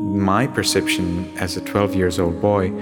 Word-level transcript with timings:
my 0.00 0.46
perception 0.46 1.30
as 1.36 1.56
a 1.56 1.60
12 1.60 1.94
years 1.94 2.18
old 2.18 2.40
boy 2.40 2.72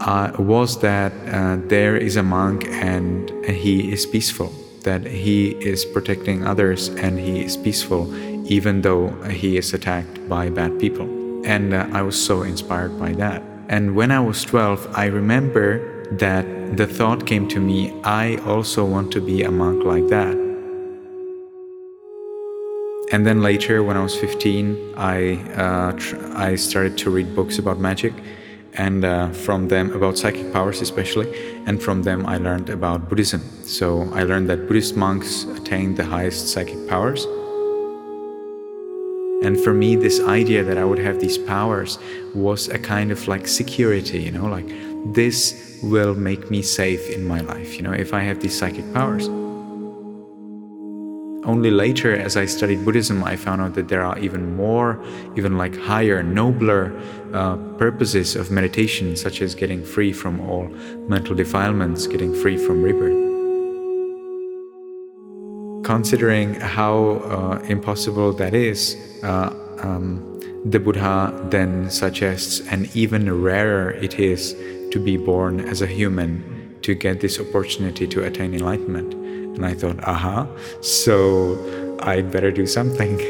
uh, 0.00 0.32
was 0.38 0.80
that 0.80 1.12
uh, 1.28 1.56
there 1.66 1.96
is 1.96 2.16
a 2.16 2.22
monk 2.22 2.64
and 2.66 3.30
he 3.44 3.92
is 3.92 4.06
peaceful, 4.06 4.52
that 4.82 5.04
he 5.04 5.50
is 5.60 5.84
protecting 5.84 6.46
others 6.46 6.88
and 6.88 7.18
he 7.18 7.44
is 7.44 7.56
peaceful 7.56 8.14
even 8.46 8.82
though 8.82 9.08
he 9.24 9.56
is 9.56 9.72
attacked 9.72 10.28
by 10.28 10.50
bad 10.50 10.78
people. 10.78 11.06
And 11.44 11.74
uh, 11.74 11.88
I 11.92 12.02
was 12.02 12.22
so 12.22 12.42
inspired 12.42 12.98
by 13.00 13.12
that. 13.12 13.42
And 13.68 13.96
when 13.96 14.10
I 14.10 14.20
was 14.20 14.44
12, 14.44 14.90
I 14.94 15.06
remember 15.06 16.04
that 16.18 16.76
the 16.76 16.86
thought 16.86 17.26
came 17.26 17.48
to 17.48 17.60
me 17.60 17.98
I 18.04 18.36
also 18.46 18.84
want 18.84 19.10
to 19.12 19.20
be 19.20 19.42
a 19.42 19.50
monk 19.50 19.84
like 19.84 20.08
that. 20.08 20.43
And 23.14 23.24
then 23.24 23.42
later, 23.42 23.84
when 23.84 23.96
I 23.96 24.02
was 24.02 24.16
15, 24.16 24.94
I, 24.96 25.36
uh, 25.54 25.92
tr- 25.92 26.16
I 26.34 26.56
started 26.56 26.98
to 26.98 27.10
read 27.10 27.32
books 27.36 27.60
about 27.60 27.78
magic. 27.78 28.12
And 28.72 29.04
uh, 29.04 29.28
from 29.30 29.68
them 29.68 29.92
about 29.92 30.18
psychic 30.18 30.52
powers 30.52 30.80
especially. 30.80 31.28
And 31.64 31.80
from 31.80 32.02
them 32.02 32.26
i 32.26 32.38
learned 32.38 32.70
about 32.70 33.08
buddhism. 33.08 33.40
So 33.62 34.12
i 34.14 34.24
learned 34.24 34.50
that 34.50 34.66
buddhist 34.66 34.96
monks 34.96 35.44
attain 35.44 35.94
the 35.94 36.04
highest 36.04 36.48
psychic 36.48 36.88
powers. 36.88 37.24
And 39.46 39.60
for 39.62 39.72
me 39.72 39.94
this 39.94 40.18
idea 40.20 40.64
that 40.64 40.76
i 40.76 40.84
would 40.84 40.98
have 40.98 41.20
these 41.20 41.38
powers 41.38 41.98
was 42.34 42.66
a 42.68 42.80
kind 42.80 43.12
of 43.12 43.28
like 43.28 43.46
security 43.46 44.22
you 44.22 44.32
know 44.32 44.46
like 44.46 44.68
this 45.14 45.38
will 45.82 46.14
make 46.14 46.50
me 46.50 46.62
safe 46.62 47.10
in 47.10 47.22
my 47.24 47.40
life 47.40 47.76
you 47.76 47.82
know 47.82 47.92
if 47.92 48.14
i 48.14 48.20
have 48.20 48.40
these 48.40 48.56
psychic 48.58 48.86
powers 48.94 49.28
only 51.44 51.70
later, 51.70 52.14
as 52.14 52.36
I 52.36 52.46
studied 52.46 52.84
Buddhism, 52.84 53.22
I 53.22 53.36
found 53.36 53.60
out 53.60 53.74
that 53.74 53.88
there 53.88 54.04
are 54.04 54.18
even 54.18 54.56
more, 54.56 55.02
even 55.36 55.58
like 55.58 55.76
higher, 55.76 56.22
nobler 56.22 56.92
uh, 57.32 57.56
purposes 57.76 58.34
of 58.34 58.50
meditation, 58.50 59.16
such 59.16 59.42
as 59.42 59.54
getting 59.54 59.84
free 59.84 60.12
from 60.12 60.40
all 60.40 60.68
mental 61.08 61.34
defilements, 61.34 62.06
getting 62.06 62.34
free 62.34 62.56
from 62.56 62.82
rebirth. 62.82 63.22
Considering 65.84 66.54
how 66.54 67.20
uh, 67.24 67.58
impossible 67.68 68.32
that 68.32 68.54
is, 68.54 68.96
uh, 69.22 69.52
um, 69.82 70.40
the 70.64 70.80
Buddha 70.80 71.46
then 71.50 71.90
suggests, 71.90 72.60
and 72.68 72.94
even 72.96 73.42
rarer 73.42 73.90
it 73.90 74.18
is 74.18 74.54
to 74.92 74.98
be 74.98 75.18
born 75.18 75.60
as 75.60 75.82
a 75.82 75.86
human 75.86 76.78
to 76.80 76.94
get 76.94 77.20
this 77.20 77.38
opportunity 77.38 78.06
to 78.06 78.24
attain 78.24 78.54
enlightenment. 78.54 79.23
And 79.54 79.64
I 79.64 79.74
thought, 79.74 80.02
aha, 80.04 80.46
so 80.80 81.56
I'd 82.00 82.30
better 82.30 82.50
do 82.50 82.66
something. 82.66 83.20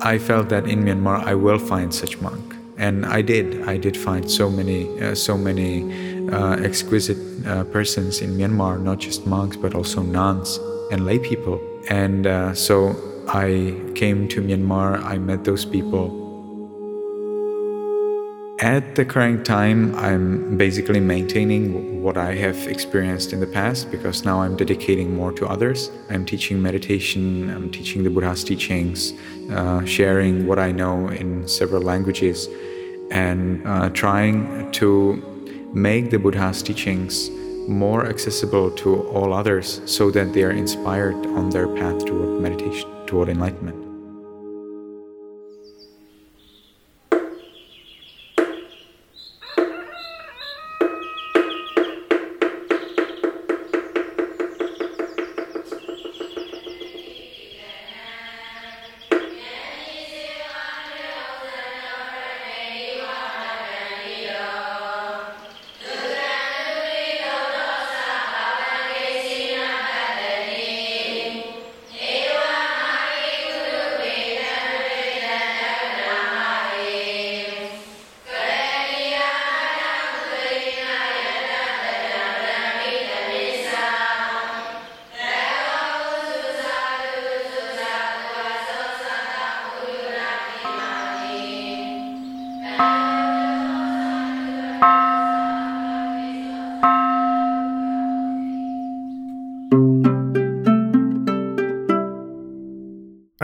I 0.00 0.18
felt 0.18 0.48
that 0.48 0.66
in 0.66 0.82
Myanmar 0.82 1.22
I 1.24 1.34
will 1.34 1.58
find 1.58 1.94
such 1.94 2.20
monk, 2.20 2.56
and 2.76 3.06
I 3.06 3.22
did. 3.22 3.62
I 3.68 3.76
did 3.76 3.96
find 3.96 4.28
so 4.28 4.50
many, 4.50 4.88
uh, 5.00 5.14
so 5.14 5.38
many 5.38 5.84
uh, 6.28 6.56
exquisite 6.56 7.18
uh, 7.46 7.64
persons 7.64 8.20
in 8.20 8.36
Myanmar, 8.36 8.80
not 8.82 8.98
just 8.98 9.26
monks 9.26 9.56
but 9.56 9.74
also 9.74 10.02
nuns 10.02 10.58
and 10.90 11.06
lay 11.06 11.18
people. 11.18 11.60
And 11.88 12.26
uh, 12.26 12.54
so 12.54 12.96
I 13.28 13.80
came 13.94 14.28
to 14.28 14.42
Myanmar. 14.42 15.02
I 15.04 15.18
met 15.18 15.44
those 15.44 15.64
people 15.64 16.21
at 18.62 18.94
the 18.94 19.04
current 19.04 19.44
time, 19.44 19.92
I'm 19.96 20.56
basically 20.56 21.00
maintaining 21.00 22.00
what 22.00 22.16
I 22.16 22.36
have 22.36 22.56
experienced 22.68 23.32
in 23.32 23.40
the 23.40 23.46
past 23.46 23.90
because 23.90 24.24
now 24.24 24.40
I'm 24.40 24.56
dedicating 24.56 25.16
more 25.16 25.32
to 25.32 25.46
others. 25.48 25.90
I'm 26.10 26.24
teaching 26.24 26.62
meditation, 26.62 27.50
I'm 27.50 27.72
teaching 27.72 28.04
the 28.04 28.10
Buddha's 28.10 28.44
teachings, 28.44 29.14
uh, 29.50 29.84
sharing 29.84 30.46
what 30.46 30.60
I 30.60 30.70
know 30.70 31.08
in 31.08 31.48
several 31.48 31.82
languages, 31.82 32.48
and 33.10 33.66
uh, 33.66 33.90
trying 33.90 34.70
to 34.72 34.88
make 35.74 36.10
the 36.10 36.18
Buddha's 36.18 36.62
teachings 36.62 37.30
more 37.68 38.06
accessible 38.06 38.70
to 38.82 39.02
all 39.08 39.32
others 39.32 39.82
so 39.86 40.12
that 40.12 40.32
they 40.34 40.44
are 40.44 40.52
inspired 40.52 41.26
on 41.38 41.50
their 41.50 41.66
path 41.66 42.04
toward 42.06 42.40
meditation, 42.40 42.88
toward 43.06 43.28
enlightenment. 43.28 43.81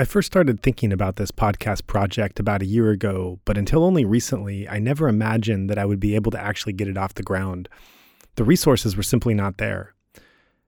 First 0.08 0.26
started 0.26 0.62
thinking 0.62 0.90
about 0.90 1.16
this 1.16 1.30
podcast 1.30 1.86
project 1.86 2.40
about 2.40 2.62
a 2.62 2.66
year 2.66 2.90
ago, 2.90 3.38
but 3.44 3.58
until 3.58 3.84
only 3.84 4.06
recently, 4.06 4.66
I 4.66 4.78
never 4.78 5.06
imagined 5.06 5.68
that 5.68 5.78
I 5.78 5.84
would 5.84 6.00
be 6.00 6.14
able 6.14 6.30
to 6.30 6.40
actually 6.40 6.72
get 6.72 6.88
it 6.88 6.96
off 6.96 7.12
the 7.12 7.22
ground. 7.22 7.68
The 8.36 8.44
resources 8.44 8.96
were 8.96 9.02
simply 9.02 9.34
not 9.34 9.58
there. 9.58 9.94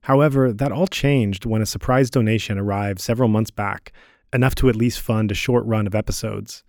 However, 0.02 0.52
that 0.52 0.72
all 0.72 0.86
changed 0.86 1.46
when 1.46 1.62
a 1.62 1.66
surprise 1.66 2.10
donation 2.10 2.58
arrived 2.58 3.00
several 3.00 3.30
months 3.30 3.50
back, 3.50 3.92
enough 4.30 4.54
to 4.56 4.68
at 4.68 4.76
least 4.76 5.00
fund 5.00 5.32
a 5.32 5.34
short 5.34 5.64
run 5.64 5.86
of 5.86 5.94
episodes. 5.94 6.62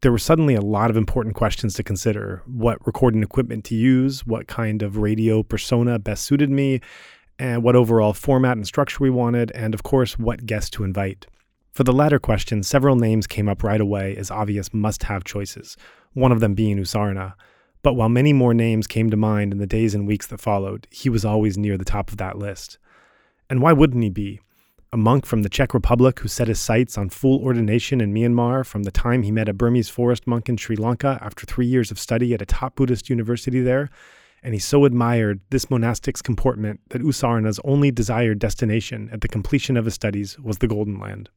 There 0.00 0.12
were 0.12 0.18
suddenly 0.18 0.54
a 0.54 0.62
lot 0.62 0.90
of 0.90 0.96
important 0.96 1.34
questions 1.34 1.74
to 1.74 1.82
consider 1.82 2.42
what 2.46 2.86
recording 2.86 3.22
equipment 3.22 3.64
to 3.66 3.74
use, 3.74 4.26
what 4.26 4.48
kind 4.48 4.82
of 4.82 4.96
radio 4.96 5.42
persona 5.42 5.98
best 5.98 6.24
suited 6.24 6.48
me, 6.50 6.80
and 7.38 7.62
what 7.62 7.76
overall 7.76 8.14
format 8.14 8.56
and 8.56 8.66
structure 8.66 9.04
we 9.04 9.10
wanted, 9.10 9.52
and 9.54 9.74
of 9.74 9.82
course, 9.82 10.18
what 10.18 10.46
guests 10.46 10.70
to 10.70 10.84
invite. 10.84 11.26
For 11.78 11.84
the 11.84 11.92
latter 11.92 12.18
question, 12.18 12.64
several 12.64 12.96
names 12.96 13.28
came 13.28 13.48
up 13.48 13.62
right 13.62 13.80
away 13.80 14.16
as 14.16 14.32
obvious 14.32 14.74
must 14.74 15.04
have 15.04 15.22
choices, 15.22 15.76
one 16.12 16.32
of 16.32 16.40
them 16.40 16.54
being 16.54 16.76
U 16.78 16.82
Sarana. 16.82 17.34
But 17.84 17.94
while 17.94 18.08
many 18.08 18.32
more 18.32 18.52
names 18.52 18.88
came 18.88 19.10
to 19.10 19.16
mind 19.16 19.52
in 19.52 19.58
the 19.58 19.64
days 19.68 19.94
and 19.94 20.04
weeks 20.04 20.26
that 20.26 20.40
followed, 20.40 20.88
he 20.90 21.08
was 21.08 21.24
always 21.24 21.56
near 21.56 21.78
the 21.78 21.84
top 21.84 22.10
of 22.10 22.16
that 22.16 22.36
list. 22.36 22.78
And 23.48 23.62
why 23.62 23.72
wouldn't 23.74 24.02
he 24.02 24.10
be? 24.10 24.40
A 24.92 24.96
monk 24.96 25.24
from 25.24 25.44
the 25.44 25.48
Czech 25.48 25.72
Republic 25.72 26.18
who 26.18 26.26
set 26.26 26.48
his 26.48 26.58
sights 26.58 26.98
on 26.98 27.10
full 27.10 27.40
ordination 27.44 28.00
in 28.00 28.12
Myanmar 28.12 28.66
from 28.66 28.82
the 28.82 28.90
time 28.90 29.22
he 29.22 29.30
met 29.30 29.48
a 29.48 29.54
Burmese 29.54 29.88
forest 29.88 30.26
monk 30.26 30.48
in 30.48 30.56
Sri 30.56 30.74
Lanka 30.74 31.20
after 31.22 31.46
three 31.46 31.66
years 31.66 31.92
of 31.92 32.00
study 32.00 32.34
at 32.34 32.42
a 32.42 32.46
top 32.46 32.74
Buddhist 32.74 33.08
university 33.08 33.60
there, 33.60 33.88
and 34.42 34.52
he 34.52 34.58
so 34.58 34.84
admired 34.84 35.42
this 35.50 35.70
monastic's 35.70 36.22
comportment 36.22 36.80
that 36.88 37.02
U 37.02 37.12
Sarana's 37.12 37.60
only 37.62 37.92
desired 37.92 38.40
destination 38.40 39.08
at 39.12 39.20
the 39.20 39.28
completion 39.28 39.76
of 39.76 39.84
his 39.84 39.94
studies 39.94 40.40
was 40.40 40.58
the 40.58 40.66
Golden 40.66 40.98
Land. 40.98 41.30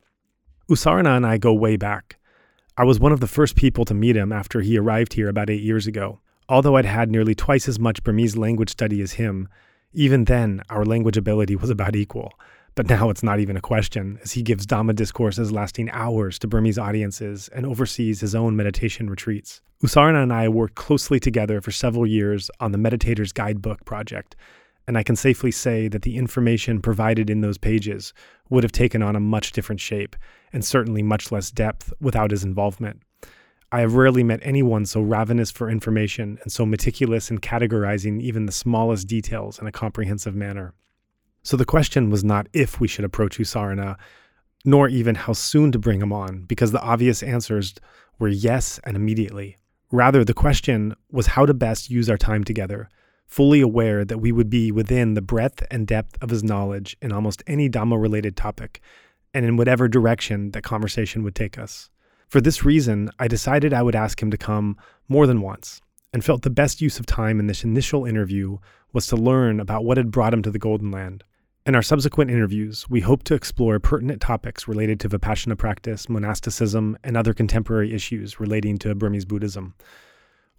U 0.72 0.76
Sarana 0.76 1.18
and 1.18 1.28
I 1.28 1.38
go 1.38 1.53
way 1.53 1.76
back. 1.76 2.18
I 2.78 2.85
was 2.85 2.97
one 2.97 3.12
of 3.12 3.20
the 3.20 3.28
first 3.28 3.58
people 3.58 3.84
to 3.84 3.94
meet 3.94 4.16
him 4.16 4.32
after 4.32 4.62
he 4.62 4.79
arrived 4.79 5.12
here 5.12 5.28
about 5.28 5.50
eight 5.50 5.62
years 5.62 5.85
ago. 5.85 6.22
Although 6.47 6.78
I'd 6.78 6.85
had 6.85 7.12
nearly 7.12 7.35
twice 7.35 7.68
as 7.68 7.78
much 7.78 8.02
Burmese 8.03 8.38
language 8.38 8.70
study 8.70 9.02
as 9.02 9.12
him, 9.12 9.50
even 9.91 10.23
then 10.23 10.62
our 10.70 10.85
language 10.85 11.18
ability 11.18 11.58
was 11.58 11.70
about 11.70 11.97
equal. 11.97 12.32
But 12.73 12.88
now 12.88 13.09
it's 13.09 13.22
not 13.22 13.41
even 13.41 13.58
a 13.58 13.62
question, 13.62 14.18
as 14.23 14.32
he 14.32 14.44
gives 14.44 14.66
Dhamma 14.66 14.96
discourses 14.96 15.52
lasting 15.52 15.90
hours 15.91 16.40
to 16.40 16.47
Burmese 16.47 16.79
audiences 16.79 17.50
and 17.50 17.66
oversees 17.66 18.22
his 18.22 18.34
own 18.34 18.56
meditation 18.56 19.09
retreats. 19.09 19.62
U 19.82 19.90
Sarana 19.90 20.24
and 20.24 20.32
I 20.32 20.47
worked 20.47 20.76
closely 20.76 21.20
together 21.20 21.59
for 21.59 21.72
several 21.72 22.08
years 22.08 22.50
on 22.62 22.72
the 22.72 22.78
Meditator's 22.78 23.34
Guidebook 23.34 23.84
project, 23.84 24.38
and 24.88 24.97
I 24.97 25.03
can 25.03 25.17
safely 25.17 25.52
say 25.52 25.90
that 25.90 26.03
the 26.03 26.16
information 26.16 26.82
provided 26.82 27.29
in 27.29 27.41
those 27.41 27.58
pages 27.58 28.14
would 28.52 28.64
have 28.64 28.72
taken 28.72 29.02
on 29.02 29.16
a 29.16 29.20
much 29.20 29.53
different 29.53 29.82
shape, 29.82 30.16
and 30.53 30.64
certainly 30.64 31.02
much 31.02 31.32
less 31.32 31.50
depth 31.50 31.92
without 32.00 32.30
his 32.30 32.44
involvement. 32.44 33.02
I 33.72 33.80
have 33.80 33.96
rarely 33.96 34.24
met 34.24 34.42
anyone 34.44 34.86
so 34.86 35.02
ravenous 35.02 35.50
for 35.50 35.70
information 35.70 36.38
and 36.44 36.52
so 36.52 36.66
meticulous 36.66 37.32
in 37.32 37.40
categorizing 37.40 38.22
even 38.22 38.46
the 38.46 38.52
smallest 38.52 39.08
details 39.08 39.58
in 39.59 39.66
a 39.66 39.72
comprehensive 39.72 40.36
manner. 40.36 40.74
So 41.42 41.56
the 41.56 41.66
question 41.66 42.09
was 42.09 42.24
not 42.24 42.48
if 42.52 42.80
we 42.82 42.88
should 42.88 43.06
approach 43.06 43.40
U 43.40 43.46
Sarana, 43.46 43.96
nor 44.66 44.90
even 44.90 45.16
how 45.16 45.34
soon 45.34 45.72
to 45.72 45.80
bring 45.80 46.02
him 46.02 46.12
on, 46.12 46.44
because 46.44 46.72
the 46.72 46.82
obvious 46.82 47.24
answers 47.24 47.74
were 48.20 48.28
yes 48.28 48.80
and 48.84 48.96
immediately. 48.98 49.58
Rather, 49.92 50.24
the 50.24 50.34
question 50.34 50.94
was 51.09 51.28
how 51.28 51.46
to 51.46 51.53
best 51.53 51.90
use 51.90 52.09
our 52.09 52.18
time 52.18 52.44
together, 52.44 52.90
fully 53.31 53.61
aware 53.61 54.03
that 54.03 54.17
we 54.17 54.29
would 54.29 54.49
be 54.49 54.73
within 54.73 55.13
the 55.13 55.22
breadth 55.22 55.66
and 55.72 55.87
depth 55.87 56.22
of 56.22 56.29
his 56.29 56.43
knowledge 56.43 56.97
in 57.01 57.13
almost 57.13 57.41
any 57.47 57.69
Dhamma 57.69 57.99
related 57.99 58.35
topic, 58.35 58.81
and 59.33 59.45
in 59.45 59.55
whatever 59.55 59.87
direction 59.87 60.51
that 60.51 60.63
conversation 60.63 61.23
would 61.23 61.33
take 61.33 61.57
us. 61.57 61.89
For 62.28 62.41
this 62.41 62.66
reason, 62.66 63.09
I 63.19 63.29
decided 63.29 63.73
I 63.73 63.83
would 63.83 63.95
ask 63.95 64.22
him 64.22 64.31
to 64.31 64.37
come 64.37 64.75
more 65.07 65.25
than 65.28 65.39
once, 65.39 65.79
and 66.11 66.25
felt 66.25 66.41
the 66.41 66.49
best 66.49 66.81
use 66.81 66.99
of 66.99 67.05
time 67.05 67.39
in 67.39 67.47
this 67.47 67.63
initial 67.63 68.05
interview 68.05 68.57
was 68.91 69.07
to 69.07 69.16
learn 69.16 69.61
about 69.61 69.85
what 69.85 69.95
had 69.95 70.11
brought 70.11 70.33
him 70.33 70.41
to 70.41 70.51
the 70.51 70.59
Golden 70.59 70.91
Land. 70.91 71.23
In 71.66 71.73
our 71.73 71.81
subsequent 71.81 72.31
interviews, 72.31 72.89
we 72.89 72.99
hope 72.99 73.23
to 73.23 73.33
explore 73.33 73.79
pertinent 73.79 74.19
topics 74.19 74.67
related 74.67 74.99
to 74.99 75.09
Vipassana 75.09 75.57
practice, 75.57 76.09
monasticism, 76.09 76.97
and 77.01 77.16
other 77.16 77.33
contemporary 77.33 77.93
issues 77.93 78.41
relating 78.41 78.78
to 78.79 78.93
Burmese 78.93 79.25
Buddhism. 79.25 79.73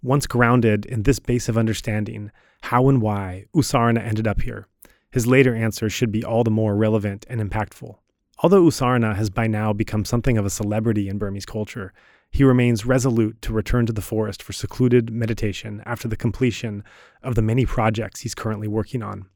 Once 0.03 0.27
grounded 0.27 0.85
in 0.85 1.03
this 1.03 1.17
base 1.17 1.47
of 1.47 1.57
understanding, 1.57 2.29
how 2.63 2.89
and 2.89 3.01
why 3.01 3.45
U 3.55 3.61
Sarana 3.61 4.05
ended 4.05 4.27
up 4.27 4.41
here, 4.41 4.67
his 5.11 5.25
later 5.25 5.55
answers 5.55 5.93
should 5.93 6.11
be 6.11 6.25
all 6.25 6.43
the 6.43 6.51
more 6.51 6.75
relevant 6.75 7.25
and 7.29 7.39
impactful. 7.39 7.95
Although 8.39 8.65
U 8.65 8.69
Sarana 8.69 9.15
has 9.15 9.29
by 9.29 9.47
now 9.47 9.71
become 9.71 10.03
something 10.03 10.37
of 10.37 10.45
a 10.45 10.49
celebrity 10.49 11.07
in 11.07 11.17
Burmese 11.17 11.45
culture, 11.45 11.93
he 12.29 12.43
remains 12.43 12.85
resolute 12.85 13.41
to 13.43 13.53
return 13.53 13.85
to 13.85 13.93
the 13.93 14.01
forest 14.01 14.43
for 14.43 14.51
secluded 14.51 15.09
meditation 15.09 15.81
after 15.85 16.09
the 16.09 16.17
completion 16.17 16.83
of 17.21 17.35
the 17.35 17.41
many 17.41 17.65
projects 17.65 18.19
he's 18.21 18.35
currently 18.35 18.67
working 18.67 19.01
on. 19.01 19.27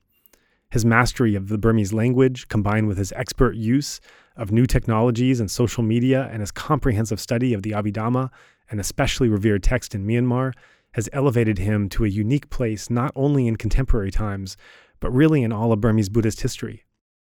His 0.69 0.83
mastery 0.83 1.35
of 1.35 1.47
the 1.47 1.57
Burmese 1.57 1.93
language, 1.93 2.49
combined 2.49 2.89
with 2.89 2.97
his 2.97 3.13
expert 3.13 3.55
use 3.55 4.01
of 4.35 4.51
new 4.51 4.65
technologies 4.65 5.39
and 5.39 5.49
social 5.49 5.81
media 5.81 6.27
and 6.29 6.41
his 6.41 6.51
comprehensive 6.51 7.21
study 7.21 7.53
of 7.53 7.61
the 7.61 7.71
Abhidhamma, 7.71 8.31
an 8.69 8.79
especially 8.79 9.29
revered 9.29 9.63
text 9.63 9.95
in 9.95 10.05
Myanmar, 10.05 10.53
has 10.93 11.09
elevated 11.13 11.57
him 11.57 11.89
to 11.89 12.05
a 12.05 12.09
unique 12.09 12.49
place 12.49 12.89
not 12.89 13.11
only 13.15 13.47
in 13.47 13.55
contemporary 13.55 14.11
times, 14.11 14.57
but 14.99 15.11
really 15.11 15.43
in 15.43 15.51
all 15.51 15.71
of 15.71 15.81
Burmese 15.81 16.09
Buddhist 16.09 16.41
history. 16.41 16.83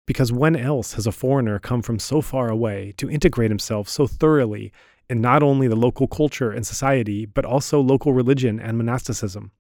Because 0.07 0.33
when 0.33 0.55
else 0.55 0.93
has 0.93 1.07
a 1.07 1.13
foreigner 1.13 1.59
come 1.59 1.83
from 1.83 1.99
so 1.99 2.21
far 2.21 2.49
away 2.49 2.95
to 2.97 3.11
integrate 3.11 3.51
himself 3.51 3.89
so 3.89 4.07
thoroughly 4.07 4.73
in 5.11 5.21
not 5.21 5.43
only 5.43 5.67
the 5.67 5.77
local 5.77 6.07
culture 6.07 6.53
and 6.53 6.67
society, 6.67 7.27
but 7.27 7.45
also 7.45 7.81
local 7.81 8.13
religion 8.13 8.61
and 8.61 8.79
monasticism? 8.79 9.51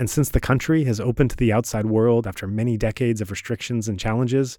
And 0.00 0.08
since 0.08 0.30
the 0.30 0.40
country 0.40 0.84
has 0.84 1.00
opened 1.00 1.30
to 1.30 1.36
the 1.36 1.52
outside 1.52 1.86
world 1.86 2.26
after 2.26 2.46
many 2.46 2.76
decades 2.76 3.20
of 3.20 3.30
restrictions 3.30 3.88
and 3.88 3.98
challenges, 3.98 4.56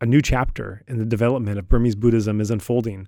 a 0.00 0.06
new 0.06 0.22
chapter 0.22 0.82
in 0.88 0.98
the 0.98 1.04
development 1.04 1.58
of 1.58 1.68
Burmese 1.68 1.96
Buddhism 1.96 2.40
is 2.40 2.50
unfolding, 2.50 3.06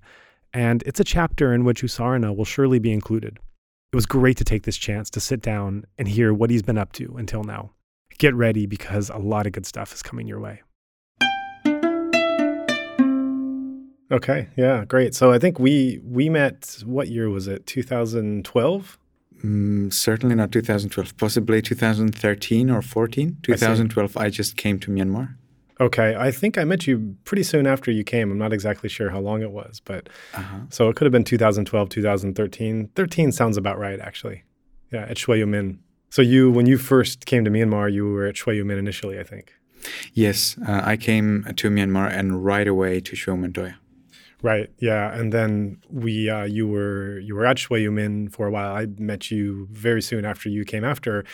and 0.53 0.83
it's 0.85 0.99
a 0.99 1.03
chapter 1.03 1.53
in 1.53 1.63
which 1.63 1.81
U 1.81 1.87
Sarana 1.87 2.35
will 2.35 2.45
surely 2.45 2.79
be 2.79 2.91
included. 2.91 3.39
It 3.91 3.95
was 3.95 4.05
great 4.05 4.37
to 4.37 4.43
take 4.43 4.63
this 4.63 4.77
chance 4.77 5.09
to 5.11 5.19
sit 5.19 5.41
down 5.41 5.85
and 5.97 6.07
hear 6.07 6.33
what 6.33 6.49
he's 6.49 6.63
been 6.63 6.77
up 6.77 6.93
to 6.93 7.15
until 7.17 7.43
now. 7.43 7.71
Get 8.17 8.33
ready 8.35 8.65
because 8.65 9.09
a 9.09 9.17
lot 9.17 9.47
of 9.47 9.53
good 9.53 9.65
stuff 9.65 9.93
is 9.93 10.01
coming 10.01 10.27
your 10.27 10.39
way. 10.39 10.61
Okay, 14.11 14.49
yeah, 14.57 14.83
great. 14.85 15.15
So 15.15 15.31
I 15.31 15.39
think 15.39 15.57
we 15.57 16.01
we 16.03 16.29
met 16.29 16.83
what 16.85 17.07
year 17.07 17.29
was 17.29 17.47
it? 17.47 17.65
2012? 17.65 18.97
Mm, 19.43 19.91
certainly 19.91 20.35
not 20.35 20.51
2012, 20.51 21.17
possibly 21.17 21.61
2013 21.61 22.69
or 22.69 22.81
14. 22.81 23.37
2012, 23.41 24.17
I, 24.17 24.25
I, 24.25 24.29
just 24.29 24.55
came 24.55 24.79
to 24.79 24.91
Myanmar. 24.91 25.35
Okay, 25.81 26.15
I 26.15 26.29
think 26.29 26.59
I 26.59 26.63
met 26.63 26.85
you 26.85 27.15
pretty 27.23 27.41
soon 27.41 27.65
after 27.65 27.89
you 27.89 28.03
came. 28.03 28.29
I'm 28.31 28.37
not 28.37 28.53
exactly 28.53 28.87
sure 28.87 29.09
how 29.09 29.19
long 29.19 29.41
it 29.41 29.49
was, 29.49 29.81
but 29.83 30.09
uh-huh. 30.35 30.59
so 30.69 30.89
it 30.89 30.95
could 30.95 31.05
have 31.05 31.11
been 31.11 31.23
2012, 31.23 31.89
2013. 31.89 32.91
13 32.95 33.31
sounds 33.31 33.57
about 33.57 33.79
right, 33.79 33.99
actually. 33.99 34.43
Yeah, 34.91 35.07
at 35.09 35.27
Oo 35.27 35.45
Min. 35.47 35.79
So 36.11 36.21
you, 36.21 36.51
when 36.51 36.67
you 36.67 36.77
first 36.77 37.25
came 37.25 37.43
to 37.45 37.49
Myanmar, 37.49 37.91
you 37.91 38.05
were 38.05 38.27
at 38.27 38.47
Oo 38.47 38.63
Min 38.63 38.77
initially, 38.77 39.19
I 39.19 39.23
think. 39.23 39.53
Yes, 40.13 40.55
uh, 40.67 40.81
I 40.85 40.97
came 40.97 41.51
to 41.55 41.69
Myanmar 41.71 42.11
and 42.11 42.45
right 42.45 42.67
away 42.67 42.99
to 42.99 43.15
Shwe 43.15 43.57
Oo 43.57 43.73
Right. 44.43 44.69
Yeah. 44.79 45.13
And 45.13 45.31
then 45.31 45.81
we, 45.89 46.29
uh, 46.29 46.43
you 46.43 46.67
were 46.67 47.19
you 47.19 47.35
were 47.35 47.45
at 47.45 47.71
Oo 47.71 47.91
Min 47.91 48.29
for 48.29 48.45
a 48.47 48.51
while. 48.51 48.75
I 48.75 48.85
met 48.97 49.31
you 49.31 49.67
very 49.71 50.01
soon 50.01 50.25
after 50.25 50.47
you 50.47 50.63
came 50.63 50.83
after, 50.83 51.25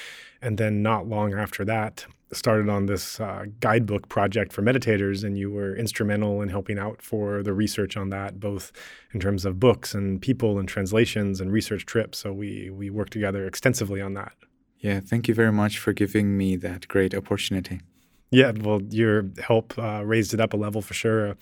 and 0.41 0.57
then 0.57 0.81
not 0.81 1.07
long 1.07 1.33
after 1.33 1.65
that, 1.65 2.05
started 2.33 2.69
on 2.69 2.85
this 2.87 3.19
uh, 3.19 3.45
guidebook 3.59 4.09
project 4.09 4.53
for 4.53 4.61
meditators, 4.61 5.23
and 5.23 5.37
you 5.37 5.51
were 5.51 5.75
instrumental 5.75 6.41
in 6.41 6.49
helping 6.49 6.77
out 6.77 7.01
for 7.01 7.41
the 7.41 7.53
research 7.53 7.95
on 7.95 8.09
that, 8.09 8.39
both 8.39 8.71
in 9.13 9.19
terms 9.19 9.45
of 9.45 9.59
books 9.59 9.93
and 9.93 10.21
people 10.21 10.59
and 10.59 10.67
translations 10.67 11.39
and 11.39 11.51
research 11.51 11.85
trips. 11.85 12.17
So 12.17 12.33
we 12.33 12.69
we 12.69 12.89
worked 12.89 13.13
together 13.13 13.47
extensively 13.47 14.01
on 14.01 14.13
that. 14.15 14.33
Yeah. 14.79 14.99
Thank 14.99 15.27
you 15.27 15.33
very 15.33 15.51
much 15.51 15.79
for 15.79 15.93
giving 15.93 16.37
me 16.37 16.55
that 16.57 16.87
great 16.87 17.15
opportunity. 17.15 17.81
Yeah. 18.29 18.51
Well, 18.51 18.81
your 18.89 19.29
help 19.39 19.77
uh, 19.77 20.03
raised 20.05 20.33
it 20.33 20.39
up 20.39 20.53
a 20.53 20.57
level 20.57 20.81
for 20.81 20.93
sure 20.93 21.35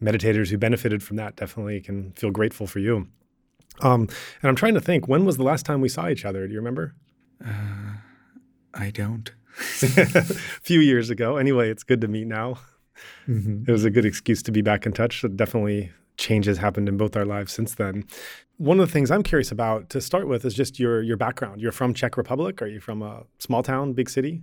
meditators 0.00 0.48
who 0.48 0.56
benefited 0.56 1.02
from 1.02 1.16
that 1.16 1.36
definitely 1.36 1.80
can 1.80 2.12
feel 2.12 2.30
grateful 2.30 2.66
for 2.66 2.78
you. 2.78 3.08
Um, 3.80 4.08
and 4.42 4.48
I'm 4.48 4.56
trying 4.56 4.74
to 4.74 4.80
think, 4.80 5.08
when 5.08 5.24
was 5.24 5.36
the 5.36 5.42
last 5.42 5.66
time 5.66 5.80
we 5.80 5.88
saw 5.88 6.08
each 6.08 6.24
other? 6.24 6.46
Do 6.46 6.52
you 6.52 6.58
remember? 6.58 6.94
Uh, 7.44 7.96
I 8.74 8.90
don't. 8.90 9.30
A 9.58 10.24
few 10.62 10.80
years 10.80 11.10
ago. 11.10 11.36
Anyway, 11.36 11.70
it's 11.70 11.82
good 11.82 12.00
to 12.00 12.08
meet 12.08 12.26
now. 12.26 12.58
Mm-hmm. 13.28 13.64
It 13.68 13.72
was 13.72 13.84
a 13.84 13.90
good 13.90 14.04
excuse 14.04 14.42
to 14.44 14.52
be 14.52 14.62
back 14.62 14.86
in 14.86 14.92
touch. 14.92 15.20
So 15.20 15.28
definitely 15.28 15.90
changes 16.16 16.58
happened 16.58 16.88
in 16.88 16.96
both 16.96 17.16
our 17.16 17.24
lives 17.24 17.52
since 17.52 17.74
then. 17.74 18.04
One 18.58 18.78
of 18.78 18.86
the 18.86 18.92
things 18.92 19.10
I'm 19.10 19.22
curious 19.22 19.50
about 19.50 19.88
to 19.90 20.00
start 20.00 20.28
with 20.28 20.44
is 20.44 20.54
just 20.54 20.78
your 20.78 21.02
your 21.02 21.16
background. 21.16 21.60
You're 21.60 21.72
from 21.72 21.94
Czech 21.94 22.16
Republic. 22.16 22.60
Are 22.62 22.66
you 22.66 22.80
from 22.80 23.02
a 23.02 23.24
small 23.38 23.62
town, 23.62 23.94
big 23.94 24.10
city? 24.10 24.42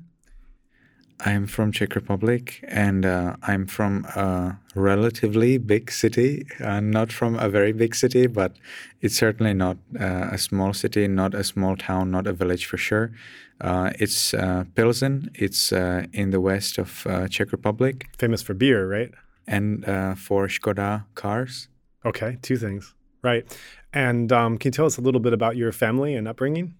I'm 1.19 1.47
from 1.47 1.71
Czech 1.71 1.95
Republic, 1.95 2.63
and 2.67 3.05
uh, 3.05 3.35
I'm 3.41 3.65
from 3.65 4.05
a 4.15 4.59
relatively 4.75 5.57
big 5.57 5.91
city. 5.91 6.45
Uh, 6.63 6.79
not 6.79 7.11
from 7.11 7.35
a 7.35 7.49
very 7.49 7.71
big 7.71 7.95
city, 7.95 8.27
but 8.27 8.55
it's 9.01 9.15
certainly 9.15 9.53
not 9.53 9.77
uh, 9.99 10.29
a 10.31 10.37
small 10.37 10.73
city, 10.73 11.07
not 11.07 11.33
a 11.33 11.43
small 11.43 11.75
town, 11.75 12.11
not 12.11 12.27
a 12.27 12.33
village 12.33 12.65
for 12.65 12.77
sure. 12.77 13.11
Uh, 13.59 13.91
it's 13.99 14.33
uh, 14.35 14.65
Pilsen. 14.75 15.31
It's 15.33 15.71
uh, 15.71 16.05
in 16.13 16.29
the 16.29 16.39
west 16.39 16.77
of 16.77 17.07
Czech 17.29 17.51
Republic. 17.51 18.07
Famous 18.19 18.43
for 18.43 18.53
beer, 18.53 18.87
right? 18.87 19.11
And 19.47 19.85
for 20.19 20.47
Skoda 20.47 21.05
cars. 21.15 21.67
Okay, 22.05 22.37
two 22.41 22.57
things. 22.57 22.93
Right. 23.23 23.43
And 23.91 24.31
um, 24.31 24.57
can 24.57 24.69
you 24.69 24.73
tell 24.73 24.85
us 24.85 24.97
a 24.97 25.01
little 25.01 25.19
bit 25.19 25.33
about 25.33 25.55
your 25.55 25.71
family 25.71 26.13
and 26.13 26.27
upbringing? 26.27 26.75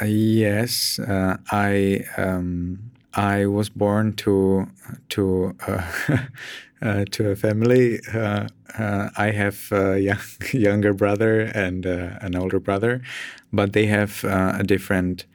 Uh, 0.00 0.06
yes, 0.06 0.98
uh, 0.98 1.36
I 1.50 2.04
um, 2.16 2.78
I 3.14 3.46
was 3.46 3.68
born 3.68 4.14
to 4.16 4.66
to 5.10 5.54
uh, 5.66 5.82
uh 6.82 7.04
to 7.10 7.30
a 7.30 7.36
family. 7.36 8.00
Uh, 8.12 8.48
I 8.78 9.32
have 9.32 9.70
a 9.72 9.98
young, 9.98 10.18
younger 10.52 10.94
brother 10.94 11.40
and 11.40 11.84
an 11.86 12.34
older 12.34 12.60
brother, 12.60 13.02
but 13.52 13.72
they 13.72 13.86
have 13.86 14.24
a 14.24 14.62
different 14.64 15.26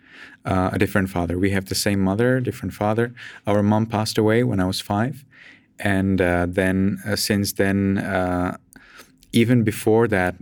a 0.46 0.78
different 0.80 1.10
father. 1.10 1.38
We 1.38 1.52
have 1.52 1.66
the 1.66 1.76
same 1.76 2.00
mother, 2.00 2.40
different 2.40 2.74
father. 2.74 3.14
Our 3.46 3.62
mom 3.62 3.86
passed 3.86 4.18
away 4.18 4.44
when 4.44 4.60
I 4.60 4.66
was 4.66 4.80
five, 4.82 5.26
and 5.80 6.20
then 6.20 7.00
since 7.16 7.54
then 7.54 8.58
even 9.32 9.64
before 9.64 10.08
that, 10.08 10.36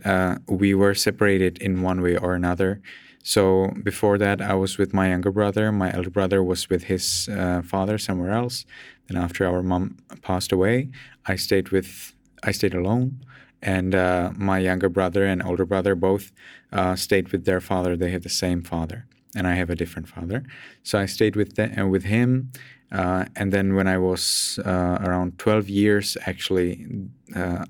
we 0.47 0.73
were 0.75 0.93
separated 0.93 1.57
in 1.57 1.81
one 1.81 2.01
way 2.01 2.15
or 2.15 2.35
another. 2.35 2.79
So 3.23 3.69
before 3.81 4.17
that, 4.17 4.41
I 4.41 4.53
was 4.53 4.77
with 4.77 4.93
my 4.93 5.09
younger 5.09 5.31
brother. 5.31 5.71
My 5.71 5.93
elder 5.93 6.09
brother 6.09 6.43
was 6.43 6.69
with 6.69 6.83
his 6.83 7.29
uh, 7.29 7.61
father 7.61 7.97
somewhere 7.97 8.31
else. 8.31 8.65
Then 9.07 9.21
after 9.21 9.47
our 9.47 9.63
mom 9.63 9.97
passed 10.21 10.51
away, 10.51 10.89
I 11.25 11.37
stayed 11.37 11.69
with 11.69 12.13
I 12.43 12.51
stayed 12.51 12.73
alone, 12.73 13.25
and 13.61 13.95
uh, 13.95 14.31
my 14.35 14.59
younger 14.59 14.89
brother 14.89 15.25
and 15.25 15.41
older 15.41 15.65
brother 15.65 15.95
both 15.95 16.33
uh, 16.73 16.95
stayed 16.97 17.31
with 17.31 17.45
their 17.45 17.61
father. 17.61 17.95
They 17.95 18.11
have 18.11 18.23
the 18.23 18.29
same 18.29 18.61
father, 18.61 19.05
and 19.33 19.47
I 19.47 19.55
have 19.55 19.69
a 19.69 19.75
different 19.75 20.09
father. 20.09 20.43
So 20.83 20.99
I 20.99 21.05
stayed 21.05 21.37
with 21.37 21.55
the, 21.55 21.81
uh, 21.81 21.87
with 21.87 22.03
him. 22.03 22.51
Uh, 22.91 23.25
and 23.35 23.51
then 23.53 23.73
when 23.73 23.87
I 23.87 23.97
was 23.97 24.59
uh, 24.63 24.99
around 25.01 25.39
12 25.39 25.67
years, 25.67 26.15
actually, 26.27 26.85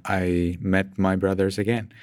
I 0.03 0.57
met 0.59 0.97
my 0.97 1.15
brothers 1.15 1.57
again 1.57 1.93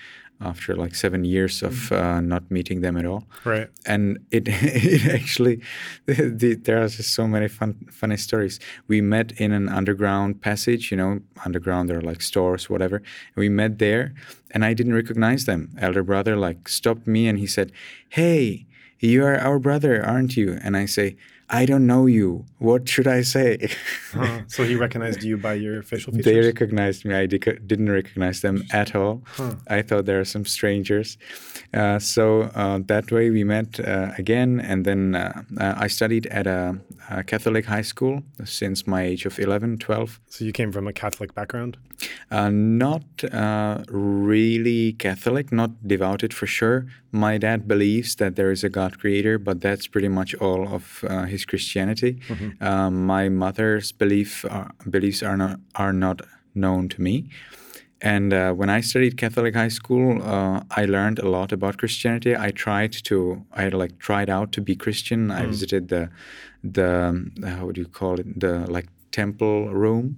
after 0.41 0.75
like 0.75 0.95
seven 0.95 1.25
years 1.25 1.63
of 1.63 1.73
mm. 1.73 1.97
uh, 1.97 2.21
not 2.21 2.51
meeting 2.51 2.81
them 2.81 2.97
at 2.97 3.05
all. 3.05 3.25
Right. 3.45 3.69
And 3.87 4.19
it, 4.31 4.45
it 4.49 5.07
actually, 5.07 5.61
the, 6.07 6.31
the, 6.31 6.55
there 6.55 6.83
are 6.83 6.89
just 6.89 7.13
so 7.15 7.27
many 7.27 7.49
fun, 7.49 7.75
funny 7.91 8.17
stories. 8.17 8.59
We 8.89 9.01
met 9.01 9.33
in 9.33 9.53
an 9.53 9.69
underground 9.69 10.41
passage, 10.41 10.91
you 10.91 10.97
know, 10.97 11.21
underground, 11.45 11.89
there 11.89 11.99
are 11.99 12.03
like 12.03 12.23
stores, 12.23 12.71
whatever. 12.71 13.03
We 13.37 13.49
met 13.49 13.79
there 13.79 14.15
and 14.51 14.65
I 14.65 14.75
didn't 14.75 14.95
recognize 14.95 15.45
them. 15.45 15.71
Elder 15.79 16.03
brother 16.03 16.37
like 16.37 16.69
stopped 16.69 17.07
me 17.07 17.29
and 17.29 17.39
he 17.39 17.47
said, 17.47 17.73
Hey, 18.09 18.67
you 18.99 19.25
are 19.25 19.39
our 19.39 19.59
brother, 19.59 20.05
aren't 20.05 20.37
you? 20.37 20.59
And 20.63 20.77
I 20.77 20.87
say, 20.87 21.17
I 21.53 21.67
don't 21.67 21.87
know 21.87 22.07
you. 22.07 22.45
What 22.59 22.89
should 22.89 23.09
I 23.09 23.23
say? 23.23 23.71
huh. 24.13 24.43
So 24.47 24.65
he 24.65 24.77
recognized 24.77 25.25
you 25.25 25.37
by 25.37 25.55
your 25.55 25.83
facial 25.83 26.13
features? 26.13 26.25
They 26.25 26.41
recognized 26.41 27.05
me. 27.05 27.15
I 27.15 27.27
didn't 27.27 27.91
recognize 27.91 28.41
them 28.41 28.63
at 28.73 28.95
all. 28.95 29.23
Huh. 29.27 29.55
I 29.67 29.83
thought 29.83 30.07
they 30.07 30.15
were 30.15 30.25
some 30.25 30.45
strangers. 30.45 31.19
Uh, 31.75 31.99
so 31.99 32.43
uh, 32.55 32.79
that 32.87 33.11
way 33.11 33.31
we 33.31 33.43
met 33.43 33.81
uh, 33.81 34.13
again. 34.17 34.61
And 34.61 34.85
then 34.85 35.17
uh, 35.17 35.43
uh, 35.59 35.75
I 35.77 35.89
studied 35.89 36.27
at 36.27 36.47
a, 36.47 36.79
a, 37.11 37.23
Catholic 37.25 37.67
high 37.67 37.83
school 37.83 38.23
since 38.45 38.87
my 38.87 39.03
age 39.03 39.27
of 39.27 39.39
11, 39.39 39.79
12. 39.79 40.21
So 40.29 40.45
you 40.45 40.53
came 40.53 40.73
from 40.73 40.87
a 40.87 40.93
Catholic 40.93 41.35
background? 41.35 41.77
Uh, 42.31 42.51
not 42.51 43.05
really 43.89 44.93
Catholic, 44.95 45.53
not 45.53 45.71
devoted 45.87 46.33
for 46.33 46.47
sure. 46.47 46.87
My 47.13 47.39
dad 47.39 47.69
believes 47.69 48.17
that 48.17 48.37
there 48.37 48.51
is 48.51 48.65
a 48.65 48.69
God 48.69 48.99
creator, 48.99 49.39
but 49.39 49.61
that's 49.61 49.87
pretty 49.87 50.09
much 50.09 50.35
all 50.37 50.69
of 50.69 51.05
his 51.29 51.45
Christianity. 51.45 52.21
Mm-hmm. 52.29 52.65
Um, 52.65 53.07
my 53.07 53.29
mother's 53.29 53.93
belief 53.93 54.45
beliefs 54.89 55.23
are 55.23 55.37
not 55.37 55.61
are 55.75 55.93
not 55.93 56.23
known 56.55 56.89
to 56.89 57.03
me. 57.03 57.29
And 58.03 58.33
uh, 58.33 58.53
when 58.53 58.71
I 58.71 58.81
studied 58.81 59.19
Catholic 59.19 59.55
high 59.55 59.69
school, 59.69 60.23
uh, 60.23 60.63
I 60.71 60.87
learned 60.87 61.19
a 61.19 61.29
lot 61.29 61.53
about 61.53 61.77
Christianity. 61.77 62.35
I 62.35 62.51
tried 62.51 62.93
to, 63.05 63.45
I 63.53 63.69
like 63.69 63.99
tried 63.99 64.31
out 64.31 64.53
to 64.53 64.63
be 64.63 64.75
Christian. 64.75 65.29
Mm. 65.29 65.35
I 65.35 65.47
visited 65.47 65.89
the, 65.89 66.09
the 66.63 67.31
how 67.45 67.67
would 67.67 67.79
you 67.79 67.87
call 67.87 68.21
it, 68.21 68.41
the 68.41 68.71
like 68.71 68.89
temple 69.13 69.73
room, 69.73 70.17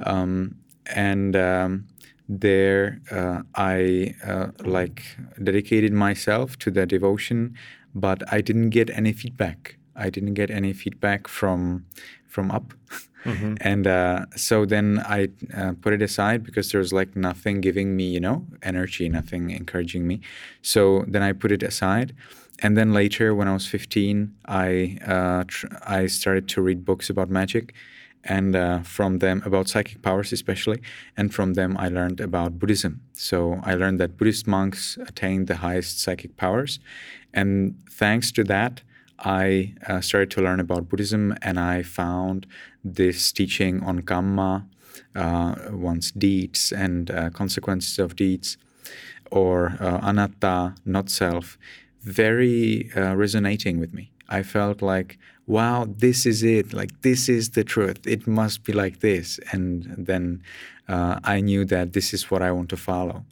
um, 0.00 0.56
and 0.94 1.36
um, 1.36 1.86
there 2.28 3.00
uh, 3.10 3.42
I 3.54 4.14
uh, 4.26 4.48
like 4.64 5.02
dedicated 5.42 5.92
myself 5.92 6.58
to 6.58 6.70
the 6.70 6.86
devotion, 6.86 7.54
but 7.94 8.22
I 8.32 8.40
didn't 8.40 8.70
get 8.70 8.90
any 8.90 9.12
feedback. 9.12 9.78
I 9.96 10.10
didn't 10.10 10.34
get 10.34 10.50
any 10.50 10.72
feedback 10.72 11.26
from 11.28 11.86
from 12.26 12.50
up. 12.50 12.74
Mm-hmm. 13.24 13.54
And 13.60 13.86
uh, 13.86 14.26
so 14.36 14.64
then 14.64 15.02
I 15.04 15.28
uh, 15.56 15.72
put 15.80 15.92
it 15.92 16.02
aside 16.02 16.44
because 16.44 16.70
there 16.70 16.78
was 16.78 16.92
like 16.92 17.16
nothing 17.16 17.60
giving 17.60 17.96
me, 17.96 18.04
you 18.04 18.20
know, 18.20 18.46
energy, 18.62 19.08
nothing 19.08 19.50
encouraging 19.50 20.06
me. 20.06 20.20
So 20.62 21.04
then 21.08 21.22
I 21.22 21.32
put 21.32 21.50
it 21.50 21.62
aside. 21.62 22.14
And 22.60 22.76
then 22.76 22.92
later, 22.92 23.34
when 23.34 23.48
I 23.48 23.52
was 23.52 23.66
15, 23.66 24.34
I 24.46 24.98
uh, 25.06 25.44
tr- 25.46 25.66
I 25.86 26.06
started 26.06 26.48
to 26.48 26.62
read 26.62 26.84
books 26.84 27.08
about 27.08 27.30
magic, 27.30 27.72
and 28.24 28.56
uh, 28.56 28.80
from 28.80 29.18
them 29.18 29.42
about 29.44 29.68
psychic 29.68 30.02
powers 30.02 30.32
especially, 30.32 30.80
and 31.16 31.32
from 31.32 31.54
them 31.54 31.76
I 31.78 31.88
learned 31.88 32.20
about 32.20 32.58
Buddhism. 32.58 33.00
So 33.12 33.60
I 33.62 33.74
learned 33.74 34.00
that 34.00 34.16
Buddhist 34.16 34.46
monks 34.46 34.98
attain 35.06 35.44
the 35.44 35.56
highest 35.56 36.00
psychic 36.00 36.36
powers, 36.36 36.80
and 37.32 37.76
thanks 37.90 38.32
to 38.32 38.44
that, 38.44 38.82
I 39.18 39.74
uh, 39.86 40.00
started 40.00 40.30
to 40.32 40.42
learn 40.42 40.60
about 40.60 40.88
Buddhism. 40.88 41.34
And 41.42 41.58
I 41.58 41.82
found 41.82 42.46
this 42.84 43.32
teaching 43.32 43.82
on 43.82 44.02
karma, 44.02 44.66
uh, 45.14 45.54
one's 45.70 46.10
deeds 46.12 46.72
and 46.72 47.10
uh, 47.10 47.30
consequences 47.30 47.98
of 47.98 48.16
deeds, 48.16 48.56
or 49.30 49.76
uh, 49.80 49.98
anatta, 50.02 50.74
not 50.84 51.10
self, 51.10 51.58
very 52.08 52.90
uh, 52.96 53.14
resonating 53.14 53.78
with 53.78 53.92
me. 53.92 54.10
I 54.28 54.42
felt 54.42 54.82
like, 54.82 55.18
wow, 55.46 55.86
this 55.88 56.26
is 56.26 56.42
it. 56.42 56.72
Like, 56.72 57.02
this 57.02 57.28
is 57.28 57.50
the 57.50 57.64
truth. 57.64 58.06
It 58.06 58.26
must 58.26 58.64
be 58.64 58.72
like 58.72 59.00
this. 59.00 59.40
And 59.52 59.94
then 59.96 60.42
uh, 60.88 61.20
I 61.24 61.40
knew 61.40 61.64
that 61.66 61.92
this 61.92 62.12
is 62.12 62.30
what 62.30 62.42
I 62.42 62.52
want 62.52 62.68
to 62.70 62.76
follow. 62.76 63.24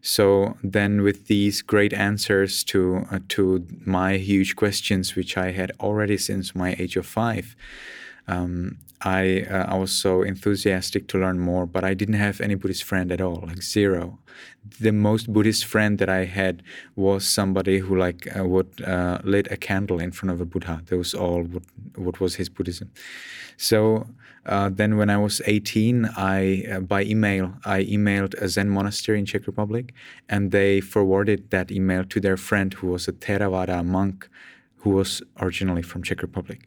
So 0.00 0.56
then, 0.62 1.02
with 1.02 1.26
these 1.26 1.60
great 1.60 1.92
answers 1.92 2.64
to 2.64 3.06
uh, 3.10 3.18
to 3.30 3.66
my 3.84 4.16
huge 4.16 4.54
questions, 4.56 5.16
which 5.16 5.36
I 5.36 5.50
had 5.50 5.72
already 5.80 6.16
since 6.16 6.54
my 6.54 6.76
age 6.78 6.96
of 6.96 7.04
five, 7.04 7.56
um, 8.28 8.78
I 9.00 9.42
uh, 9.42 9.66
I 9.68 9.76
was 9.76 9.92
so 9.92 10.22
enthusiastic 10.22 11.06
to 11.08 11.18
learn 11.18 11.38
more. 11.38 11.66
But 11.66 11.84
I 11.84 11.94
didn't 11.94 12.14
have 12.14 12.40
any 12.40 12.54
Buddhist 12.54 12.84
friend 12.84 13.12
at 13.12 13.20
all, 13.20 13.44
like 13.46 13.62
zero. 13.62 14.18
The 14.80 14.92
most 14.92 15.32
Buddhist 15.32 15.64
friend 15.64 15.98
that 15.98 16.08
I 16.08 16.24
had 16.24 16.62
was 16.96 17.26
somebody 17.26 17.78
who 17.78 17.96
like 17.96 18.28
uh, 18.36 18.44
would 18.44 18.82
uh, 18.82 19.18
lit 19.24 19.50
a 19.50 19.56
candle 19.56 20.00
in 20.00 20.10
front 20.12 20.32
of 20.32 20.40
a 20.40 20.44
Buddha. 20.44 20.82
That 20.86 20.96
was 20.96 21.14
all 21.14 21.42
what 21.42 21.62
what 21.94 22.20
was 22.20 22.36
his 22.36 22.48
Buddhism. 22.48 22.90
So 23.56 24.06
uh, 24.48 24.70
then, 24.72 24.96
when 24.96 25.10
I 25.10 25.18
was 25.18 25.42
18, 25.44 26.08
I 26.16 26.64
uh, 26.70 26.80
by 26.80 27.02
email 27.02 27.54
I 27.64 27.84
emailed 27.84 28.34
a 28.34 28.48
Zen 28.48 28.70
monastery 28.70 29.18
in 29.18 29.26
Czech 29.26 29.46
Republic, 29.46 29.92
and 30.28 30.50
they 30.50 30.80
forwarded 30.80 31.50
that 31.50 31.70
email 31.70 32.04
to 32.04 32.18
their 32.18 32.36
friend 32.36 32.72
who 32.72 32.88
was 32.88 33.06
a 33.06 33.12
Theravada 33.12 33.84
monk, 33.84 34.28
who 34.78 34.90
was 34.90 35.22
originally 35.40 35.82
from 35.82 36.02
Czech 36.02 36.22
Republic, 36.22 36.66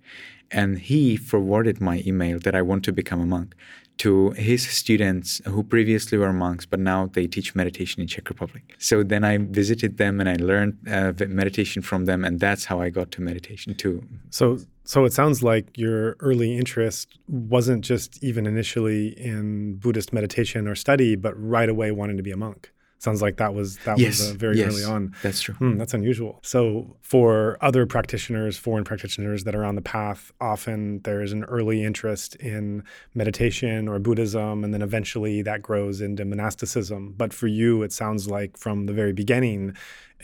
and 0.51 0.79
he 0.79 1.17
forwarded 1.17 1.79
my 1.81 2.03
email 2.05 2.39
that 2.39 2.55
I 2.55 2.61
want 2.61 2.83
to 2.85 2.91
become 2.91 3.21
a 3.21 3.25
monk 3.25 3.55
to 3.97 4.31
his 4.31 4.67
students 4.67 5.41
who 5.45 5.61
previously 5.63 6.17
were 6.17 6.33
monks, 6.33 6.65
but 6.65 6.79
now 6.79 7.07
they 7.13 7.27
teach 7.27 7.53
meditation 7.53 8.01
in 8.01 8.07
Czech 8.07 8.29
Republic. 8.29 8.75
So 8.79 9.03
then 9.03 9.23
I 9.23 9.37
visited 9.37 9.97
them 9.97 10.19
and 10.19 10.27
I 10.27 10.37
learned 10.37 10.77
uh, 10.89 11.13
meditation 11.27 11.83
from 11.83 12.05
them, 12.05 12.25
and 12.25 12.39
that's 12.39 12.65
how 12.65 12.81
I 12.81 12.89
got 12.89 13.11
to 13.11 13.21
meditation 13.21 13.75
too. 13.75 14.03
So, 14.31 14.57
so 14.85 15.05
it 15.05 15.13
sounds 15.13 15.43
like 15.43 15.77
your 15.77 16.15
early 16.19 16.57
interest 16.57 17.19
wasn't 17.27 17.83
just 17.83 18.23
even 18.23 18.47
initially 18.47 19.09
in 19.19 19.75
Buddhist 19.75 20.13
meditation 20.13 20.67
or 20.67 20.73
study, 20.73 21.15
but 21.15 21.33
right 21.39 21.69
away 21.69 21.91
wanting 21.91 22.17
to 22.17 22.23
be 22.23 22.31
a 22.31 22.37
monk 22.37 22.71
sounds 23.01 23.21
like 23.21 23.37
that 23.37 23.53
was 23.53 23.77
that 23.79 23.97
yes, 23.97 24.19
was 24.19 24.31
uh, 24.31 24.33
very 24.35 24.57
yes, 24.57 24.67
early 24.67 24.83
on. 24.83 25.15
That's 25.23 25.41
true. 25.41 25.55
Hmm, 25.55 25.77
that's 25.77 25.93
unusual. 25.93 26.39
So 26.43 26.95
for 27.01 27.57
other 27.61 27.85
practitioners, 27.85 28.57
foreign 28.57 28.83
practitioners 28.83 29.43
that 29.45 29.55
are 29.55 29.65
on 29.65 29.75
the 29.75 29.81
path, 29.81 30.31
often 30.39 31.01
there's 31.01 31.31
an 31.31 31.43
early 31.45 31.83
interest 31.83 32.35
in 32.35 32.83
meditation 33.15 33.87
or 33.87 33.97
Buddhism, 33.97 34.63
and 34.63 34.73
then 34.73 34.83
eventually 34.83 35.41
that 35.41 35.61
grows 35.61 35.99
into 35.99 36.25
monasticism. 36.25 37.15
But 37.17 37.33
for 37.33 37.47
you, 37.47 37.81
it 37.81 37.91
sounds 37.91 38.27
like 38.27 38.55
from 38.57 38.85
the 38.85 38.93
very 38.93 39.13
beginning, 39.13 39.75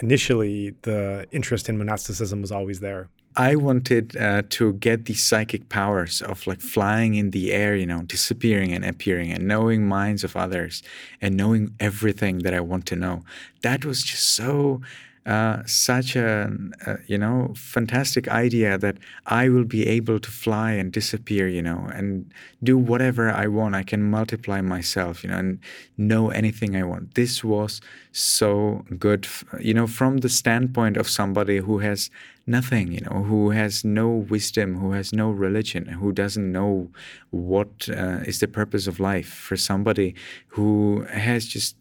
initially 0.02 0.76
the 0.84 1.26
interest 1.32 1.70
in 1.70 1.78
monasticism 1.78 2.42
was 2.42 2.52
always 2.52 2.80
there. 2.80 3.10
I 3.40 3.56
wanted 3.56 4.18
uh, 4.18 4.42
to 4.50 4.74
get 4.74 5.06
these 5.06 5.24
psychic 5.24 5.70
powers 5.70 6.24
of 6.24 6.48
like 6.48 6.60
flying 6.60 7.14
in 7.14 7.30
the 7.30 7.52
air, 7.54 7.76
you 7.76 7.86
know, 7.86 8.02
disappearing 8.02 8.74
and 8.74 8.84
appearing 8.84 9.32
and 9.32 9.48
knowing 9.48 9.88
minds 9.88 10.24
of 10.24 10.36
others 10.36 10.82
and 11.22 11.38
knowing 11.38 11.76
everything 11.80 12.40
that 12.40 12.56
I 12.56 12.62
want 12.62 12.88
to 12.88 12.96
know. 12.96 13.24
That 13.62 13.86
was 13.86 14.02
just 14.02 14.28
so 14.30 14.82
uh, 15.28 15.62
such 15.66 16.16
a, 16.16 16.50
a, 16.86 16.98
you 17.06 17.18
know 17.18 17.54
fantastic 17.54 18.30
idea 18.30 18.78
that 18.78 18.98
I 19.26 19.50
will 19.50 19.66
be 19.66 19.86
able 19.86 20.20
to 20.20 20.32
fly 20.32 20.72
and 20.72 20.92
disappear, 20.92 21.50
you 21.50 21.62
know, 21.62 21.90
and 21.94 22.32
do 22.64 22.78
whatever 22.78 23.30
I 23.30 23.48
want. 23.48 23.76
I 23.76 23.84
can 23.84 24.10
multiply 24.10 24.62
myself, 24.62 25.24
you 25.24 25.30
know, 25.30 25.38
and 25.38 25.60
know 25.98 26.30
anything 26.30 26.76
I 26.78 26.84
want. 26.84 27.16
This 27.16 27.44
was 27.44 27.82
so 28.14 28.86
good, 28.98 29.28
you 29.60 29.74
know, 29.74 29.86
from 29.86 30.20
the 30.20 30.30
standpoint 30.30 30.96
of 30.96 31.10
somebody 31.10 31.58
who 31.58 31.80
has 31.80 32.10
nothing, 32.48 32.92
you 32.94 33.02
know, 33.02 33.24
who 33.24 33.52
has 33.52 33.84
no 33.84 34.10
wisdom, 34.10 34.80
who 34.80 34.94
has 34.94 35.12
no 35.14 35.30
religion, 35.30 35.86
who 35.86 36.12
doesn't 36.12 36.52
know 36.52 36.90
what 37.32 37.90
uh, 37.90 38.20
is 38.26 38.40
the 38.40 38.48
purpose 38.48 38.88
of 38.88 39.00
life. 39.00 39.28
For 39.28 39.58
somebody 39.58 40.16
who 40.48 41.06
has 41.12 41.46
just 41.46 41.76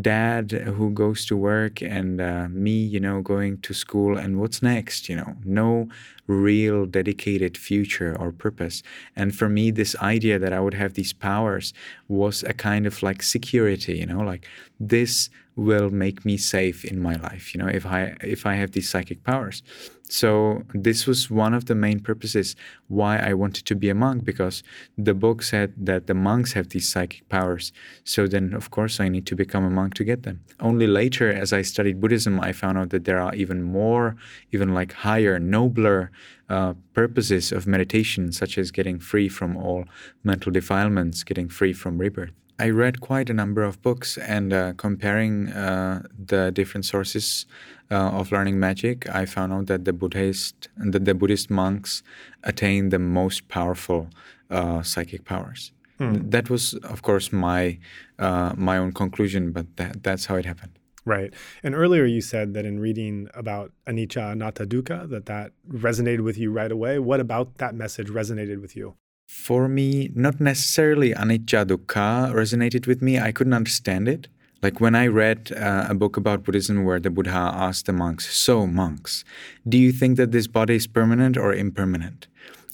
dad 0.00 0.52
who 0.52 0.90
goes 0.90 1.26
to 1.26 1.36
work 1.36 1.82
and 1.82 2.20
uh, 2.20 2.48
me, 2.48 2.72
you 2.72 3.00
know, 3.00 3.20
going 3.20 3.58
to 3.58 3.74
school, 3.74 4.16
and 4.16 4.40
what's 4.40 4.62
next, 4.62 5.08
you 5.08 5.16
know, 5.16 5.36
no 5.44 5.88
real 6.26 6.86
dedicated 6.86 7.58
future 7.58 8.16
or 8.18 8.32
purpose. 8.32 8.82
And 9.16 9.34
for 9.34 9.48
me, 9.48 9.70
this 9.70 9.94
idea 9.96 10.38
that 10.38 10.52
I 10.52 10.60
would 10.60 10.74
have 10.74 10.94
these 10.94 11.12
powers 11.12 11.74
was 12.08 12.42
a 12.44 12.54
kind 12.54 12.86
of 12.86 13.02
like 13.02 13.22
security, 13.22 13.98
you 13.98 14.06
know, 14.06 14.20
like 14.20 14.46
this 14.80 15.28
will 15.56 15.90
make 15.90 16.24
me 16.24 16.36
safe 16.36 16.84
in 16.84 17.00
my 17.00 17.14
life, 17.16 17.54
you 17.54 17.60
know, 17.60 17.68
if 17.68 17.84
I 17.84 18.16
if 18.22 18.46
I 18.46 18.54
have 18.54 18.72
these 18.72 18.88
psychic 18.88 19.22
powers. 19.22 19.62
So 20.08 20.64
this 20.74 21.06
was 21.06 21.30
one 21.30 21.54
of 21.54 21.66
the 21.66 21.74
main 21.74 22.00
purposes 22.00 22.54
why 22.88 23.16
I 23.16 23.32
wanted 23.32 23.64
to 23.66 23.74
be 23.74 23.88
a 23.88 23.94
monk 23.94 24.24
because 24.24 24.62
the 24.98 25.14
book 25.14 25.42
said 25.42 25.72
that 25.76 26.06
the 26.06 26.14
monks 26.14 26.52
have 26.52 26.68
these 26.68 26.86
psychic 26.86 27.26
powers. 27.30 27.72
So 28.04 28.26
then 28.26 28.52
of 28.52 28.70
course 28.70 29.00
I 29.00 29.08
need 29.08 29.26
to 29.26 29.34
become 29.34 29.64
a 29.64 29.70
monk 29.70 29.94
to 29.94 30.04
get 30.04 30.22
them. 30.22 30.40
Only 30.60 30.86
later 30.86 31.32
as 31.32 31.52
I 31.52 31.62
studied 31.62 32.00
Buddhism 32.00 32.40
I 32.40 32.52
found 32.52 32.76
out 32.78 32.90
that 32.90 33.04
there 33.04 33.20
are 33.20 33.34
even 33.34 33.62
more 33.62 34.16
even 34.52 34.74
like 34.74 34.92
higher 34.92 35.38
nobler 35.38 36.10
uh, 36.48 36.74
purposes 36.92 37.52
of 37.52 37.66
meditation 37.66 38.32
such 38.32 38.58
as 38.58 38.70
getting 38.70 38.98
free 38.98 39.28
from 39.28 39.56
all 39.56 39.84
mental 40.22 40.52
defilements, 40.52 41.24
getting 41.24 41.48
free 41.48 41.72
from 41.72 41.96
rebirth. 41.96 42.32
I 42.62 42.70
read 42.70 43.00
quite 43.00 43.28
a 43.28 43.34
number 43.34 43.64
of 43.64 43.82
books 43.82 44.16
and 44.16 44.52
uh, 44.52 44.74
comparing 44.76 45.48
uh, 45.48 46.02
the 46.16 46.52
different 46.52 46.84
sources 46.84 47.44
uh, 47.90 48.20
of 48.20 48.30
learning 48.30 48.60
magic, 48.60 49.08
I 49.12 49.26
found 49.26 49.52
out 49.52 49.66
that 49.66 49.84
the 49.84 49.92
Buddhist 49.92 50.68
that 50.76 51.04
the 51.04 51.14
Buddhist 51.20 51.50
monks 51.50 52.04
attain 52.44 52.90
the 52.90 53.00
most 53.00 53.48
powerful 53.48 54.10
uh, 54.48 54.80
psychic 54.82 55.24
powers. 55.24 55.72
Hmm. 55.98 56.30
That 56.30 56.50
was, 56.50 56.74
of 56.94 57.02
course, 57.02 57.32
my 57.32 57.78
uh, 58.20 58.52
my 58.56 58.76
own 58.78 58.92
conclusion, 58.92 59.50
but 59.50 59.66
that, 59.78 60.04
that's 60.04 60.26
how 60.26 60.36
it 60.36 60.44
happened. 60.44 60.78
Right. 61.04 61.34
And 61.64 61.74
earlier 61.74 62.04
you 62.04 62.20
said 62.20 62.54
that 62.54 62.64
in 62.64 62.78
reading 62.78 63.28
about 63.34 63.72
anicca 63.88 64.22
anatta 64.32 64.66
dukkha 64.66 65.10
that 65.10 65.26
that 65.26 65.50
resonated 65.68 66.20
with 66.20 66.38
you 66.38 66.52
right 66.52 66.70
away. 66.70 67.00
What 67.00 67.18
about 67.18 67.58
that 67.58 67.74
message 67.74 68.06
resonated 68.06 68.60
with 68.60 68.76
you? 68.76 68.94
For 69.26 69.68
me, 69.68 70.10
not 70.14 70.40
necessarily 70.40 71.12
anicca 71.12 71.66
dukkha 71.66 72.32
resonated 72.32 72.86
with 72.86 73.02
me. 73.02 73.18
I 73.18 73.32
couldn't 73.32 73.54
understand 73.54 74.08
it. 74.08 74.28
Like 74.62 74.80
when 74.80 74.94
I 74.94 75.08
read 75.08 75.50
uh, 75.52 75.86
a 75.88 75.94
book 75.94 76.16
about 76.16 76.44
Buddhism 76.44 76.84
where 76.84 77.00
the 77.00 77.10
Buddha 77.10 77.30
asked 77.30 77.86
the 77.86 77.92
monks, 77.92 78.32
So, 78.34 78.66
monks, 78.66 79.24
do 79.68 79.76
you 79.76 79.90
think 79.90 80.16
that 80.18 80.30
this 80.30 80.46
body 80.46 80.76
is 80.76 80.86
permanent 80.86 81.36
or 81.36 81.52
impermanent? 81.52 82.28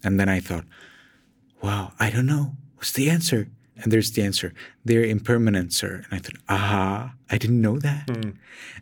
And 0.05 0.21
then 0.21 0.28
I 0.28 0.40
thought, 0.40 0.64
wow, 1.62 1.93
I 1.99 2.11
don't 2.11 2.26
know. 2.26 2.52
What's 2.76 2.93
the 2.93 3.09
answer? 3.09 3.49
And 3.83 3.93
there's 3.93 4.12
the 4.12 4.23
answer. 4.23 4.52
They're 4.85 5.05
impermanent, 5.05 5.73
sir. 5.73 6.05
And 6.05 6.12
I 6.12 6.19
thought, 6.19 6.40
aha, 6.49 7.14
I 7.31 7.38
didn't 7.38 7.62
know 7.62 7.78
that. 7.78 8.07
Mm. 8.09 8.37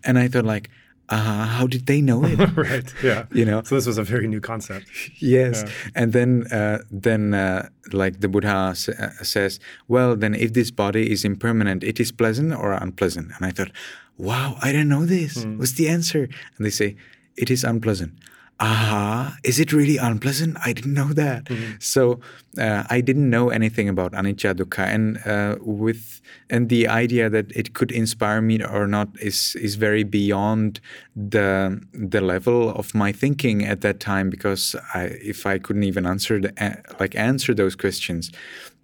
And 0.05 0.19
I 0.19 0.27
thought, 0.29 0.45
like, 0.45 0.69
uh, 1.09 1.45
how 1.47 1.67
did 1.67 1.87
they 1.87 2.01
know 2.01 2.25
it? 2.25 2.39
right. 2.57 2.93
Yeah. 3.03 3.27
You 3.33 3.45
know. 3.45 3.63
So 3.65 3.75
this 3.77 3.87
was 3.87 3.99
a 3.99 4.03
very 4.03 4.27
new 4.29 4.41
concept. 4.41 4.87
yes. 5.21 5.63
Yeah. 5.65 5.73
And 5.95 6.13
then, 6.13 6.47
uh, 6.53 6.79
then, 6.91 7.35
uh, 7.35 7.69
like 7.93 8.21
the 8.21 8.29
Buddha 8.29 8.69
s- 8.71 8.89
uh, 8.89 9.11
says, 9.23 9.61
well, 9.89 10.17
then 10.17 10.35
if 10.35 10.53
this 10.53 10.71
body 10.71 11.11
is 11.13 11.25
impermanent, 11.25 11.85
it 11.85 12.01
is 12.01 12.11
pleasant 12.13 12.53
or 12.55 12.73
unpleasant. 12.73 13.31
And 13.37 13.47
I 13.47 13.51
thought, 13.51 13.71
wow, 14.19 14.57
I 14.63 14.73
didn't 14.73 14.89
know 14.89 15.07
this. 15.07 15.45
Mm. 15.45 15.59
What's 15.59 15.73
the 15.73 15.89
answer? 15.89 16.23
And 16.57 16.67
they 16.67 16.71
say, 16.71 16.97
it 17.37 17.51
is 17.51 17.65
unpleasant 17.65 18.13
aha, 18.59 19.27
uh-huh. 19.29 19.37
is 19.45 19.61
it 19.61 19.73
really 19.73 19.99
unpleasant? 19.99 20.57
I 20.65 20.73
didn't 20.73 20.95
know 20.95 21.13
that. 21.13 21.45
Mm-hmm. 21.45 21.75
So 21.79 22.21
uh, 22.59 22.85
I 22.89 23.01
didn't 23.03 23.29
know 23.29 23.51
anything 23.51 23.89
about 23.89 24.13
anicca 24.13 24.55
dukkha, 24.55 24.87
and 24.87 25.19
uh, 25.27 25.57
with 25.61 26.21
and 26.49 26.69
the 26.69 26.89
idea 26.89 27.29
that 27.29 27.53
it 27.53 27.75
could 27.75 27.93
inspire 27.93 28.41
me 28.41 28.65
or 28.65 28.87
not 28.87 29.09
is 29.21 29.57
is 29.57 29.75
very 29.75 30.05
beyond 30.05 30.81
the 31.15 31.81
the 31.93 32.21
level 32.21 32.71
of 32.71 32.95
my 32.95 33.13
thinking 33.13 33.65
at 33.65 33.83
that 33.83 34.01
time 34.01 34.31
because 34.31 34.75
I, 34.95 35.05
if 35.23 35.45
I 35.45 35.59
couldn't 35.59 35.85
even 35.85 36.07
answer 36.07 36.41
the, 36.41 36.53
like 36.99 37.15
answer 37.15 37.53
those 37.53 37.77
questions, 37.77 38.33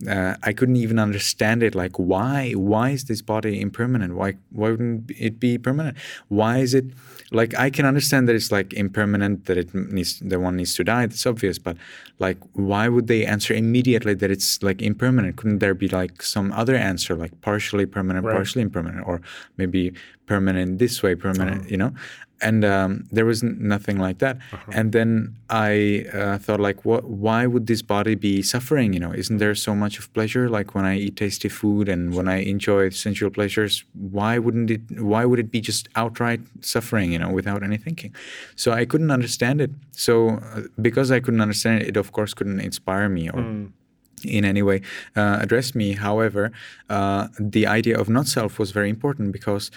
uh, 0.08 0.36
I 0.42 0.52
couldn't 0.52 0.76
even 0.76 0.98
understand 0.98 1.62
it. 1.62 1.74
Like 1.74 1.96
why 1.96 2.52
why 2.52 2.90
is 2.90 3.04
this 3.04 3.22
body 3.22 3.60
impermanent? 3.60 4.14
Why 4.14 4.34
why 4.50 4.70
wouldn't 4.70 5.10
it 5.18 5.38
be 5.38 5.58
permanent? 5.58 5.96
Why 6.28 6.58
is 6.58 6.74
it 6.74 6.86
like 7.30 7.58
I 7.58 7.70
can 7.70 7.86
understand 7.86 8.28
that 8.28 8.36
it's 8.36 8.52
like 8.52 8.72
impermanent 8.74 9.46
that 9.46 9.56
it 9.56 9.74
needs 9.74 10.20
the 10.20 10.38
one 10.38 10.56
needs 10.56 10.74
to 10.74 10.84
die. 10.84 11.06
That's 11.06 11.26
obvious, 11.26 11.58
but 11.58 11.76
like 12.18 12.38
why 12.52 12.88
would 12.88 13.06
they 13.06 13.24
answer 13.24 13.54
immediately 13.54 14.14
that 14.14 14.30
it's 14.30 14.62
like 14.62 14.82
impermanent? 14.82 15.36
Couldn't 15.36 15.58
there 15.58 15.74
be 15.74 15.88
like 15.88 16.22
some 16.22 16.52
other 16.52 16.76
answer 16.76 17.14
like 17.14 17.40
partially 17.40 17.86
permanent, 17.86 18.26
right. 18.26 18.36
partially 18.36 18.62
impermanent, 18.62 19.06
or 19.06 19.20
maybe 19.56 19.92
permanent 20.26 20.78
this 20.78 21.02
way, 21.02 21.14
permanent, 21.14 21.62
oh. 21.64 21.68
you 21.68 21.76
know? 21.76 21.92
And 22.42 22.64
um, 22.64 23.06
there 23.10 23.24
was 23.24 23.42
nothing 23.42 23.98
like 23.98 24.18
that. 24.18 24.36
Uh-huh. 24.52 24.72
And 24.74 24.92
then 24.92 25.36
I 25.48 26.06
uh, 26.12 26.38
thought, 26.38 26.60
like, 26.60 26.84
what? 26.84 27.04
Why 27.04 27.46
would 27.46 27.66
this 27.66 27.82
body 27.82 28.14
be 28.14 28.42
suffering? 28.42 28.92
You 28.92 29.00
know, 29.00 29.12
isn't 29.12 29.38
there 29.38 29.54
so 29.54 29.74
much 29.74 29.98
of 29.98 30.12
pleasure? 30.12 30.48
Like 30.48 30.74
when 30.74 30.84
I 30.84 30.96
eat 30.96 31.16
tasty 31.16 31.48
food 31.48 31.88
and 31.88 32.14
when 32.14 32.28
I 32.28 32.38
enjoy 32.38 32.90
sensual 32.90 33.30
pleasures, 33.30 33.84
why 33.94 34.38
wouldn't 34.38 34.70
it? 34.70 34.80
Why 35.00 35.24
would 35.24 35.38
it 35.38 35.50
be 35.50 35.60
just 35.60 35.88
outright 35.96 36.40
suffering? 36.60 37.12
You 37.12 37.20
know, 37.20 37.30
without 37.30 37.62
any 37.62 37.78
thinking. 37.78 38.14
So 38.56 38.72
I 38.72 38.84
couldn't 38.84 39.10
understand 39.10 39.60
it. 39.60 39.70
So 39.92 40.38
uh, 40.38 40.62
because 40.80 41.10
I 41.10 41.20
couldn't 41.20 41.40
understand 41.40 41.82
it, 41.82 41.88
it 41.88 41.96
of 41.96 42.12
course 42.12 42.34
couldn't 42.34 42.60
inspire 42.60 43.08
me 43.08 43.28
or. 43.28 43.42
Mm 43.42 43.72
in 44.24 44.44
any 44.44 44.62
way 44.62 44.80
uh, 45.16 45.38
address 45.40 45.74
me. 45.74 45.92
However, 45.92 46.52
uh, 46.88 47.28
the 47.38 47.66
idea 47.66 47.98
of 47.98 48.08
not 48.08 48.26
self 48.26 48.58
was 48.58 48.70
very 48.70 48.90
important 48.90 49.32
because 49.32 49.70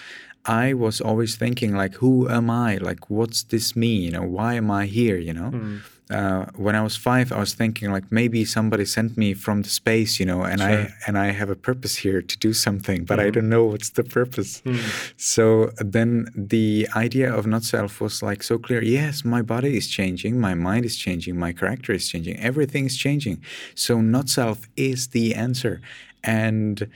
I 0.45 0.73
was 0.73 1.01
always 1.01 1.35
thinking 1.35 1.75
like, 1.75 1.95
who 1.95 2.29
am 2.29 2.49
I? 2.49 2.77
Like, 2.77 3.09
what's 3.09 3.43
this 3.43 3.75
mean? 3.75 4.01
You 4.01 4.11
know, 4.11 4.23
why 4.23 4.53
am 4.53 4.69
I 4.69 4.85
here? 4.85 5.17
You 5.17 5.33
know, 5.33 5.51
mm. 5.51 5.81
uh, 6.11 6.45
when 6.55 6.75
I 6.75 6.83
was 6.83 6.95
five, 6.95 7.31
I 7.31 7.39
was 7.39 7.55
thinking 7.55 7.91
like 7.91 8.11
maybe 8.11 8.45
somebody 8.45 8.85
sent 8.85 9.17
me 9.17 9.33
from 9.33 9.63
the 9.63 9.69
space, 9.69 10.19
you 10.19 10.25
know, 10.25 10.43
and 10.43 10.61
sure. 10.61 10.69
I 10.69 10.93
and 11.07 11.17
I 11.17 11.31
have 11.31 11.49
a 11.49 11.55
purpose 11.55 11.95
here 11.95 12.21
to 12.21 12.37
do 12.37 12.53
something, 12.53 13.05
but 13.05 13.17
mm. 13.17 13.23
I 13.25 13.29
don't 13.31 13.49
know 13.49 13.65
what's 13.65 13.89
the 13.89 14.03
purpose. 14.03 14.61
Mm. 14.61 15.13
So 15.17 15.71
then 15.77 16.27
the 16.35 16.87
idea 16.95 17.33
of 17.33 17.47
not 17.47 17.63
self 17.63 17.99
was 17.99 18.21
like 18.21 18.43
so 18.43 18.59
clear. 18.59 18.83
Yes, 18.83 19.25
my 19.25 19.41
body 19.41 19.75
is 19.75 19.87
changing, 19.87 20.39
my 20.39 20.53
mind 20.53 20.85
is 20.85 20.95
changing, 20.95 21.39
my 21.39 21.53
character 21.53 21.91
is 21.91 22.07
changing, 22.07 22.39
everything 22.39 22.85
is 22.85 22.95
changing. 22.95 23.41
So 23.73 23.99
not 23.99 24.29
self 24.29 24.67
is 24.77 25.07
the 25.07 25.33
answer, 25.33 25.81
and 26.23 26.87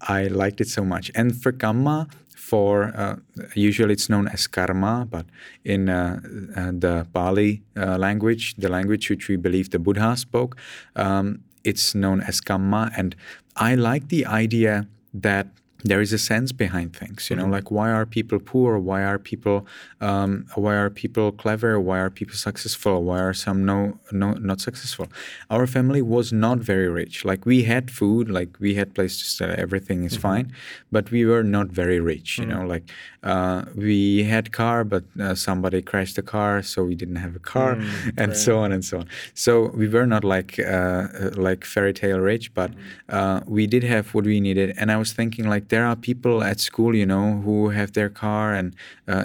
I 0.00 0.26
liked 0.26 0.60
it 0.60 0.68
so 0.68 0.84
much. 0.84 1.10
And 1.14 1.36
for 1.40 1.52
Kamma, 1.52 2.10
for 2.44 2.92
uh, 2.94 3.16
usually 3.54 3.94
it's 3.94 4.10
known 4.10 4.28
as 4.28 4.46
karma, 4.46 5.06
but 5.10 5.24
in 5.64 5.88
uh, 5.88 6.20
uh, 6.54 6.72
the 6.84 7.06
Pali 7.14 7.62
uh, 7.76 7.96
language, 7.96 8.54
the 8.58 8.68
language 8.68 9.08
which 9.08 9.28
we 9.28 9.36
believe 9.36 9.70
the 9.70 9.78
Buddha 9.78 10.14
spoke, 10.16 10.56
um, 10.94 11.40
it's 11.64 11.94
known 11.94 12.20
as 12.20 12.42
kamma. 12.42 12.92
And 12.98 13.16
I 13.56 13.74
like 13.74 14.08
the 14.08 14.26
idea 14.26 14.86
that 15.14 15.46
there 15.84 16.00
is 16.00 16.12
a 16.14 16.18
sense 16.18 16.50
behind 16.50 16.96
things 16.96 17.28
you 17.28 17.36
know 17.36 17.42
mm-hmm. 17.42 17.52
like 17.52 17.70
why 17.70 17.90
are 17.90 18.06
people 18.06 18.38
poor 18.38 18.78
why 18.78 19.02
are 19.02 19.18
people 19.18 19.66
um, 20.00 20.46
why 20.54 20.74
are 20.74 20.88
people 20.88 21.30
clever 21.30 21.78
why 21.78 21.98
are 21.98 22.08
people 22.08 22.34
successful 22.34 23.04
why 23.04 23.20
are 23.20 23.34
some 23.34 23.64
no, 23.64 23.98
no 24.10 24.32
not 24.32 24.60
successful 24.60 25.06
our 25.50 25.66
family 25.66 26.00
was 26.00 26.32
not 26.32 26.58
very 26.58 26.88
rich 26.88 27.24
like 27.24 27.44
we 27.44 27.64
had 27.64 27.90
food 27.90 28.30
like 28.30 28.56
we 28.58 28.74
had 28.74 28.94
places 28.94 29.22
to 29.22 29.28
stay 29.28 29.54
everything 29.58 30.04
is 30.04 30.14
mm-hmm. 30.14 30.22
fine 30.22 30.52
but 30.90 31.10
we 31.10 31.24
were 31.26 31.44
not 31.44 31.68
very 31.68 32.00
rich 32.00 32.38
you 32.38 32.46
mm-hmm. 32.46 32.60
know 32.60 32.66
like 32.66 32.84
uh, 33.22 33.64
we 33.74 34.24
had 34.24 34.52
car 34.52 34.84
but 34.84 35.04
uh, 35.20 35.34
somebody 35.34 35.82
crashed 35.82 36.16
the 36.16 36.22
car 36.22 36.62
so 36.62 36.82
we 36.82 36.94
didn't 36.94 37.16
have 37.16 37.36
a 37.36 37.38
car 37.38 37.76
mm, 37.76 38.12
and 38.16 38.28
right. 38.28 38.36
so 38.36 38.58
on 38.58 38.72
and 38.72 38.84
so 38.84 38.98
on 39.00 39.08
so 39.34 39.68
we 39.68 39.86
were 39.86 40.06
not 40.06 40.24
like 40.24 40.58
uh, 40.60 41.08
like 41.36 41.64
fairy 41.64 41.92
tale 41.92 42.20
rich 42.20 42.54
but 42.54 42.70
mm-hmm. 42.70 43.16
uh, 43.16 43.40
we 43.46 43.66
did 43.66 43.84
have 43.84 44.14
what 44.14 44.24
we 44.24 44.40
needed 44.40 44.74
and 44.78 44.90
i 44.90 44.96
was 44.96 45.12
thinking 45.12 45.46
like 45.46 45.68
there 45.74 45.86
are 45.90 45.96
people 45.96 46.36
at 46.50 46.58
school, 46.60 46.92
you 46.94 47.08
know, 47.14 47.26
who 47.44 47.58
have 47.78 47.90
their 47.98 48.12
car 48.24 48.54
and 48.58 48.66
uh, 49.08 49.24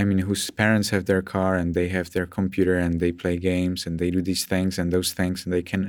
I 0.00 0.02
mean, 0.08 0.20
whose 0.28 0.44
parents 0.62 0.88
have 0.94 1.04
their 1.04 1.24
car 1.34 1.52
and 1.60 1.74
they 1.78 1.88
have 1.96 2.08
their 2.16 2.28
computer 2.38 2.76
and 2.84 2.92
they 3.02 3.12
play 3.22 3.36
games 3.52 3.78
and 3.86 3.98
they 4.00 4.10
do 4.16 4.22
these 4.30 4.44
things 4.52 4.72
and 4.78 4.86
those 4.96 5.10
things 5.20 5.36
and 5.44 5.50
they 5.56 5.64
can 5.72 5.82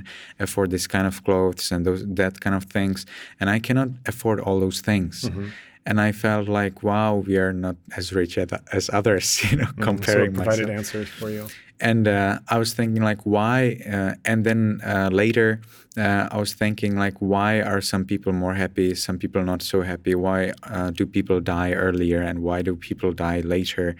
afford 0.46 0.70
this 0.76 0.86
kind 0.96 1.08
of 1.12 1.16
clothes 1.28 1.72
and 1.72 1.80
those 1.88 2.02
that 2.22 2.34
kind 2.44 2.56
of 2.60 2.66
things, 2.78 3.06
and 3.40 3.50
I 3.50 3.60
cannot 3.68 3.90
afford 4.12 4.38
all 4.46 4.60
those 4.66 4.82
things. 4.82 5.16
Mm-hmm. 5.24 5.48
And 5.88 5.96
I 6.08 6.12
felt 6.12 6.48
like, 6.60 6.76
wow, 6.84 7.12
we 7.28 7.38
are 7.44 7.54
not 7.66 7.78
as 8.00 8.06
rich 8.14 8.34
as 8.38 8.90
others, 9.00 9.26
you 9.50 9.58
know, 9.62 9.72
mm-hmm. 9.72 9.90
comparing. 9.90 10.32
So 10.32 10.44
provided 10.44 10.68
myself. 10.68 10.80
answers 10.80 11.10
for 11.20 11.30
you 11.38 11.48
and 11.82 12.08
uh, 12.08 12.40
I 12.48 12.58
was 12.58 12.74
thinking 12.74 13.04
like 13.04 13.22
why, 13.24 13.82
uh, 13.92 14.14
and 14.24 14.46
then 14.46 14.82
uh, 14.86 15.10
later 15.12 15.62
uh, 15.98 16.30
I 16.32 16.38
was 16.38 16.54
thinking 16.54 16.96
like 16.96 17.16
why 17.20 17.62
are 17.62 17.82
some 17.82 18.06
people 18.06 18.32
more 18.34 18.54
happy, 18.54 18.96
some 18.96 19.18
people 19.18 19.44
not 19.44 19.62
so 19.62 19.82
happy? 19.82 20.16
Why 20.16 20.54
uh, 20.64 20.92
do 20.92 21.06
people 21.06 21.42
die 21.42 21.74
earlier, 21.74 22.22
and 22.22 22.40
why 22.40 22.62
do 22.62 22.76
people 22.76 23.12
die 23.12 23.42
later? 23.42 23.96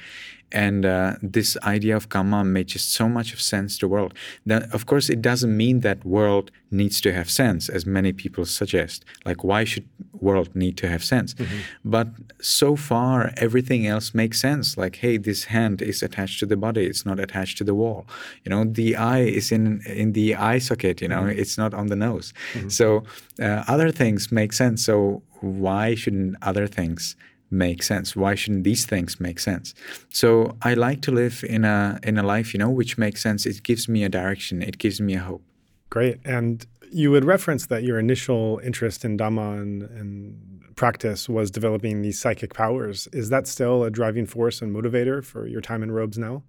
And 0.52 0.86
uh, 0.86 1.16
this 1.22 1.58
idea 1.64 1.96
of 1.96 2.10
karma 2.10 2.44
made 2.44 2.68
just 2.68 2.94
so 2.94 3.08
much 3.08 3.34
of 3.34 3.42
sense 3.42 3.78
to 3.78 3.86
the 3.86 3.88
world. 3.88 4.14
That, 4.46 4.74
of 4.74 4.86
course, 4.86 5.10
it 5.10 5.22
doesn't 5.22 5.56
mean 5.56 5.80
that 5.82 6.06
world 6.06 6.52
needs 6.72 7.02
to 7.02 7.14
have 7.14 7.30
sense, 7.30 7.70
as 7.70 7.86
many 7.86 8.14
people 8.14 8.46
suggest. 8.46 9.06
Like, 9.26 9.44
why 9.44 9.64
should 9.64 9.88
world 10.14 10.56
need 10.56 10.78
to 10.78 10.88
have 10.88 11.04
sense? 11.04 11.34
Mm-hmm. 11.34 11.58
But 11.86 12.08
so 12.42 12.76
far, 12.76 13.32
everything 13.38 13.88
else 13.88 14.14
makes 14.14 14.40
sense. 14.40 14.78
Like, 14.78 14.98
hey, 14.98 15.18
this 15.18 15.46
hand 15.46 15.82
is 15.82 16.02
attached 16.02 16.40
to 16.40 16.46
the 16.46 16.58
body; 16.58 16.86
it's 16.86 17.06
not 17.06 17.20
attached 17.20 17.58
to 17.60 17.64
the 17.64 17.76
wall. 17.76 18.06
You 18.44 18.50
know, 18.50 18.64
the 18.66 18.96
eye 18.96 19.24
is 19.24 19.52
in 19.52 19.82
in 19.86 20.14
the 20.14 20.36
eye 20.36 20.60
socket. 20.60 21.02
You 21.02 21.10
know, 21.10 21.24
mm-hmm. 21.24 21.40
it's 21.40 21.58
not 21.58 21.74
on 21.74 21.88
the 21.88 21.96
nose. 21.96 22.34
Mm-hmm. 22.54 22.70
So 22.70 23.04
uh, 23.42 23.64
other 23.68 23.92
things 23.92 24.32
make 24.32 24.54
sense. 24.54 24.86
So 24.86 25.22
why 25.42 25.96
shouldn't 25.96 26.36
other 26.42 26.68
things 26.68 27.16
make 27.52 27.84
sense? 27.84 28.16
Why 28.16 28.36
shouldn't 28.36 28.64
these 28.64 28.86
things 28.86 29.20
make 29.20 29.40
sense? 29.40 29.74
So 30.10 30.56
I 30.62 30.74
like 30.74 31.02
to 31.02 31.12
live 31.12 31.44
in 31.48 31.66
a 31.66 32.00
in 32.04 32.18
a 32.18 32.24
life, 32.24 32.54
you 32.54 32.58
know, 32.58 32.70
which 32.70 32.98
makes 32.98 33.22
sense. 33.22 33.46
It 33.46 33.64
gives 33.64 33.88
me 33.88 34.04
a 34.04 34.10
direction. 34.10 34.62
It 34.62 34.78
gives 34.78 35.02
me 35.02 35.16
a 35.16 35.20
hope. 35.20 35.44
Great. 35.90 36.20
And 36.24 36.66
you 36.92 37.12
would 37.12 37.26
reference 37.26 37.68
that 37.68 37.84
your 37.84 38.00
initial 38.00 38.60
interest 38.64 39.06
in 39.06 39.18
Dhamma 39.18 39.62
and, 39.62 39.84
and 39.84 40.76
practice 40.76 41.30
was 41.30 41.52
developing 41.52 42.02
these 42.02 42.20
psychic 42.20 42.54
powers. 42.54 43.08
Is 43.14 43.30
that 43.30 43.48
still 43.48 43.84
a 43.84 43.90
driving 43.90 44.26
force 44.26 44.62
and 44.62 44.76
motivator 44.76 45.24
for 45.24 45.48
your 45.48 45.62
time 45.62 45.84
in 45.84 45.92
robes 45.92 46.18
now? 46.18 46.44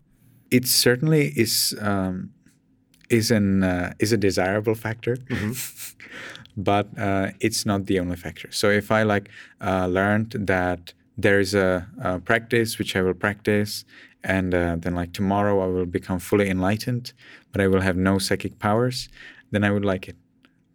It 0.51 0.67
certainly 0.67 1.29
is. 1.37 1.75
Um, 1.81 2.31
is 3.13 3.31
an 3.31 3.63
uh, 3.63 3.93
is 3.99 4.13
a 4.13 4.17
desirable 4.17 4.75
factor. 4.75 5.17
Mm-hmm. 5.17 5.53
but 6.57 6.87
uh, 6.99 7.31
it's 7.41 7.65
not 7.65 7.87
the 7.87 7.99
only 7.99 8.17
factor. 8.17 8.51
So 8.51 8.71
if 8.71 8.91
I 8.91 9.03
like 9.03 9.31
uh, 9.61 9.87
learned 9.87 10.33
that 10.39 10.93
there 11.17 11.41
is 11.41 11.55
a, 11.55 11.87
a, 12.01 12.19
practice 12.19 12.79
which 12.79 12.97
I 12.97 13.03
will 13.03 13.15
practice, 13.15 13.85
and 14.25 14.55
uh, 14.55 14.77
then 14.79 14.95
like 14.95 15.13
tomorrow 15.13 15.63
I 15.63 15.67
will 15.67 15.87
become 15.87 16.19
fully 16.19 16.49
enlightened, 16.49 17.13
but 17.53 17.61
I 17.61 17.69
will 17.69 17.81
have 17.81 17.97
no 17.97 18.19
psychic 18.19 18.59
powers, 18.59 19.09
then 19.51 19.65
I 19.65 19.71
would 19.71 19.85
like 19.85 20.09
it. 20.09 20.17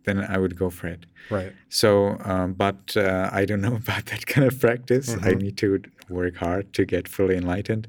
then 0.05 0.23
I 0.23 0.37
would 0.37 0.55
go 0.55 0.69
for 0.69 0.87
it. 0.87 1.05
Right. 1.29 1.51
So, 1.67 2.17
um, 2.23 2.53
but 2.53 2.95
uh, 2.95 3.29
I 3.31 3.43
don't 3.45 3.61
know 3.61 3.75
about 3.83 4.05
that 4.05 4.25
kind 4.25 4.47
of 4.47 4.59
practice. 4.59 5.09
Mm-hmm. 5.09 5.27
I 5.27 5.31
need 5.31 5.57
to 5.57 5.81
work 6.09 6.37
hard 6.37 6.71
to 6.73 6.85
get 6.85 7.07
fully 7.07 7.35
enlightened, 7.35 7.87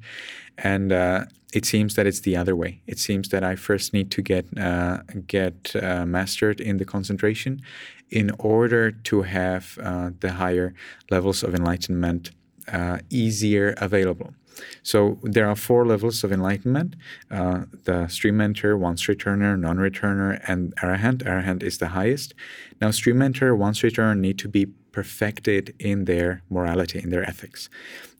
and 0.56 0.92
uh, 0.92 1.26
it 1.52 1.64
seems 1.64 1.94
that 1.94 2.06
it's 2.06 2.20
the 2.20 2.36
other 2.36 2.54
way. 2.54 2.82
It 2.86 2.98
seems 2.98 3.28
that 3.30 3.42
I 3.42 3.56
first 3.56 3.92
need 3.92 4.10
to 4.10 4.22
get 4.22 4.46
uh, 4.58 4.98
get 5.26 5.74
uh, 5.74 6.04
mastered 6.04 6.60
in 6.60 6.76
the 6.76 6.84
concentration, 6.84 7.62
in 8.10 8.30
order 8.38 8.90
to 8.90 9.22
have 9.22 9.78
uh, 9.82 10.10
the 10.20 10.32
higher 10.32 10.74
levels 11.10 11.42
of 11.42 11.54
enlightenment 11.54 12.30
uh, 12.72 12.98
easier 13.10 13.74
available. 13.78 14.34
So 14.82 15.18
there 15.22 15.48
are 15.48 15.56
four 15.56 15.86
levels 15.86 16.24
of 16.24 16.32
enlightenment: 16.32 16.96
uh, 17.30 17.64
the 17.84 18.08
stream 18.08 18.40
enter, 18.40 18.76
once 18.76 19.06
returner, 19.06 19.58
non-returner, 19.58 20.40
and 20.46 20.74
arahant. 20.76 21.22
Arahant 21.22 21.62
is 21.62 21.78
the 21.78 21.88
highest. 21.88 22.34
Now, 22.80 22.90
stream 22.90 23.22
enter, 23.22 23.54
once 23.54 23.80
returner 23.80 24.18
need 24.18 24.38
to 24.40 24.48
be 24.48 24.66
perfected 24.98 25.64
in 25.78 25.98
their 26.06 26.30
morality, 26.56 26.98
in 27.04 27.10
their 27.10 27.24
ethics. 27.32 27.60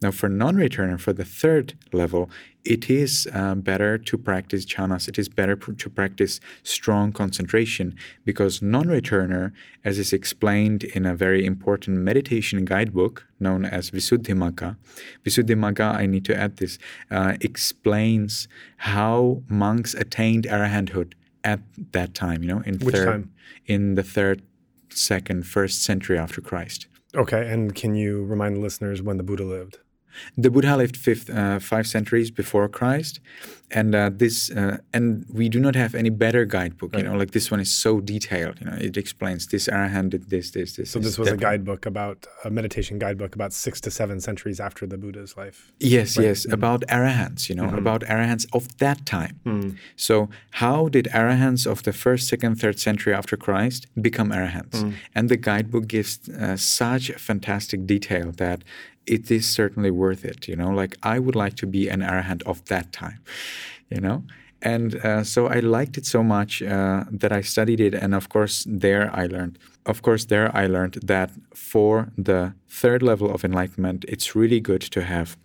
Now, 0.01 0.13
for 0.13 0.29
non-returner, 0.29 0.99
for 1.07 1.13
the 1.21 1.29
third 1.43 1.67
level, 1.93 2.31
it 2.75 2.83
is 3.03 3.13
uh, 3.35 3.57
better 3.71 3.93
to 4.09 4.15
practice 4.31 4.63
jhanas. 4.73 5.09
It 5.09 5.19
is 5.23 5.29
better 5.41 5.57
pr- 5.57 5.73
to 5.83 5.89
practice 5.91 6.35
strong 6.63 7.07
concentration 7.23 7.87
because 8.25 8.63
non-returner, 8.63 9.45
as 9.89 9.99
is 9.99 10.13
explained 10.13 10.81
in 10.97 11.03
a 11.05 11.15
very 11.17 11.43
important 11.53 11.95
meditation 12.11 12.65
guidebook 12.65 13.15
known 13.41 13.65
as 13.65 13.91
Visuddhimagga, 13.91 14.77
Visuddhimagga, 15.25 15.89
I 16.03 16.07
need 16.07 16.25
to 16.31 16.35
add 16.45 16.59
this, 16.59 16.79
uh, 17.11 17.33
explains 17.41 18.47
how 18.93 19.43
monks 19.49 19.95
attained 19.95 20.45
arahanthood 20.45 21.15
at 21.43 21.61
that 21.97 22.11
time. 22.15 22.39
You 22.43 22.51
know, 22.53 22.63
in 22.71 22.79
Which 22.79 22.95
third, 22.95 23.07
time? 23.07 23.25
in 23.67 23.97
the 23.97 24.07
third, 24.17 24.43
second, 24.93 25.47
first 25.47 25.83
century 25.83 26.19
after 26.19 26.41
Christ. 26.41 26.87
Okay, 27.15 27.51
and 27.51 27.75
can 27.75 27.95
you 27.95 28.25
remind 28.25 28.57
the 28.57 28.61
listeners 28.61 29.03
when 29.03 29.17
the 29.17 29.23
Buddha 29.23 29.45
lived? 29.45 29.79
The 30.37 30.51
Buddha 30.51 30.77
lived 30.77 30.97
fifth, 30.97 31.31
uh, 31.31 31.59
five 31.59 31.87
centuries 31.87 32.31
before 32.31 32.69
Christ, 32.69 33.21
and 33.71 33.95
uh, 33.95 34.11
this 34.13 34.51
uh, 34.51 34.79
and 34.95 35.27
we 35.33 35.49
do 35.49 35.61
not 35.61 35.75
have 35.75 35.95
any 35.95 36.11
better 36.11 36.45
guidebook. 36.45 36.93
Right. 36.93 37.05
You 37.05 37.11
know, 37.11 37.17
like 37.17 37.33
this 37.33 37.51
one 37.51 37.61
is 37.61 37.71
so 37.71 38.01
detailed. 38.01 38.61
You 38.61 38.67
know, 38.67 38.77
it 38.81 38.97
explains 38.97 39.47
this 39.47 39.69
arahant 39.69 40.11
did 40.11 40.31
this, 40.31 40.51
this, 40.53 40.77
this. 40.77 40.91
So 40.91 40.99
this 40.99 41.19
was 41.19 41.29
a 41.29 41.37
guidebook 41.37 41.87
about 41.87 42.27
a 42.45 42.51
meditation 42.51 42.99
guidebook 42.99 43.35
about 43.35 43.53
six 43.53 43.81
to 43.83 43.91
seven 43.91 44.21
centuries 44.21 44.61
after 44.61 44.87
the 44.87 44.97
Buddha's 44.97 45.37
life. 45.37 45.73
Yes, 45.81 46.17
right? 46.17 46.25
yes, 46.25 46.43
mm-hmm. 46.43 46.55
about 46.55 46.81
arahants. 46.89 47.49
You 47.49 47.57
know, 47.57 47.65
mm-hmm. 47.65 47.79
about 47.79 48.03
arahants 48.03 48.47
of 48.53 48.79
that 48.79 49.05
time. 49.05 49.41
Mm. 49.45 49.77
So 49.97 50.29
how 50.53 50.89
did 50.89 51.07
arahants 51.13 51.67
of 51.67 51.83
the 51.83 51.93
first, 51.93 52.29
second, 52.29 52.57
third 52.57 52.79
century 52.81 53.13
after 53.13 53.37
Christ 53.37 53.87
become 54.01 54.31
arahants? 54.31 54.83
Mm. 54.83 54.95
And 55.15 55.29
the 55.29 55.37
guidebook 55.37 55.87
gives 55.89 56.29
uh, 56.29 56.57
such 56.57 57.11
fantastic 57.13 57.87
detail 57.87 58.33
that 58.33 58.63
it 59.09 59.31
is 59.31 59.49
certainly 59.49 59.91
worth 59.91 60.25
it. 60.25 60.49
You 60.49 60.57
know, 60.57 60.71
like 60.71 60.97
I 61.03 61.19
would 61.19 61.35
like 61.35 61.55
to 61.57 61.67
be 61.67 61.89
an 61.89 62.01
arahant 62.01 62.43
of 62.45 62.65
that 62.67 62.93
time, 62.93 63.21
you 63.91 64.01
know. 64.01 64.25
And 64.61 64.97
uh, 64.97 65.23
so 65.23 65.47
I 65.47 65.61
liked 65.61 65.97
it 65.99 66.07
so 66.07 66.23
much 66.23 66.63
uh, 66.63 67.05
that 67.11 67.33
I 67.33 67.43
studied 67.43 67.81
it. 67.81 67.95
And 67.95 68.15
of 68.15 68.29
course, 68.29 68.67
there 68.69 69.11
I 69.15 69.27
learned. 69.27 69.59
Of 69.87 70.03
course, 70.03 70.25
there 70.25 70.55
I 70.55 70.67
learned 70.67 70.95
that 71.05 71.31
for 71.55 72.11
the 72.19 72.55
third 72.69 73.03
level 73.03 73.33
of 73.33 73.45
enlightenment, 73.45 74.05
it's 74.09 74.35
really 74.35 74.61
good 74.61 74.83
to 74.83 75.03
have 75.03 75.37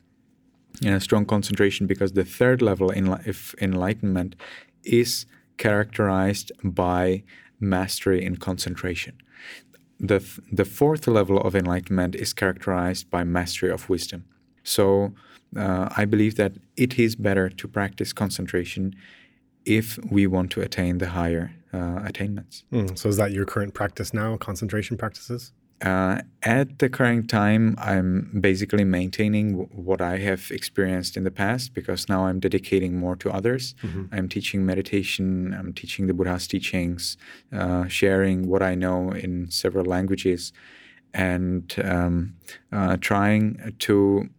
you 0.81 0.89
know, 0.89 0.99
strong 0.99 1.25
concentration 1.25 1.85
because 1.85 2.13
the 2.13 2.25
third 2.25 2.61
level 2.61 2.89
in 2.89 3.07
of 3.07 3.55
enlightenment 3.61 4.35
is 4.83 5.25
characterized 5.57 6.51
by 6.63 7.23
mastery 7.59 8.25
in 8.25 8.35
concentration 8.37 9.13
the, 10.03 10.21
the 10.51 10.65
fourth 10.65 11.07
level 11.07 11.39
of 11.39 11.55
enlightenment 11.55 12.13
is 12.13 12.33
characterized 12.33 13.09
by 13.09 13.23
mastery 13.23 13.71
of 13.71 13.89
wisdom. 13.89 14.25
So 14.63 15.13
uh, 15.55 15.87
I 15.95 16.03
believe 16.03 16.35
that 16.35 16.53
it 16.75 16.99
is 16.99 17.15
better 17.15 17.47
to 17.49 17.67
practice 17.67 18.11
concentration 18.11 18.95
if 19.65 19.97
we 20.11 20.27
want 20.27 20.51
to 20.51 20.61
attain 20.61 20.97
the 20.97 21.09
higher 21.09 21.55
uh, 21.73 22.01
attainments. 22.03 22.65
Mm, 22.71 22.97
so 22.97 23.07
is 23.07 23.15
that 23.15 23.31
your 23.31 23.45
current 23.45 23.73
practice 23.73 24.13
now, 24.13 24.35
concentration 24.35 24.97
practices? 24.97 25.53
Uh, 25.83 26.21
at 26.43 26.79
the 26.79 26.87
current 26.87 27.29
time, 27.29 27.75
I'm 27.77 28.31
basically 28.39 28.85
maintaining 28.85 29.51
w- 29.51 29.69
what 29.73 29.99
I 29.99 30.17
have 30.19 30.49
experienced 30.49 31.17
in 31.17 31.25
the 31.25 31.31
past 31.31 31.73
because 31.73 32.07
now 32.07 32.25
I'm 32.25 32.39
dedicating 32.39 32.97
more 32.97 33.17
to 33.17 33.29
others. 33.29 33.75
Mm-hmm. 33.83 34.03
I'm 34.13 34.29
teaching 34.29 34.65
meditation, 34.65 35.53
I'm 35.53 35.73
teaching 35.73 36.07
the 36.07 36.13
Buddha's 36.13 36.47
teachings, 36.47 37.17
uh, 37.51 37.87
sharing 37.87 38.47
what 38.47 38.63
I 38.63 38.75
know 38.75 39.11
in 39.11 39.51
several 39.51 39.85
languages, 39.85 40.53
and 41.13 41.73
um, 41.83 42.35
uh, 42.71 42.95
trying 43.01 43.75
to 43.79 44.29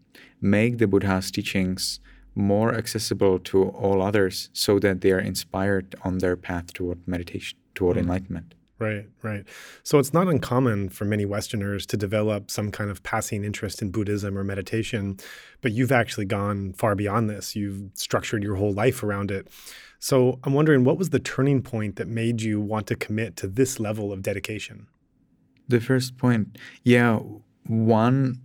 make 0.41 0.79
the 0.79 0.87
Buddha's 0.87 1.31
teachings 1.31 2.01
more 2.35 2.75
accessible 2.75 3.39
to 3.39 3.65
all 3.69 4.01
others 4.01 4.49
so 4.55 4.79
that 4.79 5.03
they 5.03 5.13
are 5.13 5.21
inspired 5.21 5.95
on 6.03 6.19
their 6.19 6.37
path 6.37 6.73
toward 6.73 7.07
meditation, 7.07 7.59
toward 7.75 7.97
mm-hmm. 7.97 8.07
enlightenment. 8.07 8.55
Right, 8.79 9.07
right. 9.23 9.45
So 9.85 10.01
it's 10.01 10.13
not 10.13 10.27
uncommon 10.27 10.89
for 10.89 11.05
many 11.05 11.25
Westerners 11.25 11.87
to 11.87 11.97
develop 11.97 12.51
some 12.51 12.73
kind 12.73 12.91
of 12.91 13.03
passing 13.05 13.45
interest 13.45 13.81
in 13.81 13.91
Buddhism 13.91 14.37
or 14.37 14.43
meditation, 14.43 15.17
but 15.61 15.71
you've 15.71 15.93
actually 15.93 16.25
gone 16.25 16.73
far 16.73 16.97
beyond 16.97 17.31
this. 17.31 17.55
You've 17.55 17.91
structured 17.95 18.43
your 18.43 18.57
whole 18.57 18.73
life 18.73 19.05
around 19.05 19.31
it. 19.31 19.49
So 20.01 20.41
I'm 20.43 20.55
wondering 20.55 20.83
what 20.83 20.99
was 20.99 21.11
the 21.11 21.21
turning 21.21 21.63
point 21.63 21.97
that 21.97 22.09
made 22.09 22.43
you 22.43 22.61
want 22.61 22.89
to 22.89 22.97
commit 22.97 23.37
to 23.37 23.47
this 23.47 23.79
level 23.79 24.13
of 24.13 24.23
dedication? 24.23 24.89
The 25.69 25.81
first 25.81 26.19
point, 26.19 26.59
yeah, 26.83 27.21
one 27.67 28.41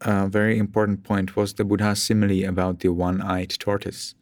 uh, 0.00 0.26
very 0.26 0.58
important 0.58 1.02
point 1.04 1.36
was 1.36 1.54
the 1.54 1.64
Buddha's 1.64 2.02
simile 2.02 2.48
about 2.48 2.80
the 2.80 2.88
one 2.88 3.20
eyed 3.20 3.50
tortoise. 3.58 4.14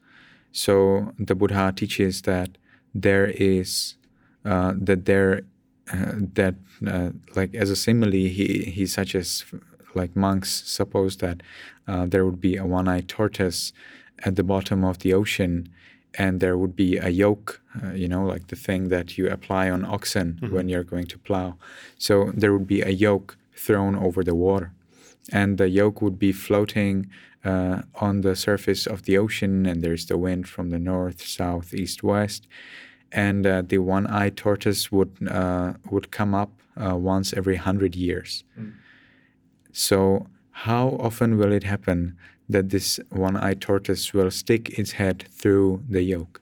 So 0.53 1.13
the 1.19 1.35
Buddha 1.35 1.73
teaches 1.77 2.23
that 2.23 2.59
there 2.95 3.27
is 3.27 3.97
uh, 4.45 4.73
that 4.81 5.05
there 5.05 5.43
uh, 5.93 6.13
that 6.35 6.55
uh, 6.87 7.11
like 7.35 7.55
as 7.55 7.71
a 7.71 7.77
simile 7.77 8.13
he 8.13 8.71
he 8.77 8.87
suggests 8.87 9.45
like 9.95 10.15
monks 10.15 10.63
suppose 10.67 11.17
that 11.17 11.43
uh, 11.89 12.07
there 12.07 12.25
would 12.25 12.41
be 12.41 12.57
a 12.57 12.65
one-eyed 12.65 13.09
tortoise 13.09 13.73
at 14.25 14.37
the 14.37 14.43
bottom 14.45 14.85
of 14.85 14.99
the 15.01 15.13
ocean 15.13 15.69
and 16.15 16.41
there 16.41 16.57
would 16.57 16.77
be 16.77 16.97
a 16.97 17.09
yoke 17.09 17.61
uh, 17.83 17.93
you 17.93 18.09
know 18.09 18.25
like 18.25 18.49
the 18.49 18.57
thing 18.57 18.89
that 18.89 19.17
you 19.17 19.29
apply 19.29 19.71
on 19.71 19.85
oxen 19.85 20.39
mm-hmm. 20.41 20.55
when 20.55 20.69
you're 20.69 20.85
going 20.85 21.07
to 21.07 21.19
plow 21.19 21.57
so 21.99 22.31
there 22.35 22.53
would 22.53 22.67
be 22.67 22.83
a 22.83 22.91
yoke 22.91 23.37
thrown 23.55 23.95
over 23.97 24.23
the 24.25 24.35
water 24.35 24.73
and 25.33 25.59
the 25.59 25.69
yoke 25.69 26.01
would 26.03 26.19
be 26.19 26.33
floating 26.33 27.09
uh, 27.45 27.83
on 27.95 28.21
the 28.21 28.37
surface 28.37 28.87
of 28.87 29.05
the 29.05 29.17
ocean 29.17 29.67
and 29.67 29.83
there's 29.83 30.07
the 30.07 30.19
wind 30.19 30.49
from 30.49 30.71
the 30.71 30.79
north 30.79 31.23
south 31.27 31.73
east 31.73 32.03
west 32.03 32.47
and 33.13 33.47
uh, 33.47 33.63
the 33.67 33.79
one-eyed 33.79 34.37
tortoise 34.37 34.93
would 34.93 35.11
uh, 35.29 35.75
would 35.91 36.11
come 36.11 36.35
up 36.35 36.51
uh, 36.77 36.97
once 36.97 37.33
every 37.33 37.57
hundred 37.57 37.97
years. 37.97 38.45
Mm. 38.59 38.73
So 39.73 40.27
how 40.51 40.97
often 41.01 41.39
will 41.39 41.53
it 41.53 41.65
happen 41.65 42.17
that 42.49 42.71
this 42.71 43.01
one-eyed 43.11 43.61
tortoise 43.61 44.13
will 44.13 44.31
stick 44.31 44.79
its 44.79 44.93
head 44.93 45.25
through 45.31 45.83
the 45.89 46.03
yoke? 46.03 46.41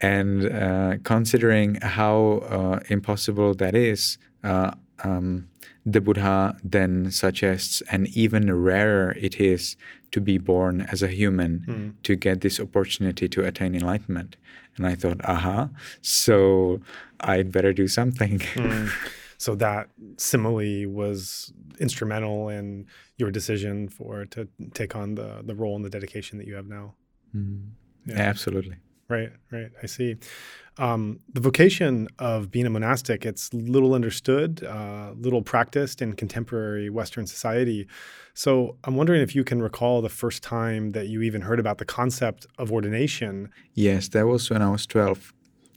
And 0.00 0.52
uh, 0.52 0.96
considering 1.02 1.76
how 1.76 2.42
uh, 2.50 2.80
impossible 2.88 3.54
that 3.54 3.74
is, 3.74 4.18
uh, 4.42 4.72
um, 5.02 5.48
the 5.86 6.00
Buddha 6.00 6.56
then 6.64 7.10
suggests 7.10 7.82
and 7.90 8.08
even 8.08 8.52
rarer 8.52 9.12
it 9.20 9.40
is 9.40 9.76
to 10.12 10.20
be 10.20 10.38
born 10.38 10.82
as 10.92 11.02
a 11.02 11.08
human 11.08 11.64
mm. 11.68 12.02
to 12.04 12.16
get 12.16 12.40
this 12.40 12.58
opportunity 12.58 13.28
to 13.28 13.44
attain 13.44 13.74
enlightenment. 13.74 14.36
And 14.76 14.86
I 14.86 14.94
thought, 14.94 15.20
aha, 15.24 15.68
so 16.00 16.80
I'd 17.20 17.52
better 17.52 17.72
do 17.72 17.86
something. 17.86 18.38
Mm. 18.38 18.90
So 19.36 19.54
that 19.56 19.90
simile 20.16 20.86
was 20.86 21.52
instrumental 21.78 22.48
in 22.48 22.86
your 23.18 23.30
decision 23.30 23.88
for 23.88 24.24
to 24.26 24.48
take 24.72 24.96
on 24.96 25.16
the 25.16 25.42
the 25.44 25.54
role 25.54 25.76
and 25.76 25.84
the 25.84 25.90
dedication 25.90 26.38
that 26.38 26.46
you 26.46 26.54
have 26.54 26.66
now. 26.66 26.94
Mm. 27.36 27.70
Yeah. 28.06 28.16
Absolutely. 28.16 28.76
Right, 29.08 29.30
right. 29.50 29.70
I 29.82 29.86
see. 29.86 30.16
Um, 30.76 31.20
the 31.32 31.40
vocation 31.40 32.08
of 32.18 32.50
being 32.50 32.66
a 32.66 32.70
monastic, 32.70 33.24
it's 33.24 33.52
little 33.54 33.94
understood, 33.94 34.64
uh, 34.64 35.12
little 35.16 35.42
practiced 35.42 36.02
in 36.02 36.14
contemporary 36.14 36.90
Western 36.90 37.26
society. 37.26 37.86
So 38.34 38.76
I'm 38.84 38.96
wondering 38.96 39.20
if 39.20 39.34
you 39.36 39.44
can 39.44 39.62
recall 39.62 40.02
the 40.02 40.08
first 40.08 40.42
time 40.42 40.92
that 40.92 41.06
you 41.08 41.22
even 41.22 41.42
heard 41.42 41.60
about 41.60 41.78
the 41.78 41.84
concept 41.84 42.46
of 42.58 42.72
ordination. 42.72 43.50
Yes, 43.74 44.08
that 44.08 44.26
was 44.26 44.50
when 44.50 44.62
I 44.62 44.70
was 44.70 44.86
12. 44.86 45.32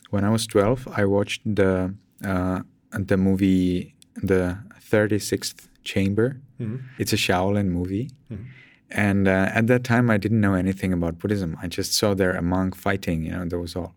When 0.09 0.23
I 0.23 0.29
was 0.29 0.47
12, 0.47 0.87
I 0.95 1.05
watched 1.05 1.41
the 1.43 1.93
uh, 2.25 2.61
the 2.91 3.17
movie 3.17 3.93
The 4.15 4.57
36th 4.89 5.67
Chamber. 5.83 6.41
Mm-hmm. 6.59 6.77
It's 6.97 7.13
a 7.13 7.17
Shaolin 7.17 7.67
movie. 7.67 8.09
Mm-hmm. 8.31 8.45
And 8.91 9.27
uh, 9.27 9.49
at 9.53 9.67
that 9.67 9.83
time, 9.83 10.09
I 10.09 10.17
didn't 10.17 10.41
know 10.41 10.53
anything 10.53 10.93
about 10.93 11.19
Buddhism. 11.19 11.57
I 11.61 11.67
just 11.67 11.93
saw 11.93 12.13
there 12.13 12.31
a 12.35 12.41
monk 12.41 12.75
fighting, 12.75 13.23
you 13.23 13.31
know, 13.31 13.45
that 13.45 13.59
was 13.59 13.75
all. 13.75 13.95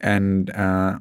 And 0.00 0.50
uh, 0.50 0.98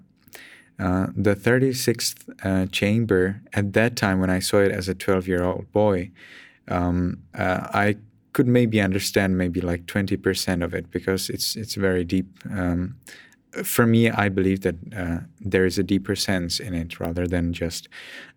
Uh, 0.78 1.08
the 1.16 1.36
36th 1.36 2.16
uh, 2.44 2.66
chamber, 2.68 3.42
at 3.54 3.72
that 3.74 3.96
time 3.96 4.20
when 4.20 4.30
I 4.30 4.40
saw 4.40 4.58
it 4.60 4.72
as 4.72 4.90
a 4.90 4.94
12 4.94 5.28
year 5.28 5.44
old 5.44 5.72
boy, 5.72 6.12
um, 6.68 7.20
uh, 7.34 7.68
I 7.74 7.96
could 8.34 8.48
maybe 8.48 8.82
understand 8.82 9.38
maybe 9.38 9.62
like 9.62 9.86
20% 9.86 10.64
of 10.64 10.74
it 10.74 10.92
because 10.92 11.30
it's, 11.30 11.56
it's 11.56 11.76
very 11.76 12.04
deep. 12.04 12.28
Um, 12.52 12.98
for 13.64 13.86
me, 13.86 14.10
I 14.10 14.28
believe 14.28 14.62
that 14.62 14.76
uh, 14.94 15.20
there 15.40 15.66
is 15.66 15.80
a 15.80 15.84
deeper 15.84 16.16
sense 16.16 16.60
in 16.60 16.74
it 16.74 17.00
rather 17.00 17.26
than 17.26 17.54
just 17.54 17.88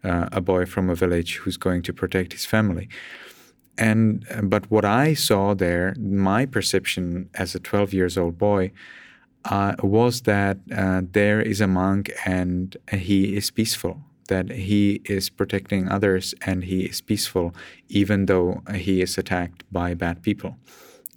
uh, 0.05 0.29
a 0.31 0.41
boy 0.41 0.65
from 0.65 0.89
a 0.89 0.95
village 0.95 1.39
who's 1.39 1.57
going 1.57 1.83
to 1.83 1.93
protect 1.93 2.33
his 2.33 2.45
family. 2.45 2.89
And 3.79 4.27
but 4.43 4.71
what 4.71 4.85
I 4.85 5.15
saw 5.15 5.55
there, 5.55 5.95
my 5.99 6.47
perception 6.47 7.31
as 7.35 7.55
a 7.55 7.61
12 7.61 7.93
years 7.95 8.19
old 8.19 8.37
boy, 8.37 8.73
uh, 9.45 9.75
was 9.83 10.23
that 10.23 10.59
uh, 10.77 11.03
there 11.13 11.41
is 11.41 11.61
a 11.61 11.67
monk 11.67 12.11
and 12.25 12.77
he 12.93 13.37
is 13.37 13.51
peaceful, 13.51 14.03
that 14.29 14.51
he 14.51 15.01
is 15.05 15.31
protecting 15.31 15.89
others 15.89 16.35
and 16.43 16.65
he 16.65 16.81
is 16.87 17.01
peaceful, 17.01 17.55
even 17.89 18.27
though 18.27 18.63
he 18.75 19.01
is 19.01 19.17
attacked 19.17 19.65
by 19.73 19.95
bad 19.95 20.23
people. 20.23 20.57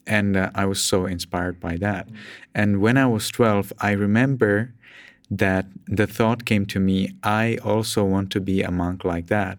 And 0.05 0.37
uh, 0.37 0.51
I 0.55 0.65
was 0.65 0.81
so 0.81 1.05
inspired 1.05 1.59
by 1.59 1.77
that. 1.77 2.07
Mm. 2.07 2.15
And 2.55 2.81
when 2.81 2.97
I 2.97 3.07
was 3.07 3.29
12, 3.29 3.73
I 3.79 3.91
remember 3.91 4.73
that 5.29 5.65
the 5.87 6.07
thought 6.07 6.45
came 6.45 6.65
to 6.65 6.79
me 6.79 7.15
I 7.23 7.57
also 7.63 8.03
want 8.03 8.31
to 8.31 8.41
be 8.41 8.61
a 8.61 8.71
monk 8.71 9.05
like 9.05 9.27
that. 9.27 9.57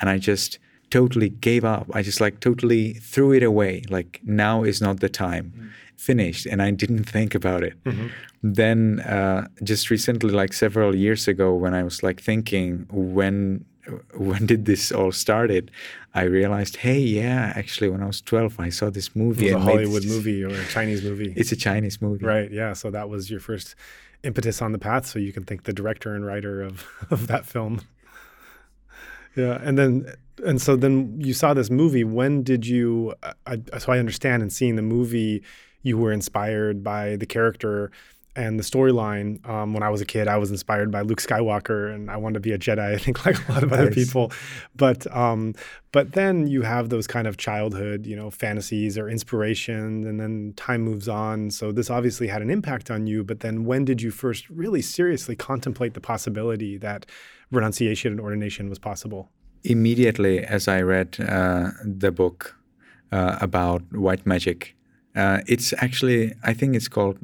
And 0.00 0.10
I 0.10 0.18
just 0.18 0.58
totally 0.92 1.30
gave 1.30 1.64
up. 1.64 1.86
I 1.92 2.02
just 2.02 2.20
like 2.20 2.40
totally 2.40 2.94
threw 3.12 3.32
it 3.32 3.42
away. 3.42 3.82
Like 3.88 4.20
now 4.24 4.62
is 4.62 4.80
not 4.80 5.00
the 5.00 5.08
time. 5.08 5.46
Mm 5.56 5.70
finished 6.02 6.46
and 6.46 6.60
I 6.60 6.70
didn't 6.70 7.04
think 7.04 7.34
about 7.34 7.62
it. 7.62 7.74
Mm-hmm. 7.84 8.08
Then 8.42 9.00
uh, 9.00 9.46
just 9.62 9.90
recently, 9.90 10.30
like 10.30 10.52
several 10.52 10.94
years 10.96 11.28
ago, 11.28 11.54
when 11.54 11.74
I 11.74 11.82
was 11.82 12.02
like 12.02 12.20
thinking 12.20 12.86
when 12.90 13.64
when 14.28 14.46
did 14.46 14.64
this 14.64 14.92
all 14.92 15.12
started, 15.12 15.70
I 16.14 16.22
realized, 16.24 16.76
hey, 16.76 16.98
yeah, 16.98 17.52
actually, 17.56 17.88
when 17.88 18.02
I 18.02 18.06
was 18.06 18.20
12, 18.20 18.60
I 18.60 18.68
saw 18.68 18.90
this 18.90 19.14
movie. 19.16 19.48
It 19.48 19.54
was 19.54 19.62
a 19.62 19.66
Hollywood 19.66 20.04
movie 20.06 20.44
or 20.44 20.50
a 20.50 20.66
Chinese 20.66 21.02
movie. 21.02 21.32
It's 21.36 21.52
a 21.52 21.56
Chinese 21.56 22.02
movie. 22.02 22.24
Right. 22.24 22.50
Yeah. 22.50 22.74
So 22.74 22.90
that 22.90 23.08
was 23.08 23.30
your 23.30 23.40
first 23.40 23.74
impetus 24.22 24.60
on 24.62 24.72
the 24.72 24.78
path. 24.78 25.06
So 25.06 25.18
you 25.18 25.32
can 25.32 25.44
thank 25.44 25.64
the 25.64 25.72
director 25.72 26.14
and 26.14 26.26
writer 26.26 26.62
of, 26.62 26.86
of 27.10 27.26
that 27.28 27.46
film. 27.46 27.80
Yeah. 29.34 29.58
And 29.62 29.78
then, 29.78 30.14
and 30.44 30.60
so 30.60 30.76
then 30.76 31.20
you 31.20 31.34
saw 31.34 31.54
this 31.54 31.70
movie. 31.70 32.04
When 32.04 32.42
did 32.42 32.66
you, 32.66 33.14
I, 33.46 33.60
so 33.78 33.92
I 33.92 33.98
understand 33.98 34.42
in 34.42 34.50
seeing 34.50 34.76
the 34.76 34.82
movie, 34.82 35.42
you 35.82 35.98
were 35.98 36.12
inspired 36.12 36.82
by 36.82 37.16
the 37.16 37.26
character 37.26 37.90
and 38.34 38.58
the 38.58 38.62
storyline. 38.62 39.46
Um, 39.48 39.74
when 39.74 39.82
I 39.82 39.90
was 39.90 40.00
a 40.00 40.06
kid, 40.06 40.26
I 40.26 40.38
was 40.38 40.50
inspired 40.50 40.90
by 40.90 41.02
Luke 41.02 41.20
Skywalker, 41.20 41.94
and 41.94 42.10
I 42.10 42.16
wanted 42.16 42.34
to 42.34 42.40
be 42.40 42.52
a 42.52 42.58
Jedi. 42.58 42.78
I 42.94 42.98
think 42.98 43.26
like 43.26 43.48
a 43.48 43.52
lot 43.52 43.62
of 43.62 43.72
other 43.72 43.86
nice. 43.86 43.94
people, 43.94 44.32
but 44.74 45.06
um, 45.14 45.54
but 45.92 46.12
then 46.12 46.46
you 46.46 46.62
have 46.62 46.88
those 46.88 47.06
kind 47.06 47.26
of 47.26 47.36
childhood, 47.36 48.06
you 48.06 48.16
know, 48.16 48.30
fantasies 48.30 48.96
or 48.96 49.08
inspiration, 49.08 50.06
and 50.06 50.18
then 50.18 50.54
time 50.56 50.82
moves 50.82 51.08
on. 51.08 51.50
So 51.50 51.72
this 51.72 51.90
obviously 51.90 52.28
had 52.28 52.42
an 52.42 52.50
impact 52.50 52.90
on 52.90 53.06
you. 53.06 53.22
But 53.22 53.40
then, 53.40 53.64
when 53.64 53.84
did 53.84 54.00
you 54.00 54.10
first 54.10 54.48
really 54.48 54.82
seriously 54.82 55.36
contemplate 55.36 55.94
the 55.94 56.00
possibility 56.00 56.78
that 56.78 57.06
renunciation 57.52 58.12
and 58.12 58.20
ordination 58.20 58.68
was 58.68 58.78
possible? 58.78 59.30
Immediately, 59.64 60.40
as 60.40 60.66
I 60.66 60.80
read 60.82 61.16
uh, 61.20 61.70
the 61.84 62.10
book 62.10 62.56
uh, 63.12 63.38
about 63.40 63.82
white 63.92 64.26
magic 64.26 64.74
uh, 65.14 65.40
it's 65.46 65.72
actually, 65.78 66.32
I 66.42 66.54
think 66.54 66.74
it's 66.74 66.88
called 66.88 67.18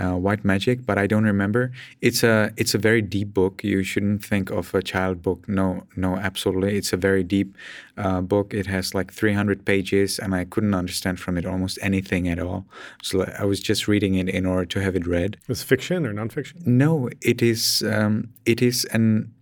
uh, 0.00 0.10
uh, 0.10 0.16
White 0.16 0.44
Magic, 0.44 0.86
but 0.86 0.98
I 0.98 1.06
don't 1.06 1.24
remember. 1.24 1.72
It's 2.00 2.22
a 2.22 2.52
it's 2.56 2.74
a 2.74 2.78
very 2.78 3.02
deep 3.02 3.34
book. 3.34 3.62
You 3.64 3.82
shouldn't 3.82 4.24
think 4.24 4.50
of 4.50 4.74
a 4.74 4.82
child 4.82 5.22
book. 5.22 5.48
No, 5.48 5.84
no, 5.96 6.16
absolutely. 6.16 6.76
It's 6.76 6.92
a 6.92 6.96
very 6.96 7.24
deep 7.24 7.56
uh, 7.96 8.20
book. 8.20 8.54
It 8.54 8.66
has 8.66 8.94
like 8.94 9.12
300 9.12 9.64
pages, 9.64 10.18
and 10.18 10.34
I 10.34 10.44
couldn't 10.44 10.74
understand 10.74 11.20
from 11.20 11.36
it 11.38 11.46
almost 11.46 11.78
anything 11.82 12.28
at 12.28 12.38
all. 12.38 12.66
So 13.02 13.24
I 13.38 13.44
was 13.44 13.60
just 13.60 13.88
reading 13.88 14.14
it 14.14 14.28
in 14.28 14.46
order 14.46 14.66
to 14.66 14.80
have 14.80 14.96
it 14.96 15.06
read. 15.06 15.36
It's 15.48 15.62
fiction 15.62 16.06
or 16.06 16.12
nonfiction? 16.12 16.66
No, 16.66 17.08
it 17.20 17.42
is. 17.42 17.82
Um, 17.82 18.30
it 18.44 18.62
is 18.62 18.84
an. 18.92 19.32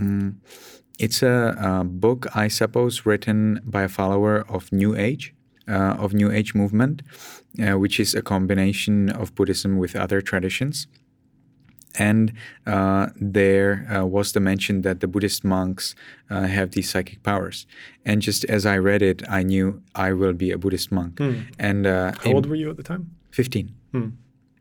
Mm, 0.00 0.36
it's 0.98 1.22
a, 1.22 1.56
a 1.58 1.84
book, 1.84 2.26
I 2.34 2.48
suppose, 2.48 3.06
written 3.06 3.60
by 3.64 3.84
a 3.84 3.88
follower 3.88 4.44
of 4.48 4.72
New 4.72 4.96
Age 4.96 5.32
uh, 5.68 5.96
of 5.98 6.14
New 6.14 6.30
Age 6.30 6.54
movement, 6.54 7.02
uh, 7.60 7.78
which 7.78 8.00
is 8.00 8.14
a 8.14 8.22
combination 8.22 9.10
of 9.10 9.34
Buddhism 9.34 9.78
with 9.78 9.94
other 9.96 10.20
traditions. 10.20 10.86
And 11.98 12.32
uh, 12.66 13.08
there 13.20 13.86
uh, 13.90 14.04
was 14.04 14.32
the 14.32 14.40
mention 14.40 14.82
that 14.82 15.00
the 15.00 15.08
Buddhist 15.08 15.44
monks 15.44 15.94
uh, 16.30 16.42
have 16.42 16.70
these 16.70 16.90
psychic 16.90 17.22
powers. 17.22 17.66
And 18.04 18.22
just 18.22 18.44
as 18.44 18.64
I 18.64 18.78
read 18.78 19.02
it, 19.02 19.22
I 19.28 19.42
knew 19.42 19.82
I 19.94 20.12
will 20.12 20.34
be 20.34 20.52
a 20.52 20.58
Buddhist 20.58 20.92
monk. 20.92 21.18
Hmm. 21.18 21.34
And 21.58 21.86
uh, 21.86 22.12
how 22.22 22.32
old 22.34 22.46
were 22.46 22.54
you 22.54 22.70
at 22.70 22.76
the 22.76 22.82
time? 22.82 23.10
Fifteen. 23.30 23.74
Hmm. 23.92 24.08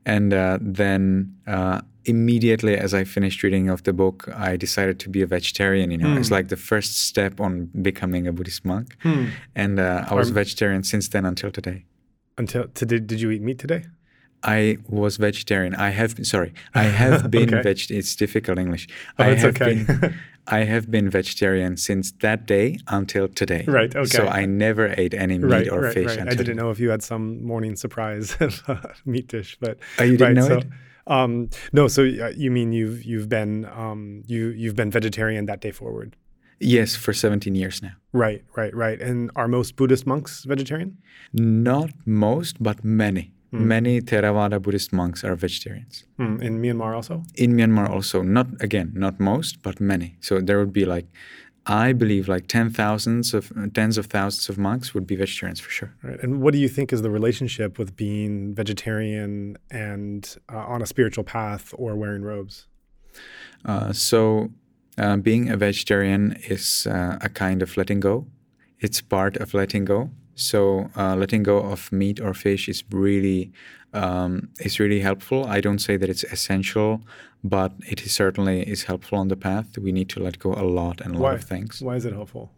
And 0.06 0.32
then 0.32 1.36
immediately 2.08 2.76
as 2.78 2.94
I 2.94 3.04
finished 3.04 3.44
reading 3.44 3.70
of 3.70 3.84
the 3.84 3.94
book, 3.94 4.28
I 4.36 4.58
decided 4.58 5.00
to 5.02 5.10
be 5.10 5.22
a 5.22 5.28
vegetarian. 5.28 5.92
You 5.92 5.98
know, 5.98 6.08
mm. 6.08 6.20
it's 6.20 6.32
like 6.32 6.48
the 6.48 6.56
first 6.56 6.98
step 6.98 7.40
on 7.40 7.70
becoming 7.82 8.28
a 8.28 8.32
Buddhist 8.32 8.66
monk, 8.66 8.98
mm. 9.04 9.30
and 9.56 9.80
uh, 9.80 10.06
I 10.10 10.16
was 10.16 10.30
vegetarian 10.30 10.84
since 10.84 11.10
then 11.10 11.26
until 11.26 11.52
today. 11.52 11.86
Until 12.38 12.68
today, 12.70 13.00
did 13.00 13.22
you 13.22 13.32
eat 13.32 13.42
meat 13.42 13.60
today? 13.60 13.84
I 14.44 14.78
was 14.88 15.18
vegetarian. 15.18 15.76
I 15.76 15.90
have 15.90 16.16
been, 16.16 16.26
sorry. 16.26 16.54
I 16.74 16.84
have 17.04 17.30
been 17.30 17.54
okay. 17.54 17.62
veg. 17.62 17.92
It's 17.92 18.16
difficult 18.16 18.58
English. 18.58 18.88
Oh, 19.20 19.24
I 19.24 19.30
it's 19.32 19.42
have 19.42 19.62
okay. 19.62 19.84
been. 19.84 20.16
I 20.50 20.60
have 20.60 20.90
been 20.90 21.10
vegetarian 21.10 21.76
since 21.76 22.14
that 22.22 22.46
day 22.46 22.80
until 22.88 23.28
today. 23.28 23.66
Right. 23.68 23.94
Okay. 23.94 24.06
So 24.06 24.28
I 24.28 24.46
never 24.46 24.94
ate 24.98 25.14
any 25.14 25.38
meat 25.38 25.52
right, 25.52 25.70
or 25.70 25.82
right, 25.82 25.94
fish. 25.94 26.08
Right. 26.08 26.20
Until 26.20 26.34
I 26.34 26.36
didn't 26.36 26.56
know 26.56 26.72
if 26.72 26.80
you 26.80 26.90
had 26.90 27.04
some 27.04 27.44
morning 27.44 27.76
surprise 27.76 28.38
meat 29.06 29.28
dish, 29.28 29.58
but 29.60 29.78
oh, 30.00 30.04
you 30.04 30.16
didn't 30.16 30.36
know 30.36 30.48
so, 30.48 30.58
it. 30.60 30.68
Um, 31.08 31.50
no, 31.72 31.88
so 31.88 32.04
uh, 32.04 32.34
you 32.36 32.52
mean 32.52 32.72
you've 32.74 33.04
you've 33.04 33.30
been 33.30 33.66
um, 33.66 34.24
you 34.28 34.50
you've 34.50 34.76
been 34.76 34.92
vegetarian 34.92 35.46
that 35.46 35.62
day 35.62 35.72
forward? 35.72 36.16
Yes, 36.60 36.96
for 36.96 37.14
17 37.14 37.54
years 37.54 37.84
now. 37.84 37.92
Right, 38.14 38.44
right, 38.56 38.74
right. 38.76 39.00
And 39.00 39.30
are 39.36 39.48
most 39.48 39.76
Buddhist 39.76 40.08
monks 40.08 40.44
vegetarian? 40.44 40.98
Not 41.32 41.92
most, 42.06 42.62
but 42.62 42.84
many. 42.84 43.32
Mm. 43.54 43.60
Many 43.62 44.02
Theravada 44.02 44.62
Buddhist 44.62 44.92
monks 44.92 45.24
are 45.24 45.36
vegetarians. 45.36 46.04
Mm. 46.20 46.42
In 46.42 46.62
Myanmar 46.62 46.96
also? 46.96 47.24
In 47.36 47.56
Myanmar 47.56 47.90
also. 47.90 48.22
Not 48.22 48.48
again, 48.60 48.92
not 48.96 49.20
most, 49.20 49.62
but 49.62 49.80
many. 49.80 50.18
So 50.20 50.42
there 50.42 50.58
would 50.60 50.74
be 50.74 50.86
like 50.86 51.06
I 51.68 51.92
believe 51.92 52.30
like 52.30 52.48
ten 52.48 52.70
thousands 52.70 53.34
of 53.34 53.52
tens 53.74 53.98
of 53.98 54.06
thousands 54.06 54.48
of 54.48 54.58
monks 54.58 54.94
would 54.94 55.06
be 55.06 55.18
vegetarians 55.18 55.60
for 55.60 55.70
sure. 55.70 55.94
Right. 56.02 56.18
And 56.24 56.42
what 56.42 56.54
do 56.54 56.60
you 56.60 56.70
think 56.70 56.94
is 56.94 57.02
the 57.02 57.12
relationship 57.12 57.78
with 57.78 57.96
being 57.96 58.56
vegetarian 58.56 59.58
and 59.70 60.38
uh, 60.52 60.60
on 60.60 60.82
a 60.82 60.86
spiritual 60.86 61.26
path 61.26 61.74
or 61.78 61.96
wearing 61.96 62.24
robes? 62.24 62.68
Uh, 63.66 63.92
so, 63.92 64.52
uh, 64.98 65.18
being 65.18 65.50
a 65.50 65.58
vegetarian 65.58 66.38
is 66.48 66.88
uh, 66.88 67.18
a 67.22 67.30
kind 67.30 67.62
of 67.62 67.76
letting 67.76 68.00
go. 68.00 68.28
It's 68.80 69.02
part 69.02 69.36
of 69.38 69.54
letting 69.54 69.84
go. 69.86 70.12
So, 70.36 70.90
uh, 70.96 71.16
letting 71.16 71.44
go 71.44 71.58
of 71.58 71.92
meat 71.92 72.22
or 72.22 72.34
fish 72.34 72.70
is 72.70 72.84
really 72.92 73.52
um, 73.94 74.50
is 74.60 74.80
really 74.80 75.00
helpful. 75.00 75.46
I 75.46 75.62
don't 75.62 75.80
say 75.80 75.98
that 75.98 76.10
it's 76.10 76.24
essential, 76.26 77.02
but 77.44 77.72
it 77.88 78.02
is 78.06 78.14
certainly 78.14 78.62
is 78.68 78.84
helpful 78.84 79.18
on 79.18 79.28
the 79.28 79.36
path. 79.36 79.78
We 79.78 79.92
need 79.92 80.10
to 80.10 80.20
let 80.20 80.40
go 80.40 80.54
a 80.54 80.64
lot 80.64 81.02
and 81.02 81.16
a 81.16 81.20
Why? 81.20 81.32
lot 81.32 81.36
of 81.36 81.44
things. 81.44 81.82
Why 81.82 81.96
is 81.96 82.06
it 82.06 82.14
helpful? 82.14 82.52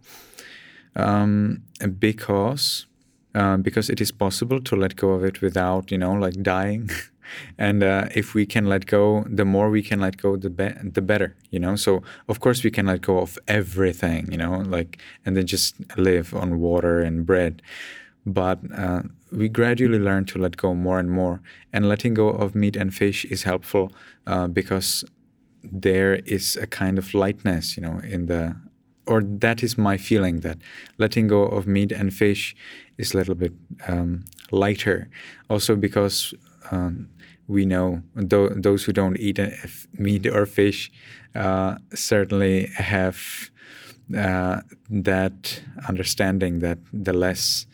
Um, 0.96 1.64
because 2.00 2.86
uh, 3.36 3.58
because 3.58 3.90
it 3.90 4.02
is 4.02 4.12
possible 4.12 4.60
to 4.60 4.76
let 4.76 4.96
go 4.96 5.12
of 5.12 5.24
it 5.24 5.42
without 5.42 5.92
you 5.92 5.98
know 5.98 6.14
like 6.14 6.42
dying. 6.42 6.90
and 7.58 7.84
uh, 7.84 8.06
if 8.16 8.34
we 8.34 8.46
can 8.46 8.66
let 8.66 8.88
go, 8.88 9.24
the 9.30 9.46
more 9.46 9.70
we 9.70 9.84
can 9.84 10.00
let 10.00 10.18
go, 10.18 10.36
the 10.36 10.50
be- 10.50 10.74
the 10.84 11.02
better. 11.02 11.36
You 11.52 11.60
know. 11.60 11.76
So 11.76 12.02
of 12.28 12.40
course 12.40 12.64
we 12.64 12.72
can 12.72 12.88
let 12.88 13.02
go 13.02 13.20
of 13.20 13.38
everything. 13.48 14.32
You 14.32 14.38
know, 14.38 14.58
like 14.58 14.98
and 15.26 15.38
then 15.38 15.46
just 15.46 15.76
live 15.96 16.34
on 16.34 16.60
water 16.60 17.00
and 17.00 17.26
bread 17.26 17.62
but 18.26 18.60
uh, 18.76 19.02
we 19.32 19.50
gradually 19.50 20.00
learn 20.00 20.26
to 20.26 20.40
let 20.40 20.58
go 20.58 20.74
more 20.74 21.00
and 21.00 21.10
more. 21.12 21.42
And 21.72 21.88
letting 21.88 22.14
go 22.14 22.30
of 22.30 22.56
meat 22.56 22.76
and 22.76 22.94
fish 22.94 23.26
is 23.26 23.44
helpful 23.44 23.92
uh, 24.28 24.48
because 24.48 25.04
there 25.64 26.16
is 26.26 26.56
a 26.56 26.68
kind 26.68 26.98
of 26.98 27.14
lightness, 27.14 27.78
you 27.78 27.84
know, 27.84 28.00
in 28.00 28.28
the, 28.28 28.56
or 29.06 29.22
that 29.24 29.64
is 29.64 29.78
my 29.78 29.98
feeling 29.98 30.40
that 30.42 30.58
letting 30.98 31.28
go 31.28 31.44
of 31.44 31.68
meat 31.68 31.92
and 31.92 32.14
fish 32.14 32.56
is 32.98 33.14
a 33.14 33.18
little 33.18 33.36
bit 33.36 33.54
um, 33.88 34.26
lighter. 34.52 35.10
Also 35.50 35.76
because 35.76 36.34
um, 36.72 37.10
we 37.48 37.66
know 37.66 38.02
th- 38.16 38.52
those 38.56 38.84
who 38.84 38.94
don't 38.94 39.18
eat 39.18 39.40
uh, 39.40 39.50
meat 39.94 40.28
or 40.28 40.46
fish 40.46 40.92
uh, 41.36 41.76
certainly 41.94 42.68
have 42.76 43.50
uh, 44.18 44.62
that 44.90 45.62
understanding 45.88 46.60
that 46.60 46.80
the 46.92 47.14
less 47.14 47.68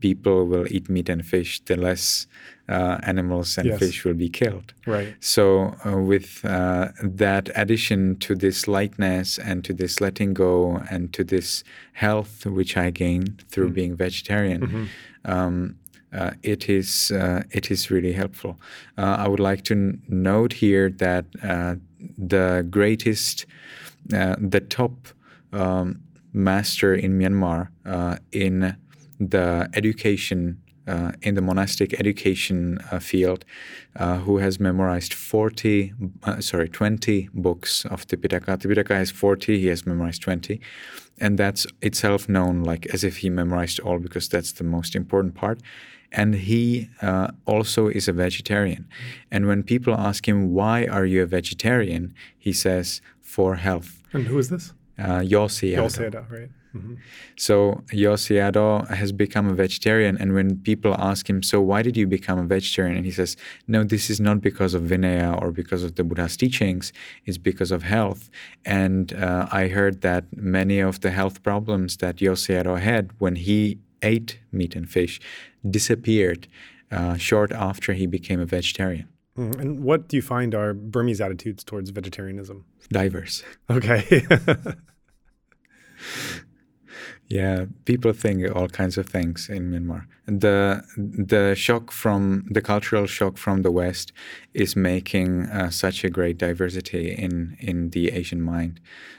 people 0.00 0.46
will 0.46 0.66
eat 0.70 0.88
meat 0.88 1.08
and 1.08 1.24
fish, 1.24 1.60
the 1.64 1.76
less 1.76 2.26
uh, 2.68 2.98
animals 3.02 3.58
and 3.58 3.66
Yes. 3.68 3.78
fish 3.78 4.04
will 4.04 4.14
be 4.14 4.28
killed. 4.28 4.72
Right. 4.86 5.14
So, 5.20 5.74
uh, 5.84 5.98
with 5.98 6.44
uh, 6.44 6.88
that 7.02 7.50
addition 7.54 8.16
to 8.18 8.34
this 8.34 8.66
lightness 8.66 9.38
and 9.38 9.64
to 9.64 9.72
this 9.72 10.00
letting 10.00 10.34
go 10.34 10.82
and 10.90 11.12
to 11.12 11.22
this 11.24 11.62
health 11.92 12.44
which 12.46 12.76
I 12.76 12.90
gain 12.90 13.36
through 13.50 13.70
being 13.70 13.96
vegetarian, 13.96 14.88
um, 15.24 15.76
uh, 16.12 16.30
it 16.42 16.68
is 16.68 17.10
uh, 17.12 17.42
it 17.50 17.70
is 17.70 17.90
really 17.90 18.12
helpful. 18.12 18.58
Uh, 18.98 19.16
I 19.24 19.28
would 19.28 19.40
like 19.40 19.62
to 19.64 19.74
n- 19.74 20.02
note 20.08 20.54
here 20.54 20.90
that 20.90 21.24
uh, 21.42 21.76
the 22.18 22.66
greatest, 22.70 23.46
uh, 24.12 24.36
the 24.38 24.60
top 24.60 24.92
um, 25.52 26.00
master 26.32 26.94
in 26.94 27.18
Myanmar 27.18 27.68
uh, 27.84 28.16
in 28.32 28.76
the 29.18 29.68
education 29.74 30.60
uh, 30.86 31.12
in 31.22 31.34
the 31.34 31.42
monastic 31.42 31.98
education 31.98 32.78
uh, 32.92 32.98
field, 32.98 33.44
uh, 33.96 34.18
who 34.18 34.38
has 34.38 34.60
memorized 34.60 35.12
40, 35.12 35.92
uh, 36.22 36.40
sorry, 36.40 36.68
20 36.68 37.28
books 37.34 37.84
of 37.86 38.06
Tipitaka. 38.06 38.56
Tipitaka 38.58 38.94
has 38.94 39.10
40, 39.10 39.58
he 39.58 39.66
has 39.66 39.84
memorized 39.84 40.22
20. 40.22 40.60
And 41.18 41.38
that's 41.38 41.66
itself 41.82 42.28
known 42.28 42.62
like 42.62 42.86
as 42.86 43.02
if 43.02 43.18
he 43.18 43.30
memorized 43.30 43.80
all 43.80 43.98
because 43.98 44.28
that's 44.28 44.52
the 44.52 44.64
most 44.64 44.94
important 44.94 45.34
part. 45.34 45.60
And 46.12 46.34
he 46.34 46.88
uh, 47.02 47.28
also 47.46 47.88
is 47.88 48.06
a 48.06 48.12
vegetarian. 48.12 48.86
And 49.30 49.46
when 49.46 49.64
people 49.64 49.94
ask 49.94 50.28
him, 50.28 50.52
why 50.52 50.86
are 50.86 51.04
you 51.04 51.22
a 51.22 51.26
vegetarian? 51.26 52.14
He 52.38 52.52
says, 52.52 53.00
for 53.22 53.56
health. 53.56 54.02
And 54.12 54.26
who 54.28 54.38
is 54.38 54.50
this? 54.50 54.72
Uh, 54.98 55.18
Yossi. 55.18 55.74
Yoseda, 55.74 56.30
right? 56.30 56.50
Hmm 56.76 56.94
So 57.36 57.54
Yosiado 57.92 58.66
has 59.00 59.10
become 59.12 59.46
a 59.48 59.54
vegetarian, 59.64 60.14
and 60.20 60.28
when 60.34 60.48
people 60.70 60.94
ask 61.10 61.22
him, 61.30 61.38
"So 61.42 61.56
why 61.70 61.80
did 61.86 61.96
you 62.00 62.06
become 62.18 62.38
a 62.38 62.46
vegetarian?" 62.56 62.96
and 62.98 63.04
he 63.10 63.12
says, 63.20 63.36
"No, 63.74 63.78
this 63.84 64.04
is 64.10 64.18
not 64.20 64.40
because 64.40 64.72
of 64.78 64.82
Vinaya 64.90 65.30
or 65.42 65.48
because 65.52 65.82
of 65.86 65.90
the 65.96 66.04
Buddha's 66.08 66.36
teachings. 66.36 66.92
It's 67.26 67.38
because 67.50 67.70
of 67.76 67.82
health." 67.82 68.22
And 68.64 69.12
uh, 69.12 69.46
I 69.60 69.68
heard 69.68 70.00
that 70.08 70.24
many 70.58 70.78
of 70.90 70.94
the 71.04 71.10
health 71.10 71.36
problems 71.42 71.96
that 72.02 72.16
Yossi 72.16 72.52
Yosiado 72.54 72.74
had 72.90 73.04
when 73.22 73.36
he 73.36 73.58
ate 74.02 74.38
meat 74.52 74.76
and 74.76 74.88
fish 74.88 75.20
disappeared 75.76 76.42
uh, 76.90 77.16
short 77.16 77.50
after 77.52 77.92
he 78.00 78.06
became 78.06 78.40
a 78.40 78.46
vegetarian. 78.46 79.06
Mm, 79.38 79.60
And 79.60 79.70
what 79.84 80.08
do 80.08 80.16
you 80.16 80.22
find 80.22 80.54
are 80.54 80.72
Burmese 80.74 81.20
attitudes 81.20 81.64
towards 81.64 81.90
vegetarianism? 81.90 82.64
Diverse. 82.90 83.42
Okay. 83.68 84.02
Yeah, 87.28 87.64
people 87.86 88.12
think 88.12 88.48
all 88.54 88.68
kinds 88.68 88.96
of 88.96 89.06
things 89.06 89.48
in 89.48 89.70
Myanmar. 89.72 90.06
The 90.26 90.84
the 90.96 91.54
shock 91.56 91.90
from 91.90 92.46
the 92.48 92.60
cultural 92.62 93.06
shock 93.06 93.36
from 93.36 93.62
the 93.62 93.72
West 93.72 94.12
is 94.54 94.76
making 94.76 95.46
uh, 95.46 95.70
such 95.70 96.04
a 96.04 96.10
great 96.10 96.38
diversity 96.38 97.10
in 97.10 97.56
in 97.58 97.90
the 97.90 98.12
Asian 98.12 98.40
mind. 98.42 98.78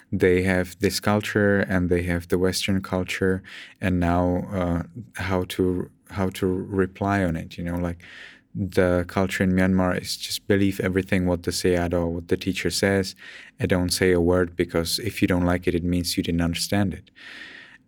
They 0.10 0.44
have 0.44 0.80
this 0.80 1.02
culture 1.02 1.60
and 1.60 1.90
they 1.90 2.04
have 2.04 2.30
the 2.30 2.38
Western 2.40 2.82
culture, 2.82 3.44
and 3.82 4.00
now 4.00 4.26
uh, 4.54 4.84
how 5.16 5.44
to 5.56 5.90
how 6.12 6.30
to 6.40 6.46
reply 6.48 7.26
on 7.26 7.36
it. 7.36 7.58
You 7.58 7.66
know, 7.66 7.76
like 7.76 8.02
the 8.56 9.04
culture 9.10 9.44
in 9.44 9.52
Myanmar 9.52 10.02
is 10.02 10.16
just 10.16 10.48
believe 10.48 10.80
everything 10.80 11.26
what 11.26 11.44
the 11.44 11.52
sayadaw, 11.52 12.08
what 12.10 12.30
the 12.30 12.38
teacher 12.38 12.70
says, 12.72 13.16
and 13.60 13.68
don't 13.70 13.92
say 13.92 14.14
a 14.14 14.22
word 14.22 14.56
because 14.56 14.98
if 15.00 15.22
you 15.22 15.28
don't 15.28 15.46
like 15.46 15.68
it, 15.68 15.76
it 15.76 15.84
means 15.84 16.16
you 16.16 16.24
didn't 16.24 16.42
understand 16.42 16.94
it. 16.94 17.12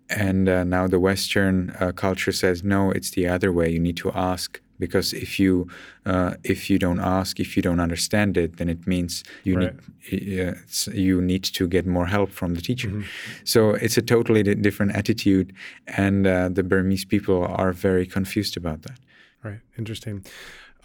And 0.10 0.50
uh, 0.50 0.64
now 0.64 0.88
the 0.88 1.00
Western 1.00 1.76
uh, 1.80 1.92
culture 1.92 2.32
says 2.32 2.64
no, 2.64 2.92
it's 2.92 3.12
the 3.12 3.28
other 3.28 3.52
way. 3.52 3.70
You 3.70 3.80
need 3.80 3.98
to 3.98 4.12
ask 4.14 4.60
because 4.80 5.14
if 5.14 5.40
you 5.40 5.68
uh, 6.06 6.34
if 6.44 6.70
you 6.70 6.80
don't 6.80 7.00
ask, 7.00 7.40
if 7.40 7.56
you 7.56 7.62
don't 7.62 7.80
understand 7.80 8.38
it, 8.38 8.58
then 8.58 8.70
it 8.70 8.88
means 8.88 9.24
you 9.44 9.58
Right. 9.58 9.76
need 10.12 10.40
uh, 10.40 10.54
you 10.94 11.22
need 11.22 11.44
to 11.44 11.68
get 11.68 11.86
more 11.86 12.08
help 12.08 12.32
from 12.32 12.56
the 12.56 12.62
teacher. 12.62 13.04
So 13.44 13.72
it's 13.76 13.98
a 13.98 14.02
totally 14.02 14.42
different 14.44 14.96
attitude, 14.96 15.54
and 15.86 16.26
uh, 16.26 16.50
the 16.50 16.64
Burmese 16.64 17.06
people 17.06 17.46
are 17.46 17.74
very 17.74 18.06
confused 18.08 18.58
about 18.58 18.82
that. 18.84 19.00
Right. 19.44 19.60
Interesting. 19.78 20.26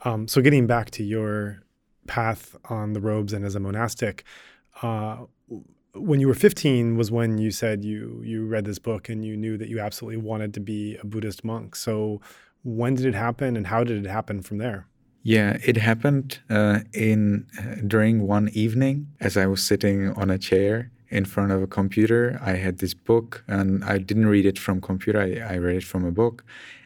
Um, 0.04 0.28
so 0.28 0.42
getting 0.42 0.66
back 0.66 0.90
to 0.90 1.02
your 1.02 1.62
path 2.06 2.56
on 2.68 2.92
the 2.92 3.00
robes 3.00 3.32
and 3.32 3.44
as 3.44 3.54
a 3.54 3.60
monastic, 3.60 4.24
uh, 4.82 5.16
when 5.94 6.20
you 6.20 6.28
were 6.28 6.34
15 6.34 6.96
was 6.96 7.10
when 7.10 7.38
you 7.38 7.50
said 7.50 7.84
you 7.84 8.20
you 8.24 8.46
read 8.46 8.64
this 8.64 8.78
book 8.78 9.08
and 9.08 9.24
you 9.24 9.36
knew 9.36 9.56
that 9.56 9.68
you 9.68 9.80
absolutely 9.80 10.16
wanted 10.16 10.52
to 10.54 10.60
be 10.60 10.96
a 10.96 11.06
Buddhist 11.06 11.44
monk. 11.44 11.76
So 11.76 12.20
when 12.62 12.94
did 12.94 13.06
it 13.06 13.14
happen 13.14 13.56
and 13.56 13.66
how 13.66 13.84
did 13.84 14.04
it 14.04 14.08
happen 14.08 14.42
from 14.42 14.58
there? 14.58 14.86
Yeah, 15.22 15.56
it 15.64 15.78
happened 15.78 16.40
uh, 16.50 16.80
in 16.92 17.46
uh, 17.58 17.76
during 17.86 18.26
one 18.26 18.50
evening 18.52 19.08
as 19.20 19.38
I 19.38 19.46
was 19.46 19.62
sitting 19.62 20.12
on 20.12 20.28
a 20.28 20.36
chair 20.36 20.90
in 21.08 21.24
front 21.24 21.50
of 21.50 21.62
a 21.62 21.66
computer. 21.66 22.38
I 22.42 22.52
had 22.52 22.78
this 22.78 22.92
book, 22.92 23.42
and 23.48 23.82
I 23.84 23.96
didn't 23.96 24.26
read 24.26 24.44
it 24.44 24.58
from 24.58 24.82
computer. 24.82 25.18
I, 25.18 25.54
I 25.54 25.56
read 25.56 25.76
it 25.76 25.84
from 25.84 26.04
a 26.04 26.10
book, 26.10 26.44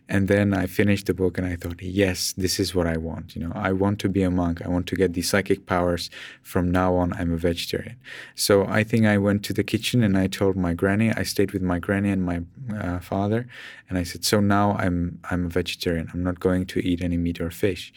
and 0.09 0.29
then 0.29 0.55
I 0.55 0.66
finished 0.66 1.07
the 1.07 1.14
book, 1.14 1.38
and 1.38 1.47
I 1.47 1.57
thought, 1.57 1.83
yes, 1.83 2.33
this 2.37 2.59
is 2.59 2.75
what 2.75 2.87
I 2.87 2.97
want. 2.97 3.37
You 3.37 3.42
know, 3.47 3.53
I 3.55 3.73
want 3.73 3.99
to 4.01 4.09
be 4.09 4.23
a 4.23 4.31
monk. 4.31 4.62
I 4.64 4.68
want 4.68 4.87
to 4.88 4.97
get 4.97 5.12
these 5.12 5.29
psychic 5.29 5.66
powers. 5.66 6.11
From 6.42 6.71
now 6.71 6.94
on, 6.97 7.12
I'm 7.12 7.33
a 7.33 7.37
vegetarian. 7.37 7.97
So 8.35 8.64
I 8.66 8.85
think 8.85 9.07
I 9.07 9.18
went 9.18 9.44
to 9.44 9.53
the 9.53 9.64
kitchen 9.64 10.03
and 10.03 10.16
I 10.16 10.27
told 10.27 10.57
my 10.57 10.73
granny. 10.73 11.12
I 11.12 11.25
stayed 11.25 11.53
with 11.53 11.62
my 11.62 11.79
granny 11.79 12.11
and 12.11 12.25
my 12.25 12.42
uh, 12.75 13.01
father, 13.01 13.47
and 13.88 13.99
I 13.99 14.03
said, 14.03 14.25
so 14.25 14.40
now 14.40 14.73
I'm 14.79 15.18
I'm 15.31 15.47
a 15.47 15.51
vegetarian. 15.51 16.09
I'm 16.12 16.25
not 16.25 16.40
going 16.40 16.66
to 16.66 16.81
eat 16.81 17.03
any 17.03 17.16
meat 17.16 17.40
or 17.40 17.51
fish 17.51 17.92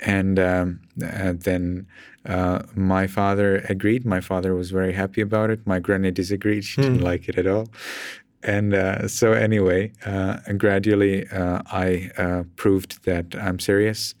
and 0.00 0.38
um, 0.38 0.80
uh, 1.02 1.34
then 1.36 1.86
uh, 2.26 2.62
my 2.74 3.06
father 3.06 3.64
agreed. 3.68 4.04
My 4.04 4.20
father 4.20 4.54
was 4.54 4.70
very 4.70 4.92
happy 4.92 5.20
about 5.20 5.50
it. 5.50 5.66
My 5.66 5.78
granny 5.78 6.10
disagreed; 6.10 6.64
she 6.64 6.82
didn't 6.82 7.02
like 7.02 7.28
it 7.28 7.38
at 7.38 7.46
all. 7.46 7.68
And 8.42 8.74
uh, 8.74 9.06
so, 9.08 9.32
anyway, 9.32 9.92
uh, 10.04 10.38
gradually 10.56 11.28
uh, 11.28 11.62
I 11.66 12.10
uh, 12.16 12.44
proved 12.56 13.04
that 13.04 13.34
I'm 13.34 13.58
serious. 13.58 14.14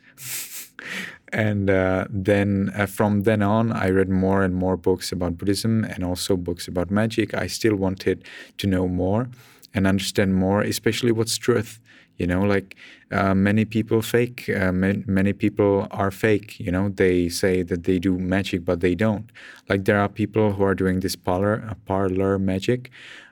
and 1.32 1.70
uh, 1.70 2.04
then 2.10 2.70
uh, 2.76 2.86
from 2.86 3.22
then 3.22 3.42
on, 3.42 3.72
I 3.72 3.88
read 3.88 4.10
more 4.10 4.42
and 4.42 4.54
more 4.54 4.76
books 4.76 5.10
about 5.10 5.38
Buddhism 5.38 5.84
and 5.84 6.04
also 6.04 6.36
books 6.36 6.68
about 6.68 6.90
magic. 6.90 7.32
I 7.32 7.46
still 7.46 7.76
wanted 7.76 8.24
to 8.58 8.66
know 8.66 8.88
more 8.88 9.30
and 9.72 9.86
understand 9.86 10.34
more, 10.34 10.60
especially 10.60 11.12
what's 11.12 11.38
truth. 11.38 11.80
You 12.18 12.26
know, 12.26 12.42
like 12.42 12.76
many 13.10 13.64
people 13.64 14.02
fake, 14.02 14.50
uh, 14.50 14.72
ma- 14.72 15.02
many 15.06 15.32
people 15.32 15.88
are 15.90 16.10
fake. 16.10 16.60
You 16.60 16.70
know, 16.70 16.90
they 16.90 17.30
say 17.30 17.62
that 17.62 17.84
they 17.84 17.98
do 17.98 18.18
magic, 18.18 18.62
but 18.62 18.80
they 18.80 18.94
don't. 18.94 19.32
Like 19.70 19.86
there 19.86 19.98
are 19.98 20.08
people 20.08 20.52
who 20.52 20.62
are 20.64 20.74
doing 20.74 21.00
this 21.00 21.16
parlor, 21.16 21.74
parlor 21.86 22.38
magic, 22.38 22.90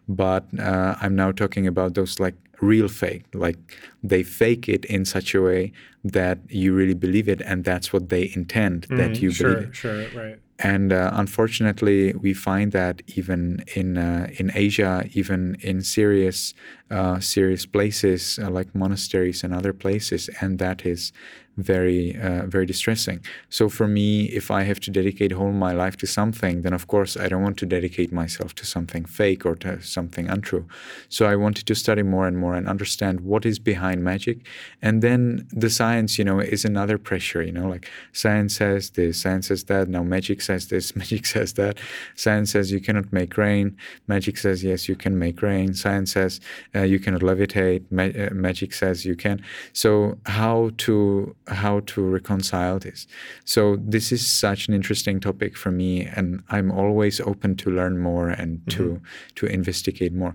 but 0.09 0.45
uh, 0.59 0.97
I'm 1.01 1.15
now 1.17 1.33
talking 1.33 1.67
about 1.67 1.95
those 1.95 2.19
like 2.21 2.35
real 2.61 2.89
fake. 2.89 3.25
Like 3.35 3.59
they 4.03 4.23
fake 4.23 4.69
it 4.69 4.85
in 4.87 5.05
such 5.05 5.35
a 5.35 5.43
way 5.43 5.73
that 6.05 6.39
you 6.49 6.75
really 6.75 6.95
believe 6.95 7.29
it, 7.29 7.41
and 7.43 7.65
that's 7.65 7.93
what 7.93 8.09
they 8.09 8.31
intend 8.35 8.87
that 8.95 9.21
Mhm, 9.21 9.23
you 9.23 9.33
sure, 9.33 9.55
believe 9.55 9.63
it. 9.63 9.75
sure, 9.75 10.09
right. 10.11 10.41
And 10.61 10.93
uh, 10.93 11.11
unfortunately, 11.15 12.15
we 12.15 12.35
find 12.35 12.73
that 12.73 13.03
even 13.17 13.63
in 13.77 13.97
uh, 13.97 14.29
in 14.39 14.51
Asia, 14.55 15.05
even 15.13 15.57
in 15.61 15.83
serious 15.83 16.53
uh, 16.91 17.21
serious 17.21 17.65
places 17.65 18.41
uh, 18.43 18.51
like 18.51 18.75
monasteries 18.75 19.45
and 19.45 19.55
other 19.55 19.73
places, 19.73 20.29
and 20.41 20.59
that 20.59 20.85
is 20.85 21.13
very 21.59 22.17
uh, 22.17 22.47
very 22.47 22.65
distressing. 22.65 23.21
So 23.51 23.69
for 23.69 23.87
me, 23.89 24.27
if 24.27 24.51
I 24.51 24.63
have 24.63 24.81
to 24.81 24.91
dedicate 24.91 25.33
whole 25.33 25.53
my 25.53 25.73
life 25.73 25.97
to 25.99 26.07
something, 26.07 26.63
then 26.63 26.73
of 26.73 26.87
course 26.87 27.17
I 27.17 27.29
don't 27.29 27.43
want 27.43 27.59
to 27.59 27.67
dedicate 27.67 28.13
myself 28.13 28.55
to 28.57 28.65
something 28.65 29.05
fake 29.05 29.45
or 29.45 29.55
to 29.57 29.83
something 29.83 30.29
untrue. 30.29 30.67
So 31.09 31.27
I 31.27 31.37
wanted 31.37 31.67
to 31.67 31.75
study 31.75 32.03
more 32.03 32.27
and 32.27 32.39
more 32.39 32.55
and 32.55 32.69
understand 32.69 33.21
what 33.21 33.45
is 33.45 33.59
behind 33.59 34.05
magic, 34.05 34.39
and 34.81 35.03
then 35.03 35.49
the 35.53 35.71
science, 35.71 36.19
you 36.19 36.25
know, 36.25 36.39
is 36.39 36.65
another 36.65 36.97
pressure. 36.97 37.43
You 37.43 37.53
know, 37.53 37.69
like 37.69 37.91
science 38.13 38.57
says 38.57 38.91
this, 38.91 39.21
science 39.21 39.49
says 39.49 39.65
that. 39.65 39.89
Now 39.89 40.03
magic 40.03 40.41
says 40.41 40.69
this, 40.69 40.95
magic 41.03 41.27
says 41.27 41.55
that. 41.55 41.79
Science 42.15 42.53
says 42.53 42.71
you 42.71 42.81
cannot 42.81 43.13
make 43.13 43.37
rain. 43.37 43.77
Magic 44.07 44.39
says 44.39 44.63
yes, 44.63 44.89
you 44.89 44.97
can 44.97 45.19
make 45.19 45.43
rain. 45.43 45.75
Science 45.75 46.13
says 46.13 46.41
uh, 46.75 46.83
you 46.83 46.99
cannot 47.01 47.23
levitate. 47.23 47.83
Ma- 47.91 48.17
uh, 48.25 48.31
magic 48.33 48.73
says 48.73 49.05
you 49.05 49.17
can. 49.17 49.43
So 49.73 50.19
how 50.27 50.71
to 50.79 51.35
how 51.49 51.81
to 51.81 52.03
reconcile 52.03 52.79
this? 52.79 53.07
So 53.45 53.77
this 53.77 54.13
is 54.13 54.27
such 54.27 54.69
an 54.69 54.75
interesting 54.75 55.21
topic 55.21 55.57
for 55.57 55.71
me, 55.71 56.05
and 56.05 56.43
I'm 56.49 56.71
always 56.71 57.21
open 57.21 57.57
to 57.57 57.71
learn 57.71 57.99
more 57.99 58.29
and 58.29 58.61
to 58.71 59.01
to 59.37 59.47
investigate 59.47 60.13
more. 60.13 60.35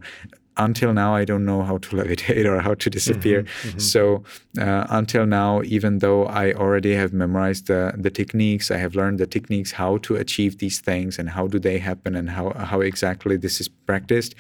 Until 0.56 0.94
now, 0.94 1.16
I 1.16 1.26
don't 1.26 1.46
know 1.46 1.64
how 1.64 1.80
to 1.80 1.90
levitate 1.96 2.46
or 2.46 2.60
how 2.62 2.76
to 2.76 2.90
disappear. 2.90 3.46
So 3.78 4.24
uh, 4.60 4.86
until 4.90 5.26
now, 5.26 5.62
even 5.64 5.98
though 5.98 6.26
I 6.26 6.54
already 6.54 6.94
have 6.94 7.12
memorized 7.12 7.66
the, 7.68 7.94
the 7.98 8.12
techniques, 8.12 8.70
I 8.70 8.78
have 8.78 8.94
learned 8.96 9.20
the 9.20 9.26
techniques 9.26 9.72
how 9.72 9.98
to 9.98 10.16
achieve 10.16 10.60
these 10.60 10.80
things 10.80 11.18
and 11.18 11.30
how 11.30 11.48
do 11.48 11.58
they 11.58 11.80
happen 11.80 12.16
and 12.16 12.30
how 12.30 12.54
how 12.72 12.82
exactly 12.82 13.38
this 13.38 13.60
is 13.62 13.68
practiced. 13.68 14.36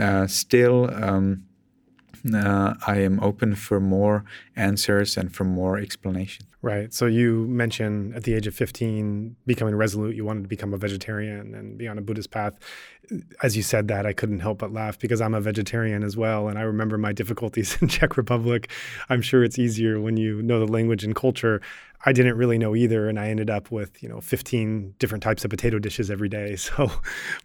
Uh, 0.00 0.26
still. 0.26 0.90
Um, 0.94 1.44
Uh, 2.34 2.74
I 2.86 2.98
am 2.98 3.20
open 3.20 3.54
for 3.54 3.80
more 3.80 4.24
answers 4.54 5.16
and 5.16 5.34
for 5.34 5.44
more 5.44 5.78
explanation. 5.78 6.46
Right. 6.62 6.92
So 6.92 7.06
you 7.06 7.46
mentioned 7.46 8.14
at 8.14 8.24
the 8.24 8.34
age 8.34 8.46
of 8.46 8.54
15 8.54 9.36
becoming 9.46 9.76
resolute, 9.76 10.16
you 10.16 10.24
wanted 10.24 10.42
to 10.42 10.48
become 10.48 10.72
a 10.72 10.78
vegetarian 10.78 11.54
and 11.54 11.76
be 11.76 11.86
on 11.86 11.98
a 11.98 12.00
Buddhist 12.00 12.30
path. 12.30 12.54
As 13.42 13.56
you 13.56 13.62
said 13.62 13.88
that, 13.88 14.06
I 14.06 14.12
couldn't 14.12 14.40
help 14.40 14.58
but 14.58 14.72
laugh 14.72 14.98
because 14.98 15.20
I'm 15.20 15.34
a 15.34 15.40
vegetarian 15.40 16.02
as 16.02 16.16
well. 16.16 16.48
And 16.48 16.58
I 16.58 16.62
remember 16.62 16.96
my 16.96 17.12
difficulties 17.12 17.76
in 17.80 17.88
Czech 17.88 18.16
Republic. 18.16 18.70
I'm 19.10 19.20
sure 19.20 19.44
it's 19.44 19.58
easier 19.58 20.00
when 20.00 20.16
you 20.16 20.42
know 20.42 20.58
the 20.58 20.66
language 20.66 21.04
and 21.04 21.14
culture. 21.14 21.60
I 22.04 22.12
didn't 22.12 22.36
really 22.36 22.58
know 22.58 22.74
either, 22.74 23.08
and 23.08 23.18
I 23.18 23.28
ended 23.28 23.50
up 23.50 23.70
with 23.70 24.02
you 24.02 24.08
know 24.08 24.20
15 24.20 24.94
different 24.98 25.22
types 25.22 25.44
of 25.44 25.50
potato 25.50 25.78
dishes 25.78 26.10
every 26.10 26.28
day. 26.28 26.56
So, 26.66 26.90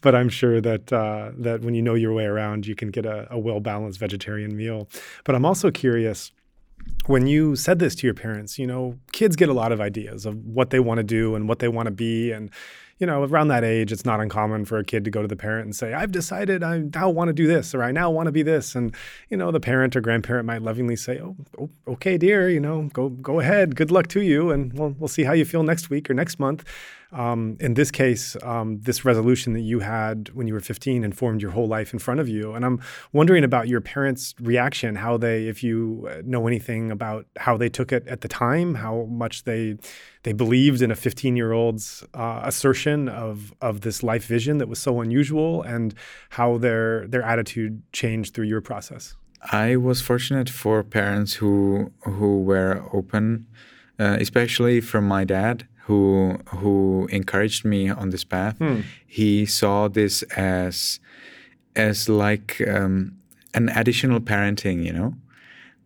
but 0.02 0.16
I'm 0.16 0.30
sure 0.30 0.62
that 0.62 0.92
uh, 0.92 1.32
that 1.38 1.62
when 1.62 1.76
you 1.76 1.82
know 1.82 1.94
your 1.94 2.14
way 2.14 2.26
around, 2.26 2.66
you 2.66 2.76
can 2.76 2.90
get 2.90 3.06
a, 3.06 3.28
a 3.30 3.38
well 3.38 3.60
balanced 3.60 4.00
vegetarian 4.00 4.56
meal. 4.56 4.90
But 5.26 5.36
I'm 5.36 5.46
also 5.46 5.70
curious 5.70 6.32
when 7.08 7.28
you 7.28 7.56
said 7.56 7.80
this 7.80 7.96
to 7.96 8.08
your 8.08 8.14
parents, 8.14 8.60
you 8.60 8.68
know, 8.68 8.98
kids 9.12 9.36
get 9.36 9.50
a 9.50 9.54
lot 9.54 9.72
of 9.72 9.82
ideas 9.82 10.26
of 10.26 10.38
what 10.46 10.70
they 10.70 10.80
want 10.80 11.00
to 11.00 11.04
do 11.04 11.36
and 11.36 11.48
what 11.50 11.60
they 11.60 11.68
want 11.68 11.88
to 11.88 11.92
be. 11.92 12.32
And, 12.32 12.50
you 13.00 13.08
know, 13.08 13.24
around 13.24 13.48
that 13.48 13.64
age, 13.64 13.92
it's 13.92 14.06
not 14.06 14.20
uncommon 14.20 14.66
for 14.66 14.78
a 14.78 14.84
kid 14.84 15.04
to 15.06 15.12
go 15.12 15.22
to 15.22 15.28
the 15.28 15.36
parent 15.36 15.66
and 15.66 15.76
say, 15.76 15.94
I've 15.94 16.12
decided 16.12 16.64
I 16.64 16.80
now 16.94 17.10
want 17.10 17.30
to 17.30 17.34
do 17.34 17.48
this 17.48 17.74
or 17.74 17.82
I 17.82 17.92
now 17.92 18.12
want 18.12 18.28
to 18.28 18.32
be 18.32 18.44
this. 18.44 18.76
And, 18.76 18.96
you 19.30 19.38
know, 19.38 19.52
the 19.52 19.60
parent 19.60 19.96
or 19.96 20.02
grandparent 20.02 20.46
might 20.46 20.62
lovingly 20.62 20.96
say, 20.96 21.20
oh, 21.20 21.36
oh, 21.60 21.70
okay, 21.88 22.18
dear, 22.18 22.48
you 22.48 22.60
know, 22.60 22.90
go 22.94 23.10
go 23.10 23.40
ahead. 23.40 23.76
Good 23.76 23.90
luck 23.90 24.08
to 24.10 24.22
you. 24.22 24.52
And 24.52 24.72
we'll, 24.74 24.96
we'll 25.00 25.08
see 25.08 25.24
how 25.24 25.34
you 25.34 25.46
feel 25.46 25.64
next 25.64 25.90
week 25.90 26.10
or 26.10 26.14
next 26.14 26.40
month. 26.40 26.64
Um, 27.12 27.58
in 27.60 27.74
this 27.74 27.92
case, 27.92 28.38
um, 28.42 28.80
this 28.82 29.04
resolution 29.04 29.52
that 29.54 29.62
you 29.62 29.80
had 29.80 30.30
when 30.34 30.48
you 30.48 30.54
were 30.54 30.62
15 30.62 31.04
informed 31.04 31.42
your 31.42 31.52
whole 31.52 31.68
life 31.68 31.92
in 31.92 32.00
front 32.00 32.22
of 32.22 32.30
you. 32.30 32.54
And 32.54 32.64
I'm 32.64 32.80
wondering 33.12 33.44
about 33.44 33.68
your 33.68 33.82
parents' 33.82 34.34
reaction, 34.40 34.96
how 34.96 35.18
they, 35.18 35.48
if 35.48 35.62
you 35.62 36.08
uh, 36.10 36.22
know 36.24 36.48
anything 36.48 36.90
about 36.90 37.26
how 37.38 37.58
they 37.58 37.68
took 37.68 37.92
it 37.92 38.08
at 38.08 38.22
the 38.22 38.30
time, 38.30 38.76
how 38.76 39.06
much 39.10 39.44
they 39.44 39.78
they 40.24 40.34
believed 40.34 40.82
in 40.82 40.92
a 40.92 40.96
15 40.96 41.36
year 41.36 41.52
old's 41.52 42.04
uh, 42.14 42.42
assertion 42.44 43.10
of 43.10 43.54
of 43.62 43.82
this 43.82 44.04
life 44.04 44.26
vision 44.26 44.60
that 44.60 44.68
was 44.68 44.80
so 44.80 45.02
unusual, 45.02 45.64
and 45.64 45.94
how 46.30 46.58
their 46.58 47.08
their 47.08 47.24
attitude 47.24 47.82
changed 47.92 48.34
through 48.34 48.46
your 48.46 48.62
process. 48.62 49.16
I 49.52 49.76
was 49.76 50.02
fortunate 50.02 50.50
for 50.50 50.84
parents 50.84 51.34
who 51.34 51.92
who 52.04 52.42
were 52.42 52.84
open, 52.94 53.48
uh, 54.00 54.18
especially 54.20 54.80
from 54.80 55.08
my 55.08 55.26
dad 55.26 55.68
who 55.92 56.38
who 56.60 57.08
encouraged 57.12 57.66
me 57.66 57.90
on 57.90 58.12
this 58.12 58.24
path. 58.24 58.58
Hmm. 58.60 58.82
He 59.06 59.46
saw 59.46 59.90
this 59.90 60.24
as 60.38 61.02
as 61.76 62.08
like 62.08 62.50
um, 62.76 63.18
an 63.54 63.68
additional 63.82 64.22
parenting, 64.22 64.86
you 64.88 64.94
know, 64.94 65.16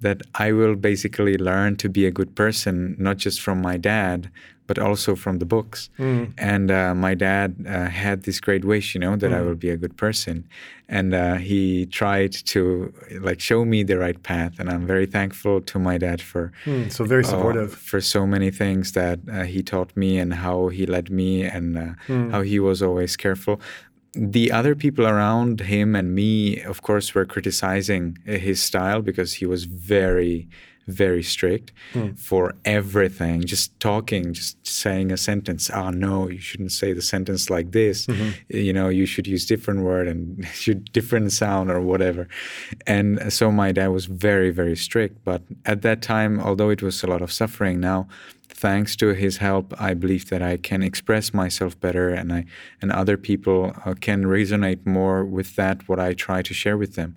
that 0.02 0.22
I 0.36 0.52
will 0.52 0.76
basically 0.76 1.38
learn 1.38 1.76
to 1.78 1.90
be 1.90 2.06
a 2.06 2.12
good 2.12 2.36
person, 2.36 2.96
not 3.00 3.18
just 3.18 3.42
from 3.42 3.62
my 3.62 3.78
dad, 3.78 4.30
but 4.68 4.80
also 4.80 5.16
from 5.16 5.40
the 5.40 5.46
books. 5.46 5.90
Mm. 6.00 6.34
And 6.38 6.72
uh, 6.72 6.96
my 6.96 7.14
dad 7.14 7.56
uh, 7.68 7.86
had 7.86 8.24
this 8.24 8.40
great 8.40 8.66
wish, 8.66 8.96
you 8.96 9.00
know, 9.00 9.16
that 9.16 9.32
mm. 9.32 9.36
I 9.36 9.42
will 9.42 9.56
be 9.56 9.70
a 9.70 9.78
good 9.78 9.96
person, 9.98 10.48
and 10.90 11.14
uh, 11.14 11.36
he 11.36 11.86
tried 11.88 12.34
to 12.54 12.94
like 13.22 13.40
show 13.40 13.66
me 13.66 13.84
the 13.84 13.98
right 13.98 14.22
path. 14.24 14.60
And 14.60 14.70
I'm 14.70 14.86
very 14.86 15.06
thankful 15.06 15.62
to 15.62 15.80
my 15.80 15.98
dad 15.98 16.22
for 16.22 16.52
mm, 16.66 16.92
so 16.92 17.04
very 17.06 17.24
uh, 17.24 17.28
supportive 17.28 17.74
for 17.74 18.02
so 18.02 18.26
many 18.26 18.52
things 18.52 18.92
that 18.94 19.20
uh, 19.32 19.44
he 19.44 19.62
taught 19.64 19.96
me 19.96 20.18
and 20.18 20.34
how 20.34 20.70
he 20.70 20.86
led 20.86 21.10
me 21.10 21.44
and 21.44 21.78
uh, 21.78 21.94
mm. 22.08 22.32
how 22.32 22.42
he 22.42 22.60
was 22.60 22.82
always 22.82 23.16
careful 23.16 23.60
the 24.18 24.52
other 24.52 24.76
people 24.76 25.06
around 25.06 25.60
him 25.60 25.96
and 25.96 26.16
me, 26.16 26.62
of 26.62 26.82
course, 26.82 27.14
were 27.14 27.26
criticizing 27.26 28.18
his 28.26 28.64
style 28.64 29.02
because 29.02 29.34
he 29.34 29.46
was 29.46 29.66
very 29.66 30.48
very 30.88 31.24
strict 31.24 31.72
mm. 31.94 32.18
for 32.18 32.56
everything. 32.64 33.44
Just 33.44 33.78
talking, 33.80 34.34
just 34.34 34.66
saying 34.66 35.12
a 35.12 35.18
sentence. 35.18 35.70
Oh 35.70 35.90
no, 35.90 36.30
you 36.30 36.40
shouldn't 36.40 36.72
say 36.72 36.94
the 36.94 37.02
sentence 37.02 37.50
like 37.50 37.72
this. 37.72 38.06
Mm-hmm. 38.06 38.30
You 38.50 38.74
know, 38.74 38.90
you 38.90 39.06
should 39.06 39.28
use 39.28 39.46
different 39.46 39.82
word 39.82 40.08
and 40.08 40.46
should 40.54 40.92
different 40.92 41.32
sound 41.32 41.72
or 41.72 41.82
whatever. 41.82 42.28
And 42.86 43.32
so 43.34 43.52
my 43.52 43.72
dad 43.72 43.88
was 43.88 44.06
very, 44.06 44.52
very 44.52 44.76
strict. 44.76 45.24
But 45.24 45.42
at 45.66 45.82
that 45.82 46.02
time, 46.02 46.40
although 46.40 46.70
it 46.70 46.82
was 46.82 47.04
a 47.04 47.08
lot 47.08 47.22
of 47.22 47.32
suffering, 47.32 47.80
now 47.80 48.08
thanks 48.48 48.96
to 48.96 49.08
his 49.14 49.38
help, 49.38 49.74
I 49.80 49.94
believe 49.94 50.30
that 50.30 50.42
I 50.42 50.58
can 50.58 50.82
express 50.82 51.34
myself 51.34 51.80
better, 51.80 52.10
and 52.10 52.32
I 52.32 52.46
and 52.82 52.92
other 52.92 53.18
people 53.18 53.76
uh, 53.86 53.96
can 54.00 54.24
resonate 54.24 54.86
more 54.86 55.26
with 55.26 55.56
that 55.56 55.88
what 55.90 56.00
I 56.00 56.14
try 56.14 56.42
to 56.42 56.54
share 56.54 56.78
with 56.78 56.96
them. 56.96 57.16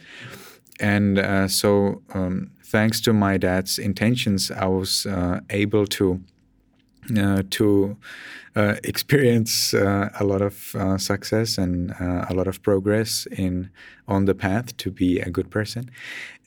And 0.81 1.19
uh, 1.19 1.49
so 1.49 2.03
um, 2.14 2.51
thanks 2.71 3.01
to 3.01 3.12
my 3.12 3.39
dad's 3.39 3.79
intentions, 3.79 4.51
I 4.51 4.66
was 4.66 5.07
uh, 5.07 5.41
able 5.51 5.87
to 5.87 6.21
to 7.09 7.97
uh, 8.59 8.75
experience 8.83 9.73
uh, 9.73 10.09
a 10.19 10.25
lot 10.25 10.43
of 10.43 10.75
uh, 10.75 10.99
success 10.99 11.59
and 11.59 11.93
uh, 12.01 12.25
a 12.29 12.35
lot 12.35 12.49
of 12.49 12.61
progress 12.61 13.25
in 13.31 13.71
on 14.09 14.25
the 14.25 14.35
path 14.35 14.77
to 14.77 14.91
be 14.91 15.21
a 15.21 15.31
good 15.31 15.49
person. 15.49 15.89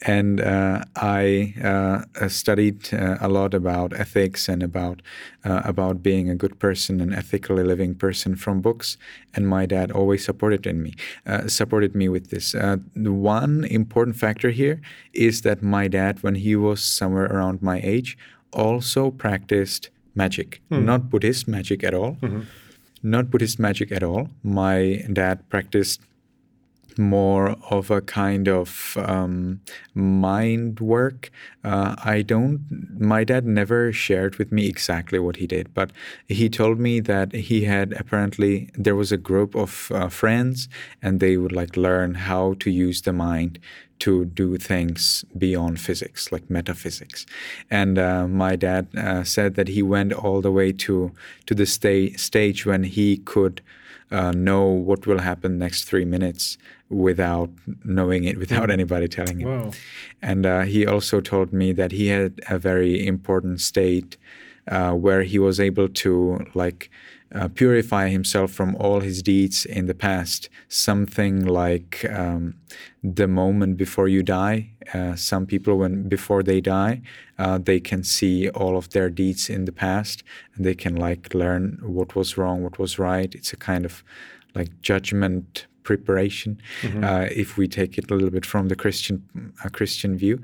And 0.01 0.41
uh, 0.41 0.83
I 0.97 1.53
studied 2.27 2.91
a 2.91 3.29
lot 3.29 3.53
about 3.53 3.93
ethics 3.93 4.49
and 4.49 4.61
about 4.61 5.01
about 5.43 6.03
being 6.03 6.29
a 6.29 6.35
good 6.35 6.59
person 6.59 6.99
and 6.99 7.13
ethically 7.13 7.63
living 7.63 7.95
person 7.95 8.35
from 8.35 8.61
books. 8.61 8.97
And 9.33 9.47
my 9.47 9.65
dad 9.65 9.91
always 9.91 10.25
supported 10.25 10.65
in 10.65 10.83
me, 10.83 10.95
supported 11.47 11.95
me 11.95 12.09
with 12.09 12.29
this. 12.29 12.51
the 12.51 13.13
one 13.13 13.63
important 13.63 14.17
factor 14.17 14.49
here 14.49 14.81
is 15.13 15.41
that 15.41 15.61
my 15.61 15.87
dad, 15.87 16.23
when 16.23 16.35
he 16.35 16.55
was 16.57 16.83
somewhere 16.83 17.27
around 17.27 17.61
my 17.61 17.79
age, 17.83 18.17
also 18.51 19.11
practiced 19.11 19.91
magic, 20.15 20.61
mm. 20.71 20.83
not 20.83 21.09
Buddhist 21.09 21.47
magic 21.47 21.83
at 21.83 21.93
all. 21.93 22.17
Mm-hmm. 22.21 22.41
Not 23.03 23.31
Buddhist 23.31 23.59
magic 23.59 23.91
at 23.91 24.03
all. 24.03 24.29
My 24.43 25.03
dad 25.11 25.49
practiced 25.49 26.01
more 26.97 27.55
of 27.69 27.91
a 27.91 28.01
kind 28.01 28.47
of 28.47 28.97
um, 28.97 29.61
mind 29.93 30.79
work. 30.79 31.31
Uh, 31.63 31.95
I 32.03 32.21
don't, 32.21 32.59
my 32.99 33.23
dad 33.23 33.45
never 33.45 33.91
shared 33.91 34.37
with 34.37 34.51
me 34.51 34.67
exactly 34.67 35.19
what 35.19 35.37
he 35.37 35.47
did, 35.47 35.73
but 35.73 35.91
he 36.27 36.49
told 36.49 36.79
me 36.79 36.99
that 37.01 37.33
he 37.33 37.65
had 37.65 37.93
apparently, 37.93 38.69
there 38.75 38.95
was 38.95 39.11
a 39.11 39.17
group 39.17 39.55
of 39.55 39.91
uh, 39.93 40.09
friends 40.09 40.67
and 41.01 41.19
they 41.19 41.37
would 41.37 41.51
like 41.51 41.77
learn 41.77 42.15
how 42.15 42.55
to 42.59 42.69
use 42.69 43.01
the 43.01 43.13
mind 43.13 43.59
to 44.01 44.25
do 44.25 44.57
things 44.57 45.23
beyond 45.37 45.79
physics, 45.79 46.31
like 46.31 46.49
metaphysics. 46.49 47.25
And 47.69 47.99
uh, 47.99 48.27
my 48.27 48.55
dad 48.55 48.87
uh, 48.97 49.23
said 49.23 49.53
that 49.55 49.67
he 49.67 49.83
went 49.83 50.11
all 50.11 50.41
the 50.41 50.51
way 50.51 50.71
to 50.85 51.11
to 51.45 51.53
the 51.53 51.67
sta- 51.67 52.17
stage 52.17 52.65
when 52.65 52.83
he 52.83 53.17
could 53.17 53.61
uh, 54.11 54.31
know 54.31 54.65
what 54.65 55.05
will 55.05 55.19
happen 55.19 55.57
next 55.57 55.83
three 55.83 56.05
minutes 56.05 56.57
without 56.91 57.49
knowing 57.83 58.25
it, 58.25 58.37
without 58.37 58.69
mm. 58.69 58.73
anybody 58.73 59.07
telling 59.07 59.39
him. 59.39 59.49
Wow. 59.49 59.71
And 60.21 60.45
uh, 60.45 60.61
he 60.61 60.85
also 60.85 61.21
told 61.21 61.53
me 61.53 61.71
that 61.73 61.91
he 61.91 62.07
had 62.07 62.41
a 62.49 62.59
very 62.59 63.05
important 63.07 63.61
state 63.61 64.17
uh, 64.67 64.91
where 64.93 65.23
he 65.23 65.39
was 65.39 65.59
able 65.59 65.89
to 65.89 66.45
like 66.53 66.91
uh, 67.33 67.47
purify 67.47 68.09
himself 68.09 68.51
from 68.51 68.75
all 68.75 68.99
his 68.99 69.23
deeds 69.23 69.65
in 69.65 69.85
the 69.85 69.93
past. 69.93 70.49
Something 70.67 71.45
like 71.45 72.05
um, 72.09 72.55
the 73.03 73.27
moment 73.27 73.77
before 73.77 74.07
you 74.07 74.21
die. 74.21 74.71
Uh, 74.93 75.15
some 75.15 75.45
people, 75.45 75.77
when 75.77 76.09
before 76.09 76.43
they 76.43 76.59
die, 76.59 77.01
uh, 77.39 77.57
they 77.57 77.79
can 77.79 78.03
see 78.03 78.49
all 78.49 78.77
of 78.77 78.89
their 78.89 79.09
deeds 79.09 79.49
in 79.49 79.65
the 79.65 79.71
past, 79.71 80.23
and 80.55 80.65
they 80.65 80.75
can 80.75 80.95
like 80.95 81.33
learn 81.33 81.79
what 81.81 82.15
was 82.15 82.37
wrong, 82.37 82.63
what 82.63 82.77
was 82.77 82.99
right. 82.99 83.33
It's 83.33 83.53
a 83.53 83.57
kind 83.57 83.85
of 83.85 84.03
like 84.53 84.81
judgment 84.81 85.67
preparation, 85.83 86.61
mm-hmm. 86.81 87.03
Uh, 87.03 87.27
if 87.31 87.57
we 87.57 87.67
take 87.67 87.97
it 87.97 88.09
a 88.11 88.13
little 88.13 88.29
bit 88.29 88.45
from 88.45 88.67
the 88.67 88.75
Christian 88.75 89.23
uh, 89.63 89.69
Christian 89.69 90.17
view 90.17 90.39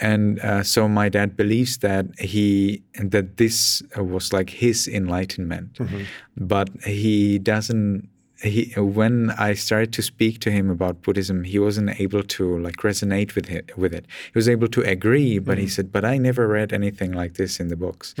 and 0.00 0.40
uh, 0.40 0.62
so 0.62 0.88
my 0.88 1.08
dad 1.08 1.36
believes 1.36 1.78
that 1.78 2.06
he 2.18 2.82
that 2.94 3.36
this 3.36 3.82
was 3.96 4.32
like 4.32 4.50
his 4.50 4.88
enlightenment 4.88 5.74
mm-hmm. 5.74 6.02
but 6.36 6.70
he 6.84 7.38
doesn't 7.38 8.08
he 8.42 8.72
when 8.76 9.30
I 9.32 9.54
started 9.54 9.92
to 9.94 10.02
speak 10.02 10.40
to 10.40 10.50
him 10.50 10.70
about 10.70 11.02
Buddhism, 11.02 11.44
he 11.44 11.58
wasn't 11.58 12.00
able 12.00 12.22
to 12.22 12.58
like 12.58 12.76
resonate 12.76 13.34
with 13.34 13.50
it. 13.50 13.76
With 13.76 13.92
it, 13.92 14.06
he 14.32 14.38
was 14.38 14.48
able 14.48 14.68
to 14.68 14.82
agree, 14.82 15.38
but 15.38 15.52
mm-hmm. 15.52 15.60
he 15.62 15.68
said, 15.68 15.92
"But 15.92 16.04
I 16.04 16.16
never 16.16 16.48
read 16.48 16.72
anything 16.72 17.12
like 17.12 17.34
this 17.34 17.60
in 17.60 17.68
the 17.68 17.76
books." 17.76 18.14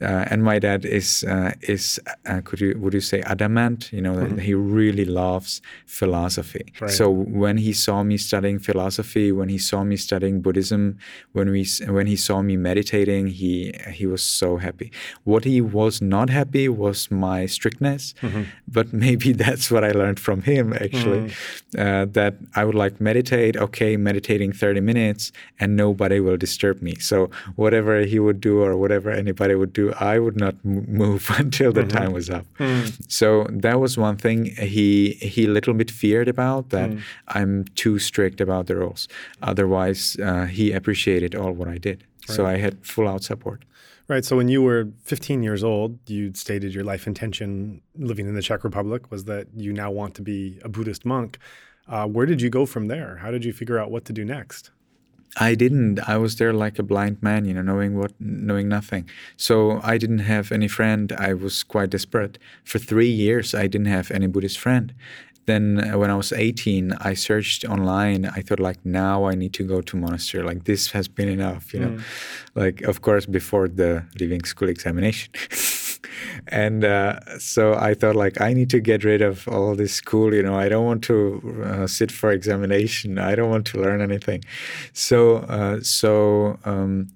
Mm-hmm. 0.00 0.14
Uh, 0.14 0.24
and 0.30 0.44
my 0.44 0.58
dad 0.58 0.84
is 0.84 1.24
uh, 1.24 1.52
is 1.62 2.00
uh, 2.26 2.40
could 2.44 2.60
you 2.60 2.78
would 2.78 2.94
you 2.94 3.00
say 3.00 3.20
adamant? 3.22 3.92
You 3.92 4.02
know, 4.02 4.14
mm-hmm. 4.14 4.38
he 4.38 4.54
really 4.54 5.04
loves 5.04 5.62
philosophy. 5.86 6.72
Right. 6.80 6.90
So 6.90 7.10
when 7.10 7.56
he 7.58 7.72
saw 7.72 8.02
me 8.02 8.16
studying 8.16 8.58
philosophy, 8.58 9.32
when 9.32 9.48
he 9.48 9.58
saw 9.58 9.84
me 9.84 9.96
studying 9.96 10.40
Buddhism, 10.40 10.98
when 11.32 11.50
we 11.50 11.66
when 11.88 12.06
he 12.06 12.16
saw 12.16 12.42
me 12.42 12.56
meditating, 12.56 13.28
he 13.28 13.74
he 13.90 14.06
was 14.06 14.22
so 14.22 14.56
happy. 14.56 14.92
What 15.24 15.44
he 15.44 15.60
was 15.60 16.02
not 16.02 16.30
happy 16.30 16.68
was 16.68 17.10
my 17.10 17.46
strictness, 17.46 18.14
mm-hmm. 18.20 18.42
but 18.68 18.92
maybe 19.06 19.32
that's 19.32 19.70
what 19.70 19.84
I 19.84 19.92
learned 19.92 20.20
from 20.20 20.42
him 20.42 20.72
actually. 20.72 21.32
Uh, 21.76 22.06
that 22.06 22.34
I 22.54 22.64
would 22.64 22.74
like 22.74 23.00
meditate. 23.00 23.56
Okay, 23.56 23.96
meditating 23.96 24.52
30 24.52 24.80
minutes, 24.80 25.32
and 25.58 25.76
nobody 25.76 26.20
will 26.20 26.36
disturb 26.36 26.82
me. 26.82 26.96
So 26.96 27.30
whatever 27.56 28.00
he 28.00 28.18
would 28.18 28.40
do 28.40 28.62
or 28.62 28.76
whatever 28.76 29.10
anybody 29.10 29.54
would 29.54 29.72
do, 29.72 29.85
I 29.94 30.18
would 30.18 30.36
not 30.36 30.54
move 30.64 31.30
until 31.38 31.72
the 31.72 31.84
time 31.84 32.12
was 32.12 32.30
up. 32.30 32.46
So 33.08 33.46
that 33.50 33.80
was 33.80 33.96
one 33.98 34.16
thing 34.16 34.46
he 34.56 35.12
he 35.20 35.44
a 35.44 35.48
little 35.48 35.74
bit 35.74 35.90
feared 35.90 36.28
about 36.28 36.70
that 36.70 36.90
I'm 37.28 37.64
too 37.74 37.98
strict 37.98 38.40
about 38.40 38.66
the 38.66 38.76
rules. 38.76 39.08
Otherwise, 39.42 40.16
uh, 40.22 40.46
he 40.46 40.72
appreciated 40.72 41.34
all 41.34 41.52
what 41.52 41.68
I 41.68 41.78
did. 41.78 42.04
So 42.26 42.44
I 42.44 42.56
had 42.56 42.84
full 42.84 43.08
out 43.08 43.22
support. 43.22 43.64
Right. 44.08 44.24
So 44.24 44.36
when 44.36 44.48
you 44.48 44.62
were 44.62 44.88
15 45.02 45.42
years 45.42 45.64
old, 45.64 45.98
you 46.08 46.32
stated 46.34 46.72
your 46.72 46.84
life 46.84 47.06
intention 47.08 47.82
living 47.96 48.26
in 48.28 48.34
the 48.34 48.42
Czech 48.42 48.62
Republic 48.62 49.10
was 49.10 49.24
that 49.24 49.48
you 49.56 49.72
now 49.72 49.90
want 49.90 50.14
to 50.14 50.22
be 50.22 50.60
a 50.62 50.68
Buddhist 50.68 51.04
monk. 51.04 51.38
Uh, 51.88 52.06
where 52.06 52.26
did 52.26 52.40
you 52.40 52.50
go 52.50 52.66
from 52.66 52.86
there? 52.86 53.16
How 53.16 53.30
did 53.30 53.44
you 53.44 53.52
figure 53.52 53.78
out 53.78 53.90
what 53.90 54.04
to 54.06 54.12
do 54.12 54.24
next? 54.24 54.70
I 55.38 55.54
didn't. 55.54 56.00
I 56.08 56.16
was 56.16 56.36
there 56.36 56.52
like 56.52 56.78
a 56.78 56.82
blind 56.82 57.22
man, 57.22 57.44
you 57.44 57.52
know, 57.52 57.62
knowing 57.62 57.98
what, 57.98 58.12
knowing 58.18 58.68
nothing. 58.68 59.08
So 59.36 59.80
I 59.82 59.98
didn't 59.98 60.20
have 60.20 60.50
any 60.50 60.68
friend. 60.68 61.12
I 61.12 61.34
was 61.34 61.62
quite 61.62 61.90
desperate. 61.90 62.38
For 62.64 62.78
three 62.78 63.10
years, 63.10 63.54
I 63.54 63.66
didn't 63.66 63.88
have 63.88 64.10
any 64.10 64.28
Buddhist 64.28 64.58
friend. 64.58 64.94
Then 65.44 65.92
uh, 65.92 65.98
when 65.98 66.10
I 66.10 66.16
was 66.16 66.32
18, 66.32 66.92
I 67.00 67.14
searched 67.14 67.64
online. 67.64 68.24
I 68.26 68.40
thought 68.40 68.60
like, 68.60 68.84
now 68.84 69.26
I 69.26 69.34
need 69.34 69.52
to 69.54 69.62
go 69.62 69.80
to 69.80 69.96
monastery. 69.96 70.42
Like 70.42 70.64
this 70.64 70.90
has 70.90 71.06
been 71.06 71.28
enough, 71.28 71.72
you 71.72 71.80
know. 71.80 71.98
Like 72.54 72.82
of 72.82 73.02
course 73.02 73.26
before 73.26 73.68
the 73.68 74.04
leaving 74.18 74.42
school 74.44 74.68
examination. 74.68 75.32
and 76.48 76.84
uh, 76.84 77.20
so 77.38 77.74
I 77.74 77.94
thought 77.94 78.16
like 78.16 78.40
I 78.40 78.52
need 78.52 78.70
to 78.70 78.80
get 78.80 79.04
rid 79.04 79.22
of 79.22 79.46
all 79.48 79.74
this 79.74 79.92
school. 79.92 80.34
You 80.34 80.42
know, 80.42 80.56
I 80.56 80.68
don't 80.68 80.84
want 80.84 81.02
to 81.04 81.62
uh, 81.64 81.86
sit 81.86 82.12
for 82.12 82.30
examination. 82.30 83.18
I 83.18 83.34
don't 83.34 83.50
want 83.50 83.66
to 83.68 83.80
learn 83.80 84.00
anything. 84.00 84.44
So 84.92 85.38
uh, 85.38 85.80
so 85.82 86.58
um, 86.64 87.08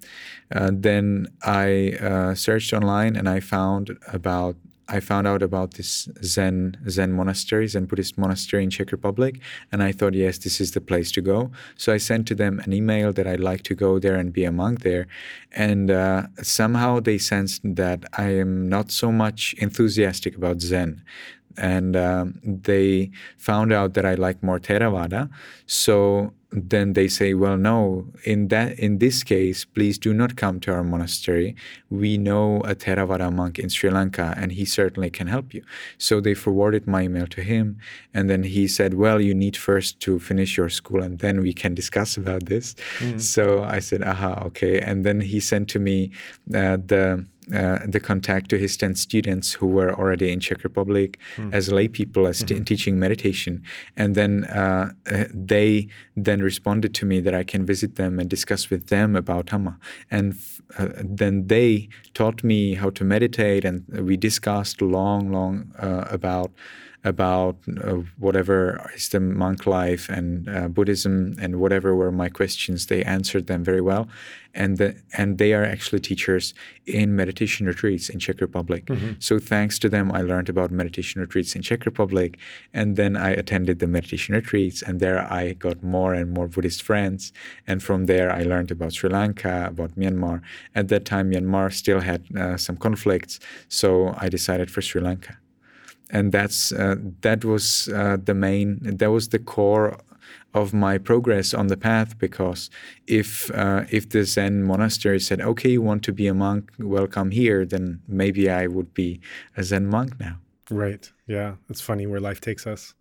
uh, 0.55 0.71
then 0.73 1.29
I 1.43 1.93
uh, 2.01 2.35
searched 2.35 2.73
online 2.73 3.17
and 3.17 3.29
I 3.29 3.41
found 3.41 3.99
about. 4.13 4.57
I 4.91 5.01
found 5.01 5.27
out 5.27 5.43
about 5.43 5.75
this 5.75 6.09
Zen 6.25 6.77
Zen 6.89 7.13
monastery, 7.13 7.67
Zen 7.69 7.87
Buddhist 7.87 8.19
monastery 8.19 8.65
in 8.65 8.71
Czech 8.71 8.91
Republic, 8.93 9.41
and 9.71 9.83
I 9.83 9.93
thought, 9.93 10.15
yes, 10.15 10.39
this 10.39 10.61
is 10.61 10.73
the 10.73 10.81
place 10.81 11.13
to 11.13 11.21
go. 11.21 11.51
So 11.77 11.93
I 11.93 11.99
sent 11.99 12.27
to 12.29 12.35
them 12.35 12.61
an 12.61 12.73
email 12.73 13.13
that 13.13 13.27
I'd 13.27 13.41
like 13.41 13.63
to 13.65 13.75
go 13.75 13.99
there 13.99 14.17
and 14.17 14.33
be 14.33 14.45
a 14.45 14.53
monk 14.53 14.81
there, 14.81 15.07
and 15.53 15.91
uh, 15.91 16.27
somehow 16.43 17.01
they 17.01 17.19
sensed 17.19 17.63
that 17.65 18.05
I 18.19 18.29
am 18.45 18.69
not 18.69 18.91
so 18.91 19.13
much 19.13 19.55
enthusiastic 19.59 20.37
about 20.37 20.61
Zen 20.61 21.03
and 21.57 21.97
um, 21.97 22.39
they 22.43 23.11
found 23.39 23.73
out 23.73 23.95
that 23.95 24.05
I 24.05 24.15
like 24.15 24.43
more 24.43 24.59
Theravada. 24.59 25.29
So 25.67 26.33
then 26.53 26.95
they 26.95 27.07
say, 27.07 27.33
well, 27.33 27.57
no, 27.57 28.07
in 28.25 28.49
that 28.49 28.77
in 28.77 28.99
this 28.99 29.23
case, 29.23 29.65
please 29.65 29.99
do 29.99 30.13
not 30.13 30.35
come 30.35 30.59
to 30.61 30.73
our 30.73 30.83
monastery. 30.83 31.55
We 31.91 32.19
know 32.19 32.57
a 32.63 32.75
Theravada 32.75 33.33
monk 33.33 33.59
in 33.59 33.69
Sri 33.69 33.89
Lanka, 33.89 34.35
and 34.37 34.51
he 34.51 34.65
certainly 34.65 35.11
can 35.11 35.29
help 35.29 35.55
you. 35.55 35.63
So 35.97 36.21
they 36.21 36.35
forwarded 36.35 36.89
my 36.89 37.03
email 37.03 37.29
to 37.29 37.43
him, 37.43 37.79
and 38.13 38.29
then 38.29 38.43
he 38.43 38.67
said, 38.67 38.95
well, 38.95 39.21
you 39.21 39.33
need 39.33 39.57
first 39.57 40.01
to 40.01 40.19
finish 40.19 40.57
your 40.57 40.71
school, 40.71 41.03
and 41.03 41.21
then 41.21 41.41
we 41.41 41.53
can 41.53 41.73
discuss 41.75 42.17
about 42.17 42.47
this. 42.47 42.75
So 43.21 43.63
I 43.63 43.79
said, 43.79 44.03
aha, 44.03 44.43
okay. 44.47 44.81
And 44.81 45.05
then 45.05 45.21
he 45.21 45.39
sent 45.39 45.69
to 45.69 45.79
me 45.79 46.11
uh, 46.53 46.79
the 46.85 47.25
uh, 47.55 47.79
the 47.87 48.01
contact 48.01 48.49
to 48.51 48.59
his 48.59 48.77
10 48.77 48.95
students 48.95 49.53
who 49.53 49.67
were 49.67 49.93
already 49.95 50.31
in 50.33 50.41
Czech 50.41 50.63
Republic 50.65 51.19
as 51.53 51.71
lay 51.73 51.89
people, 51.89 52.27
as 52.27 52.43
t- 52.45 52.61
teaching 52.61 52.99
meditation. 52.99 53.63
And 53.97 54.15
then 54.15 54.45
uh, 54.45 54.93
uh, 55.11 55.25
they 55.35 55.89
then 56.17 56.43
responded 56.43 56.95
to 56.95 57.07
me 57.07 57.21
that 57.21 57.35
I 57.35 57.45
can 57.45 57.67
visit 57.67 57.97
them 57.97 58.19
and 58.19 58.29
discuss 58.31 58.71
with 58.71 58.87
them 58.87 59.17
about 59.17 59.47
Dhamma. 59.47 59.77
And 60.11 60.35
f- 60.35 60.61
uh, 60.79 60.89
then 61.03 61.47
they 61.49 61.89
taught 62.15 62.45
me 62.45 62.75
how 62.75 62.91
to 62.91 63.05
meditate, 63.05 63.65
and 63.65 63.85
we 63.89 64.17
discussed 64.17 64.81
long, 64.81 65.33
long 65.33 65.73
uh, 65.79 66.05
about 66.11 66.51
about 67.05 67.57
uh, 67.83 67.95
whatever 68.19 68.91
is 68.95 69.09
the 69.09 69.21
monk 69.21 69.67
life 69.67 70.09
and 70.11 70.49
uh, 70.49 70.69
Buddhism 70.69 71.35
and 71.41 71.59
whatever 71.59 71.95
were 71.95 72.13
my 72.13 72.29
questions. 72.29 72.87
They 72.87 73.03
answered 73.03 73.47
them 73.47 73.65
very 73.65 73.81
well, 73.81 74.09
and 74.55 74.77
the, 74.77 74.97
and 75.17 75.39
they 75.39 75.55
are 75.55 75.65
actually 75.65 76.01
teachers 76.01 76.53
in 76.87 77.17
meditation 77.17 77.67
retreats 77.67 78.11
in 78.11 78.19
Czech 78.19 78.41
Republic. 78.41 78.87
So 79.19 79.39
thanks 79.39 79.79
to 79.79 79.89
them, 79.89 80.13
I 80.13 80.21
learned 80.21 80.51
about 80.51 80.71
meditation 80.71 81.21
retreats 81.23 81.57
in 81.57 81.63
Czech 81.63 81.87
Republic, 81.87 82.39
and 82.75 82.97
then 82.97 83.17
I 83.17 83.31
attended 83.31 83.79
the 83.79 83.87
meditation 83.87 84.35
retreats, 84.35 84.83
and 84.83 85.01
there 85.01 85.21
I 85.33 85.55
got 85.55 85.83
more 85.83 86.13
and 86.13 86.31
more 86.33 86.49
Buddhist 86.49 86.83
friends, 86.83 87.33
and 87.67 87.83
from 87.83 88.07
there 88.07 88.31
I 88.31 88.43
learned 88.43 88.71
about 88.71 88.93
Sri 88.93 89.09
Lanka, 89.09 89.67
about 89.69 89.97
Myanmar. 89.97 90.43
At 90.75 90.89
that 90.89 91.07
time, 91.07 91.31
Myanmar 91.31 91.73
still 91.73 92.01
had 92.01 92.25
uh, 92.37 92.59
some 92.59 92.77
conflicts, 92.77 93.41
so 93.69 94.15
I 94.19 94.29
decided 94.29 94.71
for 94.71 94.83
Sri 94.83 95.01
Lanka 95.01 95.40
and 96.13 96.33
that's 96.33 96.73
uh, 96.73 96.97
that 97.21 97.45
was 97.45 97.89
uh, 97.89 98.17
the 98.23 98.35
main 98.35 98.79
that 98.83 99.11
was 99.11 99.29
the 99.29 99.39
core 99.39 99.99
of 100.53 100.75
my 100.75 100.99
progress 100.99 101.55
on 101.55 101.69
the 101.69 101.77
path 101.77 102.19
because 102.19 102.71
if 103.07 103.51
uh, 103.55 103.85
if 103.91 104.09
the 104.09 104.25
Zen 104.25 104.65
monastery 104.65 105.21
said 105.21 105.41
okay 105.41 105.71
you 105.71 105.83
want 105.83 106.03
to 106.03 106.13
be 106.13 106.27
a 106.27 106.35
monk 106.35 106.73
welcome 106.79 107.31
here 107.31 107.65
then 107.65 108.01
maybe 108.09 108.51
I 108.51 108.67
would 108.67 108.93
be 108.95 109.21
a 109.57 109.63
Zen 109.63 109.87
monk 109.87 110.19
now 110.19 110.39
Right. 110.71 111.13
Yeah. 111.27 111.57
It's 111.69 111.81
funny 111.81 112.07
where 112.07 112.21
life 112.21 112.41
takes 112.41 112.67
us. 112.67 112.95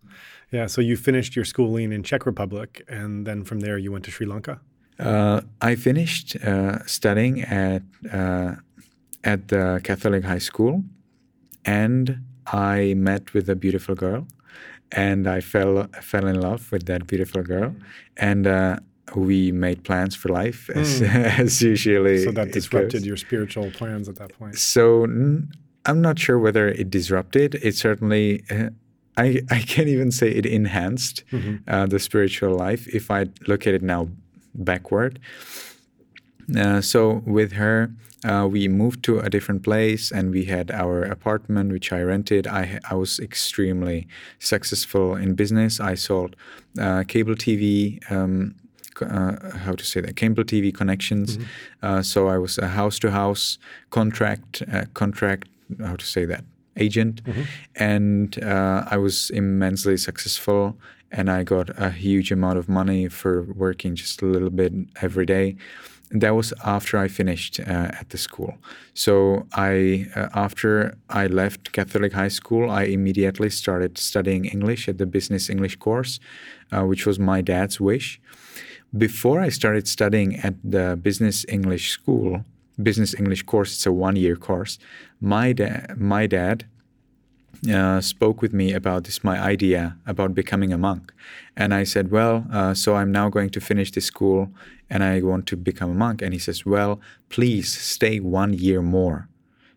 Yeah. 0.50 0.66
So 0.66 0.80
you 0.80 0.96
finished 0.96 1.36
your 1.36 1.44
schooling 1.44 1.92
in 1.92 2.02
Czech 2.02 2.26
Republic, 2.26 2.82
and 2.88 3.26
then 3.26 3.44
from 3.44 3.60
there 3.60 3.78
you 3.78 3.92
went 3.92 4.04
to 4.06 4.10
Sri 4.10 4.26
Lanka. 4.26 4.60
Uh, 4.98 5.40
I 5.62 5.76
finished 5.76 6.36
uh, 6.44 6.84
studying 6.84 7.42
at 7.42 7.82
uh, 8.12 8.56
at 9.24 9.48
the 9.48 9.80
Catholic 9.84 10.24
high 10.24 10.38
school, 10.38 10.82
and 11.64 12.20
I 12.52 12.94
met 12.94 13.32
with 13.34 13.48
a 13.48 13.56
beautiful 13.56 13.94
girl, 13.94 14.26
and 14.92 15.26
I 15.26 15.40
fell 15.40 15.86
fell 16.00 16.26
in 16.26 16.40
love 16.40 16.70
with 16.72 16.86
that 16.86 17.06
beautiful 17.06 17.42
girl, 17.42 17.74
and 18.16 18.46
uh, 18.46 18.76
we 19.14 19.52
made 19.52 19.84
plans 19.84 20.14
for 20.14 20.28
life 20.28 20.70
as, 20.74 21.02
as 21.02 21.62
usually. 21.62 22.24
So 22.24 22.32
that 22.32 22.52
disrupted 22.52 23.04
your 23.04 23.16
spiritual 23.16 23.70
plans 23.70 24.08
at 24.08 24.16
that 24.16 24.32
point. 24.38 24.58
So 24.58 25.06
mm, 25.06 25.46
I'm 25.86 26.00
not 26.00 26.18
sure 26.18 26.38
whether 26.38 26.68
it 26.68 26.90
disrupted. 26.90 27.56
It 27.56 27.74
certainly. 27.76 28.44
Uh, 28.50 28.70
I, 29.16 29.42
I 29.50 29.60
can't 29.60 29.88
even 29.88 30.12
say 30.12 30.30
it 30.30 30.46
enhanced 30.46 31.24
uh, 31.68 31.84
the 31.84 31.98
spiritual 31.98 32.54
life 32.54 32.86
if 32.88 33.10
I 33.10 33.26
look 33.48 33.66
at 33.66 33.74
it 33.74 33.82
now 33.82 34.08
backward. 34.54 35.18
Uh, 36.56 36.80
so 36.80 37.22
with 37.26 37.52
her, 37.52 37.90
uh, 38.24 38.46
we 38.50 38.68
moved 38.68 39.02
to 39.04 39.18
a 39.18 39.30
different 39.30 39.62
place 39.62 40.10
and 40.10 40.30
we 40.30 40.44
had 40.44 40.70
our 40.70 41.02
apartment, 41.02 41.72
which 41.72 41.92
I 41.92 42.02
rented. 42.02 42.46
I, 42.46 42.78
I 42.90 42.94
was 42.94 43.18
extremely 43.18 44.06
successful 44.38 45.14
in 45.16 45.34
business. 45.34 45.80
I 45.80 45.94
sold 45.94 46.36
uh, 46.78 47.04
cable 47.06 47.34
TV. 47.34 47.98
Um, 48.10 48.54
uh, 49.00 49.56
how 49.56 49.72
to 49.72 49.82
say 49.84 50.00
that 50.02 50.16
cable 50.16 50.44
TV 50.44 50.74
connections. 50.74 51.38
Uh, 51.82 52.02
so 52.02 52.28
I 52.28 52.36
was 52.36 52.58
a 52.58 52.68
house-to-house 52.68 53.58
contract 53.88 54.62
uh, 54.70 54.84
contract. 54.92 55.48
How 55.82 55.96
to 55.96 56.04
say 56.04 56.26
that 56.26 56.44
agent, 56.76 57.22
and 57.76 58.42
uh, 58.42 58.84
I 58.90 58.98
was 58.98 59.30
immensely 59.30 59.96
successful. 59.96 60.76
And 61.12 61.30
I 61.30 61.42
got 61.42 61.70
a 61.76 61.90
huge 61.90 62.30
amount 62.30 62.58
of 62.58 62.68
money 62.68 63.08
for 63.08 63.42
working 63.42 63.96
just 63.96 64.22
a 64.22 64.26
little 64.26 64.50
bit 64.50 64.72
every 65.02 65.26
day. 65.26 65.56
That 66.12 66.34
was 66.34 66.52
after 66.64 66.98
I 66.98 67.06
finished 67.08 67.60
uh, 67.60 68.00
at 68.00 68.10
the 68.10 68.18
school. 68.18 68.54
So 68.94 69.46
I, 69.52 70.06
uh, 70.16 70.28
after 70.34 70.96
I 71.08 71.28
left 71.28 71.72
Catholic 71.72 72.12
high 72.12 72.28
school, 72.28 72.68
I 72.68 72.84
immediately 72.84 73.48
started 73.50 73.96
studying 73.96 74.44
English 74.44 74.88
at 74.88 74.98
the 74.98 75.06
business 75.06 75.48
English 75.48 75.76
course, 75.76 76.18
uh, 76.72 76.84
which 76.84 77.06
was 77.06 77.18
my 77.18 77.40
dad's 77.42 77.80
wish. 77.80 78.20
Before 78.96 79.40
I 79.40 79.50
started 79.50 79.86
studying 79.86 80.36
at 80.40 80.54
the 80.64 80.98
business 81.00 81.46
English 81.48 81.90
school, 81.90 82.44
business 82.82 83.14
English 83.14 83.44
course, 83.44 83.74
it's 83.74 83.86
a 83.86 83.92
one-year 83.92 84.34
course. 84.34 84.78
My 85.20 85.52
dad, 85.52 85.96
my 85.96 86.26
dad 86.26 86.66
uh, 87.68 88.00
spoke 88.00 88.40
with 88.40 88.52
me 88.52 88.72
about 88.72 89.04
this 89.04 89.22
my 89.22 89.38
idea 89.38 89.96
about 90.06 90.34
becoming 90.34 90.72
a 90.72 90.78
monk. 90.78 91.12
And 91.56 91.74
i 91.74 91.84
said 91.84 92.10
well 92.10 92.46
uh, 92.52 92.74
so 92.74 92.96
i'm 92.96 93.12
now 93.12 93.28
going 93.28 93.50
to 93.50 93.60
finish 93.60 93.90
this 93.92 94.06
school 94.06 94.48
and 94.88 95.04
i 95.04 95.20
want 95.20 95.46
to 95.46 95.56
become 95.56 95.90
a 95.90 95.94
monk. 95.94 96.22
And 96.22 96.32
he 96.32 96.38
says 96.38 96.64
well 96.64 97.00
please 97.28 97.68
stay 97.70 98.18
one 98.20 98.52
year 98.54 98.80
more. 98.82 99.28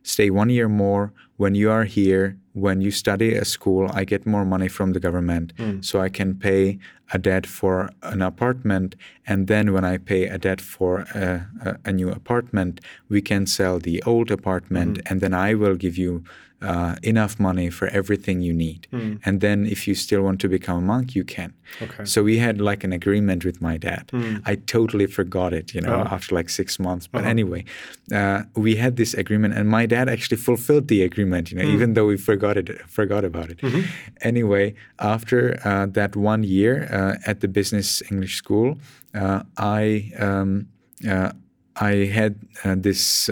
Stay 0.04 0.30
one 0.30 0.50
year 0.50 0.68
more. 0.70 1.14
When 1.38 1.56
you 1.56 1.72
are 1.72 1.86
here 1.86 2.38
when 2.54 2.82
you 2.82 2.92
study 2.92 3.36
at 3.36 3.48
school 3.48 3.90
i 3.94 4.04
get 4.06 4.26
more 4.26 4.46
money 4.46 4.68
from 4.70 4.94
the 4.94 5.00
government. 5.00 5.52
So 5.82 6.00
i 6.02 6.10
can 6.10 6.36
pay 6.36 6.78
a 7.12 7.18
debt 7.18 7.46
for 7.46 7.90
an 8.02 8.22
apartment. 8.22 8.96
And 9.28 9.48
then 9.48 9.74
when 9.74 9.84
i 9.84 9.98
pay 9.98 10.28
a 10.28 10.38
debt 10.38 10.62
for 10.62 11.00
a, 11.16 11.48
a, 11.66 11.90
a 11.90 11.92
new 11.92 12.10
apartment 12.10 12.80
we 13.10 13.22
can 13.22 13.46
sell 13.46 13.80
the 13.80 14.02
old 14.04 14.32
apartment 14.32 15.00
and 15.10 15.20
then 15.22 15.34
i 15.34 15.54
will 15.54 15.76
give 15.76 15.98
you 15.98 16.24
uh, 16.64 16.96
enough 17.04 17.34
money 17.40 17.70
for 17.70 17.88
everything 18.00 18.38
you 18.48 18.54
need. 18.54 18.88
Mm. 18.92 19.20
And 19.26 19.42
then 19.42 19.66
if 19.66 19.80
you 19.88 19.96
still 19.96 20.22
want 20.28 20.40
to 20.42 20.48
become 20.50 20.78
a 20.78 20.86
monk, 20.94 21.14
you 21.16 21.24
can. 21.36 21.54
Okay. 21.82 22.06
So 22.06 22.24
we 22.24 22.36
had 22.46 22.56
like 22.70 22.84
an 22.88 22.94
agreement 22.94 23.44
with 23.46 23.62
my 23.62 23.78
dad. 23.78 24.04
Mm. 24.14 24.42
I 24.52 24.56
totally 24.56 25.08
forgot 25.08 25.52
it, 25.54 25.74
you 25.76 25.82
know, 25.82 25.98
Oh. 26.04 26.16
after 26.16 26.36
like 26.40 26.50
six 26.50 26.80
months. 26.80 27.06
But 27.08 27.22
Uh-huh. 27.22 27.30
anyway, 27.36 27.62
uh, 28.20 28.40
we 28.66 28.72
had 28.84 28.94
this 28.96 29.14
agreement, 29.24 29.54
and 29.58 29.66
my 29.70 29.86
dad 29.86 30.06
actually 30.10 30.38
fulfilled 30.50 30.88
the 30.88 31.02
agreement, 31.10 31.52
you 31.52 31.58
know, 31.58 31.66
Mm. 31.68 31.74
even 31.76 31.94
though 31.96 32.08
we 32.14 32.18
forgot 32.18 32.56
it, 32.58 32.68
forgot 33.00 33.24
about 33.26 33.50
it. 33.54 33.58
Mhm. 33.62 33.84
Anyway, 34.22 34.66
after 35.00 35.40
uh, 35.70 35.86
that 36.00 36.16
one 36.16 36.44
year 36.44 36.74
uh, 36.98 37.30
at 37.32 37.40
the 37.42 37.48
business 37.48 38.02
English 38.12 38.36
school, 38.44 38.78
uh, 39.22 39.40
I 39.58 40.12
um, 40.28 40.68
uh, 41.14 41.32
I 41.92 41.94
had 42.20 42.34
uh, 42.66 42.76
this 42.88 43.30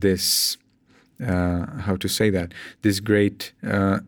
this 0.00 0.56
how 1.20 1.96
to 1.98 2.08
say 2.08 2.30
that 2.30 2.52
this 2.82 3.00
great 3.00 3.52
uh, 3.66 4.00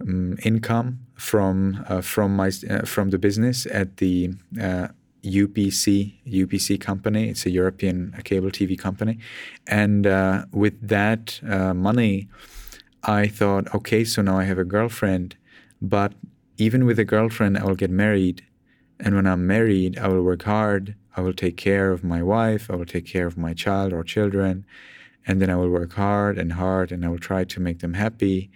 um, 0.00 0.36
income 0.42 0.98
from 1.14 1.84
uh, 1.88 2.00
from 2.00 2.36
my 2.36 2.50
uh, 2.68 2.82
from 2.82 3.10
the 3.10 3.18
business 3.18 3.66
at 3.66 3.98
the 3.98 4.30
uh, 4.60 4.88
UPC 5.22 6.14
UPC 6.26 6.80
company. 6.80 7.28
It's 7.28 7.46
a 7.46 7.50
European 7.50 8.14
cable 8.24 8.50
TV 8.50 8.78
company, 8.78 9.18
and 9.66 10.06
uh, 10.06 10.44
with 10.52 10.76
that 10.86 11.40
uh, 11.48 11.74
money, 11.74 12.28
I 13.02 13.28
thought, 13.28 13.74
okay, 13.74 14.04
so 14.04 14.22
now 14.22 14.38
I 14.38 14.44
have 14.44 14.58
a 14.58 14.64
girlfriend, 14.64 15.36
but 15.80 16.12
even 16.56 16.84
with 16.84 16.98
a 16.98 17.04
girlfriend, 17.04 17.58
I 17.58 17.64
will 17.64 17.74
get 17.74 17.90
married, 17.90 18.44
and 19.00 19.14
when 19.14 19.26
I'm 19.26 19.46
married, 19.46 19.98
I 19.98 20.08
will 20.08 20.22
work 20.22 20.42
hard. 20.42 20.94
I 21.16 21.20
will 21.20 21.32
take 21.32 21.56
care 21.56 21.92
of 21.92 22.02
my 22.02 22.22
wife. 22.22 22.70
I 22.70 22.74
will 22.74 22.86
take 22.86 23.06
care 23.06 23.26
of 23.26 23.38
my 23.38 23.54
child 23.54 23.92
or 23.92 24.02
children, 24.02 24.66
and 25.26 25.40
then 25.40 25.50
I 25.50 25.56
will 25.56 25.70
work 25.70 25.92
hard 25.94 26.38
and 26.38 26.52
hard, 26.52 26.92
and 26.92 27.04
I 27.04 27.08
will 27.08 27.18
try 27.18 27.44
to 27.44 27.60
make 27.60 27.78
them 27.78 27.94
happy, 27.94 28.50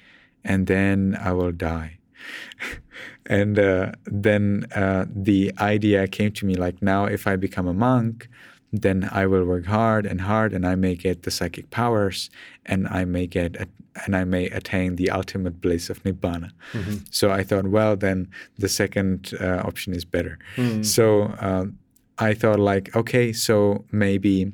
and 0.45 0.67
then 0.67 1.17
I 1.21 1.33
will 1.33 1.53
die. 1.53 1.99
and 3.27 3.59
uh, 3.59 3.93
then 4.07 4.67
uh, 4.75 5.05
the 5.15 5.53
idea 5.59 6.07
came 6.09 6.33
to 6.33 6.47
me 6.47 6.55
like 6.55 6.83
now 6.83 7.05
if 7.05 7.27
i 7.27 7.37
become 7.37 7.67
a 7.69 7.73
monk 7.75 8.29
then 8.73 9.09
i 9.13 9.25
will 9.27 9.45
work 9.45 9.67
hard 9.67 10.05
and 10.07 10.21
hard 10.23 10.53
and 10.53 10.67
i 10.67 10.75
may 10.75 10.95
get 10.95 11.23
the 11.23 11.31
psychic 11.31 11.71
powers 11.71 12.29
and 12.67 12.87
i 12.89 13.05
may 13.05 13.27
get 13.27 13.57
and 14.05 14.17
i 14.17 14.25
may 14.25 14.47
attain 14.47 14.97
the 14.97 15.11
ultimate 15.11 15.61
bliss 15.61 15.89
of 15.91 16.03
nibbana 16.03 16.51
Mhm. 16.73 17.07
so 17.11 17.31
i 17.31 17.43
thought 17.45 17.69
well 17.69 17.97
then 17.97 18.29
the 18.59 18.69
second 18.69 19.33
uh, 19.41 19.63
option 19.65 19.95
is 19.95 20.05
better 20.05 20.39
Mm. 20.57 20.85
so 20.85 21.35
um, 21.41 21.79
i 22.19 22.35
thought 22.35 22.59
like 22.59 22.95
okay 22.97 23.33
so 23.33 23.85
maybe 23.93 24.53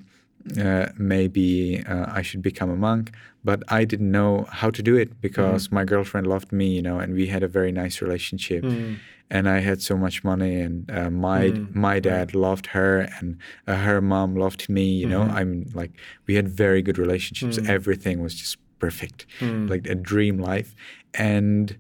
uh, 0.59 0.87
maybe 0.99 1.83
uh, 1.87 2.07
I 2.09 2.23
should 2.23 2.43
become 2.43 2.71
a 2.71 2.77
monk, 2.77 3.13
but 3.45 3.63
I 3.69 3.85
didn't 3.85 4.11
know 4.11 4.47
how 4.51 4.71
to 4.71 4.83
do 4.83 4.97
it 4.97 5.21
because 5.21 5.71
my 5.73 5.85
girlfriend 5.85 6.27
loved 6.27 6.53
me, 6.53 6.67
you 6.77 6.83
know, 6.83 6.99
and 6.99 7.15
we 7.15 7.27
had 7.29 7.43
a 7.43 7.49
very 7.49 7.73
nice 7.73 8.01
relationship. 8.03 8.63
Mm. 8.65 8.97
And 9.31 9.49
I 9.49 9.61
had 9.61 9.81
so 9.81 9.97
much 9.97 10.23
money, 10.23 10.61
and 10.61 10.91
uh, 10.91 11.11
my 11.11 11.51
Mm, 11.51 11.75
my 11.75 11.99
dad 11.99 12.35
loved 12.35 12.67
her, 12.69 13.09
and 13.19 13.39
uh, 13.67 13.77
her 13.77 14.01
mom 14.03 14.37
loved 14.37 14.69
me. 14.69 14.85
You 15.01 15.09
know, 15.09 15.23
Mhm. 15.25 15.41
I 15.41 15.45
mean, 15.45 15.71
like 15.75 15.93
we 16.27 16.35
had 16.35 16.47
very 16.49 16.83
good 16.83 16.99
relationships. 16.99 17.59
Mm. 17.59 17.69
Everything 17.69 18.23
was 18.23 18.35
just 18.35 18.59
perfect, 18.79 19.27
Mm. 19.41 19.71
like 19.71 19.89
a 19.89 19.95
dream 19.95 20.37
life. 20.39 20.75
And 21.15 21.77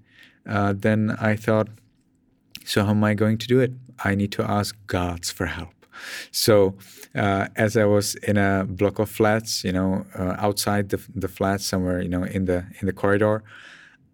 uh, 0.48 0.72
then 0.76 1.16
I 1.20 1.36
thought, 1.36 1.68
so 2.64 2.84
how 2.84 2.90
am 2.92 3.04
I 3.04 3.14
going 3.14 3.38
to 3.38 3.46
do 3.46 3.60
it? 3.60 3.72
I 4.02 4.14
need 4.14 4.32
to 4.32 4.42
ask 4.42 4.74
gods 4.86 5.30
for 5.30 5.46
help. 5.46 5.74
So 6.30 6.74
uh, 7.14 7.48
as 7.56 7.76
I 7.76 7.84
was 7.84 8.14
in 8.16 8.36
a 8.36 8.64
block 8.68 8.98
of 8.98 9.08
flats, 9.10 9.64
you 9.64 9.72
know, 9.72 10.06
uh, 10.18 10.36
outside 10.38 10.88
the 10.90 11.00
the 11.14 11.28
flat 11.28 11.60
somewhere, 11.60 12.02
you 12.02 12.08
know, 12.08 12.24
in 12.24 12.44
the 12.46 12.66
in 12.80 12.86
the 12.86 12.92
corridor, 12.92 13.42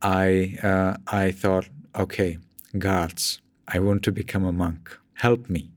I 0.02 0.56
uh, 0.62 0.96
I 1.06 1.30
thought, 1.32 1.68
okay, 1.94 2.38
gods, 2.78 3.40
I 3.68 3.78
want 3.78 4.02
to 4.04 4.12
become 4.12 4.44
a 4.44 4.52
monk. 4.52 4.98
Help 5.14 5.48
me, 5.48 5.70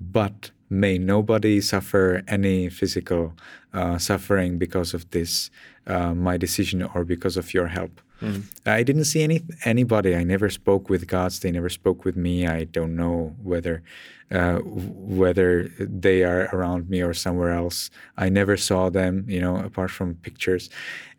but 0.00 0.50
may 0.70 0.98
nobody 0.98 1.60
suffer 1.60 2.22
any 2.28 2.68
physical 2.68 3.34
uh, 3.72 3.98
suffering 3.98 4.58
because 4.58 4.94
of 4.94 5.10
this 5.10 5.50
uh, 5.86 6.14
my 6.14 6.36
decision 6.36 6.82
or 6.82 7.04
because 7.04 7.36
of 7.36 7.54
your 7.54 7.68
help. 7.68 8.00
Mm. 8.20 8.44
I 8.66 8.82
didn't 8.82 9.04
see 9.04 9.22
any 9.22 9.42
anybody. 9.64 10.14
I 10.14 10.24
never 10.24 10.50
spoke 10.50 10.90
with 10.90 11.06
gods. 11.06 11.40
They 11.40 11.52
never 11.52 11.68
spoke 11.68 12.04
with 12.04 12.16
me. 12.16 12.46
I 12.46 12.64
don't 12.64 12.96
know 12.96 13.36
whether 13.42 13.82
uh, 14.30 14.58
whether 14.58 15.70
they 15.78 16.24
are 16.24 16.48
around 16.52 16.90
me 16.90 17.00
or 17.00 17.14
somewhere 17.14 17.52
else. 17.52 17.90
I 18.16 18.28
never 18.28 18.56
saw 18.56 18.90
them, 18.90 19.24
you 19.28 19.40
know, 19.40 19.56
apart 19.56 19.90
from 19.90 20.16
pictures, 20.16 20.68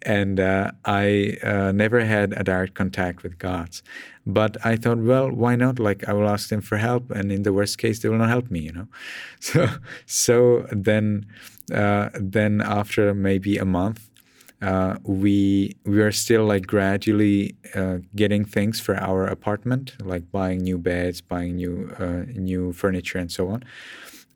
and 0.01 0.39
uh, 0.39 0.71
I 0.85 1.37
uh, 1.41 1.71
never 1.71 2.01
had 2.01 2.33
a 2.33 2.43
direct 2.43 2.73
contact 2.73 3.23
with 3.23 3.37
gods. 3.37 3.81
But 4.25 4.57
I 4.63 4.75
thought, 4.75 4.99
well, 4.99 5.31
why 5.31 5.55
not? 5.55 5.79
Like 5.79 6.07
I 6.07 6.13
will 6.13 6.29
ask 6.29 6.49
them 6.49 6.61
for 6.61 6.77
help, 6.77 7.11
and 7.11 7.31
in 7.31 7.43
the 7.43 7.53
worst 7.53 7.77
case, 7.77 7.99
they 7.99 8.09
will 8.09 8.17
not 8.17 8.29
help 8.29 8.51
me, 8.51 8.59
you 8.59 8.73
know. 8.73 8.87
So 9.39 9.67
so 10.05 10.67
then 10.71 11.25
uh, 11.73 12.09
then 12.13 12.61
after 12.61 13.13
maybe 13.13 13.57
a 13.57 13.65
month 13.65 14.08
uh, 14.61 14.97
we 15.03 15.75
we 15.85 16.01
are 16.01 16.11
still 16.11 16.45
like 16.45 16.67
gradually 16.67 17.55
uh, 17.75 17.97
getting 18.15 18.43
things 18.45 18.79
for 18.79 18.95
our 18.97 19.25
apartment, 19.25 19.95
like 20.03 20.31
buying 20.31 20.59
new 20.63 20.77
beds, 20.77 21.21
buying 21.21 21.55
new 21.55 21.91
uh, 21.99 22.25
new 22.35 22.73
furniture, 22.73 23.17
and 23.19 23.31
so 23.31 23.47
on. 23.49 23.63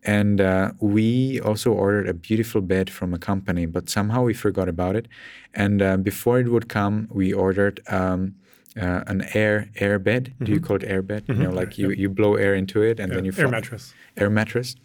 And 0.05 0.41
uh, 0.41 0.71
we 0.81 1.39
also 1.41 1.71
ordered 1.71 2.07
a 2.09 2.13
beautiful 2.13 2.61
bed 2.61 2.89
from 2.89 3.13
a 3.13 3.17
company, 3.17 3.65
but 3.65 3.89
somehow 3.89 4.23
we 4.23 4.33
forgot 4.33 4.67
about 4.67 4.95
it. 4.97 5.07
And 5.53 5.81
uh, 5.81 5.95
before 5.97 6.39
it 6.39 6.49
would 6.49 6.67
come, 6.67 7.07
we 7.09 7.31
ordered 7.33 7.79
um, 7.87 8.35
uh, 8.81 9.03
an 9.07 9.25
air 9.33 9.69
air 9.75 9.99
bed. 9.99 10.33
Do 10.43 10.51
you 10.51 10.59
call 10.59 10.77
it 10.77 10.83
air 10.85 11.01
bed? 11.01 11.23
You 11.27 11.35
know, 11.35 11.51
Mhm. 11.51 11.55
like 11.55 11.77
you 11.77 11.89
you 11.91 12.09
blow 12.09 12.35
air 12.35 12.53
into 12.55 12.81
it 12.81 12.99
and 12.99 13.09
Yeah, 13.09 13.15
then 13.15 13.25
you 13.25 13.31
air 13.37 13.47
fly- 13.47 13.51
mattress. 13.59 13.93
air 14.17 14.29
mattress. 14.29 14.75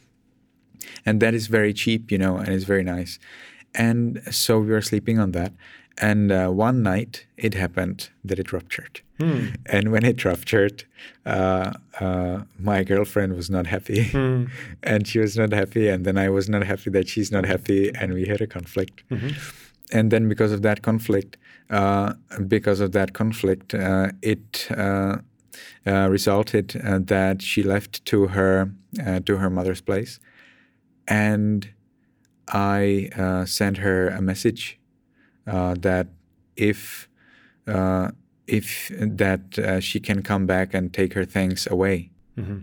And 1.04 1.20
that 1.20 1.34
is 1.34 1.48
very 1.48 1.72
cheap, 1.72 2.10
you 2.12 2.18
know, 2.18 2.36
and 2.36 2.48
it's 2.48 2.64
very 2.64 2.84
nice. 2.84 3.18
And 3.74 4.20
so 4.30 4.58
we 4.58 4.68
were 4.70 4.82
sleeping 4.82 5.18
on 5.18 5.32
that. 5.32 5.52
And 6.00 6.30
uh, 6.30 6.48
one 6.48 6.82
night 6.82 7.26
it 7.36 7.54
happened 7.54 8.08
that 8.24 8.38
it 8.38 8.52
ruptured. 8.52 9.00
Mm. 9.18 9.56
And 9.66 9.90
when 9.90 10.04
it 10.04 10.24
ruptured, 10.24 10.84
uh, 11.26 11.72
uh, 12.00 12.42
my 12.58 12.84
girlfriend 12.84 13.34
was 13.34 13.50
not 13.50 13.66
happy. 13.66 14.04
Mm. 14.12 14.48
and 14.82 15.06
she 15.08 15.18
was 15.18 15.36
not 15.36 15.52
happy. 15.52 15.88
And 15.88 16.04
then 16.04 16.16
I 16.16 16.28
was 16.28 16.48
not 16.48 16.62
happy 16.64 16.90
that 16.90 17.08
she's 17.08 17.32
not 17.32 17.46
happy. 17.46 17.90
And 17.94 18.14
we 18.14 18.26
had 18.26 18.40
a 18.40 18.46
conflict. 18.46 19.02
Mhm. 19.10 19.34
And 19.90 20.10
then 20.10 20.28
because 20.28 20.52
of 20.52 20.62
that 20.62 20.82
conflict, 20.82 21.36
uh, 21.70 22.12
because 22.46 22.80
of 22.80 22.92
that 22.92 23.12
conflict, 23.14 23.74
uh, 23.74 24.12
it 24.22 24.68
uh, 24.70 25.16
uh, 25.86 26.08
resulted 26.10 26.80
uh, 26.84 26.98
that 27.04 27.42
she 27.42 27.62
left 27.62 28.04
to 28.04 28.28
her 28.28 28.70
uh, 29.06 29.20
to 29.24 29.36
her 29.38 29.50
mother's 29.50 29.80
place, 29.80 30.20
and 31.06 31.70
I 32.52 33.10
uh, 33.16 33.44
sent 33.44 33.78
her 33.78 34.08
a 34.08 34.20
message 34.20 34.78
uh, 35.46 35.74
that 35.80 36.08
if 36.56 37.08
uh, 37.66 38.10
if 38.46 38.90
that 38.98 39.58
uh, 39.58 39.80
she 39.80 40.00
can 40.00 40.22
come 40.22 40.46
back 40.46 40.72
and 40.74 40.92
take 40.92 41.12
her 41.14 41.24
things 41.24 41.66
away. 41.70 42.10
Mhm. 42.36 42.62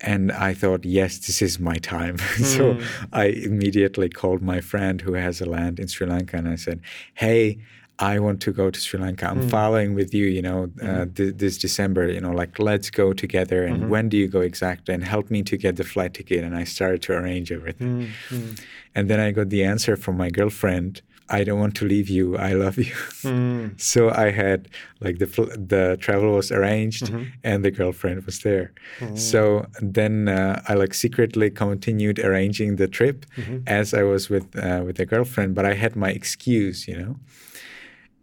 And 0.00 0.32
I 0.32 0.54
thought, 0.54 0.84
yes, 0.84 1.18
this 1.18 1.40
is 1.40 1.58
my 1.60 1.76
time. 1.76 2.18
so 2.56 2.74
Mm. 2.74 2.82
I 3.12 3.26
immediately 3.26 4.08
called 4.08 4.42
my 4.42 4.60
friend 4.60 5.00
who 5.00 5.14
has 5.14 5.40
a 5.40 5.46
land 5.46 5.78
in 5.78 5.86
Sri 5.86 6.06
Lanka 6.06 6.36
and 6.36 6.48
I 6.48 6.56
said, 6.56 6.80
hey, 7.14 7.58
I 7.98 8.18
want 8.18 8.40
to 8.42 8.52
go 8.52 8.70
to 8.70 8.80
Sri 8.80 8.98
Lanka. 8.98 9.28
I'm 9.30 9.42
Mm. 9.42 9.50
following 9.50 9.94
with 9.94 10.12
you, 10.12 10.26
you 10.26 10.42
know, 10.42 10.70
uh, 10.82 11.06
th- 11.14 11.34
this 11.36 11.58
December, 11.58 12.08
you 12.10 12.20
know, 12.20 12.32
like 12.32 12.58
let's 12.58 12.90
go 12.90 13.12
together. 13.12 13.62
And 13.64 13.84
Mhm. 13.84 13.88
when 13.88 14.08
do 14.08 14.16
you 14.16 14.26
go 14.28 14.40
exactly? 14.40 14.94
And 14.94 15.04
help 15.04 15.30
me 15.30 15.42
to 15.44 15.56
get 15.56 15.76
the 15.76 15.84
flight 15.84 16.12
ticket. 16.14 16.42
And 16.44 16.56
I 16.56 16.64
started 16.64 17.02
to 17.02 17.12
arrange 17.12 17.52
everything. 17.52 18.08
Mm. 18.30 18.36
Mm. 18.36 18.60
And 18.96 19.08
then 19.10 19.20
I 19.20 19.30
got 19.30 19.50
the 19.50 19.62
answer 19.64 19.96
from 19.96 20.16
my 20.16 20.30
girlfriend 20.30 21.02
I 21.30 21.42
don't 21.42 21.58
want 21.58 21.74
to 21.76 21.86
leave 21.86 22.10
you. 22.10 22.36
I 22.36 22.52
love 22.52 22.76
you. 22.76 22.92
Mm. 23.22 23.80
so 23.92 24.10
I 24.10 24.30
had 24.30 24.68
like 25.00 25.16
the 25.18 25.26
the 25.74 25.96
travel 25.98 26.34
was 26.34 26.52
arranged 26.52 27.04
Mhm. 27.06 27.24
and 27.42 27.64
the 27.64 27.70
girlfriend 27.70 28.26
was 28.26 28.40
there. 28.40 28.72
Oh. 29.00 29.14
So 29.16 29.66
then 29.80 30.28
uh, 30.28 30.60
I 30.68 30.74
like 30.74 30.92
secretly 30.92 31.48
continued 31.50 32.18
arranging 32.18 32.76
the 32.76 32.88
trip 32.88 33.24
Mhm. 33.38 33.62
as 33.66 33.94
I 33.94 34.02
was 34.02 34.28
with 34.28 34.46
uh, 34.54 34.82
with 34.86 35.00
a 35.00 35.06
girlfriend, 35.06 35.54
but 35.54 35.64
I 35.64 35.74
had 35.74 35.96
my 35.96 36.10
excuse, 36.10 36.86
you 36.90 36.96
know. 37.00 37.16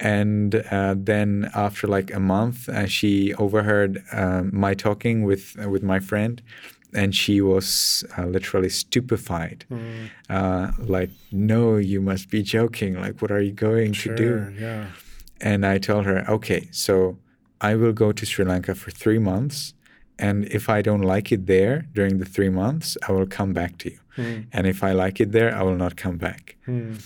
And 0.02 0.56
uh, 0.72 0.96
then 0.98 1.52
after 1.54 1.88
like 1.88 2.12
a 2.14 2.20
month, 2.20 2.68
uh, 2.68 2.88
she 2.88 3.34
overheard 3.36 4.04
uh, 4.12 4.44
my 4.52 4.74
talking 4.74 5.24
with 5.24 5.56
uh, 5.64 5.70
with 5.70 5.84
my 5.84 6.00
friend, 6.00 6.42
and 6.94 7.16
she 7.16 7.40
was 7.40 8.04
uh, 8.18 8.26
literally 8.26 8.70
stupefied. 8.70 9.66
Mm. 9.70 10.10
Uh, 10.30 10.72
like, 10.80 11.12
no, 11.32 11.78
you 11.78 12.02
must 12.02 12.30
be 12.30 12.42
joking. 12.42 13.00
Like, 13.00 13.22
what 13.22 13.32
are 13.32 13.42
you 13.42 13.54
going 13.54 13.94
Sure. 13.94 14.16
to 14.16 14.24
do? 14.24 14.32
Yeah. 14.60 14.86
And 15.40 15.66
I 15.66 15.78
told 15.80 16.06
her, 16.06 16.26
okay, 16.28 16.68
so 16.72 17.18
I 17.70 17.76
will 17.76 17.94
go 17.94 18.12
to 18.12 18.26
Sri 18.26 18.44
Lanka 18.46 18.74
for 18.76 18.92
three 18.92 19.20
months. 19.20 19.74
And 20.18 20.46
if 20.46 20.68
I 20.70 20.82
don't 20.82 21.02
like 21.16 21.32
it 21.32 21.46
there 21.48 21.86
during 21.94 22.18
the 22.20 22.26
three 22.26 22.50
months, 22.50 22.98
I 23.08 23.12
will 23.12 23.28
come 23.28 23.54
back 23.54 23.78
to 23.80 23.92
you. 23.94 24.00
Mm. 24.18 24.46
And 24.52 24.68
if 24.68 24.84
I 24.84 24.92
like 24.92 25.20
it 25.24 25.32
there, 25.32 25.56
I 25.60 25.64
will 25.64 25.78
not 25.86 25.96
come 25.96 26.18
back. 26.18 26.58
Mm. 26.68 27.00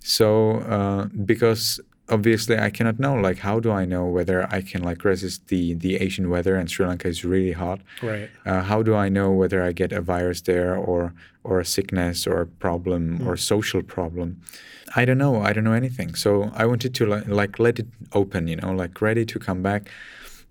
So 0.00 0.58
uh, 0.76 1.06
because 1.24 1.80
obviously 2.16 2.56
I 2.58 2.70
cannot 2.76 2.98
know 3.04 3.14
like 3.28 3.38
how 3.48 3.56
do 3.60 3.70
I 3.82 3.84
know 3.92 4.04
whether 4.16 4.38
I 4.56 4.60
can 4.70 4.80
like 4.90 5.00
resist 5.12 5.38
the 5.52 5.62
the 5.84 5.92
Asian 6.06 6.26
weather 6.34 6.54
and 6.60 6.66
Sri 6.70 6.86
Lanka 6.86 7.08
is 7.08 7.24
really 7.24 7.52
hot. 7.64 7.80
Right. 8.02 8.28
Uh, 8.48 8.62
how 8.70 8.82
do 8.88 8.92
I 9.04 9.08
know 9.08 9.28
whether 9.40 9.60
I 9.68 9.72
get 9.72 9.90
a 9.92 10.00
virus 10.14 10.40
there 10.42 10.72
or 10.88 11.00
or 11.48 11.60
a 11.60 11.64
sickness 11.64 12.26
or 12.26 12.36
a 12.42 12.46
problem 12.66 13.02
Mm. 13.18 13.26
or 13.26 13.36
social 13.36 13.82
problem? 13.82 14.28
I 15.00 15.04
don't 15.06 15.18
know. 15.24 15.34
I 15.48 15.52
don't 15.54 15.64
know 15.64 15.78
anything. 15.84 16.14
So 16.24 16.30
I 16.62 16.64
wanted 16.66 16.92
to 16.98 17.06
like, 17.06 17.26
like 17.42 17.54
let 17.66 17.78
it 17.78 17.88
open, 18.12 18.42
you 18.48 18.56
know, 18.56 18.72
like 18.82 18.94
ready 19.08 19.24
to 19.32 19.38
come 19.38 19.62
back. 19.62 19.82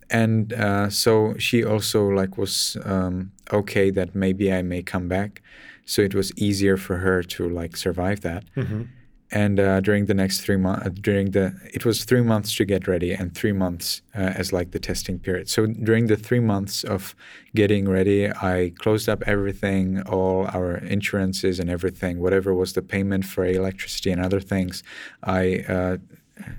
And 0.09 0.53
uh, 0.53 0.89
so 0.89 1.35
she 1.37 1.63
also 1.63 1.99
like 2.21 2.37
was 2.37 2.75
um, 2.93 3.31
okay 3.53 3.91
that 3.91 4.09
maybe 4.15 4.51
I 4.59 4.61
may 4.63 4.81
come 4.83 5.07
back. 5.07 5.41
So 5.85 6.01
it 6.01 6.13
was 6.15 6.31
easier 6.47 6.77
for 6.77 6.97
her 6.97 7.23
to 7.35 7.49
like 7.49 7.77
survive 7.77 8.19
that 8.21 8.43
hmm 8.55 8.83
and 9.31 9.59
uh, 9.59 9.79
during 9.79 10.05
the 10.05 10.13
next 10.13 10.41
three 10.41 10.57
months 10.57 10.89
during 11.01 11.31
the 11.31 11.53
it 11.73 11.85
was 11.85 12.03
three 12.03 12.21
months 12.21 12.55
to 12.55 12.65
get 12.65 12.87
ready 12.87 13.13
and 13.13 13.33
three 13.33 13.51
months 13.51 14.01
uh, 14.15 14.19
as 14.19 14.51
like 14.51 14.71
the 14.71 14.79
testing 14.79 15.17
period 15.17 15.49
so 15.49 15.65
during 15.65 16.07
the 16.07 16.15
three 16.15 16.39
months 16.39 16.83
of 16.83 17.15
getting 17.55 17.87
ready 17.87 18.29
i 18.29 18.71
closed 18.77 19.07
up 19.07 19.23
everything 19.25 20.01
all 20.03 20.47
our 20.47 20.77
insurances 20.77 21.59
and 21.59 21.69
everything 21.69 22.19
whatever 22.19 22.53
was 22.53 22.73
the 22.73 22.81
payment 22.81 23.25
for 23.25 23.45
electricity 23.45 24.11
and 24.11 24.21
other 24.21 24.39
things 24.39 24.83
i 25.23 25.63
uh, 25.67 25.97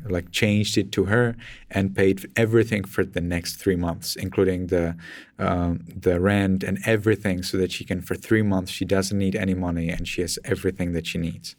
like 0.09 0.31
changed 0.31 0.79
it 0.79 0.93
to 0.93 1.07
her 1.07 1.37
and 1.71 1.95
paid 1.95 2.31
everything 2.37 2.85
for 2.85 3.05
the 3.05 3.21
next 3.21 3.57
three 3.57 3.77
months, 3.77 4.17
including 4.17 4.69
the 4.69 4.97
um, 5.39 5.85
the 5.87 6.21
rent 6.21 6.63
and 6.63 6.79
everything, 6.87 7.43
so 7.43 7.57
that 7.57 7.73
she 7.73 7.85
can 7.85 8.01
for 8.01 8.15
three 8.15 8.43
months 8.43 8.71
she 8.71 8.85
doesn't 8.85 9.19
need 9.19 9.35
any 9.35 9.55
money 9.55 9.89
and 9.89 10.07
she 10.07 10.21
has 10.21 10.39
everything 10.45 10.93
that 10.93 11.07
she 11.07 11.19
needs. 11.19 11.57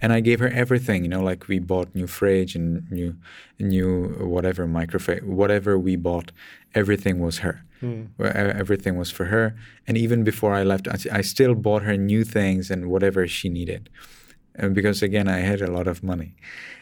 And 0.00 0.12
I 0.12 0.20
gave 0.20 0.40
her 0.40 0.48
everything, 0.48 1.02
you 1.02 1.08
know, 1.08 1.22
like 1.22 1.48
we 1.48 1.58
bought 1.58 1.94
new 1.94 2.06
fridge 2.06 2.54
and 2.54 2.90
new 2.90 3.16
new 3.58 4.08
whatever 4.20 4.66
microwave, 4.66 5.24
whatever 5.24 5.78
we 5.78 5.96
bought, 5.96 6.32
everything 6.74 7.18
was 7.20 7.38
her. 7.38 7.64
Mm. 7.82 8.08
Everything 8.20 8.96
was 8.96 9.10
for 9.10 9.26
her. 9.26 9.54
And 9.86 9.96
even 9.98 10.24
before 10.24 10.54
I 10.54 10.62
left, 10.62 10.88
I 10.88 10.96
I 11.18 11.22
still 11.22 11.54
bought 11.54 11.82
her 11.82 11.96
new 11.96 12.24
things 12.24 12.70
and 12.70 12.90
whatever 12.90 13.26
she 13.26 13.48
needed. 13.48 13.90
And 14.56 14.74
because 14.74 15.02
again, 15.02 15.28
I 15.28 15.38
had 15.38 15.60
a 15.60 15.70
lot 15.70 15.86
of 15.88 16.02
money, 16.02 16.34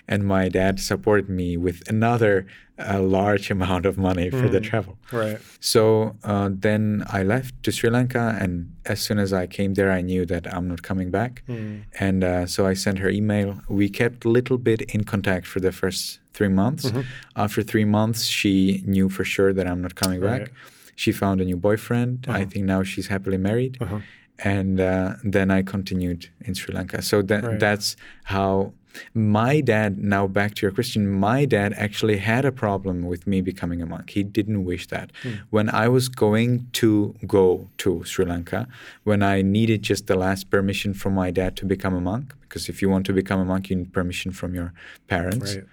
and 0.06 0.24
my 0.24 0.48
dad 0.50 0.78
supported 0.78 1.28
me 1.30 1.56
with 1.56 1.82
another 1.88 2.46
uh, 2.78 3.00
large 3.00 3.50
amount 3.56 3.86
of 3.86 3.96
money 3.96 4.28
for 4.30 4.48
the 4.48 4.60
Mm. 4.60 4.64
travel. 4.64 4.98
Right. 5.10 5.38
So 5.60 6.16
uh, 6.24 6.50
then 6.52 7.04
I 7.08 7.22
left 7.22 7.62
to 7.64 7.72
Sri 7.72 7.88
Lanka, 7.88 8.36
and 8.40 8.74
as 8.84 9.00
soon 9.00 9.18
as 9.18 9.32
I 9.32 9.46
came 9.46 9.72
there, 9.74 9.90
I 9.90 10.02
knew 10.02 10.26
that 10.26 10.52
I'm 10.54 10.68
not 10.68 10.82
coming 10.82 11.10
back. 11.10 11.42
Mm. 11.48 11.82
And 11.98 12.24
uh, 12.24 12.46
so 12.46 12.66
I 12.66 12.74
sent 12.74 12.98
her 12.98 13.08
email. 13.08 13.62
We 13.68 13.88
kept 13.88 14.24
a 14.26 14.28
little 14.28 14.58
bit 14.58 14.82
in 14.94 15.04
contact 15.04 15.46
for 15.46 15.60
the 15.60 15.72
first 15.72 16.18
three 16.34 16.48
months. 16.48 16.84
Mhm. 16.90 17.04
After 17.36 17.62
three 17.62 17.84
months, 17.86 18.24
she 18.24 18.82
knew 18.86 19.08
for 19.08 19.24
sure 19.24 19.52
that 19.54 19.66
I'm 19.66 19.80
not 19.80 19.94
coming 19.94 20.20
Right. 20.20 20.44
back. 20.44 20.52
She 20.94 21.10
found 21.12 21.40
a 21.40 21.44
new 21.44 21.56
boyfriend. 21.56 22.26
I 22.28 22.30
Uh-huh. 22.42 22.50
think 22.50 22.64
now 22.66 22.82
she's 22.82 23.06
happily 23.08 23.38
married. 23.38 23.78
Uh-huh. 23.80 24.00
And 24.44 24.80
uh, 24.80 25.14
then 25.22 25.50
I 25.50 25.62
continued 25.62 26.28
in 26.40 26.54
Sri 26.54 26.74
Lanka. 26.74 27.02
So 27.02 27.22
that 27.22 27.44
Right. 27.44 27.60
that's 27.60 27.96
how 28.24 28.72
my 29.14 29.60
dad. 29.60 29.98
Now 29.98 30.26
back 30.26 30.54
to 30.56 30.66
your 30.66 30.72
question. 30.72 31.08
My 31.08 31.44
dad 31.44 31.72
actually 31.76 32.18
had 32.18 32.44
a 32.44 32.52
problem 32.52 33.04
with 33.06 33.26
me 33.26 33.40
becoming 33.40 33.80
a 33.80 33.86
monk. 33.86 34.10
He 34.10 34.22
didn't 34.22 34.64
wish 34.64 34.86
that. 34.88 35.10
Hmm. 35.22 35.30
When 35.50 35.68
I 35.70 35.88
was 35.88 36.08
going 36.08 36.66
to 36.74 37.14
go 37.26 37.68
to 37.78 38.04
Sri 38.04 38.24
Lanka, 38.24 38.68
when 39.04 39.22
I 39.22 39.42
needed 39.42 39.82
just 39.82 40.06
the 40.06 40.16
last 40.16 40.50
permission 40.50 40.92
from 40.94 41.14
my 41.14 41.30
dad 41.30 41.56
to 41.56 41.64
become 41.66 41.94
a 41.94 42.00
monk, 42.00 42.34
because 42.42 42.68
if 42.68 42.82
you 42.82 42.90
want 42.90 43.06
to 43.06 43.12
become 43.12 43.40
a 43.40 43.44
monk, 43.44 43.70
you 43.70 43.76
need 43.76 43.92
permission 43.92 44.30
from 44.32 44.54
your 44.54 44.72
parents. 45.08 45.54
Right. 45.56 45.64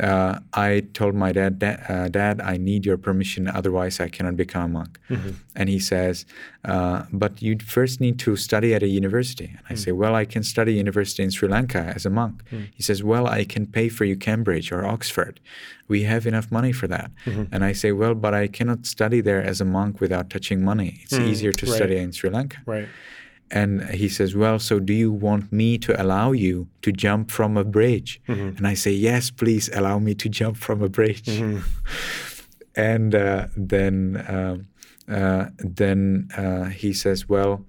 Uh, 0.00 0.38
I 0.54 0.70
told 0.94 1.14
my 1.14 1.30
dad, 1.32 1.58
"Da- 1.58 1.80
uh, 1.88 2.08
Dad, 2.08 2.40
I 2.40 2.56
need 2.56 2.86
your 2.86 2.96
permission, 2.96 3.46
otherwise 3.48 4.00
I 4.00 4.08
cannot 4.08 4.36
become 4.36 4.62
a 4.64 4.68
monk. 4.78 4.98
Mhm. 5.10 5.34
And 5.54 5.68
he 5.68 5.78
says, 5.78 6.24
uh, 6.64 7.02
But 7.12 7.42
you 7.42 7.56
first 7.76 8.00
need 8.00 8.18
to 8.20 8.36
study 8.36 8.74
at 8.74 8.82
a 8.82 8.86
university. 8.88 9.48
And 9.56 9.64
I 9.72 9.74
say, 9.74 9.92
Well, 9.92 10.14
I 10.14 10.24
can 10.24 10.42
study 10.42 10.72
university 10.74 11.22
in 11.22 11.30
Sri 11.30 11.48
Lanka 11.48 11.92
as 11.96 12.06
a 12.06 12.10
monk. 12.10 12.42
He 12.76 12.82
says, 12.82 13.02
Well, 13.02 13.26
I 13.26 13.44
can 13.44 13.66
pay 13.66 13.88
for 13.90 14.04
you 14.04 14.16
Cambridge 14.16 14.72
or 14.72 14.84
Oxford. 14.94 15.34
We 15.88 16.04
have 16.04 16.26
enough 16.26 16.48
money 16.50 16.72
for 16.72 16.86
that. 16.88 17.10
And 17.52 17.60
I 17.70 17.72
say, 17.72 17.92
Well, 17.92 18.14
but 18.14 18.32
I 18.42 18.46
cannot 18.48 18.86
study 18.86 19.20
there 19.20 19.42
as 19.42 19.60
a 19.60 19.64
monk 19.64 20.00
without 20.00 20.30
touching 20.30 20.64
money. 20.64 20.90
It's 21.04 21.18
Mm, 21.18 21.28
easier 21.30 21.52
to 21.52 21.66
right. 21.66 21.76
study 21.76 21.96
in 22.04 22.12
Sri 22.12 22.30
Lanka. 22.30 22.58
Right. 22.66 22.88
And 23.52 23.82
he 23.90 24.08
says, 24.08 24.34
Well, 24.34 24.58
so 24.58 24.78
do 24.78 24.92
you 24.92 25.10
want 25.12 25.50
me 25.52 25.78
to 25.78 26.00
allow 26.00 26.32
you 26.32 26.68
to 26.82 26.92
jump 26.92 27.30
from 27.30 27.56
a 27.56 27.64
bridge? 27.64 28.20
Mhm. 28.28 28.56
And 28.58 28.66
I 28.66 28.74
say, 28.74 28.92
Yes, 28.92 29.30
please 29.30 29.68
allow 29.74 29.98
me 29.98 30.14
to 30.14 30.28
jump 30.28 30.56
from 30.56 30.82
a 30.82 30.88
bridge. 30.88 31.24
Mhm. 31.26 31.62
and 32.76 33.14
uh, 33.14 33.46
then 33.56 34.24
um, 34.28 34.66
uh, 35.08 35.46
then 35.58 36.28
uh, 36.36 36.64
he 36.66 36.92
says, 36.92 37.28
Well, 37.28 37.64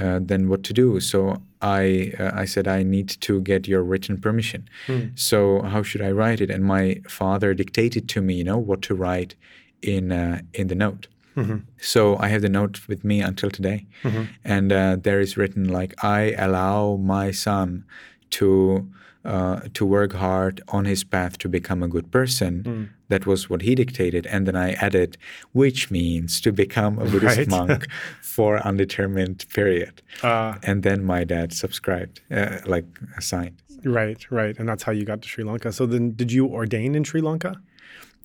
uh, 0.00 0.18
then 0.22 0.48
what 0.48 0.62
to 0.64 0.72
do? 0.72 1.00
So 1.00 1.40
I 1.62 2.12
uh, 2.18 2.32
I 2.42 2.44
said 2.46 2.66
I 2.66 2.82
need 2.82 3.08
to 3.20 3.40
get 3.40 3.68
your 3.68 3.82
written 3.82 4.18
permission. 4.20 4.68
Mm. 4.86 5.18
So 5.18 5.62
how 5.62 5.82
should 5.82 6.02
I 6.02 6.10
write 6.10 6.40
it? 6.40 6.50
And 6.50 6.64
my 6.64 7.00
father 7.08 7.54
dictated 7.54 8.08
to 8.08 8.20
me, 8.20 8.34
you 8.34 8.44
know, 8.44 8.58
what 8.58 8.82
to 8.82 8.94
write 8.94 9.34
in 9.82 10.10
uh, 10.12 10.40
in 10.54 10.66
the 10.68 10.74
note. 10.74 11.06
Mhm. 11.40 11.62
So 11.78 12.16
I 12.24 12.28
have 12.28 12.42
the 12.42 12.48
note 12.48 12.80
with 12.88 13.04
me 13.04 13.20
until 13.20 13.50
today, 13.50 13.86
Mhm. 14.02 14.26
and 14.44 14.72
uh, 14.72 14.96
there 15.02 15.20
is 15.20 15.36
written 15.36 15.64
like 15.80 15.92
I 16.04 16.34
allow 16.38 16.96
my 16.96 17.30
son 17.32 17.84
to 18.30 18.86
uh, 19.22 19.60
to 19.74 19.84
work 19.84 20.14
hard 20.14 20.62
on 20.68 20.86
his 20.86 21.04
path 21.04 21.36
to 21.36 21.46
become 21.48 21.82
a 21.84 21.88
good 21.88 22.10
person. 22.10 22.62
Mm. 22.64 22.88
That 23.08 23.26
was 23.26 23.50
what 23.50 23.60
he 23.60 23.74
dictated, 23.74 24.26
and 24.26 24.46
then 24.46 24.56
I 24.56 24.72
added, 24.86 25.18
which 25.52 25.90
means 25.90 26.40
to 26.40 26.50
become 26.52 26.98
a 26.98 27.04
Buddhist 27.04 27.36
Right. 27.36 27.48
monk 27.50 27.86
for 28.22 28.66
undetermined 28.66 29.44
period. 29.54 30.00
Uh, 30.22 30.54
And 30.62 30.82
then 30.82 31.04
my 31.04 31.24
dad 31.24 31.52
subscribed, 31.52 32.22
uh, 32.30 32.60
like 32.64 32.86
signed. 33.20 33.56
right. 33.84 34.20
Right. 34.30 34.58
And 34.58 34.66
that's 34.68 34.84
how 34.84 34.92
you 34.92 35.04
got 35.04 35.20
to 35.22 35.28
Sri 35.28 35.44
Lanka. 35.44 35.70
So 35.72 35.84
then, 35.86 36.12
did 36.16 36.32
you 36.32 36.46
ordain 36.46 36.94
in 36.94 37.04
Sri 37.04 37.20
Lanka? 37.20 37.52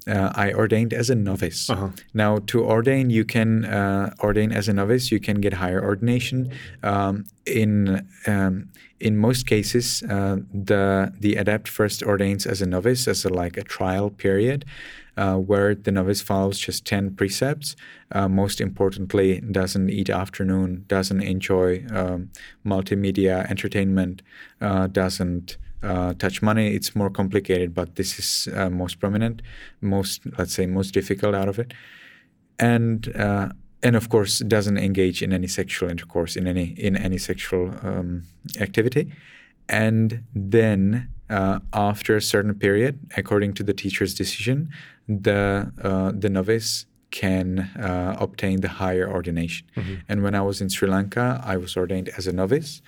Uh, 0.08 0.32
I 0.36 0.54
ordained 0.54 0.94
as 0.94 1.10
a 1.10 1.16
novice. 1.16 1.70
Uh-huh. 1.70 1.90
Now, 2.14 2.40
to 2.48 2.64
ordain, 2.64 3.10
you 3.10 3.26
can 3.26 3.66
uh, 3.66 4.14
ordain 4.20 4.52
as 4.52 4.68
a 4.68 4.74
novice. 4.74 5.12
You 5.12 5.20
can 5.20 5.42
get 5.42 5.54
higher 5.54 5.84
ordination. 5.84 6.52
Um, 6.84 7.26
in 7.46 8.08
um, 8.28 8.70
in 9.00 9.18
most 9.18 9.46
cases, 9.48 10.04
uh, 10.04 10.38
the 10.54 11.14
the 11.20 11.36
adept 11.36 11.68
first 11.68 12.04
ordains 12.04 12.46
as 12.46 12.62
a 12.62 12.66
novice 12.66 13.08
as 13.08 13.26
a 13.26 13.30
like 13.30 13.58
a 13.58 13.64
trial 13.64 14.10
period, 14.10 14.66
uh, 15.18 15.36
where 15.36 15.76
the 15.76 15.92
novice 15.92 16.22
follows 16.22 16.60
just 16.60 16.86
ten 16.86 17.16
precepts. 17.16 17.76
Uh, 18.12 18.28
most 18.28 18.62
importantly, 18.62 19.42
doesn't 19.42 19.90
eat 19.90 20.10
afternoon, 20.10 20.86
doesn't 20.88 21.22
enjoy 21.22 21.84
um, 21.92 22.30
multimedia 22.66 23.50
entertainment, 23.50 24.22
uh, 24.62 24.88
doesn't 24.88 25.58
uh, 25.86 26.14
touch 26.16 26.42
money. 26.42 26.74
It's 26.76 26.96
more 26.96 27.10
complicated, 27.10 27.74
but 27.74 27.96
this 27.96 28.20
is 28.20 28.54
uh, 28.54 28.70
most 28.70 29.00
prominent, 29.00 29.42
most 29.82 30.22
let's 30.38 30.54
say 30.54 30.66
most 30.66 30.94
difficult 30.94 31.36
out 31.36 31.48
of 31.48 31.60
it, 31.60 31.74
and 32.60 33.16
uh, 33.16 33.50
and 33.84 33.96
of 33.96 34.10
course 34.10 34.40
doesn't 34.40 34.78
engage 34.78 35.22
in 35.22 35.32
any 35.32 35.48
sexual 35.48 35.90
intercourse 35.90 36.36
in 36.36 36.48
any 36.48 36.74
in 36.78 36.96
any 36.98 37.18
sexual 37.18 37.74
um, 37.84 38.24
activity, 38.60 39.12
and 39.70 40.24
then 40.34 41.10
uh, 41.30 41.60
after 41.74 42.16
a 42.16 42.22
certain 42.22 42.56
period, 42.56 43.00
according 43.18 43.54
to 43.54 43.64
the 43.64 43.74
teacher's 43.74 44.14
decision, 44.14 44.70
the 45.08 45.72
uh, 45.82 46.12
the 46.14 46.30
novice 46.30 46.86
can 47.12 47.60
uh, 47.80 48.18
obtain 48.20 48.60
the 48.60 48.68
higher 48.68 49.10
ordination. 49.10 49.66
And 50.10 50.22
when 50.22 50.36
I 50.36 50.42
was 50.42 50.60
in 50.60 50.68
Sri 50.70 50.90
Lanka, 50.90 51.42
I 51.46 51.56
was 51.56 51.78
ordained 51.78 52.10
as 52.18 52.28
a 52.28 52.34
novice 52.34 52.82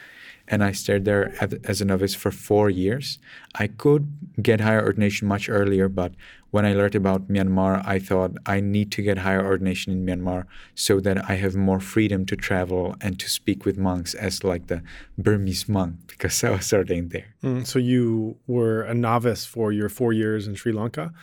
and 0.48 0.64
I 0.64 0.72
stayed 0.72 1.06
there 1.06 1.34
as 1.66 1.82
a 1.82 1.86
novice 1.86 2.16
for 2.16 2.32
four 2.32 2.70
years. 2.70 3.20
I 3.56 3.68
could 3.68 4.08
get 4.42 4.62
higher 4.62 4.84
ordination 4.84 5.28
much 5.28 5.50
earlier, 5.50 5.90
but 5.90 6.14
when 6.52 6.66
I 6.66 6.74
learned 6.74 6.96
about 6.96 7.28
Myanmar, 7.28 7.86
I 7.86 8.00
thought 8.00 8.32
I 8.46 8.62
need 8.62 8.92
to 8.94 9.02
get 9.02 9.18
higher 9.18 9.46
ordination 9.46 9.92
in 9.92 10.06
Myanmar 10.06 10.46
so 10.76 11.00
that 11.02 11.30
I 11.30 11.36
have 11.36 11.56
more 11.56 11.82
freedom 11.82 12.26
to 12.28 12.36
travel 12.36 12.96
and 13.02 13.20
to 13.20 13.30
speak 13.30 13.66
with 13.66 13.78
monks 13.78 14.14
as 14.14 14.44
like 14.44 14.68
the 14.68 14.82
Burmese 15.18 15.68
monk 15.68 15.96
because 16.08 16.44
I 16.44 16.52
was 16.52 16.72
ordained 16.72 17.12
there. 17.12 17.36
Mm, 17.44 17.68
so 17.68 17.80
you 17.80 18.38
were 18.48 18.84
a 18.84 18.94
novice 18.94 19.46
for 19.46 19.72
your 19.72 19.90
four 19.90 20.14
years 20.14 20.48
in 20.48 20.56
Sri 20.56 20.72
Lanka, 20.72 21.14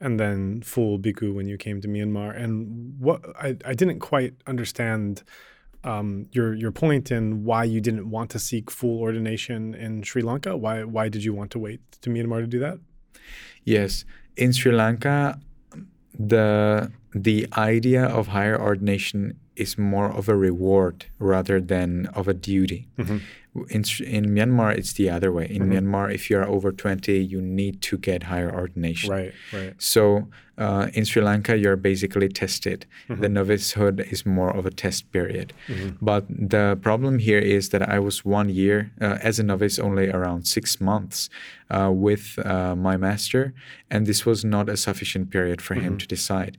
and 0.00 0.20
then 0.20 0.60
full 0.60 0.98
bhikkhu 0.98 1.34
when 1.34 1.46
you 1.46 1.56
came 1.56 1.80
to 1.80 1.88
Myanmar. 1.88 2.36
And 2.36 3.00
what 3.00 3.24
I, 3.40 3.56
I 3.64 3.72
didn't 3.72 4.00
quite 4.00 4.34
understand 4.46 5.22
um, 5.84 6.26
your 6.32 6.54
your 6.54 6.72
point 6.72 7.10
in 7.10 7.44
why 7.44 7.64
you 7.64 7.80
didn't 7.80 8.10
want 8.10 8.30
to 8.30 8.38
seek 8.38 8.70
full 8.70 9.00
ordination 9.00 9.74
in 9.74 10.02
Sri 10.02 10.22
Lanka. 10.22 10.56
Why 10.56 10.84
why 10.84 11.08
did 11.08 11.24
you 11.24 11.34
want 11.34 11.50
to 11.52 11.58
wait 11.58 11.80
to 12.00 12.10
Myanmar 12.10 12.40
to 12.40 12.46
do 12.46 12.58
that? 12.60 12.78
Yes, 13.64 14.04
in 14.36 14.52
Sri 14.52 14.72
Lanka, 14.72 15.40
the 16.18 16.90
the 17.14 17.46
idea 17.56 18.04
of 18.04 18.28
higher 18.28 18.60
ordination 18.60 19.38
is 19.56 19.78
more 19.78 20.10
of 20.10 20.28
a 20.28 20.36
reward 20.36 21.06
rather 21.18 21.60
than 21.60 22.06
of 22.14 22.28
a 22.28 22.34
duty. 22.34 22.88
Mm-hmm. 22.98 23.18
In, 23.70 23.84
in 24.04 24.24
Myanmar, 24.34 24.76
it's 24.76 24.94
the 24.94 25.08
other 25.08 25.30
way. 25.30 25.46
In 25.48 25.62
Mhm. 25.62 25.72
Myanmar, 25.72 26.12
if 26.12 26.28
you 26.28 26.38
are 26.38 26.48
over 26.48 26.72
20, 26.72 27.18
you 27.18 27.40
need 27.40 27.80
to 27.82 27.96
get 27.96 28.24
higher 28.24 28.52
ordination. 28.52 29.10
Right, 29.12 29.32
right. 29.52 29.74
So 29.78 30.26
uh, 30.58 30.88
in 30.92 31.04
Sri 31.04 31.22
Lanka, 31.22 31.56
you're 31.56 31.76
basically 31.76 32.28
tested. 32.28 32.86
Mm-hmm. 33.08 33.20
The 33.22 33.28
novicehood 33.28 34.12
is 34.12 34.24
more 34.26 34.50
of 34.56 34.66
a 34.66 34.70
test 34.70 35.10
period. 35.12 35.52
Mhm. 35.68 35.96
But 36.02 36.24
the 36.28 36.76
problem 36.82 37.18
here 37.20 37.38
is 37.38 37.68
that 37.68 37.82
I 37.88 37.98
was 38.00 38.24
one 38.24 38.48
year 38.48 38.90
uh, 39.00 39.18
as 39.22 39.38
a 39.38 39.44
novice, 39.44 39.78
only 39.78 40.10
around 40.10 40.46
six 40.48 40.80
months 40.80 41.28
uh, 41.70 41.90
with 41.92 42.38
uh, 42.44 42.74
my 42.76 42.96
master, 42.96 43.52
and 43.90 44.04
this 44.06 44.26
was 44.26 44.44
not 44.44 44.68
a 44.68 44.76
sufficient 44.76 45.30
period 45.30 45.60
for 45.62 45.74
him 45.74 45.96
to 45.98 46.06
decide. 46.06 46.56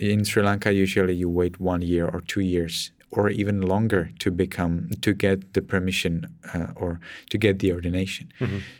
In 0.00 0.24
Sri 0.24 0.42
Lanka, 0.42 0.72
usually 0.72 1.14
you 1.14 1.28
wait 1.28 1.60
one 1.60 1.82
year 1.82 2.06
or 2.06 2.20
two 2.20 2.40
years 2.40 2.92
or 3.12 3.28
even 3.28 3.60
longer 3.60 4.10
to 4.20 4.30
become 4.30 4.88
to 5.00 5.12
get 5.12 5.54
the 5.54 5.60
permission 5.60 6.26
uh, 6.54 6.68
or 6.76 7.00
to 7.28 7.38
get 7.38 7.58
the 7.58 7.72
ordination. 7.72 8.32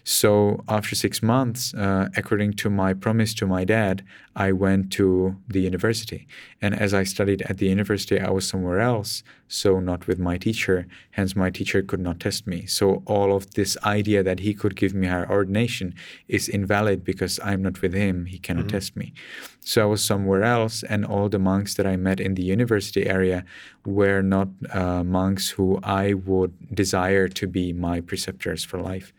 So 0.05 0.62
after 0.68 0.94
six 0.94 1.20
months, 1.20 1.74
uh, 1.74 2.09
according 2.16 2.53
to 2.55 2.70
my 2.70 2.94
promise 2.94 3.34
to 3.34 3.46
my 3.46 3.64
dad, 3.64 4.05
I 4.36 4.53
went 4.53 4.92
to 4.92 5.36
the 5.48 5.61
university. 5.61 6.28
And 6.62 6.78
as 6.78 6.94
I 6.94 7.03
studied 7.03 7.42
at 7.42 7.59
the 7.59 7.66
university, 7.66 8.20
I 8.20 8.30
was 8.30 8.46
somewhere 8.46 8.80
else, 8.80 9.24
so 9.53 9.80
not 9.80 10.07
with 10.07 10.20
my 10.20 10.38
teacher. 10.38 10.86
Hence, 11.11 11.34
my 11.34 11.51
teacher 11.51 11.82
could 11.82 11.98
not 11.98 12.20
test 12.20 12.46
me. 12.46 12.66
So 12.66 13.03
all 13.05 13.34
of 13.34 13.55
this 13.55 13.76
idea 13.82 14.22
that 14.22 14.38
he 14.38 14.55
could 14.55 14.76
give 14.76 14.94
me 14.94 15.09
higher 15.09 15.28
ordination 15.28 15.92
is 16.28 16.48
invalid 16.48 17.05
because 17.05 17.40
I'm 17.42 17.62
not 17.62 17.82
with 17.82 17.92
him. 17.92 18.26
He 18.26 18.38
cannot 18.38 18.68
test 18.68 18.96
me. 18.96 19.12
So 19.59 19.82
I 19.82 19.86
was 19.86 20.05
somewhere 20.05 20.44
else, 20.44 20.84
and 20.84 21.05
all 21.05 21.28
the 21.28 21.40
monks 21.40 21.74
that 21.74 21.86
I 21.86 21.96
met 21.96 22.20
in 22.20 22.34
the 22.34 22.44
university 22.44 23.09
area 23.09 23.44
were 23.84 24.22
not 24.22 24.48
uh, 24.72 25.03
monks 25.03 25.51
who 25.51 25.80
I 25.82 26.14
would 26.14 26.55
desire 26.72 27.26
to 27.26 27.46
be 27.48 27.72
my 27.72 28.01
preceptors 28.01 28.64
for 28.64 28.80
life. 28.80 29.12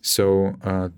So 0.00 0.54
uh, 0.62 0.90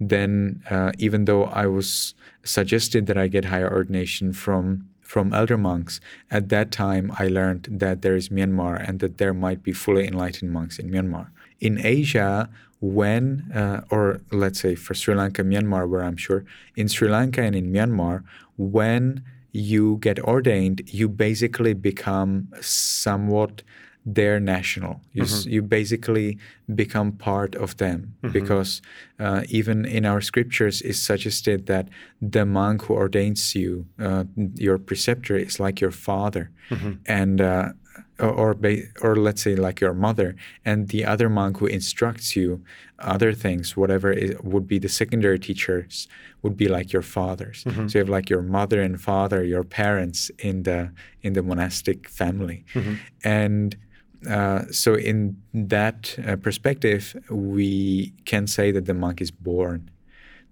then, 0.00 0.62
uh, 0.70 0.92
even 0.98 1.26
though 1.26 1.44
I 1.44 1.66
was 1.66 2.14
suggested 2.42 3.04
that 3.06 3.18
I 3.18 3.28
get 3.28 3.44
higher 3.44 3.70
ordination 3.70 4.32
from 4.32 4.88
from 5.04 5.32
elder 5.32 5.58
monks, 5.58 6.00
at 6.30 6.48
that 6.48 6.72
time 6.72 7.12
I 7.18 7.28
learned 7.28 7.68
that 7.70 8.02
there 8.02 8.16
is 8.16 8.30
Myanmar 8.30 8.82
and 8.86 8.98
that 9.00 9.18
there 9.18 9.34
might 9.34 9.62
be 9.62 9.72
fully 9.72 10.06
enlightened 10.08 10.50
monks 10.50 10.78
in 10.78 10.90
Myanmar. 10.90 11.28
In 11.60 11.78
Asia, 11.84 12.48
when, 12.80 13.50
uh, 13.54 13.82
or 13.90 14.20
let's 14.32 14.60
say 14.60 14.74
for 14.74 14.94
Sri 14.94 15.14
Lanka, 15.14 15.42
Myanmar, 15.42 15.88
where 15.88 16.02
I'm 16.02 16.16
sure, 16.16 16.44
in 16.74 16.88
Sri 16.88 17.08
Lanka 17.08 17.42
and 17.42 17.54
in 17.54 17.72
Myanmar, 17.72 18.24
when 18.56 19.22
you 19.52 19.98
get 20.00 20.18
ordained, 20.18 20.82
you 20.86 21.08
basically 21.08 21.74
become 21.74 22.48
somewhat 22.60 23.62
their 24.06 24.38
national. 24.40 25.00
You, 25.12 25.22
s 25.24 25.46
you 25.46 25.62
basically 25.62 26.36
become 26.66 27.12
part 27.12 27.54
of 27.56 27.76
them 27.76 28.14
because 28.32 28.82
uh, 29.18 29.42
even 29.48 29.84
in 29.86 30.04
our 30.04 30.20
scriptures 30.20 30.82
is 30.82 31.00
suggested 31.00 31.66
that 31.66 31.88
the 32.32 32.44
monk 32.44 32.82
who 32.84 32.94
ordains 32.94 33.54
you, 33.54 33.86
uh, 33.98 34.24
your 34.66 34.78
preceptor, 34.78 35.36
is 35.36 35.58
like 35.58 35.80
your 35.80 35.92
father, 35.92 36.50
and 37.06 37.40
uh, 37.40 37.68
or 38.18 38.30
or, 38.42 38.54
ba- 38.54 38.82
or 39.00 39.16
let's 39.16 39.42
say 39.42 39.56
like 39.56 39.80
your 39.84 39.94
mother, 39.94 40.34
and 40.64 40.88
the 40.88 41.04
other 41.12 41.28
monk 41.28 41.58
who 41.58 41.66
instructs 41.66 42.36
you 42.36 42.60
other 42.98 43.32
things, 43.34 43.76
whatever 43.76 44.12
it 44.12 44.44
would 44.44 44.66
be 44.66 44.78
the 44.78 44.88
secondary 44.88 45.38
teachers, 45.38 46.08
would 46.42 46.56
be 46.56 46.68
like 46.68 46.92
your 46.92 47.02
fathers. 47.02 47.64
So 47.64 47.98
you 47.98 48.04
have 48.04 48.08
like 48.18 48.28
your 48.34 48.42
mother 48.42 48.80
and 48.82 49.00
father, 49.00 49.40
your 49.44 49.64
parents 49.64 50.30
in 50.38 50.62
the 50.64 50.90
in 51.22 51.32
the 51.34 51.42
monastic 51.42 52.08
family, 52.08 52.64
and 53.24 53.76
uh, 54.28 54.64
so 54.70 54.94
in 54.94 55.36
that 55.52 56.18
uh, 56.26 56.36
perspective, 56.36 57.16
we 57.30 58.12
can 58.24 58.46
say 58.46 58.70
that 58.70 58.86
the 58.86 58.94
monk 58.94 59.20
is 59.20 59.30
born, 59.30 59.90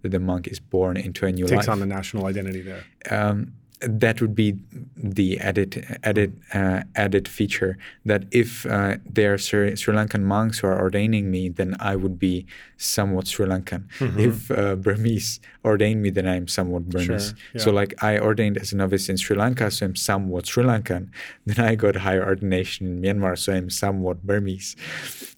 that 0.03 0.11
the 0.11 0.21
monk 0.21 0.47
is 0.47 0.61
born 0.61 0.97
into 0.97 1.27
a 1.27 1.33
new 1.33 1.47
Takes 1.47 1.67
life 1.67 1.69
on 1.69 1.81
the 1.81 1.87
national 1.87 2.27
identity 2.27 2.63
there. 2.63 2.85
um, 3.11 3.55
that 3.83 4.21
would 4.21 4.35
be 4.35 4.57
the 4.97 5.39
added 5.41 5.99
added 6.03 6.41
uh, 6.55 6.83
added 6.95 7.27
feature 7.29 7.77
that 8.05 8.25
if 8.31 8.65
uh, 8.67 8.97
there 9.05 9.35
are 9.35 9.39
Sri, 9.39 9.77
Sri 9.77 9.95
Lankan 9.95 10.23
monks 10.23 10.61
who 10.61 10.69
are 10.69 10.81
ordaining 10.81 11.31
me, 11.31 11.49
then 11.49 11.77
I 11.81 11.97
would 11.97 12.19
be 12.19 12.47
somewhat 12.77 13.27
Sri 13.27 13.47
Lankan. 13.47 13.85
If 14.19 14.51
uh, 14.51 14.77
Burmese 14.77 15.41
ordain 15.65 16.03
me, 16.03 16.11
then 16.11 16.27
I'm 16.27 16.49
somewhat 16.49 16.89
Burmese. 16.89 17.35
Sure, 17.53 17.61
So 17.61 17.71
like 17.71 17.95
I 18.03 18.19
ordained 18.19 18.57
as 18.59 18.73
a 18.73 18.77
novice 18.77 19.09
in 19.09 19.17
Sri 19.17 19.37
Lanka, 19.37 19.71
so 19.71 19.87
I'm 19.87 19.97
somewhat 19.97 20.47
Sri 20.47 20.65
Lankan. 20.65 21.09
Then 21.47 21.65
I 21.65 21.75
got 21.75 21.97
higher 21.97 22.25
ordination 22.25 22.87
in 22.87 23.03
Myanmar, 23.03 23.39
so 23.39 23.53
I'm 23.53 23.71
somewhat 23.71 24.23
Burmese. 24.27 24.77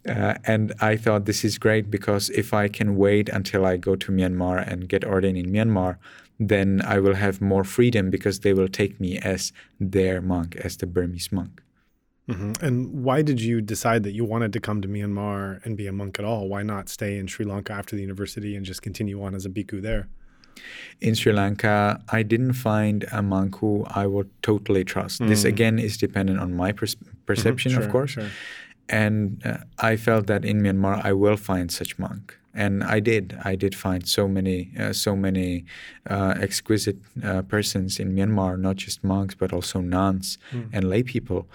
Uh, 0.08 0.34
and 0.44 0.74
I 0.80 0.96
thought 0.96 1.24
this 1.24 1.44
is 1.44 1.56
great 1.58 1.90
because 1.90 2.28
if 2.30 2.52
I 2.52 2.68
can 2.68 2.96
wait 2.96 3.28
until 3.28 3.64
I 3.64 3.78
go 3.78 3.96
to 3.96 4.12
Myanmar 4.12 4.66
and 4.70 4.88
get 4.88 5.04
ordained 5.04 5.38
in 5.38 5.46
Myanmar, 5.50 5.96
then 6.38 6.80
I 6.84 6.98
will 6.98 7.14
have 7.14 7.40
more 7.40 7.64
freedom 7.64 8.10
because 8.10 8.40
they 8.40 8.52
will 8.52 8.68
take 8.68 9.00
me 9.00 9.18
as 9.18 9.52
their 9.80 10.20
monk, 10.20 10.56
as 10.56 10.76
the 10.76 10.86
Burmese 10.86 11.30
monk. 11.32 11.62
Mhm. 12.28 12.62
And 12.62 13.04
why 13.04 13.20
did 13.22 13.40
you 13.40 13.60
decide 13.60 14.02
that 14.04 14.12
you 14.12 14.24
wanted 14.24 14.52
to 14.54 14.60
come 14.60 14.80
to 14.80 14.88
Myanmar 14.88 15.64
and 15.64 15.76
be 15.76 15.86
a 15.86 15.92
monk 15.92 16.18
at 16.18 16.24
all? 16.24 16.48
Why 16.48 16.62
not 16.62 16.88
stay 16.88 17.18
in 17.18 17.26
Sri 17.26 17.44
Lanka 17.44 17.72
after 17.74 17.94
the 17.96 18.02
university 18.02 18.56
and 18.56 18.64
just 18.64 18.80
continue 18.82 19.22
on 19.22 19.34
as 19.34 19.44
a 19.44 19.50
bhikkhu 19.50 19.82
there? 19.82 20.08
In 21.00 21.14
Sri 21.14 21.32
Lanka, 21.32 22.00
I 22.08 22.22
didn't 22.22 22.54
find 22.54 23.04
a 23.12 23.22
monk 23.22 23.58
who 23.58 23.84
I 23.90 24.06
would 24.06 24.30
totally 24.42 24.84
trust. 24.84 25.18
This 25.26 25.44
again 25.44 25.78
is 25.78 25.98
dependent 25.98 26.38
on 26.40 26.54
my 26.54 26.72
pers- 26.72 26.96
perception, 27.26 27.72
Sure, 27.72 27.82
of 27.82 27.90
course. 27.90 28.12
sure. 28.12 28.28
And 28.88 29.42
uh, 29.44 29.58
I 29.78 29.96
felt 29.96 30.26
that 30.28 30.44
in 30.44 30.62
Myanmar 30.62 31.04
I 31.04 31.12
will 31.12 31.36
find 31.36 31.70
such 31.70 31.98
monk, 31.98 32.38
and 32.54 32.84
I 32.84 33.00
did. 33.00 33.36
I 33.44 33.56
did 33.56 33.74
find 33.74 34.06
so 34.08 34.28
many, 34.28 34.70
uh, 34.78 34.92
so 34.92 35.16
many 35.16 35.64
uh, 36.08 36.34
exquisite 36.40 36.96
uh, 37.22 37.42
persons 37.42 37.98
in 37.98 38.14
Myanmar, 38.14 38.58
not 38.58 38.76
just 38.76 39.02
monks 39.02 39.34
but 39.34 39.52
also 39.52 39.80
nuns 39.80 40.38
and 40.72 40.88
lay 40.88 41.02
people. 41.02 41.46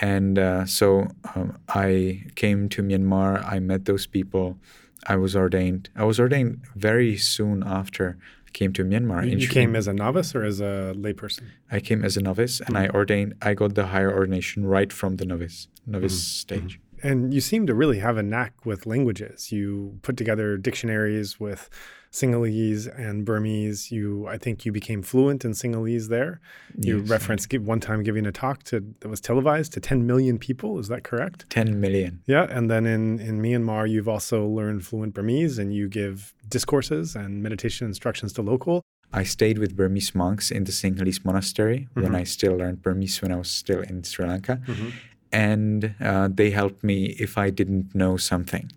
And 0.00 0.38
uh, 0.38 0.66
so 0.66 1.08
um, 1.34 1.56
I 1.68 2.24
came 2.34 2.68
to 2.70 2.82
Myanmar. 2.82 3.44
I 3.54 3.58
met 3.60 3.84
those 3.84 4.06
people. 4.06 4.58
I 5.06 5.16
was 5.16 5.36
ordained. 5.36 5.88
I 5.94 6.04
was 6.04 6.18
ordained 6.18 6.62
very 6.74 7.16
soon 7.16 7.62
after 7.62 8.16
I 8.48 8.50
came 8.50 8.72
to 8.72 8.84
Myanmar. 8.84 9.24
You, 9.30 9.36
you 9.38 9.48
came 9.48 9.76
as 9.76 9.86
a 9.86 9.92
novice 9.92 10.34
or 10.34 10.42
as 10.44 10.60
a 10.60 10.94
layperson? 10.96 11.42
I 11.70 11.78
came 11.80 12.04
as 12.04 12.16
a 12.16 12.22
novice, 12.22 12.60
and 12.66 12.76
I 12.76 12.88
ordained. 12.88 13.34
I 13.42 13.54
got 13.54 13.74
the 13.74 13.86
higher 13.86 14.12
ordination 14.12 14.64
right 14.66 14.92
from 14.92 15.16
the 15.16 15.26
novice 15.26 15.68
novice 15.86 16.14
Mm-hmm. 16.14 16.40
stage. 16.64 16.80
And 17.04 17.34
you 17.34 17.40
seem 17.42 17.66
to 17.66 17.74
really 17.74 17.98
have 17.98 18.16
a 18.16 18.22
knack 18.22 18.54
with 18.64 18.86
languages. 18.86 19.52
You 19.52 19.98
put 20.02 20.16
together 20.16 20.56
dictionaries 20.56 21.38
with 21.38 21.68
Sinhalese 22.10 22.86
and 22.98 23.24
Burmese. 23.26 23.90
You, 23.92 24.26
I 24.26 24.38
think, 24.38 24.64
you 24.64 24.72
became 24.72 25.02
fluent 25.02 25.44
in 25.44 25.50
Sinhalese 25.52 26.08
there. 26.08 26.40
You 26.80 27.00
Yes, 27.00 27.08
referenced 27.10 27.48
give, 27.50 27.66
one 27.66 27.80
time 27.80 28.02
giving 28.02 28.24
a 28.24 28.32
talk 28.32 28.62
to 28.70 28.76
that 29.00 29.08
was 29.08 29.20
televised 29.20 29.74
to 29.74 29.80
10 29.80 30.06
million 30.06 30.38
people. 30.38 30.78
Is 30.78 30.88
that 30.88 31.02
correct? 31.04 31.44
10 31.50 31.78
million. 31.80 32.22
Yeah, 32.26 32.46
and 32.48 32.70
then 32.70 32.86
in 32.86 33.18
in 33.28 33.34
Myanmar, 33.42 33.84
you've 33.92 34.08
also 34.08 34.46
learned 34.46 34.86
fluent 34.86 35.12
Burmese, 35.14 35.58
and 35.58 35.74
you 35.74 35.88
give 35.88 36.32
discourses 36.48 37.14
and 37.14 37.42
meditation 37.42 37.86
instructions 37.86 38.32
to 38.34 38.42
local. 38.42 38.80
I 39.12 39.24
stayed 39.24 39.58
with 39.58 39.76
Burmese 39.76 40.14
monks 40.14 40.50
in 40.50 40.64
the 40.64 40.72
Sinhalese 40.72 41.24
monastery 41.24 41.88
when 41.94 42.12
Mhm. 42.12 42.16
I 42.20 42.24
still 42.24 42.56
learned 42.56 42.82
Burmese 42.82 43.20
when 43.22 43.30
I 43.30 43.36
was 43.36 43.50
still 43.50 43.80
in 43.90 44.02
Sri 44.04 44.24
Lanka. 44.26 44.60
Mhm. 44.66 44.92
And 45.34 45.94
uh, 46.00 46.28
they 46.32 46.50
helped 46.50 46.82
me 46.84 46.98
if 47.18 47.36
I 47.36 47.50
didn't 47.50 47.94
know 47.94 48.16
something. 48.16 48.70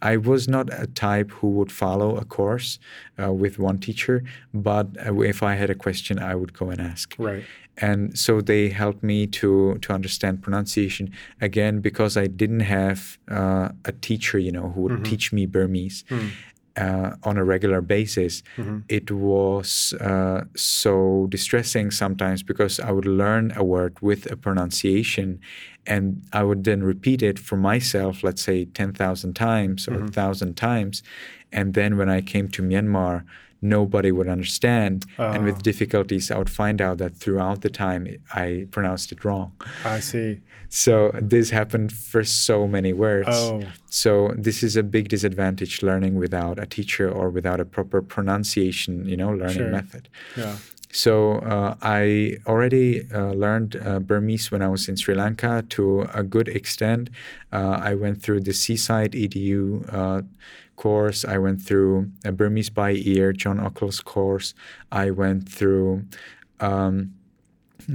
I 0.00 0.16
was 0.16 0.48
not 0.48 0.66
a 0.72 0.86
type 0.86 1.30
who 1.30 1.48
would 1.58 1.70
follow 1.70 2.16
a 2.16 2.24
course 2.24 2.78
uh, 3.22 3.32
with 3.32 3.58
one 3.58 3.78
teacher, 3.78 4.24
but 4.54 4.86
uh, 5.06 5.20
if 5.20 5.42
I 5.42 5.54
had 5.56 5.70
a 5.70 5.74
question, 5.74 6.18
I 6.18 6.34
would 6.34 6.52
go 6.54 6.70
and 6.70 6.80
ask. 6.80 7.14
Right. 7.18 7.44
and 7.78 8.18
so 8.18 8.40
they 8.40 8.68
helped 8.82 9.02
me 9.02 9.26
to 9.26 9.78
to 9.84 9.92
understand 9.98 10.42
pronunciation 10.42 11.06
again 11.40 11.80
because 11.80 12.16
I 12.24 12.26
didn't 12.26 12.64
have 12.78 13.18
uh, 13.30 13.68
a 13.84 13.92
teacher, 14.08 14.38
you 14.38 14.52
know, 14.52 14.66
who 14.74 14.80
would 14.82 15.04
teach 15.10 15.32
me 15.32 15.46
Burmese 15.46 16.04
uh, 16.76 17.10
on 17.22 17.36
a 17.36 17.44
regular 17.44 17.80
basis. 17.80 18.42
It 18.88 19.10
was 19.10 19.92
uh, 20.00 20.44
so 20.56 21.26
distressing 21.28 21.90
sometimes 21.90 22.42
because 22.42 22.80
I 22.80 22.90
would 22.92 23.06
learn 23.06 23.52
a 23.56 23.62
word 23.64 23.96
with 24.00 24.30
a 24.30 24.36
pronunciation, 24.36 25.38
and 25.86 26.22
I 26.32 26.42
would 26.44 26.64
then 26.64 26.82
repeat 26.82 27.22
it 27.22 27.38
for 27.38 27.56
myself, 27.56 28.22
let's 28.22 28.42
say 28.42 28.64
ten 28.66 28.92
thousand 28.92 29.34
times 29.34 29.88
or 29.88 30.06
thousand 30.12 30.56
times, 30.56 31.02
and 31.52 31.74
then 31.74 31.96
when 31.96 32.08
I 32.08 32.20
came 32.20 32.48
to 32.48 32.62
Myanmar. 32.62 33.24
Nobody 33.62 34.10
would 34.10 34.28
understand, 34.28 35.06
and 35.18 35.38
Ah. 35.42 35.44
with 35.44 35.62
difficulties, 35.62 36.30
I 36.30 36.36
would 36.38 36.50
find 36.50 36.80
out 36.80 36.98
that 36.98 37.12
throughout 37.16 37.60
the 37.62 37.70
time 37.70 38.06
I 38.34 38.66
pronounced 38.72 39.12
it 39.12 39.24
wrong. 39.24 39.52
I 39.84 40.00
see. 40.00 40.40
So 40.68 41.12
this 41.20 41.50
happened 41.50 41.92
for 41.92 42.24
so 42.24 42.66
many 42.66 42.92
words. 42.92 43.28
Oh. 43.30 43.60
So 43.86 44.34
this 44.36 44.62
is 44.62 44.74
a 44.76 44.82
big 44.82 45.08
disadvantage 45.08 45.82
learning 45.82 46.14
without 46.16 46.58
a 46.58 46.66
teacher 46.66 47.08
or 47.08 47.30
without 47.30 47.60
a 47.60 47.64
proper 47.64 48.02
pronunciation, 48.02 49.06
you 49.06 49.16
know, 49.16 49.30
learning 49.30 49.58
Sure. 49.58 49.70
method. 49.70 50.08
Yeah. 50.36 50.56
So 50.94 51.38
uh, 51.38 51.74
I 51.80 52.36
already 52.46 52.88
uh, 53.14 53.32
learned 53.32 53.76
uh, 53.76 53.98
Burmese 54.00 54.50
when 54.52 54.60
I 54.60 54.68
was 54.68 54.88
in 54.88 54.96
Sri 54.96 55.14
Lanka 55.14 55.64
to 55.70 56.06
a 56.12 56.22
good 56.22 56.48
extent. 56.48 57.08
Uh, 57.52 57.78
I 57.90 57.94
went 57.94 58.20
through 58.22 58.40
the 58.40 58.52
Seaside 58.52 59.12
EDU 59.14 59.84
uh, 59.90 60.20
course. 60.82 61.24
I 61.24 61.38
went 61.38 61.62
through 61.62 62.10
a 62.24 62.32
Burmese 62.32 62.70
by 62.70 62.90
ear, 63.14 63.32
John 63.32 63.58
Okell's 63.60 64.00
course. 64.00 64.52
I 64.90 65.10
went 65.10 65.48
through. 65.48 66.06
Um, 66.58 67.14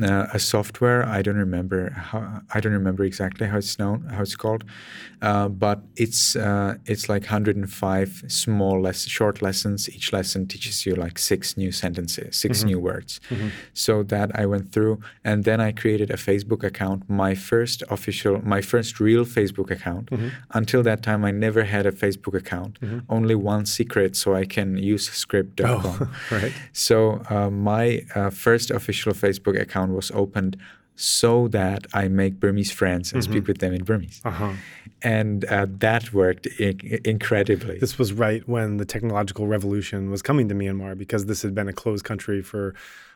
uh, 0.02 0.28
a 0.34 0.40
software. 0.40 1.06
I 1.06 1.22
don't 1.22 1.38
remember 1.38 1.92
how. 1.92 2.42
I 2.54 2.60
don't 2.60 2.74
remember 2.74 3.04
exactly 3.04 3.48
how 3.48 3.58
it's 3.58 3.78
known, 3.80 4.06
how 4.12 4.22
it's 4.22 4.36
called, 4.36 4.64
uh, 5.22 5.48
but 5.50 5.82
it's 5.96 6.36
uh, 6.36 6.76
it's 6.86 7.10
like 7.10 7.24
105 7.24 8.24
small 8.28 8.82
less 8.82 9.06
short 9.08 9.42
lessons. 9.42 9.90
Each 9.90 10.12
lesson 10.14 10.48
teaches 10.48 10.86
you 10.86 10.96
like 10.96 11.18
six 11.20 11.58
new 11.58 11.72
sentences, 11.72 12.36
6 12.36 12.60
mm-hmm. 12.60 12.68
new 12.68 12.80
words. 12.80 13.20
Mm-hmm. 13.30 13.50
So 13.74 14.04
that 14.04 14.32
I 14.36 14.46
went 14.46 14.72
through, 14.72 15.00
and 15.24 15.44
then 15.44 15.60
I 15.62 15.72
created 15.72 16.10
a 16.12 16.18
Facebook 16.18 16.64
account. 16.64 17.10
My 17.10 17.34
first 17.36 17.84
official, 17.90 18.42
my 18.44 18.62
first 18.62 19.00
real 19.00 19.26
Facebook 19.26 19.72
account. 19.72 20.10
Mm-hmm. 20.12 20.30
Until 20.52 20.84
that 20.84 21.04
time, 21.04 21.24
I 21.26 21.32
never 21.32 21.64
had 21.64 21.86
a 21.86 21.92
Facebook 21.92 22.36
account. 22.36 22.80
Mm-hmm. 22.82 23.00
Only 23.10 23.36
one 23.36 23.66
secret, 23.66 24.16
so 24.16 24.36
I 24.36 24.46
can 24.46 24.78
use 24.78 25.10
script.com. 25.10 25.82
Oh, 25.86 26.16
right. 26.32 26.54
So 26.74 27.22
uh, 27.30 27.50
my 27.50 28.06
uh, 28.16 28.30
first 28.30 28.72
official 28.72 29.14
Facebook 29.14 29.60
account 29.60 29.77
account 29.78 29.96
was 29.96 30.12
opened 30.12 30.58
so 30.96 31.48
that 31.50 31.86
I 31.94 32.08
make 32.08 32.40
Burmese 32.40 32.72
friends 32.72 33.14
and 33.14 33.22
mm-hmm. 33.22 33.32
speak 33.32 33.48
with 33.48 33.60
them 33.60 33.74
in 33.74 33.84
Burmese. 33.84 34.20
Uh-huh. 34.26 34.54
And 35.04 35.46
uh, 35.46 35.68
that 35.78 36.12
worked 36.12 36.48
I- 36.60 37.00
incredibly. 37.06 37.78
This 37.78 38.00
was 38.00 38.14
right 38.14 38.48
when 38.48 38.78
the 38.78 38.86
technological 38.86 39.46
revolution 39.46 40.10
was 40.10 40.24
coming 40.24 40.50
to 40.50 40.56
Myanmar 40.56 40.98
because 40.98 41.28
this 41.28 41.44
had 41.44 41.54
been 41.54 41.68
a 41.68 41.74
closed 41.74 42.04
country 42.04 42.42
for 42.42 42.74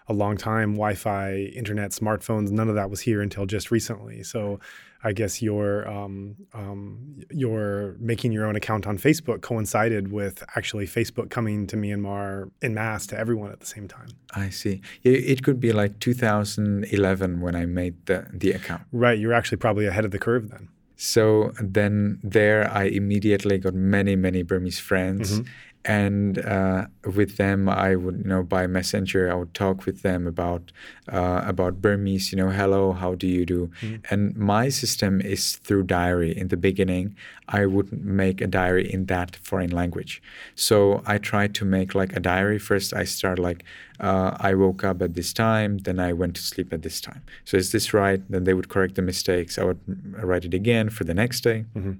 a 0.07 0.13
long 0.13 0.37
time. 0.37 0.73
Wi 0.73 0.93
Fi, 0.93 1.51
internet, 1.55 1.89
smartphones, 1.91 2.51
none 2.51 2.69
of 2.69 2.75
that 2.75 2.91
was 2.91 3.01
here 3.01 3.19
until 3.19 3.47
just 3.47 3.71
recently. 3.71 4.21
So 4.21 4.59
I 5.03 5.13
guess 5.13 5.41
your 5.41 5.87
um, 5.87 6.35
um, 6.53 7.23
your 7.31 7.95
making 7.99 8.31
your 8.31 8.45
own 8.45 8.55
account 8.55 8.85
on 8.85 8.97
Facebook 8.97 9.41
coincided 9.41 10.11
with 10.11 10.43
actually 10.55 10.85
Facebook 10.85 11.29
coming 11.29 11.67
to 11.67 11.75
Myanmar 11.75 12.51
in 12.61 12.73
mass 12.73 13.07
to 13.07 13.17
everyone 13.17 13.51
at 13.51 13.59
the 13.59 13.65
same 13.65 13.87
time. 13.87 14.09
I 14.33 14.49
see. 14.49 14.81
It 15.03 15.43
could 15.43 15.59
be 15.59 15.71
like 15.71 15.99
2011 15.99 17.41
when 17.41 17.55
I 17.55 17.65
made 17.65 18.05
the 18.05 18.27
the 18.31 18.51
account. 18.51 18.83
Right. 18.91 19.17
You're 19.17 19.33
actually 19.33 19.57
probably 19.57 19.87
ahead 19.87 20.05
of 20.05 20.11
the 20.11 20.19
curve 20.19 20.49
then. 20.49 20.69
So 20.97 21.51
then 21.59 22.19
there, 22.21 22.69
I 22.71 22.83
immediately 22.83 23.57
got 23.57 23.73
many 23.73 24.15
many 24.15 24.43
Burmese 24.43 24.79
friends. 24.79 25.39
Mm-hmm 25.39 25.51
and 25.85 26.37
uh, 26.39 26.85
with 27.15 27.37
them 27.37 27.67
I 27.67 27.95
would 27.95 28.19
you 28.19 28.23
know 28.23 28.43
by 28.43 28.67
messenger 28.67 29.31
I 29.31 29.35
would 29.35 29.53
talk 29.53 29.85
with 29.85 30.01
them 30.01 30.27
about 30.27 30.71
uh, 31.11 31.41
about 31.45 31.81
Burmese 31.81 32.31
you 32.31 32.37
know 32.37 32.49
hello 32.49 32.91
how 32.93 33.15
do 33.15 33.27
you 33.27 33.45
do? 33.45 33.71
Mm. 33.81 34.11
and 34.11 34.37
my 34.37 34.69
system 34.69 35.21
is 35.21 35.55
through 35.57 35.83
diary. 35.83 36.37
In 36.37 36.49
the 36.49 36.57
beginning 36.57 37.15
I 37.47 37.65
would 37.65 37.91
make 37.91 38.41
a 38.41 38.47
diary 38.47 38.91
in 38.91 39.05
that 39.07 39.35
foreign 39.35 39.71
language. 39.71 40.21
So 40.55 41.01
I 41.05 41.17
try 41.17 41.47
to 41.47 41.65
make 41.65 41.95
like 41.95 42.15
a 42.15 42.19
diary. 42.19 42.59
First 42.59 42.93
I 42.93 43.03
start 43.03 43.39
like 43.39 43.63
uh, 43.99 44.35
I 44.39 44.53
woke 44.53 44.83
up 44.83 45.01
at 45.01 45.15
this 45.15 45.33
time 45.33 45.79
then 45.79 45.99
I 45.99 46.13
went 46.13 46.35
to 46.35 46.41
sleep 46.41 46.71
at 46.73 46.83
this 46.83 47.01
time. 47.01 47.21
So 47.45 47.57
is 47.57 47.71
this 47.71 47.93
right? 47.93 48.21
Then 48.29 48.43
they 48.43 48.53
would 48.53 48.69
correct 48.69 48.95
the 48.95 49.01
mistakes. 49.01 49.57
I 49.57 49.63
would 49.63 49.79
write 50.23 50.45
it 50.45 50.53
again 50.53 50.89
for 50.89 51.03
the 51.03 51.13
next 51.13 51.41
day. 51.41 51.65
Mm-hmm. 51.75 51.93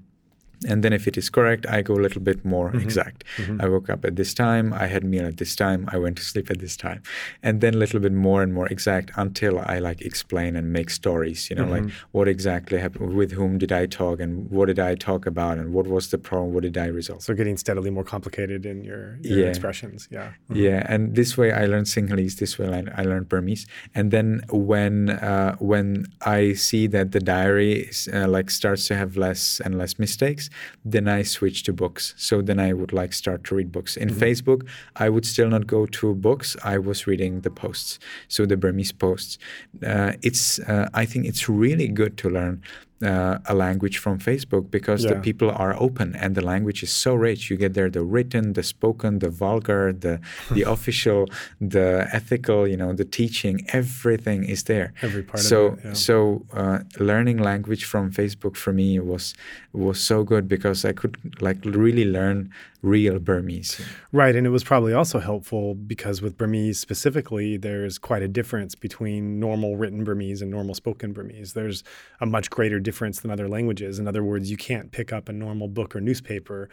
And 0.68 0.82
then 0.82 0.92
if 0.92 1.06
it 1.06 1.16
is 1.16 1.30
correct, 1.30 1.66
I 1.68 1.82
go 1.82 1.94
a 1.94 2.02
little 2.02 2.20
bit 2.20 2.44
more 2.44 2.68
mm-hmm. 2.68 2.80
exact. 2.80 3.24
Mm-hmm. 3.36 3.60
I 3.60 3.68
woke 3.68 3.88
up 3.90 4.04
at 4.04 4.16
this 4.16 4.34
time, 4.34 4.72
I 4.72 4.86
had 4.86 5.04
meal 5.04 5.26
at 5.26 5.36
this 5.36 5.56
time, 5.56 5.88
I 5.92 5.98
went 5.98 6.16
to 6.18 6.24
sleep 6.24 6.50
at 6.50 6.58
this 6.58 6.76
time. 6.76 7.02
And 7.42 7.60
then 7.60 7.74
a 7.74 7.78
little 7.78 8.00
bit 8.00 8.12
more 8.12 8.42
and 8.42 8.52
more 8.52 8.66
exact 8.68 9.10
until 9.16 9.58
I 9.58 9.78
like 9.78 10.02
explain 10.02 10.56
and 10.56 10.72
make 10.72 10.90
stories, 10.90 11.50
you 11.50 11.56
know, 11.56 11.64
mm-hmm. 11.64 11.86
like 11.86 11.92
what 12.12 12.28
exactly 12.28 12.78
happened, 12.78 13.14
with 13.14 13.32
whom 13.32 13.58
did 13.58 13.72
I 13.72 13.86
talk 13.86 14.20
and 14.20 14.50
what 14.50 14.66
did 14.66 14.78
I 14.78 14.94
talk 14.94 15.26
about 15.26 15.58
and 15.58 15.72
what 15.72 15.86
was 15.86 16.10
the 16.10 16.18
problem, 16.18 16.52
what 16.54 16.62
did 16.62 16.78
I 16.78 16.86
resolve. 16.86 17.22
So 17.22 17.34
getting 17.34 17.56
steadily 17.56 17.90
more 17.90 18.04
complicated 18.04 18.66
in 18.66 18.84
your, 18.84 19.18
your 19.22 19.40
yeah. 19.40 19.46
expressions. 19.46 20.08
Yeah. 20.10 20.28
Mm-hmm. 20.28 20.56
Yeah. 20.56 20.86
And 20.88 21.14
this 21.14 21.36
way 21.36 21.52
I 21.52 21.66
learned 21.66 21.86
Sinhalese, 21.86 22.38
this 22.38 22.58
way 22.58 22.68
I, 22.68 23.00
I 23.00 23.04
learned 23.04 23.28
Burmese. 23.28 23.66
And 23.94 24.10
then 24.10 24.42
when, 24.50 25.10
uh, 25.10 25.56
when 25.56 26.06
I 26.22 26.52
see 26.54 26.86
that 26.88 27.12
the 27.12 27.20
diary 27.20 27.72
is, 27.72 28.08
uh, 28.12 28.28
like 28.28 28.50
starts 28.50 28.86
to 28.88 28.94
have 28.94 29.16
less 29.16 29.60
and 29.64 29.78
less 29.78 29.98
mistakes, 29.98 30.50
then 30.84 31.08
I 31.08 31.22
switch 31.22 31.62
to 31.64 31.72
books. 31.72 32.14
So 32.16 32.42
then 32.42 32.58
I 32.58 32.72
would 32.72 32.92
like 32.92 33.12
start 33.12 33.44
to 33.44 33.54
read 33.54 33.72
books. 33.72 33.96
In 33.96 34.08
mm-hmm. 34.08 34.22
Facebook, 34.22 34.66
I 34.96 35.08
would 35.08 35.26
still 35.26 35.48
not 35.48 35.66
go 35.66 35.86
to 35.86 36.14
books. 36.14 36.56
I 36.64 36.78
was 36.78 37.06
reading 37.06 37.40
the 37.40 37.50
posts, 37.50 37.98
so 38.28 38.46
the 38.46 38.56
Burmese 38.56 38.92
posts. 38.92 39.38
Uh, 39.86 40.12
it's 40.22 40.58
uh, 40.60 40.88
I 40.94 41.04
think 41.04 41.26
it's 41.26 41.48
really 41.48 41.88
good 41.88 42.16
to 42.18 42.30
learn 42.30 42.62
uh, 43.02 43.38
a 43.46 43.54
language 43.54 43.98
from 43.98 44.18
Facebook 44.18 44.70
because 44.70 45.04
yeah. 45.04 45.14
the 45.14 45.20
people 45.20 45.50
are 45.50 45.74
open 45.80 46.14
and 46.16 46.34
the 46.34 46.40
language 46.40 46.82
is 46.82 46.92
so 46.92 47.14
rich. 47.14 47.50
You 47.50 47.56
get 47.56 47.74
there 47.74 47.90
the 47.90 48.02
written, 48.02 48.52
the 48.52 48.62
spoken, 48.62 49.18
the 49.18 49.28
vulgar, 49.28 49.92
the 49.92 50.20
the 50.52 50.62
official, 50.76 51.28
the 51.60 52.08
ethical. 52.12 52.66
You 52.66 52.76
know, 52.76 52.92
the 52.92 53.04
teaching. 53.04 53.66
Everything 53.72 54.44
is 54.44 54.64
there. 54.64 54.92
Every 55.02 55.22
part 55.22 55.40
so, 55.40 55.66
of 55.66 55.78
it. 55.78 55.84
Yeah. 55.84 55.92
So 55.94 56.46
uh, 56.52 56.78
learning 56.98 57.38
language 57.38 57.84
from 57.84 58.12
Facebook 58.12 58.56
for 58.56 58.72
me 58.72 59.00
was 59.00 59.34
was 59.72 60.00
so 60.00 60.22
good 60.22 60.48
because 60.48 60.84
I 60.84 60.92
could 60.92 61.40
like 61.40 61.64
really 61.64 62.04
learn 62.04 62.52
real 62.82 63.18
Burmese. 63.18 63.80
Right, 64.10 64.36
and 64.36 64.46
it 64.46 64.50
was 64.50 64.64
probably 64.64 64.92
also 64.92 65.18
helpful 65.18 65.74
because 65.74 66.20
with 66.20 66.36
Burmese 66.36 66.78
specifically, 66.78 67.56
there's 67.56 67.98
quite 67.98 68.22
a 68.22 68.28
difference 68.28 68.74
between 68.74 69.40
normal 69.40 69.76
written 69.76 70.04
Burmese 70.04 70.42
and 70.42 70.50
normal 70.50 70.74
spoken 70.74 71.12
Burmese. 71.12 71.54
There's 71.54 71.84
a 72.20 72.26
much 72.26 72.50
greater 72.50 72.80
difference 72.80 73.20
than 73.20 73.30
other 73.30 73.48
languages. 73.48 73.98
In 73.98 74.06
other 74.06 74.22
words, 74.22 74.50
you 74.50 74.56
can't 74.56 74.90
pick 74.90 75.12
up 75.12 75.28
a 75.28 75.32
normal 75.32 75.68
book 75.68 75.96
or 75.96 76.00
newspaper 76.00 76.68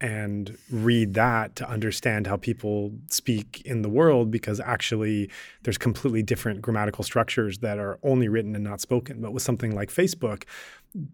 and 0.00 0.56
read 0.70 1.12
that 1.14 1.54
to 1.56 1.68
understand 1.68 2.26
how 2.26 2.36
people 2.36 2.90
speak 3.08 3.60
in 3.66 3.82
the 3.82 3.88
world 3.88 4.30
because 4.30 4.58
actually 4.58 5.30
there's 5.62 5.76
completely 5.76 6.22
different 6.22 6.62
grammatical 6.62 7.04
structures 7.04 7.58
that 7.58 7.78
are 7.78 7.98
only 8.02 8.26
written 8.26 8.54
and 8.54 8.64
not 8.64 8.80
spoken. 8.80 9.20
But 9.20 9.34
with 9.34 9.42
something 9.42 9.74
like 9.74 9.90
Facebook, 9.90 10.44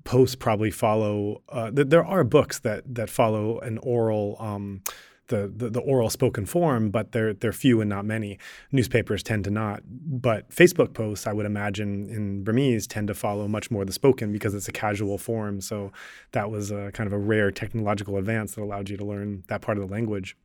posts 0.04 0.36
probably 0.36 0.70
follow. 0.70 1.42
Uh, 1.48 1.70
th- 1.70 1.88
there 1.88 2.04
are 2.04 2.24
books 2.24 2.58
that 2.60 2.82
that 2.94 3.10
follow 3.10 3.58
an 3.60 3.78
oral. 3.78 4.36
Um, 4.40 4.82
the, 5.28 5.52
the, 5.52 5.70
the 5.70 5.80
oral 5.80 6.08
spoken 6.08 6.46
form, 6.46 6.90
but 6.90 7.12
they're 7.12 7.34
they're 7.34 7.52
few 7.52 7.80
and 7.80 7.90
not 7.90 8.04
many. 8.04 8.38
Newspapers 8.70 9.22
tend 9.22 9.42
to 9.44 9.50
not, 9.50 9.82
but 9.84 10.48
Facebook 10.50 10.94
posts, 10.94 11.26
I 11.26 11.32
would 11.32 11.46
imagine, 11.46 12.08
in 12.08 12.44
Burmese 12.44 12.86
tend 12.86 13.08
to 13.08 13.14
follow 13.14 13.48
much 13.48 13.68
more 13.70 13.84
the 13.84 13.92
spoken 13.92 14.32
because 14.32 14.54
it's 14.54 14.68
a 14.68 14.72
casual 14.72 15.18
form. 15.18 15.60
So 15.60 15.92
that 16.32 16.50
was 16.50 16.70
a 16.70 16.92
kind 16.92 17.06
of 17.06 17.12
a 17.12 17.18
rare 17.18 17.50
technological 17.50 18.16
advance 18.18 18.54
that 18.54 18.62
allowed 18.62 18.88
you 18.88 18.96
to 18.96 19.04
learn 19.04 19.42
that 19.48 19.62
part 19.62 19.78
of 19.78 19.88
the 19.88 19.92
language. 19.92 20.36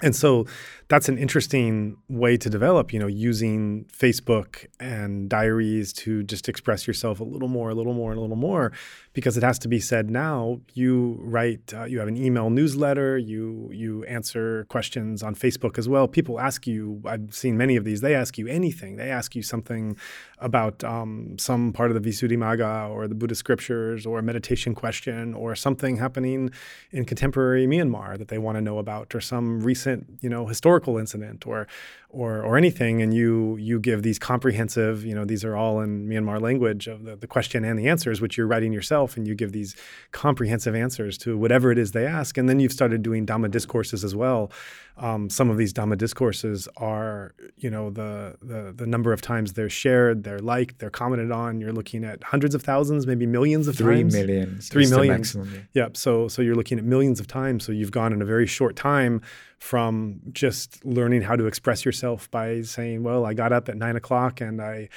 And 0.00 0.14
so 0.14 0.46
that's 0.88 1.08
an 1.08 1.18
interesting 1.18 1.96
way 2.08 2.36
to 2.36 2.48
develop, 2.48 2.92
you 2.92 3.00
know, 3.00 3.06
using 3.08 3.84
Facebook 3.86 4.66
and 4.78 5.28
diaries 5.28 5.92
to 5.94 6.22
just 6.22 6.48
express 6.48 6.86
yourself 6.86 7.20
a 7.20 7.24
little 7.24 7.48
more, 7.48 7.70
a 7.70 7.74
little 7.74 7.94
more, 7.94 8.12
a 8.12 8.20
little 8.20 8.36
more, 8.36 8.72
because 9.18 9.36
it 9.36 9.42
has 9.42 9.58
to 9.58 9.66
be 9.66 9.80
said 9.80 10.12
now. 10.12 10.60
You 10.74 11.18
write, 11.20 11.74
uh, 11.74 11.86
you 11.86 11.98
have 11.98 12.06
an 12.06 12.16
email 12.16 12.50
newsletter, 12.50 13.18
you 13.18 13.68
you 13.72 14.04
answer 14.04 14.64
questions 14.68 15.24
on 15.24 15.34
Facebook 15.34 15.76
as 15.76 15.88
well. 15.88 16.06
People 16.06 16.38
ask 16.38 16.68
you, 16.68 17.02
I've 17.04 17.34
seen 17.34 17.56
many 17.56 17.74
of 17.74 17.84
these. 17.84 18.00
They 18.00 18.14
ask 18.14 18.38
you 18.38 18.46
anything. 18.46 18.94
They 18.94 19.10
ask 19.10 19.34
you 19.34 19.42
something 19.42 19.96
about 20.38 20.84
um, 20.84 21.36
some 21.36 21.72
part 21.72 21.90
of 21.90 22.00
the 22.00 22.08
Visuddhimagga 22.08 22.90
or 22.90 23.08
the 23.08 23.16
Buddhist 23.16 23.40
scriptures 23.40 24.06
or 24.06 24.20
a 24.20 24.22
meditation 24.22 24.72
question 24.72 25.34
or 25.34 25.56
something 25.56 25.96
happening 25.96 26.52
in 26.92 27.04
contemporary 27.04 27.66
Myanmar 27.66 28.18
that 28.18 28.28
they 28.28 28.38
want 28.38 28.54
to 28.56 28.60
know 28.60 28.78
about 28.78 29.16
or 29.16 29.20
some 29.20 29.62
recent, 29.62 30.06
you 30.20 30.30
know, 30.30 30.46
historical 30.46 30.96
incident 30.96 31.44
or 31.44 31.66
or 32.10 32.42
or 32.42 32.56
anything 32.56 33.02
and 33.02 33.12
you 33.12 33.56
you 33.56 33.78
give 33.78 34.02
these 34.02 34.18
comprehensive 34.18 35.04
you 35.04 35.14
know 35.14 35.26
these 35.26 35.44
are 35.44 35.54
all 35.54 35.80
in 35.80 36.08
Myanmar 36.08 36.40
language 36.40 36.86
of 36.86 37.04
the, 37.04 37.16
the 37.16 37.26
question 37.26 37.64
and 37.64 37.78
the 37.78 37.86
answers 37.86 38.20
which 38.20 38.38
you're 38.38 38.46
writing 38.46 38.72
yourself 38.72 39.16
and 39.16 39.26
you 39.28 39.34
give 39.34 39.52
these 39.52 39.76
comprehensive 40.12 40.74
answers 40.74 41.18
to 41.18 41.36
whatever 41.36 41.70
it 41.70 41.78
is 41.78 41.92
they 41.92 42.06
ask. 42.06 42.38
And 42.38 42.48
then 42.48 42.60
you've 42.60 42.72
started 42.72 43.02
doing 43.02 43.26
Dhamma 43.26 43.50
discourses 43.50 44.04
as 44.04 44.14
well. 44.14 44.50
Um, 44.96 45.30
some 45.30 45.48
of 45.50 45.58
these 45.58 45.72
Dhamma 45.72 45.96
discourses 45.98 46.66
are 46.78 47.34
you 47.56 47.70
know 47.70 47.90
the, 47.90 48.36
the 48.42 48.72
the 48.74 48.86
number 48.86 49.12
of 49.12 49.20
times 49.20 49.52
they're 49.52 49.70
shared 49.70 50.24
they're 50.24 50.40
liked 50.40 50.78
they're 50.78 50.90
commented 50.90 51.30
on. 51.30 51.60
You're 51.60 51.72
looking 51.72 52.04
at 52.04 52.24
hundreds 52.24 52.54
of 52.54 52.62
thousands 52.62 53.06
maybe 53.06 53.26
millions 53.26 53.68
of 53.68 53.76
three 53.76 54.02
times. 54.02 54.14
millions 54.14 54.68
three 54.68 54.88
millions. 54.88 55.36
yep 55.74 55.96
so 55.96 56.26
so 56.26 56.42
you're 56.42 56.56
looking 56.56 56.78
at 56.78 56.84
millions 56.84 57.20
of 57.20 57.26
times. 57.26 57.64
So 57.64 57.70
you've 57.70 57.92
gone 57.92 58.12
in 58.14 58.22
a 58.22 58.24
very 58.24 58.46
short 58.46 58.76
time 58.76 59.20
from 59.58 60.20
just 60.32 60.84
learning 60.84 61.22
how 61.22 61.36
to 61.36 61.46
express 61.46 61.84
yourself 61.84 62.30
by 62.30 62.62
saying, 62.62 63.02
"Well, 63.02 63.24
I 63.26 63.34
got 63.34 63.52
up 63.52 63.68
at 63.68 63.76
nine 63.76 63.96
o'clock 63.96 64.40
and 64.40 64.60
I." 64.60 64.88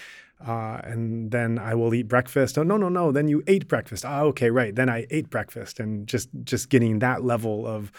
Uh, 0.45 0.81
and 0.83 1.29
then 1.29 1.59
I 1.59 1.75
will 1.75 1.93
eat 1.93 2.07
breakfast. 2.07 2.57
Oh 2.57 2.63
no, 2.63 2.75
no, 2.75 2.89
no! 2.89 3.11
Then 3.11 3.27
you 3.27 3.43
ate 3.45 3.67
breakfast. 3.67 4.03
Ah, 4.03 4.21
okay, 4.21 4.49
right. 4.49 4.73
Then 4.73 4.89
I 4.89 5.05
ate 5.11 5.29
breakfast, 5.29 5.79
and 5.79 6.07
just 6.07 6.29
just 6.43 6.69
getting 6.69 6.97
that 6.99 7.23
level 7.23 7.67
of 7.67 7.91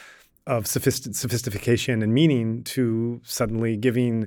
of 0.47 0.67
sophist- 0.67 1.15
sophistication 1.15 2.03
and 2.03 2.13
meaning 2.13 2.65
to 2.65 3.21
suddenly 3.23 3.77
giving 3.77 4.27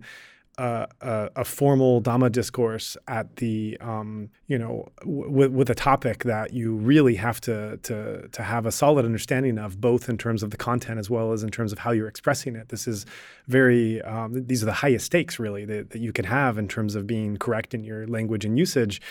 a, 0.58 1.30
a, 1.36 1.44
formal 1.44 2.02
Dhamma 2.02 2.32
discourse 2.32 2.96
at 3.08 3.36
the 3.38 3.78
um, 3.82 4.30
you 4.48 4.58
know 4.58 4.88
w- 5.02 5.50
with 5.50 5.70
a 5.70 5.76
topic 5.76 6.24
that 6.24 6.54
you 6.54 6.76
really 6.76 7.16
have 7.16 7.42
to 7.42 7.78
to 7.84 8.28
to 8.30 8.44
have 8.44 8.66
a 8.66 8.72
solid 8.72 9.06
understanding 9.06 9.58
of, 9.58 9.82
both 9.82 10.10
in 10.10 10.18
terms 10.18 10.44
of 10.44 10.52
the 10.52 10.58
content 10.58 11.00
as 11.00 11.10
well 11.10 11.34
as 11.34 11.44
in 11.44 11.50
terms 11.50 11.72
of 11.72 11.80
how 11.80 11.92
you're 11.92 12.08
expressing 12.08 12.56
it. 12.56 12.70
This 12.70 12.88
is 12.88 13.06
very 13.48 14.02
um, 14.04 14.46
these 14.46 14.64
are 14.64 14.68
the 14.68 14.74
highest 14.74 15.06
stakes 15.06 15.40
really 15.40 15.66
that, 15.66 15.92
that 15.92 16.00
you 16.00 16.14
can 16.14 16.26
have 16.26 16.58
in 16.58 16.68
terms 16.68 16.96
of 16.96 17.06
being 17.06 17.38
correct 17.38 17.74
in 17.74 17.84
your 17.84 18.08
language 18.08 18.46
and 18.46 18.58
usage 18.58 19.02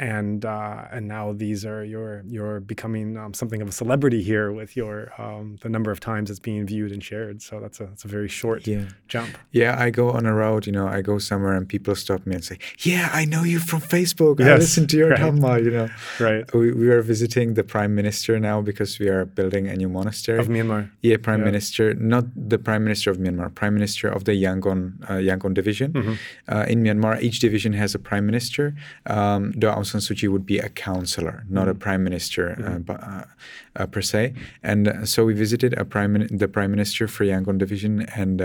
and 0.00 0.46
uh, 0.46 0.86
and 0.90 1.06
now 1.06 1.32
these 1.32 1.64
are 1.66 1.84
you're 1.84 2.24
you're 2.26 2.58
becoming 2.60 3.18
um, 3.18 3.34
something 3.34 3.60
of 3.60 3.68
a 3.68 3.72
celebrity 3.72 4.22
here 4.22 4.50
with 4.50 4.74
your 4.74 5.12
um, 5.20 5.58
the 5.60 5.68
number 5.68 5.90
of 5.90 6.00
times 6.00 6.30
it's 6.30 6.40
being 6.40 6.66
viewed 6.66 6.90
and 6.90 7.04
shared. 7.04 7.42
So 7.42 7.60
that's 7.60 7.80
a 7.80 7.84
that's 7.84 8.04
a 8.04 8.08
very 8.08 8.28
short 8.28 8.66
yeah. 8.66 8.86
jump. 9.08 9.36
Yeah, 9.52 9.76
I 9.78 9.90
go 9.90 10.10
on 10.10 10.24
a 10.24 10.34
road. 10.34 10.66
You 10.66 10.72
know, 10.72 10.88
I 10.88 11.02
go 11.02 11.18
somewhere 11.18 11.52
and 11.52 11.68
people 11.68 11.94
stop 11.94 12.26
me 12.26 12.34
and 12.34 12.44
say, 12.44 12.58
"Yeah, 12.78 13.10
I 13.12 13.26
know 13.26 13.44
you 13.44 13.60
from 13.60 13.82
Facebook. 13.82 14.40
Yes, 14.40 14.48
I 14.48 14.56
listen 14.56 14.86
to 14.86 14.96
your 14.96 15.10
right. 15.10 15.20
Dhamma." 15.20 15.62
You 15.62 15.70
know, 15.70 15.88
right? 16.18 16.54
We, 16.54 16.72
we 16.72 16.88
are 16.88 17.02
visiting 17.02 17.54
the 17.54 17.64
prime 17.64 17.94
minister 17.94 18.40
now 18.40 18.62
because 18.62 18.98
we 18.98 19.08
are 19.08 19.26
building 19.26 19.68
a 19.68 19.76
new 19.76 19.90
monastery 19.90 20.38
of 20.38 20.48
Myanmar. 20.48 20.90
Yeah, 21.02 21.18
prime 21.18 21.40
yeah. 21.40 21.44
minister, 21.44 21.94
not 21.94 22.24
the 22.34 22.58
prime 22.58 22.84
minister 22.84 23.10
of 23.10 23.18
Myanmar, 23.18 23.54
prime 23.54 23.74
minister 23.74 24.08
of 24.08 24.24
the 24.24 24.32
Yangon 24.32 24.80
uh, 25.10 25.20
Yangon 25.28 25.52
division 25.52 25.92
mm-hmm. 25.92 26.14
uh, 26.48 26.64
in 26.72 26.82
Myanmar. 26.82 27.20
Each 27.20 27.38
division 27.38 27.74
has 27.74 27.94
a 27.94 27.98
prime 27.98 28.24
minister. 28.24 28.74
Um, 29.04 29.52
San 29.90 30.00
Suu 30.00 30.16
Kyi 30.16 30.28
would 30.28 30.46
be 30.46 30.58
a 30.58 30.68
counselor, 30.68 31.44
not 31.48 31.68
a 31.68 31.74
prime 31.74 32.02
minister 32.04 32.52
uh, 32.52 32.78
mm-hmm. 32.78 32.90
uh, 32.90 33.24
uh, 33.76 33.86
per 33.86 34.02
se. 34.02 34.34
And 34.62 34.88
uh, 34.88 35.04
so 35.04 35.24
we 35.24 35.34
visited 35.34 35.72
a 35.74 35.84
prime 35.84 36.12
the 36.28 36.48
prime 36.48 36.70
minister 36.70 37.08
for 37.08 37.24
Yangon 37.24 37.58
division, 37.58 38.02
and 38.14 38.40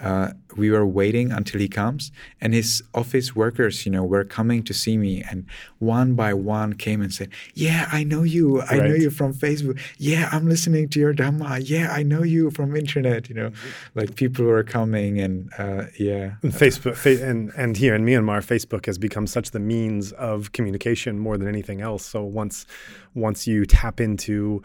uh, 0.00 0.22
uh, 0.22 0.32
we 0.56 0.70
were 0.70 0.86
waiting 0.86 1.32
until 1.32 1.60
he 1.60 1.68
comes. 1.68 2.12
And 2.40 2.54
his 2.54 2.82
office 2.94 3.34
workers, 3.34 3.84
you 3.84 3.92
know, 3.92 4.04
were 4.04 4.24
coming 4.24 4.62
to 4.64 4.74
see 4.74 4.96
me, 4.96 5.22
and 5.28 5.46
one 5.78 6.14
by 6.14 6.34
one 6.34 6.74
came 6.74 7.00
and 7.00 7.12
said, 7.12 7.30
"Yeah, 7.54 7.88
I 7.90 8.04
know 8.04 8.22
you. 8.22 8.60
I 8.60 8.78
right. 8.78 8.88
know 8.88 8.94
you 8.94 9.10
from 9.10 9.34
Facebook. 9.34 9.78
Yeah, 9.98 10.28
I'm 10.32 10.48
listening 10.48 10.88
to 10.90 11.00
your 11.00 11.14
Dhamma. 11.14 11.62
Yeah, 11.64 11.92
I 11.92 12.02
know 12.02 12.22
you 12.22 12.50
from 12.50 12.76
internet. 12.76 13.28
You 13.28 13.34
know, 13.34 13.50
mm-hmm. 13.50 13.98
like 13.98 14.14
people 14.16 14.44
were 14.44 14.62
coming, 14.62 15.20
and 15.20 15.50
yeah, 15.98 16.34
and 16.42 16.52
Facebook, 16.52 16.96
and 17.28 17.50
and 17.56 17.76
here 17.76 17.94
in 17.94 18.04
Myanmar, 18.04 18.44
Facebook 18.44 18.86
has 18.86 18.98
become 18.98 19.26
such 19.26 19.50
the 19.50 19.60
means 19.60 20.12
of 20.12 20.52
communication 20.52 21.18
more 21.18 21.36
than 21.38 21.48
anything 21.48 21.80
else. 21.80 22.04
So 22.04 22.22
once 22.22 22.66
once 23.14 23.46
you 23.46 23.64
tap 23.66 24.00
into 24.00 24.62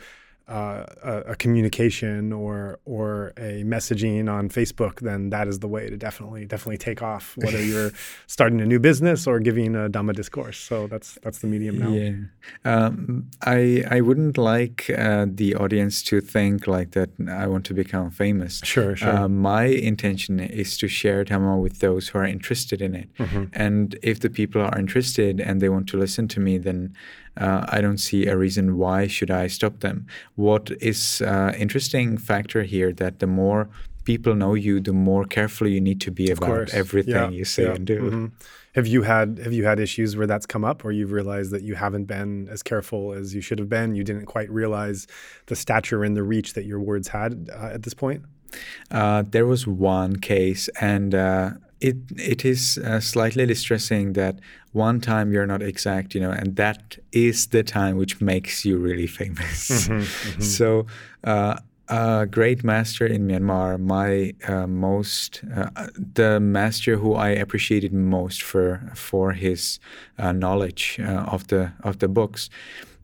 uh, 0.48 0.86
a, 1.04 1.18
a, 1.32 1.36
communication 1.36 2.32
or 2.32 2.80
or 2.86 3.34
a 3.38 3.64
messaging 3.66 4.32
on 4.32 4.48
Facebook, 4.48 5.02
then 5.02 5.30
that 5.30 5.45
is 5.45 5.60
the 5.60 5.68
way 5.68 5.89
to 5.89 5.98
definitely 5.98 6.45
definitely 6.45 6.78
take 6.78 7.02
off. 7.02 7.36
Whether 7.36 7.62
you're 7.72 7.91
starting 8.28 8.62
a 8.62 8.66
new 8.66 8.80
business 8.80 9.28
or 9.28 9.41
giving 9.41 9.76
a 9.76 9.89
Dhamma 9.89 10.16
discourse, 10.16 10.58
so 10.58 10.88
that's 10.88 11.20
that's 11.22 11.39
the 11.39 11.48
medium 11.48 11.78
now. 11.78 11.89
Yeah, 11.89 12.14
um, 12.64 13.30
I 13.41 13.84
I 13.91 14.00
wouldn't 14.00 14.38
like 14.38 14.89
uh, 14.89 15.26
the 15.28 15.56
audience 15.56 16.02
to 16.04 16.22
think 16.22 16.66
like 16.66 16.91
that. 16.91 17.10
I 17.30 17.48
want 17.48 17.66
to 17.66 17.74
become 17.74 18.10
famous. 18.10 18.62
Sure, 18.64 18.95
sure. 18.95 19.10
Uh, 19.10 19.28
my 19.28 19.66
intention 19.66 20.39
is 20.39 20.78
to 20.78 20.88
share 20.88 21.26
Dhamma 21.26 21.62
with 21.62 21.80
those 21.80 22.08
who 22.08 22.20
are 22.20 22.26
interested 22.26 22.82
in 22.82 22.95
it, 22.95 23.14
mm-hmm. 23.16 23.45
and 23.52 24.00
if 24.02 24.22
the 24.22 24.30
people 24.30 24.62
are 24.62 24.80
interested 24.80 25.41
and 25.41 25.60
they 25.60 25.68
want 25.68 25.89
to 25.89 25.98
listen 25.98 26.30
to 26.30 26.39
me, 26.39 26.58
then 26.58 26.95
uh, 27.40 27.66
I 27.70 27.82
don't 27.82 27.98
see 28.00 28.26
a 28.28 28.38
reason 28.38 28.78
why 28.78 29.08
should 29.08 29.32
I 29.32 29.48
stop 29.48 29.80
them. 29.80 30.08
What 30.36 30.72
is 30.82 31.22
uh, 31.22 31.54
interesting 31.58 32.18
factor 32.18 32.64
here 32.64 32.92
that 32.94 33.20
the 33.20 33.28
more 33.28 33.70
people 34.08 34.34
know 34.36 34.54
you, 34.54 34.80
the 34.80 34.94
more 34.94 35.26
careful 35.26 35.68
you 35.68 35.82
need 35.82 36.00
to 36.02 36.12
be 36.12 36.32
of 36.32 36.38
about 36.38 36.48
course. 36.48 36.74
everything 36.74 37.14
yeah. 37.14 37.30
you 37.30 37.46
say 37.46 37.64
yeah. 37.64 37.76
and 37.76 37.86
do. 37.86 38.00
Mm-hmm. 38.02 38.26
Have 38.76 38.88
you 38.88 39.02
had 39.02 39.40
have 39.44 39.54
you 39.54 39.66
had 39.66 39.80
issues 39.80 40.16
where 40.16 40.28
that's 40.28 40.46
come 40.46 40.64
up, 40.64 40.86
or 40.86 40.92
you've 40.92 41.12
realized 41.12 41.52
that 41.52 41.64
you 41.64 41.76
haven't 41.76 42.06
been 42.06 42.48
as 42.50 42.64
careful 42.64 43.14
as 43.14 43.36
you 43.36 43.42
should 43.42 43.60
have 43.60 43.70
been? 43.70 43.96
You 43.96 44.04
didn't 44.04 44.28
quite 44.28 44.50
realize 44.50 45.08
the 45.48 45.56
stature 45.56 46.04
and 46.04 46.16
the 46.16 46.24
reach 46.24 46.54
that 46.54 46.66
your 46.66 46.80
words 46.80 47.08
had 47.10 47.50
uh, 47.54 47.76
at 47.76 47.84
this 47.84 47.94
point. 47.94 48.24
Uh, 48.92 49.24
there 49.28 49.46
was 49.46 49.68
one 49.68 50.16
case, 50.18 50.70
and 50.80 51.14
uh, 51.14 51.52
it 51.82 51.98
it 52.16 52.46
is 52.46 52.78
uh, 52.78 53.00
slightly 53.00 53.46
distressing 53.46 54.14
that 54.14 54.40
one 54.78 55.02
time 55.02 55.34
you're 55.34 55.48
not 55.48 55.62
exact, 55.62 56.16
you 56.16 56.22
know, 56.22 56.32
and 56.32 56.56
that 56.56 56.98
is 57.12 57.48
the 57.48 57.64
time 57.64 57.98
which 57.98 58.22
makes 58.22 58.64
you 58.64 58.78
really 58.78 59.08
famous. 59.08 59.70
Mm-hmm, 59.70 59.94
mm-hmm. 60.30 60.42
So. 60.42 60.86
Uh, 61.24 61.58
a 61.90 62.28
great 62.30 62.66
master 62.66 63.06
in 63.06 63.28
Myanmar, 63.28 63.80
my 63.80 64.34
uh, 64.46 64.68
most 64.68 65.42
uh, 65.56 65.70
the 66.16 66.38
master 66.40 66.98
who 66.98 67.14
I 67.14 67.30
appreciated 67.30 67.94
most 67.94 68.44
for 68.44 68.92
for 68.94 69.32
his 69.32 69.80
uh, 70.18 70.34
knowledge 70.34 71.00
uh, 71.00 71.34
of 71.34 71.48
the 71.48 71.72
of 71.84 72.00
the 72.00 72.10
books 72.10 72.50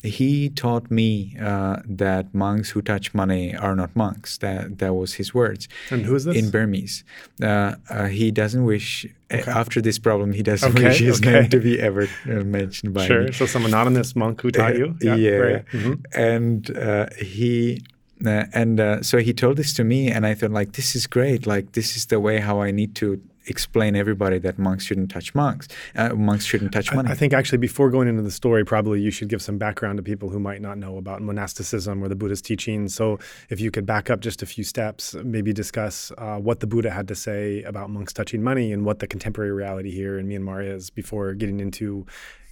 he 0.04 0.49
taught 0.49 0.91
me 0.91 1.36
uh, 1.41 1.78
that 1.86 2.34
monks 2.34 2.70
who 2.70 2.82
touch 2.82 3.14
money 3.14 3.56
are 3.56 3.76
not 3.76 3.95
monks. 3.95 4.38
That 4.39 4.80
that 4.80 4.93
was 4.93 5.14
his 5.14 5.34
words. 5.34 5.70
And 5.89 6.06
who 6.06 6.14
is 6.16 6.26
this? 6.26 6.36
In 6.36 6.51
Burmese. 6.51 7.06
Uh, 7.41 7.76
uh, 7.89 8.08
he 8.08 8.30
doesn't 8.30 8.66
wish, 8.66 9.06
okay. 9.32 9.49
after 9.49 9.82
this 9.82 9.97
problem, 9.97 10.34
he 10.34 10.43
doesn't 10.43 10.74
okay, 10.74 10.89
wish 10.89 10.99
his 10.99 11.22
okay. 11.22 11.32
name 11.32 11.49
to 11.49 11.60
be 11.60 11.80
ever 11.80 12.10
uh, 12.26 12.43
mentioned 12.43 12.93
by 12.93 13.08
sure. 13.08 13.24
me. 13.24 13.32
So 13.32 13.45
some 13.45 13.66
anonymous 13.66 14.16
monk 14.16 14.41
who 14.41 14.51
taught 14.51 14.78
you? 14.78 14.95
Yeah. 15.01 15.16
yeah. 15.16 15.32
Right. 15.32 15.66
Mm-hmm. 15.72 15.93
And 16.14 16.78
uh, 16.78 17.08
he 17.18 17.82
uh, 18.26 18.45
and 18.54 18.80
uh, 18.80 19.01
so 19.01 19.18
he 19.18 19.34
told 19.34 19.58
this 19.58 19.74
to 19.74 19.84
me, 19.84 20.10
and 20.10 20.26
I 20.26 20.34
thought, 20.34 20.51
like, 20.51 20.74
this 20.74 20.95
is 20.95 21.08
great. 21.08 21.45
Like, 21.45 21.74
this 21.74 21.95
is 21.95 22.06
the 22.06 22.20
way 22.20 22.39
how 22.39 22.62
I 22.62 22.72
need 22.72 22.95
to 22.95 23.22
explain 23.46 23.96
everybody 23.96 24.39
that 24.39 24.58
monks 24.58 24.84
shouldn't 24.86 25.12
touch 25.12 25.34
monks. 25.36 25.68
Uh, 25.96 26.14
monks 26.14 26.46
shouldn't 26.46 26.72
touch 26.72 26.94
money. 26.94 27.10
I, 27.10 27.14
I, 27.14 27.16
think 27.16 27.34
actually 27.34 27.58
before 27.58 27.89
going 27.89 28.08
into 28.08 28.22
the 28.22 28.32
story, 28.32 28.64
probably 28.66 29.02
you 29.02 29.12
should 29.12 29.30
give 29.30 29.41
some 29.41 29.58
background 29.58 29.98
to 29.98 30.04
people 30.04 30.30
who 30.30 30.39
might 30.39 30.62
not 30.62 30.78
know 30.78 30.98
about 30.98 31.22
monasticism 31.22 32.04
or 32.04 32.08
the 32.08 32.16
Buddha's 32.16 32.41
teachings. 32.41 32.94
So 32.94 33.20
if 33.50 33.60
you 33.60 33.72
could 33.72 33.86
back 33.86 34.10
up 34.10 34.20
just 34.20 34.41
a 34.41 34.46
few 34.46 34.64
steps, 34.64 35.16
maybe 35.24 35.54
discuss 35.54 36.12
uh, 36.18 36.38
what 36.38 36.60
the 36.60 36.68
Buddha 36.68 36.91
had 36.91 37.08
to 37.10 37.16
say 37.16 37.64
about 37.64 37.89
monks 37.89 38.14
touching 38.14 38.44
money 38.44 38.72
and 38.72 38.86
what 38.86 39.00
the 39.00 39.08
contemporary 39.08 39.52
reality 39.52 39.91
here 39.91 40.18
in 40.18 40.28
Myanmar 40.28 40.66
is 40.66 40.89
before 40.89 41.34
getting 41.34 41.60
into 41.60 42.06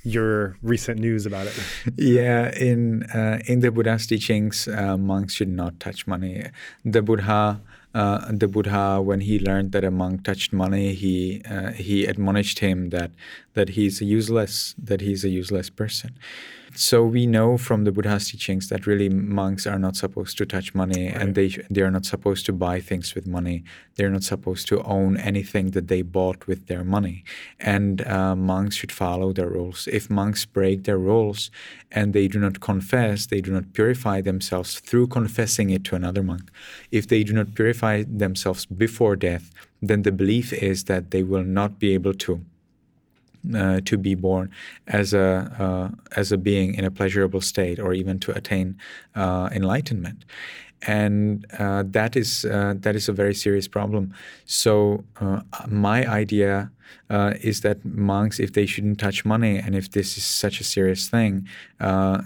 your 0.03 0.57
recent 0.61 0.99
news 0.99 1.25
about 1.25 1.47
it. 1.47 1.53
Yeah, 1.95 2.51
in 2.55 3.03
uh, 3.03 3.39
in 3.45 3.59
the 3.59 3.71
Buddha's 3.71 4.07
teachings, 4.07 4.67
uh, 4.67 4.97
monks 4.97 5.33
should 5.35 5.49
not 5.49 5.79
touch 5.79 6.07
money. 6.07 6.45
The 6.83 7.01
Buddha 7.01 7.61
uh, 7.93 8.31
the 8.31 8.47
Buddha, 8.47 9.01
when 9.01 9.21
he 9.21 9.39
learned 9.39 9.71
that 9.73 9.83
a 9.83 9.91
monk 9.91 10.23
touched 10.23 10.53
money, 10.53 10.93
he 10.93 11.41
uh, 11.49 11.71
he 11.71 12.05
admonished 12.05 12.59
him 12.59 12.89
that 12.89 13.11
that 13.53 13.69
he's 13.69 14.01
useless, 14.01 14.75
that 14.77 15.01
he's 15.01 15.23
a 15.25 15.29
useless 15.29 15.69
person. 15.69 16.11
So 16.73 17.03
we 17.03 17.25
know 17.25 17.57
from 17.57 17.83
the 17.83 17.91
Buddha's 17.91 18.29
teachings 18.29 18.69
that 18.69 18.87
really 18.87 19.09
monks 19.09 19.67
are 19.67 19.77
not 19.77 19.95
supposed 19.95 20.37
to 20.37 20.45
touch 20.45 20.73
money, 20.73 21.07
right. 21.07 21.15
and 21.15 21.35
they 21.35 21.49
they 21.69 21.81
are 21.81 21.91
not 21.91 22.05
supposed 22.05 22.45
to 22.45 22.53
buy 22.53 22.79
things 22.79 23.13
with 23.13 23.27
money. 23.27 23.63
They're 23.95 24.09
not 24.09 24.23
supposed 24.23 24.67
to 24.69 24.81
own 24.83 25.17
anything 25.17 25.71
that 25.71 25.87
they 25.89 26.01
bought 26.01 26.47
with 26.47 26.67
their 26.67 26.83
money. 26.83 27.23
And 27.59 28.07
uh, 28.07 28.35
monks 28.35 28.75
should 28.77 28.91
follow 28.91 29.33
their 29.33 29.49
rules. 29.49 29.87
If 29.91 30.09
monks 30.09 30.45
break 30.45 30.83
their 30.83 30.97
rules 30.97 31.51
and 31.91 32.13
they 32.13 32.27
do 32.27 32.39
not 32.39 32.61
confess, 32.61 33.25
they 33.25 33.41
do 33.41 33.51
not 33.51 33.73
purify 33.73 34.21
themselves 34.21 34.79
through 34.79 35.07
confessing 35.07 35.69
it 35.71 35.83
to 35.85 35.95
another 35.95 36.23
monk. 36.23 36.49
If 36.91 37.07
they 37.07 37.23
do 37.23 37.33
not 37.33 37.53
purify 37.53 38.03
themselves 38.07 38.65
before 38.65 39.15
death, 39.17 39.51
then 39.81 40.03
the 40.03 40.11
belief 40.11 40.53
is 40.53 40.85
that 40.85 41.11
they 41.11 41.23
will 41.23 41.43
not 41.43 41.79
be 41.79 41.93
able 41.93 42.13
to 42.13 42.45
uh, 43.55 43.81
to 43.85 43.97
be 43.97 44.15
born 44.15 44.49
as 44.87 45.13
a 45.13 45.27
uh, 45.59 46.19
as 46.19 46.31
a 46.31 46.37
being 46.37 46.75
in 46.75 46.85
a 46.85 46.91
pleasurable 46.91 47.41
state, 47.41 47.79
or 47.79 47.93
even 47.93 48.19
to 48.19 48.31
attain 48.31 48.75
uh, 49.15 49.49
enlightenment, 49.51 50.25
and 50.87 51.45
uh, 51.59 51.83
that 51.85 52.15
is 52.15 52.45
uh, 52.45 52.73
that 52.77 52.95
is 52.95 53.09
a 53.09 53.13
very 53.13 53.33
serious 53.33 53.67
problem. 53.67 54.13
So 54.45 55.03
uh, 55.19 55.41
my 55.67 56.05
idea 56.23 56.71
is 57.43 57.61
that 57.61 57.83
monks, 57.83 58.39
if 58.39 58.51
they 58.51 58.65
shouldn't 58.65 58.99
touch 58.99 59.25
money, 59.25 59.57
and 59.57 59.75
if 59.75 59.89
this 59.91 60.17
is 60.17 60.23
such 60.23 60.61
a 60.61 60.63
serious 60.63 61.09
thing, 61.09 61.47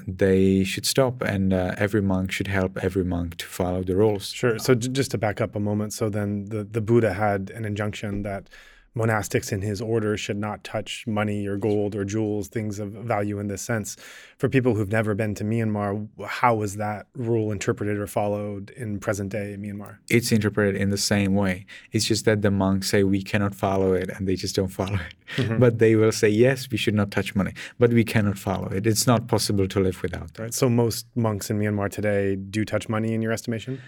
they 0.07 0.63
should 0.63 0.85
stop, 0.85 1.21
and 1.21 1.53
every 1.53 2.01
monk 2.01 2.31
should 2.31 2.47
help 2.47 2.77
every 2.83 3.03
monk 3.03 3.37
to 3.37 3.45
follow 3.45 3.83
the 3.83 3.95
rules. 3.95 4.29
Sure. 4.29 4.59
So 4.59 4.75
j- 4.75 4.89
just 4.89 5.11
to 5.11 5.17
back 5.17 5.41
up 5.41 5.55
a 5.55 5.59
moment, 5.59 5.93
so 5.93 6.09
then 6.09 6.45
the 6.45 6.63
the 6.63 6.81
Buddha 6.81 7.13
had 7.13 7.51
an 7.55 7.65
injunction 7.65 8.23
that 8.23 8.49
monastics 8.95 9.51
in 9.51 9.61
his 9.61 9.81
order 9.81 10.15
should 10.15 10.37
not 10.37 10.63
touch 10.63 11.05
money 11.05 11.45
or 11.45 11.57
gold 11.57 11.95
or 11.95 12.05
jewels, 12.05 12.47
things 12.47 12.79
of 12.79 12.89
value 12.91 13.39
in 13.39 13.47
this 13.47 13.61
sense. 13.61 13.97
For 14.37 14.47
people 14.47 14.75
who've 14.75 14.91
never 14.91 15.13
been 15.13 15.35
to 15.35 15.43
Myanmar, 15.43 16.07
how 16.25 16.55
was 16.55 16.77
that 16.77 17.07
rule 17.15 17.51
interpreted 17.51 17.97
or 17.97 18.07
followed 18.07 18.69
in 18.71 18.99
present 18.99 19.31
day 19.31 19.55
Myanmar? 19.59 19.97
It's 20.09 20.31
interpreted 20.31 20.75
in 20.75 20.89
the 20.89 20.97
same 20.97 21.35
way. 21.35 21.65
It's 21.91 22.05
just 22.05 22.25
that 22.25 22.41
the 22.41 22.51
monks 22.51 22.89
say 22.89 23.03
we 23.03 23.21
cannot 23.21 23.53
follow 23.53 23.93
it 23.93 24.09
and 24.09 24.27
they 24.27 24.35
just 24.35 24.55
don't 24.55 24.69
follow 24.69 24.95
it. 24.95 25.15
Mm-hmm. 25.37 25.59
But 25.59 25.79
they 25.79 25.95
will 25.95 26.11
say, 26.11 26.29
yes, 26.29 26.69
we 26.71 26.77
should 26.77 26.95
not 26.95 27.11
touch 27.11 27.35
money, 27.35 27.53
but 27.79 27.91
we 27.91 28.03
cannot 28.03 28.37
follow 28.37 28.67
it. 28.67 28.87
It's 28.87 29.07
not 29.07 29.27
possible 29.27 29.67
to 29.67 29.79
live 29.79 30.01
without 30.01 30.33
that. 30.35 30.41
Right. 30.41 30.53
So 30.53 30.69
most 30.69 31.05
monks 31.15 31.49
in 31.49 31.59
Myanmar 31.59 31.89
today 31.89 32.35
do 32.35 32.63
touch 32.63 32.87
money 32.87 33.13
in 33.13 33.21
your 33.21 33.31
estimation? 33.31 33.81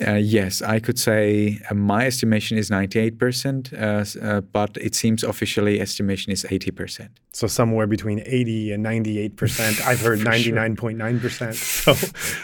Uh, 0.00 0.14
yes, 0.14 0.60
I 0.60 0.80
could 0.80 0.98
say 0.98 1.60
uh, 1.70 1.74
my 1.74 2.04
estimation 2.06 2.58
is 2.58 2.68
98%, 2.68 3.72
uh, 3.72 4.26
uh, 4.26 4.40
but 4.40 4.76
it 4.76 4.94
seems 4.94 5.22
officially 5.22 5.80
estimation 5.80 6.32
is 6.32 6.44
80%. 6.44 7.10
So 7.32 7.46
somewhere 7.46 7.86
between 7.86 8.20
80 8.26 8.72
and 8.72 8.84
98%. 8.84 9.86
I've 9.86 10.00
heard 10.00 10.18
99.9%. 10.20 11.54
So 11.54 11.94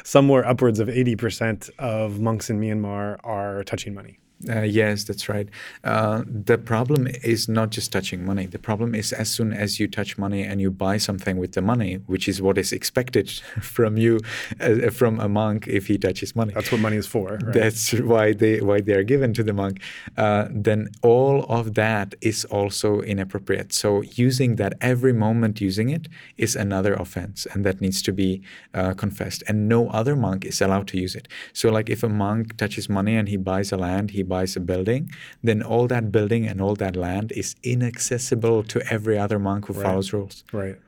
somewhere 0.05 0.47
upwards 0.47 0.79
of 0.79 0.89
80% 0.89 1.71
of 1.79 2.21
monks 2.21 2.51
in 2.51 2.61
Myanmar 2.61 3.19
are 3.25 3.65
touching 3.65 3.95
money. 3.95 4.19
Uh, 4.49 4.63
yes, 4.63 5.05
that's 5.05 5.29
right. 5.29 5.49
Uh, 5.85 6.23
the 6.27 6.57
problem 6.57 7.07
is 7.23 7.49
not 7.49 7.71
just 7.71 7.93
touching 7.93 8.25
money. 8.25 8.47
The 8.47 8.59
problem 8.59 8.95
is 8.95 9.13
as 9.13 9.31
soon 9.31 9.53
as 9.53 9.79
you 9.79 9.87
touch 9.87 10.17
money 10.17 10.43
and 10.43 10.61
you 10.61 10.71
buy 10.71 10.97
something 10.97 11.37
with 11.37 11.53
the 11.53 11.61
money, 11.61 11.97
which 12.07 12.27
is 12.27 12.41
what 12.41 12.57
is 12.57 12.73
expected 12.73 13.31
from 13.61 13.99
you, 13.99 14.21
uh, 14.61 14.91
from 14.91 15.21
a 15.21 15.29
monk, 15.29 15.69
if 15.69 15.87
he 15.89 15.99
touches 15.99 16.35
money. 16.35 16.55
That's 16.55 16.73
what 16.73 16.81
money 16.81 16.97
is 16.97 17.07
for. 17.07 17.39
Right? 17.43 17.53
That's 17.53 17.93
why 17.93 18.33
they 18.33 18.61
why 18.61 18.81
they 18.81 18.95
are 18.95 19.03
given 19.03 19.35
to 19.35 19.43
the 19.43 19.53
monk. 19.53 19.81
Uh, 20.17 20.49
then 20.51 20.89
all 21.03 21.45
of 21.45 21.75
that 21.75 22.15
is 22.23 22.47
also 22.47 23.01
inappropriate. 23.01 23.75
So 23.75 24.03
using 24.03 24.57
that 24.57 24.75
every 24.81 25.13
moment, 25.13 25.61
using 25.61 25.91
it 25.91 26.09
is 26.39 26.57
another 26.57 26.95
offense, 26.95 27.47
and 27.53 27.65
that 27.67 27.81
needs 27.81 28.01
to 28.03 28.13
be 28.13 28.43
uh, 28.73 28.95
confessed. 28.95 29.43
And 29.47 29.69
no 29.69 29.89
other 29.91 30.17
monk 30.17 30.47
is 30.47 30.63
allowed 30.63 30.89
to 30.89 30.99
use 30.99 31.15
it. 31.15 31.29
So 31.53 31.71
like 31.71 31.91
if 31.91 32.03
a 32.03 32.09
monk 32.09 32.57
touches 32.57 32.89
money 32.89 33.17
and 33.17 33.29
he 33.29 33.37
buys 33.37 33.71
a 33.71 33.77
land, 33.77 34.13
he 34.13 34.23
buys 34.35 34.57
a 34.57 34.63
building, 34.73 35.03
then 35.49 35.59
all 35.63 35.87
that 35.95 36.05
building 36.17 36.43
and 36.51 36.57
all 36.65 36.77
that 36.85 36.95
land 36.97 37.33
is 37.33 37.49
inaccessible 37.75 38.59
to 38.73 38.79
every 38.97 39.19
other 39.25 39.39
monk 39.39 39.67
who 39.67 39.75
right. 39.75 39.87
follows 39.87 40.09
rules. 40.13 40.37
Right. 40.53 40.79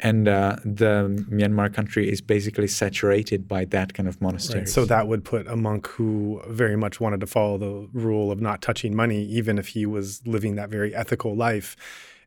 And 0.00 0.26
uh, 0.26 0.56
the 0.64 0.94
Myanmar 1.30 1.72
country 1.72 2.04
is 2.14 2.20
basically 2.20 2.66
saturated 2.66 3.46
by 3.46 3.62
that 3.66 3.88
kind 3.94 4.08
of 4.08 4.20
monastery. 4.20 4.60
Right. 4.60 4.68
So 4.68 4.84
that 4.86 5.06
would 5.06 5.22
put 5.24 5.46
a 5.46 5.56
monk 5.56 5.86
who 5.86 6.42
very 6.48 6.76
much 6.76 7.00
wanted 7.00 7.20
to 7.20 7.26
follow 7.26 7.56
the 7.58 7.88
rule 7.92 8.32
of 8.32 8.40
not 8.40 8.62
touching 8.62 8.96
money, 8.96 9.22
even 9.24 9.58
if 9.58 9.68
he 9.68 9.86
was 9.86 10.26
living 10.26 10.56
that 10.56 10.70
very 10.70 10.94
ethical 10.94 11.36
life, 11.36 11.76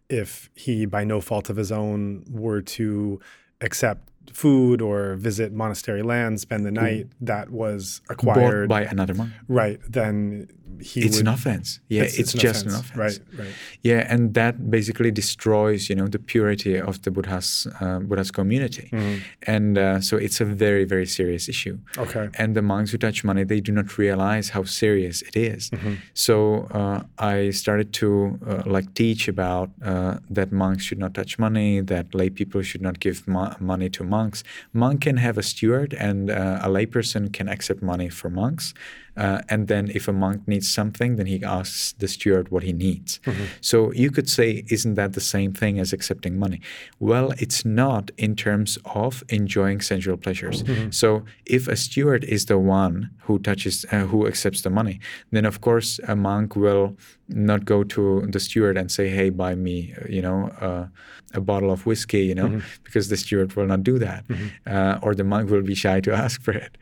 if 0.10 0.50
he, 0.54 0.86
by 0.86 1.04
no 1.04 1.20
fault 1.20 1.50
of 1.50 1.58
his 1.58 1.72
own, 1.72 2.24
were 2.30 2.62
to 2.62 3.20
accept 3.62 4.10
food 4.32 4.82
or 4.82 5.16
visit 5.16 5.52
monastery 5.52 6.02
land, 6.02 6.40
spend 6.40 6.66
the 6.66 6.72
night, 6.72 7.08
that 7.22 7.50
was 7.50 8.02
acquired 8.10 8.70
Bought 8.70 8.76
by 8.76 8.82
another 8.84 9.14
monk. 9.14 9.32
Right. 9.48 9.80
Then 9.88 10.48
he 10.82 11.02
it's 11.02 11.18
would, 11.18 11.28
an 11.28 11.34
offense. 11.34 11.80
Yeah, 11.90 12.04
it's, 12.04 12.20
it's, 12.20 12.34
it's 12.34 12.42
just 12.42 12.66
offense. 12.66 12.76
an 12.76 12.80
offense. 12.80 13.20
Right, 13.20 13.40
right. 13.40 13.54
Yeah, 13.82 14.06
and 14.10 14.34
that 14.34 14.70
basically 14.70 15.12
destroys, 15.12 15.90
you 15.90 15.96
know, 15.96 16.08
the 16.08 16.20
purity 16.20 16.80
of 16.80 17.02
the 17.04 17.12
Buddha's 17.12 17.68
uh, 17.80 18.00
Buddha's 18.00 18.32
community, 18.32 18.90
mm-hmm. 18.92 19.20
and 19.44 19.78
uh, 19.78 20.02
so 20.02 20.18
it's 20.18 20.42
a 20.42 20.46
very 20.46 20.86
very 20.86 21.06
serious 21.06 21.48
issue. 21.50 21.78
Okay. 21.98 22.30
And 22.36 22.56
the 22.56 22.62
monks 22.62 22.92
who 22.92 22.98
touch 22.98 23.24
money, 23.24 23.44
they 23.44 23.62
do 23.62 23.72
not 23.72 23.98
realize 23.98 24.50
how 24.50 24.64
serious 24.64 25.22
it 25.22 25.36
is. 25.36 25.70
Mm-hmm. 25.70 25.96
So 26.14 26.68
uh, 26.72 27.04
I 27.18 27.52
started 27.52 27.94
to 27.94 28.40
uh, 28.48 28.64
like 28.66 28.94
teach 28.94 29.28
about 29.28 29.70
uh, 29.84 30.18
that 30.30 30.52
monks 30.52 30.84
should 30.84 31.00
not 31.00 31.14
touch 31.14 31.40
money, 31.40 31.82
that 31.82 32.14
lay 32.14 32.30
people 32.30 32.62
should 32.62 32.82
not 32.82 33.00
give 33.00 33.28
mo- 33.28 33.56
money 33.60 33.90
to 33.90 34.04
monks. 34.04 34.44
Monk 34.74 35.02
can 35.02 35.18
have 35.18 35.38
a 35.38 35.44
steward, 35.44 35.94
and 35.94 36.30
uh, 36.30 36.60
a 36.62 36.70
layperson 36.70 37.32
can 37.32 37.48
accept 37.48 37.82
money 37.82 38.10
for 38.10 38.30
monks. 38.30 38.74
Uh, 39.18 39.42
and 39.50 39.68
then 39.68 39.92
if 39.94 40.08
a 40.08 40.14
monk 40.14 40.48
needs 40.48 40.72
something, 40.72 41.16
then 41.16 41.26
he 41.26 41.44
asks 41.44 41.94
the 41.94 42.08
steward 42.08 42.50
what 42.50 42.64
he 42.64 42.74
needs. 42.74 43.20
Mm-hmm. 43.26 43.44
So 43.62 43.92
you 43.94 44.12
could 44.12 44.30
say, 44.30 44.64
isn't 44.70 44.96
that 44.96 45.14
the 45.14 45.22
same 45.22 45.54
thing 45.54 45.80
as 45.80 45.94
accepting 45.94 46.38
money? 46.38 46.62
Well, 47.00 47.34
it's 47.38 47.64
not 47.66 48.12
in 48.18 48.36
terms 48.36 48.78
of 48.86 49.24
enjoying 49.30 49.82
sensual 49.82 50.18
pleasures. 50.18 50.64
Mm-hmm. 50.64 50.92
So 50.92 51.24
if 51.46 51.68
a 51.68 51.76
steward 51.76 52.24
is 52.26 52.46
the 52.46 52.60
one 52.60 53.12
who 53.20 53.40
touches, 53.40 53.86
uh, 53.92 54.06
who 54.06 54.28
accepts 54.28 54.62
the 54.62 54.70
money, 54.70 55.00
then 55.32 55.46
of 55.46 55.62
course 55.62 56.00
a 56.08 56.16
monk 56.16 56.56
will 56.56 56.98
not 57.28 57.66
go 57.66 57.84
to 57.84 58.26
the 58.30 58.40
steward 58.40 58.78
and 58.78 58.92
say, 58.92 59.10
"Hey, 59.10 59.30
buy 59.30 59.56
me, 59.56 59.94
uh, 60.00 60.06
you 60.08 60.22
know, 60.22 60.50
uh, 60.62 60.88
a 61.36 61.42
bottle 61.42 61.72
of 61.72 61.86
whiskey," 61.86 62.26
you 62.26 62.36
know, 62.36 62.48
mm-hmm. 62.48 62.84
because 62.84 63.10
the 63.10 63.18
steward 63.18 63.56
will 63.56 63.68
not 63.68 63.84
do 63.84 64.00
that, 64.00 64.28
mm-hmm. 64.28 64.48
uh, 64.68 65.00
or 65.02 65.16
the 65.16 65.24
monk 65.24 65.50
will 65.50 65.62
be 65.62 65.76
shy 65.76 66.00
to 66.02 66.14
ask 66.26 66.42
for 66.42 66.52
it 66.52 66.78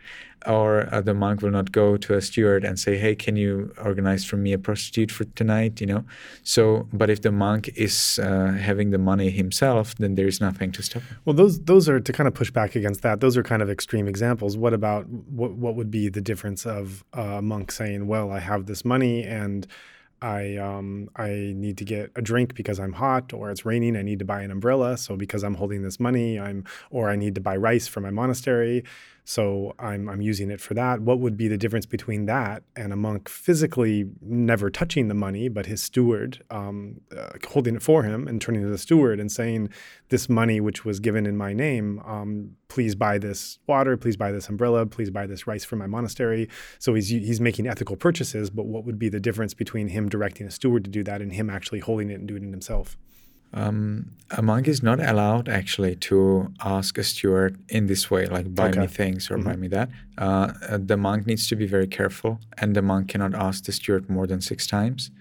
or 0.45 0.93
uh, 0.93 1.01
the 1.01 1.13
monk 1.13 1.41
will 1.41 1.51
not 1.51 1.71
go 1.71 1.97
to 1.97 2.15
a 2.15 2.21
steward 2.21 2.63
and 2.63 2.79
say 2.79 2.97
hey 2.97 3.15
can 3.15 3.35
you 3.35 3.73
organize 3.83 4.25
for 4.25 4.37
me 4.37 4.53
a 4.53 4.57
prostitute 4.57 5.11
for 5.11 5.23
tonight 5.35 5.79
you 5.79 5.87
know 5.87 6.03
so 6.43 6.87
but 6.93 7.09
if 7.09 7.21
the 7.21 7.31
monk 7.31 7.69
is 7.75 8.19
uh, 8.19 8.51
having 8.51 8.91
the 8.91 8.97
money 8.97 9.29
himself 9.29 9.95
then 9.95 10.15
there 10.15 10.27
is 10.27 10.41
nothing 10.41 10.71
to 10.71 10.81
stop 10.81 11.01
him. 11.03 11.17
well 11.25 11.35
those 11.35 11.59
those 11.61 11.87
are 11.87 11.99
to 11.99 12.13
kind 12.13 12.27
of 12.27 12.33
push 12.33 12.51
back 12.51 12.75
against 12.75 13.01
that 13.01 13.19
those 13.19 13.37
are 13.37 13.43
kind 13.43 13.61
of 13.61 13.69
extreme 13.69 14.07
examples 14.07 14.57
what 14.57 14.73
about 14.73 15.07
what 15.07 15.53
what 15.53 15.75
would 15.75 15.91
be 15.91 16.09
the 16.09 16.21
difference 16.21 16.65
of 16.65 17.03
a 17.13 17.41
monk 17.41 17.71
saying 17.71 18.07
well 18.07 18.31
i 18.31 18.39
have 18.39 18.65
this 18.65 18.83
money 18.83 19.23
and 19.23 19.67
I 20.23 20.55
um, 20.55 21.09
I 21.17 21.53
need 21.55 21.77
to 21.79 21.85
get 21.85 22.11
a 22.15 22.21
drink 22.21 22.55
because 22.55 22.79
I'm 22.79 22.93
hot, 22.93 23.33
or 23.33 23.51
it's 23.51 23.65
raining. 23.65 23.97
I 23.97 24.01
need 24.03 24.19
to 24.19 24.25
buy 24.25 24.41
an 24.41 24.51
umbrella. 24.51 24.97
So 24.97 25.17
because 25.17 25.43
I'm 25.43 25.55
holding 25.55 25.83
this 25.83 25.99
money, 25.99 26.39
I'm 26.39 26.63
or 26.89 27.09
I 27.09 27.17
need 27.17 27.35
to 27.35 27.41
buy 27.41 27.57
rice 27.57 27.87
for 27.87 27.99
my 27.99 28.09
monastery. 28.09 28.85
So 29.25 29.73
I'm, 29.79 30.09
I'm 30.09 30.21
using 30.21 30.51
it 30.51 30.59
for 30.59 30.73
that. 30.73 31.01
What 31.01 31.19
would 31.19 31.37
be 31.37 31.47
the 31.47 31.57
difference 31.57 31.85
between 31.85 32.25
that 32.25 32.63
and 32.75 32.91
a 32.91 32.95
monk 32.97 33.29
physically 33.29 34.05
never 34.21 34.69
touching 34.69 35.07
the 35.07 35.13
money, 35.13 35.47
but 35.47 35.65
his 35.65 35.81
steward 35.81 36.43
um, 36.51 36.99
uh, 37.15 37.29
holding 37.47 37.75
it 37.75 37.81
for 37.81 38.03
him 38.03 38.27
and 38.27 38.41
turning 38.41 38.61
to 38.61 38.67
the 38.67 38.77
steward 38.77 39.21
and 39.21 39.31
saying, 39.31 39.69
This 40.09 40.27
money, 40.27 40.59
which 40.59 40.83
was 40.83 40.99
given 40.99 41.25
in 41.25 41.37
my 41.37 41.53
name, 41.53 42.01
um, 42.05 42.51
please 42.67 42.95
buy 42.95 43.17
this 43.17 43.59
water, 43.65 43.95
please 43.95 44.17
buy 44.17 44.31
this 44.31 44.49
umbrella, 44.49 44.85
please 44.85 45.09
buy 45.09 45.25
this 45.25 45.47
rice 45.47 45.63
for 45.63 45.77
my 45.77 45.87
monastery. 45.87 46.49
So 46.79 46.93
he's, 46.93 47.07
he's 47.07 47.39
making 47.39 47.65
ethical 47.65 47.95
purchases, 47.95 48.49
but 48.49 48.65
what 48.65 48.83
would 48.83 48.99
be 48.99 49.07
the 49.07 49.21
difference 49.21 49.53
between 49.53 49.87
him 49.87 50.09
directing 50.09 50.47
a 50.47 50.51
steward 50.51 50.83
to 50.83 50.89
do 50.89 51.03
that 51.03 51.21
and 51.21 51.31
him 51.31 51.49
actually 51.49 51.79
holding 51.79 52.09
it 52.09 52.15
and 52.15 52.27
doing 52.27 52.43
it 52.43 52.51
himself? 52.51 52.97
Um, 53.53 54.11
a 54.31 54.41
monk 54.41 54.67
is 54.67 54.81
not 54.81 54.99
allowed 54.99 55.47
actually 55.47 55.95
to 55.97 56.51
ask 56.63 56.97
a 56.97 57.03
steward 57.03 57.57
in 57.69 57.85
this 57.87 58.09
way, 58.09 58.25
like 58.25 58.53
buy 58.55 58.69
okay. 58.69 58.81
me 58.81 58.87
things 58.87 59.29
or 59.29 59.37
mm-hmm. 59.37 59.49
buy 59.49 59.55
me 59.55 59.67
that. 59.67 59.89
Uh, 60.17 60.51
the 60.77 60.97
monk 60.97 61.27
needs 61.27 61.47
to 61.49 61.55
be 61.55 61.67
very 61.67 61.87
careful, 61.87 62.39
and 62.57 62.75
the 62.75 62.81
monk 62.81 63.09
cannot 63.09 63.35
ask 63.35 63.65
the 63.65 63.71
steward 63.71 64.09
more 64.09 64.25
than 64.25 64.41
six 64.41 64.65
times. 64.65 65.11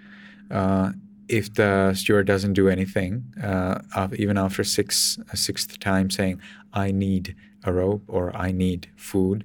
Uh, 0.50 0.92
if 1.28 1.52
the 1.54 1.94
steward 1.94 2.26
doesn't 2.26 2.54
do 2.54 2.68
anything, 2.68 3.24
uh, 3.42 4.08
even 4.16 4.36
after 4.38 4.64
six 4.64 5.18
a 5.32 5.36
sixth 5.36 5.78
time 5.78 6.10
saying, 6.10 6.40
"I 6.72 6.90
need 6.90 7.34
a 7.64 7.72
rope" 7.72 8.04
or 8.08 8.34
"I 8.36 8.50
need 8.52 8.88
food," 8.96 9.44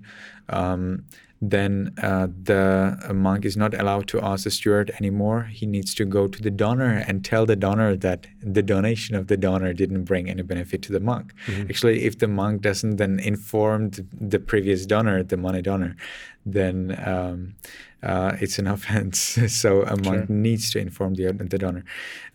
um, 0.49 1.05
then 1.41 1.93
uh, 2.01 2.27
the 2.43 2.97
monk 3.13 3.45
is 3.45 3.55
not 3.55 3.79
allowed 3.79 4.07
to 4.07 4.21
ask 4.21 4.43
the 4.43 4.51
steward 4.51 4.91
anymore. 4.99 5.43
He 5.43 5.65
needs 5.65 5.93
to 5.95 6.05
go 6.05 6.27
to 6.27 6.41
the 6.41 6.49
donor 6.49 7.03
and 7.07 7.23
tell 7.23 7.45
the 7.45 7.55
donor 7.55 7.95
that 7.95 8.25
the 8.41 8.63
donation 8.63 9.15
of 9.15 9.27
the 9.27 9.37
donor 9.37 9.73
didn't 9.73 10.05
bring 10.05 10.29
any 10.29 10.41
benefit 10.41 10.81
to 10.83 10.91
the 10.91 10.99
monk. 10.99 11.33
Mm-hmm. 11.45 11.69
Actually, 11.69 12.05
if 12.05 12.17
the 12.17 12.27
monk 12.27 12.61
doesn't 12.61 12.95
then 12.95 13.19
inform 13.19 13.91
the 14.11 14.39
previous 14.39 14.85
donor, 14.85 15.21
the 15.21 15.37
money 15.37 15.61
donor, 15.61 15.95
then 16.43 16.97
um, 17.05 17.55
uh, 18.01 18.35
it's 18.39 18.57
an 18.57 18.67
offense. 18.75 19.19
so 19.47 19.83
a 19.83 19.97
monk 19.97 20.25
sure. 20.27 20.35
needs 20.35 20.71
to 20.71 20.79
inform 20.79 21.15
the, 21.15 21.31
the 21.31 21.57
donor. 21.57 21.83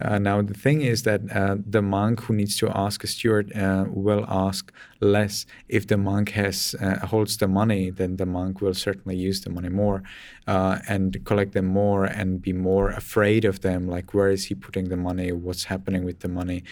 Uh, 0.01 0.19
now, 0.19 0.43
the 0.43 0.55
thing 0.55 0.83
is 0.83 1.03
that 1.03 1.21
uh, 1.35 1.57
the 1.67 1.83
monk 1.83 2.21
who 2.21 2.35
needs 2.35 2.57
to 2.59 2.71
ask 2.77 3.03
a 3.03 3.07
steward 3.07 3.53
uh, 3.57 3.85
will 3.89 4.25
ask 4.29 4.73
less. 5.03 5.47
If 5.69 5.87
the 5.87 5.97
monk 5.97 6.31
has 6.31 6.75
uh, 6.81 7.07
holds 7.07 7.37
the 7.37 7.49
money, 7.49 7.91
then 7.91 8.17
the 8.17 8.27
monk 8.27 8.61
will 8.61 8.75
certainly 8.75 9.17
use 9.17 9.41
the 9.43 9.51
money 9.51 9.69
more 9.69 10.03
uh, 10.47 10.79
and 10.89 11.23
collect 11.25 11.53
them 11.53 11.67
more 11.67 12.05
and 12.05 12.41
be 12.41 12.53
more 12.53 12.91
afraid 12.91 13.45
of 13.45 13.61
them. 13.61 13.89
Like, 13.89 14.15
where 14.15 14.31
is 14.31 14.45
he 14.45 14.55
putting 14.55 14.89
the 14.89 14.97
money? 14.97 15.33
What's 15.33 15.65
happening 15.65 16.05
with 16.05 16.21
the 16.21 16.29
money? 16.29 16.65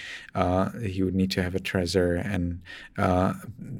he 0.83 1.03
would 1.03 1.15
need 1.15 1.31
to 1.31 1.43
have 1.43 1.55
a 1.55 1.61
treasure 1.61 2.15
and, 2.15 2.61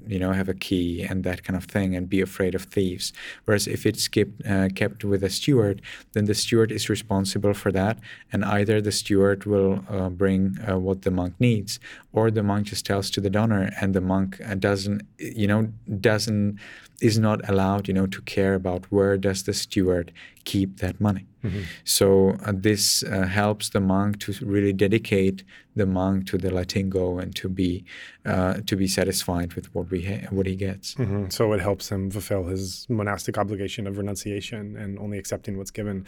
you 0.07 0.19
know, 0.19 0.33
have 0.33 0.49
a 0.49 0.55
key 0.55 1.03
and 1.03 1.25
that 1.25 1.43
kind 1.45 1.57
of 1.57 1.65
thing 1.65 1.97
and 1.97 2.09
be 2.09 2.21
afraid 2.21 2.55
of 2.55 2.65
thieves. 2.65 3.13
Whereas 3.45 3.67
if 3.67 3.87
it's 3.87 4.09
kept, 4.09 4.45
kept 4.75 5.05
with 5.05 5.23
a 5.25 5.31
steward, 5.31 5.83
then 6.13 6.27
the 6.27 6.35
steward 6.35 6.73
is 6.73 6.89
responsible 6.89 7.55
for 7.55 7.73
that, 7.73 7.99
and 8.33 8.45
either 8.45 8.81
the 8.81 8.93
steward 8.93 9.45
will 9.45 9.85
uh, 9.89 10.09
bring 10.09 10.59
uh, 10.69 10.79
what 10.79 11.03
the 11.03 11.11
monk 11.11 11.35
needs, 11.39 11.81
or 12.13 12.31
the 12.31 12.43
monk 12.43 12.67
just 12.67 12.87
tells 12.87 13.11
to 13.11 13.21
the 13.21 13.31
donor, 13.31 13.71
and 13.81 13.95
the 13.95 14.01
monk 14.01 14.41
uh, 14.45 14.55
doesn't, 14.55 15.03
you 15.19 15.47
know, 15.47 15.73
doesn't 16.01 16.59
is 17.01 17.19
not 17.19 17.49
allowed, 17.49 17.89
you 17.89 17.95
know, 17.95 18.07
to 18.07 18.21
care 18.23 18.55
about 18.55 18.85
where 18.91 19.17
does 19.17 19.45
the 19.45 19.55
steward 19.55 20.13
keep 20.45 20.79
that 20.79 21.01
money. 21.01 21.27
Mm-hmm. 21.45 21.63
So 21.85 22.37
uh, 22.45 22.53
this 22.55 23.03
uh, 23.03 23.27
helps 23.27 23.71
the 23.71 23.81
monk 23.81 24.21
to 24.21 24.35
really 24.45 24.73
dedicate 24.73 25.45
the 25.81 25.87
monk 25.87 26.27
to 26.31 26.37
the 26.45 26.51
letting 26.59 26.89
go 26.91 27.07
and 27.19 27.31
to 27.41 27.49
be 27.49 27.85
uh, 28.33 28.55
to 28.67 28.75
be 28.83 28.89
satisfied 28.99 29.51
with 29.57 29.67
what 29.75 29.87
we 29.93 30.01
ha- 30.11 30.27
what 30.31 30.47
he 30.47 30.57
gets. 30.57 30.87
Mm-hmm. 30.95 31.31
So 31.37 31.43
it 31.53 31.61
helps 31.69 31.91
him 31.93 32.03
fulfill 32.11 32.45
his 32.55 32.87
monastic 32.89 33.35
obligation 33.43 33.87
of 33.87 33.93
renunciation 34.03 34.77
and 34.77 34.99
only 34.99 35.19
accepting 35.19 35.57
what's 35.59 35.75
given. 35.81 36.07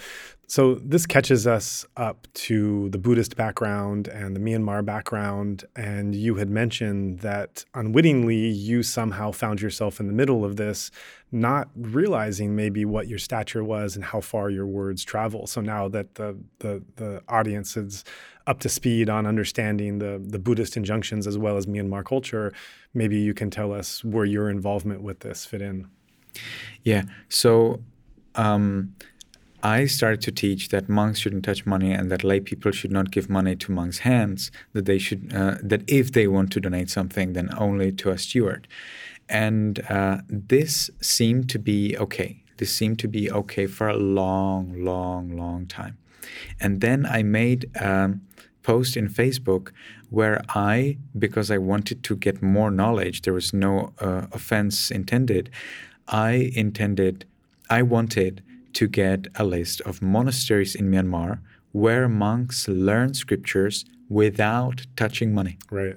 So 0.57 0.63
this 0.95 1.05
catches 1.07 1.47
us 1.47 1.87
up 1.97 2.19
to 2.49 2.91
the 2.91 2.99
Buddhist 2.99 3.37
background 3.37 4.09
and 4.09 4.37
the 4.37 4.41
Myanmar 4.41 4.85
background, 4.85 5.65
and 5.77 6.15
you 6.15 6.35
had 6.35 6.51
mentioned 6.51 7.21
that 7.21 7.65
unwittingly 7.75 8.49
you 8.71 8.83
somehow 8.83 9.33
found 9.33 9.63
yourself 9.63 10.01
in 10.01 10.07
the 10.07 10.13
middle 10.23 10.45
of 10.45 10.57
this 10.57 10.73
this, 10.73 10.91
not 11.31 11.69
realizing 11.77 12.55
maybe 12.55 12.85
what 12.85 13.09
your 13.09 13.19
stature 13.19 13.65
was 13.65 13.97
and 13.97 14.05
how 14.05 14.21
far 14.21 14.51
your 14.51 14.67
words 14.67 15.03
travel. 15.05 15.47
So 15.47 15.61
now 15.61 15.89
that 15.89 16.15
the 16.15 16.37
the 16.59 16.83
the 16.97 17.23
audience 17.29 17.77
is 17.77 18.05
up 18.47 18.61
to 18.61 18.69
speed 18.69 19.09
on 19.09 19.27
understanding 19.27 19.99
the 19.99 20.23
the 20.25 20.39
Buddhist 20.39 20.77
injunctions 20.77 21.27
as 21.27 21.39
well 21.39 21.57
as 21.57 21.67
Myanmar 21.67 22.05
culture, 22.05 22.53
maybe 22.95 23.19
you 23.19 23.35
can 23.35 23.51
tell 23.51 23.73
us 23.73 24.05
where 24.05 24.25
your 24.25 24.51
involvement 24.51 25.03
with 25.03 25.21
this 25.21 25.45
fit 25.45 25.63
in. 25.63 25.89
Yeah. 26.83 27.05
So 27.29 27.81
um, 28.35 28.95
I 29.63 29.87
started 29.87 30.21
to 30.23 30.33
teach 30.33 30.71
that 30.71 30.89
monks 30.89 31.21
shouldn't 31.21 31.45
touch 31.45 31.65
money 31.67 31.93
and 31.93 32.11
that 32.11 32.25
lay 32.25 32.41
people 32.41 32.73
should 32.73 32.91
not 32.91 33.11
give 33.11 33.31
money 33.31 33.55
to 33.57 33.73
monks' 33.73 33.99
hands. 33.99 34.51
That 34.73 34.87
they 34.87 34.99
should 34.99 35.33
uh, 35.35 35.57
that 35.63 35.83
if 35.89 36.13
they 36.13 36.27
want 36.27 36.53
to 36.53 36.61
donate 36.61 36.91
something, 36.91 37.33
then 37.35 37.51
only 37.57 37.93
to 37.93 38.11
a 38.11 38.19
steward. 38.19 38.67
And 39.29 39.81
uh, 39.89 40.19
this 40.29 40.91
seemed 41.01 41.49
to 41.51 41.59
be 41.59 41.97
okay. 41.97 42.43
This 42.57 42.75
seemed 42.75 42.99
to 43.01 43.09
be 43.09 43.31
okay 43.31 43.67
for 43.67 43.89
a 43.89 43.97
long, 43.97 44.85
long, 44.85 45.37
long 45.37 45.67
time. 45.67 45.97
And 46.61 46.81
then 46.81 47.07
I 47.07 47.23
made 47.23 47.71
um, 47.81 48.23
post 48.63 48.97
in 48.97 49.09
Facebook 49.09 49.73
where 50.11 50.43
I, 50.51 50.99
because 51.19 51.51
I 51.51 51.59
wanted 51.59 52.03
to 52.05 52.17
get 52.17 52.43
more 52.43 52.71
knowledge, 52.71 53.23
there 53.23 53.35
was 53.35 53.53
no 53.53 53.93
uh, 53.99 54.27
offense 54.33 54.91
intended. 54.91 55.51
I 56.09 56.53
intended, 56.55 57.25
I 57.71 57.83
wanted 57.83 58.43
to 58.75 58.87
get 58.89 59.29
a 59.37 59.45
list 59.45 59.81
of 59.83 60.03
monasteries 60.03 60.75
in 60.75 60.91
Myanmar 60.91 61.41
where 61.73 62.09
monks 62.09 62.69
learn 62.69 63.15
scriptures 63.15 63.85
without 64.09 64.87
touching 64.97 65.35
money. 65.35 65.59
Right. 65.71 65.97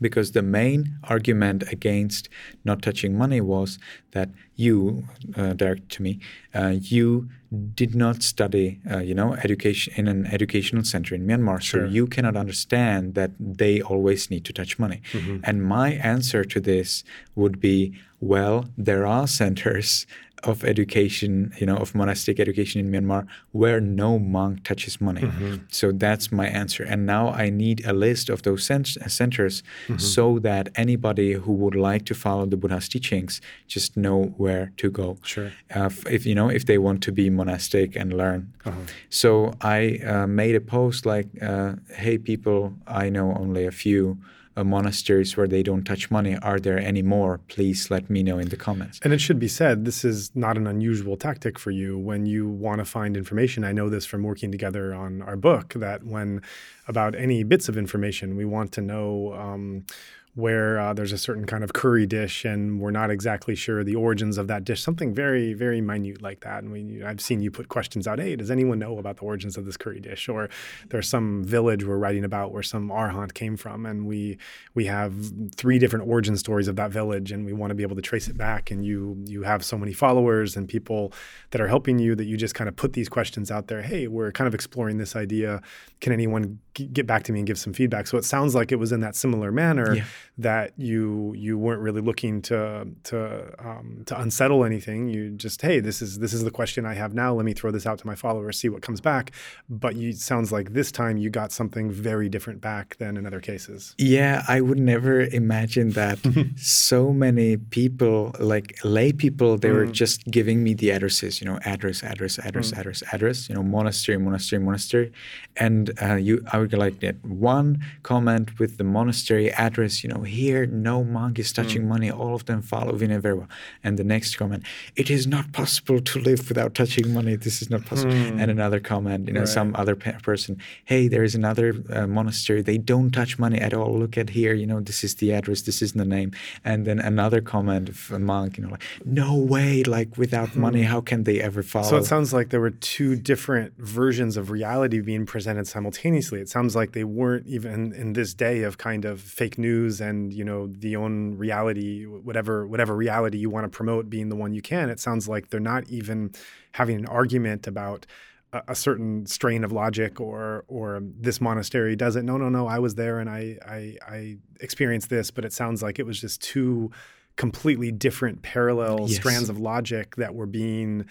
Because 0.00 0.32
the 0.32 0.42
main 0.42 0.98
argument 1.04 1.64
against 1.72 2.28
not 2.64 2.82
touching 2.82 3.16
money 3.16 3.40
was 3.40 3.78
that 4.12 4.28
you, 4.56 5.04
uh, 5.36 5.54
direct 5.54 5.88
to 5.90 6.02
me, 6.02 6.20
uh, 6.54 6.74
you 6.80 7.28
did 7.54 7.94
not 7.94 8.22
study, 8.22 8.80
uh, 8.90 8.98
you 8.98 9.14
know, 9.14 9.34
education 9.34 9.92
in 9.96 10.08
an 10.08 10.26
educational 10.26 10.84
center 10.84 11.14
in 11.14 11.26
Myanmar, 11.26 11.60
sure. 11.60 11.86
so 11.86 11.92
you 11.92 12.06
cannot 12.06 12.36
understand 12.36 13.14
that 13.14 13.30
they 13.38 13.80
always 13.80 14.30
need 14.30 14.44
to 14.44 14.52
touch 14.52 14.78
money. 14.78 15.00
Mm-hmm. 15.12 15.38
And 15.44 15.62
my 15.62 15.92
answer 15.92 16.44
to 16.44 16.60
this 16.60 17.04
would 17.34 17.60
be, 17.60 17.98
well, 18.20 18.66
there 18.76 19.06
are 19.06 19.26
centers 19.40 20.06
of 20.44 20.64
education, 20.64 21.52
you 21.58 21.66
know, 21.66 21.76
of 21.76 21.94
monastic 21.94 22.38
education 22.38 22.80
in 22.80 22.90
Myanmar 22.92 23.26
where 23.52 23.80
no 23.80 24.18
monk 24.18 24.64
touches 24.64 25.00
money. 25.00 25.22
Mm-hmm. 25.22 25.56
So 25.68 25.92
that's 25.92 26.30
my 26.30 26.46
answer. 26.46 26.82
And 26.84 27.06
now 27.06 27.30
I 27.30 27.50
need 27.50 27.84
a 27.86 27.92
list 27.92 28.28
of 28.28 28.42
those 28.42 28.64
cent- 28.64 28.98
centers 29.08 29.62
mm-hmm. 29.62 29.98
so 29.98 30.38
that 30.40 30.68
anybody 30.74 31.32
who 31.32 31.52
would 31.52 31.74
like 31.74 32.04
to 32.06 32.14
follow 32.14 32.46
the 32.46 32.56
Buddha's 32.56 32.88
teachings 32.88 33.40
just 33.66 33.96
know 33.96 34.34
where 34.36 34.72
to 34.76 34.90
go. 34.90 35.18
Sure. 35.22 35.52
Uh, 35.74 35.90
if 36.10 36.26
you 36.26 36.34
know 36.34 36.48
if 36.48 36.66
they 36.66 36.78
want 36.78 37.02
to 37.02 37.12
be 37.12 37.30
monastic 37.30 37.96
and 37.96 38.12
learn. 38.12 38.52
Uh-huh. 38.64 38.78
So 39.10 39.54
I 39.60 39.98
uh, 40.06 40.26
made 40.26 40.54
a 40.54 40.60
post 40.60 41.06
like, 41.06 41.26
uh, 41.42 41.74
"Hey 41.90 42.18
people, 42.18 42.74
I 42.86 43.08
know 43.08 43.34
only 43.34 43.64
a 43.66 43.72
few." 43.72 44.18
Uh, 44.56 44.64
monasteries 44.64 45.36
where 45.36 45.48
they 45.48 45.62
don't 45.62 45.84
touch 45.84 46.10
money. 46.10 46.36
Are 46.36 46.58
there 46.58 46.78
any 46.78 47.02
more? 47.02 47.38
Please 47.48 47.90
let 47.90 48.08
me 48.08 48.22
know 48.22 48.38
in 48.38 48.48
the 48.48 48.56
comments. 48.56 49.00
And 49.02 49.12
it 49.12 49.20
should 49.20 49.38
be 49.38 49.48
said, 49.48 49.84
this 49.84 50.04
is 50.04 50.34
not 50.34 50.56
an 50.56 50.66
unusual 50.66 51.16
tactic 51.16 51.58
for 51.58 51.70
you 51.70 51.98
when 51.98 52.26
you 52.26 52.48
want 52.48 52.78
to 52.78 52.84
find 52.84 53.16
information. 53.16 53.64
I 53.64 53.72
know 53.72 53.88
this 53.88 54.06
from 54.06 54.22
working 54.22 54.50
together 54.52 54.94
on 54.94 55.22
our 55.22 55.36
book 55.36 55.74
that 55.74 56.04
when 56.04 56.42
about 56.86 57.14
any 57.14 57.42
bits 57.42 57.68
of 57.68 57.76
information, 57.76 58.36
we 58.36 58.44
want 58.44 58.72
to 58.72 58.80
know. 58.80 59.34
Um, 59.34 59.84
where 60.34 60.80
uh, 60.80 60.92
there's 60.92 61.12
a 61.12 61.18
certain 61.18 61.46
kind 61.46 61.62
of 61.62 61.72
curry 61.72 62.06
dish 62.06 62.44
and 62.44 62.80
we're 62.80 62.90
not 62.90 63.10
exactly 63.10 63.54
sure 63.54 63.84
the 63.84 63.94
origins 63.94 64.36
of 64.36 64.48
that 64.48 64.64
dish, 64.64 64.82
something 64.82 65.14
very, 65.14 65.54
very 65.54 65.80
minute 65.80 66.20
like 66.20 66.40
that. 66.40 66.62
And 66.62 66.72
we, 66.72 67.04
I've 67.04 67.20
seen 67.20 67.40
you 67.40 67.52
put 67.52 67.68
questions 67.68 68.08
out, 68.08 68.18
hey, 68.18 68.34
does 68.34 68.50
anyone 68.50 68.80
know 68.80 68.98
about 68.98 69.18
the 69.18 69.22
origins 69.22 69.56
of 69.56 69.64
this 69.64 69.76
curry 69.76 70.00
dish? 70.00 70.28
Or 70.28 70.48
there's 70.88 71.08
some 71.08 71.44
village 71.44 71.84
we're 71.84 71.98
writing 71.98 72.24
about 72.24 72.52
where 72.52 72.64
some 72.64 72.88
arhat 72.88 73.34
came 73.34 73.56
from, 73.56 73.86
and 73.86 74.06
we 74.06 74.38
we 74.74 74.86
have 74.86 75.14
three 75.54 75.78
different 75.78 76.08
origin 76.08 76.36
stories 76.36 76.68
of 76.68 76.76
that 76.76 76.90
village, 76.90 77.30
and 77.30 77.46
we 77.46 77.52
want 77.52 77.70
to 77.70 77.74
be 77.74 77.82
able 77.82 77.96
to 77.96 78.02
trace 78.02 78.28
it 78.28 78.36
back. 78.36 78.70
And 78.70 78.84
you 78.84 79.22
you 79.26 79.42
have 79.42 79.64
so 79.64 79.78
many 79.78 79.92
followers 79.92 80.56
and 80.56 80.68
people 80.68 81.12
that 81.50 81.60
are 81.60 81.68
helping 81.68 81.98
you 81.98 82.14
that 82.16 82.24
you 82.24 82.36
just 82.36 82.54
kind 82.54 82.68
of 82.68 82.76
put 82.76 82.92
these 82.94 83.08
questions 83.08 83.50
out 83.50 83.68
there. 83.68 83.82
Hey, 83.82 84.08
we're 84.08 84.32
kind 84.32 84.48
of 84.48 84.54
exploring 84.54 84.98
this 84.98 85.14
idea. 85.14 85.62
Can 86.04 86.12
anyone 86.12 86.58
g- 86.74 86.84
get 86.84 87.06
back 87.06 87.22
to 87.22 87.32
me 87.32 87.38
and 87.40 87.46
give 87.46 87.58
some 87.58 87.72
feedback? 87.72 88.06
So 88.06 88.18
it 88.18 88.26
sounds 88.26 88.54
like 88.54 88.72
it 88.72 88.78
was 88.78 88.92
in 88.92 89.00
that 89.00 89.16
similar 89.16 89.50
manner. 89.50 89.94
Yeah 89.94 90.04
that 90.36 90.72
you 90.76 91.32
you 91.36 91.56
weren't 91.56 91.80
really 91.80 92.00
looking 92.00 92.42
to 92.42 92.88
to 93.04 93.54
um, 93.64 94.02
to 94.06 94.20
unsettle 94.20 94.64
anything. 94.64 95.08
You 95.08 95.30
just 95.30 95.62
hey, 95.62 95.78
this 95.78 96.02
is 96.02 96.18
this 96.18 96.32
is 96.32 96.42
the 96.42 96.50
question 96.50 96.84
I 96.84 96.94
have 96.94 97.14
now. 97.14 97.34
Let 97.34 97.44
me 97.44 97.52
throw 97.52 97.70
this 97.70 97.86
out 97.86 97.98
to 98.00 98.06
my 98.06 98.16
followers, 98.16 98.58
see 98.58 98.68
what 98.68 98.82
comes 98.82 99.00
back. 99.00 99.30
But 99.68 99.94
you 99.94 100.12
sounds 100.12 100.50
like 100.50 100.72
this 100.72 100.90
time 100.90 101.18
you 101.18 101.30
got 101.30 101.52
something 101.52 101.90
very 101.90 102.28
different 102.28 102.60
back 102.60 102.96
than 102.96 103.16
in 103.16 103.26
other 103.26 103.40
cases. 103.40 103.94
Yeah, 103.96 104.42
I 104.48 104.60
would 104.60 104.80
never 104.80 105.20
imagine 105.20 105.90
that 105.90 106.18
so 106.56 107.12
many 107.12 107.56
people, 107.56 108.34
like 108.40 108.78
lay 108.82 109.12
people, 109.12 109.56
they 109.56 109.68
mm. 109.68 109.74
were 109.74 109.86
just 109.86 110.24
giving 110.24 110.64
me 110.64 110.74
the 110.74 110.90
addresses. 110.90 111.40
You 111.40 111.46
know, 111.46 111.60
address, 111.64 112.02
address, 112.02 112.38
address, 112.40 112.72
mm. 112.72 112.78
address, 112.78 113.02
address. 113.12 113.48
You 113.48 113.54
know, 113.54 113.62
monastery, 113.62 114.18
monastery, 114.18 114.60
monastery, 114.60 115.12
and 115.56 115.93
uh, 116.02 116.14
you, 116.14 116.44
I 116.52 116.58
would 116.58 116.72
like 116.72 117.00
that 117.00 117.16
one 117.24 117.84
comment 118.02 118.58
with 118.58 118.78
the 118.78 118.84
monastery 118.84 119.52
address. 119.52 120.02
You 120.02 120.10
know 120.10 120.22
here 120.22 120.66
no 120.66 121.04
monk 121.04 121.38
is 121.38 121.52
touching 121.52 121.82
mm. 121.82 121.88
money. 121.88 122.10
All 122.10 122.34
of 122.34 122.46
them 122.46 122.62
follow 122.62 122.92
Vinaya 122.92 123.20
very 123.20 123.34
well. 123.34 123.48
And 123.82 123.98
the 123.98 124.04
next 124.04 124.36
comment, 124.36 124.64
it 124.96 125.10
is 125.10 125.26
not 125.26 125.52
possible 125.52 126.00
to 126.00 126.18
live 126.18 126.48
without 126.48 126.74
touching 126.74 127.12
money. 127.12 127.36
This 127.36 127.62
is 127.62 127.70
not 127.70 127.84
possible. 127.84 128.12
Mm. 128.12 128.40
And 128.40 128.50
another 128.50 128.80
comment, 128.80 129.28
you 129.28 129.34
know, 129.34 129.40
right. 129.40 129.48
some 129.48 129.74
other 129.76 129.96
pe- 129.96 130.18
person, 130.18 130.58
hey, 130.84 131.08
there 131.08 131.24
is 131.24 131.34
another 131.34 131.74
uh, 131.90 132.06
monastery. 132.06 132.62
They 132.62 132.78
don't 132.78 133.10
touch 133.10 133.38
money 133.38 133.58
at 133.58 133.72
all. 133.74 133.98
Look 133.98 134.16
at 134.18 134.30
here, 134.30 134.54
you 134.54 134.66
know, 134.66 134.80
this 134.80 135.04
is 135.04 135.16
the 135.16 135.32
address, 135.32 135.62
this 135.62 135.82
is 135.82 135.92
the 135.92 136.04
name. 136.04 136.32
And 136.64 136.86
then 136.86 136.98
another 136.98 137.40
comment 137.40 137.88
of 137.88 138.10
a 138.12 138.18
monk, 138.18 138.56
you 138.56 138.64
know, 138.64 138.70
like, 138.70 138.82
no 139.04 139.36
way, 139.36 139.82
like 139.84 140.16
without 140.16 140.50
mm. 140.50 140.56
money, 140.56 140.82
how 140.82 141.00
can 141.00 141.24
they 141.24 141.40
ever 141.40 141.62
follow? 141.62 141.88
So 141.88 141.96
it 141.96 142.04
sounds 142.04 142.32
like 142.32 142.50
there 142.50 142.60
were 142.60 142.70
two 142.70 143.16
different 143.16 143.76
versions 143.78 144.36
of 144.36 144.50
reality 144.50 145.00
being 145.00 145.26
presented 145.26 145.66
simultaneously. 145.84 146.40
It 146.40 146.48
sounds 146.48 146.74
like 146.74 146.92
they 146.92 147.04
weren't 147.04 147.46
even 147.46 147.92
in 147.92 148.14
this 148.14 148.32
day 148.32 148.62
of 148.62 148.78
kind 148.78 149.04
of 149.04 149.20
fake 149.20 149.58
news 149.58 150.00
and 150.00 150.32
you 150.32 150.44
know 150.44 150.66
the 150.66 150.96
own 150.96 151.36
reality 151.36 152.04
whatever 152.04 152.66
whatever 152.66 152.96
reality 152.96 153.38
you 153.38 153.50
want 153.50 153.64
to 153.64 153.68
promote 153.68 154.08
being 154.08 154.30
the 154.30 154.36
one 154.36 154.54
you 154.54 154.62
can 154.62 154.88
it 154.88 154.98
sounds 154.98 155.28
like 155.28 155.50
they're 155.50 155.60
not 155.60 155.86
even 155.88 156.32
having 156.72 156.96
an 156.96 157.06
argument 157.06 157.66
about 157.66 158.06
a, 158.52 158.62
a 158.68 158.74
certain 158.74 159.26
strain 159.26 159.62
of 159.62 159.72
logic 159.72 160.20
or 160.20 160.64
or 160.68 161.00
this 161.02 161.40
monastery 161.40 161.94
does 161.96 162.16
it 162.16 162.24
no 162.24 162.38
no 162.38 162.48
no 162.48 162.66
i 162.66 162.78
was 162.78 162.94
there 162.94 163.18
and 163.20 163.28
i 163.28 163.58
i, 163.66 163.96
I 164.08 164.36
experienced 164.60 165.10
this 165.10 165.30
but 165.30 165.44
it 165.44 165.52
sounds 165.52 165.82
like 165.82 165.98
it 165.98 166.06
was 166.06 166.20
just 166.20 166.42
two 166.42 166.90
completely 167.36 167.90
different 167.92 168.42
parallel 168.42 169.06
yes. 169.08 169.16
strands 169.16 169.48
of 169.50 169.58
logic 169.58 170.16
that 170.16 170.34
were 170.34 170.46
being 170.46 171.04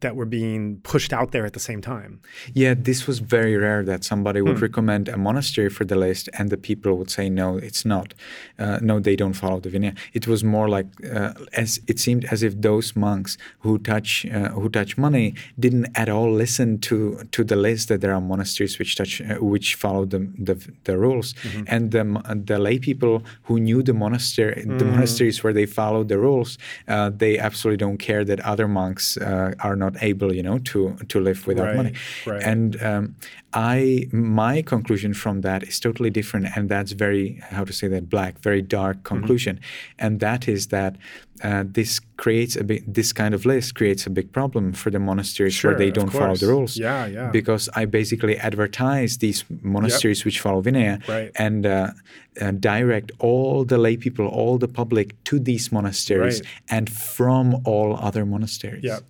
that 0.00 0.16
were 0.16 0.26
being 0.26 0.80
pushed 0.82 1.12
out 1.12 1.32
there 1.32 1.44
at 1.46 1.52
the 1.52 1.60
same 1.60 1.80
time. 1.80 2.20
Yeah, 2.52 2.74
this 2.76 3.06
was 3.06 3.18
very 3.18 3.56
rare 3.56 3.82
that 3.84 4.04
somebody 4.04 4.40
would 4.42 4.58
hmm. 4.58 4.62
recommend 4.62 5.08
a 5.08 5.16
monastery 5.16 5.70
for 5.70 5.84
the 5.84 5.96
list 5.96 6.28
and 6.34 6.50
the 6.50 6.56
people 6.56 6.96
would 6.98 7.10
say 7.10 7.28
no, 7.28 7.56
it's 7.56 7.84
not. 7.84 8.14
Uh, 8.58 8.78
no, 8.82 9.00
they 9.00 9.16
don't 9.16 9.34
follow 9.34 9.60
the 9.60 9.70
Vinaya. 9.70 9.96
It 10.12 10.26
was 10.26 10.44
more 10.44 10.68
like 10.68 10.86
uh, 11.04 11.32
as 11.52 11.80
it 11.86 11.98
seemed 11.98 12.24
as 12.26 12.42
if 12.42 12.60
those 12.60 12.96
monks 12.96 13.36
who 13.60 13.78
touch 13.78 14.26
uh, 14.26 14.50
who 14.50 14.68
touch 14.68 14.96
money 14.96 15.34
didn't 15.58 15.88
at 15.94 16.08
all 16.08 16.30
listen 16.32 16.78
to 16.78 17.22
to 17.32 17.44
the 17.44 17.56
list 17.56 17.88
that 17.88 18.00
there 18.00 18.14
are 18.14 18.20
monasteries 18.20 18.78
which 18.78 18.96
touch 18.96 19.20
uh, 19.20 19.36
which 19.36 19.74
follow 19.74 20.04
the 20.04 20.20
the, 20.38 20.56
the 20.84 20.96
rules 20.96 21.34
mm-hmm. 21.34 21.62
and 21.66 21.90
the 21.92 22.04
the 22.46 22.58
lay 22.58 22.78
people 22.78 23.22
who 23.44 23.58
knew 23.60 23.82
the 23.82 23.94
monastery 23.94 24.62
mm. 24.66 24.78
the 24.78 24.84
monasteries 24.84 25.42
where 25.42 25.52
they 25.52 25.66
followed 25.66 26.08
the 26.08 26.18
rules 26.18 26.58
uh, 26.88 27.10
they 27.10 27.38
absolutely 27.38 27.76
don't 27.76 27.98
care 27.98 28.24
that 28.24 28.40
other 28.40 28.68
monks 28.68 29.16
uh, 29.16 29.52
are 29.70 29.76
not 29.76 29.94
able, 30.02 30.34
you 30.34 30.42
know, 30.42 30.58
to 30.70 30.96
to 31.08 31.20
live 31.20 31.46
without 31.46 31.68
right, 31.68 31.76
money. 31.76 31.92
Right. 32.26 32.42
And 32.42 32.82
um, 32.82 33.04
I 33.52 34.06
my 34.12 34.62
conclusion 34.62 35.14
from 35.14 35.40
that 35.40 35.62
is 35.62 35.80
totally 35.80 36.10
different, 36.10 36.46
and 36.56 36.68
that's 36.68 36.92
very 36.92 37.40
how 37.50 37.64
to 37.64 37.72
say 37.72 37.88
that 37.88 38.08
black, 38.08 38.38
very 38.38 38.62
dark 38.62 38.96
mm-hmm. 38.98 39.14
conclusion, 39.14 39.56
mm-hmm. 39.56 40.04
and 40.04 40.20
that 40.20 40.48
is 40.48 40.68
that 40.68 40.96
uh, 41.42 41.64
this 41.66 42.00
creates 42.16 42.54
a 42.54 42.62
big 42.62 42.82
this 42.92 43.12
kind 43.12 43.34
of 43.34 43.46
list 43.46 43.74
creates 43.74 44.06
a 44.06 44.10
big 44.10 44.30
problem 44.32 44.72
for 44.72 44.90
the 44.90 44.98
monasteries 44.98 45.54
sure, 45.54 45.70
where 45.70 45.78
they 45.78 45.90
don't 45.90 46.10
follow 46.10 46.36
the 46.36 46.46
rules. 46.46 46.76
Yeah, 46.76 47.06
yeah. 47.06 47.30
Because 47.30 47.68
I 47.74 47.86
basically 47.86 48.36
advertise 48.38 49.18
these 49.18 49.44
monasteries 49.62 50.20
yep. 50.20 50.26
which 50.26 50.40
follow 50.40 50.62
Vinaya 50.62 51.06
right. 51.08 51.30
and 51.36 51.66
uh, 51.66 51.92
uh, 52.40 52.52
direct 52.52 53.10
all 53.18 53.64
the 53.64 53.78
lay 53.78 53.96
people, 53.96 54.26
all 54.26 54.58
the 54.58 54.68
public 54.68 55.22
to 55.24 55.38
these 55.38 55.72
monasteries 55.72 56.40
right. 56.40 56.50
and 56.68 56.90
from 56.90 57.62
all 57.64 57.96
other 57.96 58.24
monasteries. 58.24 58.84
Yep 58.84 59.02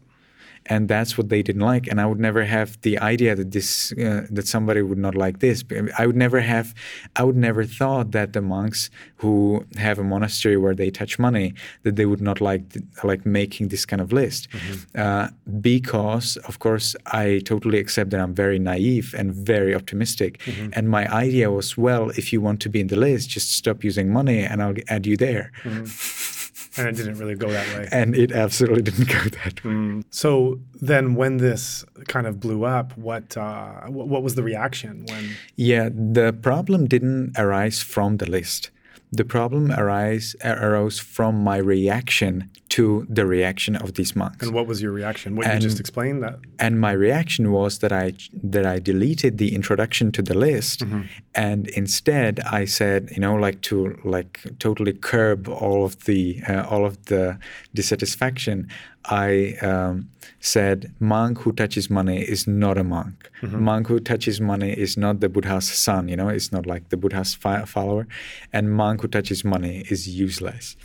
and 0.71 0.89
that's 0.89 1.19
what 1.19 1.29
they 1.29 1.43
didn't 1.43 1.67
like. 1.73 1.89
And 1.89 2.01
I 2.01 2.07
would 2.07 2.21
never 2.21 2.45
have 2.45 2.81
the 2.83 2.97
idea 2.99 3.35
that 3.35 3.51
this 3.51 3.93
uh, 3.93 4.27
that 4.31 4.47
somebody 4.47 4.83
would 4.83 5.03
not 5.07 5.15
like 5.17 5.41
this. 5.41 5.65
I 5.99 6.07
would 6.07 6.17
never 6.17 6.41
have, 6.41 6.73
I 7.17 7.25
would 7.25 7.37
never 7.37 7.65
thought 7.65 8.13
that 8.13 8.33
the 8.33 8.41
monks 8.41 8.89
who 9.17 9.67
have 9.77 9.99
a 9.99 10.05
monastery 10.05 10.57
where 10.57 10.75
they 10.75 10.91
touch 10.91 11.19
money 11.19 11.55
that 11.83 11.97
they 11.97 12.07
would 12.07 12.23
not 12.23 12.41
like 12.41 12.63
like 13.03 13.27
making 13.27 13.69
this 13.69 13.85
kind 13.85 14.01
of 14.01 14.13
list, 14.13 14.49
mm-hmm. 14.51 15.01
uh, 15.05 15.29
because 15.61 16.37
of 16.49 16.61
course 16.61 16.95
I 17.25 17.41
totally 17.45 17.79
accept 17.79 18.11
that 18.11 18.21
I'm 18.21 18.35
very 18.35 18.61
naive 18.61 19.15
and 19.19 19.35
very 19.35 19.75
optimistic, 19.75 20.39
mm-hmm. 20.39 20.71
and 20.77 20.89
my 20.89 21.05
idea 21.13 21.51
was 21.51 21.77
well, 21.77 22.11
if 22.11 22.33
you 22.33 22.41
want 22.41 22.61
to 22.61 22.69
be 22.69 22.81
in 22.81 22.87
the 22.87 23.01
list, 23.09 23.29
just 23.29 23.53
stop 23.53 23.83
using 23.83 24.13
money 24.13 24.41
and 24.45 24.63
I'll 24.63 24.77
add 24.89 25.05
you 25.07 25.17
there. 25.17 25.51
Mm-hmm. 25.65 26.40
And 26.77 26.89
it 26.89 26.97
didn't 26.97 27.19
really 27.19 27.35
go 27.35 27.51
that 27.51 27.67
way. 27.77 27.89
And 27.93 28.15
it 28.15 28.33
absolutely 28.33 28.83
didn't 28.83 29.09
go 29.09 29.19
that 29.43 29.65
way. 29.65 29.73
Mm. 29.73 30.05
So 30.11 30.61
then, 30.81 31.15
when 31.15 31.39
this 31.39 31.85
kind 32.09 32.27
of 32.27 32.41
blew 32.41 32.65
up, 32.65 32.97
what 32.97 33.37
uh, 33.37 33.87
what 33.89 34.23
was 34.23 34.35
the 34.35 34.43
reaction? 34.43 35.07
When 35.09 35.31
yeah, 35.57 35.89
the 35.93 36.33
problem 36.33 36.87
didn't 36.87 37.33
arise 37.37 37.83
from 37.83 38.19
the 38.19 38.27
list. 38.27 38.71
The 39.13 39.25
problem 39.25 39.73
arise, 39.73 40.37
arose 40.45 41.01
from 41.01 41.43
my 41.43 41.57
reaction 41.57 42.49
to 42.71 43.05
the 43.11 43.27
reaction 43.27 43.75
of 43.77 43.95
these 43.95 44.15
monks. 44.15 44.47
And 44.47 44.55
what 44.55 44.67
was 44.67 44.81
your 44.81 44.93
reaction? 44.93 45.35
What 45.35 45.47
and, 45.47 45.63
you 45.63 45.69
just 45.69 45.81
explained 45.81 46.23
that. 46.23 46.39
And 46.59 46.81
my 46.81 46.93
reaction 46.93 47.51
was 47.51 47.81
that 47.81 47.93
I 47.93 48.13
that 48.43 48.65
I 48.65 48.79
deleted 48.79 49.39
the 49.39 49.55
introduction 49.55 50.13
to 50.13 50.23
the 50.23 50.35
list, 50.35 50.81
mm-hmm. 50.81 51.03
and 51.35 51.69
instead 51.69 52.41
I 52.41 52.65
said, 52.65 53.11
you 53.11 53.21
know, 53.21 53.35
like 53.35 53.61
to 53.63 53.99
like 54.05 54.41
totally 54.61 54.93
curb 54.93 55.49
all 55.49 55.85
of 55.85 56.05
the 56.05 56.41
uh, 56.49 56.65
all 56.71 56.87
of 56.87 57.05
the 57.07 57.39
dissatisfaction. 57.75 58.69
I 59.07 59.57
um, 59.63 60.11
said, 60.41 60.93
monk 61.01 61.39
who 61.39 61.53
touches 61.53 61.89
money 61.89 62.21
is 62.21 62.47
not 62.47 62.77
a 62.77 62.85
monk. 62.85 63.31
Mm-hmm. 63.41 63.65
Monk 63.65 63.87
who 63.87 63.99
touches 63.99 64.41
money 64.41 64.73
is 64.73 64.97
not 64.97 65.21
the 65.21 65.29
Buddha's 65.29 65.67
son. 65.67 66.09
You 66.09 66.17
know, 66.17 66.29
it's 66.29 66.53
not 66.53 66.67
like 66.67 66.91
the 66.91 66.99
Buddha's 66.99 67.35
fi- 67.35 67.65
follower, 67.65 68.07
and 68.53 68.71
monk 68.71 69.01
who 69.01 69.09
touches 69.09 69.45
money 69.45 69.85
is 69.91 70.07
useless. 70.07 70.77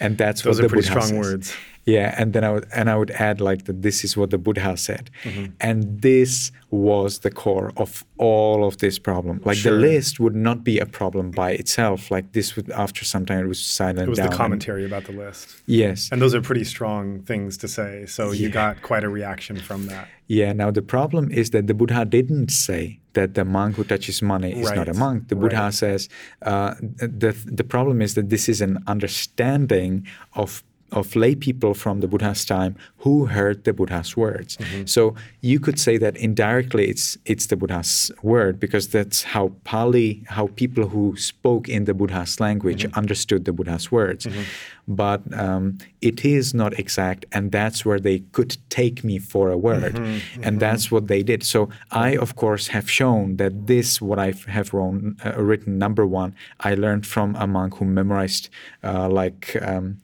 And 0.00 0.18
that's 0.18 0.42
Those 0.42 0.60
what 0.60 0.68
the 0.70 0.76
Buddha 0.76 0.86
strong 0.86 1.02
says. 1.08 1.18
words. 1.18 1.54
Yeah, 1.86 2.14
and 2.16 2.32
then 2.32 2.44
I 2.44 2.50
would 2.50 2.66
and 2.74 2.88
I 2.88 2.96
would 2.96 3.10
add 3.10 3.40
like 3.40 3.64
that 3.66 3.82
this 3.82 4.04
is 4.04 4.16
what 4.16 4.30
the 4.30 4.38
Buddha 4.38 4.76
said. 4.76 5.10
Mm-hmm. 5.24 5.52
And 5.60 6.00
this 6.00 6.50
was 6.70 7.20
the 7.20 7.30
core 7.30 7.72
of 7.76 8.04
all 8.16 8.66
of 8.66 8.78
this 8.78 8.98
problem. 8.98 9.40
Like 9.44 9.58
sure. 9.58 9.72
the 9.72 9.78
list 9.78 10.18
would 10.18 10.34
not 10.34 10.64
be 10.64 10.78
a 10.78 10.86
problem 10.86 11.30
by 11.30 11.50
itself. 11.52 12.10
Like 12.10 12.32
this 12.32 12.56
would 12.56 12.70
after 12.70 13.04
some 13.04 13.26
time 13.26 13.44
it 13.44 13.48
was 13.48 13.62
silent 13.62 14.00
It 14.00 14.08
was 14.08 14.18
down 14.18 14.30
the 14.30 14.36
commentary 14.36 14.84
about 14.84 15.04
the 15.04 15.12
list. 15.12 15.62
Yes. 15.66 16.08
And 16.10 16.22
those 16.22 16.34
are 16.34 16.40
pretty 16.40 16.64
strong 16.64 17.20
things 17.22 17.58
to 17.58 17.68
say. 17.68 18.06
So 18.06 18.32
yeah. 18.32 18.40
you 18.40 18.48
got 18.48 18.82
quite 18.82 19.04
a 19.04 19.08
reaction 19.08 19.56
from 19.56 19.86
that. 19.86 20.08
Yeah, 20.26 20.54
now 20.54 20.70
the 20.70 20.82
problem 20.82 21.30
is 21.30 21.50
that 21.50 21.66
the 21.66 21.74
Buddha 21.74 22.06
didn't 22.06 22.50
say 22.50 22.98
that 23.12 23.34
the 23.34 23.44
monk 23.44 23.76
who 23.76 23.84
touches 23.84 24.22
money 24.22 24.52
is 24.52 24.68
right. 24.68 24.76
not 24.76 24.88
a 24.88 24.94
monk. 24.94 25.28
The 25.28 25.36
Buddha 25.36 25.56
right. 25.56 25.74
says 25.74 26.08
uh, 26.42 26.74
the 26.80 27.36
the 27.44 27.64
problem 27.64 28.00
is 28.00 28.14
that 28.14 28.30
this 28.30 28.48
is 28.48 28.62
an 28.62 28.82
understanding 28.86 30.06
of 30.32 30.64
of 30.94 31.14
lay 31.16 31.34
people 31.34 31.74
from 31.74 32.00
the 32.00 32.08
Buddha's 32.08 32.44
time 32.44 32.76
who 32.98 33.26
heard 33.26 33.64
the 33.64 33.72
Buddha's 33.72 34.16
words. 34.16 34.56
Mm-hmm. 34.56 34.86
So 34.86 35.14
you 35.40 35.60
could 35.60 35.78
say 35.78 35.98
that 35.98 36.16
indirectly 36.16 36.88
it's 36.88 37.18
it's 37.26 37.46
the 37.46 37.56
Buddha's 37.56 38.10
word 38.22 38.58
because 38.58 38.88
that's 38.88 39.22
how 39.22 39.52
Pali, 39.64 40.24
how 40.28 40.46
people 40.62 40.88
who 40.88 41.16
spoke 41.16 41.68
in 41.68 41.84
the 41.84 41.94
Buddha's 41.94 42.40
language 42.40 42.84
mm-hmm. 42.84 42.98
understood 42.98 43.44
the 43.44 43.52
Buddha's 43.52 43.90
words. 43.92 44.26
Mm-hmm. 44.26 44.42
But 44.86 45.20
um, 45.32 45.78
it 46.02 46.24
is 46.24 46.52
not 46.52 46.78
exact, 46.78 47.24
and 47.32 47.50
that's 47.50 47.86
where 47.86 47.98
they 47.98 48.18
could 48.32 48.56
take 48.68 49.02
me 49.02 49.18
for 49.18 49.50
a 49.50 49.56
word, 49.56 49.94
mm-hmm. 49.94 50.42
and 50.42 50.44
mm-hmm. 50.44 50.58
that's 50.58 50.90
what 50.90 51.08
they 51.08 51.22
did. 51.22 51.42
So 51.42 51.70
I, 51.90 52.16
of 52.16 52.36
course, 52.36 52.68
have 52.68 52.90
shown 52.90 53.36
that 53.36 53.66
this 53.66 54.02
what 54.02 54.18
I 54.18 54.34
have 54.46 54.74
written, 54.74 55.16
uh, 55.24 55.42
written 55.42 55.78
number 55.78 56.04
one, 56.06 56.34
I 56.60 56.74
learned 56.74 57.06
from 57.06 57.34
a 57.36 57.46
monk 57.46 57.76
who 57.78 57.86
memorized 57.86 58.50
uh, 58.82 59.08
like. 59.08 59.56
Um, 59.62 60.00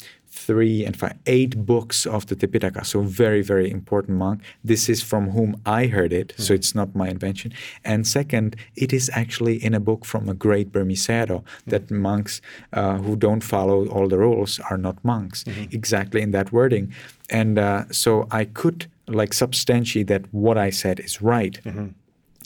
three 0.51 0.85
and 0.87 0.97
five, 0.97 1.17
eight 1.27 1.53
books 1.73 2.07
of 2.17 2.27
the 2.27 2.35
Tipitaka. 2.35 2.85
So 2.85 3.03
very, 3.03 3.43
very 3.53 3.71
important 3.71 4.19
monk. 4.19 4.39
This 4.65 4.89
is 4.89 5.01
from 5.11 5.31
whom 5.37 5.51
I 5.65 5.83
heard 5.97 6.13
it, 6.13 6.29
mm-hmm. 6.29 6.43
so 6.43 6.55
it's 6.59 6.75
not 6.75 6.89
my 7.03 7.09
invention. 7.17 7.53
And 7.85 8.01
second, 8.19 8.57
it 8.75 8.93
is 8.93 9.09
actually 9.23 9.57
in 9.67 9.75
a 9.75 9.83
book 9.89 10.05
from 10.05 10.29
a 10.29 10.35
great 10.35 10.73
Burmese 10.73 11.07
Sayadaw 11.07 11.45
that 11.73 11.85
mm-hmm. 11.85 12.03
monks 12.11 12.41
uh, 12.73 12.97
who 13.05 13.15
don't 13.27 13.45
follow 13.55 13.87
all 13.95 14.09
the 14.09 14.19
rules 14.19 14.53
are 14.71 14.81
not 14.87 14.97
monks. 15.05 15.45
Mm-hmm. 15.45 15.77
Exactly 15.79 16.21
in 16.21 16.33
that 16.33 16.49
wording. 16.53 16.93
And 17.41 17.57
uh, 17.59 17.85
so 17.93 18.27
I 18.41 18.45
could 18.45 18.91
like 19.07 19.33
substantiate 19.33 20.09
that 20.09 20.25
what 20.33 20.57
I 20.59 20.71
said 20.71 20.99
is 20.99 21.23
right. 21.23 21.55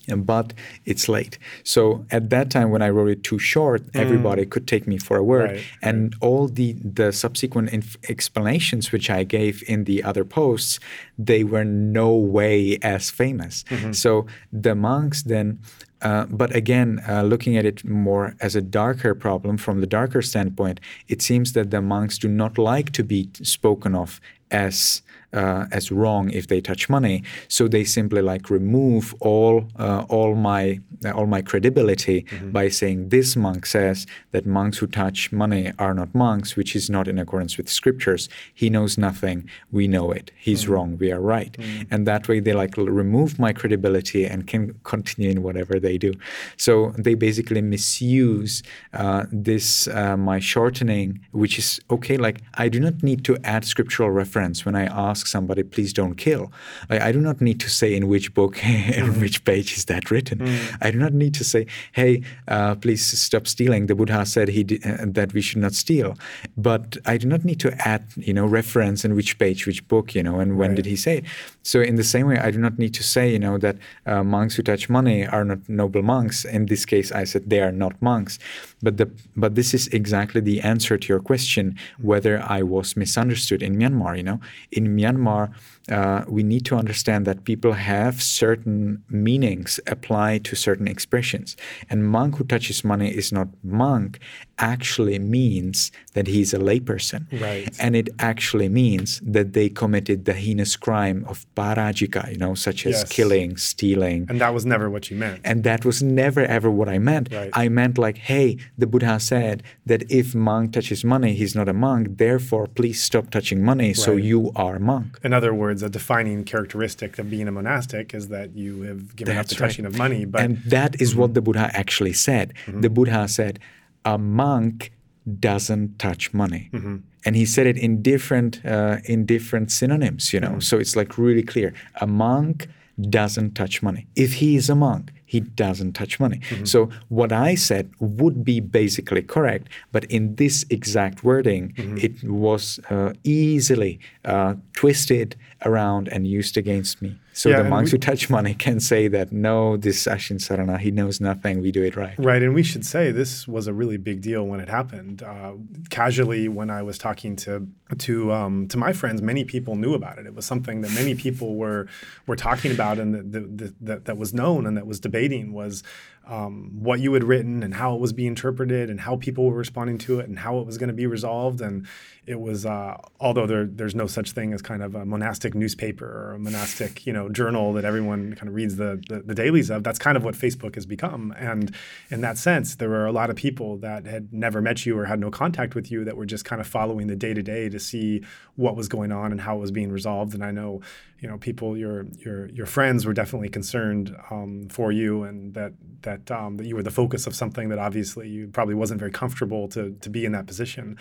But 0.09 0.53
it's 0.85 1.09
late. 1.09 1.39
So 1.63 2.05
at 2.11 2.31
that 2.31 2.51
time, 2.51 2.71
when 2.71 2.83
I 2.83 2.91
wrote 2.91 3.09
it 3.09 3.23
too 3.23 3.39
short, 3.39 3.83
mm. 3.83 4.01
everybody 4.01 4.45
could 4.47 4.67
take 4.67 4.87
me 4.87 4.99
for 4.99 5.17
a 5.17 5.23
word, 5.23 5.51
right, 5.51 5.65
and 5.83 6.15
all 6.21 6.49
the 6.49 6.73
the 6.83 7.13
subsequent 7.13 7.71
inf- 7.71 7.97
explanations 8.09 8.93
which 8.93 9.11
I 9.11 9.25
gave 9.25 9.63
in 9.69 9.85
the 9.85 10.03
other 10.03 10.25
posts, 10.25 10.81
they 11.19 11.45
were 11.45 11.65
no 11.65 12.15
way 12.15 12.79
as 12.83 13.11
famous. 13.11 13.65
Mm-hmm. 13.65 13.93
So 13.93 14.27
the 14.53 14.75
monks 14.75 15.23
then. 15.23 15.61
Uh, 16.03 16.27
but 16.27 16.55
again, 16.55 17.01
uh, 17.09 17.23
looking 17.23 17.57
at 17.57 17.65
it 17.65 17.83
more 17.83 18.37
as 18.39 18.55
a 18.55 18.61
darker 18.61 19.15
problem 19.15 19.57
from 19.57 19.81
the 19.81 19.87
darker 19.87 20.21
standpoint, 20.21 20.79
it 21.09 21.23
seems 21.23 21.55
that 21.55 21.71
the 21.71 21.81
monks 21.81 22.19
do 22.19 22.29
not 22.29 22.59
like 22.59 22.91
to 22.93 23.03
be 23.03 23.31
spoken 23.43 23.95
of 23.95 24.21
as 24.51 25.01
uh, 25.35 25.67
as 25.73 25.91
wrong 25.91 26.31
if 26.31 26.47
they 26.47 26.61
touch 26.61 26.89
money. 26.89 27.23
So 27.49 27.69
they 27.69 27.85
simply 27.85 28.23
like 28.23 28.51
remove 28.51 29.15
all 29.21 29.69
uh, 29.79 30.05
all 30.09 30.35
my 30.35 30.81
uh, 31.05 31.11
all 31.11 31.27
my 31.27 31.43
credibility 31.43 32.23
mm-hmm. 32.23 32.51
by 32.51 32.69
saying 32.69 33.09
this 33.09 33.37
monk 33.37 33.67
says 33.67 34.07
that 34.31 34.47
monks 34.47 34.79
who 34.79 34.87
touch 34.87 35.33
money 35.33 35.73
are 35.79 35.95
not 35.95 36.15
monks, 36.15 36.57
which 36.57 36.77
is 36.77 36.89
not 36.89 37.09
in 37.09 37.19
accordance 37.19 37.57
with 37.57 37.69
scriptures. 37.69 38.29
He 38.55 38.71
knows 38.71 38.97
nothing. 38.97 39.49
We 39.73 39.89
know 39.89 40.13
it. 40.13 40.31
He's 40.37 40.63
mm-hmm. 40.63 40.73
wrong. 40.73 40.99
We 40.99 41.13
are 41.13 41.21
right. 41.21 41.53
Mm-hmm. 41.53 41.93
And 41.93 42.07
that 42.07 42.29
way 42.29 42.41
they 42.41 42.53
like 42.53 42.77
remove 42.77 43.39
my 43.39 43.53
credibility 43.53 44.25
and 44.25 44.47
can 44.47 44.79
continue 44.85 45.31
in 45.31 45.43
whatever 45.43 45.81
they 45.81 45.99
do. 45.99 46.13
So 46.57 46.93
they 46.97 47.15
basically 47.15 47.63
misuse 47.63 48.63
uh, 48.93 49.25
this 49.31 49.89
uh, 49.89 50.17
my 50.17 50.39
shortening, 50.39 51.21
which 51.33 51.59
is 51.59 51.81
okay. 51.91 52.17
Like 52.17 52.41
I 52.55 52.69
do 52.69 52.81
not 52.81 53.03
need 53.03 53.25
to 53.25 53.37
add 53.45 53.65
scriptural 53.65 54.11
reference 54.11 54.65
when 54.65 54.77
I 54.77 54.85
ask 54.85 55.24
ask 55.25 55.31
somebody, 55.31 55.63
please 55.63 55.93
don't 55.93 56.17
kill. 56.17 56.53
I, 56.91 57.09
I 57.09 57.13
do 57.13 57.21
not 57.21 57.41
need 57.41 57.61
to 57.61 57.71
say 57.71 57.95
in 57.95 58.09
which 58.09 58.35
book, 58.35 58.57
in 58.65 59.13
mm. 59.13 59.21
which 59.21 59.45
page 59.45 59.77
is 59.77 59.87
that 59.87 60.11
written. 60.11 60.39
Mm. 60.39 60.79
I 60.81 60.91
do 60.91 60.99
not 60.99 61.13
need 61.13 61.35
to 61.35 61.45
say, 61.45 61.67
hey, 61.93 62.23
uh, 62.49 62.75
please 62.75 63.03
stop 63.03 63.47
stealing. 63.47 63.87
The 63.87 63.95
Buddha 63.95 64.27
said 64.27 64.49
he 64.49 64.63
uh, 64.85 65.07
that 65.19 65.33
we 65.33 65.41
should 65.41 65.63
not 65.63 65.75
steal. 65.75 66.17
But 66.57 66.97
I 67.07 67.17
do 67.19 67.27
not 67.27 67.45
need 67.45 67.61
to 67.61 67.71
add, 67.87 68.03
you 68.17 68.35
know, 68.35 68.47
reference 68.47 69.05
in 69.05 69.15
which 69.15 69.39
page, 69.39 69.67
which 69.67 69.87
book, 69.89 70.15
you 70.15 70.23
know, 70.23 70.41
and 70.41 70.59
when 70.59 70.71
right. 70.71 70.77
did 70.77 70.87
he 70.87 70.97
say 70.97 71.19
it. 71.19 71.25
So 71.65 71.81
in 71.81 71.97
the 71.97 72.05
same 72.05 72.27
way, 72.27 72.39
I 72.39 72.51
do 72.51 72.59
not 72.59 72.79
need 72.79 72.93
to 72.95 73.03
say, 73.03 73.33
you 73.33 73.39
know, 73.39 73.57
that 73.57 73.79
uh, 74.05 74.23
monks 74.23 74.55
who 74.55 74.63
touch 74.63 74.91
money 74.91 75.27
are 75.27 75.45
not 75.45 75.67
noble 75.67 76.03
monks. 76.03 76.45
In 76.45 76.67
this 76.67 76.85
case, 76.85 77.11
I 77.11 77.25
said 77.25 77.49
they 77.49 77.61
are 77.61 77.73
not 77.73 78.01
monks. 78.03 78.39
But 78.83 78.99
the 78.99 79.11
but 79.35 79.55
this 79.55 79.73
is 79.73 79.89
exactly 79.89 80.43
the 80.43 80.61
answer 80.61 80.99
to 80.99 81.09
your 81.09 81.21
question 81.21 81.77
whether 81.99 82.39
I 82.43 82.63
was 82.63 82.97
misunderstood 82.97 83.63
in 83.63 83.77
Myanmar. 83.77 84.15
You 84.17 84.25
know, 84.25 84.41
in 84.71 84.95
Myanmar, 84.95 85.55
uh, 85.91 86.25
we 86.29 86.43
need 86.43 86.65
to 86.67 86.77
understand 86.77 87.27
that 87.27 87.45
people 87.45 87.73
have 87.73 88.23
certain 88.23 89.03
meanings 89.09 89.79
applied 89.87 90.45
to 90.47 90.57
certain 90.57 90.89
expressions. 90.89 91.57
And 91.91 92.09
monk 92.09 92.37
who 92.37 92.45
touches 92.45 92.85
money 92.85 93.11
is 93.11 93.33
not 93.33 93.49
monk 93.63 94.19
actually 94.59 95.19
means 95.19 95.91
that 96.15 96.27
he's 96.27 96.55
a 96.55 96.59
layperson. 96.59 97.27
Right. 97.41 97.69
And 97.79 97.97
it 97.97 98.09
actually 98.19 98.69
means 98.69 99.21
that 99.25 99.53
they 99.53 99.69
committed 99.69 100.25
the 100.25 100.33
heinous 100.33 100.77
crime 100.77 101.25
of 101.29 101.45
parajika, 101.57 102.31
you 102.31 102.39
know, 102.39 102.55
such 102.55 102.87
as 102.87 103.01
yes. 103.01 103.09
killing, 103.09 103.57
stealing. 103.57 104.27
And 104.29 104.41
that 104.41 104.55
was 104.55 104.65
never 104.65 104.89
what 104.89 105.11
you 105.11 105.17
meant. 105.17 105.41
And 105.45 105.65
that 105.65 105.85
was 105.85 106.03
never 106.03 106.41
ever 106.45 106.71
what 106.71 106.89
I 106.89 106.99
meant. 106.99 107.33
Right. 107.33 107.51
I 107.53 107.69
meant 107.69 107.99
like, 107.99 108.19
hey, 108.19 108.59
the 108.79 108.87
Buddha 108.87 109.19
said 109.21 109.63
that 109.87 110.11
if 110.11 110.35
monk 110.35 110.73
touches 110.73 111.05
money, 111.05 111.35
he's 111.35 111.55
not 111.55 111.69
a 111.69 111.73
monk. 111.73 112.19
Therefore, 112.19 112.67
please 112.67 113.03
stop 113.03 113.31
touching 113.31 113.63
money 113.63 113.89
right. 113.89 113.97
so 113.97 114.13
you 114.13 114.53
are 114.57 114.79
monk. 114.79 115.19
In 115.25 115.33
other 115.33 115.53
words, 115.75 115.83
a 115.83 115.91
defining 115.91 116.45
characteristic 116.45 117.19
of 117.19 117.31
being 117.31 117.49
a 117.49 117.53
monastic 117.53 118.15
is 118.15 118.29
that 118.29 118.57
you 118.57 118.83
have 118.83 119.17
given 119.17 119.35
That's 119.35 119.53
up 119.53 119.57
the 119.57 119.63
right. 119.63 119.69
touching 119.69 119.87
of 119.87 119.99
money. 119.99 120.25
But 120.25 120.43
and 120.43 120.59
that 120.67 121.01
is 121.01 121.11
mm-hmm. 121.11 121.21
what 121.21 121.35
the 121.35 121.43
Buddha 121.43 121.71
actually 121.73 122.13
said. 122.13 122.55
Mm-hmm. 122.67 122.81
The 122.81 122.91
Buddha 122.91 123.29
said, 123.29 123.59
a 124.05 124.19
monk 124.19 124.93
doesn't 125.41 125.99
touch 125.99 126.33
money. 126.35 126.71
Mm-hmm. 126.73 126.97
And 127.27 127.37
he 127.37 127.47
said 127.47 127.67
it 127.67 127.79
in 127.79 128.03
different 128.03 128.61
uh, 128.65 128.99
in 129.05 129.25
different 129.25 129.73
synonyms, 129.73 130.33
you 130.33 130.41
know. 130.41 130.51
Mm-hmm. 130.51 130.69
So 130.69 130.79
it's 130.79 130.95
like 130.95 131.17
really 131.17 131.43
clear. 131.43 131.73
A 132.01 132.07
monk 132.07 132.69
doesn't 133.01 133.55
touch 133.55 133.83
money. 133.83 134.07
If 134.15 134.35
he 134.35 134.57
is 134.57 134.69
a 134.71 134.75
monk, 134.75 135.11
he 135.25 135.41
doesn't 135.41 135.95
touch 135.95 136.21
money. 136.21 136.41
Mm-hmm. 136.51 136.65
So 136.67 136.91
what 137.09 137.33
I 137.33 137.57
said 137.57 137.91
would 137.99 138.45
be 138.45 138.61
basically 138.61 139.23
correct, 139.23 139.69
but 139.91 140.05
in 140.05 140.37
this 140.37 140.65
exact 140.71 141.25
wording, 141.25 141.73
mm-hmm. 141.73 141.97
it 142.07 142.23
was 142.23 142.79
uh, 142.91 143.15
easily 143.25 143.99
uh, 144.25 144.55
twisted 144.75 145.35
around 145.65 146.09
and 146.09 146.27
used 146.27 146.57
against 146.57 147.01
me. 147.01 147.19
So 147.33 147.49
yeah, 147.49 147.63
the 147.63 147.69
monks 147.69 147.91
we, 147.91 147.97
who 147.97 147.99
touch 147.99 148.31
money 148.31 148.55
can 148.55 148.79
say 148.79 149.09
that 149.09 149.33
no, 149.33 149.77
this 149.77 150.07
Ashin 150.07 150.39
Sarana, 150.39 150.79
he 150.79 150.91
knows 150.91 151.21
nothing. 151.21 151.61
We 151.61 151.73
do 151.73 151.83
it 151.83 151.97
right. 151.97 152.15
Right, 152.17 152.43
and 152.43 152.55
we 152.55 152.63
should 152.63 152.87
say 152.87 153.11
this 153.11 153.49
was 153.49 153.67
a 153.67 153.73
really 153.73 153.97
big 153.97 154.21
deal 154.21 154.47
when 154.47 154.61
it 154.61 154.69
happened. 154.69 155.23
Uh, 155.23 155.55
casually, 155.91 156.49
when 156.49 156.71
I 156.71 156.83
was 156.83 156.97
talking 156.97 157.35
to 157.37 157.67
to 157.99 158.33
um, 158.33 158.69
to 158.69 158.77
my 158.77 158.93
friends, 158.93 159.21
many 159.21 159.45
people 159.45 159.75
knew 159.75 159.95
about 159.95 160.19
it. 160.19 160.27
It 160.27 160.35
was 160.35 160.47
something 160.47 160.83
that 160.83 160.93
many 160.93 161.15
people 161.15 161.57
were 161.57 161.89
were 162.27 162.37
talking 162.37 162.71
about, 162.71 162.99
and 162.99 163.33
that 163.33 163.75
that, 163.81 164.05
that 164.05 164.17
was 164.17 164.33
known 164.33 164.67
and 164.67 164.77
that 164.77 164.87
was 164.87 165.01
debating 165.01 165.53
was 165.53 165.83
um, 166.27 166.71
what 166.79 167.01
you 167.01 167.13
had 167.13 167.25
written 167.25 167.63
and 167.63 167.75
how 167.75 167.95
it 167.95 168.01
was 168.01 168.13
being 168.13 168.29
interpreted 168.29 168.89
and 168.89 169.01
how 169.01 169.17
people 169.17 169.45
were 169.45 169.55
responding 169.57 169.99
to 169.99 170.21
it 170.21 170.29
and 170.29 170.39
how 170.39 170.59
it 170.59 170.67
was 170.67 170.79
going 170.79 170.89
to 170.89 170.95
be 170.95 171.07
resolved. 171.07 171.61
And 171.61 171.87
it 172.27 172.41
was, 172.41 172.65
uh, 172.65 172.97
although 173.21 173.47
there, 173.47 173.67
there's 173.67 173.95
no 173.95 174.07
such 174.07 174.33
thing 174.33 174.55
as 174.55 174.63
kind 174.63 174.83
of 174.83 174.95
a 174.95 175.05
monastic 175.05 175.55
newspaper 175.55 176.07
or 176.07 176.35
a 176.35 176.39
monastic, 176.39 177.07
you 177.07 177.13
know, 177.13 177.29
journal 177.29 177.75
that 177.75 177.85
everyone 177.85 178.35
kind 178.35 178.49
of 178.49 178.55
reads 178.55 178.77
the, 178.77 179.03
the, 179.09 179.21
the 179.21 179.35
dailies 179.35 179.71
of. 179.71 179.85
That's 179.85 179.99
kind 179.99 180.17
of 180.17 180.25
what 180.25 180.35
Facebook 180.35 180.77
has 180.77 180.87
become. 180.87 181.35
And 181.37 181.75
in 182.11 182.23
that 182.23 182.39
sense, 182.39 182.77
there 182.77 182.89
were 182.89 183.05
a 183.05 183.13
lot 183.13 183.29
of 183.29 183.37
people 183.37 183.77
that 183.79 184.07
had 184.07 184.33
never 184.33 184.63
met 184.63 184.87
you 184.87 184.99
or 184.99 185.05
had 185.05 185.21
no 185.21 185.31
contact 185.31 185.75
with 185.75 185.91
you 185.91 186.05
that 186.05 186.17
were 186.17 186.27
just 186.27 186.47
kind 186.47 186.61
of 186.61 186.67
following 186.67 187.07
the 187.07 187.17
day 187.17 187.35
to 187.35 187.43
day 187.43 187.69
to 187.69 187.79
see 187.79 188.23
what 188.57 188.77
was 188.77 188.89
going 188.89 189.13
on 189.13 189.31
and 189.31 189.43
how 189.43 189.57
it 189.57 189.61
was 189.61 189.71
being 189.71 189.93
resolved. 189.93 190.33
And 190.33 190.43
I 190.43 190.51
know, 190.51 190.81
you 191.21 191.29
know, 191.29 191.39
people, 191.39 191.77
your 191.77 192.07
your 192.19 192.49
your 192.49 192.67
friends 192.67 193.07
were 193.07 193.15
definitely 193.15 193.49
concerned 193.49 194.15
um, 194.31 194.69
for 194.69 194.93
you 194.93 195.25
and 195.25 195.55
that 195.55 195.73
that 196.03 196.31
um, 196.31 196.57
that 196.59 196.67
you 196.67 196.77
were 196.77 196.83
the 196.83 196.91
focus 196.91 197.27
of 197.27 197.35
something 197.35 197.69
that 197.71 197.79
obviously 197.79 198.29
you 198.29 198.49
probably 198.49 198.75
wasn't 198.75 198.99
very 198.99 199.11
comfortable 199.11 199.69
to 199.69 199.97
to 200.01 200.11
be 200.11 200.25
in 200.25 200.33
that 200.33 200.47
position. 200.47 200.99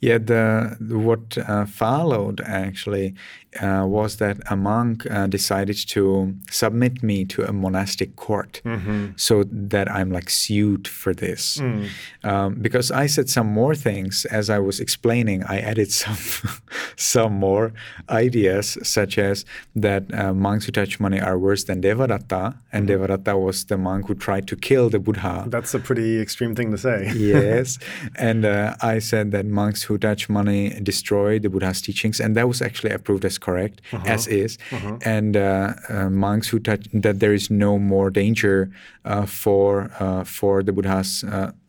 Yeah, 0.00 0.18
the 0.18 0.76
what 0.80 1.36
uh, 1.38 1.66
followed 1.66 2.40
actually 2.42 3.14
uh, 3.60 3.84
was 3.86 4.16
that 4.16 4.38
a 4.50 4.56
monk 4.56 5.08
uh, 5.10 5.26
decided 5.26 5.76
to 5.88 6.34
submit 6.50 7.02
me 7.02 7.24
to 7.24 7.42
a 7.42 7.52
monastic 7.52 8.16
court, 8.16 8.60
mm-hmm. 8.64 9.08
so 9.16 9.44
that 9.44 9.90
I'm 9.90 10.10
like 10.10 10.30
sued 10.30 10.88
for 10.88 11.14
this, 11.14 11.58
mm. 11.58 11.88
um, 12.24 12.54
because 12.54 12.90
I 12.90 13.06
said 13.06 13.28
some 13.28 13.46
more 13.46 13.74
things 13.74 14.24
as 14.26 14.50
I 14.50 14.58
was 14.58 14.80
explaining. 14.80 15.44
I 15.44 15.58
added 15.60 15.92
some 15.92 16.16
some 16.96 17.34
more 17.34 17.72
ideas, 18.08 18.78
such 18.82 19.18
as 19.18 19.44
that 19.76 20.12
uh, 20.12 20.32
monks 20.34 20.66
who 20.66 20.72
touch 20.72 20.98
money 20.98 21.20
are 21.20 21.38
worse 21.38 21.64
than 21.64 21.80
Devadatta, 21.80 22.56
and 22.72 22.88
mm-hmm. 22.88 23.02
Devadatta 23.02 23.40
was 23.40 23.64
the 23.64 23.78
monk 23.78 24.08
who 24.08 24.14
tried 24.14 24.48
to 24.48 24.56
kill 24.56 24.90
the 24.90 24.98
Buddha. 24.98 25.44
That's 25.46 25.74
a 25.74 25.78
pretty 25.78 26.20
extreme 26.20 26.54
thing 26.54 26.70
to 26.72 26.78
say. 26.78 27.12
yes. 27.16 27.78
And 28.16 28.44
uh, 28.44 28.74
I 28.80 28.98
said 28.98 29.30
that 29.32 29.46
monks 29.46 29.84
who 29.84 29.98
touch 29.98 30.28
money 30.28 30.70
destroy 30.80 31.38
the 31.38 31.48
Buddha's 31.48 31.80
teachings, 31.80 32.20
and 32.20 32.36
that 32.36 32.48
was 32.48 32.60
actually 32.62 32.90
approved 32.90 33.24
as 33.24 33.38
correct, 33.46 33.76
uh-huh. 33.92 34.14
as 34.14 34.26
is. 34.26 34.58
Uh-huh. 34.72 34.98
And 35.16 35.36
uh, 35.36 35.74
uh, 35.88 36.10
monks 36.10 36.46
who 36.50 36.58
touch, 36.58 36.84
that 37.04 37.16
there 37.22 37.34
is 37.34 37.50
no 37.50 37.78
more 37.78 38.08
danger 38.10 38.56
uh, 39.04 39.26
for, 39.26 39.90
uh, 40.00 40.24
for 40.24 40.62
the 40.62 40.72
Buddha's 40.72 41.24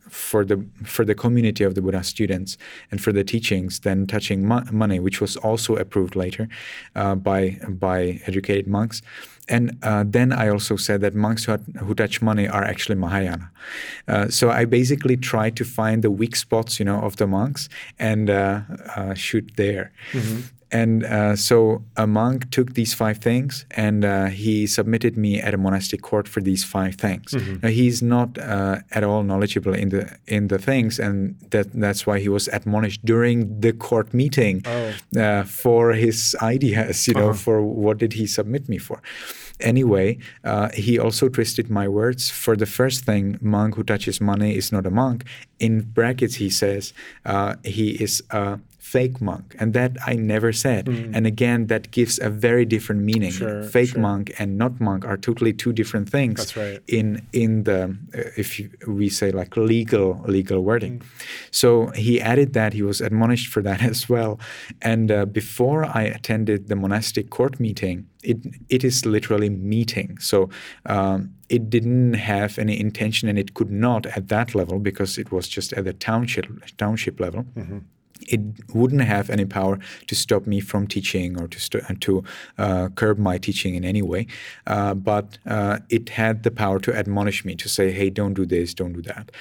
for 0.08 0.44
the 0.44 0.64
for 0.84 1.04
the 1.04 1.14
community 1.14 1.64
of 1.64 1.74
the 1.74 1.82
Buddha 1.82 2.02
students 2.02 2.56
and 2.90 3.00
for 3.00 3.12
the 3.12 3.24
teachings 3.24 3.80
than 3.80 4.06
touching 4.06 4.46
mo- 4.46 4.64
money, 4.72 4.98
which 5.00 5.20
was 5.20 5.36
also 5.36 5.76
approved 5.76 6.14
later 6.16 6.48
uh, 6.94 7.14
by 7.14 7.58
by 7.68 8.20
educated 8.26 8.66
monks. 8.66 9.02
And 9.48 9.78
uh, 9.82 10.04
then 10.06 10.32
I 10.32 10.48
also 10.48 10.76
said 10.76 11.00
that 11.02 11.14
monks 11.14 11.44
who, 11.44 11.56
who 11.78 11.94
touch 11.94 12.20
money 12.20 12.48
are 12.48 12.64
actually 12.64 12.96
Mahayana. 12.96 13.50
Uh, 14.08 14.28
so 14.28 14.50
I 14.50 14.64
basically 14.64 15.16
tried 15.16 15.56
to 15.56 15.64
find 15.64 16.02
the 16.02 16.10
weak 16.10 16.34
spots, 16.34 16.80
you 16.80 16.84
know, 16.84 17.00
of 17.00 17.16
the 17.16 17.26
monks 17.26 17.68
and 17.98 18.28
uh, 18.28 18.62
uh, 18.96 19.14
shoot 19.14 19.52
there. 19.56 19.92
Mm-hmm. 20.12 20.40
And 20.80 21.04
uh, 21.04 21.36
so 21.36 21.56
a 21.96 22.06
monk 22.06 22.50
took 22.56 22.68
these 22.74 22.92
five 23.02 23.18
things 23.28 23.64
and 23.86 24.04
uh, 24.04 24.26
he 24.26 24.66
submitted 24.66 25.16
me 25.16 25.32
at 25.46 25.52
a 25.54 25.60
monastic 25.66 26.00
court 26.10 26.26
for 26.28 26.40
these 26.48 26.62
five 26.64 26.94
things. 27.06 27.28
Mm-hmm. 27.32 27.56
Now, 27.62 27.70
he's 27.80 28.02
not 28.02 28.30
uh, 28.38 28.76
at 28.96 29.02
all 29.08 29.22
knowledgeable 29.30 29.74
in 29.82 29.88
the 29.94 30.02
in 30.26 30.48
the 30.52 30.58
things, 30.58 30.92
and 30.98 31.16
that 31.52 31.66
that's 31.84 32.02
why 32.06 32.16
he 32.24 32.28
was 32.28 32.44
admonished 32.58 33.00
during 33.12 33.36
the 33.64 33.72
court 33.72 34.08
meeting 34.12 34.56
oh. 34.66 34.92
Uh, 35.26 35.44
for 35.44 35.82
his 36.04 36.18
ideas. 36.54 37.08
You 37.08 37.14
know, 37.14 37.30
uh-huh. 37.30 37.44
for 37.44 37.56
what 37.62 37.96
did 37.98 38.12
he 38.20 38.26
submit 38.26 38.68
me 38.68 38.78
for? 38.78 38.98
Anyway, 39.60 40.18
uh, 40.44 40.68
he 40.74 40.98
also 40.98 41.28
twisted 41.28 41.70
my 41.70 41.88
words. 41.88 42.22
For 42.44 42.54
the 42.56 42.66
first 42.66 43.04
thing, 43.04 43.38
monk 43.40 43.76
who 43.76 43.82
touches 43.82 44.20
money 44.20 44.54
is 44.60 44.70
not 44.70 44.84
a 44.86 44.90
monk. 44.90 45.24
In 45.58 45.80
brackets, 45.80 46.34
he 46.34 46.50
says 46.50 46.92
uh, 47.24 47.54
he 47.64 47.86
is 48.06 48.22
a 48.30 48.58
fake 48.94 49.20
monk 49.20 49.56
and 49.58 49.74
that 49.74 49.92
i 50.06 50.14
never 50.14 50.52
said 50.52 50.86
mm. 50.86 51.10
and 51.16 51.26
again 51.26 51.66
that 51.66 51.90
gives 51.90 52.20
a 52.20 52.30
very 52.30 52.64
different 52.64 53.02
meaning 53.02 53.32
sure, 53.32 53.64
fake 53.64 53.90
sure. 53.90 54.00
monk 54.00 54.24
and 54.38 54.56
not 54.56 54.80
monk 54.80 55.04
are 55.04 55.16
totally 55.16 55.52
two 55.52 55.72
different 55.72 56.08
things 56.08 56.38
That's 56.38 56.56
right. 56.56 56.80
in 56.86 57.06
in 57.32 57.64
the 57.64 57.80
uh, 58.14 58.42
if 58.42 58.48
you, 58.60 58.70
we 58.86 59.08
say 59.08 59.32
like 59.32 59.56
legal 59.56 60.08
legal 60.36 60.60
wording 60.60 61.00
mm. 61.00 61.06
so 61.50 61.88
he 62.04 62.20
added 62.20 62.52
that 62.52 62.74
he 62.74 62.82
was 62.82 63.00
admonished 63.00 63.48
for 63.52 63.60
that 63.68 63.82
as 63.92 64.08
well 64.08 64.38
and 64.80 65.10
uh, 65.10 65.26
before 65.40 65.80
i 66.00 66.02
attended 66.18 66.68
the 66.68 66.76
monastic 66.76 67.28
court 67.28 67.58
meeting 67.58 68.06
it 68.22 68.38
it 68.68 68.84
is 68.84 69.04
literally 69.04 69.50
meeting 69.50 70.16
so 70.18 70.48
um, 70.94 71.34
it 71.48 71.68
didn't 71.76 72.14
have 72.14 72.56
any 72.64 72.78
intention 72.78 73.28
and 73.28 73.38
it 73.44 73.54
could 73.54 73.72
not 73.86 74.06
at 74.18 74.28
that 74.28 74.54
level 74.54 74.78
because 74.78 75.18
it 75.18 75.28
was 75.32 75.48
just 75.48 75.72
at 75.72 75.84
the 75.84 75.92
township 75.92 76.46
township 76.76 77.18
level 77.18 77.42
mm-hmm 77.56 77.78
it 78.22 78.40
wouldn't 78.74 79.02
have 79.02 79.30
any 79.30 79.44
power 79.44 79.78
to 80.06 80.14
stop 80.14 80.46
me 80.46 80.60
from 80.60 80.86
teaching 80.86 81.40
or 81.40 81.48
to 81.48 81.60
st- 81.60 82.00
to 82.00 82.24
uh, 82.58 82.88
curb 82.94 83.18
my 83.18 83.38
teaching 83.38 83.74
in 83.74 83.84
any 83.84 84.02
way. 84.02 84.26
Uh, 84.66 84.94
but 84.94 85.38
uh, 85.46 85.78
it 85.88 86.10
had 86.10 86.42
the 86.42 86.50
power 86.50 86.78
to 86.80 86.94
admonish 86.94 87.44
me 87.44 87.54
to 87.56 87.68
say, 87.68 87.90
"Hey, 87.92 88.10
don't 88.10 88.34
do 88.34 88.46
this, 88.46 88.74
don't 88.74 88.92
do 88.92 89.02
that." 89.02 89.32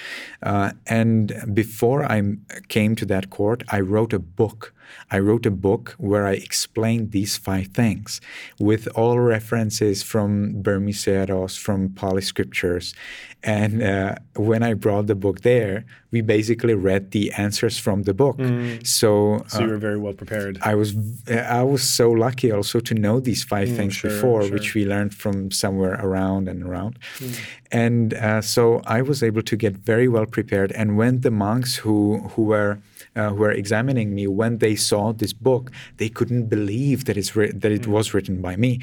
Uh, 0.43 0.71
and 0.87 1.33
before 1.53 2.03
I 2.05 2.21
came 2.67 2.95
to 2.95 3.05
that 3.05 3.29
court, 3.29 3.63
I 3.69 3.79
wrote 3.79 4.13
a 4.13 4.19
book 4.19 4.73
I 5.11 5.19
wrote 5.19 5.45
a 5.45 5.51
book 5.51 5.95
where 5.97 6.25
I 6.25 6.33
explained 6.33 7.11
these 7.11 7.37
five 7.37 7.67
things 7.67 8.21
with 8.59 8.87
all 8.95 9.19
references 9.19 10.03
from 10.03 10.61
Burmese 10.61 11.03
Sayadaws, 11.05 11.57
from 11.57 11.89
Pali 11.89 12.21
scriptures. 12.21 12.93
And 13.45 13.83
uh, 13.83 14.15
when 14.35 14.63
I 14.63 14.73
brought 14.73 15.05
the 15.05 15.13
book 15.13 15.41
there, 15.41 15.85
we 16.09 16.21
basically 16.21 16.73
read 16.73 17.11
the 17.11 17.31
answers 17.33 17.77
from 17.77 18.03
the 18.03 18.13
book. 18.13 18.37
Mm. 18.37 18.85
So, 18.85 19.43
so 19.47 19.59
you 19.59 19.65
uh, 19.65 19.69
were 19.69 19.77
very 19.77 19.99
well 19.99 20.13
prepared. 20.13 20.57
I 20.63 20.73
was 20.73 20.95
I 21.29 21.61
was 21.61 21.83
so 21.83 22.09
lucky 22.09 22.51
also 22.51 22.79
to 22.79 22.93
know 22.95 23.19
these 23.19 23.43
five 23.43 23.69
mm, 23.69 23.75
things 23.75 23.93
sure, 23.93 24.09
before, 24.09 24.41
sure. 24.41 24.51
which 24.51 24.73
we 24.73 24.85
learned 24.85 25.13
from 25.13 25.51
somewhere 25.51 25.93
around 26.01 26.47
and 26.47 26.63
around. 26.63 26.97
Mm. 27.19 27.39
And 27.71 28.13
uh, 28.15 28.41
so 28.41 28.81
I 28.85 29.01
was 29.03 29.21
able 29.21 29.43
to 29.43 29.55
get 29.55 29.73
very 29.75 30.07
well 30.07 30.25
prepared. 30.25 30.71
And 30.71 30.97
when 30.97 31.21
the 31.21 31.31
monks 31.31 31.75
who 31.75 32.19
who 32.29 32.43
were 32.45 32.79
uh, 33.15 33.29
who 33.29 33.35
were 33.35 33.51
examining 33.51 34.15
me, 34.15 34.25
when 34.27 34.57
they 34.57 34.75
saw 34.75 35.13
this 35.13 35.33
book, 35.33 35.71
they 35.97 36.09
couldn't 36.09 36.47
believe 36.47 37.05
that, 37.05 37.15
it's 37.15 37.35
ri- 37.35 37.51
that 37.51 37.71
it 37.71 37.83
mm. 37.83 37.87
was 37.87 38.13
written 38.13 38.41
by 38.41 38.55
me. 38.55 38.79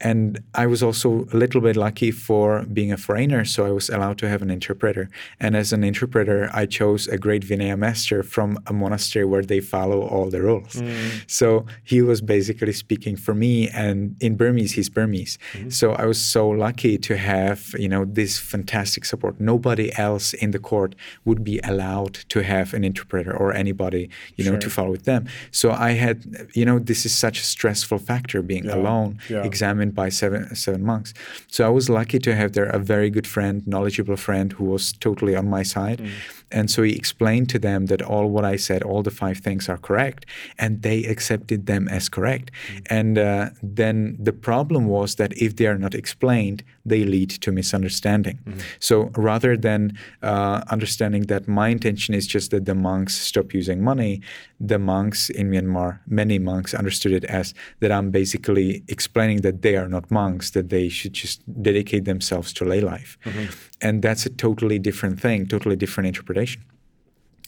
And 0.00 0.42
I 0.54 0.66
was 0.66 0.82
also 0.82 1.26
a 1.32 1.36
little 1.36 1.60
bit 1.60 1.76
lucky 1.76 2.10
for 2.10 2.64
being 2.64 2.92
a 2.92 2.98
foreigner, 2.98 3.44
so 3.44 3.64
I 3.64 3.70
was 3.70 3.88
allowed 3.88 4.18
to 4.18 4.28
have 4.28 4.42
an 4.42 4.50
interpreter. 4.50 5.08
And 5.40 5.56
as 5.56 5.72
an 5.72 5.82
interpreter, 5.82 6.50
I 6.52 6.66
chose 6.66 7.08
a 7.08 7.16
great 7.16 7.42
Vinaya 7.42 7.78
master 7.78 8.22
from 8.22 8.58
a 8.66 8.72
monastery 8.72 9.24
where 9.24 9.42
they 9.42 9.60
follow 9.60 10.02
all 10.02 10.28
the 10.28 10.42
rules. 10.42 10.74
Mm. 10.74 11.24
So 11.26 11.64
he 11.82 12.02
was 12.02 12.20
basically 12.20 12.74
speaking 12.74 13.16
for 13.16 13.34
me, 13.34 13.68
and 13.70 14.16
in 14.20 14.36
Burmese, 14.36 14.72
he's 14.72 14.90
Burmese. 14.90 15.38
Mm. 15.54 15.72
So 15.72 15.92
I 15.92 16.04
was 16.04 16.20
so 16.20 16.46
lucky 16.48 16.98
to 16.98 17.16
have 17.16 17.74
you 17.78 17.88
know 17.88 18.04
this 18.04 18.38
fantastic 18.38 19.06
support. 19.06 19.40
Nobody 19.40 19.96
else 19.96 20.34
in 20.34 20.50
the 20.50 20.58
court 20.58 20.94
would 21.24 21.42
be 21.42 21.58
allowed 21.64 22.14
to 22.28 22.42
have 22.42 22.74
an 22.74 22.84
interpreter 22.84 23.34
or 23.34 23.54
anybody 23.54 24.10
you 24.36 24.44
know 24.44 24.52
sure. 24.52 24.60
to 24.60 24.70
follow 24.70 24.90
with 24.90 25.04
them. 25.04 25.26
So 25.50 25.70
I 25.70 25.92
had 25.92 26.48
you 26.52 26.66
know 26.66 26.78
this 26.78 27.06
is 27.06 27.14
such 27.14 27.40
a 27.40 27.44
stressful 27.44 27.98
factor 27.98 28.42
being 28.42 28.66
yeah. 28.66 28.74
alone, 28.74 29.18
yeah. 29.30 29.42
examining 29.42 29.85
by 29.90 30.08
seven 30.08 30.54
seven 30.54 30.84
monks. 30.84 31.14
So 31.48 31.66
I 31.66 31.70
was 31.70 31.88
lucky 31.88 32.18
to 32.20 32.34
have 32.34 32.52
there 32.52 32.66
a 32.66 32.78
very 32.78 33.10
good 33.10 33.26
friend, 33.26 33.66
knowledgeable 33.66 34.16
friend 34.16 34.52
who 34.52 34.64
was 34.64 34.92
totally 34.92 35.34
on 35.36 35.48
my 35.48 35.62
side. 35.62 35.98
Mm. 35.98 36.10
And 36.52 36.70
so 36.70 36.82
he 36.82 36.94
explained 36.94 37.48
to 37.50 37.58
them 37.58 37.86
that 37.86 38.02
all 38.02 38.28
what 38.28 38.44
I 38.44 38.56
said, 38.56 38.82
all 38.82 39.02
the 39.02 39.10
five 39.10 39.38
things 39.38 39.68
are 39.68 39.78
correct, 39.78 40.26
and 40.58 40.82
they 40.82 41.04
accepted 41.04 41.66
them 41.66 41.88
as 41.88 42.08
correct. 42.08 42.50
Mm-hmm. 42.52 42.78
And 42.90 43.18
uh, 43.18 43.50
then 43.62 44.16
the 44.18 44.32
problem 44.32 44.86
was 44.86 45.16
that 45.16 45.32
if 45.36 45.56
they 45.56 45.66
are 45.66 45.78
not 45.78 45.94
explained, 45.94 46.62
they 46.84 47.04
lead 47.04 47.30
to 47.30 47.50
misunderstanding. 47.50 48.38
Mm-hmm. 48.44 48.60
So 48.78 49.10
rather 49.16 49.56
than 49.56 49.98
uh, 50.22 50.62
understanding 50.70 51.22
that 51.22 51.48
my 51.48 51.68
intention 51.68 52.14
is 52.14 52.26
just 52.26 52.50
that 52.52 52.64
the 52.64 52.74
monks 52.74 53.18
stop 53.18 53.52
using 53.52 53.82
money, 53.82 54.20
the 54.60 54.78
monks 54.78 55.30
in 55.30 55.50
Myanmar, 55.50 55.98
many 56.06 56.38
monks 56.38 56.74
understood 56.74 57.12
it 57.12 57.24
as 57.24 57.54
that 57.80 57.90
I'm 57.90 58.10
basically 58.10 58.84
explaining 58.88 59.40
that 59.42 59.62
they 59.62 59.76
are 59.76 59.88
not 59.88 60.10
monks, 60.10 60.50
that 60.50 60.68
they 60.68 60.88
should 60.88 61.12
just 61.12 61.42
dedicate 61.62 62.04
themselves 62.04 62.52
to 62.54 62.64
lay 62.64 62.80
life. 62.80 63.18
Mm-hmm. 63.24 63.52
And 63.80 64.02
that's 64.02 64.26
a 64.26 64.30
totally 64.30 64.78
different 64.78 65.20
thing, 65.20 65.46
totally 65.46 65.76
different 65.76 66.06
interpretation. 66.08 66.62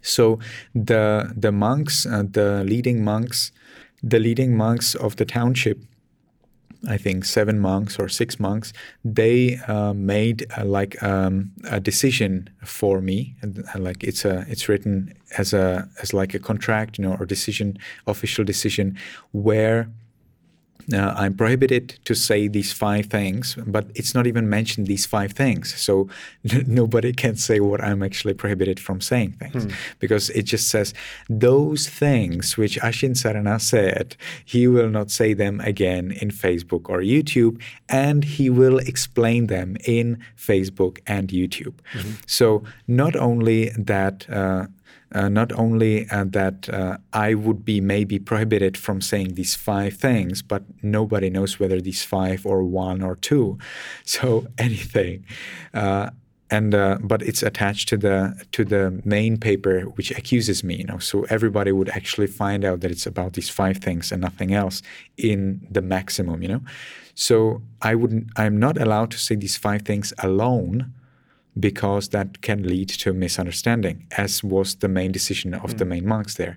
So 0.02 0.38
the 0.74 1.32
the 1.36 1.52
monks, 1.52 2.06
uh, 2.06 2.24
the 2.30 2.64
leading 2.64 3.02
monks, 3.02 3.52
the 4.02 4.18
leading 4.18 4.56
monks 4.56 4.94
of 4.94 5.16
the 5.16 5.24
township 5.24 5.78
I 6.86 6.96
think 6.96 7.24
seven 7.24 7.58
monks 7.58 7.98
or 7.98 8.08
six 8.08 8.38
monks, 8.38 8.72
they 9.04 9.58
uh, 9.66 9.92
made 9.94 10.46
uh, 10.56 10.64
like 10.64 11.02
um, 11.02 11.50
a 11.70 11.80
decision 11.80 12.48
for 12.64 13.00
me, 13.00 13.34
and, 13.42 13.64
uh, 13.74 13.78
like 13.80 14.04
it's 14.04 14.24
a 14.24 14.44
it's 14.48 14.68
written 14.68 15.12
as 15.38 15.52
a 15.52 15.88
as 16.02 16.14
like 16.14 16.34
a 16.34 16.38
contract, 16.38 16.98
you 16.98 17.04
know, 17.04 17.16
or 17.18 17.26
decision, 17.26 17.78
official 18.06 18.44
decision, 18.44 18.96
where 19.32 19.90
uh, 20.92 21.14
I'm 21.16 21.34
prohibited 21.34 21.98
to 22.04 22.14
say 22.14 22.48
these 22.48 22.72
five 22.72 23.06
things, 23.06 23.56
but 23.66 23.86
it's 23.94 24.14
not 24.14 24.26
even 24.26 24.48
mentioned 24.48 24.86
these 24.86 25.06
five 25.06 25.32
things. 25.32 25.74
So 25.74 26.08
n- 26.50 26.64
nobody 26.66 27.12
can 27.12 27.36
say 27.36 27.60
what 27.60 27.82
I'm 27.82 28.02
actually 28.02 28.34
prohibited 28.34 28.80
from 28.80 29.00
saying 29.00 29.32
things 29.32 29.64
hmm. 29.64 29.70
because 29.98 30.30
it 30.30 30.42
just 30.42 30.68
says 30.68 30.94
those 31.28 31.88
things 31.88 32.56
which 32.56 32.78
Ashin 32.80 33.12
Sarana 33.12 33.60
said, 33.60 34.16
he 34.44 34.66
will 34.66 34.88
not 34.88 35.10
say 35.10 35.34
them 35.34 35.60
again 35.60 36.10
in 36.10 36.30
Facebook 36.30 36.88
or 36.88 37.00
YouTube, 37.00 37.60
and 37.88 38.24
he 38.24 38.48
will 38.48 38.78
explain 38.78 39.48
them 39.48 39.76
in 39.84 40.18
Facebook 40.36 40.98
and 41.06 41.28
YouTube. 41.28 41.74
Mm-hmm. 41.92 42.12
So 42.26 42.64
not 42.86 43.14
only 43.16 43.70
that. 43.70 44.28
Uh, 44.30 44.66
uh, 45.14 45.28
not 45.28 45.52
only 45.52 46.08
uh, 46.10 46.24
that 46.28 46.68
uh, 46.68 46.98
I 47.12 47.34
would 47.34 47.64
be 47.64 47.80
maybe 47.80 48.18
prohibited 48.18 48.76
from 48.76 49.00
saying 49.00 49.34
these 49.34 49.54
five 49.54 49.94
things, 49.94 50.42
but 50.42 50.62
nobody 50.82 51.30
knows 51.30 51.58
whether 51.58 51.80
these 51.80 52.04
five 52.04 52.44
or 52.44 52.62
one 52.62 53.02
or 53.02 53.16
two. 53.16 53.58
So 54.04 54.46
anything. 54.58 55.24
Uh, 55.72 56.10
and 56.50 56.74
uh, 56.74 56.98
but 57.02 57.22
it's 57.22 57.42
attached 57.42 57.88
to 57.88 57.96
the 57.96 58.34
to 58.52 58.64
the 58.64 59.00
main 59.04 59.36
paper 59.36 59.82
which 59.82 60.10
accuses 60.10 60.64
me 60.64 60.76
you 60.76 60.84
know 60.84 60.98
so 60.98 61.24
everybody 61.28 61.72
would 61.72 61.88
actually 61.90 62.26
find 62.26 62.64
out 62.64 62.80
that 62.80 62.90
it's 62.90 63.06
about 63.06 63.34
these 63.34 63.48
five 63.48 63.78
things 63.78 64.10
and 64.12 64.22
nothing 64.22 64.54
else 64.54 64.82
in 65.16 65.66
the 65.70 65.82
maximum 65.82 66.42
you 66.42 66.48
know 66.48 66.62
so 67.14 67.60
i 67.82 67.94
wouldn't 67.94 68.28
i'm 68.36 68.58
not 68.58 68.80
allowed 68.80 69.10
to 69.10 69.18
say 69.18 69.34
these 69.34 69.56
five 69.56 69.82
things 69.82 70.12
alone 70.18 70.92
because 71.58 72.10
that 72.10 72.42
can 72.42 72.62
lead 72.62 72.88
to 72.88 73.12
misunderstanding, 73.12 74.06
as 74.16 74.44
was 74.44 74.76
the 74.76 74.88
main 74.88 75.12
decision 75.12 75.54
of 75.54 75.74
mm. 75.74 75.78
the 75.78 75.84
main 75.84 76.06
monks 76.06 76.34
there. 76.34 76.56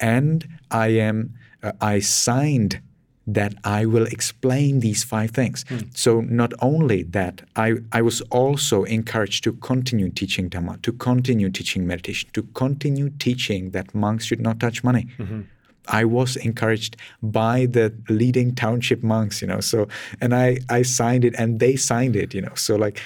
And 0.00 0.46
I 0.70 0.88
am 0.88 1.34
uh, 1.62 1.72
I 1.80 2.00
signed 2.00 2.80
that 3.26 3.54
I 3.64 3.86
will 3.86 4.06
explain 4.06 4.80
these 4.80 5.02
five 5.02 5.30
things. 5.30 5.64
Mm. 5.64 5.96
So 5.96 6.20
not 6.20 6.52
only 6.60 7.04
that, 7.04 7.42
I, 7.56 7.76
I 7.92 8.02
was 8.02 8.20
also 8.22 8.84
encouraged 8.84 9.44
to 9.44 9.54
continue 9.54 10.10
teaching 10.10 10.50
Dhamma, 10.50 10.82
to 10.82 10.92
continue 10.92 11.48
teaching 11.48 11.86
meditation, 11.86 12.28
to 12.34 12.42
continue 12.54 13.10
teaching 13.10 13.70
that 13.70 13.94
monks 13.94 14.26
should 14.26 14.40
not 14.40 14.60
touch 14.60 14.84
money. 14.84 15.06
Mm-hmm. 15.18 15.42
I 15.88 16.04
was 16.04 16.36
encouraged 16.36 16.96
by 17.22 17.66
the 17.66 17.94
leading 18.08 18.54
township 18.54 19.02
monks, 19.02 19.42
you 19.42 19.48
know. 19.48 19.60
So 19.60 19.86
and 20.20 20.34
I 20.34 20.58
I 20.70 20.80
signed 20.80 21.26
it 21.26 21.34
and 21.36 21.60
they 21.60 21.76
signed 21.76 22.16
it, 22.16 22.32
you 22.32 22.40
know. 22.40 22.54
So 22.54 22.76
like 22.76 23.02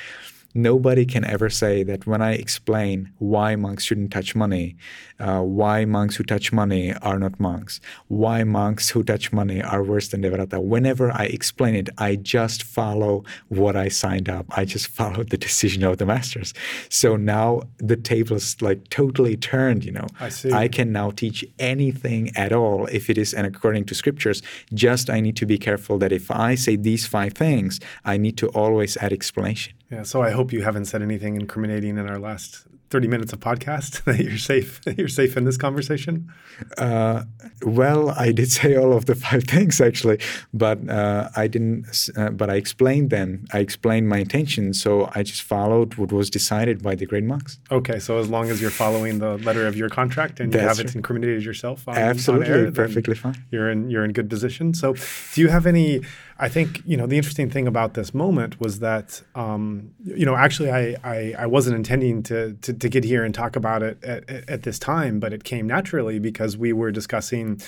nobody 0.55 1.05
can 1.05 1.25
ever 1.25 1.51
say 1.51 1.83
that 1.83 2.07
when 2.07 2.23
I 2.23 2.33
explain 2.33 3.13
why 3.19 3.57
monks 3.57 3.85
shouldn't 3.85 4.11
touch 4.11 4.35
money, 4.35 4.77
uh, 5.21 5.43
why 5.43 5.85
monks 5.85 6.17
who 6.17 6.25
touch 6.25 6.53
money 6.53 6.95
are 6.95 7.19
not 7.19 7.39
monks, 7.39 7.81
why 8.09 8.45
monks 8.45 8.91
who 8.91 9.03
touch 9.03 9.33
money 9.33 9.63
are 9.63 9.83
worse 9.83 10.09
than 10.09 10.23
Devadatta. 10.23 10.63
Whenever 10.63 11.11
I 11.13 11.25
explain 11.25 11.75
it, 11.75 11.91
I 11.99 12.17
just 12.17 12.63
follow 12.63 13.25
what 13.49 13.77
I 13.77 13.89
signed 13.89 14.29
up. 14.29 14.47
I 14.57 14.65
just 14.65 14.87
follow 14.99 15.25
the 15.25 15.37
decision 15.37 15.85
of 15.85 15.99
the 15.99 16.07
masters. 16.07 16.55
So 16.89 17.17
now 17.17 17.63
the 17.79 17.97
table 17.97 18.37
is 18.37 18.61
like 18.63 18.89
totally 18.91 19.37
turned, 19.37 19.85
you 19.85 19.93
know. 19.93 20.07
I 20.21 20.29
see. 20.29 20.53
I 20.53 20.69
can 20.69 20.93
now 20.93 21.11
teach 21.11 21.45
anything 21.59 22.31
at 22.37 22.53
all 22.53 22.87
if 22.87 23.11
it 23.11 23.19
is 23.19 23.35
and 23.35 23.47
according 23.47 23.85
to 23.87 23.95
scriptures. 23.95 24.43
Just 24.73 25.11
I 25.11 25.21
need 25.21 25.37
to 25.37 25.47
be 25.47 25.59
careful 25.59 25.99
that 25.99 26.13
if 26.13 26.31
I 26.31 26.55
say 26.55 26.77
these 26.77 27.07
five 27.07 27.35
things, 27.35 27.81
I 28.05 28.17
need 28.17 28.37
to 28.39 28.49
always 28.49 28.97
add 28.97 29.13
explanation. 29.13 29.78
Yeah, 29.91 30.03
so 30.03 30.23
I 30.23 30.31
hope 30.31 30.53
you 30.53 30.63
haven't 30.63 30.85
said 30.85 31.01
anything 31.03 31.37
incriminating 31.37 31.97
in 31.97 32.09
our 32.09 32.19
last 32.19 32.67
30 32.91 33.09
minutes 33.09 33.33
of 33.33 33.41
podcast 33.41 34.05
that 34.05 34.19
you're 34.19 34.39
safe 34.39 34.81
you're 34.97 35.09
safe 35.09 35.37
in 35.37 35.45
this 35.45 35.57
conversation. 35.57 36.33
Uh, 36.77 37.25
well 37.63 38.11
i 38.11 38.33
did 38.33 38.51
say 38.51 38.77
all 38.77 38.93
of 38.93 39.07
the 39.07 39.15
five 39.15 39.45
things 39.55 39.81
actually 39.81 40.19
but 40.53 40.89
uh, 40.89 41.29
i 41.37 41.47
didn't 41.47 42.09
uh, 42.17 42.31
but 42.31 42.51
i 42.51 42.55
explained 42.55 43.11
them. 43.11 43.47
I 43.53 43.59
explained 43.59 44.09
my 44.09 44.19
intention 44.19 44.75
so 44.75 45.11
i 45.15 45.23
just 45.23 45.43
followed 45.43 45.95
what 45.95 46.13
was 46.13 46.31
decided 46.31 46.83
by 46.83 46.95
the 46.95 47.07
great 47.07 47.25
monks 47.25 47.59
okay 47.71 47.99
so 47.99 48.19
as 48.19 48.29
long 48.29 48.49
as 48.51 48.61
you're 48.61 48.71
following 48.71 49.19
the 49.19 49.39
letter 49.39 49.67
of 49.67 49.77
your 49.77 49.89
contract 49.89 50.41
and 50.41 50.53
you 50.53 50.61
haven't 50.61 50.87
right. 50.87 50.97
incriminated 50.97 51.45
yourself 51.45 51.87
on, 51.89 51.97
absolutely 51.97 52.53
on 52.53 52.65
air, 52.67 52.73
perfectly 52.73 53.15
fine. 53.15 53.45
you're 53.51 53.71
in 53.71 53.91
you're 53.91 54.05
in 54.05 54.13
good 54.13 54.29
position. 54.29 54.75
So 54.75 54.95
do 55.35 55.41
you 55.41 55.49
have 55.49 55.67
any 55.67 56.03
I 56.39 56.49
think 56.49 56.83
you 56.87 56.97
know 56.97 57.07
the 57.07 57.17
interesting 57.17 57.51
thing 57.51 57.67
about 57.67 57.95
this 57.95 58.15
moment 58.15 58.61
was 58.61 58.79
that 58.79 59.23
um, 59.35 59.93
you 60.05 60.25
know 60.25 60.37
actually 60.37 60.71
I, 60.71 60.97
I, 61.03 61.35
I 61.39 61.47
wasn't 61.47 61.77
intending 61.77 62.23
to, 62.25 62.55
to, 62.55 62.73
to 62.73 62.89
get 62.89 63.05
here 63.05 63.25
and 63.25 63.35
talk 63.35 63.57
about 63.57 63.83
it 63.83 64.03
at, 64.05 64.49
at, 64.49 64.63
this 64.63 64.79
time, 64.79 65.19
but 65.19 65.33
it 65.33 65.43
came 65.45 65.67
naturally 65.67 66.19
because 66.19 66.57
we 66.57 66.73
were 66.73 66.91
discussing. 66.91 67.61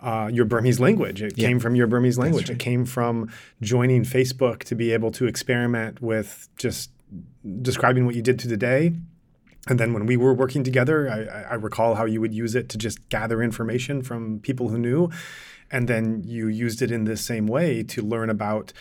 Uh, 0.00 0.30
your 0.32 0.44
Burmese 0.44 0.78
language. 0.78 1.22
It 1.22 1.36
yeah. 1.36 1.48
came 1.48 1.58
from 1.58 1.74
your 1.74 1.88
Burmese 1.88 2.18
language. 2.18 2.48
Right. 2.48 2.54
It 2.54 2.60
came 2.60 2.84
from 2.84 3.32
joining 3.60 4.04
Facebook 4.04 4.60
to 4.60 4.76
be 4.76 4.92
able 4.92 5.10
to 5.10 5.26
experiment 5.26 6.00
with 6.00 6.48
just 6.56 6.92
describing 7.62 8.06
what 8.06 8.14
you 8.14 8.22
did 8.22 8.38
to 8.38 8.46
the 8.46 8.56
day 8.56 8.92
and 9.68 9.78
then 9.78 9.92
when 9.92 10.06
we 10.06 10.16
were 10.16 10.32
working 10.32 10.64
together, 10.64 11.10
I, 11.10 11.52
I, 11.52 11.54
recall 11.54 11.94
how 11.94 12.06
you 12.06 12.20
would 12.20 12.34
use 12.34 12.54
it 12.54 12.68
to 12.70 12.78
just 12.78 13.06
gather 13.10 13.42
information 13.42 14.02
from 14.02 14.40
people 14.40 14.68
who 14.68 14.78
knew 14.78 15.10
and 15.70 15.88
then 15.88 16.22
you 16.24 16.48
used 16.48 16.82
it 16.82 16.90
in 16.90 17.04
this 17.04 17.24
same 17.24 17.46
way 17.46 17.82
to 17.84 18.02
learn 18.02 18.30
about 18.30 18.72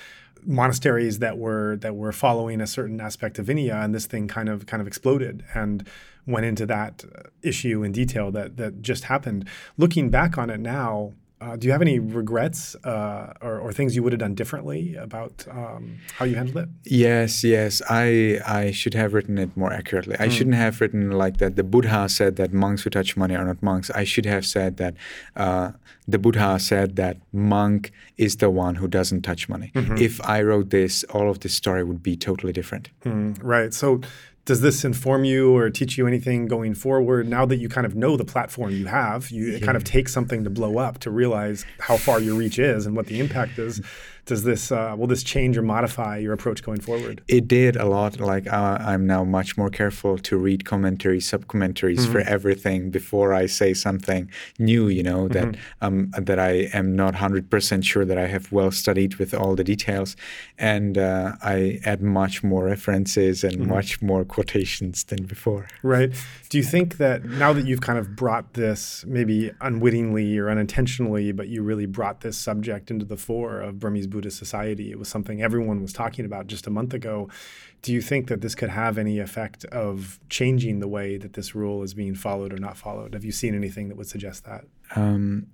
monasteries 0.43 1.19
that 1.19 1.37
were 1.37 1.75
that 1.77 1.95
were 1.95 2.11
following 2.11 2.61
a 2.61 2.67
certain 2.67 3.01
aspect 3.01 3.39
of 3.39 3.47
Vinaya, 3.47 3.83
and 3.83 3.93
this 3.93 4.05
thing 4.05 4.27
kind 4.27 4.49
of 4.49 4.65
kind 4.65 4.81
of 4.81 4.87
exploded 4.87 5.43
and 5.53 5.87
went 6.25 6.45
into 6.45 6.65
that 6.65 7.03
issue 7.41 7.83
in 7.83 7.91
detail 7.91 8.31
that 8.31 8.57
that 8.57 8.81
just 8.81 9.05
happened. 9.05 9.47
Looking 9.77 10.09
back 10.09 10.37
on 10.37 10.49
it 10.49 10.59
now, 10.59 11.13
uh, 11.39 11.55
do 11.55 11.67
you 11.67 11.71
have 11.71 11.81
any 11.81 11.99
regrets 11.99 12.75
uh, 12.83 13.33
or, 13.41 13.59
or, 13.59 13.71
things 13.71 13.95
you 13.95 14.01
would 14.01 14.11
have 14.11 14.19
done 14.19 14.33
differently 14.33 14.95
about 14.95 15.45
um, 15.51 15.99
how 16.15 16.25
you 16.25 16.35
handled 16.35 16.57
it? 16.57 16.69
Yes, 16.83 17.43
yes. 17.43 17.81
I 17.89 18.39
I 18.45 18.71
should 18.71 18.95
have 18.95 19.13
written 19.13 19.37
it 19.37 19.55
more 19.55 19.71
accurately. 19.71 20.15
I 20.19 20.27
mm. 20.27 20.31
shouldn't 20.31 20.55
have 20.55 20.81
written 20.81 21.11
like 21.11 21.37
that. 21.37 21.55
The 21.55 21.63
Buddha 21.63 22.09
said 22.09 22.37
that 22.37 22.53
monks 22.53 22.81
who 22.81 22.89
touch 22.89 23.15
money 23.15 23.35
are 23.35 23.45
not 23.45 23.61
monks. 23.61 23.91
I 23.91 24.03
should 24.03 24.25
have 24.25 24.47
said 24.47 24.77
that 24.77 24.95
uh, 25.35 25.71
the 26.07 26.17
Buddha 26.17 26.57
said 26.59 26.95
that 26.95 27.17
monk 27.31 27.91
is 28.17 28.37
the 28.37 28.49
one 28.49 28.75
who 28.75 28.87
doesn't 28.87 29.21
touch 29.21 29.47
money. 29.47 29.71
Mm-hmm. 29.75 29.97
If 29.97 30.19
I 30.25 30.41
wrote 30.41 30.71
this, 30.71 31.03
all 31.05 31.29
of 31.29 31.41
this 31.41 31.53
story 31.53 31.83
would 31.83 32.01
be 32.01 32.17
totally 32.17 32.53
different. 32.53 32.89
Mm, 33.05 33.37
right. 33.43 33.73
So 33.73 34.01
does 34.47 34.61
this 34.61 34.85
inform 34.85 35.25
you 35.25 35.53
or 35.55 35.69
teach 35.69 35.97
you 35.97 36.07
anything 36.07 36.47
going 36.47 36.73
forward 36.73 37.27
now 37.27 37.45
that 37.45 37.57
you 37.57 37.67
kind 37.67 37.85
of 37.85 37.95
know 37.95 38.15
the 38.15 38.23
platform 38.23 38.71
you 38.71 38.85
have 38.85 39.29
you 39.29 39.51
yeah. 39.51 39.59
kind 39.65 39.75
of 39.75 39.83
take 39.83 40.07
something 40.07 40.45
to 40.45 40.49
blow 40.49 40.77
up 40.77 40.97
to 40.99 41.11
realize 41.11 41.65
how 41.79 41.97
far 41.97 42.21
your 42.21 42.33
reach 42.33 42.57
is 42.57 42.85
and 42.85 42.95
what 42.95 43.07
the 43.07 43.19
impact 43.19 43.59
is 43.59 43.81
does 44.27 44.43
this 44.43 44.71
uh, 44.71 44.93
will 44.97 45.07
this 45.07 45.23
change 45.23 45.57
or 45.57 45.61
modify 45.63 46.17
your 46.17 46.33
approach 46.33 46.61
going 46.61 46.79
forward? 46.79 47.23
It 47.27 47.47
did 47.47 47.75
a 47.75 47.85
lot. 47.85 48.19
Like 48.19 48.45
uh, 48.51 48.77
I'm 48.79 49.07
now 49.07 49.23
much 49.23 49.57
more 49.57 49.69
careful 49.69 50.17
to 50.19 50.37
read 50.37 50.65
commentaries, 50.65 51.27
sub 51.27 51.47
commentaries 51.47 52.03
mm-hmm. 52.03 52.11
for 52.11 52.19
everything 52.19 52.91
before 52.91 53.33
I 53.33 53.47
say 53.47 53.73
something 53.73 54.29
new. 54.59 54.89
You 54.89 55.03
know 55.03 55.27
that 55.29 55.45
mm-hmm. 55.45 55.85
um, 55.85 56.11
that 56.11 56.39
I 56.39 56.69
am 56.73 56.95
not 56.95 57.15
hundred 57.15 57.49
percent 57.49 57.85
sure 57.85 58.05
that 58.05 58.17
I 58.17 58.27
have 58.27 58.51
well 58.51 58.71
studied 58.71 59.15
with 59.15 59.33
all 59.33 59.55
the 59.55 59.63
details, 59.63 60.15
and 60.57 60.97
uh, 60.97 61.33
I 61.41 61.79
add 61.85 62.01
much 62.01 62.43
more 62.43 62.65
references 62.65 63.43
and 63.43 63.57
mm-hmm. 63.57 63.69
much 63.69 64.01
more 64.01 64.25
quotations 64.25 65.05
than 65.05 65.23
before. 65.23 65.67
Right. 65.81 66.13
Do 66.49 66.57
you 66.57 66.63
think 66.63 66.97
that 66.97 67.25
now 67.25 67.51
that 67.53 67.65
you've 67.65 67.81
kind 67.81 67.99
of 67.99 68.15
brought 68.15 68.53
this 68.53 69.03
maybe 69.05 69.51
unwittingly 69.59 70.37
or 70.37 70.49
unintentionally, 70.49 71.31
but 71.31 71.49
you 71.49 71.61
really 71.61 71.85
brought 71.85 72.21
this 72.21 72.37
subject 72.37 72.89
into 72.89 73.05
the 73.05 73.17
fore 73.17 73.59
of 73.59 73.79
Burmese 73.79 74.07
Buddhist 74.07 74.37
society. 74.37 74.91
It 74.91 74.99
was 74.99 75.09
something 75.09 75.41
everyone 75.41 75.81
was 75.81 75.91
talking 75.91 76.25
about 76.25 76.47
just 76.47 76.65
a 76.65 76.69
month 76.69 76.93
ago. 76.93 77.29
Do 77.81 77.93
you 77.93 78.01
think 78.01 78.27
that 78.27 78.41
this 78.41 78.55
could 78.55 78.69
have 78.69 78.97
any 78.97 79.19
effect 79.19 79.63
of 79.65 80.19
changing 80.29 80.79
the 80.79 80.87
way 80.87 81.17
that 81.17 81.33
this 81.33 81.55
rule 81.55 81.83
is 81.83 81.93
being 81.93 82.15
followed 82.15 82.51
or 82.53 82.57
not 82.57 82.77
followed? 82.77 83.13
Have 83.13 83.23
you 83.23 83.31
seen 83.31 83.55
anything 83.55 83.87
that 83.87 83.97
would 83.97 84.07
suggest 84.07 84.45
that? 84.45 84.65
Um, 84.95 85.47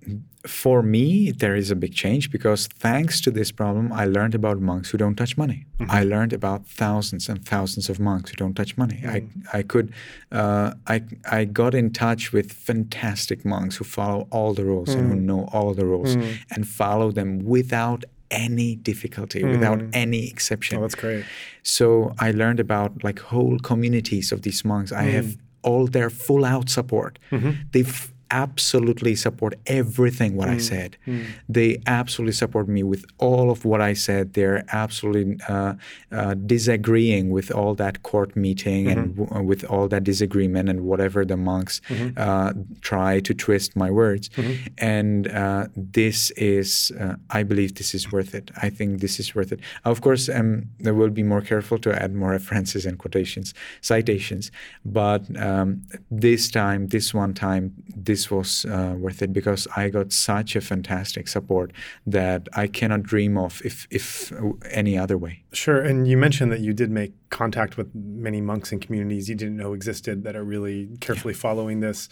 for 0.46 0.82
me, 0.82 1.32
there 1.32 1.56
is 1.56 1.70
a 1.70 1.76
big 1.76 1.94
change 1.94 2.30
because 2.30 2.68
thanks 2.68 3.20
to 3.22 3.30
this 3.30 3.50
problem, 3.50 3.92
I 3.92 4.04
learned 4.04 4.34
about 4.34 4.60
monks 4.60 4.90
who 4.90 4.98
don't 4.98 5.16
touch 5.16 5.36
money. 5.36 5.66
Mm-hmm. 5.78 5.90
I 5.90 6.04
learned 6.04 6.32
about 6.32 6.66
thousands 6.66 7.28
and 7.28 7.44
thousands 7.44 7.88
of 7.88 7.98
monks 7.98 8.30
who 8.30 8.36
don't 8.36 8.54
touch 8.54 8.76
money. 8.76 9.00
Mm-hmm. 9.02 9.48
I 9.52 9.58
I 9.58 9.62
could 9.62 9.92
uh, 10.30 10.74
I 10.86 11.02
I 11.30 11.46
got 11.46 11.74
in 11.74 11.92
touch 11.92 12.32
with 12.32 12.52
fantastic 12.52 13.44
monks 13.44 13.76
who 13.76 13.84
follow 13.84 14.28
all 14.30 14.54
the 14.54 14.64
rules 14.64 14.90
mm-hmm. 14.90 14.98
and 15.00 15.08
who 15.12 15.16
mm. 15.16 15.22
know 15.22 15.48
all 15.52 15.74
the 15.74 15.86
rules 15.86 16.16
mm. 16.16 16.36
and 16.50 16.68
follow 16.68 17.10
them 17.10 17.40
without 17.44 18.04
any 18.30 18.76
difficulty, 18.76 19.42
mm. 19.42 19.50
without 19.50 19.82
any 19.92 20.28
exception. 20.28 20.78
Oh, 20.78 20.82
that's 20.82 20.94
great. 20.94 21.24
So 21.62 22.14
I 22.18 22.30
learned 22.30 22.60
about 22.60 23.04
like 23.04 23.18
whole 23.20 23.58
communities 23.58 24.32
of 24.32 24.42
these 24.42 24.64
monks. 24.64 24.92
I 24.92 25.04
have 25.04 25.24
mm. 25.24 25.38
all 25.62 25.86
their 25.86 26.10
full 26.10 26.44
out 26.44 26.68
support. 26.70 27.18
Mm-hmm. 27.30 27.50
They've 27.72 28.13
absolutely 28.34 29.14
support 29.14 29.52
everything 29.66 30.30
what 30.36 30.48
mm. 30.48 30.56
I 30.56 30.58
said. 30.58 30.90
Mm. 31.06 31.24
They 31.48 31.70
absolutely 31.86 32.32
support 32.32 32.66
me 32.76 32.82
with 32.82 33.04
all 33.18 33.46
of 33.54 33.64
what 33.64 33.80
I 33.80 33.94
said. 33.94 34.34
They're 34.34 34.64
absolutely 34.72 35.38
uh, 35.48 35.74
uh, 36.10 36.34
disagreeing 36.34 37.30
with 37.30 37.48
all 37.58 37.74
that 37.76 38.02
court 38.02 38.30
meeting 38.46 38.86
mm-hmm. 38.86 38.98
and 38.98 39.16
w- 39.16 39.42
with 39.50 39.62
all 39.72 39.86
that 39.88 40.02
disagreement 40.12 40.68
and 40.68 40.80
whatever 40.90 41.24
the 41.24 41.36
monks 41.36 41.80
mm-hmm. 41.88 42.18
uh, 42.26 42.52
try 42.80 43.20
to 43.20 43.32
twist 43.44 43.76
my 43.76 43.90
words. 44.02 44.28
Mm-hmm. 44.30 44.52
And 44.78 45.28
uh, 45.28 45.66
this 45.76 46.18
is, 46.32 46.92
uh, 47.00 47.14
I 47.30 47.44
believe, 47.44 47.70
this 47.76 47.94
is 47.94 48.10
worth 48.10 48.34
it. 48.34 48.50
I 48.66 48.68
think 48.68 49.00
this 49.00 49.20
is 49.20 49.34
worth 49.36 49.52
it. 49.52 49.60
Of 49.84 50.00
course, 50.00 50.28
um, 50.28 50.64
I 50.84 50.90
will 50.90 51.10
be 51.10 51.22
more 51.22 51.40
careful 51.40 51.78
to 51.78 51.90
add 52.02 52.12
more 52.14 52.30
references 52.30 52.84
and 52.84 52.98
quotations, 52.98 53.54
citations. 53.80 54.50
But 54.84 55.22
um, 55.48 55.82
this 56.10 56.50
time, 56.50 56.88
this 56.88 57.14
one 57.14 57.32
time, 57.32 57.72
this 57.94 58.23
this 58.24 58.30
was 58.30 58.64
uh, 58.64 58.94
worth 58.98 59.22
it 59.22 59.32
because 59.32 59.68
I 59.76 59.88
got 59.90 60.12
such 60.12 60.56
a 60.56 60.60
fantastic 60.60 61.28
support 61.28 61.72
that 62.06 62.48
I 62.54 62.66
cannot 62.66 63.02
dream 63.02 63.36
of 63.36 63.60
if, 63.64 63.86
if 63.90 64.32
any 64.70 64.96
other 64.96 65.18
way. 65.18 65.42
Sure. 65.52 65.80
And 65.80 66.08
you 66.08 66.16
mentioned 66.16 66.50
that 66.52 66.60
you 66.60 66.72
did 66.72 66.90
make 66.90 67.12
contact 67.30 67.76
with 67.76 67.94
many 67.94 68.40
monks 68.40 68.72
and 68.72 68.80
communities 68.80 69.28
you 69.28 69.34
didn't 69.34 69.56
know 69.56 69.72
existed 69.72 70.24
that 70.24 70.36
are 70.36 70.44
really 70.44 70.88
carefully 71.00 71.34
yeah. 71.34 71.40
following 71.40 71.80
this. 71.80 72.08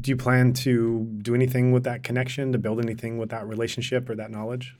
Do 0.00 0.10
you 0.10 0.16
plan 0.16 0.54
to 0.64 1.04
do 1.20 1.34
anything 1.34 1.70
with 1.70 1.84
that 1.84 2.02
connection, 2.02 2.52
to 2.52 2.58
build 2.58 2.80
anything 2.80 3.18
with 3.18 3.28
that 3.30 3.46
relationship 3.46 4.08
or 4.08 4.14
that 4.16 4.30
knowledge? 4.30 4.74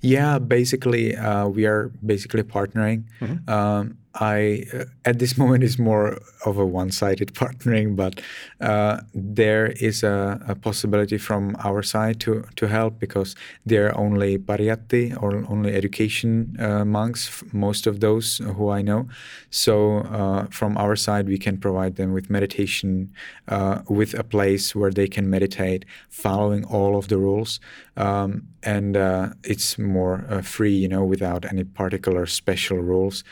Yeah, 0.00 0.38
basically, 0.38 1.14
uh, 1.14 1.48
we 1.48 1.66
are 1.66 1.92
basically 2.04 2.42
partnering. 2.42 3.04
Mm-hmm. 3.20 3.50
Um, 3.50 3.98
I 4.20 4.64
uh, 4.72 4.84
at 5.04 5.18
this 5.18 5.36
moment 5.42 5.64
is 5.64 5.78
more 5.78 6.18
of 6.44 6.58
a 6.58 6.66
one-sided 6.66 7.34
partnering, 7.42 7.96
but 7.96 8.20
uh, 8.60 9.00
there 9.14 9.66
is 9.80 10.02
a, 10.02 10.40
a, 10.48 10.54
possibility 10.54 11.18
from 11.18 11.56
our 11.64 11.82
side 11.82 12.18
to 12.20 12.44
to 12.56 12.66
help 12.66 12.98
because 12.98 13.36
they're 13.66 13.96
only 13.96 14.38
pariyatti 14.38 15.20
or 15.22 15.44
only 15.48 15.74
education 15.74 16.56
uh, 16.58 16.84
monks, 16.84 17.42
most 17.52 17.86
of 17.86 18.00
those 18.00 18.38
who 18.38 18.70
I 18.70 18.82
know. 18.82 19.08
So 19.50 19.98
uh, 19.98 20.46
from 20.50 20.76
our 20.76 20.96
side, 20.96 21.28
we 21.28 21.38
can 21.38 21.56
provide 21.58 21.96
them 21.96 22.12
with 22.12 22.30
meditation, 22.30 23.12
uh, 23.48 23.82
with 23.88 24.14
a 24.14 24.24
place 24.24 24.74
where 24.74 24.90
they 24.90 25.08
can 25.08 25.30
meditate, 25.30 25.84
following 26.08 26.64
all 26.64 26.96
of 26.96 27.08
the 27.08 27.18
rules, 27.18 27.60
um, 27.96 28.46
and 28.62 28.96
uh, 28.96 29.30
it's 29.44 29.78
more 29.78 30.42
free, 30.42 30.74
you 30.74 30.88
know, 30.88 31.04
without 31.04 31.44
any 31.44 31.64
particular 31.64 32.26
special 32.26 32.78
rules 32.78 33.24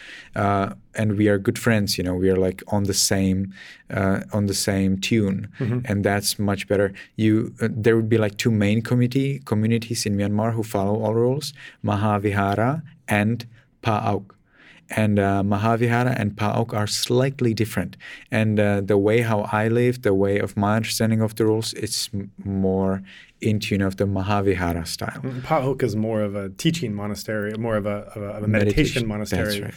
and 0.96 1.16
we 1.16 1.28
are 1.28 1.38
good 1.38 1.58
friends 1.58 1.98
you 1.98 2.04
know 2.04 2.14
we 2.14 2.30
are 2.30 2.36
like 2.36 2.62
on 2.68 2.84
the 2.84 2.94
same 2.94 3.52
uh, 3.90 4.20
on 4.32 4.46
the 4.46 4.54
same 4.54 4.98
tune 4.98 5.48
mm-hmm. 5.58 5.80
and 5.84 6.04
that's 6.04 6.38
much 6.38 6.66
better 6.68 6.92
you 7.16 7.54
uh, 7.60 7.68
there 7.70 7.96
would 7.96 8.08
be 8.08 8.18
like 8.18 8.36
two 8.36 8.50
main 8.50 8.80
community 8.82 9.40
communities 9.44 10.06
in 10.06 10.16
myanmar 10.16 10.52
who 10.52 10.62
follow 10.62 11.02
all 11.02 11.14
rules 11.14 11.52
mahavihara 11.84 12.82
and 13.08 13.46
pa'auk 13.82 14.30
and 14.90 15.18
uh, 15.18 15.42
Mahavihara 15.42 16.14
and 16.20 16.32
Pa'auk 16.32 16.74
are 16.74 16.86
slightly 16.86 17.54
different. 17.54 17.96
And 18.30 18.60
uh, 18.60 18.82
the 18.82 18.98
way 18.98 19.22
how 19.22 19.48
I 19.50 19.68
live, 19.68 20.02
the 20.02 20.12
way 20.12 20.38
of 20.38 20.58
my 20.58 20.76
understanding 20.76 21.22
of 21.22 21.34
the 21.36 21.46
rules, 21.46 21.72
it's 21.72 22.10
m- 22.12 22.30
more 22.44 23.02
in 23.44 23.60
tune 23.60 23.82
of 23.82 23.96
the 23.96 24.04
Mahavihara 24.04 24.86
style. 24.86 25.20
Pa'auk 25.42 25.82
is 25.82 25.94
more 25.94 26.22
of 26.22 26.34
a 26.34 26.48
teaching 26.50 26.94
monastery, 26.94 27.54
more 27.56 27.76
of 27.76 27.86
a, 27.86 28.10
of 28.14 28.22
a, 28.22 28.26
of 28.26 28.42
a 28.44 28.48
meditation, 28.48 29.06
meditation, 29.06 29.08
monastery. 29.08 29.62
Right 29.62 29.74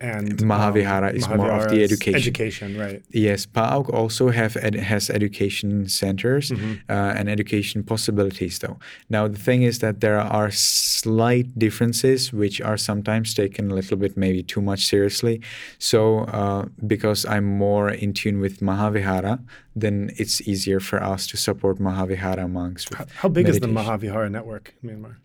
and 0.00 0.38
Mahavihara 0.38 1.10
um, 1.10 1.16
is 1.16 1.26
Mahavihara 1.26 1.36
more 1.36 1.50
of 1.50 1.68
the 1.68 1.84
education. 1.84 2.14
Education, 2.14 2.78
right? 2.78 3.02
Yes, 3.10 3.44
Pa'auk 3.44 3.92
also 3.92 4.30
have 4.30 4.56
ed- 4.56 4.74
has 4.76 5.10
education 5.10 5.88
centers 5.88 6.50
mm-hmm. 6.50 6.72
uh, 6.88 7.12
and 7.18 7.28
education 7.28 7.82
possibilities, 7.82 8.58
though. 8.60 8.78
Now 9.10 9.28
the 9.28 9.38
thing 9.38 9.62
is 9.62 9.80
that 9.80 10.00
there 10.00 10.18
are 10.18 10.50
slight 10.50 11.58
differences 11.58 12.32
which 12.32 12.60
are 12.60 12.78
sometimes 12.78 13.34
taken 13.34 13.70
a 13.70 13.74
little 13.74 13.98
bit 13.98 14.16
maybe 14.16 14.42
too 14.42 14.62
much 14.62 14.86
seriously. 14.86 15.42
So 15.78 16.20
uh, 16.20 16.64
because 16.86 17.26
I'm 17.26 17.44
more 17.44 17.90
in 17.90 18.14
tune 18.14 18.40
with 18.40 18.60
Mahavihara, 18.60 19.44
then 19.76 20.10
it's 20.16 20.40
easier 20.48 20.80
for 20.80 21.02
us 21.02 21.26
to 21.28 21.36
support 21.36 21.78
Mahavihara 21.78 22.50
monks. 22.50 22.86
How, 22.94 23.04
how, 23.16 23.28
big 23.28 23.46
meditation. 23.46 23.76
is 23.76 23.84
the 23.84 23.90
Mahavihara 23.90 24.30
network 24.30 24.74
in 24.82 24.90
Myanmar? 24.90 25.16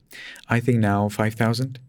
I 0.49 0.59
think 0.59 0.79
now 0.79 1.07
five 1.09 1.33
thousand. 1.33 1.79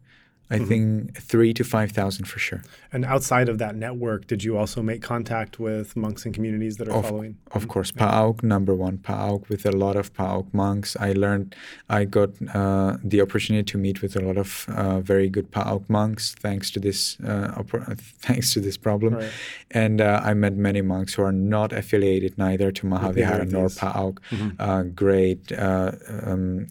I 0.48 0.56
mm-hmm. 0.56 0.64
think 0.66 1.20
three 1.20 1.52
to 1.54 1.64
five 1.64 1.90
thousand 1.90 2.26
for 2.26 2.38
sure. 2.38 2.62
And 2.92 3.04
outside 3.04 3.48
of 3.48 3.58
that 3.58 3.74
network, 3.74 4.26
did 4.26 4.44
you 4.44 4.56
also 4.56 4.80
make 4.80 5.02
contact 5.02 5.58
with 5.58 5.96
monks 5.96 6.24
and 6.24 6.32
communities 6.32 6.76
that 6.76 6.88
are 6.88 6.94
of, 6.94 7.06
following? 7.06 7.36
Of 7.50 7.62
mm-hmm. 7.62 7.70
course, 7.70 7.90
Pa'auk 7.92 8.42
number 8.42 8.74
one, 8.74 8.98
Pa'auk 8.98 9.48
with 9.48 9.66
a 9.66 9.72
lot 9.72 9.96
of 9.96 10.14
Pa'auk 10.14 10.52
monks. 10.54 10.96
I 11.00 11.12
learned, 11.12 11.56
I 11.88 12.04
got 12.04 12.30
uh, 12.54 12.96
the 13.02 13.20
opportunity 13.20 13.64
to 13.72 13.78
meet 13.78 14.02
with 14.02 14.14
a 14.14 14.20
lot 14.20 14.36
of 14.36 14.66
uh, 14.68 15.00
very 15.00 15.28
good 15.28 15.50
Pa'auk 15.50 15.88
monks 15.88 16.34
thanks 16.34 16.70
to 16.72 16.80
this, 16.80 17.18
uh, 17.20 17.62
thanks 17.96 18.54
to 18.54 18.60
this 18.60 18.76
problem, 18.76 19.14
right. 19.14 19.30
and 19.72 20.00
uh, 20.00 20.20
I 20.22 20.34
met 20.34 20.54
many 20.54 20.80
monks 20.80 21.14
who 21.14 21.22
are 21.22 21.32
not 21.32 21.72
affiliated 21.72 22.38
neither 22.38 22.70
to 22.70 22.86
Mahavihara 22.86 23.50
nor 23.50 23.66
Pa'auk. 23.66 24.18
Mm-hmm. 24.30 24.50
Uh, 24.60 24.82
great 24.82 25.52
uh, 25.52 25.92
um, 26.22 26.68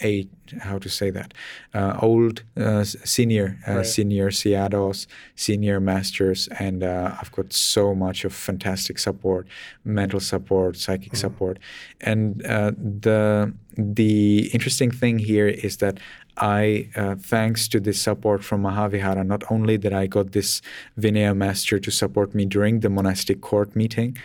eight 0.00 0.30
how 0.60 0.78
to 0.78 0.88
say 0.88 1.10
that 1.10 1.34
uh, 1.74 1.98
old 2.00 2.42
uh, 2.56 2.84
senior 2.84 3.58
uh, 3.68 3.76
right. 3.76 3.86
senior 3.86 4.30
Sayadaws, 4.30 5.06
senior 5.34 5.80
masters, 5.80 6.48
and 6.58 6.82
uh, 6.82 7.16
I've 7.20 7.32
got 7.32 7.52
so 7.52 7.94
much 7.94 8.24
of 8.24 8.32
fantastic 8.32 8.98
support, 8.98 9.46
mental 9.84 10.20
support, 10.20 10.76
psychic 10.76 11.08
mm-hmm. 11.08 11.16
support, 11.16 11.58
and 12.00 12.44
uh, 12.46 12.72
the 12.76 13.52
the 13.76 14.50
interesting 14.52 14.90
thing 14.90 15.18
here 15.18 15.48
is 15.48 15.78
that 15.78 15.98
I, 16.36 16.88
uh, 16.96 17.16
thanks 17.16 17.68
to 17.68 17.80
this 17.80 18.00
support 18.00 18.44
from 18.44 18.62
Mahavihara, 18.62 19.26
not 19.26 19.42
only 19.50 19.76
that 19.78 19.92
I 19.92 20.06
got 20.06 20.32
this 20.32 20.62
Vinaya 20.98 21.36
master 21.36 21.78
to 21.78 21.90
support 21.90 22.34
me 22.34 22.44
during 22.44 22.80
the 22.80 22.90
monastic 22.90 23.40
court 23.40 23.74
meeting, 23.74 24.16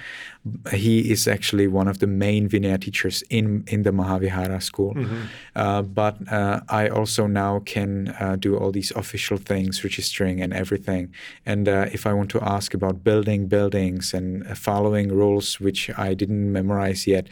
he 0.74 1.12
is 1.12 1.28
actually 1.28 1.68
one 1.68 1.88
of 1.88 2.00
the 2.00 2.08
main 2.08 2.50
Vinaya 2.50 2.82
teachers 2.82 3.24
in, 3.30 3.64
in 3.68 3.84
the 3.84 3.92
Mahavihara 3.92 4.62
school. 4.62 4.96
Mm-hmm. 4.96 5.22
Uh, 5.56 5.82
but 5.84 6.18
uh, 6.32 6.62
I 6.68 6.90
also 6.90 7.28
now 7.28 7.60
can 7.60 8.10
uh, 8.20 8.36
do 8.38 8.58
all 8.58 8.72
these 8.72 8.92
official 8.92 9.38
things, 9.38 9.84
registering 9.84 10.42
and 10.42 10.54
everything. 10.54 11.14
And 11.46 11.70
uh, 11.70 11.88
if 11.94 12.08
I 12.08 12.14
want 12.14 12.32
to 12.32 12.44
ask 12.44 12.74
about 12.74 13.04
building 13.04 13.48
buildings 13.48 14.14
and 14.14 14.58
following 14.58 15.10
rules 15.10 15.60
which 15.60 15.92
I 15.98 16.14
didn't 16.14 16.52
memorize 16.52 17.06
yet, 17.06 17.28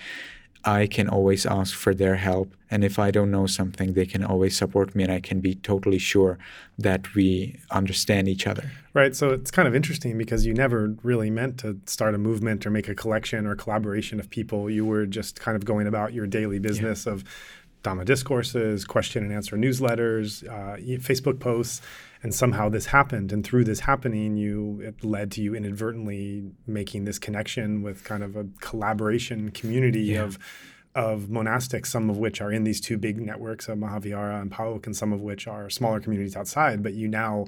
I 0.66 0.88
can 0.88 1.08
always 1.08 1.46
ask 1.46 1.74
for 1.74 1.94
their 1.94 2.16
help. 2.16 2.54
And 2.72 2.84
if 2.84 3.00
I 3.00 3.12
don't 3.12 3.32
know 3.32 3.48
something, 3.48 3.94
they 3.94 4.06
can 4.06 4.24
always 4.24 4.56
support 4.56 4.94
me, 4.94 5.04
and 5.04 5.12
I 5.12 5.20
can 5.20 5.40
be 5.40 5.56
totally 5.56 5.98
sure 5.98 6.38
that 6.78 7.16
we 7.16 7.60
understand 7.72 8.28
each 8.28 8.46
other. 8.46 8.72
Right. 8.94 9.16
So 9.16 9.30
it's 9.30 9.52
kind 9.52 9.68
of 9.68 9.76
interesting 9.76 10.18
because 10.18 10.46
you 10.46 10.54
never 10.54 10.96
really 11.02 11.30
meant 11.30 11.58
to 11.60 11.80
start 11.86 12.14
a 12.14 12.18
movement 12.18 12.66
or 12.66 12.70
make 12.70 12.88
a 12.88 12.96
collection 12.96 13.46
or 13.46 13.56
collaboration 13.56 14.20
of 14.20 14.30
people. 14.30 14.70
You 14.70 14.86
were 14.86 15.06
just 15.06 15.40
kind 15.40 15.56
of 15.56 15.66
going 15.66 15.88
about 15.88 16.14
your 16.14 16.28
daily 16.28 16.60
business 16.60 17.06
yeah. 17.06 17.14
of 17.14 17.24
Dhamma 17.84 18.06
discourses, 18.06 18.84
question 18.84 19.24
and 19.24 19.32
answer 19.32 19.56
newsletters, 19.56 20.46
uh, 20.48 20.78
Facebook 21.00 21.40
posts 21.40 21.82
and 22.22 22.34
somehow 22.34 22.68
this 22.70 22.88
happened 22.88 23.32
and 23.32 23.46
through 23.46 23.64
this 23.64 23.82
happening 23.82 24.36
you 24.36 24.82
it 24.82 25.04
led 25.04 25.32
to 25.32 25.42
you 25.42 25.56
inadvertently 25.56 26.52
making 26.68 27.06
this 27.06 27.18
connection 27.18 27.82
with 27.82 28.04
kind 28.04 28.24
of 28.24 28.36
a 28.36 28.46
collaboration 28.60 29.52
community 29.52 30.02
yeah. 30.02 30.24
of 30.24 30.38
of 30.96 31.28
monastics, 31.28 31.88
some 31.88 32.10
of 32.10 32.18
which 32.18 32.42
are 32.42 32.52
in 32.52 32.64
these 32.64 32.82
two 32.82 32.98
big 32.98 33.22
networks 33.22 33.68
of 33.70 33.78
Mahavihara 33.78 34.42
and 34.42 34.52
Pa'auk, 34.52 34.86
and 34.86 34.96
some 34.96 35.14
of 35.14 35.22
which 35.22 35.48
are 35.48 35.70
smaller 35.70 36.00
communities 36.00 36.36
outside. 36.36 36.82
But 36.82 36.94
you 36.94 37.08
now, 37.08 37.46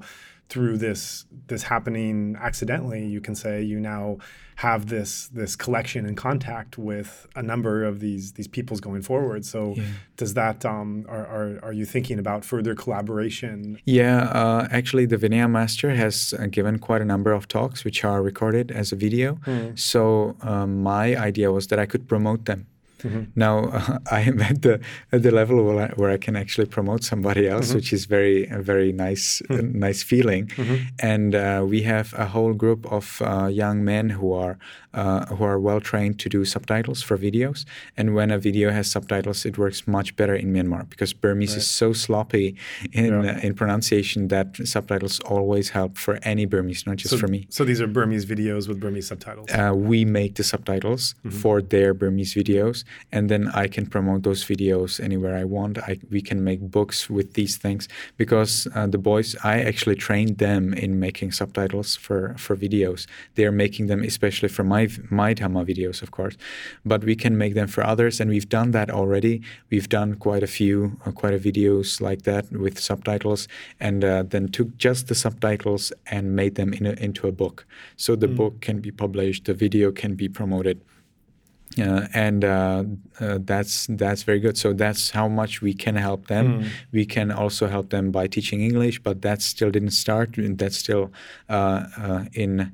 through 0.52 0.76
this 0.76 1.24
this 1.46 1.62
happening 1.62 2.36
accidentally, 2.38 3.06
you 3.06 3.22
can 3.22 3.34
say 3.34 3.62
you 3.62 3.80
now 3.80 4.18
have 4.56 4.86
this 4.94 5.28
this 5.28 5.56
collection 5.56 6.04
and 6.04 6.14
contact 6.14 6.76
with 6.76 7.26
a 7.34 7.42
number 7.42 7.84
of 7.84 8.00
these 8.00 8.32
these 8.32 8.48
peoples 8.56 8.78
going 8.78 9.00
forward. 9.00 9.46
So 9.46 9.60
yeah. 9.76 9.84
does 10.18 10.34
that 10.34 10.66
um, 10.66 11.06
are, 11.08 11.26
are 11.36 11.48
are 11.66 11.72
you 11.72 11.86
thinking 11.86 12.18
about 12.18 12.44
further 12.44 12.74
collaboration? 12.74 13.78
Yeah, 13.86 14.24
uh, 14.40 14.68
actually, 14.70 15.06
the 15.06 15.16
Vinaya 15.16 15.50
master 15.50 15.90
has 15.94 16.34
uh, 16.38 16.46
given 16.56 16.78
quite 16.78 17.00
a 17.00 17.08
number 17.14 17.32
of 17.32 17.48
talks 17.48 17.82
which 17.86 18.04
are 18.04 18.20
recorded 18.22 18.70
as 18.70 18.92
a 18.92 18.96
video. 18.96 19.28
Mm. 19.46 19.78
So 19.78 20.36
um, 20.42 20.82
my 20.82 21.16
idea 21.16 21.50
was 21.50 21.68
that 21.68 21.78
I 21.78 21.86
could 21.86 22.06
promote 22.06 22.44
them 22.44 22.66
Mm-hmm. 23.02 23.22
Now 23.36 23.64
uh, 23.72 23.98
I 24.10 24.20
am 24.20 24.40
at 24.40 24.62
the 24.62 24.80
at 25.12 25.22
the 25.22 25.30
level 25.30 25.62
where 25.64 25.88
I, 25.88 25.94
where 25.94 26.10
I 26.10 26.18
can 26.18 26.36
actually 26.36 26.66
promote 26.66 27.04
somebody 27.04 27.48
else, 27.48 27.68
mm-hmm. 27.68 27.76
which 27.76 27.92
is 27.92 28.06
very 28.06 28.46
a 28.48 28.60
very 28.60 28.92
nice 28.92 29.42
mm-hmm. 29.48 29.78
nice 29.78 30.02
feeling. 30.02 30.46
Mm-hmm. 30.46 30.76
And 31.00 31.34
uh, 31.34 31.64
we 31.68 31.82
have 31.82 32.14
a 32.14 32.26
whole 32.26 32.54
group 32.54 32.90
of 32.90 33.20
uh, 33.22 33.46
young 33.46 33.84
men 33.84 34.10
who 34.10 34.32
are 34.32 34.58
uh, 34.94 35.26
who 35.26 35.44
are 35.44 35.58
well 35.58 35.80
trained 35.80 36.18
to 36.20 36.28
do 36.28 36.44
subtitles 36.44 37.02
for 37.02 37.16
videos. 37.16 37.64
And 37.96 38.14
when 38.14 38.30
a 38.30 38.38
video 38.38 38.70
has 38.70 38.90
subtitles, 38.90 39.44
it 39.44 39.58
works 39.58 39.86
much 39.86 40.16
better 40.16 40.34
in 40.34 40.52
Myanmar 40.52 40.88
because 40.88 41.12
Burmese 41.12 41.52
right. 41.52 41.58
is 41.58 41.70
so 41.70 41.92
sloppy 41.92 42.56
in 42.92 43.22
yeah. 43.22 43.32
Uh, 43.32 43.40
in 43.40 43.54
pronunciation 43.54 44.28
that 44.28 44.56
subtitles 44.66 45.20
always 45.20 45.70
help 45.70 45.98
for 45.98 46.18
any 46.22 46.44
Burmese, 46.44 46.86
not 46.86 46.96
just 46.96 47.10
so, 47.10 47.18
for 47.18 47.28
me. 47.28 47.46
So 47.50 47.64
these 47.64 47.80
are 47.80 47.86
Burmese 47.86 48.26
videos 48.26 48.68
with 48.68 48.80
Burmese 48.80 49.08
subtitles. 49.08 49.50
Uh, 49.50 49.72
we 49.74 50.04
make 50.04 50.34
the 50.36 50.44
subtitles 50.44 51.14
mm-hmm. 51.24 51.30
for 51.30 51.62
their 51.62 51.94
Burmese 51.94 52.34
videos, 52.34 52.84
and 53.10 53.28
then 53.28 53.48
I 53.48 53.68
can 53.68 53.86
promote 53.86 54.22
those 54.22 54.44
videos 54.44 55.00
anywhere 55.02 55.36
I 55.36 55.44
want. 55.44 55.78
I, 55.78 55.98
we 56.10 56.22
can 56.22 56.42
make 56.44 56.60
books 56.60 57.10
with 57.10 57.34
these 57.34 57.56
things 57.56 57.88
because 58.16 58.66
uh, 58.74 58.86
the 58.86 58.98
boys, 58.98 59.36
I 59.44 59.60
actually 59.60 59.96
trained 59.96 60.38
them 60.38 60.72
in 60.74 60.98
making 60.98 61.32
subtitles 61.32 61.96
for 61.96 62.34
for 62.38 62.56
videos. 62.56 63.06
They 63.34 63.44
are 63.44 63.52
making 63.52 63.86
them 63.86 64.02
especially 64.02 64.48
for 64.48 64.64
my 64.64 64.88
my 65.10 65.34
Dhamma 65.34 65.64
videos, 65.64 66.02
of 66.02 66.10
course, 66.10 66.36
but 66.84 67.04
we 67.04 67.16
can 67.16 67.36
make 67.36 67.54
them 67.54 67.68
for 67.68 67.84
others, 67.84 68.20
and 68.20 68.30
we've 68.30 68.48
done 68.48 68.70
that 68.72 68.90
already. 68.90 69.42
We've 69.70 69.88
done 69.88 70.14
quite 70.14 70.42
a 70.42 70.46
few, 70.46 70.98
uh, 71.06 71.12
quite 71.12 71.34
a 71.34 71.38
videos 71.38 72.00
like 72.00 72.22
that 72.22 72.50
with 72.52 72.78
subtitles, 72.78 73.48
and 73.80 74.04
uh, 74.04 74.22
then 74.22 74.48
took 74.48 74.76
just 74.76 75.08
the 75.08 75.14
subtitles 75.14 75.92
and 76.06 76.36
made 76.36 76.54
them 76.54 76.72
in 76.72 76.86
a, 76.86 76.92
into 76.92 77.26
a 77.28 77.32
book. 77.32 77.66
So 77.96 78.16
the 78.16 78.28
mm. 78.28 78.36
book 78.36 78.60
can 78.60 78.80
be 78.80 78.90
published, 78.90 79.44
the 79.44 79.54
video 79.54 79.92
can 79.92 80.14
be 80.14 80.28
promoted. 80.28 80.80
Uh, 81.78 82.06
and 82.12 82.44
uh, 82.44 82.84
uh, 83.20 83.38
that's 83.40 83.86
that's 83.88 84.24
very 84.24 84.40
good. 84.40 84.58
So 84.58 84.72
that's 84.72 85.10
how 85.10 85.28
much 85.28 85.62
we 85.62 85.72
can 85.72 85.96
help 85.96 86.26
them. 86.26 86.62
Mm. 86.62 86.68
We 86.92 87.06
can 87.06 87.30
also 87.30 87.66
help 87.66 87.88
them 87.88 88.10
by 88.10 88.26
teaching 88.26 88.60
English, 88.60 89.02
but 89.02 89.22
that 89.22 89.40
still 89.40 89.70
didn't 89.70 89.92
start. 89.92 90.34
That's 90.36 90.76
still 90.76 91.12
uh, 91.48 91.86
uh, 91.96 92.24
in 92.34 92.72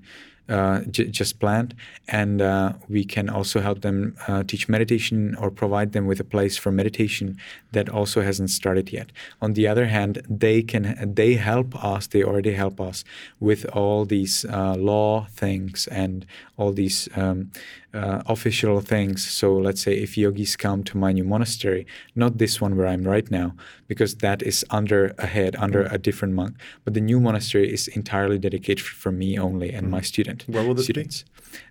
uh, 0.48 0.80
j- 0.90 1.08
just 1.08 1.38
planned, 1.40 1.74
and 2.08 2.40
uh, 2.40 2.72
we 2.88 3.04
can 3.04 3.28
also 3.28 3.60
help 3.60 3.82
them 3.82 4.16
uh, 4.26 4.42
teach 4.42 4.68
meditation 4.68 5.34
or 5.36 5.50
provide 5.50 5.92
them 5.92 6.06
with 6.06 6.20
a 6.20 6.24
place 6.24 6.56
for 6.56 6.72
meditation 6.72 7.36
that 7.72 7.88
also 7.88 8.22
hasn't 8.22 8.50
started 8.50 8.90
yet. 8.90 9.12
On 9.42 9.52
the 9.52 9.66
other 9.68 9.86
hand, 9.86 10.22
they 10.28 10.62
can 10.62 11.12
they 11.14 11.34
help 11.34 11.84
us. 11.84 12.06
They 12.06 12.22
already 12.24 12.54
help 12.54 12.80
us 12.80 13.04
with 13.38 13.66
all 13.76 14.06
these 14.06 14.44
uh, 14.46 14.74
law 14.74 15.26
things 15.30 15.86
and 15.88 16.24
all 16.58 16.72
these 16.72 17.08
um, 17.16 17.50
uh, 17.94 18.20
official 18.26 18.80
things. 18.80 19.26
So 19.26 19.56
let's 19.56 19.80
say 19.80 19.94
if 19.94 20.18
yogis 20.18 20.56
come 20.56 20.84
to 20.84 20.98
my 20.98 21.12
new 21.12 21.24
monastery, 21.24 21.86
not 22.14 22.38
this 22.38 22.60
one 22.60 22.76
where 22.76 22.86
I'm 22.86 23.04
right 23.04 23.30
now, 23.30 23.54
because 23.86 24.16
that 24.16 24.42
is 24.42 24.64
under 24.70 25.14
a 25.18 25.26
head, 25.26 25.56
under 25.56 25.82
a 25.84 25.96
different 25.96 26.34
monk, 26.34 26.56
but 26.84 26.92
the 26.94 27.00
new 27.00 27.20
monastery 27.20 27.72
is 27.72 27.88
entirely 27.88 28.38
dedicated 28.38 28.84
for 28.84 29.12
me 29.12 29.38
only 29.38 29.72
and 29.72 29.86
mm. 29.86 29.90
my 29.90 30.02
student. 30.02 30.44
Where 30.46 30.64
will 30.66 30.74
this 30.74 30.84
students. 30.84 31.22
be? 31.22 31.28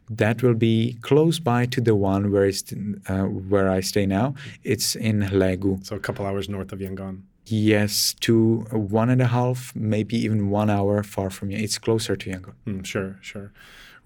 That 0.09 0.41
will 0.41 0.55
be 0.55 0.97
close 1.01 1.37
by 1.39 1.65
to 1.67 1.81
the 1.81 1.95
one 1.95 2.31
where 2.31 2.49
uh, 3.09 3.23
where 3.51 3.69
I 3.69 3.81
stay 3.81 4.05
now. 4.05 4.35
It's 4.63 4.95
in 4.95 5.21
Hlegu. 5.21 5.85
So 5.85 5.95
a 5.97 5.99
couple 5.99 6.25
hours 6.25 6.47
north 6.47 6.71
of 6.71 6.79
Yangon. 6.79 7.23
Yes, 7.49 8.13
to 8.21 8.65
one 8.71 9.09
and 9.09 9.21
a 9.21 9.27
half, 9.27 9.73
maybe 9.75 10.17
even 10.17 10.49
one 10.49 10.69
hour 10.69 11.03
far 11.03 11.29
from 11.29 11.49
you. 11.51 11.57
It's 11.57 11.77
closer 11.77 12.15
to 12.15 12.29
Yangon. 12.29 12.53
Mm, 12.65 12.85
sure, 12.85 13.17
sure. 13.21 13.51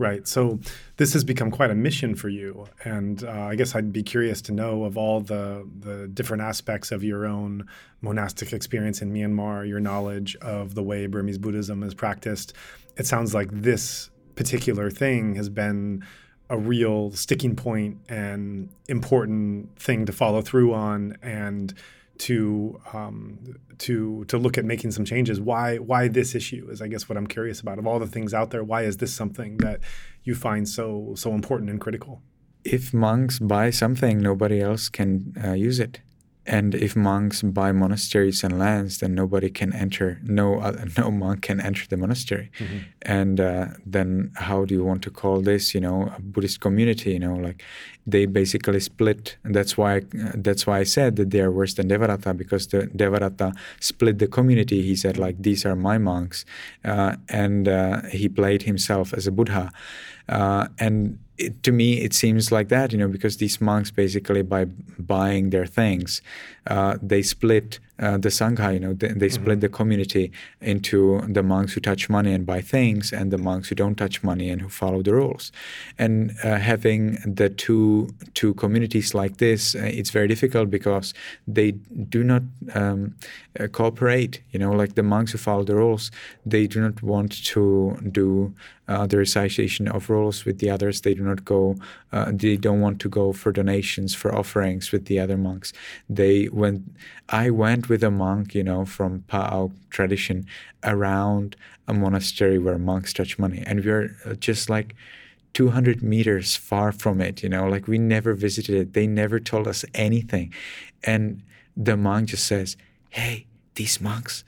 Right. 0.02 0.28
So 0.28 0.60
this 0.98 1.14
has 1.14 1.24
become 1.24 1.52
quite 1.52 1.70
a 1.70 1.76
mission 1.76 2.16
for 2.16 2.28
you, 2.28 2.66
and 2.84 3.24
uh, 3.24 3.30
I 3.30 3.54
guess 3.54 3.76
I'd 3.76 3.94
be 3.94 4.02
curious 4.02 4.42
to 4.42 4.52
know 4.52 4.84
of 4.84 4.98
all 4.98 5.22
the 5.22 5.70
the 5.80 6.08
different 6.08 6.42
aspects 6.42 6.92
of 6.92 7.04
your 7.04 7.28
own 7.28 7.68
monastic 8.02 8.52
experience 8.52 9.04
in 9.04 9.14
Myanmar, 9.14 9.68
your 9.68 9.80
knowledge 9.80 10.36
of 10.38 10.74
the 10.74 10.82
way 10.82 11.06
Burmese 11.06 11.38
Buddhism 11.38 11.84
is 11.84 11.94
practiced. 11.94 12.54
It 12.98 13.06
sounds 13.06 13.36
like 13.36 13.52
this 13.52 14.10
particular 14.34 14.90
thing 14.90 15.36
has 15.36 15.50
been 15.50 16.04
a 16.50 16.58
real 16.58 17.12
sticking 17.12 17.56
point 17.56 18.00
and 18.10 18.70
important 18.88 19.78
thing 19.78 20.08
to 20.08 20.12
follow 20.12 20.42
through 20.42 20.74
on 20.74 21.16
and 21.22 21.76
to 22.22 22.80
um, 22.94 23.40
to 23.80 24.26
to 24.26 24.38
look 24.38 24.58
at 24.58 24.66
making 24.66 24.92
some 24.92 25.06
changes. 25.06 25.42
Why 25.42 25.78
why 25.78 26.08
this 26.08 26.36
issue 26.36 26.70
is 26.70 26.82
I 26.82 26.88
guess 26.88 27.10
what 27.10 27.18
I'm 27.18 27.28
curious 27.28 27.60
about. 27.60 27.80
Of 27.80 27.88
all 27.88 28.00
the 28.00 28.08
things 28.08 28.34
out 28.34 28.52
there, 28.52 28.64
why 28.64 28.84
is 28.84 28.98
this 28.98 29.14
something 29.14 29.58
that 29.58 29.80
you 30.24 30.36
find 30.36 30.70
so 30.70 31.14
so 31.16 31.34
important 31.34 31.70
and 31.72 31.82
critical? 31.82 32.22
If 32.64 32.94
monks 32.94 33.40
buy 33.40 33.72
something, 33.72 34.20
nobody 34.20 34.62
else 34.62 34.88
can 34.88 35.34
uh, 35.44 35.54
use 35.54 35.80
it. 35.80 36.02
And 36.48 36.74
if 36.74 36.96
monks 36.96 37.44
buy 37.44 37.72
monasteries 37.72 38.44
and 38.44 38.58
lands, 38.58 38.98
then 38.98 39.14
nobody 39.14 39.50
can 39.50 39.74
enter. 39.74 40.20
No, 40.24 40.60
uh, 40.60 40.86
no 40.98 41.12
monk 41.12 41.44
can 41.44 41.62
enter 41.62 41.86
the 41.88 41.98
monastery. 41.98 42.50
Mm-hmm. 42.58 42.78
And 43.04 43.40
uh, 43.40 43.66
then, 43.86 44.32
how 44.36 44.66
do 44.66 44.74
you 44.74 44.84
want 44.84 45.04
to 45.04 45.12
call 45.12 45.42
this? 45.42 45.76
You 45.76 45.82
know, 45.82 46.12
a 46.16 46.20
Buddhist 46.20 46.60
community. 46.60 47.14
You 47.14 47.20
know, 47.20 47.36
like 47.36 47.64
they 48.08 48.26
basically 48.26 48.80
split. 48.80 49.38
And 49.44 49.54
that's 49.54 49.78
why. 49.78 49.98
Uh, 49.98 50.32
that's 50.34 50.66
why 50.66 50.80
I 50.80 50.84
said 50.84 51.16
that 51.18 51.30
they 51.30 51.42
are 51.42 51.52
worse 51.52 51.76
than 51.76 51.90
Devadatta 51.90 52.36
because 52.36 52.68
the 52.68 52.88
Devadatta 52.88 53.54
split 53.80 54.18
the 54.18 54.28
community. 54.28 54.82
He 54.82 54.96
said 54.96 55.18
like, 55.18 55.42
these 55.42 55.64
are 55.66 55.76
my 55.76 56.00
monks, 56.00 56.46
uh, 56.84 57.18
and 57.30 57.68
uh, 57.68 58.02
he 58.04 58.28
played 58.28 58.64
himself 58.64 59.14
as 59.14 59.28
a 59.28 59.32
Buddha, 59.32 59.72
uh, 60.28 60.68
and 60.80 61.20
it, 61.46 61.64
to 61.64 61.72
me, 61.72 62.02
it 62.02 62.14
seems 62.14 62.52
like 62.52 62.70
that, 62.70 62.92
you 62.92 62.98
know, 62.98 63.08
because 63.08 63.38
these 63.38 63.60
monks 63.60 63.92
basically 63.92 64.42
by 64.42 64.66
buying 65.00 65.50
their 65.50 65.66
things, 65.66 66.22
uh, 66.68 66.98
they 67.02 67.22
split 67.22 67.80
uh, 68.02 68.18
the 68.18 68.30
sangha, 68.30 68.74
you 68.74 68.80
know, 68.80 68.94
they, 68.94 69.10
they 69.10 69.30
split 69.30 69.56
mm-hmm. 69.56 69.60
the 69.60 69.70
community 69.70 70.32
into 70.60 71.22
the 71.28 71.44
monks 71.44 71.74
who 71.74 71.80
touch 71.80 72.10
money 72.10 72.34
and 72.34 72.46
buy 72.48 72.60
things, 72.60 73.14
and 73.14 73.32
the 73.32 73.38
monks 73.38 73.70
who 73.70 73.76
don't 73.76 73.96
touch 73.96 74.24
money 74.24 74.50
and 74.50 74.62
who 74.62 74.70
follow 74.70 75.04
the 75.04 75.14
rules. 75.14 75.52
And 76.00 76.36
uh, 76.44 76.58
having 76.58 77.20
the 77.26 77.50
two 77.50 78.10
two 78.34 78.56
communities 78.56 79.14
like 79.14 79.38
this, 79.38 79.76
uh, 79.76 79.80
it's 79.84 80.10
very 80.10 80.28
difficult 80.28 80.72
because 80.72 81.14
they 81.48 81.72
do 81.72 82.24
not 82.24 82.42
um, 82.74 83.16
uh, 83.60 83.68
cooperate. 83.68 84.42
You 84.52 84.60
know, 84.60 84.72
like 84.72 84.96
the 84.96 85.04
monks 85.04 85.34
who 85.34 85.38
follow 85.38 85.64
the 85.64 85.76
rules, 85.76 86.10
they 86.44 86.66
do 86.66 86.82
not 86.82 87.04
want 87.04 87.44
to 87.46 88.00
do 88.12 88.56
uh, 88.88 89.06
the 89.06 89.18
recitation 89.18 89.88
of 89.88 90.10
rules 90.10 90.44
with 90.44 90.58
the 90.58 90.70
others. 90.70 91.02
They 91.02 91.14
do 91.14 91.24
not 91.24 91.46
go. 91.46 91.76
Uh, 92.12 92.32
they 92.34 92.58
don't 92.58 92.82
want 92.82 93.00
to 93.02 93.10
go 93.10 93.32
for 93.32 93.52
donations 93.52 94.16
for 94.16 94.34
offerings 94.36 94.92
with 94.92 95.06
the 95.06 95.20
other 95.20 95.38
monks. 95.38 95.72
They 96.10 96.50
when 96.52 96.96
I 97.30 97.50
went 97.50 97.90
with 97.90 98.04
a 98.04 98.12
monk, 98.12 98.54
you 98.54 98.64
know, 98.64 98.86
from 98.86 99.24
Pa'auk 99.28 99.72
tradition 99.90 100.46
around 100.84 101.56
a 101.88 101.94
monastery 101.94 102.60
where 102.60 102.78
monks 102.78 103.14
touch 103.14 103.40
money. 103.40 103.64
And 103.66 103.84
we 103.84 103.92
are 103.92 104.16
uh, 104.26 104.34
just 104.34 104.70
like 104.70 104.96
200 105.54 106.02
meters 106.02 106.56
far 106.56 106.92
from 106.92 107.22
it, 107.22 107.44
you 107.44 107.50
know, 107.50 107.68
like 107.68 107.88
we 107.88 107.98
never 107.98 108.34
visited 108.34 108.76
it. 108.76 108.94
They 108.94 109.08
never 109.08 109.40
told 109.40 109.68
us 109.68 109.84
anything. 109.94 110.54
And 111.04 111.42
the 111.76 111.98
monk 111.98 112.30
just 112.30 112.46
says, 112.46 112.78
Hey, 113.10 113.46
these 113.76 114.00
monks, 114.00 114.44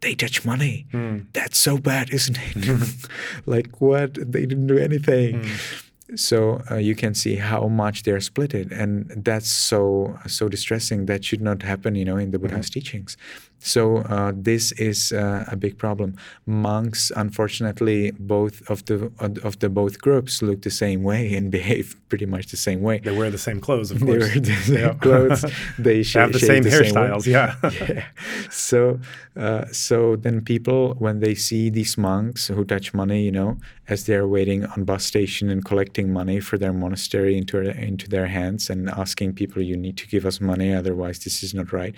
they 0.00 0.14
touch 0.14 0.44
money. 0.44 0.86
Mm. 0.92 1.26
That's 1.32 1.58
so 1.58 1.78
bad, 1.78 2.10
isn't 2.10 2.38
it? 2.38 3.08
like, 3.46 3.80
what? 3.80 4.14
They 4.14 4.46
didn't 4.46 4.66
do 4.66 4.78
anything. 4.78 5.42
Mm 5.42 5.84
so 6.14 6.62
uh, 6.70 6.76
you 6.76 6.94
can 6.94 7.14
see 7.14 7.36
how 7.36 7.68
much 7.68 8.02
they're 8.02 8.18
splitted 8.18 8.72
and 8.72 9.24
that's 9.24 9.48
so 9.48 10.18
so 10.26 10.48
distressing 10.48 11.06
that 11.06 11.24
should 11.24 11.40
not 11.40 11.62
happen 11.62 11.94
you 11.94 12.04
know 12.04 12.16
in 12.16 12.30
the 12.30 12.38
buddha's 12.38 12.66
mm-hmm. 12.66 12.80
teachings 12.80 13.16
So 13.60 13.98
uh, 13.98 14.32
this 14.34 14.72
is 14.72 15.12
uh, 15.12 15.44
a 15.48 15.56
big 15.56 15.78
problem. 15.78 16.16
Monks, 16.46 17.10
unfortunately, 17.16 18.12
both 18.12 18.68
of 18.70 18.84
the 18.86 19.10
of 19.18 19.58
the 19.58 19.68
both 19.68 20.00
groups 20.00 20.42
look 20.42 20.62
the 20.62 20.70
same 20.70 21.02
way 21.02 21.34
and 21.34 21.50
behave 21.58 21.96
pretty 22.08 22.26
much 22.26 22.46
the 22.46 22.56
same 22.56 22.82
way. 22.82 22.98
They 22.98 23.16
wear 23.16 23.30
the 23.30 23.38
same 23.38 23.60
clothes, 23.60 23.90
of 23.90 24.00
course. 24.00 24.10
They 24.10 24.18
wear 24.18 24.40
the 24.40 24.54
same 24.54 24.78
yeah. 24.78 24.94
clothes. 25.00 25.44
They, 25.78 26.02
sh- 26.02 26.12
they 26.14 26.20
have 26.20 26.32
the 26.32 26.38
same 26.38 26.62
the 26.62 26.70
hairstyles. 26.70 27.22
Same 27.22 27.32
yeah. 27.32 27.54
yeah. 27.62 28.04
So 28.50 29.00
uh, 29.38 29.66
so 29.70 30.16
then 30.16 30.40
people, 30.40 30.94
when 30.98 31.20
they 31.20 31.34
see 31.34 31.70
these 31.70 31.96
monks 31.96 32.48
who 32.48 32.64
touch 32.64 32.92
money, 32.92 33.22
you 33.22 33.30
know, 33.30 33.56
as 33.88 34.04
they're 34.04 34.26
waiting 34.26 34.66
on 34.66 34.84
bus 34.84 35.04
station 35.04 35.48
and 35.48 35.64
collecting 35.64 36.12
money 36.12 36.40
for 36.40 36.58
their 36.58 36.72
monastery 36.72 37.38
into 37.38 37.58
into 37.58 38.08
their 38.08 38.26
hands 38.26 38.68
and 38.68 38.90
asking 38.90 39.34
people, 39.34 39.62
"You 39.62 39.76
need 39.76 39.96
to 39.98 40.08
give 40.08 40.26
us 40.26 40.40
money, 40.40 40.74
otherwise 40.74 41.20
this 41.20 41.42
is 41.42 41.54
not 41.54 41.72
right," 41.72 41.94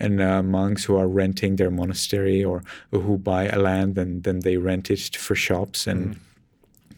and 0.00 0.20
uh, 0.20 0.42
monks 0.42 0.84
who 0.84 0.96
are 0.98 1.08
renting 1.08 1.56
their 1.56 1.70
monastery 1.70 2.44
or 2.44 2.62
who 2.90 3.18
buy 3.18 3.44
a 3.46 3.58
land 3.58 3.96
and 3.98 4.24
then 4.24 4.40
they 4.40 4.56
rent 4.56 4.90
it 4.90 5.16
for 5.16 5.34
shops 5.34 5.86
and. 5.86 6.14
Mm 6.14 6.18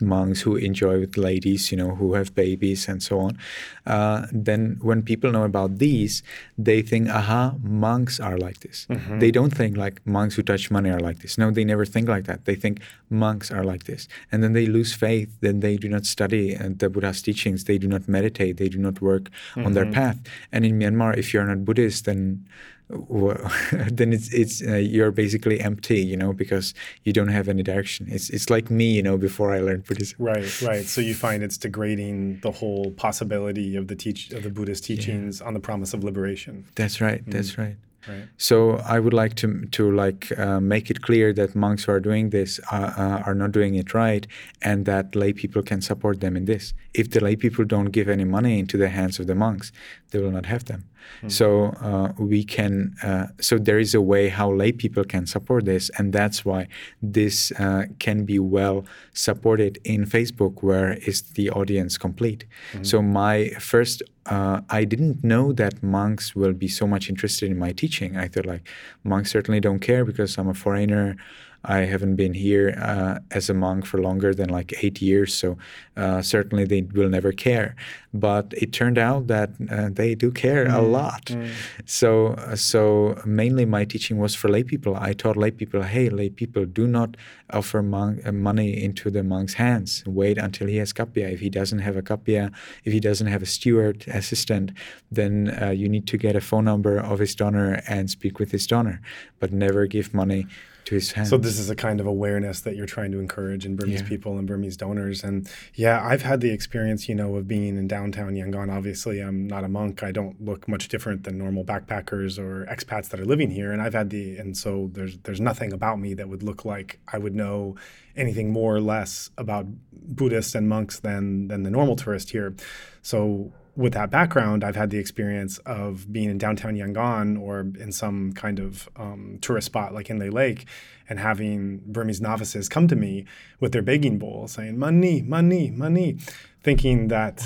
monks 0.01 0.40
who 0.40 0.56
enjoy 0.56 0.98
with 0.98 1.16
ladies, 1.16 1.70
you 1.70 1.77
know, 1.77 1.94
who 1.94 2.14
have 2.14 2.35
babies 2.35 2.89
and 2.89 3.02
so 3.02 3.20
on. 3.20 3.39
Uh, 3.86 4.27
then 4.32 4.78
when 4.82 5.02
people 5.02 5.31
know 5.31 5.44
about 5.44 5.78
these, 5.78 6.22
they 6.56 6.82
think, 6.82 7.09
aha, 7.09 7.55
monks 7.62 8.18
are 8.20 8.39
like 8.39 8.60
this. 8.60 8.86
Mm-hmm. 8.90 9.18
They 9.18 9.31
don't 9.31 9.55
think 9.55 9.77
like 9.77 10.05
monks 10.06 10.35
who 10.35 10.43
touch 10.43 10.70
money 10.70 10.90
are 10.90 11.01
like 11.01 11.20
this. 11.20 11.39
No, 11.39 11.51
they 11.51 11.64
never 11.64 11.85
think 11.85 12.09
like 12.09 12.24
that. 12.24 12.44
They 12.44 12.55
think 12.55 12.81
monks 13.09 13.51
are 13.51 13.64
like 13.64 13.85
this. 13.85 14.09
And 14.32 14.43
then 14.43 14.52
they 14.52 14.66
lose 14.66 14.94
faith. 14.94 15.31
Then 15.40 15.60
they 15.60 15.77
do 15.77 15.89
not 15.89 16.06
study 16.06 16.56
uh, 16.56 16.70
the 16.77 16.89
Buddha's 16.89 17.22
teachings. 17.22 17.64
They 17.64 17.78
do 17.78 17.89
not 17.89 18.09
meditate. 18.09 18.56
They 18.56 18.68
do 18.68 18.78
not 18.78 19.01
work 19.01 19.31
mm-hmm. 19.55 19.66
on 19.66 19.72
their 19.72 19.85
mm-hmm. 19.85 19.94
path. 19.94 20.18
And 20.52 20.64
in 20.64 20.78
Myanmar, 20.78 21.16
if 21.16 21.32
you're 21.35 21.44
not 21.44 21.64
Buddhist, 21.64 22.05
then 22.05 22.47
well, 22.92 23.38
then 23.90 24.12
it's 24.12 24.32
it's 24.32 24.62
uh, 24.62 24.76
you're 24.76 25.10
basically 25.10 25.60
empty, 25.60 26.00
you 26.00 26.16
know, 26.16 26.32
because 26.32 26.74
you 27.04 27.12
don't 27.12 27.28
have 27.28 27.48
any 27.48 27.62
direction. 27.62 28.06
It's 28.10 28.30
it's 28.30 28.50
like 28.50 28.70
me, 28.70 28.92
you 28.92 29.02
know, 29.02 29.16
before 29.16 29.54
I 29.54 29.60
learned 29.60 29.84
Buddhism. 29.84 30.16
Right, 30.18 30.62
right. 30.62 30.84
So 30.84 31.00
you 31.00 31.14
find 31.14 31.42
it's 31.42 31.58
degrading 31.58 32.40
the 32.40 32.50
whole 32.50 32.90
possibility 32.92 33.76
of 33.76 33.88
the 33.88 33.96
teach 33.96 34.30
of 34.32 34.42
the 34.42 34.50
Buddhist 34.50 34.84
teachings 34.84 35.40
yeah. 35.40 35.46
on 35.46 35.54
the 35.54 35.60
promise 35.60 35.94
of 35.94 36.04
liberation. 36.04 36.66
That's 36.74 37.00
right. 37.00 37.24
Mm. 37.24 37.32
That's 37.32 37.58
right. 37.58 37.76
Right. 38.08 38.28
So 38.38 38.76
I 38.78 38.98
would 38.98 39.12
like 39.12 39.34
to 39.36 39.66
to 39.66 39.94
like 39.94 40.36
uh, 40.38 40.60
make 40.60 40.90
it 40.90 41.02
clear 41.02 41.34
that 41.34 41.54
monks 41.54 41.84
who 41.84 41.92
are 41.92 42.00
doing 42.00 42.30
this 42.30 42.58
uh, 42.72 42.92
uh, 42.96 43.22
are 43.26 43.34
not 43.34 43.52
doing 43.52 43.74
it 43.74 43.92
right, 43.92 44.26
and 44.62 44.86
that 44.86 45.14
lay 45.14 45.32
people 45.32 45.62
can 45.62 45.82
support 45.82 46.20
them 46.20 46.36
in 46.36 46.46
this. 46.46 46.72
If 46.94 47.10
the 47.10 47.20
lay 47.20 47.36
people 47.36 47.64
don't 47.64 47.90
give 47.90 48.08
any 48.08 48.24
money 48.24 48.58
into 48.58 48.78
the 48.78 48.88
hands 48.88 49.18
of 49.20 49.26
the 49.26 49.34
monks, 49.34 49.70
they 50.10 50.18
will 50.18 50.30
not 50.30 50.46
have 50.46 50.64
them. 50.64 50.84
Mm-hmm. 51.18 51.28
So 51.28 51.66
uh, 51.81 52.12
we 52.18 52.44
can. 52.44 52.94
Uh, 53.02 53.27
so 53.40 53.59
there 53.59 53.78
is 53.78 53.94
a 53.94 54.01
way 54.01 54.28
how 54.28 54.52
lay 54.52 54.72
people 54.72 55.05
can 55.05 55.27
support 55.27 55.64
this, 55.64 55.90
and 55.98 56.12
that's 56.12 56.44
why 56.44 56.68
this 57.02 57.52
uh, 57.52 57.85
can 57.98 58.24
be 58.24 58.39
well 58.39 58.85
supported 59.12 59.78
in 59.85 60.06
Facebook, 60.06 60.62
where 60.62 60.94
is 61.06 61.22
the 61.22 61.51
audience 61.51 61.98
complete. 61.98 62.44
Mm-hmm. 62.72 62.85
So 62.85 63.02
my 63.02 63.48
first 63.59 64.02
uh, 64.27 64.60
I 64.68 64.85
didn't 64.85 65.24
know 65.24 65.52
that 65.52 65.82
monks 65.82 66.36
will 66.36 66.52
be 66.52 66.68
so 66.68 66.86
much 66.86 67.09
interested 67.09 67.51
in 67.51 67.59
my 67.59 67.72
teaching. 67.72 68.16
I 68.16 68.28
thought 68.28 68.47
like 68.47 68.68
monks 69.02 69.31
certainly 69.32 69.60
don't 69.60 69.81
care 69.81 70.05
because 70.05 70.39
I'm 70.39 70.48
a 70.48 70.55
foreigner. 70.55 71.16
I 71.64 71.80
haven't 71.80 72.16
been 72.16 72.34
here 72.34 72.74
uh, 72.80 73.18
as 73.30 73.50
a 73.50 73.54
monk 73.54 73.84
for 73.84 74.00
longer 74.00 74.34
than 74.34 74.48
like 74.48 74.72
eight 74.82 75.02
years, 75.02 75.34
so 75.34 75.58
uh, 75.96 76.22
certainly 76.22 76.64
they 76.64 76.82
will 76.82 77.08
never 77.08 77.32
care. 77.32 77.76
But 78.14 78.54
it 78.56 78.72
turned 78.72 78.98
out 78.98 79.26
that 79.26 79.50
uh, 79.70 79.90
they 79.92 80.14
do 80.14 80.30
care 80.30 80.66
mm. 80.66 80.74
a 80.74 80.80
lot. 80.80 81.26
Mm. 81.26 81.50
So, 81.84 82.28
uh, 82.28 82.56
so 82.56 83.20
mainly 83.24 83.66
my 83.66 83.84
teaching 83.84 84.18
was 84.18 84.34
for 84.34 84.48
lay 84.48 84.62
people. 84.62 84.96
I 84.96 85.12
taught 85.12 85.36
lay 85.36 85.50
people, 85.50 85.82
hey, 85.82 86.08
lay 86.08 86.30
people, 86.30 86.64
do 86.64 86.86
not 86.86 87.16
offer 87.50 87.82
monk, 87.82 88.26
uh, 88.26 88.32
money 88.32 88.82
into 88.82 89.10
the 89.10 89.22
monk's 89.22 89.54
hands. 89.54 90.02
Wait 90.06 90.38
until 90.38 90.66
he 90.66 90.76
has 90.78 90.92
kappiya. 90.92 91.30
If 91.30 91.40
he 91.40 91.50
doesn't 91.50 91.80
have 91.80 91.96
a 91.96 92.02
kappiya, 92.02 92.52
if 92.84 92.92
he 92.92 93.00
doesn't 93.00 93.26
have 93.26 93.42
a 93.42 93.46
steward 93.46 94.04
assistant, 94.08 94.72
then 95.12 95.56
uh, 95.60 95.70
you 95.70 95.88
need 95.88 96.06
to 96.06 96.16
get 96.16 96.34
a 96.34 96.40
phone 96.40 96.64
number 96.64 96.98
of 96.98 97.18
his 97.18 97.34
donor 97.34 97.82
and 97.86 98.10
speak 98.10 98.38
with 98.38 98.50
his 98.50 98.66
donor. 98.66 99.00
But 99.38 99.52
never 99.52 99.86
give 99.86 100.14
money 100.14 100.46
to 100.90 100.96
his 100.96 101.12
hands. 101.12 101.30
So 101.30 101.38
this 101.38 101.58
is 101.58 101.70
a 101.70 101.76
kind 101.76 102.00
of 102.00 102.06
awareness 102.06 102.60
that 102.60 102.74
you're 102.74 102.86
trying 102.86 103.12
to 103.12 103.20
encourage 103.20 103.64
in 103.64 103.76
Burmese 103.76 104.02
yeah. 104.02 104.08
people 104.08 104.38
and 104.38 104.46
Burmese 104.46 104.76
donors. 104.76 105.22
And 105.22 105.48
yeah, 105.74 106.04
I've 106.04 106.22
had 106.22 106.40
the 106.40 106.50
experience, 106.50 107.08
you 107.08 107.14
know, 107.14 107.36
of 107.36 107.46
being 107.46 107.76
in 107.76 107.86
downtown 107.86 108.34
Yangon. 108.34 108.74
Obviously, 108.74 109.20
I'm 109.20 109.46
not 109.46 109.62
a 109.62 109.68
monk. 109.68 110.02
I 110.02 110.10
don't 110.10 110.44
look 110.44 110.66
much 110.68 110.88
different 110.88 111.22
than 111.24 111.38
normal 111.38 111.64
backpackers 111.64 112.38
or 112.38 112.66
expats 112.66 113.08
that 113.10 113.20
are 113.20 113.24
living 113.24 113.50
here. 113.50 113.72
And 113.72 113.80
I've 113.80 113.94
had 113.94 114.10
the 114.10 114.36
and 114.36 114.56
so 114.56 114.90
there's 114.92 115.16
there's 115.18 115.40
nothing 115.40 115.72
about 115.72 116.00
me 116.00 116.14
that 116.14 116.28
would 116.28 116.42
look 116.42 116.64
like 116.64 116.98
I 117.12 117.18
would 117.18 117.34
know 117.34 117.76
anything 118.16 118.50
more 118.50 118.74
or 118.74 118.80
less 118.80 119.30
about 119.38 119.66
Buddhists 119.92 120.56
and 120.56 120.68
monks 120.68 120.98
than 120.98 121.48
than 121.48 121.62
the 121.62 121.70
normal 121.70 121.94
tourist 121.94 122.30
here. 122.30 122.54
So 123.02 123.52
with 123.76 123.92
that 123.94 124.10
background, 124.10 124.64
I've 124.64 124.76
had 124.76 124.90
the 124.90 124.98
experience 124.98 125.59
of 125.59 126.12
being 126.12 126.30
in 126.30 126.38
downtown 126.38 126.74
Yangon 126.74 127.40
or 127.40 127.60
in 127.60 127.92
some 127.92 128.32
kind 128.32 128.59
of 128.59 128.88
um, 128.97 129.38
tourist 129.40 129.66
spot 129.66 129.94
like 129.94 130.09
Inle 130.09 130.32
Lake 130.32 130.66
and 131.10 131.18
having 131.18 131.82
Burmese 131.86 132.20
novices 132.20 132.68
come 132.68 132.86
to 132.88 132.96
me 132.96 133.26
with 133.58 133.72
their 133.72 133.82
begging 133.82 134.16
bowl 134.16 134.46
saying, 134.46 134.78
money, 134.78 135.20
money, 135.20 135.70
money 135.72 136.16
thinking 136.62 137.08
that 137.08 137.42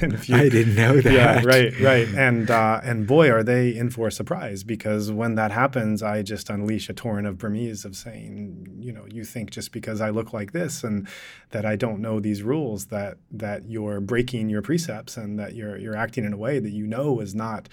you, 0.28 0.36
I 0.36 0.48
didn't 0.48 0.76
know 0.76 1.00
that. 1.00 1.12
Yeah, 1.12 1.42
right, 1.44 1.78
right. 1.80 2.08
And 2.08 2.50
uh, 2.50 2.80
and 2.82 3.06
boy, 3.06 3.30
are 3.30 3.42
they 3.42 3.76
in 3.76 3.90
for 3.90 4.06
a 4.08 4.12
surprise 4.12 4.62
because 4.64 5.10
when 5.10 5.34
that 5.34 5.50
happens, 5.50 6.02
I 6.02 6.22
just 6.22 6.48
unleash 6.48 6.88
a 6.88 6.92
torrent 6.92 7.26
of 7.26 7.38
Burmese 7.38 7.84
of 7.84 7.96
saying, 7.96 8.78
you 8.78 8.92
know, 8.92 9.04
you 9.10 9.24
think 9.24 9.50
just 9.50 9.72
because 9.72 10.00
I 10.00 10.10
look 10.10 10.32
like 10.32 10.52
this 10.52 10.84
and 10.84 11.08
that 11.50 11.66
I 11.66 11.76
don't 11.76 12.00
know 12.00 12.20
these 12.20 12.42
rules 12.42 12.86
that 12.86 13.18
that 13.32 13.68
you're 13.68 14.00
breaking 14.00 14.48
your 14.48 14.62
precepts 14.62 15.16
and 15.16 15.38
that 15.38 15.54
you're 15.54 15.76
you're 15.76 15.96
acting 15.96 16.24
in 16.24 16.32
a 16.32 16.38
way 16.38 16.58
that 16.60 16.70
you 16.70 16.86
know 16.86 17.20
is 17.20 17.34
not 17.34 17.68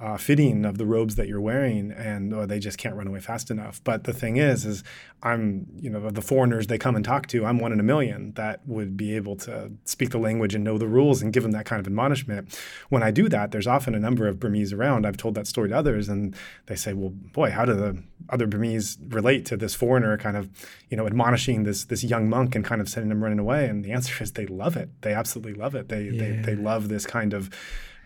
uh, 0.00 0.16
fitting 0.16 0.64
of 0.64 0.78
the 0.78 0.86
robes 0.86 1.16
that 1.16 1.26
you're 1.26 1.40
wearing, 1.40 1.90
and 1.90 2.32
or 2.32 2.46
they 2.46 2.60
just 2.60 2.78
can't 2.78 2.94
run 2.94 3.08
away 3.08 3.18
fast 3.18 3.50
enough. 3.50 3.80
But 3.82 4.04
the 4.04 4.12
thing 4.12 4.36
is, 4.36 4.64
is 4.64 4.84
I'm 5.22 5.66
you 5.76 5.90
know 5.90 6.10
the 6.10 6.22
foreigners 6.22 6.68
they 6.68 6.78
come 6.78 6.94
and 6.94 7.04
talk 7.04 7.26
to, 7.28 7.44
I'm 7.44 7.58
one 7.58 7.72
in 7.72 7.80
a 7.80 7.82
million 7.82 8.32
that 8.34 8.60
would 8.66 8.96
be 8.96 9.16
able 9.16 9.34
to 9.36 9.72
speak 9.84 10.10
the 10.10 10.18
language 10.18 10.54
and 10.54 10.62
know 10.62 10.78
the 10.78 10.86
rules 10.86 11.20
and 11.20 11.32
give 11.32 11.42
them 11.42 11.52
that 11.52 11.66
kind 11.66 11.80
of 11.80 11.86
admonishment. 11.86 12.56
When 12.90 13.02
I 13.02 13.10
do 13.10 13.28
that, 13.28 13.50
there's 13.50 13.66
often 13.66 13.94
a 13.94 13.98
number 13.98 14.28
of 14.28 14.38
Burmese 14.38 14.72
around. 14.72 15.04
I've 15.04 15.16
told 15.16 15.34
that 15.34 15.48
story 15.48 15.70
to 15.70 15.76
others, 15.76 16.08
and 16.08 16.36
they 16.66 16.76
say, 16.76 16.92
"Well, 16.92 17.10
boy, 17.10 17.50
how 17.50 17.64
do 17.64 17.74
the 17.74 18.02
other 18.28 18.46
Burmese 18.46 18.98
relate 19.08 19.44
to 19.46 19.56
this 19.56 19.74
foreigner 19.74 20.16
kind 20.16 20.36
of 20.36 20.48
you 20.90 20.96
know 20.96 21.06
admonishing 21.06 21.64
this 21.64 21.84
this 21.84 22.04
young 22.04 22.28
monk 22.28 22.54
and 22.54 22.64
kind 22.64 22.80
of 22.80 22.88
sending 22.88 23.10
him 23.10 23.24
running 23.24 23.40
away?" 23.40 23.66
And 23.66 23.84
the 23.84 23.90
answer 23.90 24.22
is 24.22 24.32
they 24.32 24.46
love 24.46 24.76
it. 24.76 24.90
They 25.02 25.12
absolutely 25.12 25.54
love 25.54 25.74
it. 25.74 25.88
They 25.88 26.04
yeah. 26.04 26.20
they, 26.20 26.54
they 26.54 26.54
love 26.54 26.88
this 26.88 27.04
kind 27.04 27.34
of 27.34 27.50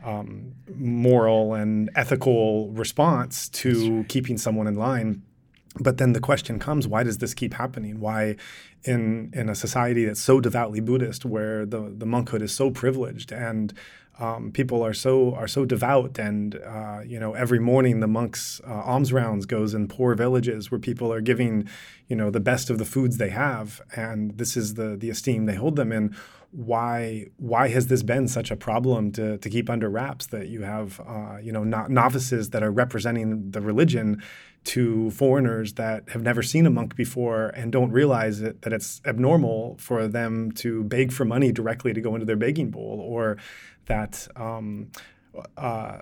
um, 0.04 0.54
moral 0.74 1.54
and 1.54 1.90
ethical 1.94 2.70
response 2.70 3.48
to 3.50 3.98
right. 3.98 4.08
keeping 4.08 4.38
someone 4.38 4.66
in 4.66 4.74
line. 4.74 5.22
But 5.80 5.98
then 5.98 6.12
the 6.12 6.20
question 6.20 6.58
comes: 6.58 6.86
Why 6.86 7.02
does 7.02 7.18
this 7.18 7.32
keep 7.32 7.54
happening? 7.54 7.98
Why, 8.00 8.36
in 8.84 9.30
in 9.32 9.48
a 9.48 9.54
society 9.54 10.04
that's 10.04 10.20
so 10.20 10.40
devoutly 10.40 10.80
Buddhist, 10.80 11.24
where 11.24 11.64
the 11.64 11.94
the 11.96 12.06
monkhood 12.06 12.42
is 12.42 12.52
so 12.52 12.70
privileged 12.70 13.32
and 13.32 13.72
um, 14.18 14.52
people 14.52 14.84
are 14.84 14.92
so 14.92 15.34
are 15.34 15.48
so 15.48 15.64
devout, 15.64 16.18
and 16.18 16.54
uh, 16.54 17.00
you 17.04 17.18
know 17.18 17.32
every 17.32 17.58
morning 17.58 18.00
the 18.00 18.06
monks' 18.06 18.60
uh, 18.66 18.82
alms 18.82 19.12
rounds 19.12 19.46
goes 19.46 19.72
in 19.72 19.88
poor 19.88 20.14
villages 20.14 20.70
where 20.70 20.78
people 20.78 21.12
are 21.12 21.20
giving, 21.20 21.68
you 22.08 22.16
know, 22.16 22.30
the 22.30 22.40
best 22.40 22.68
of 22.68 22.78
the 22.78 22.84
foods 22.84 23.16
they 23.16 23.30
have, 23.30 23.80
and 23.96 24.36
this 24.36 24.56
is 24.56 24.74
the 24.74 24.96
the 24.96 25.08
esteem 25.08 25.46
they 25.46 25.54
hold 25.54 25.76
them 25.76 25.92
in 25.92 26.14
why 26.52 27.26
why 27.38 27.68
has 27.68 27.86
this 27.86 28.02
been 28.02 28.28
such 28.28 28.50
a 28.50 28.56
problem 28.56 29.10
to, 29.10 29.38
to 29.38 29.48
keep 29.48 29.70
under 29.70 29.88
wraps 29.88 30.26
that 30.26 30.48
you 30.48 30.62
have 30.62 31.00
uh, 31.06 31.38
you 31.42 31.50
know 31.50 31.64
no- 31.64 31.86
novices 31.86 32.50
that 32.50 32.62
are 32.62 32.70
representing 32.70 33.50
the 33.50 33.60
religion 33.60 34.22
to 34.64 35.10
foreigners 35.10 35.74
that 35.74 36.08
have 36.10 36.22
never 36.22 36.42
seen 36.42 36.66
a 36.66 36.70
monk 36.70 36.94
before 36.94 37.48
and 37.48 37.72
don't 37.72 37.90
realize 37.90 38.40
it, 38.42 38.62
that 38.62 38.72
it's 38.72 39.00
abnormal 39.06 39.76
for 39.80 40.06
them 40.06 40.52
to 40.52 40.84
beg 40.84 41.10
for 41.10 41.24
money 41.24 41.50
directly 41.50 41.92
to 41.92 42.00
go 42.00 42.14
into 42.14 42.26
their 42.26 42.36
begging 42.36 42.70
bowl 42.70 43.00
or 43.02 43.38
that 43.86 44.28
um, 44.36 44.90
uh, 45.56 45.98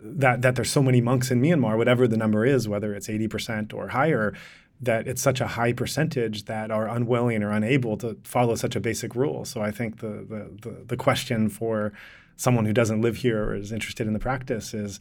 that 0.00 0.42
that 0.42 0.54
there's 0.54 0.70
so 0.70 0.82
many 0.82 1.00
monks 1.00 1.30
in 1.30 1.40
Myanmar, 1.40 1.76
whatever 1.76 2.08
the 2.08 2.16
number 2.16 2.44
is, 2.44 2.68
whether 2.68 2.94
it's 2.94 3.08
80% 3.08 3.72
or 3.74 3.88
higher, 3.88 4.34
that 4.80 5.08
it's 5.08 5.22
such 5.22 5.40
a 5.40 5.46
high 5.46 5.72
percentage 5.72 6.44
that 6.44 6.70
are 6.70 6.88
unwilling 6.88 7.42
or 7.42 7.50
unable 7.50 7.96
to 7.96 8.16
follow 8.22 8.54
such 8.54 8.76
a 8.76 8.80
basic 8.80 9.14
rule. 9.14 9.44
So 9.44 9.60
I 9.60 9.70
think 9.70 10.00
the 10.00 10.24
the 10.28 10.50
the, 10.62 10.84
the 10.86 10.96
question 10.96 11.48
for 11.48 11.92
someone 12.36 12.64
who 12.64 12.72
doesn't 12.72 13.00
live 13.00 13.16
here 13.16 13.44
or 13.44 13.54
is 13.54 13.72
interested 13.72 14.06
in 14.06 14.12
the 14.12 14.20
practice 14.20 14.72
is 14.72 15.00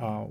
uh, 0.00 0.26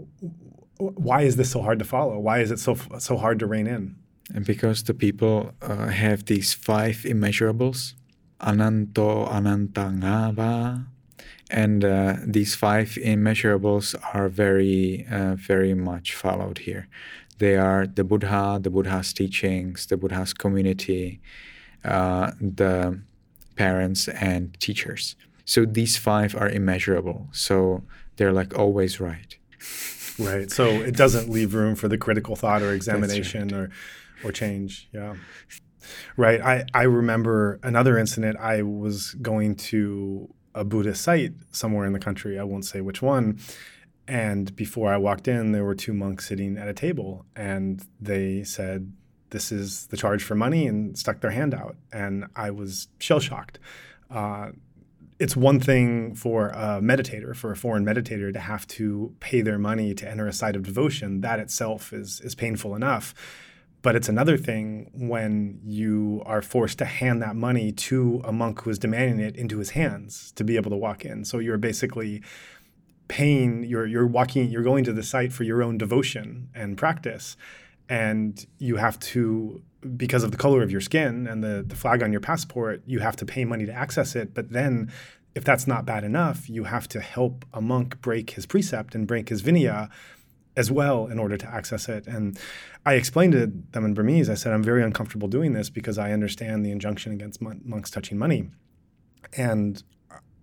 why 0.77 1.21
is 1.21 1.35
this 1.35 1.51
so 1.51 1.61
hard 1.61 1.79
to 1.79 1.85
follow? 1.85 2.17
Why 2.19 2.39
is 2.39 2.51
it 2.51 2.59
so 2.59 2.75
so 2.99 3.17
hard 3.17 3.39
to 3.39 3.45
rein 3.45 3.67
in? 3.67 3.95
And 4.33 4.45
because 4.45 4.83
the 4.83 4.93
people 4.93 5.51
uh, 5.61 5.87
have 5.87 6.25
these 6.25 6.53
five 6.53 7.05
immeasurables, 7.05 7.93
ananto 8.41 9.27
anantangava, 9.27 10.85
and 11.51 11.85
uh, 11.85 12.15
these 12.25 12.55
five 12.55 12.97
immeasurables 13.03 13.95
are 14.13 14.29
very, 14.29 15.05
uh, 15.11 15.35
very 15.35 15.75
much 15.75 16.15
followed 16.15 16.59
here. 16.59 16.87
They 17.37 17.57
are 17.57 17.85
the 17.85 18.03
Buddha, 18.03 18.59
the 18.61 18.69
Buddha's 18.69 19.13
teachings, 19.13 19.85
the 19.87 19.97
Buddha's 19.97 20.33
community, 20.33 21.19
uh, 21.83 22.31
the 22.39 23.01
parents 23.55 24.07
and 24.07 24.57
teachers. 24.59 25.15
So 25.45 25.65
these 25.65 25.97
five 25.97 26.35
are 26.35 26.49
immeasurable. 26.49 27.27
So 27.31 27.83
they're 28.15 28.33
like 28.33 28.57
always 28.57 28.99
right. 28.99 29.37
right. 30.17 30.49
So 30.49 30.65
it 30.65 30.95
doesn't 30.95 31.29
leave 31.29 31.53
room 31.53 31.75
for 31.75 31.87
the 31.87 31.97
critical 31.97 32.35
thought 32.35 32.61
or 32.61 32.73
examination 32.73 33.49
right. 33.49 33.53
or 33.53 33.69
or 34.23 34.31
change. 34.31 34.89
Yeah. 34.93 35.15
Right. 36.17 36.41
I, 36.41 36.65
I 36.73 36.83
remember 36.83 37.59
another 37.61 37.97
incident. 37.97 38.37
I 38.39 38.63
was 38.63 39.13
going 39.21 39.55
to 39.55 40.33
a 40.55 40.63
Buddhist 40.63 41.03
site 41.03 41.33
somewhere 41.51 41.85
in 41.85 41.93
the 41.93 41.99
country. 41.99 42.39
I 42.39 42.43
won't 42.43 42.65
say 42.65 42.81
which 42.81 43.01
one. 43.01 43.39
And 44.07 44.55
before 44.55 44.93
I 44.93 44.97
walked 44.97 45.27
in, 45.27 45.51
there 45.51 45.63
were 45.63 45.75
two 45.75 45.93
monks 45.93 46.27
sitting 46.27 46.57
at 46.57 46.67
a 46.67 46.73
table, 46.73 47.25
and 47.35 47.83
they 47.99 48.43
said, 48.43 48.93
This 49.31 49.51
is 49.51 49.87
the 49.87 49.97
charge 49.97 50.23
for 50.23 50.35
money, 50.35 50.67
and 50.67 50.97
stuck 50.97 51.21
their 51.21 51.31
hand 51.31 51.53
out. 51.53 51.75
And 51.91 52.25
I 52.35 52.51
was 52.51 52.87
shell 52.99 53.19
shocked. 53.19 53.59
Uh, 54.11 54.51
it's 55.17 55.35
one 55.35 55.59
thing 55.59 56.13
for 56.13 56.49
a 56.49 56.81
meditator, 56.81 57.35
for 57.35 57.51
a 57.51 57.55
foreign 57.55 57.85
meditator, 57.85 58.33
to 58.33 58.39
have 58.39 58.67
to 58.67 59.15
pay 59.21 59.41
their 59.41 59.57
money 59.57 59.93
to 59.95 60.09
enter 60.09 60.27
a 60.27 60.33
site 60.33 60.55
of 60.55 60.63
devotion. 60.63 61.21
That 61.21 61.39
itself 61.39 61.93
is, 61.93 62.19
is 62.21 62.35
painful 62.35 62.75
enough. 62.75 63.15
But 63.81 63.95
it's 63.95 64.09
another 64.09 64.35
thing 64.35 64.89
when 64.95 65.59
you 65.63 66.23
are 66.25 66.41
forced 66.41 66.79
to 66.79 66.85
hand 66.85 67.21
that 67.21 67.35
money 67.35 67.71
to 67.71 68.19
a 68.25 68.31
monk 68.31 68.61
who 68.61 68.71
is 68.71 68.79
demanding 68.79 69.23
it 69.23 69.35
into 69.35 69.59
his 69.59 69.69
hands 69.69 70.31
to 70.37 70.43
be 70.43 70.55
able 70.55 70.71
to 70.71 70.75
walk 70.75 71.05
in. 71.05 71.23
So 71.23 71.37
you're 71.37 71.59
basically 71.59 72.23
paying, 73.07 73.63
you're, 73.63 73.85
you're 73.85 74.07
walking, 74.07 74.49
you're 74.49 74.63
going 74.63 74.83
to 74.85 74.93
the 74.93 75.03
site 75.03 75.31
for 75.31 75.43
your 75.43 75.61
own 75.61 75.77
devotion 75.77 76.49
and 76.55 76.77
practice. 76.77 77.37
And 77.87 78.45
you 78.57 78.77
have 78.77 78.99
to, 78.99 79.61
because 79.95 80.23
of 80.23 80.31
the 80.31 80.37
color 80.37 80.63
of 80.63 80.71
your 80.71 80.81
skin 80.81 81.27
and 81.27 81.43
the, 81.43 81.63
the 81.65 81.75
flag 81.75 82.01
on 82.01 82.11
your 82.11 82.21
passport, 82.21 82.81
you 82.85 82.99
have 82.99 83.15
to 83.17 83.25
pay 83.25 83.45
money 83.45 83.65
to 83.65 83.73
access 83.73 84.15
it. 84.15 84.33
But 84.33 84.51
then 84.51 84.91
if 85.35 85.43
that's 85.43 85.67
not 85.67 85.85
bad 85.85 86.03
enough, 86.03 86.49
you 86.49 86.63
have 86.63 86.87
to 86.89 87.01
help 87.01 87.45
a 87.53 87.61
monk 87.61 88.01
break 88.01 88.31
his 88.31 88.45
precept 88.45 88.95
and 88.95 89.05
break 89.05 89.29
his 89.29 89.43
vinaya 89.43 89.89
as 90.57 90.71
well 90.71 91.07
in 91.07 91.19
order 91.19 91.37
to 91.37 91.47
access 91.53 91.89
it. 91.89 92.07
And 92.07 92.39
I 92.85 92.93
explained 92.93 93.33
to 93.33 93.51
them 93.71 93.83
in 93.83 93.93
Burmese, 93.93 94.29
I 94.29 94.35
said, 94.35 94.53
I'm 94.53 94.63
very 94.63 94.81
uncomfortable 94.81 95.27
doing 95.27 95.53
this 95.53 95.69
because 95.69 95.97
I 95.97 96.13
understand 96.13 96.65
the 96.65 96.71
injunction 96.71 97.11
against 97.11 97.41
mon- 97.41 97.61
monks 97.65 97.91
touching 97.91 98.17
money. 98.17 98.49
And 99.35 99.83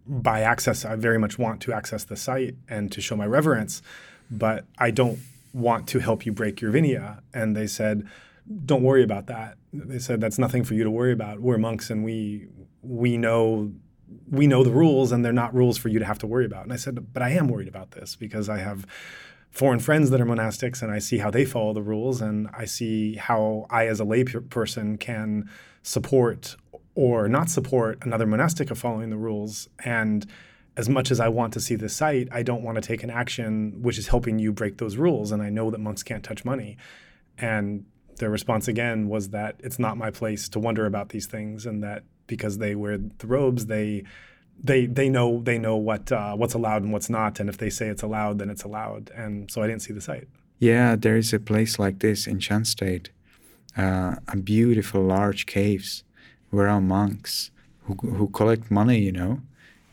by 0.06 0.40
access, 0.40 0.84
I 0.84 0.96
very 0.96 1.18
much 1.18 1.38
want 1.38 1.60
to 1.62 1.72
access 1.72 2.04
the 2.04 2.16
site 2.16 2.56
and 2.68 2.90
to 2.92 3.00
show 3.00 3.16
my 3.16 3.26
reverence, 3.26 3.82
but 4.30 4.64
I 4.78 4.90
don't 4.90 5.18
want 5.52 5.86
to 5.88 5.98
help 5.98 6.26
you 6.26 6.32
break 6.32 6.60
your 6.60 6.72
vinaya. 6.72 7.20
And 7.32 7.56
they 7.56 7.66
said, 7.66 8.06
don't 8.64 8.82
worry 8.82 9.02
about 9.02 9.26
that. 9.26 9.56
They 9.72 9.98
said, 9.98 10.20
that's 10.20 10.38
nothing 10.38 10.64
for 10.64 10.74
you 10.74 10.84
to 10.84 10.90
worry 10.90 11.12
about. 11.12 11.40
We're 11.40 11.58
monks 11.58 11.90
and 11.90 12.04
we, 12.04 12.48
we 12.82 13.16
know 13.16 13.72
we 14.30 14.46
know 14.46 14.62
the 14.62 14.70
rules 14.70 15.12
and 15.12 15.24
they're 15.24 15.32
not 15.32 15.54
rules 15.54 15.78
for 15.78 15.88
you 15.88 15.98
to 15.98 16.04
have 16.04 16.18
to 16.18 16.26
worry 16.26 16.44
about. 16.44 16.64
And 16.64 16.72
I 16.72 16.76
said, 16.76 17.12
but 17.12 17.22
I 17.22 17.30
am 17.30 17.48
worried 17.48 17.68
about 17.68 17.92
this 17.92 18.16
because 18.16 18.48
I 18.48 18.58
have 18.58 18.86
foreign 19.50 19.80
friends 19.80 20.10
that 20.10 20.20
are 20.20 20.26
monastics 20.26 20.82
and 20.82 20.90
I 20.90 20.98
see 20.98 21.18
how 21.18 21.30
they 21.30 21.44
follow 21.44 21.72
the 21.72 21.82
rules 21.82 22.20
and 22.20 22.48
I 22.54 22.64
see 22.64 23.16
how 23.16 23.66
I 23.70 23.86
as 23.86 24.00
a 24.00 24.04
lay 24.04 24.24
person 24.24 24.96
can 24.96 25.48
support 25.82 26.56
or 26.94 27.28
not 27.28 27.48
support 27.48 27.98
another 28.02 28.26
monastic 28.26 28.70
of 28.70 28.78
following 28.78 29.10
the 29.10 29.16
rules 29.16 29.68
and 29.84 30.26
as 30.76 30.88
much 30.88 31.10
as 31.10 31.20
I 31.20 31.28
want 31.28 31.52
to 31.52 31.60
see 31.60 31.74
the 31.74 31.88
site, 31.88 32.28
I 32.32 32.42
don't 32.42 32.62
want 32.62 32.76
to 32.76 32.80
take 32.80 33.02
an 33.02 33.10
action 33.10 33.82
which 33.82 33.98
is 33.98 34.08
helping 34.08 34.38
you 34.38 34.52
break 34.52 34.78
those 34.78 34.96
rules. 34.96 35.30
And 35.30 35.42
I 35.42 35.50
know 35.50 35.70
that 35.70 35.78
monks 35.78 36.02
can't 36.02 36.24
touch 36.24 36.44
money. 36.44 36.76
And 37.38 37.84
their 38.16 38.30
response 38.30 38.68
again 38.68 39.08
was 39.08 39.30
that 39.30 39.56
it's 39.58 39.78
not 39.78 39.96
my 39.96 40.10
place 40.10 40.48
to 40.50 40.58
wonder 40.58 40.86
about 40.86 41.10
these 41.10 41.26
things, 41.26 41.66
and 41.66 41.82
that 41.82 42.04
because 42.26 42.58
they 42.58 42.74
wear 42.74 42.98
the 42.98 43.26
robes, 43.26 43.66
they 43.66 44.04
they 44.62 44.86
they 44.86 45.08
know 45.08 45.40
they 45.42 45.58
know 45.58 45.76
what 45.76 46.12
uh, 46.12 46.34
what's 46.34 46.54
allowed 46.54 46.82
and 46.82 46.92
what's 46.92 47.10
not, 47.10 47.40
and 47.40 47.48
if 47.48 47.58
they 47.58 47.70
say 47.70 47.88
it's 47.88 48.02
allowed, 48.02 48.38
then 48.38 48.50
it's 48.50 48.62
allowed. 48.62 49.10
And 49.16 49.50
so 49.50 49.62
I 49.62 49.66
didn't 49.66 49.82
see 49.82 49.92
the 49.92 50.00
site. 50.00 50.28
Yeah, 50.58 50.94
there 50.94 51.16
is 51.16 51.32
a 51.32 51.40
place 51.40 51.78
like 51.78 51.98
this 51.98 52.26
in 52.26 52.38
Shan 52.38 52.64
State, 52.64 53.10
uh, 53.76 54.16
a 54.28 54.36
beautiful 54.36 55.02
large 55.02 55.46
caves 55.46 56.04
where 56.52 56.68
are 56.68 56.80
monks 56.80 57.50
who 57.84 57.94
who 58.16 58.28
collect 58.28 58.70
money, 58.70 58.98
you 58.98 59.12
know, 59.12 59.40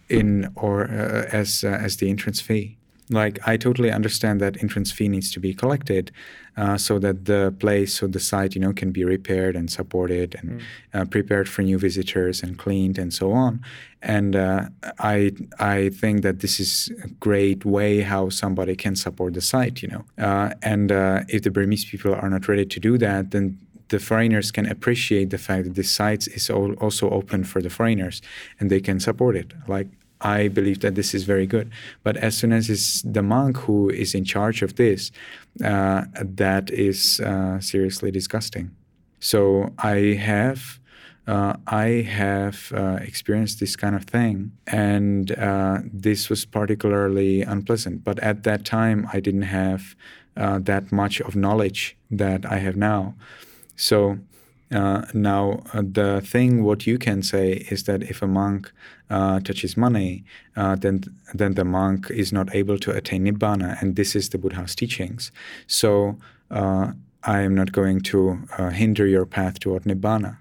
in 0.10 0.52
or 0.56 0.84
uh, 0.84 1.28
as 1.32 1.64
uh, 1.64 1.70
as 1.86 1.98
the 1.98 2.10
entrance 2.10 2.42
fee. 2.42 2.76
Like 3.12 3.40
I 3.48 3.58
totally 3.58 3.92
understand 3.92 4.40
that 4.42 4.62
entrance 4.62 4.92
fee 4.92 5.10
needs 5.10 5.32
to 5.32 5.40
be 5.40 5.52
collected, 5.56 6.12
uh, 6.58 6.78
so 6.78 7.00
that 7.00 7.26
the 7.26 7.56
place 7.60 8.04
or 8.04 8.08
the 8.08 8.20
site, 8.20 8.54
you 8.54 8.62
know, 8.62 8.72
can 8.72 8.92
be 8.92 9.04
repaired 9.04 9.56
and 9.56 9.72
supported 9.72 10.36
and 10.36 10.50
mm. 10.52 10.64
uh, 10.94 11.06
prepared 11.06 11.50
for 11.50 11.64
new 11.64 11.80
visitors 11.80 12.44
and 12.44 12.60
cleaned 12.60 13.00
and 13.00 13.12
so 13.12 13.32
on. 13.32 13.62
And 14.04 14.36
uh, 14.36 14.66
I 15.00 15.32
I 15.58 15.90
think 15.90 16.22
that 16.22 16.40
this 16.40 16.60
is 16.60 16.92
a 17.04 17.08
great 17.20 17.66
way 17.66 18.02
how 18.02 18.30
somebody 18.30 18.76
can 18.76 18.96
support 18.96 19.34
the 19.34 19.42
site, 19.42 19.82
you 19.82 19.88
know. 19.88 20.04
Uh, 20.24 20.54
and 20.62 20.92
uh, 20.92 21.24
if 21.30 21.42
the 21.42 21.50
Burmese 21.50 21.86
people 21.86 22.14
are 22.14 22.30
not 22.30 22.48
ready 22.48 22.66
to 22.66 22.80
do 22.80 22.98
that, 23.00 23.32
then 23.32 23.58
the 23.90 24.00
foreigners 24.00 24.52
can 24.52 24.66
appreciate 24.66 25.30
the 25.30 25.38
fact 25.38 25.66
that 25.66 25.76
this 25.76 25.92
site 25.92 26.28
is 26.28 26.50
also 26.50 27.10
open 27.10 27.44
for 27.44 27.62
the 27.62 27.70
foreigners 27.70 28.22
and 28.60 28.70
they 28.70 28.80
can 28.80 29.00
support 29.00 29.36
it. 29.36 29.54
Like 29.68 29.88
I 30.22 30.50
believe 30.50 30.80
that 30.82 30.96
this 30.96 31.14
is 31.14 31.24
very 31.24 31.46
good. 31.46 31.72
But 32.04 32.18
as 32.18 32.38
soon 32.38 32.52
as 32.52 32.70
it's 32.70 33.02
the 33.02 33.24
monk 33.24 33.58
who 33.58 33.90
is 33.90 34.14
in 34.14 34.26
charge 34.26 34.62
of 34.62 34.76
this, 34.76 35.12
uh, 35.64 36.06
that 36.14 36.70
is 36.72 37.20
uh, 37.22 37.60
seriously 37.60 38.12
disgusting. 38.12 38.72
So 39.20 39.74
I 39.78 40.18
have. 40.20 40.80
Uh, 41.28 41.54
I 41.68 42.08
have 42.10 42.72
uh, 42.76 42.98
experienced 43.02 43.60
this 43.60 43.76
kind 43.76 43.96
of 43.96 44.06
thing, 44.06 44.52
and 44.66 45.32
uh, 45.38 45.78
this 45.84 46.28
was 46.28 46.44
particularly 46.44 47.44
unpleasant. 47.44 48.04
But 48.04 48.18
at 48.18 48.42
that 48.46 48.66
time, 48.66 49.08
I 49.14 49.20
didn't 49.20 49.44
have 49.44 49.96
uh, 50.36 50.58
that 50.64 50.92
much 50.92 51.22
of 51.22 51.36
knowledge 51.36 51.96
that 52.10 52.52
I 52.52 52.58
have 52.58 52.76
now. 52.76 53.14
So 53.80 54.20
uh, 54.72 55.04
now, 55.14 55.64
uh, 55.74 55.82
the 55.82 56.22
thing 56.22 56.64
what 56.64 56.86
you 56.86 57.00
can 57.00 57.24
say 57.24 57.54
is 57.72 57.86
that 57.86 58.04
if 58.04 58.22
a 58.22 58.28
monk 58.28 58.72
uh, 59.10 59.40
touches 59.40 59.78
money, 59.78 60.24
uh, 60.56 60.76
then 60.76 61.04
then 61.34 61.56
the 61.56 61.64
monk 61.64 62.12
is 62.12 62.32
not 62.32 62.54
able 62.54 62.78
to 62.80 62.92
attain 62.92 63.26
nibbana, 63.26 63.82
and 63.82 63.96
this 63.96 64.16
is 64.16 64.30
the 64.30 64.38
Buddha's 64.38 64.76
teachings. 64.76 65.32
So 65.66 66.18
uh, 66.52 66.92
I 67.24 67.40
am 67.40 67.56
not 67.56 67.72
going 67.72 68.02
to 68.02 68.40
uh, 68.58 68.70
hinder 68.70 69.08
your 69.08 69.26
path 69.26 69.60
toward 69.60 69.84
nibbana, 69.86 70.38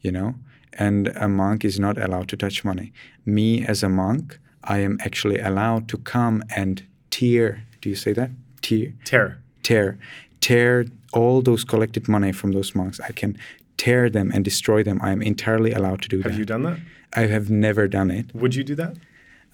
you 0.00 0.12
know. 0.12 0.36
And 0.78 1.08
a 1.16 1.28
monk 1.28 1.64
is 1.64 1.78
not 1.80 1.98
allowed 1.98 2.28
to 2.28 2.36
touch 2.36 2.64
money. 2.64 2.92
Me 3.24 3.66
as 3.66 3.82
a 3.82 3.88
monk, 3.88 4.38
I 4.64 4.78
am 4.78 4.98
actually 5.00 5.40
allowed 5.40 5.88
to 5.88 5.98
come 5.98 6.44
and 6.54 6.82
tear. 7.10 7.64
Do 7.80 7.88
you 7.88 7.96
say 7.96 8.12
that? 8.12 8.30
Tear. 8.62 8.92
Tear. 9.04 9.38
Tear. 9.62 9.98
Tear 10.40 10.84
all 11.12 11.42
those 11.42 11.64
collected 11.64 12.08
money 12.08 12.32
from 12.32 12.52
those 12.52 12.74
monks. 12.74 13.00
I 13.00 13.12
can 13.12 13.36
tear 13.76 14.08
them 14.08 14.30
and 14.34 14.44
destroy 14.44 14.82
them. 14.82 15.00
I 15.02 15.12
am 15.12 15.22
entirely 15.22 15.72
allowed 15.72 16.02
to 16.02 16.08
do 16.08 16.18
have 16.18 16.24
that. 16.24 16.30
Have 16.30 16.38
you 16.38 16.44
done 16.46 16.62
that? 16.62 16.78
I 17.14 17.26
have 17.26 17.50
never 17.50 17.88
done 17.88 18.10
it. 18.10 18.34
Would 18.34 18.54
you 18.54 18.64
do 18.64 18.74
that? 18.76 18.96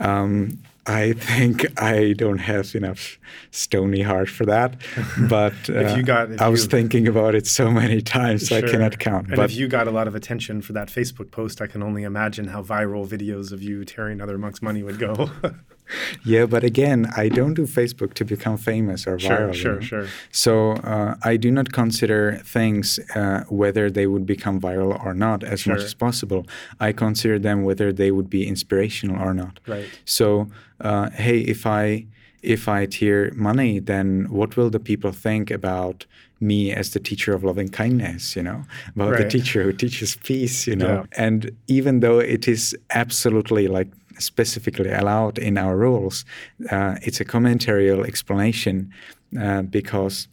Um, 0.00 0.58
I 0.84 1.12
think 1.12 1.80
I 1.80 2.12
don't 2.14 2.38
have 2.38 2.74
enough 2.74 3.18
stony 3.52 4.02
heart 4.02 4.28
for 4.28 4.44
that. 4.46 4.74
But 5.28 5.54
uh, 5.68 5.74
if 5.74 5.96
you 5.96 6.02
got, 6.02 6.40
I 6.40 6.48
was 6.48 6.66
thinking 6.66 7.06
about 7.06 7.34
it 7.36 7.46
so 7.46 7.70
many 7.70 8.00
times, 8.00 8.48
sure. 8.48 8.58
I 8.58 8.62
cannot 8.62 8.98
count. 8.98 9.28
And 9.28 9.36
but 9.36 9.50
if 9.50 9.56
you 9.56 9.68
got 9.68 9.86
a 9.86 9.92
lot 9.92 10.08
of 10.08 10.14
attention 10.16 10.60
for 10.60 10.72
that 10.72 10.88
Facebook 10.88 11.30
post, 11.30 11.60
I 11.60 11.68
can 11.68 11.82
only 11.82 12.02
imagine 12.02 12.48
how 12.48 12.62
viral 12.62 13.06
videos 13.06 13.52
of 13.52 13.62
you 13.62 13.84
tearing 13.84 14.20
other 14.20 14.38
monks' 14.38 14.60
money 14.60 14.82
would 14.82 14.98
go. 14.98 15.30
yeah, 16.24 16.46
but 16.46 16.64
again, 16.64 17.10
I 17.16 17.28
don't 17.28 17.54
do 17.54 17.66
Facebook 17.66 18.14
to 18.14 18.24
become 18.24 18.56
famous 18.56 19.06
or 19.06 19.16
viral. 19.18 19.54
Sure, 19.54 19.80
sure, 19.80 19.82
sure. 19.82 20.06
So 20.30 20.72
uh, 20.72 21.16
I 21.22 21.36
do 21.36 21.50
not 21.50 21.72
consider 21.72 22.40
things 22.44 22.98
uh, 23.14 23.44
whether 23.48 23.90
they 23.90 24.06
would 24.06 24.26
become 24.26 24.60
viral 24.60 25.04
or 25.04 25.14
not 25.14 25.44
as 25.44 25.60
sure. 25.60 25.74
much 25.74 25.84
as 25.84 25.94
possible. 25.94 26.46
I 26.80 26.92
consider 26.92 27.38
them 27.38 27.62
whether 27.62 27.92
they 27.92 28.10
would 28.10 28.30
be 28.30 28.46
inspirational 28.46 29.20
or 29.20 29.34
not. 29.34 29.60
Right. 29.66 29.88
So 30.04 30.48
uh, 30.80 31.10
hey, 31.10 31.40
if 31.40 31.66
I 31.66 32.06
if 32.42 32.68
I 32.68 32.86
tear 32.86 33.32
money, 33.34 33.78
then 33.78 34.26
what 34.28 34.56
will 34.56 34.68
the 34.68 34.80
people 34.80 35.12
think 35.12 35.50
about 35.50 36.06
me 36.40 36.72
as 36.72 36.90
the 36.90 36.98
teacher 36.98 37.32
of 37.32 37.44
loving 37.44 37.68
kindness, 37.68 38.34
you 38.34 38.42
know, 38.42 38.64
about 38.96 39.12
right. 39.12 39.22
the 39.22 39.28
teacher 39.28 39.62
who 39.62 39.72
teaches 39.72 40.16
peace, 40.16 40.66
you 40.66 40.74
know? 40.74 41.06
Yeah. 41.12 41.24
And 41.24 41.56
even 41.68 42.00
though 42.00 42.18
it 42.18 42.48
is 42.48 42.76
absolutely 42.90 43.68
like 43.68 43.88
specifically 44.18 44.90
allowed 44.90 45.38
in 45.38 45.58
our 45.58 45.76
rules. 45.76 46.24
Uh, 46.70 46.96
it's 47.02 47.20
a 47.20 47.24
commentarial 47.24 48.06
explanation 48.06 48.92
uh, 49.40 49.62
because 49.62 50.28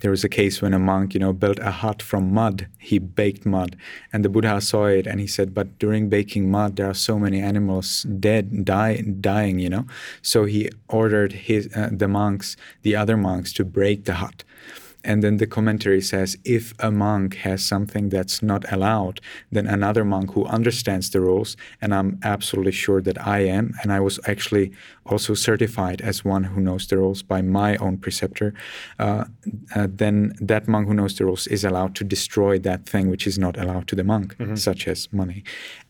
there 0.00 0.10
was 0.10 0.24
a 0.24 0.28
case 0.28 0.62
when 0.62 0.74
a 0.74 0.78
monk, 0.78 1.14
you 1.14 1.20
know, 1.20 1.32
built 1.32 1.58
a 1.58 1.70
hut 1.70 2.02
from 2.02 2.32
mud. 2.32 2.66
He 2.78 2.98
baked 2.98 3.44
mud, 3.44 3.76
and 4.12 4.24
the 4.24 4.28
Buddha 4.28 4.60
saw 4.60 4.86
it, 4.86 5.06
and 5.06 5.20
he 5.20 5.26
said, 5.26 5.54
"But 5.54 5.78
during 5.78 6.08
baking 6.08 6.50
mud, 6.50 6.76
there 6.76 6.88
are 6.88 6.94
so 6.94 7.18
many 7.18 7.40
animals 7.40 8.02
dead, 8.02 8.64
die, 8.64 9.02
dying, 9.20 9.58
you 9.58 9.68
know." 9.68 9.86
So 10.22 10.44
he 10.44 10.70
ordered 10.88 11.32
his 11.32 11.68
uh, 11.76 11.90
the 11.92 12.08
monks, 12.08 12.56
the 12.82 12.96
other 12.96 13.16
monks, 13.16 13.52
to 13.54 13.64
break 13.64 14.04
the 14.04 14.14
hut. 14.14 14.44
And 15.04 15.22
then 15.22 15.38
the 15.38 15.46
commentary 15.46 16.00
says 16.00 16.36
if 16.44 16.74
a 16.78 16.90
monk 16.90 17.36
has 17.36 17.64
something 17.64 18.08
that's 18.08 18.42
not 18.42 18.70
allowed, 18.72 19.20
then 19.50 19.66
another 19.66 20.04
monk 20.04 20.32
who 20.32 20.44
understands 20.46 21.10
the 21.10 21.20
rules, 21.20 21.56
and 21.80 21.94
I'm 21.94 22.18
absolutely 22.22 22.72
sure 22.72 23.00
that 23.02 23.26
I 23.26 23.40
am, 23.40 23.74
and 23.82 23.92
I 23.92 24.00
was 24.00 24.20
actually 24.26 24.72
also 25.06 25.34
certified 25.34 26.00
as 26.00 26.24
one 26.24 26.44
who 26.44 26.60
knows 26.60 26.86
the 26.86 26.96
rules 26.96 27.22
by 27.22 27.42
my 27.42 27.76
own 27.76 27.96
preceptor, 27.98 28.54
uh, 28.98 29.24
uh, 29.74 29.86
then 29.90 30.34
that 30.40 30.68
monk 30.68 30.86
who 30.88 30.94
knows 30.94 31.16
the 31.16 31.24
rules 31.24 31.46
is 31.48 31.64
allowed 31.64 31.94
to 31.96 32.04
destroy 32.04 32.58
that 32.58 32.86
thing 32.86 33.10
which 33.10 33.26
is 33.26 33.38
not 33.38 33.58
allowed 33.58 33.86
to 33.88 33.96
the 33.96 34.04
monk, 34.04 34.36
mm-hmm. 34.36 34.54
such 34.54 34.86
as 34.86 35.12
money. 35.12 35.42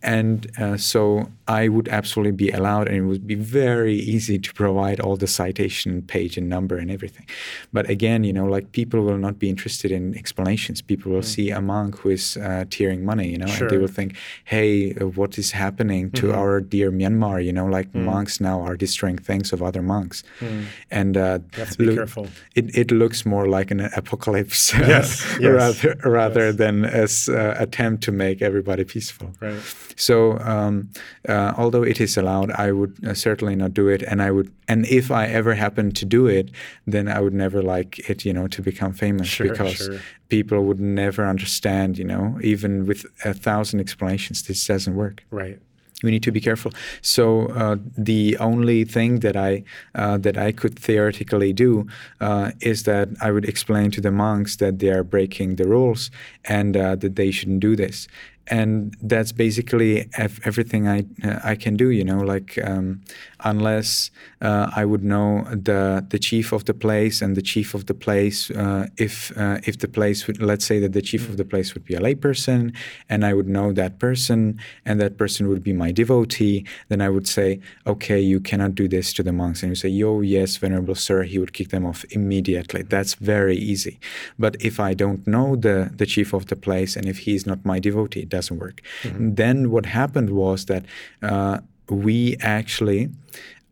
And 0.02 0.50
uh, 0.58 0.76
so 0.76 1.30
I 1.46 1.68
would 1.68 1.88
absolutely 1.88 2.32
be 2.32 2.50
allowed, 2.50 2.88
and 2.88 2.96
it 2.96 3.02
would 3.02 3.26
be 3.26 3.34
very 3.34 3.94
easy 3.94 4.38
to 4.38 4.52
provide 4.54 5.00
all 5.00 5.16
the 5.16 5.26
citation 5.26 6.02
page 6.02 6.36
and 6.38 6.48
number 6.48 6.76
and 6.78 6.90
everything. 6.90 7.26
But 7.72 7.90
again, 7.90 8.24
you 8.24 8.32
know, 8.32 8.46
like 8.46 8.72
people 8.72 8.99
will 9.02 9.18
not 9.18 9.38
be 9.38 9.48
interested 9.48 9.90
in 9.90 10.16
explanations. 10.16 10.82
People 10.82 11.12
will 11.12 11.20
mm. 11.20 11.34
see 11.36 11.50
a 11.50 11.60
monk 11.60 11.98
who 11.98 12.10
is 12.10 12.36
uh, 12.36 12.64
tearing 12.70 13.04
money, 13.04 13.28
you 13.28 13.38
know, 13.38 13.46
sure. 13.46 13.66
and 13.66 13.70
they 13.70 13.78
will 13.78 13.88
think, 13.88 14.16
hey, 14.44 14.92
what 14.92 15.38
is 15.38 15.52
happening 15.52 16.10
to 16.12 16.26
mm-hmm. 16.26 16.38
our 16.38 16.60
dear 16.60 16.90
Myanmar? 16.90 17.44
You 17.44 17.52
know, 17.52 17.66
like 17.66 17.92
mm. 17.92 18.04
monks 18.04 18.40
now 18.40 18.60
are 18.60 18.76
destroying 18.76 19.18
things 19.18 19.52
of 19.52 19.62
other 19.62 19.82
monks. 19.82 20.22
Mm. 20.40 20.64
And 20.90 21.16
uh, 21.16 21.38
careful. 21.52 22.28
It, 22.54 22.76
it 22.76 22.90
looks 22.90 23.24
more 23.24 23.48
like 23.48 23.70
an 23.70 23.80
apocalypse 23.80 24.72
yes, 24.78 25.24
yes. 25.40 25.84
rather, 25.84 26.10
rather 26.10 26.46
yes. 26.46 26.56
than 26.56 26.84
as 26.84 27.28
uh, 27.28 27.54
attempt 27.58 28.02
to 28.04 28.12
make 28.12 28.42
everybody 28.42 28.84
peaceful. 28.84 29.30
Right. 29.40 29.60
So 29.96 30.38
um, 30.38 30.90
uh, 31.28 31.52
although 31.56 31.82
it 31.82 32.00
is 32.00 32.16
allowed, 32.16 32.50
I 32.52 32.72
would 32.72 32.96
uh, 33.06 33.14
certainly 33.14 33.56
not 33.56 33.74
do 33.74 33.88
it. 33.88 34.02
And 34.02 34.22
I 34.22 34.30
would, 34.30 34.50
and 34.68 34.86
if 34.86 35.10
I 35.10 35.26
ever 35.26 35.54
happen 35.54 35.92
to 35.92 36.04
do 36.04 36.26
it, 36.26 36.50
then 36.86 37.08
I 37.08 37.20
would 37.20 37.34
never 37.34 37.62
like 37.62 37.98
it, 38.10 38.24
you 38.24 38.32
know, 38.32 38.48
to 38.48 38.62
become 38.62 38.89
famous 38.92 39.28
sure, 39.28 39.48
because 39.48 39.76
sure. 39.76 40.00
people 40.28 40.64
would 40.64 40.80
never 40.80 41.26
understand, 41.26 41.98
you 41.98 42.04
know, 42.04 42.38
even 42.42 42.86
with 42.86 43.04
a 43.24 43.34
thousand 43.34 43.80
explanations, 43.80 44.42
this 44.42 44.66
doesn't 44.66 44.94
work. 44.94 45.24
Right 45.30 45.60
we 46.02 46.10
need 46.10 46.22
to 46.22 46.32
be 46.32 46.40
careful. 46.40 46.72
So 47.02 47.46
uh, 47.48 47.76
the 47.96 48.36
only 48.38 48.84
thing 48.84 49.20
that 49.20 49.36
I 49.36 49.64
uh, 49.94 50.18
that 50.18 50.36
I 50.36 50.52
could 50.52 50.78
theoretically 50.78 51.52
do 51.52 51.86
uh, 52.20 52.52
is 52.60 52.84
that 52.84 53.08
I 53.20 53.30
would 53.30 53.44
explain 53.44 53.90
to 53.92 54.00
the 54.00 54.10
monks 54.10 54.56
that 54.56 54.78
they 54.78 54.90
are 54.90 55.04
breaking 55.04 55.56
the 55.56 55.68
rules 55.68 56.10
and 56.44 56.76
uh, 56.76 56.96
that 56.96 57.16
they 57.16 57.30
shouldn't 57.30 57.60
do 57.60 57.76
this 57.76 58.08
and 58.46 58.96
that's 59.00 59.30
basically 59.30 60.08
everything 60.44 60.88
I 60.88 61.04
I 61.44 61.54
can 61.54 61.76
do. 61.76 61.90
You 61.90 62.04
know, 62.04 62.18
like 62.18 62.58
um, 62.64 63.00
unless 63.40 64.10
uh, 64.40 64.70
I 64.74 64.84
would 64.84 65.04
know 65.04 65.44
the 65.50 66.04
the 66.08 66.18
chief 66.18 66.52
of 66.52 66.64
the 66.64 66.74
place 66.74 67.20
and 67.20 67.36
the 67.36 67.42
chief 67.42 67.74
of 67.74 67.86
the 67.86 67.94
place, 67.94 68.50
uh, 68.50 68.86
if 68.96 69.36
uh, 69.36 69.58
if 69.64 69.78
the 69.78 69.88
place 69.88 70.26
would 70.26 70.40
let's 70.40 70.64
say 70.64 70.80
that 70.80 70.92
the 70.92 71.02
chief 71.02 71.28
of 71.28 71.36
the 71.36 71.44
place 71.44 71.74
would 71.74 71.84
be 71.84 71.94
a 71.94 72.00
layperson, 72.00 72.74
and 73.08 73.24
I 73.24 73.34
would 73.34 73.48
know 73.48 73.72
that 73.72 73.98
person, 73.98 74.58
and 74.84 75.00
that 75.00 75.18
person 75.18 75.48
would 75.48 75.62
be 75.62 75.72
my 75.72 75.92
devotee, 75.92 76.64
then 76.88 77.00
I 77.00 77.08
would 77.08 77.28
say, 77.28 77.60
okay, 77.86 78.20
you 78.20 78.40
cannot 78.40 78.74
do 78.74 78.88
this 78.88 79.12
to 79.14 79.22
the 79.22 79.32
monks, 79.32 79.62
and 79.62 79.70
you 79.70 79.76
say, 79.76 79.88
yo, 79.88 80.20
yes, 80.20 80.56
venerable 80.56 80.94
sir, 80.94 81.22
he 81.24 81.38
would 81.38 81.52
kick 81.52 81.68
them 81.68 81.84
off 81.84 82.04
immediately. 82.10 82.82
That's 82.82 83.14
very 83.14 83.56
easy. 83.56 83.98
But 84.38 84.56
if 84.60 84.80
I 84.80 84.94
don't 84.94 85.26
know 85.26 85.56
the 85.56 85.90
the 85.94 86.06
chief 86.06 86.32
of 86.32 86.46
the 86.46 86.56
place, 86.56 86.96
and 86.96 87.06
if 87.06 87.18
he's 87.18 87.46
not 87.46 87.64
my 87.64 87.78
devotee, 87.78 88.22
it 88.22 88.30
doesn't 88.30 88.58
work. 88.58 88.80
Mm-hmm. 89.02 89.34
Then 89.34 89.70
what 89.70 89.86
happened 89.86 90.30
was 90.30 90.64
that 90.64 90.84
uh, 91.22 91.58
we 91.90 92.36
actually 92.40 93.10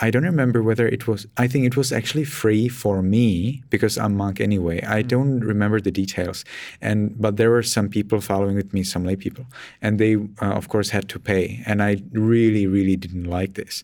I 0.01 0.11
don't 0.11 0.25
remember 0.25 0.63
whether 0.63 0.87
it 0.87 1.09
was, 1.09 1.27
I 1.37 1.49
think 1.49 1.65
it 1.65 1.77
was 1.77 1.93
actually 1.93 2.25
free 2.25 2.69
for 2.69 3.03
me 3.03 3.63
because 3.69 3.99
I'm 3.99 4.17
monk 4.17 4.41
anyway. 4.41 4.81
I 4.87 5.01
mm-hmm. 5.01 5.09
don't 5.09 5.41
remember 5.41 5.81
the 5.81 5.91
details. 5.91 6.45
And, 6.81 7.21
but 7.21 7.37
there 7.37 7.51
were 7.51 7.65
some 7.65 7.89
people 7.89 8.21
following 8.21 8.55
with 8.55 8.73
me, 8.73 8.85
some 8.85 9.05
lay 9.05 9.17
people, 9.17 9.47
and 9.83 9.99
they, 9.99 10.15
uh, 10.15 10.53
of 10.53 10.69
course, 10.69 10.91
had 10.91 11.09
to 11.11 11.19
pay. 11.19 11.63
And 11.67 11.83
I 11.83 12.03
really, 12.13 12.67
really 12.67 12.97
didn't 12.97 13.25
like 13.25 13.55
this. 13.55 13.83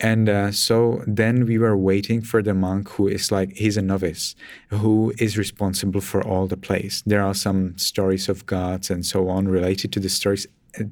And 0.00 0.28
uh, 0.28 0.52
so 0.52 1.02
then 1.06 1.44
we 1.46 1.58
were 1.58 1.76
waiting 1.76 2.20
for 2.22 2.40
the 2.40 2.54
monk 2.54 2.88
who 2.90 3.08
is 3.08 3.32
like, 3.32 3.56
he's 3.56 3.76
a 3.76 3.82
novice, 3.82 4.36
who 4.68 5.12
is 5.18 5.36
responsible 5.36 6.00
for 6.00 6.22
all 6.22 6.46
the 6.46 6.56
place. 6.56 7.02
There 7.04 7.22
are 7.22 7.34
some 7.34 7.76
stories 7.76 8.28
of 8.28 8.46
gods 8.46 8.90
and 8.90 9.04
so 9.04 9.28
on 9.28 9.48
related 9.48 9.92
to 9.92 10.00
the 10.00 10.08
stories 10.08 10.46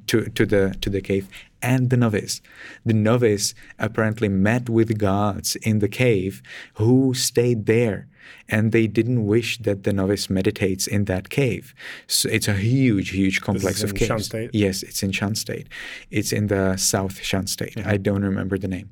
to, 0.06 0.26
to 0.26 0.46
the 0.46 0.76
to 0.80 0.90
the 0.90 1.00
cave 1.00 1.28
and 1.62 1.90
the 1.90 1.96
novice. 1.96 2.40
The 2.84 2.94
novice 2.94 3.54
apparently 3.78 4.28
met 4.28 4.68
with 4.68 4.98
gods 4.98 5.56
in 5.56 5.78
the 5.80 5.88
cave 5.88 6.42
who 6.74 7.14
stayed 7.14 7.66
there 7.66 8.08
and 8.48 8.72
they 8.72 8.86
didn't 8.86 9.26
wish 9.26 9.58
that 9.58 9.84
the 9.84 9.92
novice 9.92 10.28
meditates 10.28 10.86
in 10.86 11.04
that 11.04 11.28
cave. 11.28 11.74
So 12.06 12.28
it's 12.28 12.48
a 12.48 12.54
huge, 12.54 13.10
huge 13.10 13.40
complex 13.40 13.82
of 13.82 13.94
caves. 13.94 14.08
Shan 14.08 14.20
State? 14.20 14.50
Yes, 14.52 14.82
it's 14.82 15.02
in 15.02 15.12
Shan 15.12 15.34
State. 15.34 15.68
It's 16.10 16.32
in 16.32 16.48
the 16.48 16.76
South 16.76 17.20
Shan 17.22 17.46
State. 17.46 17.74
Mm-hmm. 17.74 17.88
I 17.88 17.96
don't 17.96 18.22
remember 18.22 18.58
the 18.58 18.68
name. 18.68 18.90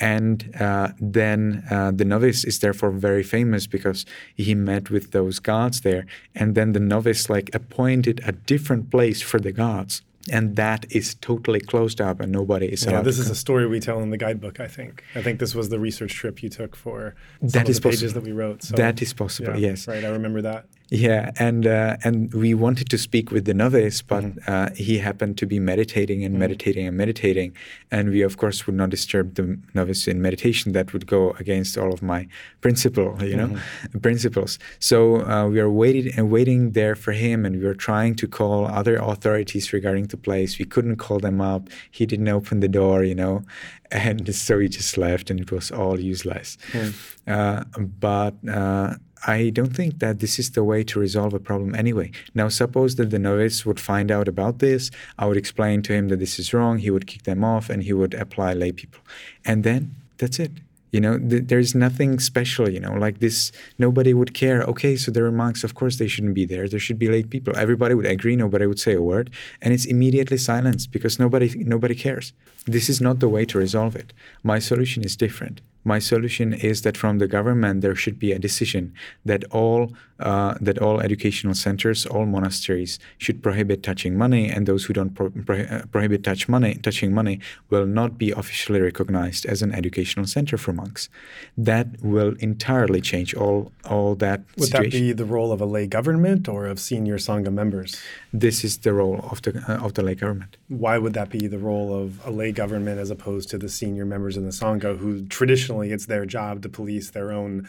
And 0.00 0.54
uh, 0.58 0.88
then 0.98 1.64
uh, 1.70 1.92
the 1.94 2.04
novice 2.04 2.44
is 2.44 2.58
therefore 2.58 2.90
very 2.90 3.22
famous 3.22 3.66
because 3.66 4.04
he 4.34 4.54
met 4.54 4.90
with 4.90 5.12
those 5.12 5.38
gods 5.38 5.82
there. 5.82 6.06
And 6.34 6.54
then 6.54 6.72
the 6.72 6.80
novice 6.80 7.30
like 7.30 7.54
appointed 7.54 8.20
a 8.26 8.32
different 8.32 8.90
place 8.90 9.22
for 9.22 9.38
the 9.38 9.52
gods 9.52 10.02
and 10.30 10.56
that 10.56 10.86
is 10.90 11.14
totally 11.16 11.60
closed 11.60 12.00
up 12.00 12.20
and 12.20 12.30
nobody 12.30 12.66
is 12.66 12.84
yeah 12.84 13.00
this 13.00 13.18
is 13.18 13.28
a 13.28 13.34
story 13.34 13.66
we 13.66 13.80
tell 13.80 14.00
in 14.00 14.10
the 14.10 14.16
guidebook 14.16 14.60
i 14.60 14.68
think. 14.68 15.02
I 15.14 15.22
think 15.22 15.40
this 15.40 15.54
was 15.54 15.68
the 15.68 15.80
research 15.80 16.14
trip 16.14 16.42
you 16.42 16.48
took 16.48 16.76
for 16.76 17.14
that 17.40 17.68
of 17.68 17.74
the 17.74 17.80
pages 17.80 18.14
that 18.14 18.22
we 18.22 18.32
wrote 18.32 18.62
so, 18.62 18.76
that 18.76 19.02
is 19.02 19.12
possible 19.12 19.52
yeah, 19.58 19.68
yes. 19.70 19.88
right 19.88 20.04
i 20.04 20.08
remember 20.08 20.42
that 20.42 20.66
yeah, 20.92 21.30
and 21.38 21.66
uh, 21.66 21.96
and 22.04 22.34
we 22.34 22.52
wanted 22.52 22.90
to 22.90 22.98
speak 22.98 23.30
with 23.30 23.46
the 23.46 23.54
novice, 23.54 24.02
but 24.02 24.24
mm-hmm. 24.24 24.38
uh, 24.46 24.68
he 24.76 24.98
happened 24.98 25.38
to 25.38 25.46
be 25.46 25.58
meditating 25.58 26.22
and 26.22 26.34
mm-hmm. 26.34 26.40
meditating 26.40 26.86
and 26.86 26.94
meditating, 26.94 27.56
and 27.90 28.10
we 28.10 28.20
of 28.20 28.36
course 28.36 28.66
would 28.66 28.76
not 28.76 28.90
disturb 28.90 29.36
the 29.36 29.58
novice 29.72 30.06
in 30.06 30.20
meditation. 30.20 30.72
That 30.72 30.92
would 30.92 31.06
go 31.06 31.30
against 31.40 31.78
all 31.78 31.94
of 31.94 32.02
my 32.02 32.28
principle, 32.60 33.16
you 33.22 33.36
know, 33.38 33.48
mm-hmm. 33.48 33.98
principles. 34.00 34.58
So 34.80 35.26
uh, 35.26 35.48
we 35.48 35.60
are 35.60 35.70
waiting 35.70 36.12
and 36.14 36.30
waiting 36.30 36.72
there 36.72 36.94
for 36.94 37.12
him, 37.12 37.46
and 37.46 37.56
we 37.56 37.64
were 37.64 37.80
trying 37.88 38.14
to 38.16 38.28
call 38.28 38.66
other 38.66 38.96
authorities 38.96 39.72
regarding 39.72 40.08
the 40.08 40.18
place. 40.18 40.58
We 40.58 40.66
couldn't 40.66 40.96
call 40.96 41.20
them 41.20 41.40
up. 41.40 41.70
He 41.90 42.04
didn't 42.04 42.28
open 42.28 42.60
the 42.60 42.68
door, 42.68 43.02
you 43.02 43.14
know, 43.14 43.44
and 43.90 44.34
so 44.34 44.58
he 44.58 44.68
just 44.68 44.98
left, 44.98 45.30
and 45.30 45.40
it 45.40 45.50
was 45.50 45.70
all 45.70 45.98
useless. 45.98 46.58
Mm. 46.72 47.98
but 47.98 48.34
uh, 48.46 48.96
I 49.24 49.50
don't 49.50 49.74
think 49.74 50.00
that 50.00 50.18
this 50.18 50.38
is 50.38 50.50
the 50.50 50.64
way 50.64 50.82
to 50.84 50.98
resolve 50.98 51.32
a 51.32 51.38
problem 51.38 51.74
anyway. 51.74 52.10
Now, 52.34 52.48
suppose 52.48 52.96
that 52.96 53.10
the 53.10 53.18
novice 53.20 53.64
would 53.64 53.78
find 53.78 54.10
out 54.10 54.26
about 54.26 54.58
this. 54.58 54.90
I 55.18 55.26
would 55.26 55.36
explain 55.36 55.82
to 55.82 55.92
him 55.92 56.08
that 56.08 56.18
this 56.18 56.38
is 56.38 56.52
wrong. 56.52 56.78
He 56.78 56.90
would 56.90 57.06
kick 57.06 57.22
them 57.22 57.44
off 57.44 57.70
and 57.70 57.84
he 57.84 57.92
would 57.92 58.14
apply 58.14 58.54
lay 58.54 58.72
people. 58.72 59.00
And 59.44 59.62
then 59.62 59.94
that's 60.18 60.40
it. 60.40 60.52
You 60.90 61.00
know, 61.00 61.18
th- 61.18 61.44
there's 61.46 61.74
nothing 61.74 62.18
special, 62.18 62.68
you 62.68 62.80
know, 62.80 62.92
like 62.92 63.20
this. 63.20 63.50
Nobody 63.78 64.12
would 64.12 64.34
care. 64.34 64.62
Okay, 64.64 64.96
so 64.96 65.10
there 65.10 65.24
are 65.24 65.32
monks. 65.32 65.64
Of 65.64 65.74
course, 65.74 65.96
they 65.96 66.08
shouldn't 66.08 66.34
be 66.34 66.44
there. 66.44 66.68
There 66.68 66.80
should 66.80 66.98
be 66.98 67.08
lay 67.08 67.22
people. 67.22 67.56
Everybody 67.56 67.94
would 67.94 68.06
agree. 68.06 68.36
Nobody 68.36 68.66
would 68.66 68.80
say 68.80 68.94
a 68.94 69.00
word. 69.00 69.30
And 69.62 69.72
it's 69.72 69.86
immediately 69.86 70.36
silenced 70.36 70.90
because 70.90 71.18
nobody, 71.18 71.48
nobody 71.64 71.94
cares. 71.94 72.32
This 72.66 72.90
is 72.90 73.00
not 73.00 73.20
the 73.20 73.28
way 73.28 73.46
to 73.46 73.58
resolve 73.58 73.96
it. 73.96 74.12
My 74.42 74.58
solution 74.58 75.02
is 75.02 75.16
different. 75.16 75.62
My 75.84 75.98
solution 75.98 76.52
is 76.52 76.82
that 76.82 76.96
from 76.96 77.18
the 77.18 77.26
government 77.26 77.80
there 77.80 77.94
should 77.94 78.18
be 78.18 78.32
a 78.32 78.38
decision 78.38 78.94
that 79.24 79.44
all 79.50 79.92
uh, 80.22 80.54
that 80.60 80.78
all 80.78 81.00
educational 81.00 81.54
centers, 81.54 82.06
all 82.06 82.26
monasteries 82.26 82.98
should 83.18 83.42
prohibit 83.42 83.82
touching 83.82 84.16
money, 84.16 84.48
and 84.48 84.66
those 84.66 84.84
who 84.84 84.92
don't 84.92 85.14
pro- 85.14 85.30
pro- 85.30 85.60
uh, 85.60 85.82
prohibit 85.90 86.24
touch 86.24 86.48
money, 86.48 86.74
touching 86.76 87.12
money 87.12 87.40
will 87.70 87.86
not 87.86 88.18
be 88.18 88.30
officially 88.30 88.80
recognized 88.80 89.44
as 89.46 89.62
an 89.62 89.72
educational 89.72 90.26
center 90.26 90.56
for 90.56 90.72
monks. 90.72 91.08
That 91.56 91.86
will 92.02 92.34
entirely 92.38 93.00
change 93.00 93.34
all 93.34 93.72
all 93.84 94.14
that. 94.16 94.40
Would 94.56 94.68
situation. 94.68 94.90
that 94.90 94.90
be 94.90 95.12
the 95.12 95.24
role 95.24 95.52
of 95.52 95.60
a 95.60 95.66
lay 95.66 95.86
government 95.86 96.48
or 96.48 96.66
of 96.66 96.78
senior 96.78 97.18
sangha 97.18 97.52
members? 97.52 98.00
This 98.32 98.64
is 98.64 98.78
the 98.78 98.92
role 98.92 99.20
of 99.30 99.42
the 99.42 99.52
uh, 99.68 99.84
of 99.84 99.94
the 99.94 100.02
lay 100.02 100.14
government. 100.14 100.56
Why 100.68 100.98
would 100.98 101.14
that 101.14 101.30
be 101.30 101.46
the 101.46 101.58
role 101.58 101.94
of 102.02 102.24
a 102.26 102.30
lay 102.30 102.52
government 102.52 102.98
as 102.98 103.10
opposed 103.10 103.48
to 103.50 103.58
the 103.58 103.68
senior 103.68 104.04
members 104.04 104.36
in 104.36 104.44
the 104.44 104.52
sangha, 104.52 104.96
who 104.98 105.24
traditionally 105.26 105.92
it's 105.92 106.06
their 106.06 106.26
job 106.26 106.62
to 106.62 106.68
police 106.68 107.10
their 107.10 107.32
own 107.32 107.68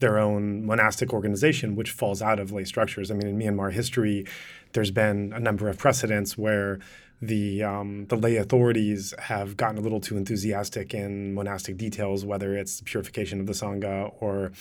their 0.00 0.18
own 0.18 0.66
monastic 0.66 1.12
organization, 1.12 1.76
which 1.76 1.90
falls 1.90 2.20
out 2.20 2.38
of 2.38 2.52
lay 2.52 2.64
structures. 2.64 3.10
I 3.10 3.14
mean, 3.14 3.26
in 3.28 3.38
Myanmar 3.38 3.72
history, 3.72 4.26
there's 4.72 4.90
been 4.90 5.32
a 5.32 5.40
number 5.40 5.68
of 5.68 5.78
precedents 5.78 6.36
where 6.36 6.78
the 7.22 7.62
um, 7.62 8.06
the 8.06 8.16
lay 8.16 8.36
authorities 8.36 9.14
have 9.18 9.56
gotten 9.56 9.78
a 9.78 9.80
little 9.80 10.00
too 10.00 10.16
enthusiastic 10.16 10.94
in 10.94 11.34
monastic 11.34 11.76
details, 11.76 12.24
whether 12.24 12.56
it's 12.56 12.78
the 12.78 12.84
purification 12.84 13.40
of 13.40 13.46
the 13.46 13.52
sangha 13.52 14.12
or 14.20 14.52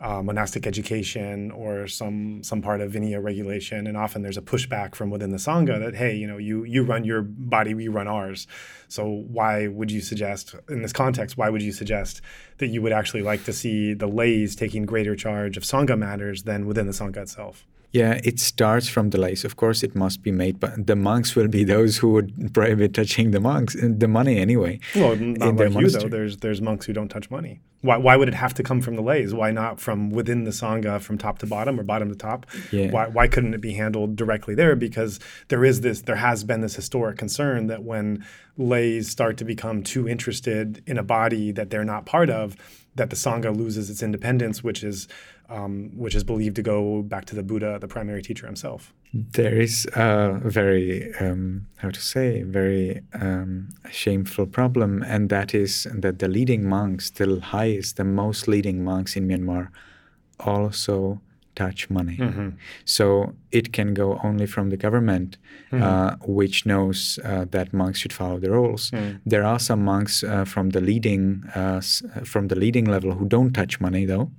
uh, 0.00 0.22
monastic 0.22 0.66
education 0.66 1.50
or 1.50 1.86
some 1.86 2.42
some 2.42 2.62
part 2.62 2.80
of 2.80 2.92
Vinaya 2.92 3.22
regulation. 3.22 3.86
And 3.86 3.96
often 3.96 4.22
there's 4.22 4.36
a 4.36 4.42
pushback 4.42 4.94
from 4.94 5.10
within 5.10 5.30
the 5.30 5.36
sangha 5.36 5.78
that 5.80 5.94
hey, 5.94 6.14
you 6.14 6.26
know, 6.26 6.38
you 6.38 6.64
you 6.64 6.84
run 6.84 7.04
your 7.04 7.22
body, 7.22 7.74
we 7.74 7.88
run 7.88 8.06
ours. 8.06 8.46
So 8.88 9.06
why 9.06 9.66
would 9.66 9.90
you 9.90 10.00
suggest 10.00 10.54
in 10.68 10.82
this 10.82 10.92
context? 10.92 11.36
Why 11.36 11.50
would 11.50 11.62
you 11.62 11.72
suggest 11.72 12.20
that 12.58 12.68
you 12.68 12.82
would 12.82 12.92
actually 12.92 13.22
like 13.22 13.44
to 13.44 13.52
see 13.52 13.94
the 13.94 14.06
lays 14.06 14.54
taking 14.54 14.86
greater 14.86 15.16
charge 15.16 15.56
of 15.56 15.64
sangha 15.64 15.98
matters 15.98 16.44
than 16.44 16.66
within 16.66 16.86
the 16.86 16.92
sangha 16.92 17.18
itself? 17.18 17.66
Yeah, 17.96 18.20
it 18.30 18.38
starts 18.38 18.86
from 18.94 19.10
the 19.12 19.18
lays. 19.24 19.42
Of 19.48 19.56
course, 19.56 19.82
it 19.82 19.94
must 19.94 20.18
be 20.22 20.32
made, 20.42 20.60
but 20.60 20.86
the 20.90 20.96
monks 21.10 21.34
will 21.36 21.48
be 21.48 21.64
those 21.64 21.92
who 22.00 22.08
would 22.14 22.28
prohibit 22.52 22.92
touching 22.92 23.30
the 23.30 23.40
monks, 23.40 23.74
uh, 23.74 23.88
the 24.04 24.10
money 24.18 24.36
anyway. 24.38 24.80
Well, 24.94 25.16
not 25.16 25.56
like 25.56 25.72
you 25.82 25.88
though. 25.88 26.08
There's 26.16 26.34
there's 26.44 26.60
monks 26.60 26.84
who 26.84 26.92
don't 26.92 27.08
touch 27.08 27.30
money. 27.30 27.54
Why 27.80 27.96
why 27.96 28.14
would 28.18 28.28
it 28.28 28.34
have 28.34 28.54
to 28.54 28.62
come 28.62 28.80
from 28.82 28.96
the 28.96 29.06
lays? 29.12 29.32
Why 29.32 29.50
not 29.50 29.80
from 29.80 30.10
within 30.10 30.44
the 30.44 30.50
sangha, 30.50 31.00
from 31.00 31.16
top 31.16 31.38
to 31.38 31.46
bottom 31.46 31.80
or 31.80 31.84
bottom 31.84 32.10
to 32.10 32.18
top? 32.28 32.44
Yeah. 32.70 32.90
Why 32.90 33.04
why 33.08 33.28
couldn't 33.28 33.54
it 33.54 33.62
be 33.62 33.72
handled 33.72 34.16
directly 34.16 34.54
there? 34.54 34.76
Because 34.76 35.18
there 35.48 35.64
is 35.64 35.80
this, 35.80 36.02
there 36.02 36.16
has 36.16 36.44
been 36.44 36.60
this 36.60 36.76
historic 36.76 37.16
concern 37.16 37.66
that 37.68 37.82
when 37.82 38.26
lays 38.58 39.08
start 39.08 39.38
to 39.38 39.44
become 39.44 39.82
too 39.82 40.06
interested 40.06 40.82
in 40.86 40.98
a 40.98 41.02
body 41.02 41.50
that 41.52 41.70
they're 41.70 41.90
not 41.94 42.04
part 42.04 42.28
of, 42.28 42.56
that 42.96 43.10
the 43.10 43.16
sangha 43.16 43.54
loses 43.56 43.88
its 43.88 44.02
independence, 44.02 44.64
which 44.64 44.82
is 44.82 45.06
um, 45.48 45.90
which 45.94 46.14
is 46.14 46.24
believed 46.24 46.56
to 46.56 46.62
go 46.62 47.02
back 47.02 47.24
to 47.26 47.34
the 47.34 47.42
Buddha, 47.42 47.78
the 47.80 47.88
primary 47.88 48.22
teacher 48.22 48.46
himself. 48.46 48.92
There 49.12 49.58
is 49.60 49.86
a 49.94 50.40
very, 50.44 51.14
um, 51.20 51.66
how 51.78 51.90
to 51.90 52.00
say, 52.00 52.42
very 52.42 53.02
um, 53.14 53.68
shameful 53.90 54.46
problem, 54.46 55.02
and 55.02 55.28
that 55.30 55.54
is 55.54 55.86
that 55.92 56.18
the 56.18 56.28
leading 56.28 56.68
monks, 56.68 57.10
the 57.10 57.40
highest, 57.40 57.96
the 57.96 58.04
most 58.04 58.48
leading 58.48 58.84
monks 58.84 59.16
in 59.16 59.28
Myanmar, 59.28 59.68
also 60.40 61.20
touch 61.54 61.88
money. 61.88 62.18
Mm-hmm. 62.18 62.50
So 62.84 63.34
it 63.50 63.72
can 63.72 63.94
go 63.94 64.20
only 64.22 64.46
from 64.46 64.68
the 64.68 64.76
government, 64.76 65.38
mm-hmm. 65.72 65.82
uh, 65.82 66.16
which 66.26 66.66
knows 66.66 67.18
uh, 67.24 67.46
that 67.50 67.72
monks 67.72 68.00
should 68.00 68.12
follow 68.12 68.38
the 68.38 68.50
rules. 68.50 68.90
Mm. 68.90 69.20
There 69.24 69.42
are 69.42 69.58
some 69.58 69.82
monks 69.82 70.22
uh, 70.22 70.44
from 70.44 70.70
the 70.70 70.82
leading 70.82 71.44
uh, 71.54 71.80
from 72.24 72.48
the 72.48 72.56
leading 72.56 72.84
level 72.84 73.12
who 73.12 73.24
don't 73.26 73.54
touch 73.54 73.80
money 73.80 74.04
though 74.04 74.30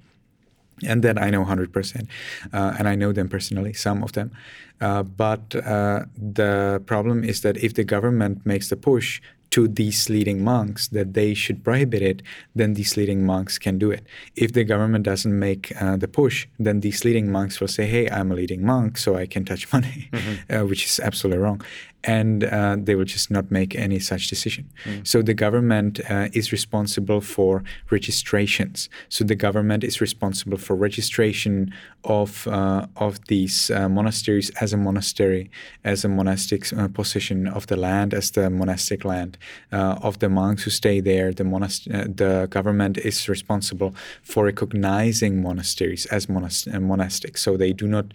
and 0.85 1.03
that 1.03 1.21
I 1.21 1.29
know 1.29 1.43
100%. 1.43 2.07
Uh, 2.53 2.75
and 2.77 2.87
I 2.87 2.95
know 2.95 3.11
them 3.11 3.29
personally, 3.29 3.73
some 3.73 4.03
of 4.03 4.13
them. 4.13 4.31
Uh, 4.79 5.03
but 5.03 5.55
uh, 5.55 6.05
the 6.15 6.81
problem 6.85 7.23
is 7.23 7.41
that 7.41 7.57
if 7.57 7.73
the 7.73 7.83
government 7.83 8.45
makes 8.45 8.69
the 8.69 8.75
push 8.75 9.21
to 9.49 9.67
these 9.67 10.09
leading 10.09 10.43
monks 10.43 10.89
that 10.89 11.13
they 11.13 11.33
should 11.33 11.63
prohibit 11.63 12.01
it, 12.01 12.21
then 12.53 12.73
these 12.73 12.97
leading 12.97 13.25
monks 13.25 13.57
can 13.57 13.79
do 13.79 13.89
it. 13.89 14.05
If 14.35 14.53
the 14.53 14.65
government 14.65 15.05
doesn't 15.05 15.39
make 15.39 15.73
uh, 15.81 15.97
the 15.97 16.07
push, 16.07 16.47
then 16.59 16.81
these 16.81 17.05
leading 17.05 17.31
monks 17.31 17.59
will 17.59 17.69
say, 17.69 17.85
hey, 17.85 18.09
I'm 18.09 18.31
a 18.31 18.35
leading 18.35 18.65
monk, 18.65 18.97
so 18.97 19.15
I 19.15 19.25
can 19.25 19.45
touch 19.45 19.71
money, 19.77 20.09
mm-hmm. 20.11 20.55
uh, 20.55 20.65
which 20.65 20.85
is 20.85 20.99
absolutely 20.99 21.41
wrong 21.41 21.61
and 22.07 22.45
uh, 22.45 22.77
they 22.79 22.95
will 22.95 23.05
just 23.05 23.29
not 23.29 23.51
make 23.51 23.75
any 23.75 23.99
such 23.99 24.27
decision. 24.27 24.69
Mm. 24.85 25.05
So 25.05 25.21
the 25.21 25.33
government 25.33 25.99
uh, 26.09 26.29
is 26.31 26.53
responsible 26.53 27.19
for 27.19 27.63
registrations. 27.91 28.89
So 29.09 29.25
the 29.25 29.35
government 29.35 29.83
is 29.83 29.99
responsible 29.99 30.57
for 30.57 30.75
registration 30.75 31.73
of 32.05 32.47
uh, 32.47 32.87
of 32.95 33.19
these 33.27 33.69
uh, 33.69 33.89
monasteries 33.89 34.49
as 34.61 34.71
a 34.71 34.77
monastery, 34.77 35.51
as 35.83 36.05
a 36.05 36.07
monastic 36.07 36.71
uh, 36.73 36.87
position 36.87 37.47
of 37.47 37.67
the 37.67 37.75
land, 37.75 38.13
as 38.13 38.31
the 38.31 38.49
monastic 38.49 39.03
land 39.03 39.37
uh, 39.73 39.99
of 40.01 40.19
the 40.19 40.29
monks 40.29 40.63
who 40.63 40.71
stay 40.71 41.01
there. 41.01 41.33
The 41.33 41.43
monast- 41.43 42.17
the 42.17 42.47
government 42.49 42.97
is 42.97 43.27
responsible 43.27 43.93
for 44.23 44.45
recognizing 44.45 45.41
monasteries 45.41 46.05
as 46.05 46.27
monast- 46.27 46.67
monastic. 46.81 47.37
So 47.37 47.57
they 47.57 47.73
do 47.73 47.87
not, 47.87 48.05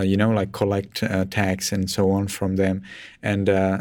you 0.00 0.16
know, 0.16 0.30
like 0.30 0.52
collect 0.52 1.04
tax 1.30 1.72
and 1.72 1.90
so 1.90 2.10
on 2.10 2.28
from 2.28 2.56
them 2.56 2.82
and 3.22 3.41
uh, 3.48 3.78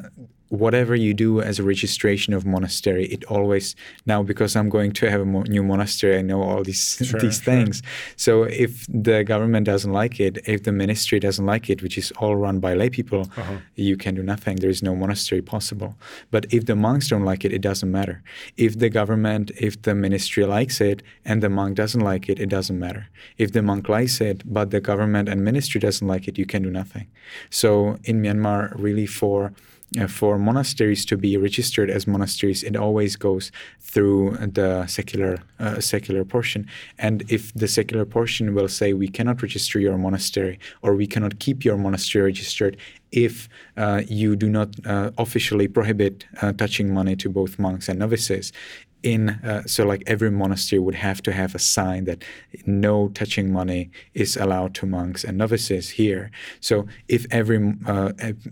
whatever 0.51 0.93
you 0.93 1.13
do 1.13 1.39
as 1.39 1.59
a 1.59 1.63
registration 1.63 2.33
of 2.33 2.45
monastery, 2.45 3.05
it 3.05 3.23
always 3.25 3.73
now 4.05 4.21
because 4.21 4.53
I'm 4.53 4.67
going 4.67 4.91
to 4.91 5.09
have 5.09 5.21
a 5.21 5.25
mo- 5.25 5.43
new 5.43 5.63
monastery, 5.63 6.17
I 6.17 6.21
know 6.21 6.41
all 6.43 6.61
these 6.61 6.97
sure, 7.01 7.21
these 7.21 7.41
sure. 7.41 7.53
things. 7.53 7.81
So 8.17 8.43
if 8.43 8.85
the 8.89 9.23
government 9.23 9.65
doesn't 9.65 9.93
like 9.93 10.19
it, 10.19 10.39
if 10.45 10.63
the 10.63 10.73
ministry 10.73 11.21
doesn't 11.21 11.45
like 11.45 11.69
it, 11.69 11.81
which 11.81 11.97
is 11.97 12.11
all 12.19 12.35
run 12.35 12.59
by 12.59 12.73
lay 12.73 12.89
people, 12.89 13.31
uh-huh. 13.37 13.59
you 13.75 13.95
can 13.95 14.13
do 14.13 14.23
nothing. 14.23 14.57
There 14.57 14.69
is 14.69 14.83
no 14.83 14.93
monastery 14.93 15.41
possible. 15.41 15.95
But 16.31 16.45
if 16.51 16.65
the 16.65 16.75
monks 16.75 17.07
don't 17.07 17.23
like 17.23 17.45
it, 17.45 17.53
it 17.53 17.61
doesn't 17.61 17.89
matter. 17.89 18.21
If 18.57 18.77
the 18.77 18.89
government, 18.89 19.51
if 19.57 19.81
the 19.81 19.95
ministry 19.95 20.43
likes 20.45 20.81
it 20.81 21.01
and 21.23 21.41
the 21.41 21.49
monk 21.49 21.77
doesn't 21.77 22.01
like 22.01 22.27
it, 22.27 22.41
it 22.41 22.49
doesn't 22.49 22.77
matter. 22.77 23.07
If 23.37 23.53
the 23.53 23.61
monk 23.61 23.87
likes 23.87 24.19
it, 24.19 24.43
but 24.45 24.71
the 24.71 24.81
government 24.81 25.29
and 25.29 25.45
ministry 25.45 25.79
doesn't 25.79 26.05
like 26.05 26.27
it, 26.27 26.37
you 26.37 26.45
can 26.45 26.61
do 26.61 26.69
nothing. 26.69 27.07
So 27.49 27.97
in 28.03 28.21
Myanmar, 28.21 28.73
really 28.77 29.05
for 29.05 29.53
for 30.07 30.37
monasteries 30.37 31.05
to 31.05 31.17
be 31.17 31.35
registered 31.37 31.89
as 31.89 32.07
monasteries, 32.07 32.63
it 32.63 32.75
always 32.75 33.15
goes 33.15 33.51
through 33.79 34.37
the 34.37 34.87
secular 34.87 35.43
uh, 35.59 35.79
secular 35.79 36.23
portion. 36.23 36.67
And 36.97 37.23
if 37.29 37.53
the 37.53 37.67
secular 37.67 38.05
portion 38.05 38.53
will 38.53 38.69
say 38.69 38.93
we 38.93 39.07
cannot 39.07 39.41
register 39.41 39.79
your 39.79 39.97
monastery 39.97 40.59
or 40.81 40.95
we 40.95 41.07
cannot 41.07 41.39
keep 41.39 41.65
your 41.65 41.77
monastery 41.77 42.23
registered 42.25 42.77
if 43.11 43.49
uh, 43.77 44.01
you 44.07 44.35
do 44.35 44.49
not 44.49 44.69
uh, 44.85 45.11
officially 45.17 45.67
prohibit 45.67 46.25
uh, 46.41 46.53
touching 46.53 46.93
money 46.93 47.15
to 47.17 47.29
both 47.29 47.59
monks 47.59 47.89
and 47.89 47.99
novices, 47.99 48.53
in 49.03 49.29
uh, 49.29 49.63
so 49.65 49.85
like 49.85 50.03
every 50.07 50.31
monastery 50.31 50.79
would 50.79 50.95
have 50.95 51.21
to 51.23 51.31
have 51.31 51.55
a 51.55 51.59
sign 51.59 52.05
that 52.05 52.23
no 52.65 53.09
touching 53.09 53.51
money 53.51 53.89
is 54.13 54.37
allowed 54.37 54.73
to 54.75 54.85
monks 54.85 55.23
and 55.23 55.37
novices 55.37 55.89
here. 55.91 56.31
So 56.59 56.87
if 57.07 57.25
every 57.31 57.75
uh, 57.87 58.11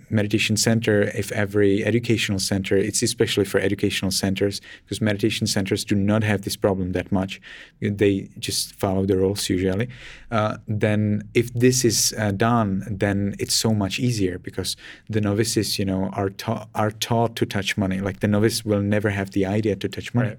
meditation 0.09 0.57
center 0.57 1.01
if 1.01 1.31
every 1.31 1.85
educational 1.85 2.39
center 2.39 2.77
it's 2.77 3.01
especially 3.01 3.45
for 3.45 3.59
educational 3.59 4.11
centers 4.11 4.61
because 4.83 5.01
meditation 5.01 5.47
centers 5.47 5.85
do 5.85 5.95
not 5.95 6.23
have 6.23 6.41
this 6.43 6.55
problem 6.55 6.91
that 6.93 7.11
much. 7.11 7.41
They 7.81 8.29
just 8.39 8.73
follow 8.73 9.05
the 9.05 9.17
rules 9.17 9.49
usually. 9.49 9.89
Uh, 10.31 10.57
then 10.67 11.23
if 11.33 11.53
this 11.53 11.85
is 11.85 12.13
uh, 12.17 12.31
done 12.31 12.83
then 12.89 13.35
it's 13.39 13.53
so 13.53 13.73
much 13.73 13.99
easier 13.99 14.39
because 14.39 14.75
the 15.09 15.21
novices 15.21 15.79
you 15.79 15.85
know 15.85 16.09
are 16.13 16.29
taught 16.29 16.69
are 16.75 16.91
taught 16.91 17.35
to 17.37 17.45
touch 17.45 17.77
money. 17.77 17.99
Like 17.99 18.19
the 18.19 18.27
novice 18.27 18.65
will 18.65 18.81
never 18.81 19.09
have 19.09 19.31
the 19.31 19.45
idea 19.45 19.75
to 19.75 19.87
touch 19.87 20.13
money. 20.13 20.29
Right. 20.29 20.38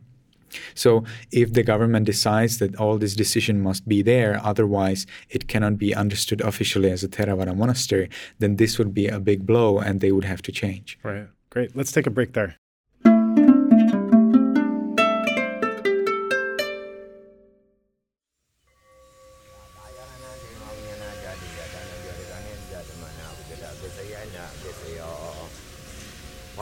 So 0.74 1.04
if 1.32 1.52
the 1.52 1.62
government 1.62 2.06
decides 2.06 2.58
that 2.58 2.76
all 2.76 2.98
this 2.98 3.14
decision 3.14 3.60
must 3.60 3.88
be 3.88 4.02
there, 4.02 4.40
otherwise 4.42 5.06
it 5.28 5.48
cannot 5.48 5.78
be 5.78 5.94
understood 5.94 6.40
officially 6.40 6.90
as 6.90 7.02
a 7.04 7.08
Theravada 7.08 7.56
monastery, 7.56 8.08
then 8.38 8.56
this 8.56 8.78
would 8.78 8.94
be 8.94 9.08
a 9.08 9.20
big 9.20 9.46
blow 9.46 9.78
and 9.78 10.00
they 10.00 10.12
would 10.12 10.24
have 10.24 10.42
to 10.42 10.52
change. 10.52 10.98
Right. 11.02 11.28
Great. 11.50 11.74
Let's 11.74 11.90
take 11.90 12.06
a 12.06 12.10
break 12.10 12.32
there. 12.34 12.59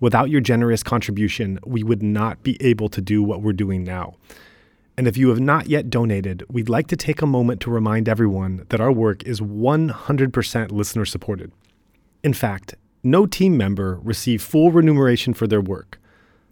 Without 0.00 0.30
your 0.30 0.40
generous 0.40 0.82
contribution, 0.82 1.58
we 1.66 1.82
would 1.82 2.02
not 2.02 2.42
be 2.42 2.56
able 2.60 2.88
to 2.88 3.00
do 3.00 3.22
what 3.22 3.42
we're 3.42 3.52
doing 3.52 3.82
now. 3.82 4.14
And 4.96 5.06
if 5.06 5.16
you 5.16 5.28
have 5.28 5.40
not 5.40 5.68
yet 5.68 5.90
donated, 5.90 6.44
we'd 6.48 6.68
like 6.68 6.88
to 6.88 6.96
take 6.96 7.22
a 7.22 7.26
moment 7.26 7.60
to 7.62 7.70
remind 7.70 8.08
everyone 8.08 8.66
that 8.68 8.80
our 8.80 8.92
work 8.92 9.24
is 9.24 9.40
100% 9.40 10.72
listener 10.72 11.04
supported. 11.04 11.52
In 12.22 12.34
fact, 12.34 12.74
no 13.02 13.26
team 13.26 13.56
member 13.56 14.00
receives 14.02 14.44
full 14.44 14.72
remuneration 14.72 15.34
for 15.34 15.46
their 15.46 15.60
work. 15.60 16.00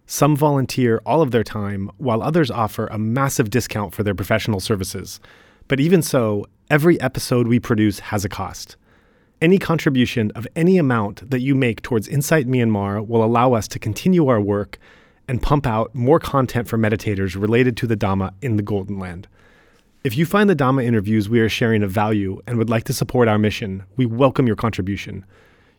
Some 0.06 0.36
volunteer 0.36 1.00
all 1.04 1.22
of 1.22 1.32
their 1.32 1.42
time, 1.42 1.90
while 1.98 2.22
others 2.22 2.50
offer 2.50 2.86
a 2.86 2.98
massive 2.98 3.50
discount 3.50 3.94
for 3.94 4.04
their 4.04 4.14
professional 4.14 4.60
services. 4.60 5.18
But 5.66 5.80
even 5.80 6.02
so, 6.02 6.46
every 6.70 7.00
episode 7.00 7.48
we 7.48 7.58
produce 7.58 7.98
has 7.98 8.24
a 8.24 8.28
cost. 8.28 8.76
Any 9.42 9.58
contribution 9.58 10.32
of 10.34 10.48
any 10.56 10.78
amount 10.78 11.30
that 11.30 11.40
you 11.40 11.54
make 11.54 11.82
towards 11.82 12.08
Insight 12.08 12.46
Myanmar 12.46 13.06
will 13.06 13.22
allow 13.22 13.52
us 13.52 13.68
to 13.68 13.78
continue 13.78 14.28
our 14.28 14.40
work 14.40 14.78
and 15.28 15.42
pump 15.42 15.66
out 15.66 15.94
more 15.94 16.18
content 16.18 16.68
for 16.68 16.78
meditators 16.78 17.38
related 17.38 17.76
to 17.76 17.86
the 17.86 17.98
Dhamma 17.98 18.32
in 18.40 18.56
the 18.56 18.62
Golden 18.62 18.98
Land. 18.98 19.28
If 20.04 20.16
you 20.16 20.24
find 20.24 20.48
the 20.48 20.56
Dhamma 20.56 20.84
interviews 20.84 21.28
we 21.28 21.40
are 21.40 21.50
sharing 21.50 21.82
of 21.82 21.90
value 21.90 22.40
and 22.46 22.56
would 22.56 22.70
like 22.70 22.84
to 22.84 22.94
support 22.94 23.28
our 23.28 23.38
mission, 23.38 23.82
we 23.96 24.06
welcome 24.06 24.46
your 24.46 24.56
contribution. 24.56 25.22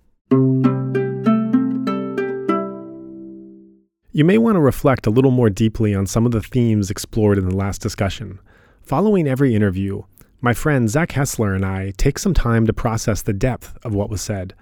You 4.12 4.26
may 4.26 4.38
want 4.38 4.58
to 4.58 4.60
reflect 4.60 5.08
a 5.08 5.12
little 5.12 5.32
more 5.32 5.50
deeply 5.50 5.96
on 5.96 6.08
some 6.08 6.26
of 6.26 6.34
the 6.34 6.42
themes 6.42 6.92
explored 6.92 7.38
in 7.38 7.48
the 7.48 7.56
last 7.56 7.80
discussion. 7.80 8.40
Following 8.82 9.30
every 9.30 9.56
interview, 9.56 10.02
my 10.42 10.54
friend 10.54 10.90
Zach 10.90 11.14
Hessler 11.14 11.56
and 11.56 11.66
I 11.66 11.94
take 11.96 12.20
some 12.20 12.34
time 12.34 12.68
to 12.68 12.74
process 12.74 13.22
the 13.22 13.32
depth 13.32 13.78
of 13.86 13.94
what 13.94 14.10
was 14.10 14.22
said. 14.22 14.56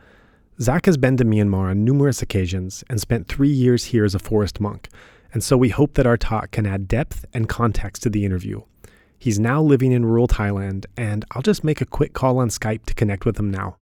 Zach 0.61 0.87
has 0.87 0.97
been 0.97 1.15
to 1.15 1.23
Myanmar 1.23 1.69
on 1.69 1.85
numerous 1.85 2.21
occasions 2.21 2.83
and 2.89 2.99
spent 2.99 3.29
three 3.29 3.47
years 3.47 3.85
here 3.85 4.03
as 4.03 4.13
a 4.13 4.19
forest 4.19 4.59
monk, 4.59 4.89
and 5.31 5.41
so 5.41 5.55
we 5.55 5.69
hope 5.69 5.93
that 5.93 6.05
our 6.05 6.17
talk 6.17 6.51
can 6.51 6.65
add 6.65 6.85
depth 6.85 7.23
and 7.33 7.47
context 7.47 8.03
to 8.03 8.09
the 8.09 8.25
interview. 8.25 8.61
He's 9.17 9.39
now 9.39 9.61
living 9.61 9.93
in 9.93 10.03
rural 10.05 10.27
Thailand, 10.27 10.85
and 10.97 11.23
I'll 11.31 11.41
just 11.41 11.63
make 11.63 11.79
a 11.79 11.85
quick 11.85 12.11
call 12.11 12.39
on 12.39 12.49
Skype 12.49 12.85
to 12.87 12.93
connect 12.93 13.25
with 13.25 13.39
him 13.39 13.49
now. 13.49 13.77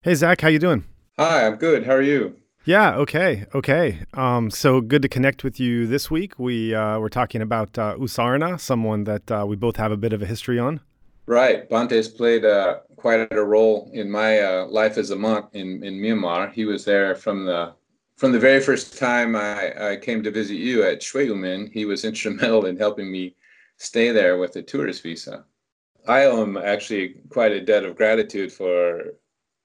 Hey 0.00 0.14
Zach, 0.14 0.40
how 0.40 0.48
you 0.48 0.58
doing? 0.58 0.84
Hi, 1.18 1.46
I'm 1.46 1.56
good. 1.56 1.84
How 1.84 1.92
are 1.92 2.02
you? 2.02 2.41
Yeah. 2.64 2.94
Okay. 2.96 3.44
Okay. 3.54 4.00
Um, 4.14 4.50
so 4.50 4.80
good 4.80 5.02
to 5.02 5.08
connect 5.08 5.42
with 5.42 5.58
you 5.58 5.86
this 5.86 6.10
week. 6.10 6.38
We 6.38 6.74
uh, 6.74 7.00
we're 7.00 7.08
talking 7.08 7.42
about 7.42 7.76
uh, 7.76 7.96
U 7.98 8.06
Sarana, 8.06 8.60
someone 8.60 9.04
that 9.04 9.30
uh, 9.30 9.44
we 9.48 9.56
both 9.56 9.76
have 9.76 9.90
a 9.90 9.96
bit 9.96 10.12
of 10.12 10.22
a 10.22 10.26
history 10.26 10.60
on. 10.60 10.80
Right. 11.26 11.68
Bhante's 11.68 12.08
played 12.08 12.44
uh, 12.44 12.80
quite 12.96 13.32
a 13.32 13.42
role 13.42 13.90
in 13.92 14.10
my 14.10 14.40
uh, 14.40 14.66
life 14.66 14.96
as 14.96 15.10
a 15.10 15.16
monk 15.16 15.46
in, 15.54 15.82
in 15.82 15.94
Myanmar. 15.94 16.52
He 16.52 16.64
was 16.64 16.84
there 16.84 17.16
from 17.16 17.46
the 17.46 17.74
from 18.16 18.30
the 18.30 18.38
very 18.38 18.60
first 18.60 18.96
time 18.96 19.34
I, 19.34 19.92
I 19.92 19.96
came 19.96 20.22
to 20.22 20.30
visit 20.30 20.54
you 20.54 20.84
at 20.84 21.00
Shwe 21.00 21.26
Oo 21.28 21.34
Min. 21.34 21.68
He 21.72 21.84
was 21.84 22.04
instrumental 22.10 22.66
in 22.66 22.76
helping 22.76 23.10
me 23.10 23.34
stay 23.78 24.12
there 24.12 24.38
with 24.38 24.54
a 24.54 24.62
tourist 24.62 25.02
visa. 25.02 25.44
I 26.06 26.24
owe 26.24 26.42
him 26.42 26.56
actually 26.56 27.16
quite 27.28 27.52
a 27.52 27.60
debt 27.60 27.84
of 27.84 27.96
gratitude 27.96 28.52
for 28.52 29.14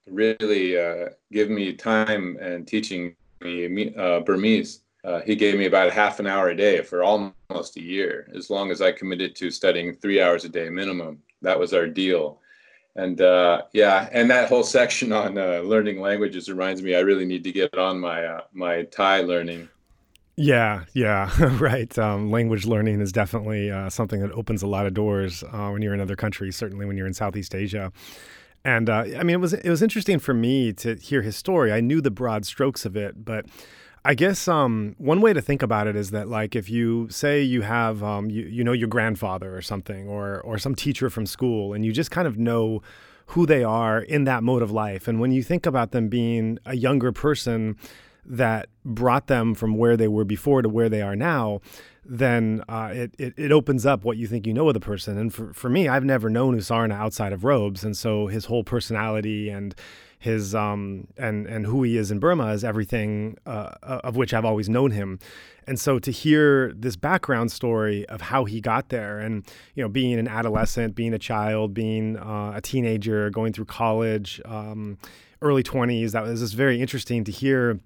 really 0.09 0.79
uh, 0.79 1.09
give 1.31 1.49
me 1.49 1.73
time 1.73 2.37
and 2.41 2.67
teaching 2.67 3.15
me 3.41 3.93
uh, 3.95 4.21
Burmese. 4.21 4.81
Uh, 5.03 5.21
he 5.21 5.35
gave 5.35 5.57
me 5.57 5.65
about 5.65 5.91
half 5.91 6.19
an 6.19 6.27
hour 6.27 6.49
a 6.49 6.55
day 6.55 6.81
for 6.81 7.03
almost 7.03 7.77
a 7.77 7.81
year, 7.81 8.29
as 8.35 8.49
long 8.49 8.71
as 8.71 8.81
I 8.81 8.91
committed 8.91 9.35
to 9.37 9.51
studying 9.51 9.93
three 9.93 10.21
hours 10.21 10.43
a 10.43 10.49
day 10.49 10.69
minimum. 10.69 11.21
That 11.41 11.59
was 11.59 11.73
our 11.73 11.87
deal. 11.87 12.41
And 12.95 13.21
uh, 13.21 13.61
yeah, 13.73 14.09
and 14.11 14.29
that 14.31 14.49
whole 14.49 14.63
section 14.63 15.13
on 15.13 15.37
uh, 15.37 15.61
learning 15.63 16.01
languages 16.01 16.49
reminds 16.49 16.81
me 16.81 16.95
I 16.95 16.99
really 16.99 17.25
need 17.25 17.43
to 17.43 17.51
get 17.51 17.77
on 17.77 17.99
my 17.99 18.25
uh, 18.25 18.41
my 18.53 18.83
Thai 18.83 19.21
learning. 19.21 19.69
Yeah, 20.35 20.83
yeah, 20.93 21.31
right. 21.59 21.95
Um, 21.97 22.31
language 22.31 22.65
learning 22.65 22.99
is 23.01 23.11
definitely 23.11 23.71
something 23.89 24.19
that 24.21 24.31
opens 24.31 24.61
a 24.61 24.67
lot 24.67 24.87
of 24.87 24.93
doors 24.93 25.43
when 25.51 25.81
you're 25.81 25.93
in 25.93 26.01
other 26.01 26.15
countries. 26.15 26.55
Certainly, 26.55 26.85
when 26.85 26.97
you're 26.97 27.07
in 27.07 27.13
Southeast 27.13 27.53
Asia. 27.53 27.91
And 28.67 28.89
uh, 28.89 29.05
I 29.17 29.23
mean, 29.23 29.35
it 29.35 29.39
was 29.39 29.53
it 29.53 29.69
was 29.69 29.81
interesting 29.81 30.19
for 30.19 30.33
me 30.33 30.73
to 30.73 30.95
hear 30.95 31.21
his 31.21 31.37
story. 31.37 31.71
I 31.71 31.79
knew 31.79 32.01
the 32.01 32.11
broad 32.11 32.45
strokes 32.45 32.85
of 32.85 32.97
it, 32.97 33.23
but 33.23 33.45
I 34.03 34.13
guess 34.13 34.45
um, 34.45 34.93
one 34.97 35.21
way 35.21 35.31
to 35.31 35.41
think 35.41 35.63
about 35.63 35.87
it 35.87 35.95
is 35.95 36.11
that 36.11 36.27
like 36.27 36.53
if 36.53 36.69
you 36.69 37.07
say 37.09 37.41
you 37.41 37.61
have 37.61 38.03
um, 38.03 38.29
you 38.29 38.43
you 38.43 38.65
know 38.65 38.73
your 38.73 38.89
grandfather 38.89 39.55
or 39.55 39.61
something 39.61 40.09
or 40.09 40.41
or 40.41 40.57
some 40.57 40.75
teacher 40.75 41.09
from 41.09 41.25
school, 41.25 41.71
and 41.71 41.85
you 41.85 41.93
just 41.93 42.11
kind 42.11 42.27
of 42.27 42.37
know 42.37 42.81
who 43.27 43.45
they 43.45 43.63
are 43.63 44.01
in 44.01 44.25
that 44.25 44.43
mode 44.43 44.61
of 44.61 44.69
life, 44.69 45.07
and 45.07 45.21
when 45.21 45.31
you 45.31 45.43
think 45.43 45.65
about 45.65 45.91
them 45.91 46.09
being 46.09 46.59
a 46.65 46.75
younger 46.75 47.13
person 47.13 47.77
that 48.25 48.67
brought 48.83 49.27
them 49.27 49.55
from 49.55 49.77
where 49.77 49.95
they 49.95 50.09
were 50.09 50.25
before 50.25 50.61
to 50.61 50.67
where 50.67 50.89
they 50.89 51.01
are 51.01 51.15
now, 51.15 51.61
then 52.09 52.63
uh, 52.69 52.89
it, 52.93 53.15
it, 53.17 53.33
it 53.37 53.51
opens 53.51 53.85
up 53.85 54.03
what 54.03 54.17
you 54.17 54.27
think 54.27 54.47
you 54.47 54.53
know 54.53 54.67
of 54.67 54.73
the 54.73 54.79
person. 54.79 55.17
And 55.17 55.33
for, 55.33 55.53
for 55.53 55.69
me, 55.69 55.87
I've 55.87 56.05
never 56.05 56.29
known 56.29 56.55
U 56.55 56.61
Sarana 56.61 56.93
outside 56.93 57.33
of 57.33 57.43
robes, 57.43 57.83
and 57.83 57.95
so 57.95 58.27
his 58.27 58.45
whole 58.45 58.63
personality 58.63 59.49
and 59.49 59.75
his 60.19 60.55
um 60.55 61.07
and 61.15 61.45
and 61.45 61.67
who 61.67 61.83
he 61.83 61.95
is 61.95 62.09
in 62.09 62.17
Burma 62.17 62.47
is 62.47 62.63
everything 62.63 63.37
uh, 63.45 63.75
of 63.83 64.15
which 64.15 64.33
I've 64.33 64.45
always 64.45 64.67
known 64.67 64.91
him. 64.91 65.19
And 65.67 65.79
so 65.79 65.99
to 65.99 66.11
hear 66.11 66.73
this 66.73 66.95
background 66.95 67.51
story 67.51 68.07
of 68.07 68.21
how 68.21 68.45
he 68.45 68.59
got 68.59 68.89
there, 68.89 69.19
and 69.19 69.45
you 69.75 69.83
know, 69.83 69.89
being 69.89 70.17
an 70.17 70.27
adolescent, 70.27 70.95
being 70.95 71.13
a 71.13 71.19
child, 71.19 71.73
being 71.73 72.17
uh, 72.17 72.53
a 72.55 72.61
teenager, 72.61 73.29
going 73.29 73.53
through 73.53 73.65
college, 73.65 74.41
um, 74.45 74.97
early 75.41 75.61
twenties, 75.61 76.13
that 76.13 76.23
was 76.23 76.39
just 76.39 76.55
very 76.55 76.81
interesting 76.81 77.23
to 77.25 77.31
hear 77.31 77.79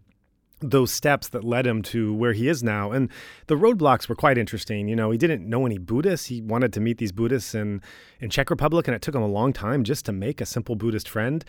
those 0.62 0.92
steps 0.92 1.30
that 1.30 1.44
led 1.44 1.66
him 1.68 1.82
to 1.82 2.14
where 2.14 2.34
he 2.34 2.48
is 2.48 2.64
now. 2.64 2.92
And 2.92 3.10
the 3.48 3.56
roadblocks 3.56 4.08
were 4.08 4.16
quite 4.16 4.38
interesting. 4.38 4.88
You 4.88 4.96
know, 4.96 5.12
he 5.12 5.18
didn't 5.18 5.48
know 5.48 5.66
any 5.66 5.78
Buddhists. 5.78 6.28
He 6.28 6.42
wanted 6.42 6.72
to 6.74 6.80
meet 6.80 6.98
these 6.98 7.12
Buddhists 7.12 7.54
in, 7.54 7.82
in 8.20 8.30
Czech 8.30 8.50
Republic, 8.50 8.88
and 8.88 8.96
it 8.96 9.02
took 9.02 9.16
him 9.16 9.22
a 9.22 9.28
long 9.28 9.54
time 9.54 9.84
just 9.84 10.06
to 10.06 10.12
make 10.12 10.40
a 10.40 10.46
simple 10.46 10.76
Buddhist 10.76 11.10
friend. 11.10 11.44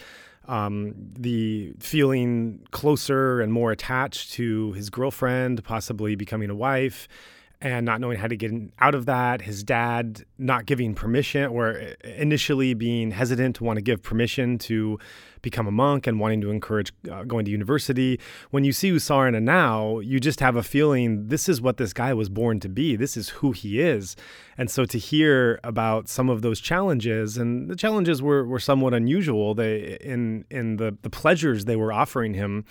Um, 0.49 0.95
the 1.17 1.73
feeling 1.79 2.67
closer 2.73 3.41
and 3.41 3.53
more 3.53 3.71
attached 3.71 4.33
to 4.33 4.73
his 4.73 4.91
girlfriend, 4.91 5.63
possibly 5.63 6.17
becoming 6.17 6.51
a 6.51 6.55
wife, 6.55 7.07
and 7.63 7.87
not 7.87 8.01
knowing 8.01 8.19
how 8.19 8.27
to 8.27 8.37
get 8.37 8.51
out 8.81 8.95
of 8.95 9.07
that. 9.07 9.43
His 9.43 9.63
dad 9.63 10.25
not 10.37 10.67
giving 10.67 10.95
permission, 10.95 11.47
or 11.47 11.71
initially 12.03 12.75
being 12.75 13.13
hesitant 13.13 13.57
to 13.57 13.65
want 13.65 13.77
to 13.77 13.83
give 13.83 14.03
permission 14.03 14.59
to 14.59 14.99
become 15.43 15.67
a 15.67 15.71
monk 15.71 16.07
and 16.07 16.19
wanting 16.19 16.41
to 16.41 16.51
encourage 16.51 16.93
uh, 17.11 17.23
going 17.25 17.45
to 17.45 17.51
university. 17.51 18.19
When 18.51 18.65
you 18.65 18.73
see 18.73 18.89
U 18.89 19.01
now, 19.41 20.01
you 20.01 20.19
just 20.19 20.41
have 20.41 20.57
a 20.57 20.63
feeling 20.63 21.29
this 21.29 21.49
is 21.49 21.61
what 21.61 21.77
this 21.77 21.93
guy 21.93 22.13
was 22.15 22.29
born 22.29 22.59
to 22.61 22.69
be. 22.69 22.97
This 22.97 23.17
is 23.17 23.29
who 23.29 23.53
he 23.53 23.81
is. 23.81 24.17
And 24.59 24.71
so 24.71 24.85
to 24.85 24.99
hear 24.99 25.61
about 25.63 26.09
some 26.09 26.29
of 26.29 26.43
those 26.43 26.61
challenges, 26.61 27.37
and 27.37 27.71
the 27.71 27.77
challenges 27.77 28.21
were, 28.21 28.45
were 28.45 28.61
somewhat 28.61 28.93
unusual 28.93 29.55
they 29.55 29.99
in 30.01 30.45
in 30.51 30.77
the, 30.77 30.97
the 31.03 31.11
pleasures 31.11 31.65
they 31.65 31.77
were 31.77 31.93
offering 31.93 32.35
him 32.35 32.65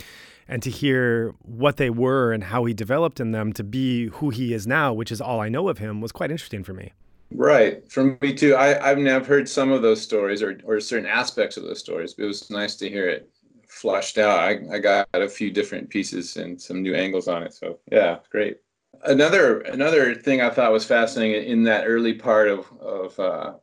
and 0.47 0.61
to 0.63 0.69
hear 0.69 1.33
what 1.43 1.77
they 1.77 1.89
were 1.89 2.31
and 2.31 2.43
how 2.45 2.65
he 2.65 2.73
developed 2.73 3.19
in 3.19 3.31
them 3.31 3.53
to 3.53 3.63
be 3.63 4.07
who 4.07 4.29
he 4.29 4.53
is 4.53 4.67
now, 4.67 4.93
which 4.93 5.11
is 5.11 5.21
all 5.21 5.39
I 5.39 5.49
know 5.49 5.69
of 5.69 5.77
him, 5.77 6.01
was 6.01 6.11
quite 6.11 6.31
interesting 6.31 6.63
for 6.63 6.73
me. 6.73 6.93
Right. 7.33 7.89
For 7.89 8.17
me 8.21 8.33
too. 8.33 8.55
I, 8.55 8.89
I've 8.89 8.97
never 8.97 9.23
heard 9.23 9.47
some 9.47 9.71
of 9.71 9.81
those 9.81 10.01
stories 10.01 10.41
or, 10.41 10.59
or 10.65 10.79
certain 10.79 11.07
aspects 11.07 11.57
of 11.57 11.63
those 11.63 11.79
stories, 11.79 12.15
it 12.17 12.25
was 12.25 12.49
nice 12.49 12.75
to 12.75 12.89
hear 12.89 13.07
it 13.07 13.29
flushed 13.71 14.17
out. 14.17 14.39
I, 14.39 14.59
I 14.71 14.79
got 14.79 15.07
a 15.13 15.29
few 15.29 15.49
different 15.49 15.89
pieces 15.89 16.35
and 16.35 16.61
some 16.61 16.81
new 16.81 16.93
angles 16.93 17.27
on 17.27 17.43
it. 17.43 17.53
So 17.53 17.79
yeah, 17.91 18.17
great. 18.29 18.57
Another 19.05 19.61
another 19.61 20.13
thing 20.13 20.41
I 20.41 20.49
thought 20.49 20.71
was 20.71 20.85
fascinating 20.85 21.49
in 21.49 21.63
that 21.63 21.85
early 21.85 22.13
part 22.13 22.49
of 22.49 22.65
of 22.79 23.19
uh, 23.19 23.53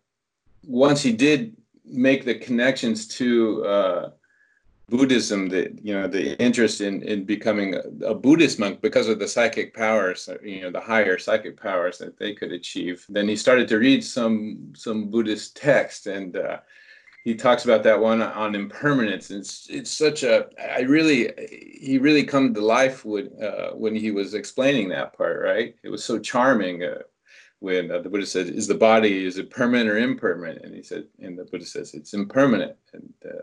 once 0.65 1.03
he 1.03 1.13
did 1.13 1.57
make 1.85 2.25
the 2.25 2.35
connections 2.35 3.07
to 3.07 3.65
uh, 3.65 4.11
Buddhism, 4.89 5.49
the 5.51 5.71
you 5.83 5.93
know 5.93 6.09
the 6.09 6.41
interest 6.41 6.81
in 6.81 7.03
in 7.03 7.25
becoming 7.25 7.75
a, 7.75 8.07
a, 8.07 8.15
Buddhist 8.15 8.59
monk 8.59 8.81
because 8.81 9.07
of 9.09 9.19
the 9.19 9.29
psychic 9.29 9.75
powers, 9.75 10.29
you 10.43 10.63
know 10.63 10.71
the 10.71 10.81
higher 10.81 11.19
psychic 11.19 11.61
powers 11.61 11.99
that 11.99 12.19
they 12.19 12.35
could 12.35 12.53
achieve. 12.53 13.05
Then 13.09 13.29
he 13.29 13.37
started 13.37 13.69
to 13.69 13.79
read 13.79 14.03
some 14.03 14.73
some 14.75 15.11
Buddhist 15.11 15.57
text, 15.57 16.07
and 16.07 16.37
uh, 16.37 16.59
he 17.23 17.35
talks 17.35 17.65
about 17.65 17.83
that 17.83 18.01
one 18.01 18.23
on 18.23 18.55
impermanence. 18.55 19.31
It's 19.31 19.69
it's 19.69 19.91
such 19.91 20.23
a 20.23 20.47
I 20.59 20.81
really 20.81 21.33
he 21.79 21.99
really 21.99 22.25
come 22.25 22.55
to 22.55 22.61
life 22.61 23.05
when 23.05 23.31
uh, 23.43 23.73
when 23.73 23.95
he 23.95 24.11
was 24.11 24.33
explaining 24.33 24.89
that 24.89 25.13
part. 25.13 25.43
Right, 25.43 25.75
it 25.83 25.91
was 25.91 26.03
so 26.03 26.19
charming. 26.19 26.83
Uh, 26.83 27.03
when 27.61 27.91
uh, 27.91 27.99
the 27.99 28.09
Buddha 28.09 28.25
said, 28.25 28.49
"Is 28.49 28.69
the 28.69 28.75
body 28.75 29.27
is 29.27 29.37
it 29.37 29.51
permanent 29.51 29.91
or 29.91 29.99
impermanent?" 29.99 30.65
and 30.65 30.75
he 30.75 30.83
said, 30.83 31.09
and 31.19 31.39
the 31.39 31.45
Buddha 31.45 31.67
says, 31.67 31.93
"It's 31.93 32.15
impermanent." 32.15 32.77
And 32.95 33.13
uh, 33.27 33.43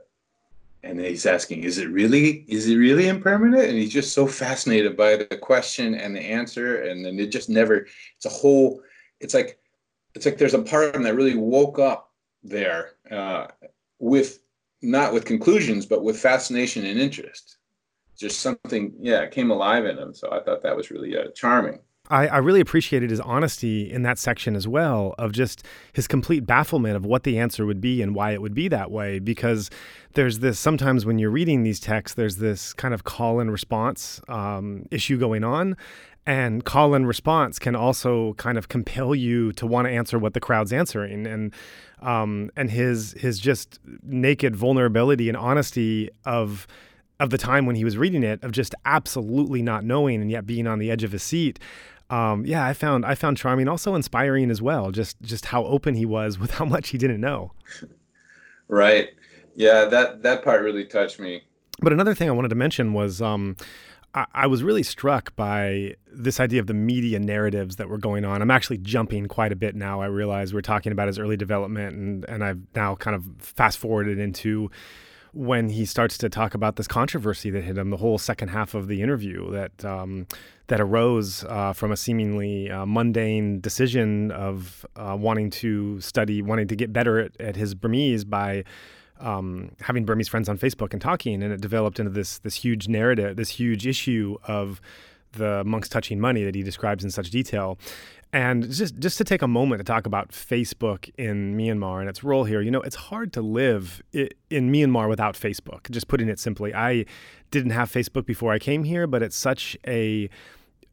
and 0.86 1.00
he's 1.00 1.26
asking 1.26 1.64
is 1.64 1.78
it 1.78 1.90
really 1.90 2.46
is 2.48 2.70
it 2.70 2.76
really 2.76 3.08
impermanent 3.08 3.68
and 3.68 3.78
he's 3.78 3.92
just 3.92 4.14
so 4.14 4.26
fascinated 4.26 4.96
by 4.96 5.16
the 5.16 5.38
question 5.38 5.96
and 5.96 6.16
the 6.16 6.22
answer 6.22 6.84
and 6.84 7.06
then 7.06 7.20
it 7.20 7.28
just 7.28 7.50
never 7.50 7.88
it's 8.16 8.26
a 8.26 8.30
whole 8.30 8.82
it's 9.20 9.34
like 9.34 9.60
it's 10.14 10.26
like 10.26 10.38
there's 10.38 10.54
a 10.54 10.62
part 10.62 10.90
of 10.90 10.96
him 10.96 11.04
that 11.04 11.16
really 11.16 11.36
woke 11.36 11.80
up 11.80 12.12
there 12.44 12.92
uh, 13.12 13.48
with 14.00 14.40
not 14.82 15.12
with 15.12 15.26
conclusions 15.26 15.86
but 15.86 16.04
with 16.04 16.20
fascination 16.20 16.86
and 16.86 17.00
interest 17.00 17.58
just 18.18 18.42
something, 18.42 18.94
yeah, 19.00 19.28
came 19.28 19.52
alive 19.52 19.86
in 19.86 19.98
him. 19.98 20.14
So 20.14 20.32
I 20.32 20.42
thought 20.42 20.64
that 20.64 20.76
was 20.76 20.92
really 20.92 21.18
uh, 21.18 21.30
charming. 21.36 21.80
I, 22.10 22.28
I, 22.28 22.38
really 22.38 22.60
appreciated 22.60 23.10
his 23.10 23.20
honesty 23.20 23.92
in 23.92 24.04
that 24.04 24.20
section 24.20 24.56
as 24.56 24.68
well, 24.68 25.16
of 25.18 25.32
just 25.32 25.66
his 25.94 26.08
complete 26.08 26.46
bafflement 26.46 26.96
of 26.96 27.06
what 27.06 27.24
the 27.24 27.40
answer 27.40 27.66
would 27.66 27.82
be 27.82 28.02
and 28.02 28.14
why 28.14 28.32
it 28.32 28.42
would 28.42 28.54
be 28.54 28.68
that 28.68 28.92
way. 28.92 29.20
Because 29.20 29.70
there's 30.14 30.40
this 30.40 30.60
sometimes 30.60 31.06
when 31.06 31.18
you're 31.20 31.32
reading 31.32 31.64
these 31.64 31.80
texts, 31.80 32.16
there's 32.16 32.38
this 32.38 32.74
kind 32.74 32.94
of 32.94 33.04
call 33.04 33.40
and 33.40 33.52
response 33.52 34.22
um, 34.28 34.86
issue 34.92 35.18
going 35.18 35.44
on. 35.44 35.76
And 36.28 36.66
call 36.66 36.96
and 36.96 37.08
response 37.08 37.60
can 37.60 37.76
also 37.76 38.34
kind 38.34 38.58
of 38.58 38.68
compel 38.68 39.14
you 39.14 39.52
to 39.54 39.68
want 39.68 39.88
to 39.88 39.92
answer 39.92 40.18
what 40.18 40.34
the 40.34 40.40
crowd's 40.40 40.74
answering. 40.74 41.28
And 41.28 41.54
um, 42.02 42.50
and 42.56 42.72
his 42.72 43.14
his 43.14 43.40
just 43.40 43.80
naked 44.04 44.56
vulnerability 44.56 45.30
and 45.30 45.38
honesty 45.38 46.10
of 46.26 46.68
of 47.20 47.30
the 47.30 47.38
time 47.38 47.66
when 47.66 47.76
he 47.76 47.84
was 47.84 47.98
reading 47.98 48.24
it, 48.24 48.44
of 48.44 48.52
just 48.52 48.76
absolutely 48.86 49.62
not 49.62 49.84
knowing 49.84 50.22
and 50.22 50.30
yet 50.30 50.46
being 50.46 50.68
on 50.68 50.80
the 50.80 50.92
edge 50.92 51.04
of 51.04 51.12
his 51.12 51.24
seat. 51.24 51.60
Um, 52.10 52.46
yeah, 52.46 52.66
I 52.66 52.74
found 52.74 53.06
I 53.06 53.16
found 53.16 53.38
charming, 53.38 53.68
also 53.68 53.96
inspiring 53.96 54.52
as 54.52 54.62
well. 54.62 54.92
Just 54.92 55.22
just 55.22 55.46
how 55.46 55.66
open 55.66 55.96
he 55.96 56.06
was 56.06 56.38
with 56.40 56.52
how 56.52 56.66
much 56.66 56.90
he 56.90 56.98
didn't 56.98 57.22
know. 57.22 57.52
Right. 58.68 59.10
Yeah, 59.56 59.86
that 59.86 60.24
that 60.24 60.44
part 60.44 60.62
really 60.62 60.86
touched 60.86 61.20
me. 61.20 61.44
But 61.82 61.94
another 61.94 62.14
thing 62.14 62.30
I 62.30 62.32
wanted 62.32 62.50
to 62.50 62.56
mention 62.56 62.94
was 62.94 63.22
um, 63.22 63.58
I, 64.14 64.26
I 64.34 64.48
was 64.48 64.64
really 64.64 64.84
struck 64.84 65.36
by 65.36 65.96
this 66.08 66.40
idea 66.40 66.62
of 66.62 66.68
the 66.68 66.74
media 66.74 67.20
narratives 67.20 67.76
that 67.76 67.90
were 67.90 67.98
going 67.98 68.24
on. 68.24 68.42
I'm 68.42 68.52
actually 68.52 68.78
jumping 68.78 69.28
quite 69.28 69.52
a 69.52 69.56
bit 69.56 69.76
now. 69.76 70.02
I 70.02 70.06
realize 70.06 70.54
we're 70.54 70.62
talking 70.62 70.92
about 70.92 71.08
his 71.08 71.20
early 71.20 71.38
development, 71.38 71.96
and 71.96 72.26
and 72.30 72.44
I've 72.44 72.62
now 72.76 72.96
kind 72.96 73.16
of 73.16 73.26
fast 73.40 73.78
forwarded 73.78 74.20
into 74.20 74.72
when 75.36 75.68
he 75.68 75.86
starts 75.86 76.18
to 76.18 76.30
talk 76.30 76.54
about 76.54 76.78
this 76.78 76.88
controversy 76.88 77.50
that 77.50 77.62
hit 77.62 77.78
him 77.78 77.90
the 77.90 77.98
whole 77.98 78.18
second 78.18 78.48
half 78.48 78.74
of 78.74 78.88
the 78.88 79.02
interview 79.02 79.52
that 79.52 79.84
um, 79.84 80.26
that 80.68 80.80
arose 80.80 81.44
uh, 81.44 81.74
from 81.74 81.92
a 81.92 81.98
seemingly 81.98 82.72
uh, 82.72 82.86
mundane 82.86 83.60
decision 83.60 84.32
of 84.32 84.86
uh, 84.96 85.16
wanting 85.20 85.50
to 85.50 86.00
study, 86.00 86.42
wanting 86.42 86.68
to 86.70 86.76
get 86.76 86.92
better 86.94 87.20
at, 87.20 87.40
at 87.40 87.56
his 87.58 87.76
Burmese 87.76 88.24
by 88.24 88.64
um, 89.20 89.72
having 89.82 90.06
Burmese 90.06 90.30
friends 90.30 90.48
on 90.48 90.58
Facebook 90.58 90.94
and 90.94 91.02
talking, 91.02 91.44
and 91.44 91.52
it 91.52 91.60
developed 91.60 92.00
into 92.00 92.12
this 92.12 92.40
this 92.40 92.56
huge 92.56 92.88
narrative, 92.88 93.36
this 93.36 93.50
huge 93.50 93.86
issue 93.86 94.38
of 94.48 94.80
the 95.34 95.64
monks 95.66 95.90
touching 95.90 96.20
money 96.20 96.44
that 96.44 96.56
he 96.56 96.64
describes 96.64 97.04
in 97.04 97.12
such 97.12 97.30
detail. 97.30 97.78
And 98.36 98.70
just 98.70 99.00
just 99.00 99.18
to 99.20 99.24
take 99.24 99.42
a 99.42 99.48
moment 99.48 99.80
to 99.80 99.86
talk 99.86 100.06
about 100.06 100.32
Facebook 100.32 101.10
in 101.18 101.56
Myanmar 101.56 102.02
and 102.02 102.10
its 102.10 102.22
role 102.22 102.44
here, 102.44 102.60
you 102.60 102.70
know, 102.70 102.82
it's 102.82 102.98
hard 102.98 103.32
to 103.32 103.42
live 103.42 104.04
in 104.12 104.74
Myanmar 104.74 105.08
without 105.08 105.36
Facebook. 105.36 105.90
Just 105.90 106.10
putting 106.10 106.28
it 106.28 106.38
simply, 106.38 106.76
I 106.76 107.06
didn't 107.50 107.72
have 107.72 107.90
Facebook 107.90 108.26
before 108.26 108.52
I 108.52 108.60
came 108.60 108.84
here, 108.84 109.08
but 109.08 109.24
it's 109.24 109.38
such 109.38 109.78
a 109.88 110.30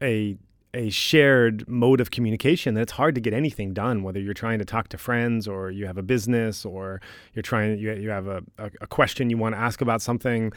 a 0.00 0.36
a 0.74 0.88
shared 0.90 1.68
mode 1.68 2.00
of 2.00 2.10
communication 2.10 2.74
that 2.74 2.82
it's 2.82 2.92
hard 2.92 3.14
to 3.14 3.20
get 3.20 3.34
anything 3.34 3.74
done 3.74 4.02
whether 4.02 4.18
you're 4.18 4.34
trying 4.34 4.58
to 4.58 4.64
talk 4.64 4.88
to 4.88 4.98
friends 4.98 5.46
or 5.46 5.70
you 5.70 5.86
have 5.86 5.98
a 5.98 6.02
business 6.02 6.64
or 6.64 7.00
you're 7.34 7.42
trying 7.42 7.78
you, 7.78 7.92
you 7.92 8.10
have 8.10 8.26
a, 8.26 8.42
a, 8.58 8.70
a 8.80 8.86
question 8.86 9.30
you 9.30 9.36
want 9.36 9.54
to 9.54 9.60
ask 9.60 9.80
about 9.80 10.00
something 10.00 10.52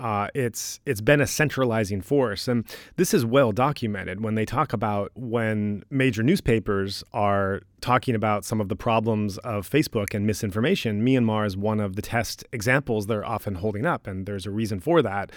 uh, 0.00 0.28
it's 0.34 0.80
it's 0.86 1.02
been 1.02 1.20
a 1.20 1.26
centralizing 1.26 2.00
force. 2.00 2.48
And 2.48 2.64
this 2.96 3.12
is 3.12 3.24
well 3.24 3.52
documented 3.52 4.22
when 4.22 4.34
they 4.34 4.46
talk 4.46 4.72
about 4.72 5.12
when 5.14 5.84
major 5.90 6.22
newspapers 6.22 7.04
are 7.12 7.60
talking 7.82 8.14
about 8.14 8.44
some 8.44 8.60
of 8.62 8.70
the 8.70 8.76
problems 8.76 9.36
of 9.38 9.68
Facebook 9.68 10.14
and 10.14 10.26
misinformation. 10.26 11.04
Myanmar 11.04 11.46
is 11.46 11.56
one 11.56 11.80
of 11.80 11.96
the 11.96 12.02
test 12.02 12.44
examples 12.50 13.06
they're 13.06 13.26
often 13.26 13.56
holding 13.56 13.84
up 13.84 14.06
and 14.06 14.24
there's 14.24 14.46
a 14.46 14.50
reason 14.50 14.80
for 14.80 15.02
that. 15.02 15.30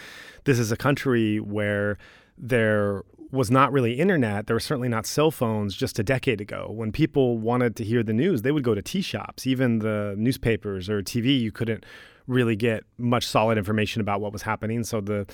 This 0.45 0.59
is 0.59 0.71
a 0.71 0.77
country 0.77 1.41
where 1.41 1.97
there 2.37 3.03
was 3.33 3.49
not 3.49 3.71
really 3.71 3.93
internet. 3.99 4.45
There 4.45 4.55
were 4.55 4.59
certainly 4.59 4.87
not 4.87 5.07
cell 5.07 5.31
phones 5.31 5.75
just 5.75 5.97
a 5.97 6.03
decade 6.03 6.39
ago. 6.39 6.67
When 6.69 6.91
people 6.91 7.39
wanted 7.39 7.75
to 7.77 7.83
hear 7.83 8.03
the 8.03 8.13
news, 8.13 8.43
they 8.43 8.51
would 8.51 8.63
go 8.63 8.75
to 8.75 8.81
tea 8.81 9.01
shops. 9.01 9.47
Even 9.47 9.79
the 9.79 10.13
newspapers 10.17 10.87
or 10.87 11.01
TV, 11.01 11.39
you 11.39 11.51
couldn't 11.51 11.83
really 12.27 12.55
get 12.55 12.83
much 12.99 13.25
solid 13.25 13.57
information 13.57 14.01
about 14.01 14.21
what 14.21 14.31
was 14.31 14.43
happening. 14.43 14.83
So 14.83 15.01
the 15.01 15.25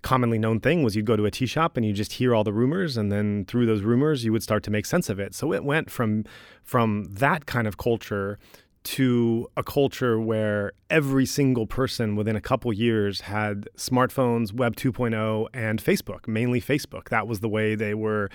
commonly 0.00 0.38
known 0.38 0.60
thing 0.60 0.82
was 0.82 0.96
you'd 0.96 1.04
go 1.04 1.14
to 1.14 1.26
a 1.26 1.30
tea 1.30 1.44
shop 1.44 1.76
and 1.76 1.84
you 1.84 1.92
just 1.92 2.14
hear 2.14 2.34
all 2.34 2.42
the 2.42 2.54
rumors 2.54 2.96
and 2.96 3.12
then 3.12 3.44
through 3.44 3.66
those 3.66 3.82
rumors 3.82 4.24
you 4.24 4.32
would 4.32 4.42
start 4.42 4.62
to 4.64 4.70
make 4.70 4.86
sense 4.86 5.10
of 5.10 5.20
it. 5.20 5.34
So 5.34 5.52
it 5.52 5.62
went 5.62 5.90
from 5.90 6.24
from 6.64 7.04
that 7.10 7.44
kind 7.44 7.68
of 7.68 7.76
culture 7.76 8.38
to 8.84 9.48
a 9.56 9.62
culture 9.62 10.20
where 10.20 10.72
every 10.90 11.26
single 11.26 11.66
person 11.66 12.16
within 12.16 12.36
a 12.36 12.40
couple 12.40 12.72
years 12.72 13.22
had 13.22 13.68
smartphones, 13.76 14.52
Web 14.52 14.76
2.0, 14.76 15.48
and 15.54 15.82
Facebook, 15.82 16.26
mainly 16.26 16.60
Facebook. 16.60 17.08
That 17.10 17.26
was 17.26 17.40
the 17.40 17.48
way 17.48 17.74
they 17.74 17.94
were 17.94 18.30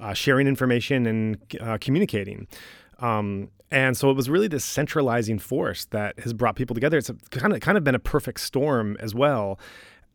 uh, 0.00 0.14
sharing 0.14 0.46
information 0.46 1.06
and 1.06 1.38
uh, 1.60 1.78
communicating. 1.80 2.46
Um, 3.00 3.50
and 3.70 3.96
so 3.96 4.10
it 4.10 4.14
was 4.14 4.28
really 4.28 4.48
this 4.48 4.64
centralizing 4.64 5.38
force 5.38 5.84
that 5.86 6.18
has 6.20 6.32
brought 6.32 6.56
people 6.56 6.74
together. 6.74 6.98
It's 6.98 7.10
kind 7.30 7.52
of 7.52 7.60
kind 7.60 7.78
of 7.78 7.84
been 7.84 7.94
a 7.94 8.00
perfect 8.00 8.40
storm 8.40 8.96
as 9.00 9.14
well. 9.14 9.58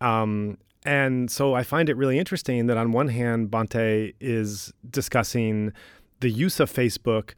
Um, 0.01 0.57
and 0.85 1.31
so 1.31 1.55
I 1.55 1.63
find 1.63 1.89
it 1.89 1.97
really 1.97 2.19
interesting 2.19 2.67
that 2.67 2.77
on 2.77 2.91
one 2.91 3.07
hand, 3.07 3.49
Bhante 3.49 4.13
is 4.19 4.73
discussing 4.89 5.73
the 6.19 6.29
use 6.29 6.59
of 6.59 6.71
Facebook 6.71 7.33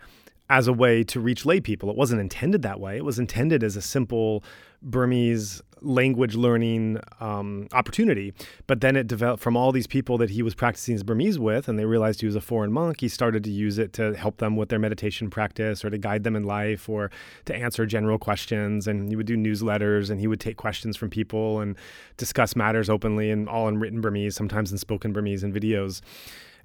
as 0.49 0.67
a 0.67 0.73
way 0.73 1.03
to 1.03 1.19
reach 1.19 1.45
lay 1.45 1.59
people. 1.59 1.89
It 1.89 1.95
wasn't 1.95 2.21
intended 2.21 2.61
that 2.61 2.79
way. 2.79 2.97
It 2.97 3.05
was 3.05 3.19
intended 3.19 3.63
as 3.63 3.75
a 3.75 3.81
simple 3.81 4.43
Burmese 4.81 5.61
language 5.81 6.35
learning 6.35 6.99
um, 7.19 7.67
opportunity. 7.73 8.33
But 8.65 8.81
then 8.81 8.95
it 8.95 9.07
developed 9.07 9.43
from 9.43 9.57
all 9.57 9.71
these 9.71 9.87
people 9.87 10.17
that 10.19 10.29
he 10.29 10.41
was 10.41 10.55
practicing 10.55 10.93
his 10.93 11.03
Burmese 11.03 11.37
with, 11.37 11.67
and 11.67 11.77
they 11.77 11.85
realized 11.85 12.21
he 12.21 12.25
was 12.25 12.35
a 12.35 12.41
foreign 12.41 12.71
monk. 12.71 13.01
He 13.01 13.07
started 13.07 13.43
to 13.43 13.51
use 13.51 13.77
it 13.77 13.93
to 13.93 14.13
help 14.15 14.37
them 14.37 14.55
with 14.55 14.69
their 14.69 14.79
meditation 14.79 15.29
practice 15.29 15.83
or 15.83 15.89
to 15.89 15.97
guide 15.97 16.23
them 16.23 16.35
in 16.35 16.43
life 16.43 16.87
or 16.89 17.11
to 17.45 17.55
answer 17.55 17.85
general 17.85 18.17
questions. 18.17 18.87
And 18.87 19.09
he 19.09 19.15
would 19.15 19.27
do 19.27 19.37
newsletters 19.37 20.09
and 20.09 20.19
he 20.19 20.27
would 20.27 20.39
take 20.39 20.57
questions 20.57 20.97
from 20.97 21.09
people 21.09 21.59
and 21.59 21.75
discuss 22.17 22.55
matters 22.55 22.89
openly 22.89 23.29
and 23.31 23.49
all 23.49 23.67
in 23.67 23.79
written 23.79 24.01
Burmese, 24.01 24.35
sometimes 24.35 24.71
in 24.71 24.77
spoken 24.77 25.13
Burmese 25.13 25.43
and 25.43 25.53
videos. 25.53 26.01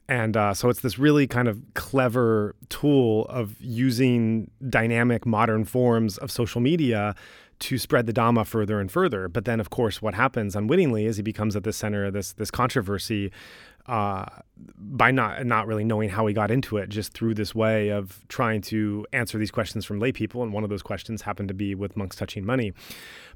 And 0.08 0.36
uh, 0.36 0.52
so 0.54 0.68
it's 0.68 0.80
this 0.80 0.98
really 0.98 1.26
kind 1.26 1.48
of 1.48 1.60
clever 1.74 2.54
tool 2.68 3.26
of 3.26 3.60
using 3.60 4.50
dynamic 4.68 5.24
modern 5.24 5.64
forms 5.64 6.18
of 6.18 6.30
social 6.30 6.60
media 6.60 7.14
to 7.60 7.78
spread 7.78 8.06
the 8.06 8.12
Dhamma 8.12 8.44
further 8.44 8.80
and 8.80 8.90
further. 8.90 9.28
But 9.28 9.44
then, 9.44 9.60
of 9.60 9.70
course, 9.70 10.02
what 10.02 10.14
happens 10.14 10.56
unwittingly 10.56 11.06
is 11.06 11.16
he 11.16 11.22
becomes 11.22 11.54
at 11.54 11.62
the 11.62 11.72
center 11.72 12.06
of 12.06 12.12
this 12.12 12.32
this 12.32 12.50
controversy 12.50 13.30
uh, 13.86 14.26
by 14.76 15.12
not 15.12 15.46
not 15.46 15.68
really 15.68 15.84
knowing 15.84 16.08
how 16.08 16.26
he 16.26 16.34
got 16.34 16.50
into 16.50 16.76
it, 16.76 16.88
just 16.88 17.12
through 17.12 17.34
this 17.34 17.54
way 17.54 17.90
of 17.90 18.24
trying 18.28 18.60
to 18.62 19.06
answer 19.12 19.38
these 19.38 19.52
questions 19.52 19.84
from 19.84 20.00
lay 20.00 20.10
people. 20.10 20.42
And 20.42 20.52
one 20.52 20.64
of 20.64 20.70
those 20.70 20.82
questions 20.82 21.22
happened 21.22 21.48
to 21.48 21.54
be 21.54 21.76
with 21.76 21.96
monks 21.96 22.16
touching 22.16 22.44
money. 22.44 22.72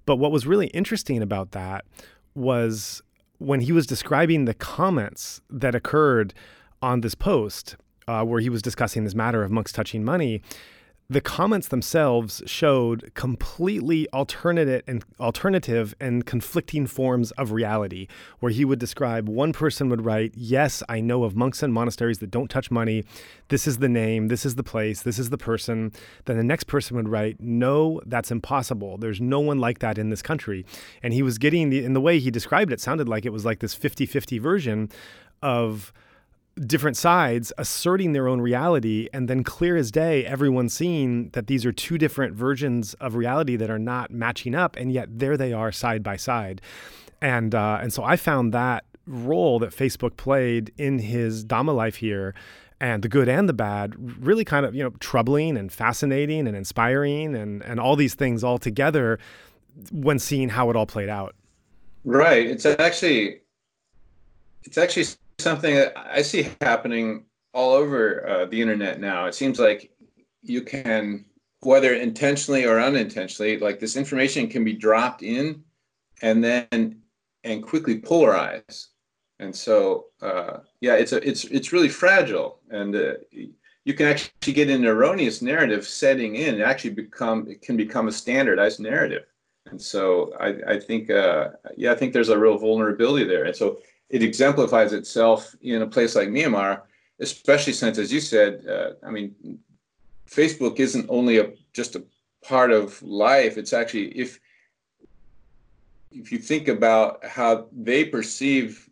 But 0.04 0.16
what 0.16 0.32
was 0.32 0.46
really 0.46 0.66
interesting 0.68 1.22
about 1.22 1.52
that 1.52 1.84
was 2.34 3.02
when 3.38 3.60
he 3.60 3.70
was 3.72 3.86
describing 3.86 4.44
the 4.44 4.54
comments 4.54 5.40
that 5.50 5.74
occurred 5.74 6.34
on 6.86 7.00
this 7.00 7.16
post 7.16 7.76
uh, 8.06 8.22
where 8.22 8.40
he 8.40 8.48
was 8.48 8.62
discussing 8.62 9.02
this 9.02 9.14
matter 9.14 9.42
of 9.42 9.50
monks 9.50 9.72
touching 9.72 10.04
money, 10.04 10.40
the 11.10 11.20
comments 11.20 11.68
themselves 11.68 12.42
showed 12.46 13.12
completely 13.14 14.08
alternative 14.12 14.82
and 14.86 15.04
alternative 15.18 15.94
and 16.00 16.26
conflicting 16.26 16.86
forms 16.86 17.32
of 17.32 17.50
reality 17.50 18.06
where 18.38 18.52
he 18.52 18.64
would 18.64 18.78
describe 18.78 19.28
one 19.28 19.52
person 19.52 19.88
would 19.88 20.04
write 20.04 20.32
yes 20.36 20.82
i 20.88 21.00
know 21.00 21.22
of 21.22 21.36
monks 21.36 21.62
and 21.62 21.72
monasteries 21.72 22.18
that 22.18 22.30
don't 22.30 22.50
touch 22.50 22.70
money. 22.70 23.04
This 23.48 23.66
is 23.68 23.78
the 23.78 23.88
name. 23.88 24.28
This 24.28 24.44
is 24.44 24.56
the 24.56 24.64
place. 24.64 25.02
This 25.02 25.18
is 25.18 25.30
the 25.30 25.38
person. 25.38 25.92
Then 26.24 26.36
the 26.36 26.44
next 26.44 26.64
person 26.64 26.96
would 26.96 27.08
write 27.08 27.40
no 27.40 28.00
that's 28.06 28.30
impossible. 28.30 28.96
There's 28.96 29.20
no 29.20 29.40
one 29.40 29.58
like 29.58 29.80
that 29.80 29.98
in 29.98 30.10
this 30.10 30.22
country. 30.22 30.64
And 31.02 31.12
he 31.12 31.22
was 31.22 31.38
getting 31.38 31.70
the 31.70 31.84
in 31.84 31.94
the 31.94 32.00
way 32.00 32.20
he 32.20 32.30
described 32.30 32.72
it 32.72 32.80
sounded 32.80 33.08
like 33.08 33.24
it 33.24 33.32
was 33.32 33.44
like 33.44 33.58
this 33.58 33.76
50-50 33.76 34.40
version 34.40 34.88
of 35.42 35.92
different 36.64 36.96
sides 36.96 37.52
asserting 37.58 38.12
their 38.12 38.28
own 38.28 38.40
reality 38.40 39.08
and 39.12 39.28
then 39.28 39.44
clear 39.44 39.76
as 39.76 39.90
day 39.90 40.24
everyone's 40.24 40.72
seeing 40.72 41.28
that 41.30 41.48
these 41.48 41.66
are 41.66 41.72
two 41.72 41.98
different 41.98 42.34
versions 42.34 42.94
of 42.94 43.14
reality 43.14 43.56
that 43.56 43.68
are 43.68 43.78
not 43.78 44.10
matching 44.10 44.54
up 44.54 44.74
and 44.76 44.90
yet 44.90 45.08
there 45.10 45.36
they 45.36 45.52
are 45.52 45.70
side 45.70 46.02
by 46.02 46.16
side. 46.16 46.60
And 47.20 47.54
uh, 47.54 47.78
and 47.80 47.92
so 47.92 48.04
i 48.04 48.16
found 48.16 48.52
that 48.52 48.84
role 49.06 49.58
that 49.58 49.70
facebook 49.70 50.16
played 50.16 50.72
in 50.76 50.98
his 50.98 51.44
dhamma 51.44 51.74
life 51.74 51.96
here 51.96 52.34
and 52.80 53.02
the 53.02 53.08
good 53.08 53.28
and 53.28 53.48
the 53.48 53.52
bad 53.52 53.94
really 54.24 54.44
kind 54.44 54.66
of 54.66 54.74
you 54.74 54.82
know 54.82 54.90
troubling 55.00 55.56
and 55.56 55.72
fascinating 55.72 56.46
and 56.46 56.56
inspiring 56.56 57.34
and 57.34 57.62
and 57.62 57.80
all 57.80 57.96
these 57.96 58.14
things 58.14 58.44
all 58.44 58.58
together 58.58 59.18
when 59.92 60.18
seeing 60.18 60.48
how 60.48 60.70
it 60.70 60.76
all 60.76 60.86
played 60.86 61.08
out. 61.08 61.34
Right. 62.04 62.46
It's 62.46 62.66
actually 62.66 63.40
it's 64.64 64.78
actually 64.78 65.06
something 65.38 65.74
that 65.74 65.94
I 65.96 66.22
see 66.22 66.48
happening 66.60 67.24
all 67.52 67.72
over 67.72 68.26
uh, 68.28 68.46
the 68.46 68.60
internet 68.60 69.00
now. 69.00 69.26
It 69.26 69.34
seems 69.34 69.58
like 69.58 69.90
you 70.42 70.62
can, 70.62 71.24
whether 71.60 71.94
intentionally 71.94 72.64
or 72.64 72.80
unintentionally, 72.80 73.58
like 73.58 73.80
this 73.80 73.96
information 73.96 74.48
can 74.48 74.64
be 74.64 74.72
dropped 74.72 75.22
in, 75.22 75.62
and 76.22 76.42
then 76.42 77.02
and 77.44 77.62
quickly 77.62 78.00
polarize. 78.00 78.88
And 79.38 79.54
so, 79.54 80.06
uh, 80.22 80.58
yeah, 80.80 80.94
it's 80.94 81.12
a, 81.12 81.26
it's 81.28 81.44
it's 81.44 81.72
really 81.72 81.88
fragile, 81.88 82.60
and 82.70 82.94
uh, 82.94 83.14
you 83.30 83.94
can 83.94 84.06
actually 84.06 84.52
get 84.52 84.70
an 84.70 84.84
erroneous 84.84 85.42
narrative 85.42 85.86
setting 85.86 86.36
in. 86.36 86.56
It 86.56 86.62
actually 86.62 86.94
become 86.94 87.46
it 87.48 87.62
can 87.62 87.76
become 87.76 88.08
a 88.08 88.12
standardized 88.12 88.80
narrative. 88.80 89.24
And 89.66 89.82
so, 89.82 90.32
I, 90.38 90.74
I 90.74 90.80
think, 90.80 91.10
uh, 91.10 91.48
yeah, 91.76 91.90
I 91.90 91.96
think 91.96 92.12
there's 92.12 92.28
a 92.28 92.38
real 92.38 92.56
vulnerability 92.56 93.26
there. 93.26 93.46
And 93.46 93.56
so, 93.56 93.78
it 94.08 94.22
exemplifies 94.22 94.92
itself 94.92 95.54
in 95.60 95.82
a 95.82 95.86
place 95.86 96.14
like 96.14 96.28
Myanmar, 96.28 96.82
especially 97.20 97.72
since, 97.72 97.98
as 97.98 98.12
you 98.12 98.20
said, 98.20 98.66
uh, 98.66 98.90
I 99.06 99.10
mean, 99.10 99.58
Facebook 100.28 100.78
isn't 100.78 101.06
only 101.08 101.38
a 101.38 101.52
just 101.72 101.96
a 101.96 102.04
part 102.44 102.70
of 102.70 103.02
life. 103.02 103.56
It's 103.58 103.72
actually 103.72 104.08
if 104.18 104.40
if 106.10 106.32
you 106.32 106.38
think 106.38 106.68
about 106.68 107.24
how 107.24 107.66
they 107.72 108.04
perceive 108.04 108.88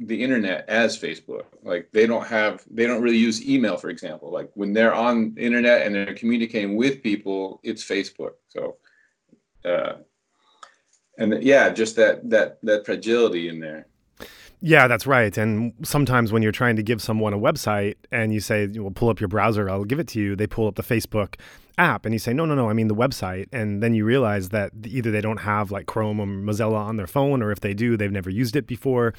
the 0.00 0.22
internet 0.22 0.68
as 0.68 0.98
Facebook, 0.98 1.44
like 1.62 1.88
they 1.92 2.06
don't 2.06 2.26
have 2.26 2.64
they 2.70 2.86
don't 2.86 3.02
really 3.02 3.18
use 3.18 3.46
email, 3.46 3.76
for 3.76 3.90
example. 3.90 4.30
Like 4.30 4.50
when 4.54 4.72
they're 4.72 4.94
on 4.94 5.34
the 5.34 5.42
internet 5.42 5.86
and 5.86 5.94
they're 5.94 6.14
communicating 6.14 6.76
with 6.76 7.02
people, 7.02 7.60
it's 7.62 7.84
Facebook. 7.84 8.34
So 8.48 8.76
uh, 9.64 9.94
and 11.18 11.42
yeah, 11.42 11.70
just 11.70 11.96
that 11.96 12.28
that 12.30 12.58
that 12.62 12.84
fragility 12.84 13.48
in 13.48 13.60
there. 13.60 13.86
Yeah, 14.66 14.88
that's 14.88 15.06
right. 15.06 15.36
And 15.36 15.74
sometimes 15.82 16.32
when 16.32 16.42
you're 16.42 16.50
trying 16.50 16.76
to 16.76 16.82
give 16.82 17.02
someone 17.02 17.34
a 17.34 17.38
website 17.38 17.96
and 18.10 18.32
you 18.32 18.40
say, 18.40 18.66
"Well, 18.66 18.90
pull 18.90 19.10
up 19.10 19.20
your 19.20 19.28
browser, 19.28 19.68
I'll 19.68 19.84
give 19.84 20.00
it 20.00 20.08
to 20.08 20.18
you," 20.18 20.34
they 20.36 20.46
pull 20.46 20.66
up 20.66 20.76
the 20.76 20.82
Facebook 20.82 21.34
app 21.76 22.06
and 22.06 22.14
you 22.14 22.18
say, 22.18 22.32
"No, 22.32 22.46
no, 22.46 22.54
no, 22.54 22.70
I 22.70 22.72
mean 22.72 22.88
the 22.88 22.94
website." 22.94 23.46
And 23.52 23.82
then 23.82 23.92
you 23.92 24.06
realize 24.06 24.48
that 24.50 24.72
either 24.86 25.10
they 25.10 25.20
don't 25.20 25.40
have 25.40 25.70
like 25.70 25.84
Chrome 25.84 26.18
or 26.18 26.24
Mozilla 26.24 26.78
on 26.78 26.96
their 26.96 27.06
phone, 27.06 27.42
or 27.42 27.52
if 27.52 27.60
they 27.60 27.74
do, 27.74 27.98
they've 27.98 28.10
never 28.10 28.30
used 28.30 28.56
it 28.56 28.66
before. 28.66 29.12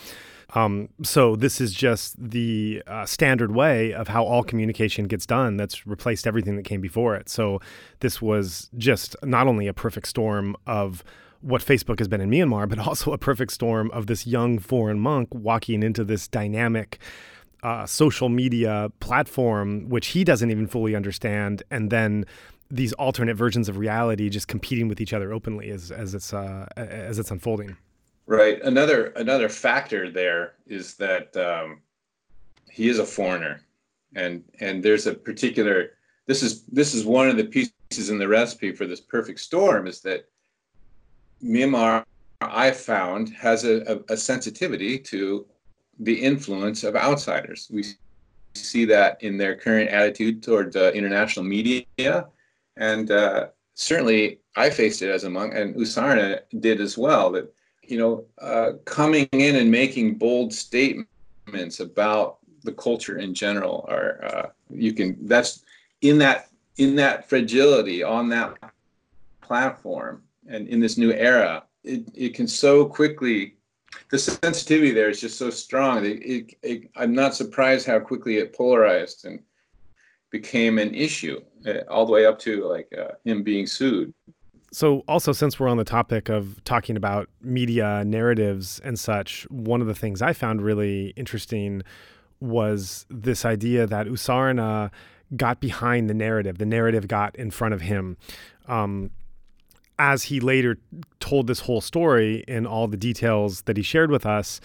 Um, 0.56 0.90
so 1.04 1.36
this 1.36 1.62
is 1.62 1.74
just 1.74 2.16
the 2.18 2.82
uh, 2.88 3.06
standard 3.06 3.54
way 3.54 3.94
of 3.94 4.08
how 4.08 4.24
all 4.24 4.42
communication 4.42 5.06
gets 5.06 5.28
done. 5.28 5.58
That's 5.58 5.86
replaced 5.86 6.26
everything 6.26 6.56
that 6.56 6.66
came 6.66 6.82
before 6.82 7.16
it. 7.16 7.30
So 7.30 7.60
this 8.00 8.20
was 8.20 8.72
just 8.80 9.16
not 9.22 9.46
only 9.46 9.68
a 9.68 9.74
perfect 9.74 10.08
storm 10.08 10.56
of 10.66 11.04
what 11.46 11.62
Facebook 11.62 12.00
has 12.00 12.08
been 12.08 12.22
in 12.22 12.30
Myanmar, 12.30 12.68
but 12.68 12.80
also 12.88 13.14
a 13.14 13.18
perfect 13.18 13.52
storm 13.52 13.92
of 13.92 14.08
this 14.08 14.26
young 14.26 14.58
foreign 14.58 15.00
monk 15.00 15.30
walking 15.32 15.84
into 15.84 16.04
this 16.04 16.28
dynamic 16.28 17.00
uh, 17.62 17.86
social 17.86 18.30
media 18.30 18.92
platform, 19.00 19.88
which 19.90 20.08
he 20.08 20.24
doesn't 20.24 20.52
even 20.52 20.68
fully 20.68 20.96
understand, 20.96 21.64
and 21.70 21.92
then 21.92 22.26
these 22.72 22.94
alternate 22.94 23.36
versions 23.36 23.70
of 23.70 23.78
reality 23.78 24.28
just 24.28 24.48
competing 24.48 24.88
with 24.88 25.00
each 25.00 25.14
other 25.14 25.32
openly 25.32 25.70
as 25.70 25.92
as 25.92 26.16
it's 26.16 26.34
uh, 26.34 26.66
as 26.76 27.20
it's 27.20 27.32
unfolding. 27.32 27.78
Right. 28.26 28.60
Another 28.64 29.08
another 29.16 29.50
factor 29.50 30.10
there 30.10 30.56
is 30.66 30.96
that 30.96 31.36
um, 31.38 31.82
he 32.72 32.90
is 32.90 32.98
a 32.98 33.06
foreigner, 33.06 33.62
and 34.16 34.44
and 34.60 34.84
there's 34.84 35.06
a 35.06 35.14
particular. 35.14 35.92
This 36.26 36.42
is 36.42 36.64
this 36.64 36.96
is 36.96 37.06
one 37.06 37.30
of 37.30 37.38
the 37.38 37.46
pieces 37.46 38.10
in 38.10 38.18
the 38.18 38.28
recipe 38.28 38.72
for 38.72 38.88
this 38.88 39.02
perfect 39.02 39.40
storm 39.40 39.86
is 39.86 40.02
that 40.02 40.28
Myanmar, 41.44 42.03
I 42.41 42.72
found, 42.72 43.30
has 43.30 43.64
a, 43.64 43.82
a, 43.94 44.14
a 44.14 44.18
sensitivity 44.18 44.99
to 44.99 45.45
the 45.99 46.14
influence 46.14 46.84
of 46.84 46.95
outsiders. 46.95 47.70
We 47.72 47.84
see 48.53 48.86
that 48.86 49.22
in 49.24 49.38
their 49.38 49.56
current 49.56 49.90
attitude 49.90 50.44
toward 50.44 50.76
uh, 50.76 50.91
international 50.94 51.45
media, 51.45 52.28
and 52.78 53.12
uh, 53.12 53.48
certainly 53.74 54.40
I 54.56 54.70
faced 54.70 55.02
it 55.02 55.10
as 55.10 55.24
a 55.24 55.30
monk, 55.30 55.53
and 55.56 55.76
U 55.76 55.86
Sarana 55.86 56.40
did 56.60 56.82
as 56.82 56.98
well. 56.98 57.32
That 57.32 57.53
you 57.84 57.98
know, 57.98 58.26
uh, 58.41 58.74
coming 58.86 59.28
in 59.32 59.56
and 59.57 59.70
making 59.70 60.16
bold 60.16 60.53
statements 60.53 61.80
about 61.80 62.40
the 62.64 62.74
culture 62.74 63.20
in 63.20 63.34
general 63.34 63.86
are 63.88 64.24
uh, 64.26 64.49
you 64.70 64.91
can 64.94 65.18
that's 65.28 65.64
in 66.02 66.18
that 66.18 66.49
in 66.78 66.95
that 66.95 67.30
fragility 67.30 68.03
on 68.03 68.28
that 68.30 68.57
platform 69.41 70.24
and 70.48 70.68
in 70.68 70.80
this 70.80 70.98
new 70.98 71.12
era, 71.12 71.64
it, 71.84 72.04
it 72.14 72.34
can 72.34 72.48
so 72.48 72.86
quickly, 72.86 73.56
the 74.12 74.18
sensitivity 74.18 74.92
there 74.92 75.10
is 75.10 75.22
just 75.22 75.38
so 75.38 75.50
strong. 75.50 76.06
It, 76.06 76.22
it, 76.24 76.56
it, 76.64 76.90
I'm 76.96 77.14
not 77.14 77.36
surprised 77.36 77.88
how 77.88 78.00
quickly 78.00 78.38
it 78.38 78.56
polarized 78.56 79.26
and 79.26 79.40
became 80.32 80.80
an 80.80 80.94
issue, 80.94 81.40
uh, 81.66 81.80
all 81.90 82.06
the 82.06 82.12
way 82.12 82.26
up 82.26 82.40
to 82.40 82.68
like 82.68 82.88
uh, 82.98 83.14
him 83.24 83.44
being 83.44 83.68
sued. 83.68 84.14
So, 84.72 85.04
also, 85.08 85.32
since 85.32 85.58
we're 85.58 85.70
on 85.70 85.78
the 85.78 85.86
topic 85.86 86.28
of 86.28 86.62
talking 86.66 86.98
about 86.98 87.30
media 87.42 88.04
narratives 88.04 88.82
and 88.84 89.00
such, 89.00 89.44
one 89.50 89.80
of 89.80 89.88
the 89.88 89.96
things 89.96 90.22
I 90.22 90.34
found 90.34 90.62
really 90.62 91.14
interesting 91.16 91.82
was 92.42 93.06
this 93.10 93.46
idea 93.46 93.88
that 93.88 94.08
U 94.08 94.14
Sarana 94.14 94.92
got 95.38 95.62
behind 95.62 96.10
the 96.10 96.14
narrative. 96.14 96.58
The 96.58 96.66
narrative 96.66 97.08
got 97.08 97.36
in 97.38 97.52
front 97.52 97.74
of 97.74 97.82
him. 97.82 98.18
Um, 98.68 99.12
as 99.98 100.24
he 100.24 100.40
later 100.40 100.78
told 101.20 101.48
this 101.48 101.62
whole 101.62 101.82
story 101.82 102.44
in 102.48 102.66
all 102.66 102.88
the 102.88 102.98
details 102.98 103.62
that 103.64 103.78
he 103.78 103.84
shared 103.84 104.12
with 104.12 104.26
us, 104.26 104.60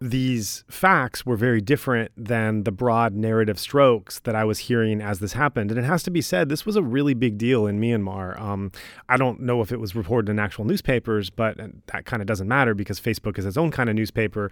these 0.00 0.64
facts 0.68 1.24
were 1.24 1.36
very 1.36 1.60
different 1.60 2.10
than 2.16 2.64
the 2.64 2.72
broad 2.72 3.14
narrative 3.14 3.58
strokes 3.58 4.18
that 4.20 4.34
I 4.34 4.44
was 4.44 4.58
hearing 4.58 5.00
as 5.00 5.20
this 5.20 5.32
happened. 5.32 5.70
And 5.70 5.78
it 5.78 5.84
has 5.84 6.02
to 6.02 6.10
be 6.10 6.20
said, 6.20 6.48
this 6.48 6.66
was 6.66 6.76
a 6.76 6.82
really 6.82 7.14
big 7.14 7.38
deal 7.38 7.66
in 7.66 7.80
Myanmar. 7.80 8.38
Um, 8.38 8.72
I 9.08 9.16
don't 9.16 9.40
know 9.40 9.62
if 9.62 9.72
it 9.72 9.80
was 9.80 9.94
reported 9.94 10.30
in 10.30 10.38
actual 10.38 10.64
newspapers, 10.64 11.30
but 11.30 11.58
that 11.86 12.04
kind 12.04 12.20
of 12.20 12.26
doesn't 12.26 12.48
matter 12.48 12.74
because 12.74 13.00
Facebook 13.00 13.38
is 13.38 13.46
its 13.46 13.56
own 13.56 13.70
kind 13.70 13.88
of 13.88 13.96
newspaper. 13.96 14.50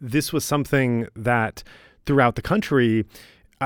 This 0.00 0.32
was 0.32 0.44
something 0.44 1.08
that 1.16 1.64
throughout 2.04 2.36
the 2.36 2.42
country, 2.42 3.04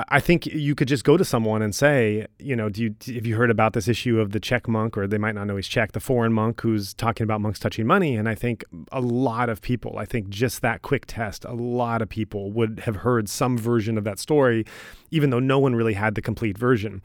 I 0.08 0.20
think 0.20 0.46
you 0.46 0.74
could 0.74 0.88
just 0.88 1.04
go 1.04 1.16
to 1.16 1.24
someone 1.24 1.62
and 1.62 1.74
say, 1.74 2.26
you 2.38 2.56
know, 2.56 2.68
do 2.68 2.82
you 2.82 3.14
have 3.14 3.24
you 3.24 3.36
heard 3.36 3.50
about 3.50 3.72
this 3.72 3.88
issue 3.88 4.20
of 4.20 4.32
the 4.32 4.40
Czech 4.40 4.68
monk, 4.68 4.96
or 4.96 5.06
they 5.06 5.18
might 5.18 5.34
not 5.34 5.46
know 5.46 5.56
he's 5.56 5.68
Czech, 5.68 5.92
the 5.92 6.00
foreign 6.00 6.32
monk 6.32 6.60
who's 6.60 6.92
talking 6.94 7.24
about 7.24 7.40
monks 7.40 7.58
touching 7.58 7.86
money? 7.86 8.16
And 8.16 8.28
I 8.28 8.34
think 8.34 8.64
a 8.92 9.00
lot 9.00 9.48
of 9.48 9.62
people, 9.62 9.98
I 9.98 10.04
think 10.04 10.28
just 10.28 10.62
that 10.62 10.82
quick 10.82 11.04
test, 11.06 11.44
a 11.44 11.54
lot 11.54 12.02
of 12.02 12.08
people 12.08 12.50
would 12.52 12.80
have 12.80 12.96
heard 12.96 13.28
some 13.28 13.56
version 13.56 13.96
of 13.96 14.04
that 14.04 14.18
story, 14.18 14.64
even 15.10 15.30
though 15.30 15.40
no 15.40 15.58
one 15.58 15.74
really 15.74 15.94
had 15.94 16.14
the 16.14 16.22
complete 16.22 16.58
version. 16.58 17.00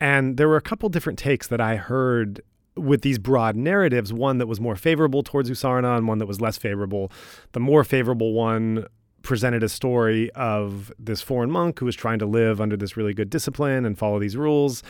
And 0.00 0.36
there 0.36 0.48
were 0.48 0.56
a 0.56 0.62
couple 0.62 0.88
different 0.88 1.18
takes 1.18 1.46
that 1.48 1.60
I 1.60 1.76
heard 1.76 2.40
with 2.76 3.02
these 3.02 3.18
broad 3.18 3.56
narratives, 3.56 4.12
one 4.12 4.38
that 4.38 4.46
was 4.46 4.60
more 4.60 4.76
favorable 4.76 5.22
towards 5.22 5.48
U 5.48 5.54
Sarana 5.54 5.96
and 5.96 6.06
one 6.06 6.18
that 6.18 6.26
was 6.26 6.40
less 6.40 6.56
favorable. 6.56 7.10
The 7.52 7.60
more 7.60 7.82
favorable 7.82 8.32
one 8.32 8.86
presented 9.28 9.62
a 9.62 9.68
story 9.68 10.30
of 10.30 10.90
this 10.98 11.20
foreign 11.20 11.50
monk 11.50 11.78
who 11.78 11.84
was 11.84 11.94
trying 11.94 12.18
to 12.18 12.24
live 12.24 12.62
under 12.62 12.78
this 12.78 12.96
really 12.96 13.12
good 13.12 13.28
discipline 13.28 13.84
and 13.84 13.98
follow 13.98 14.18
these 14.18 14.38
rules. 14.38 14.82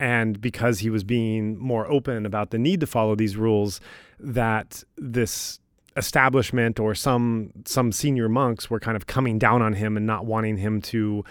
And 0.00 0.40
because 0.40 0.78
he 0.78 0.88
was 0.88 1.04
being 1.04 1.58
more 1.58 1.86
open 1.86 2.24
about 2.24 2.50
the 2.50 2.58
need 2.58 2.80
to 2.80 2.86
follow 2.86 3.14
these 3.14 3.36
rules, 3.36 3.82
that 4.18 4.82
this 4.96 5.60
establishment 5.98 6.80
or 6.80 6.94
some 6.94 7.52
some 7.66 7.92
senior 7.92 8.28
monks 8.28 8.70
were 8.70 8.80
kind 8.80 8.96
of 8.96 9.06
coming 9.06 9.38
down 9.38 9.60
on 9.60 9.74
him 9.74 9.98
and 9.98 10.06
not 10.06 10.24
wanting 10.24 10.56
him 10.56 10.80
to 10.80 11.22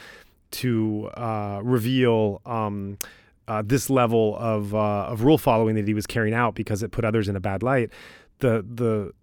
to 0.51 1.09
uh, 1.17 1.59
reveal 1.63 2.39
um, 2.45 2.99
uh, 3.47 3.63
this 3.65 3.89
level 3.89 4.37
of 4.37 4.75
uh, 4.75 5.11
of 5.11 5.23
rule 5.23 5.39
following 5.39 5.73
that 5.75 5.87
he 5.87 5.95
was 5.95 6.05
carrying 6.05 6.35
out 6.35 6.53
because 6.53 6.83
it 6.83 6.91
put 6.91 7.03
others 7.03 7.27
in 7.27 7.35
a 7.35 7.41
bad 7.41 7.63
light 7.63 7.89
the 8.43 8.63
the 8.69 9.13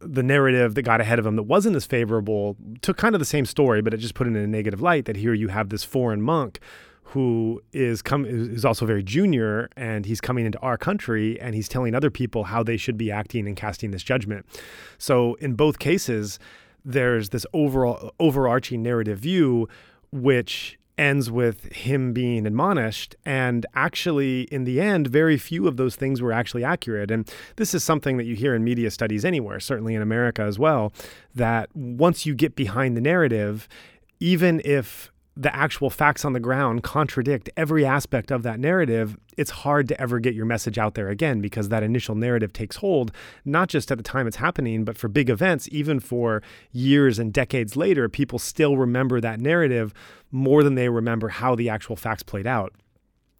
the 0.00 0.22
narrative 0.22 0.74
that 0.74 0.82
got 0.82 1.00
ahead 1.00 1.18
of 1.18 1.24
him 1.24 1.36
that 1.36 1.44
wasn't 1.44 1.76
as 1.76 1.86
favorable 1.86 2.56
took 2.82 2.96
kind 2.96 3.14
of 3.14 3.20
the 3.20 3.24
same 3.24 3.46
story, 3.46 3.80
but 3.80 3.94
it 3.94 3.98
just 3.98 4.14
put 4.14 4.26
it 4.26 4.30
in 4.30 4.36
a 4.36 4.46
negative 4.46 4.82
light. 4.82 5.04
That 5.04 5.16
here 5.16 5.32
you 5.32 5.48
have 5.48 5.68
this 5.68 5.84
foreign 5.84 6.20
monk 6.20 6.58
who 7.10 7.62
is 7.72 8.02
come 8.02 8.26
is 8.26 8.64
also 8.64 8.84
very 8.84 9.02
junior 9.02 9.70
and 9.76 10.04
he's 10.04 10.20
coming 10.20 10.44
into 10.44 10.58
our 10.58 10.76
country 10.76 11.40
and 11.40 11.54
he's 11.54 11.68
telling 11.68 11.94
other 11.94 12.10
people 12.10 12.44
how 12.44 12.64
they 12.64 12.76
should 12.76 12.98
be 12.98 13.10
acting 13.10 13.46
and 13.46 13.56
casting 13.56 13.92
this 13.92 14.02
judgment. 14.02 14.44
So 14.98 15.34
in 15.34 15.54
both 15.54 15.78
cases, 15.78 16.40
there's 16.84 17.28
this 17.28 17.46
overall 17.52 18.12
overarching 18.18 18.82
narrative 18.82 19.20
view 19.20 19.68
which 20.10 20.78
ends 20.98 21.30
with 21.30 21.72
him 21.72 22.12
being 22.12 22.46
admonished. 22.46 23.16
And 23.24 23.66
actually, 23.74 24.42
in 24.44 24.64
the 24.64 24.80
end, 24.80 25.08
very 25.08 25.36
few 25.36 25.68
of 25.68 25.76
those 25.76 25.96
things 25.96 26.22
were 26.22 26.32
actually 26.32 26.64
accurate. 26.64 27.10
And 27.10 27.30
this 27.56 27.74
is 27.74 27.84
something 27.84 28.16
that 28.16 28.24
you 28.24 28.34
hear 28.34 28.54
in 28.54 28.64
media 28.64 28.90
studies 28.90 29.24
anywhere, 29.24 29.60
certainly 29.60 29.94
in 29.94 30.02
America 30.02 30.42
as 30.42 30.58
well, 30.58 30.92
that 31.34 31.74
once 31.74 32.24
you 32.24 32.34
get 32.34 32.56
behind 32.56 32.96
the 32.96 33.00
narrative, 33.00 33.68
even 34.20 34.62
if 34.64 35.12
the 35.36 35.54
actual 35.54 35.90
facts 35.90 36.24
on 36.24 36.32
the 36.32 36.40
ground 36.40 36.82
contradict 36.82 37.50
every 37.56 37.84
aspect 37.84 38.30
of 38.30 38.42
that 38.42 38.58
narrative, 38.58 39.18
it's 39.36 39.50
hard 39.50 39.86
to 39.88 40.00
ever 40.00 40.18
get 40.18 40.34
your 40.34 40.46
message 40.46 40.78
out 40.78 40.94
there 40.94 41.10
again 41.10 41.42
because 41.42 41.68
that 41.68 41.82
initial 41.82 42.14
narrative 42.14 42.54
takes 42.54 42.76
hold, 42.76 43.12
not 43.44 43.68
just 43.68 43.92
at 43.92 43.98
the 43.98 44.04
time 44.04 44.26
it's 44.26 44.36
happening, 44.36 44.82
but 44.84 44.96
for 44.96 45.08
big 45.08 45.28
events, 45.28 45.68
even 45.70 46.00
for 46.00 46.42
years 46.72 47.18
and 47.18 47.34
decades 47.34 47.76
later, 47.76 48.08
people 48.08 48.38
still 48.38 48.78
remember 48.78 49.20
that 49.20 49.38
narrative 49.38 49.92
more 50.30 50.62
than 50.62 50.74
they 50.74 50.88
remember 50.88 51.28
how 51.28 51.54
the 51.54 51.68
actual 51.68 51.96
facts 51.96 52.22
played 52.22 52.46
out. 52.46 52.72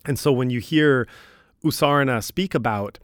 And 0.05 0.19
so 0.19 0.33
when 0.33 0.51
you 0.51 0.61
hear 0.61 1.09
U 1.63 1.71
Sarana 1.71 2.23
speak 2.23 2.55
about 2.55 2.99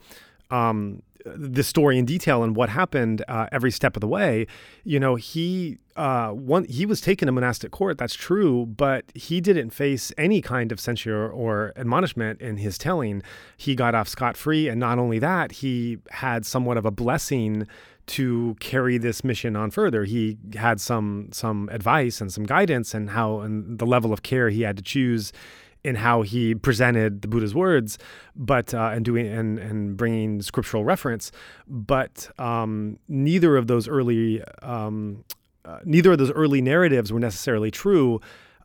um, 0.51 1.01
the 1.25 1.63
story 1.63 1.97
in 1.97 2.05
detail 2.05 2.43
and 2.43 2.55
what 2.55 2.69
happened 2.69 3.23
uh, 3.27 3.47
every 3.51 3.71
step 3.71 3.95
of 3.95 4.01
the 4.01 4.07
way, 4.07 4.47
you 4.83 4.99
know, 4.99 5.15
he 5.15 5.77
uh, 5.95 6.29
one 6.29 6.65
he 6.65 6.85
was 6.85 6.99
taken 7.01 7.27
to 7.27 7.31
monastic 7.31 7.71
court. 7.71 7.97
That's 7.97 8.15
true, 8.15 8.65
but 8.65 9.05
he 9.13 9.39
didn't 9.39 9.69
face 9.69 10.11
any 10.17 10.41
kind 10.41 10.71
of 10.71 10.79
censure 10.79 11.29
or 11.29 11.71
admonishment 11.75 12.41
in 12.41 12.57
his 12.57 12.77
telling. 12.77 13.21
He 13.57 13.75
got 13.75 13.95
off 13.95 14.07
scot 14.07 14.35
free, 14.35 14.67
and 14.67 14.79
not 14.79 14.99
only 14.99 15.19
that, 15.19 15.53
he 15.53 15.99
had 16.11 16.45
somewhat 16.45 16.77
of 16.77 16.85
a 16.85 16.91
blessing 16.91 17.67
to 18.05 18.55
carry 18.59 18.97
this 18.97 19.23
mission 19.23 19.55
on 19.55 19.71
further. 19.71 20.03
He 20.03 20.37
had 20.55 20.81
some 20.81 21.29
some 21.31 21.69
advice 21.71 22.19
and 22.19 22.31
some 22.31 22.43
guidance 22.43 22.93
and 22.93 23.11
how 23.11 23.39
and 23.39 23.79
the 23.79 23.85
level 23.85 24.11
of 24.11 24.23
care 24.23 24.49
he 24.49 24.63
had 24.63 24.77
to 24.77 24.83
choose 24.83 25.31
in 25.83 25.95
how 25.95 26.21
he 26.21 26.55
presented 26.55 27.21
the 27.21 27.27
Buddha's 27.27 27.53
words, 27.53 27.97
but 28.35 28.73
uh, 28.73 28.91
and 28.93 29.03
doing 29.03 29.27
and 29.27 29.59
and 29.59 29.97
bringing 29.97 30.41
scriptural 30.41 30.83
reference, 30.83 31.31
but 31.67 32.29
um, 32.39 32.97
neither 33.07 33.57
of 33.57 33.67
those 33.67 33.87
early 33.87 34.43
um, 34.61 35.23
uh, 35.65 35.79
neither 35.85 36.11
of 36.13 36.17
those 36.17 36.31
early 36.31 36.61
narratives 36.61 37.11
were 37.11 37.19
necessarily 37.19 37.71
true. 37.71 38.19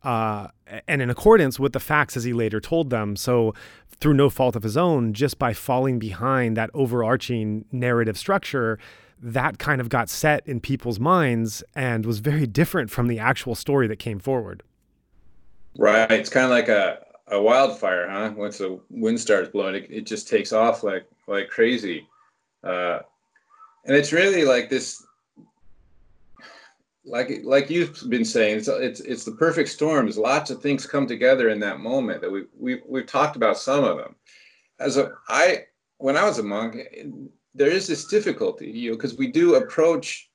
Uh, 0.05 0.47
and 0.87 1.03
in 1.03 1.11
accordance 1.11 1.59
with 1.59 1.73
the 1.73 1.81
facts 1.81 2.17
as 2.17 2.23
he 2.23 2.33
later 2.33 2.61
told 2.61 2.91
them. 2.91 3.17
So, 3.17 3.53
through 4.01 4.15
no 4.15 4.31
fault 4.31 4.55
of 4.55 4.63
his 4.63 4.77
own, 4.77 5.13
just 5.13 5.41
by 5.41 5.53
falling 5.53 5.99
behind 5.99 6.57
that 6.57 6.71
overarching 6.73 7.65
narrative 7.73 8.17
structure, 8.17 8.79
that 9.21 9.59
kind 9.59 9.81
of 9.81 9.89
got 9.89 10.09
set 10.09 10.47
in 10.47 10.61
people's 10.61 11.01
minds 11.01 11.65
and 11.75 12.07
was 12.07 12.21
very 12.21 12.47
different 12.47 12.91
from 12.91 13.09
the 13.09 13.19
actual 13.19 13.57
story 13.57 13.89
that 13.89 13.99
came 13.99 14.21
forward. 14.21 14.63
Right. 15.77 16.11
It's 16.13 16.31
kind 16.31 16.45
of 16.45 16.51
like 16.51 16.69
a, 16.69 17.05
a 17.31 17.41
wildfire, 17.41 18.09
huh? 18.09 18.33
Once 18.37 18.59
the 18.59 18.81
wind 18.91 19.21
starts 19.21 19.51
blowing, 19.51 19.77
it, 19.77 19.87
it 19.91 20.07
just 20.07 20.29
takes 20.29 20.53
off 20.53 20.83
like 20.83 21.07
like 21.27 21.49
crazy. 21.49 22.07
Uh, 22.65 23.01
and 23.85 23.97
it's 23.97 24.13
really 24.13 24.45
like 24.45 24.69
this, 24.69 25.05
like 27.05 27.41
like 27.45 27.71
you've 27.71 27.99
been 28.09 28.25
saying, 28.25 28.59
it's 28.59 28.69
it's 28.69 29.01
it's 29.01 29.25
the 29.25 29.33
perfect 29.33 29.69
storm. 29.69 30.07
There's 30.07 30.19
lots 30.19 30.51
of 30.51 30.63
things 30.63 30.87
come 30.87 31.07
together 31.07 31.49
in 31.49 31.61
that 31.61 31.81
moment 31.81 32.21
that 32.21 32.31
we 32.31 32.45
we 32.59 32.81
we've 32.87 33.07
talked 33.07 33.37
about 33.37 33.59
some 33.59 33.85
of 33.85 33.97
them. 33.99 34.15
As 34.81 34.97
a 34.97 35.13
I 35.29 35.65
when 35.99 36.17
I 36.17 36.25
was 36.25 36.39
a 36.39 36.43
monk, 36.43 36.77
there 37.55 37.71
is 37.71 37.87
this 37.87 38.07
difficulty, 38.07 38.71
you 38.71 38.91
know, 38.91 38.97
because 38.97 39.17
we 39.17 39.31
do 39.31 39.57
approach 39.57 40.31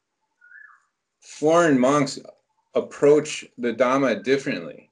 foreign 1.22 1.80
monks 1.80 2.20
approach 2.76 3.46
the 3.58 3.74
Dhamma 3.74 4.24
differently 4.24 4.90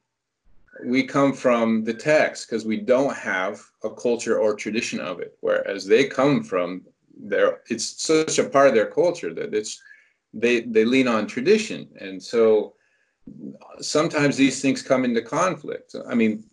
we 0.84 1.04
come 1.04 1.32
from 1.32 1.84
the 1.84 1.94
text 1.94 2.48
because 2.48 2.64
we 2.64 2.78
don't 2.78 3.16
have 3.16 3.60
a 3.84 3.90
culture 3.90 4.38
or 4.38 4.54
tradition 4.54 5.00
of 5.00 5.20
it. 5.20 5.36
Whereas 5.40 5.86
they 5.86 6.04
come 6.04 6.42
from 6.42 6.82
their 7.16 7.60
it's 7.68 8.02
such 8.02 8.38
a 8.38 8.48
part 8.48 8.68
of 8.68 8.74
their 8.74 8.90
culture 8.90 9.32
that 9.34 9.54
it's 9.54 9.80
they 10.32 10.60
they 10.60 10.84
lean 10.84 11.08
on 11.08 11.26
tradition. 11.26 11.88
And 12.00 12.22
so 12.22 12.74
sometimes 13.80 14.36
these 14.36 14.60
things 14.60 14.82
come 14.82 15.04
into 15.04 15.22
conflict. 15.22 15.94
I 16.08 16.14
mean 16.14 16.44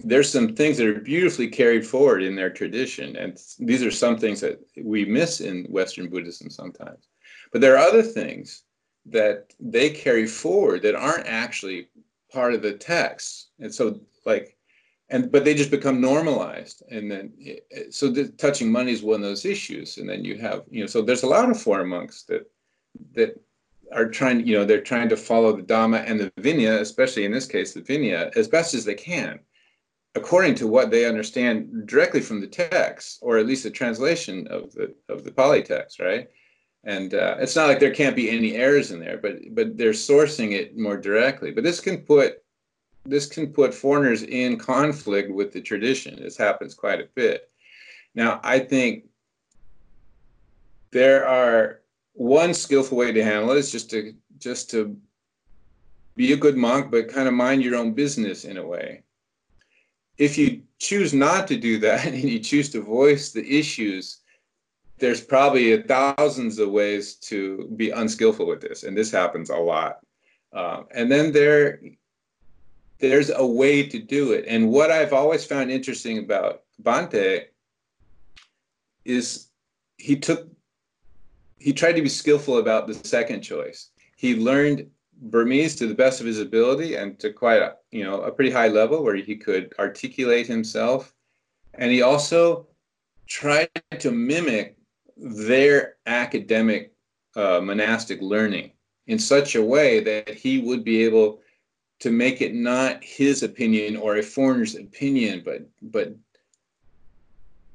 there's 0.00 0.30
some 0.30 0.54
things 0.54 0.76
that 0.76 0.88
are 0.88 1.00
beautifully 1.00 1.48
carried 1.48 1.86
forward 1.86 2.22
in 2.22 2.34
their 2.34 2.50
tradition 2.50 3.16
and 3.16 3.38
these 3.60 3.82
are 3.82 3.92
some 3.92 4.18
things 4.18 4.40
that 4.40 4.58
we 4.82 5.04
miss 5.04 5.40
in 5.40 5.64
western 5.64 6.08
buddhism 6.08 6.50
sometimes. 6.50 7.08
But 7.52 7.60
there 7.60 7.74
are 7.74 7.88
other 7.88 8.02
things 8.02 8.64
that 9.06 9.52
they 9.60 9.90
carry 9.90 10.26
forward 10.26 10.82
that 10.82 10.94
aren't 10.94 11.26
actually 11.26 11.88
part 12.34 12.54
of 12.54 12.62
the 12.62 12.74
text. 12.74 13.48
And 13.60 13.72
so 13.72 14.00
like 14.26 14.56
and 15.10 15.30
but 15.30 15.44
they 15.44 15.54
just 15.54 15.70
become 15.70 16.00
normalized. 16.00 16.82
And 16.90 17.10
then 17.10 17.32
so 17.90 18.10
the, 18.10 18.28
touching 18.28 18.70
money 18.70 18.92
is 18.92 19.02
one 19.02 19.16
of 19.16 19.28
those 19.28 19.44
issues. 19.44 19.98
And 19.98 20.08
then 20.08 20.24
you 20.24 20.36
have 20.38 20.62
you 20.70 20.80
know 20.80 20.86
so 20.86 21.02
there's 21.02 21.22
a 21.22 21.34
lot 21.36 21.50
of 21.50 21.60
foreign 21.60 21.88
monks 21.88 22.24
that 22.24 22.50
that 23.14 23.40
are 23.92 24.08
trying 24.08 24.46
you 24.46 24.56
know 24.56 24.64
they're 24.64 24.80
trying 24.80 25.08
to 25.08 25.16
follow 25.16 25.56
the 25.56 25.62
dhamma 25.62 26.04
and 26.08 26.18
the 26.18 26.30
vinaya 26.40 26.80
especially 26.80 27.24
in 27.24 27.32
this 27.32 27.46
case 27.46 27.72
the 27.72 27.80
vinaya 27.80 28.34
as 28.36 28.48
best 28.48 28.74
as 28.74 28.84
they 28.84 28.94
can 28.94 29.38
according 30.14 30.54
to 30.54 30.66
what 30.66 30.90
they 30.90 31.06
understand 31.06 31.86
directly 31.86 32.20
from 32.20 32.40
the 32.40 32.46
text 32.46 33.18
or 33.22 33.36
at 33.38 33.46
least 33.46 33.62
the 33.62 33.70
translation 33.70 34.46
of 34.48 34.72
the 34.72 34.94
of 35.08 35.24
the 35.24 35.30
pali 35.30 35.62
text 35.62 36.00
right 36.00 36.28
and 36.84 37.14
uh, 37.14 37.36
it's 37.38 37.56
not 37.56 37.68
like 37.68 37.80
there 37.80 37.94
can't 37.94 38.16
be 38.16 38.30
any 38.30 38.56
errors 38.56 38.90
in 38.90 39.00
there 39.00 39.18
but 39.18 39.36
but 39.52 39.76
they're 39.76 39.90
sourcing 39.90 40.52
it 40.52 40.76
more 40.76 40.96
directly. 40.96 41.50
But 41.50 41.64
this 41.64 41.80
can 41.80 41.98
put 41.98 42.42
this 43.04 43.26
can 43.26 43.52
put 43.52 43.74
foreigners 43.74 44.22
in 44.22 44.58
conflict 44.58 45.32
with 45.32 45.52
the 45.52 45.60
tradition. 45.60 46.16
This 46.22 46.36
happens 46.36 46.74
quite 46.74 47.00
a 47.00 47.08
bit. 47.14 47.50
Now 48.14 48.40
i 48.44 48.58
think 48.58 49.04
there 50.92 51.26
are 51.26 51.80
one 52.12 52.54
skillful 52.54 52.96
way 52.96 53.10
to 53.10 53.24
handle 53.24 53.50
it 53.50 53.58
is 53.58 53.72
just 53.72 53.90
to 53.90 54.14
just 54.38 54.70
to 54.70 54.96
be 56.16 56.32
a 56.32 56.36
good 56.36 56.56
monk 56.56 56.90
but 56.90 57.08
kind 57.08 57.26
of 57.26 57.34
mind 57.34 57.62
your 57.62 57.76
own 57.76 57.92
business 57.92 58.44
in 58.44 58.58
a 58.58 58.66
way. 58.66 59.02
If 60.16 60.38
you 60.38 60.62
choose 60.78 61.12
not 61.12 61.48
to 61.48 61.56
do 61.56 61.78
that 61.78 62.06
and 62.18 62.30
you 62.30 62.38
choose 62.38 62.70
to 62.70 62.82
voice 62.82 63.32
the 63.32 63.44
issues 63.46 64.20
there's 65.04 65.20
probably 65.20 65.82
thousands 65.82 66.58
of 66.58 66.70
ways 66.70 67.16
to 67.16 67.70
be 67.76 67.90
unskillful 67.90 68.46
with 68.46 68.62
this, 68.62 68.84
and 68.84 68.96
this 68.96 69.10
happens 69.10 69.50
a 69.50 69.56
lot. 69.56 69.98
Um, 70.54 70.86
and 70.94 71.12
then 71.12 71.30
there, 71.30 71.82
there's 73.00 73.28
a 73.28 73.46
way 73.46 73.86
to 73.86 73.98
do 73.98 74.32
it. 74.32 74.46
And 74.48 74.70
what 74.70 74.90
I've 74.90 75.12
always 75.12 75.44
found 75.44 75.70
interesting 75.70 76.20
about 76.20 76.62
Bhante 76.82 77.42
is 79.04 79.48
he 79.98 80.16
took, 80.16 80.48
he 81.58 81.74
tried 81.74 81.96
to 81.96 82.02
be 82.02 82.08
skillful 82.08 82.56
about 82.56 82.86
the 82.86 82.94
second 82.94 83.42
choice. 83.42 83.90
He 84.16 84.34
learned 84.36 84.86
Burmese 85.20 85.76
to 85.76 85.86
the 85.86 85.94
best 85.94 86.20
of 86.20 86.26
his 86.26 86.40
ability 86.40 86.94
and 86.94 87.18
to 87.18 87.30
quite 87.30 87.60
a, 87.60 87.74
you 87.90 88.04
know, 88.04 88.22
a 88.22 88.32
pretty 88.32 88.50
high 88.50 88.68
level 88.68 89.04
where 89.04 89.16
he 89.16 89.36
could 89.36 89.74
articulate 89.78 90.46
himself. 90.46 91.12
And 91.74 91.92
he 91.92 92.00
also 92.00 92.68
tried 93.26 93.68
to 93.98 94.10
mimic 94.10 94.78
their 95.16 95.96
academic 96.06 96.92
uh, 97.36 97.60
monastic 97.60 98.20
learning 98.20 98.72
in 99.06 99.18
such 99.18 99.54
a 99.54 99.62
way 99.62 100.00
that 100.00 100.30
he 100.30 100.60
would 100.60 100.84
be 100.84 101.04
able 101.04 101.40
to 102.00 102.10
make 102.10 102.40
it 102.42 102.54
not 102.54 103.02
his 103.02 103.42
opinion 103.42 103.96
or 103.96 104.16
a 104.16 104.22
foreigner's 104.22 104.74
opinion, 104.74 105.42
but 105.44 105.68
but 105.82 106.14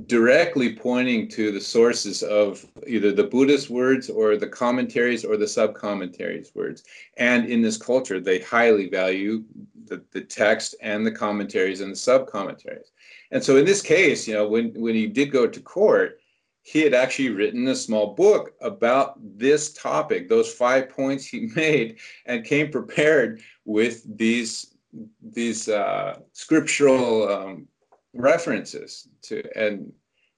directly 0.06 0.76
pointing 0.76 1.28
to 1.28 1.52
the 1.52 1.60
sources 1.60 2.24
of 2.24 2.66
either 2.88 3.12
the 3.12 3.24
Buddhist 3.24 3.70
words 3.70 4.10
or 4.10 4.38
the 4.38 4.48
commentaries 4.48 5.26
or 5.26 5.36
the 5.36 5.48
sub-commentaries 5.48 6.52
words. 6.56 6.84
And 7.18 7.46
in 7.48 7.62
this 7.62 7.78
culture, 7.78 8.22
they 8.22 8.40
highly 8.40 8.90
value 8.90 9.44
the, 9.88 10.02
the 10.12 10.22
text 10.22 10.76
and 10.82 11.06
the 11.06 11.12
commentaries 11.12 11.82
and 11.82 11.92
the 11.92 11.98
sub-commentaries. 11.98 12.92
And 13.32 13.44
so 13.44 13.58
in 13.58 13.66
this 13.66 13.82
case, 13.82 14.26
you 14.26 14.36
know, 14.36 14.48
when, 14.48 14.74
when 14.80 14.96
he 14.96 15.06
did 15.06 15.32
go 15.32 15.46
to 15.46 15.60
court, 15.60 16.22
he 16.64 16.82
had 16.82 16.94
actually 16.94 17.30
written 17.30 17.68
a 17.68 17.76
small 17.76 18.14
book 18.14 18.54
about 18.62 19.16
this 19.38 19.74
topic, 19.74 20.30
those 20.30 20.54
five 20.54 20.90
points 20.90 21.26
he 21.26 21.50
made, 21.56 21.98
and 22.26 22.46
came 22.46 22.72
prepared 22.72 23.42
with 23.66 24.04
these 24.18 24.76
these 25.22 25.70
uh, 25.70 26.20
scriptural 26.34 27.30
um, 27.30 27.68
references 28.14 29.08
to 29.22 29.44
and 29.56 29.92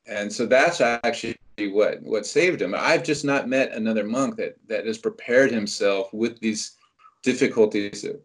and 0.07 0.31
so 0.31 0.45
that's 0.45 0.81
actually 0.81 1.35
what 1.69 2.01
what 2.01 2.25
saved 2.25 2.61
him. 2.61 2.75
I've 2.77 3.03
just 3.03 3.23
not 3.23 3.47
met 3.47 3.73
another 3.73 4.03
monk 4.03 4.35
that 4.37 4.55
that 4.67 4.85
has 4.85 4.97
prepared 4.97 5.51
himself 5.51 6.13
with 6.13 6.39
these 6.39 6.77
difficulties 7.23 8.01
that 8.01 8.21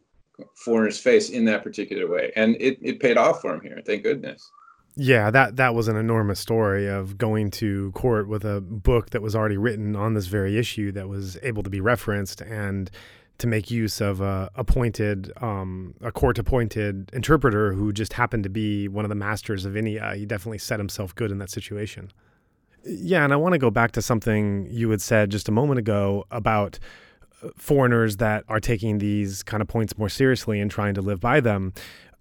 foreigners 0.54 0.98
face 0.98 1.30
in 1.30 1.44
that 1.46 1.62
particular 1.62 2.08
way, 2.08 2.32
and 2.36 2.56
it, 2.60 2.78
it 2.82 3.00
paid 3.00 3.16
off 3.16 3.40
for 3.40 3.54
him 3.54 3.60
here. 3.60 3.80
Thank 3.84 4.02
goodness. 4.02 4.50
Yeah, 4.98 5.30
that 5.30 5.56
that 5.56 5.74
was 5.74 5.88
an 5.88 5.96
enormous 5.96 6.40
story 6.40 6.88
of 6.88 7.18
going 7.18 7.50
to 7.52 7.92
court 7.92 8.28
with 8.28 8.46
a 8.46 8.62
book 8.62 9.10
that 9.10 9.20
was 9.20 9.36
already 9.36 9.58
written 9.58 9.94
on 9.94 10.14
this 10.14 10.26
very 10.26 10.56
issue 10.58 10.90
that 10.92 11.06
was 11.06 11.36
able 11.42 11.62
to 11.62 11.70
be 11.70 11.82
referenced 11.82 12.40
and 12.40 12.90
to 13.38 13.46
make 13.46 13.70
use 13.70 14.00
of 14.00 14.22
a 14.22 14.50
appointed 14.54 15.30
um, 15.42 15.94
a 16.00 16.10
court 16.10 16.38
appointed 16.38 17.10
interpreter 17.12 17.74
who 17.74 17.92
just 17.92 18.14
happened 18.14 18.42
to 18.44 18.48
be 18.48 18.88
one 18.88 19.04
of 19.04 19.10
the 19.10 19.14
masters 19.14 19.66
of 19.66 19.76
India. 19.76 20.14
He 20.16 20.24
definitely 20.24 20.58
set 20.58 20.80
himself 20.80 21.14
good 21.14 21.30
in 21.30 21.36
that 21.38 21.50
situation. 21.50 22.10
Yeah, 22.82 23.22
and 23.22 23.34
I 23.34 23.36
want 23.36 23.52
to 23.52 23.58
go 23.58 23.70
back 23.70 23.92
to 23.92 24.02
something 24.02 24.66
you 24.70 24.88
had 24.88 25.02
said 25.02 25.30
just 25.30 25.46
a 25.46 25.52
moment 25.52 25.78
ago 25.78 26.24
about 26.30 26.78
uh, 27.42 27.48
foreigners 27.56 28.16
that 28.16 28.44
are 28.48 28.60
taking 28.60 28.96
these 28.96 29.42
kind 29.42 29.60
of 29.60 29.68
points 29.68 29.98
more 29.98 30.08
seriously 30.08 30.58
and 30.58 30.70
trying 30.70 30.94
to 30.94 31.02
live 31.02 31.20
by 31.20 31.40
them 31.40 31.74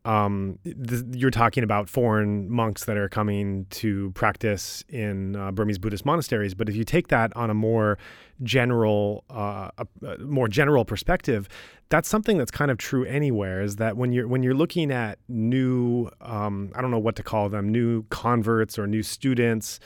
um, 0.05 0.59
th- 0.63 1.03
you're 1.13 1.31
talking 1.31 1.63
about 1.63 1.89
foreign 1.89 2.49
monks 2.49 2.85
that 2.85 2.95
are 2.95 3.09
coming 3.09 3.65
to 3.71 4.11
practice 4.11 4.83
in 4.87 5.35
uh, 5.35 5.51
Burmese 5.51 5.79
Buddhist 5.79 6.05
monasteries. 6.05 6.53
But 6.53 6.69
if 6.69 6.75
you 6.75 6.83
take 6.83 7.07
that 7.07 7.35
on 7.35 7.49
a 7.49 7.53
more 7.53 7.97
general, 8.43 9.23
uh, 9.29 9.69
a, 9.77 9.87
a 10.05 10.17
more 10.19 10.47
general 10.47 10.85
perspective, 10.85 11.49
that's 11.89 12.07
something 12.07 12.37
that's 12.37 12.51
kind 12.51 12.69
of 12.69 12.77
true 12.77 13.03
anywhere. 13.05 13.61
Is 13.61 13.77
that 13.77 13.97
when 13.97 14.11
you're 14.11 14.27
when 14.27 14.43
you're 14.43 14.53
looking 14.53 14.91
at 14.91 15.17
new, 15.27 16.09
um, 16.21 16.71
I 16.75 16.81
don't 16.81 16.91
know 16.91 16.99
what 16.99 17.15
to 17.15 17.23
call 17.23 17.49
them, 17.49 17.69
new 17.69 18.03
converts 18.09 18.77
or 18.77 18.85
new 18.87 19.03
students. 19.03 19.79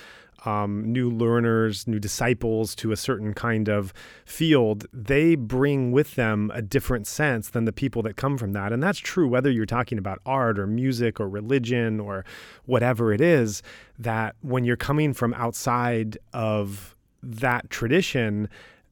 Um, 0.45 0.83
new 0.91 1.09
learners, 1.09 1.87
new 1.87 1.99
disciples 1.99 2.75
to 2.75 2.91
a 2.91 2.97
certain 2.97 3.33
kind 3.33 3.67
of 3.67 3.93
field, 4.25 4.85
they 4.93 5.35
bring 5.35 5.91
with 5.91 6.15
them 6.15 6.51
a 6.53 6.61
different 6.61 7.07
sense 7.07 7.49
than 7.49 7.65
the 7.65 7.73
people 7.73 8.01
that 8.03 8.15
come 8.15 8.37
from 8.37 8.53
that. 8.53 8.71
And 8.71 8.81
that's 8.81 8.99
true 8.99 9.27
whether 9.27 9.51
you're 9.51 9.65
talking 9.65 9.97
about 9.97 10.19
art 10.25 10.59
or 10.59 10.67
music 10.67 11.19
or 11.19 11.27
religion 11.27 11.99
or 11.99 12.25
whatever 12.65 13.13
it 13.13 13.21
is, 13.21 13.61
that 13.97 14.35
when 14.41 14.63
you're 14.63 14.77
coming 14.77 15.13
from 15.13 15.33
outside 15.33 16.17
of 16.33 16.95
that 17.21 17.69
tradition, 17.69 18.49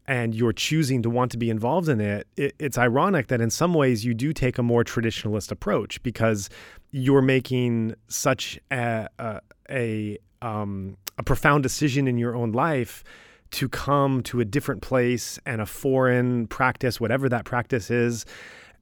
and 0.07 0.33
you're 0.33 0.53
choosing 0.53 1.01
to 1.01 1.09
want 1.09 1.31
to 1.31 1.37
be 1.37 1.49
involved 1.49 1.89
in 1.89 1.99
it, 1.99 2.27
it, 2.37 2.55
it's 2.59 2.77
ironic 2.77 3.27
that 3.27 3.41
in 3.41 3.49
some 3.49 3.73
ways 3.73 4.05
you 4.05 4.13
do 4.13 4.31
take 4.31 4.57
a 4.57 4.63
more 4.63 4.83
traditionalist 4.83 5.51
approach 5.51 6.01
because 6.01 6.49
you're 6.91 7.21
making 7.21 7.93
such 8.07 8.57
a, 8.71 9.07
a, 9.19 9.41
a 9.69 10.17
um, 10.41 10.95
a 11.17 11.23
profound 11.23 11.63
decision 11.63 12.07
in 12.07 12.17
your 12.17 12.35
own 12.35 12.51
life 12.51 13.03
to 13.51 13.69
come 13.69 14.21
to 14.23 14.39
a 14.39 14.45
different 14.45 14.81
place 14.81 15.39
and 15.45 15.61
a 15.61 15.65
foreign 15.65 16.47
practice, 16.47 16.99
whatever 16.99 17.29
that 17.29 17.45
practice 17.45 17.89
is. 17.89 18.25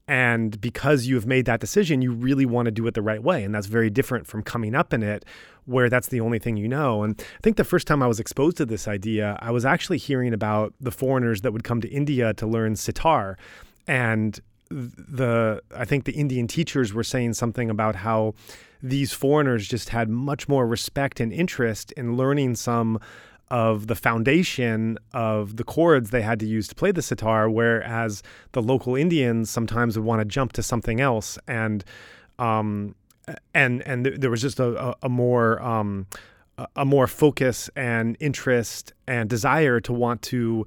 And 0.08 0.60
because 0.60 1.06
you 1.06 1.16
have 1.16 1.26
made 1.26 1.46
that 1.46 1.60
decision, 1.60 2.00
you 2.00 2.12
really 2.12 2.46
want 2.46 2.66
to 2.66 2.70
do 2.70 2.86
it 2.86 2.94
the 2.94 3.02
right 3.02 3.22
way. 3.22 3.42
And 3.42 3.54
that's 3.54 3.66
very 3.66 3.90
different 3.90 4.26
from 4.26 4.42
coming 4.42 4.74
up 4.74 4.92
in 4.92 5.02
it 5.02 5.24
where 5.64 5.88
that's 5.88 6.08
the 6.08 6.20
only 6.20 6.38
thing 6.38 6.56
you 6.56 6.68
know. 6.68 7.02
And 7.02 7.20
I 7.20 7.40
think 7.42 7.56
the 7.56 7.64
first 7.64 7.88
time 7.88 8.02
I 8.02 8.06
was 8.06 8.20
exposed 8.20 8.56
to 8.58 8.66
this 8.66 8.86
idea, 8.86 9.36
I 9.40 9.50
was 9.50 9.64
actually 9.64 9.98
hearing 9.98 10.32
about 10.32 10.74
the 10.80 10.92
foreigners 10.92 11.40
that 11.42 11.52
would 11.52 11.64
come 11.64 11.80
to 11.80 11.88
India 11.88 12.32
to 12.34 12.46
learn 12.46 12.76
sitar. 12.76 13.36
And 13.88 14.38
the 14.70 15.60
I 15.76 15.84
think 15.84 16.04
the 16.04 16.12
Indian 16.12 16.46
teachers 16.46 16.92
were 16.92 17.04
saying 17.04 17.34
something 17.34 17.70
about 17.70 17.96
how 17.96 18.34
these 18.82 19.12
foreigners 19.12 19.68
just 19.68 19.90
had 19.90 20.08
much 20.08 20.48
more 20.48 20.66
respect 20.66 21.20
and 21.20 21.32
interest 21.32 21.92
in 21.92 22.16
learning 22.16 22.56
some 22.56 22.98
of 23.48 23.86
the 23.86 23.94
foundation 23.94 24.98
of 25.12 25.56
the 25.56 25.64
chords 25.64 26.10
they 26.10 26.22
had 26.22 26.40
to 26.40 26.46
use 26.46 26.66
to 26.68 26.74
play 26.74 26.90
the 26.90 27.02
sitar, 27.02 27.48
whereas 27.48 28.22
the 28.52 28.62
local 28.62 28.96
Indians 28.96 29.50
sometimes 29.50 29.96
would 29.96 30.04
want 30.04 30.20
to 30.20 30.24
jump 30.24 30.52
to 30.52 30.62
something 30.62 31.00
else, 31.00 31.38
and 31.46 31.84
um, 32.38 32.94
and 33.54 33.82
and 33.82 34.06
there 34.06 34.30
was 34.30 34.42
just 34.42 34.58
a, 34.58 34.88
a, 34.88 34.94
a 35.04 35.08
more 35.08 35.62
um, 35.62 36.06
a 36.74 36.84
more 36.84 37.06
focus 37.06 37.70
and 37.76 38.16
interest 38.18 38.92
and 39.06 39.28
desire 39.28 39.80
to 39.80 39.92
want 39.92 40.22
to 40.22 40.66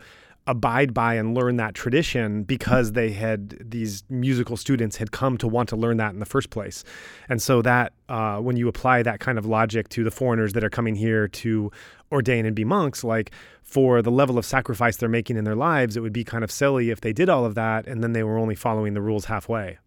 abide 0.50 0.96
by 0.96 1.14
and 1.14 1.38
learn 1.38 1.58
that 1.58 1.76
tradition 1.76 2.42
because 2.42 2.94
they 2.94 3.12
had 3.12 3.56
these 3.64 4.04
musical 4.10 4.58
students 4.58 4.98
had 4.98 5.12
come 5.12 5.38
to 5.38 5.48
want 5.48 5.70
to 5.70 5.76
learn 5.76 5.98
that 5.98 6.12
in 6.12 6.20
the 6.20 6.26
first 6.26 6.50
place. 6.50 6.84
And 7.30 7.40
so 7.40 7.62
that 7.62 7.94
uh, 8.10 8.40
when 8.40 8.58
you 8.58 8.68
apply 8.68 9.04
that 9.04 9.20
kind 9.20 9.38
of 9.38 9.46
logic 9.46 9.90
to 9.90 10.04
the 10.04 10.10
foreigners 10.10 10.54
that 10.54 10.64
are 10.64 10.70
coming 10.70 10.96
here 10.96 11.28
to 11.28 11.72
ordain 12.12 12.48
and 12.48 12.56
be 12.56 12.64
monks 12.66 13.04
like 13.04 13.30
for 13.62 14.02
the 14.02 14.10
level 14.10 14.40
of 14.40 14.46
sacrifice 14.46 14.98
they're 14.98 15.08
making 15.08 15.38
in 15.38 15.44
their 15.44 15.56
lives 15.56 15.96
it 15.96 16.00
would 16.00 16.12
be 16.12 16.24
kind 16.24 16.44
of 16.44 16.50
silly 16.50 16.90
if 16.90 17.02
they 17.02 17.14
did 17.14 17.30
all 17.30 17.46
of 17.46 17.54
that 17.54 17.86
and 17.86 18.04
then 18.04 18.14
they 18.14 18.24
were 18.24 18.40
only 18.40 18.56
following 18.56 18.96
the 18.96 19.02
rules 19.02 19.26
halfway. 19.26 19.78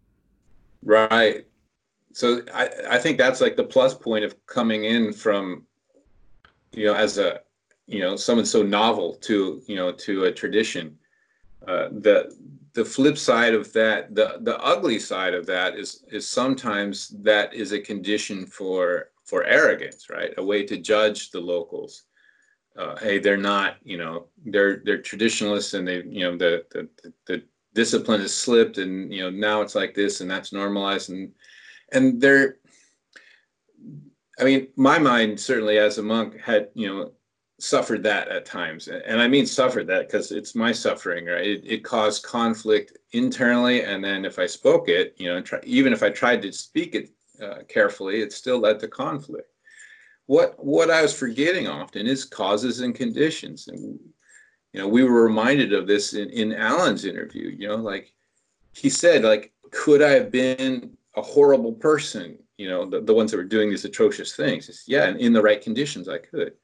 Right. 0.85 1.45
So 2.13 2.43
i, 2.55 2.71
I 2.89 2.99
think 2.99 3.19
that's 3.19 3.41
like 3.41 3.57
the 3.57 3.65
plus 3.65 3.95
point 3.95 4.25
of 4.25 4.47
coming 4.47 4.85
in 4.85 5.13
from 5.13 5.67
you 6.71 6.87
know 6.87 6.95
as 6.95 7.19
a 7.19 7.41
you 7.87 8.01
know 8.01 8.17
someone 8.17 8.47
so 8.47 8.63
novel 8.63 9.15
to 9.17 9.63
you 9.67 9.77
know 9.77 9.93
to 9.93 10.25
a 10.25 10.33
tradition. 10.33 10.97
Uh, 11.67 11.89
the 12.01 12.35
the 12.75 12.85
flip 12.85 13.19
side 13.19 13.55
of 13.55 13.73
that 13.73 14.15
the 14.15 14.39
the 14.41 14.59
ugly 14.59 14.99
side 14.99 15.35
of 15.35 15.47
that 15.47 15.77
is 15.77 16.05
is 16.11 16.29
sometimes 16.29 17.09
that 17.23 17.53
is 17.55 17.73
a 17.73 17.81
condition 17.81 18.47
for 18.47 19.11
for 19.25 19.45
arrogance 19.45 20.09
right? 20.11 20.35
A 20.39 20.45
way 20.45 20.65
to 20.65 20.77
judge 20.79 21.31
the 21.31 21.41
locals. 21.41 22.05
Uh, 22.77 22.97
hey 22.97 23.19
they're 23.19 23.37
not 23.37 23.77
you 23.85 23.99
know 23.99 24.27
they're 24.47 24.83
they're 24.85 25.03
traditionalists 25.03 25.75
and 25.75 25.87
they 25.87 26.03
you 26.05 26.21
know 26.25 26.37
the, 26.37 26.65
the 26.71 26.89
the 27.27 27.43
discipline 27.75 28.21
has 28.21 28.35
slipped 28.35 28.79
and 28.79 29.13
you 29.13 29.23
know 29.23 29.31
now 29.31 29.61
it's 29.61 29.75
like 29.75 29.95
this 29.95 30.21
and 30.21 30.31
that's 30.31 30.53
normalized 30.53 31.11
and 31.11 31.31
and 31.93 32.21
they're 32.21 32.57
i 34.39 34.45
mean 34.45 34.69
my 34.77 34.99
mind 34.99 35.39
certainly 35.39 35.77
as 35.79 35.99
a 35.99 36.03
monk 36.03 36.41
had 36.41 36.69
you 36.75 36.89
know 36.89 37.13
suffered 37.63 38.03
that 38.03 38.27
at 38.27 38.45
times 38.45 38.89
and 38.89 39.23
i 39.23 39.29
mean 39.29 39.47
suffered 39.47 39.87
that 39.87 40.09
because 40.09 40.33
it's 40.33 40.57
my 40.57 40.73
suffering 40.73 41.27
right? 41.27 41.47
It, 41.47 41.63
it, 41.65 41.85
caused 41.85 42.25
conflict 42.25 42.99
internally 43.13 43.85
and 43.85 44.03
then 44.03 44.25
if 44.25 44.41
i 44.41 44.47
spoke 44.47 44.89
it 44.89 45.15
you 45.17 45.29
know 45.29 45.41
try, 45.41 45.61
even 45.63 45.93
if 45.93 46.03
i 46.03 46.11
tried 46.11 46.43
to 46.43 46.53
speak 46.53 46.97
it 46.97 47.11
uh, 47.41 47.63
carefully 47.69 48.21
it 48.21 48.33
still 48.33 48.59
led 48.59 48.81
to 48.81 48.89
conflict. 48.89 49.49
What 50.27 50.57
what 50.59 50.91
i 50.91 51.03
was 51.03 51.17
forgetting 51.17 51.69
often 51.69 52.09
is 52.09 52.25
causes 52.25 52.81
and 52.81 52.97
conditions 52.97 53.69
and 53.69 53.97
you 54.73 54.81
know 54.81 54.89
we 54.89 55.05
were 55.05 55.23
reminded 55.23 55.73
of 55.73 55.87
this 55.87 56.15
in, 56.15 56.31
in 56.31 56.53
alan's 56.53 57.05
interview 57.05 57.49
you 57.49 57.69
know 57.69 57.77
like 57.77 58.13
he 58.73 58.91
said 58.91 59.23
like 59.23 59.53
could 59.71 60.03
i 60.03 60.11
have 60.11 60.33
been 60.33 60.97
a 61.15 61.23
horrible 61.23 61.75
person? 61.75 62.39
You 62.57 62.69
know 62.69 62.91
the, 62.91 63.01
the 63.01 63.15
ones 63.15 63.31
that 63.31 63.37
were 63.37 63.45
doing 63.45 63.71
these 63.71 63.85
atrocious 63.85 64.35
things. 64.35 64.85
Yeah 64.89 65.15
in 65.17 65.33
the 65.33 65.43
right 65.43 65.61
conditions 65.61 66.09
i 66.09 66.19
could 66.19 66.55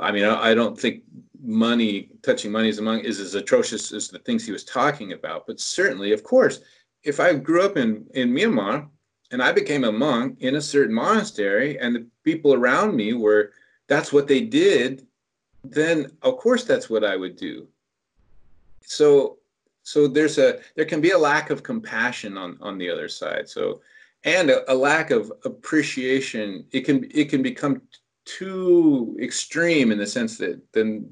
I 0.00 0.12
mean, 0.12 0.24
I, 0.24 0.50
I 0.50 0.54
don't 0.54 0.78
think 0.78 1.02
money, 1.42 2.10
touching 2.22 2.52
money 2.52 2.68
is 2.68 2.78
among 2.78 3.00
is 3.00 3.20
as 3.20 3.34
atrocious 3.34 3.92
as 3.92 4.08
the 4.08 4.18
things 4.20 4.44
he 4.44 4.52
was 4.52 4.64
talking 4.64 5.12
about. 5.12 5.46
But 5.46 5.60
certainly, 5.60 6.12
of 6.12 6.22
course, 6.22 6.60
if 7.02 7.20
I 7.20 7.34
grew 7.34 7.64
up 7.64 7.76
in 7.76 8.06
in 8.14 8.32
Myanmar 8.32 8.88
and 9.30 9.42
I 9.42 9.52
became 9.52 9.84
a 9.84 9.92
monk 9.92 10.38
in 10.40 10.56
a 10.56 10.60
certain 10.60 10.94
monastery, 10.94 11.78
and 11.78 11.94
the 11.94 12.06
people 12.24 12.54
around 12.54 12.96
me 12.96 13.12
were 13.14 13.52
that's 13.88 14.12
what 14.12 14.28
they 14.28 14.40
did, 14.40 15.06
then 15.64 16.10
of 16.22 16.36
course 16.38 16.64
that's 16.64 16.90
what 16.90 17.04
I 17.04 17.16
would 17.16 17.36
do. 17.36 17.68
So 18.84 19.38
so 19.82 20.06
there's 20.06 20.38
a 20.38 20.60
there 20.76 20.84
can 20.84 21.00
be 21.00 21.10
a 21.10 21.18
lack 21.18 21.50
of 21.50 21.62
compassion 21.62 22.36
on 22.36 22.58
on 22.60 22.78
the 22.78 22.90
other 22.90 23.08
side. 23.08 23.48
So 23.48 23.80
and 24.24 24.50
a, 24.50 24.70
a 24.70 24.74
lack 24.74 25.10
of 25.10 25.32
appreciation. 25.44 26.66
It 26.72 26.82
can 26.82 27.08
it 27.10 27.30
can 27.30 27.42
become 27.42 27.82
too 28.24 29.16
extreme 29.20 29.92
in 29.92 29.98
the 29.98 30.06
sense 30.06 30.38
that 30.38 30.60
then 30.72 31.10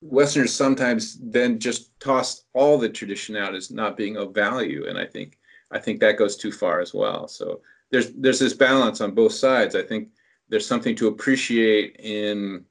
Westerners 0.00 0.54
sometimes 0.54 1.18
then 1.20 1.58
just 1.58 1.98
toss 2.00 2.44
all 2.52 2.78
the 2.78 2.88
tradition 2.88 3.36
out 3.36 3.54
as 3.54 3.70
not 3.70 3.96
being 3.96 4.16
of 4.16 4.34
value, 4.34 4.86
and 4.86 4.98
I 4.98 5.06
think 5.06 5.38
I 5.70 5.78
think 5.78 6.00
that 6.00 6.18
goes 6.18 6.36
too 6.36 6.52
far 6.52 6.80
as 6.80 6.94
well. 6.94 7.26
So 7.28 7.60
there's 7.90 8.12
there's 8.12 8.38
this 8.38 8.54
balance 8.54 9.00
on 9.00 9.14
both 9.14 9.32
sides. 9.32 9.74
I 9.74 9.82
think 9.82 10.08
there's 10.48 10.66
something 10.66 10.94
to 10.96 11.08
appreciate 11.08 11.96
in 11.98 12.64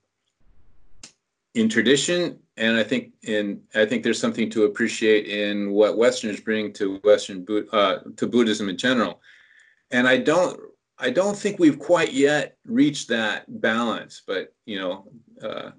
in 1.54 1.68
tradition, 1.68 2.40
and 2.56 2.78
I 2.78 2.84
think 2.84 3.14
in 3.24 3.62
I 3.76 3.86
think 3.86 4.04
there's 4.04 4.20
something 4.20 4.50
to 4.52 4.66
appreciate 4.66 5.28
in 5.28 5.72
what 5.72 5.98
Westerners 5.98 6.40
bring 6.40 6.72
to 6.74 6.98
Western 7.04 7.46
uh, 7.72 7.98
to 8.16 8.28
Buddhism 8.28 8.70
in 8.70 8.78
general. 8.78 9.22
And 9.92 10.08
I 10.08 10.18
don't 10.18 10.60
I 11.00 11.10
don't 11.12 11.38
think 11.38 11.60
we've 11.60 11.80
quite 11.80 12.14
yet 12.14 12.58
reached 12.66 13.08
that 13.10 13.46
balance, 13.62 14.24
but 14.26 14.54
you 14.66 14.80
know, 14.80 15.08
uh, 15.42 15.72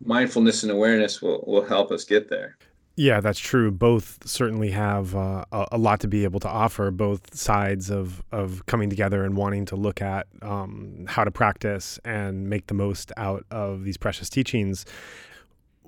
mindfulness 0.00 0.62
and 0.62 0.72
awareness 0.72 1.20
will 1.20 1.44
will 1.46 1.64
help 1.64 1.90
us 1.90 2.04
get 2.04 2.28
there. 2.28 2.56
Yeah, 2.96 3.20
that's 3.20 3.40
true. 3.40 3.72
Both 3.72 4.20
certainly 4.24 4.70
have 4.70 5.16
uh, 5.16 5.44
a, 5.50 5.76
lot 5.76 5.98
to 6.00 6.08
be 6.08 6.22
able 6.22 6.38
to 6.40 6.48
offer. 6.48 6.92
Both 6.92 7.34
sides 7.34 7.90
of 7.90 8.22
of 8.30 8.64
coming 8.66 8.88
together 8.88 9.24
and 9.24 9.36
wanting 9.36 9.64
to 9.66 9.76
look 9.76 10.00
at 10.00 10.26
um, 10.42 11.04
how 11.08 11.24
to 11.24 11.30
practice 11.30 11.98
and 12.04 12.48
make 12.48 12.68
the 12.68 12.74
most 12.74 13.10
out 13.16 13.44
of 13.50 13.84
these 13.84 13.96
precious 13.96 14.28
teachings. 14.28 14.86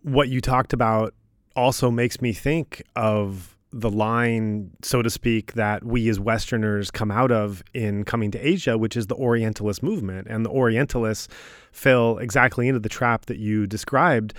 What 0.02 0.28
you 0.28 0.40
talked 0.40 0.72
about 0.72 1.14
also 1.54 1.90
makes 1.90 2.20
me 2.20 2.32
think 2.32 2.82
of 2.96 3.55
the 3.80 3.90
line, 3.90 4.70
so 4.82 5.02
to 5.02 5.10
speak, 5.10 5.52
that 5.52 5.84
we 5.84 6.08
as 6.08 6.18
Westerners 6.18 6.90
come 6.90 7.10
out 7.10 7.30
of 7.30 7.62
in 7.74 8.04
coming 8.04 8.30
to 8.30 8.38
Asia, 8.38 8.78
which 8.78 8.96
is 8.96 9.06
the 9.06 9.14
Orientalist 9.14 9.82
movement. 9.82 10.26
And 10.28 10.44
the 10.44 10.50
Orientalists 10.50 11.28
fell 11.72 12.18
exactly 12.18 12.68
into 12.68 12.80
the 12.80 12.88
trap 12.88 13.26
that 13.26 13.38
you 13.38 13.66
described 13.66 14.32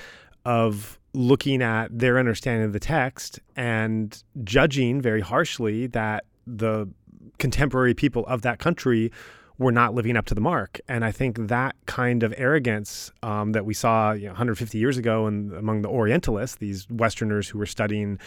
of 0.46 1.00
looking 1.14 1.62
at 1.62 1.88
their 1.98 2.18
understanding 2.18 2.66
of 2.66 2.74
the 2.74 2.80
text 2.80 3.40
and 3.56 4.24
judging 4.44 5.02
very 5.02 5.22
harshly 5.22 5.88
that 5.88 6.26
the 6.46 6.90
contemporary 7.38 7.94
people 7.94 8.26
of 8.28 8.42
that 8.42 8.60
country 8.60 9.12
were 9.60 9.72
not 9.72 9.94
living 9.94 10.16
up 10.16 10.26
to 10.26 10.36
the 10.36 10.42
mark. 10.42 10.80
And 10.88 11.04
I 11.04 11.12
think 11.12 11.48
that 11.48 11.76
kind 11.86 12.24
of 12.24 12.34
arrogance 12.38 13.12
um, 13.24 13.54
that 13.54 13.66
we 13.66 13.74
saw 13.74 14.12
you 14.12 14.26
know, 14.26 14.32
150 14.32 14.78
years 14.78 14.98
ago 14.98 15.26
and 15.26 15.52
among 15.54 15.82
the 15.82 15.90
Orientalists, 15.90 16.58
these 16.58 16.88
Westerners 16.90 17.50
who 17.50 17.58
were 17.58 17.66
studying 17.66 18.20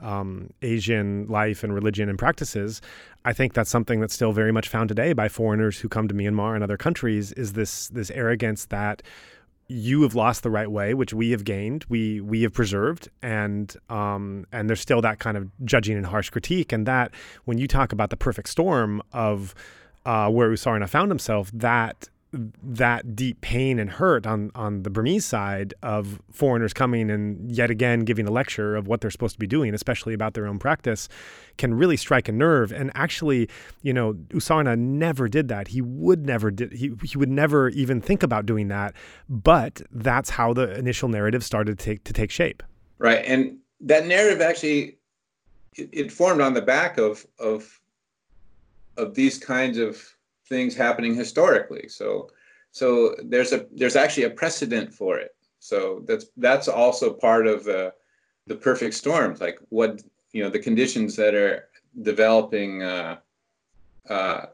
um, 0.00 0.50
Asian 0.62 1.26
life 1.26 1.64
and 1.64 1.74
religion 1.74 2.08
and 2.08 2.18
practices, 2.18 2.80
I 3.24 3.32
think 3.32 3.54
that's 3.54 3.70
something 3.70 4.00
that's 4.00 4.14
still 4.14 4.32
very 4.32 4.52
much 4.52 4.68
found 4.68 4.88
today 4.88 5.12
by 5.12 5.28
foreigners 5.28 5.78
who 5.78 5.88
come 5.88 6.08
to 6.08 6.14
Myanmar 6.14 6.54
and 6.54 6.62
other 6.62 6.76
countries. 6.76 7.32
Is 7.32 7.54
this 7.54 7.88
this 7.88 8.10
arrogance 8.10 8.66
that 8.66 9.02
you 9.66 10.02
have 10.02 10.14
lost 10.14 10.42
the 10.42 10.50
right 10.50 10.70
way, 10.70 10.92
which 10.92 11.14
we 11.14 11.30
have 11.30 11.44
gained, 11.44 11.84
we 11.88 12.20
we 12.20 12.42
have 12.42 12.52
preserved, 12.52 13.08
and 13.22 13.74
um, 13.88 14.46
and 14.52 14.68
there's 14.68 14.80
still 14.80 15.00
that 15.00 15.18
kind 15.20 15.36
of 15.36 15.50
judging 15.64 15.96
and 15.96 16.06
harsh 16.06 16.30
critique, 16.30 16.72
and 16.72 16.86
that 16.86 17.12
when 17.44 17.58
you 17.58 17.66
talk 17.66 17.92
about 17.92 18.10
the 18.10 18.16
perfect 18.16 18.48
storm 18.48 19.02
of 19.12 19.54
uh, 20.04 20.28
where 20.28 20.50
U 20.50 20.56
Sarana 20.56 20.88
found 20.88 21.10
himself, 21.10 21.50
that 21.54 22.08
that 22.62 23.14
deep 23.14 23.40
pain 23.40 23.78
and 23.78 23.90
hurt 23.90 24.26
on 24.26 24.50
on 24.54 24.82
the 24.82 24.90
Burmese 24.90 25.24
side 25.24 25.74
of 25.82 26.20
foreigners 26.30 26.72
coming 26.72 27.10
and 27.10 27.50
yet 27.50 27.70
again 27.70 28.00
giving 28.00 28.26
a 28.26 28.30
lecture 28.30 28.76
of 28.76 28.86
what 28.86 29.00
they're 29.00 29.10
supposed 29.10 29.34
to 29.34 29.38
be 29.38 29.46
doing, 29.46 29.74
especially 29.74 30.14
about 30.14 30.34
their 30.34 30.46
own 30.46 30.58
practice, 30.58 31.08
can 31.58 31.74
really 31.74 31.96
strike 31.96 32.28
a 32.28 32.32
nerve. 32.32 32.72
And 32.72 32.90
actually, 32.94 33.48
you 33.82 33.92
know, 33.92 34.10
U 34.30 34.38
Sarana 34.38 34.78
never 34.78 35.28
did 35.28 35.48
that. 35.48 35.68
He 35.68 35.80
would 35.80 36.26
never 36.26 36.50
did 36.50 36.72
he 36.72 36.92
he 37.04 37.18
would 37.18 37.30
never 37.30 37.68
even 37.70 38.00
think 38.00 38.22
about 38.22 38.46
doing 38.46 38.68
that. 38.68 38.94
But 39.28 39.82
that's 39.90 40.30
how 40.30 40.52
the 40.52 40.76
initial 40.78 41.08
narrative 41.08 41.44
started 41.44 41.78
to 41.78 41.84
take 41.84 42.04
to 42.04 42.12
take 42.12 42.30
shape. 42.30 42.62
Right, 42.98 43.24
and 43.24 43.58
that 43.80 44.06
narrative 44.06 44.40
actually 44.40 44.98
it, 45.76 45.88
it 45.92 46.12
formed 46.12 46.40
on 46.40 46.54
the 46.54 46.62
back 46.62 46.98
of 46.98 47.26
of 47.38 47.80
of 48.96 49.14
these 49.14 49.38
kinds 49.38 49.78
of 49.78 50.13
things 50.48 50.74
happening 50.74 51.14
historically. 51.14 51.88
So 51.88 52.30
so 52.70 53.14
there's 53.22 53.52
a 53.52 53.66
there's 53.72 53.96
actually 53.96 54.24
a 54.24 54.30
precedent 54.30 54.92
for 54.92 55.18
it. 55.18 55.34
So 55.60 56.04
that's 56.06 56.26
that's 56.36 56.68
also 56.68 57.12
part 57.12 57.46
of 57.46 57.64
the 57.64 57.92
the 58.46 58.56
perfect 58.56 58.94
storm, 58.94 59.36
like 59.40 59.58
what 59.68 60.02
you 60.32 60.42
know 60.42 60.50
the 60.50 60.58
conditions 60.58 61.16
that 61.16 61.34
are 61.34 61.68
developing 62.02 62.82
uh, 62.82 63.16
uh, 64.10 64.46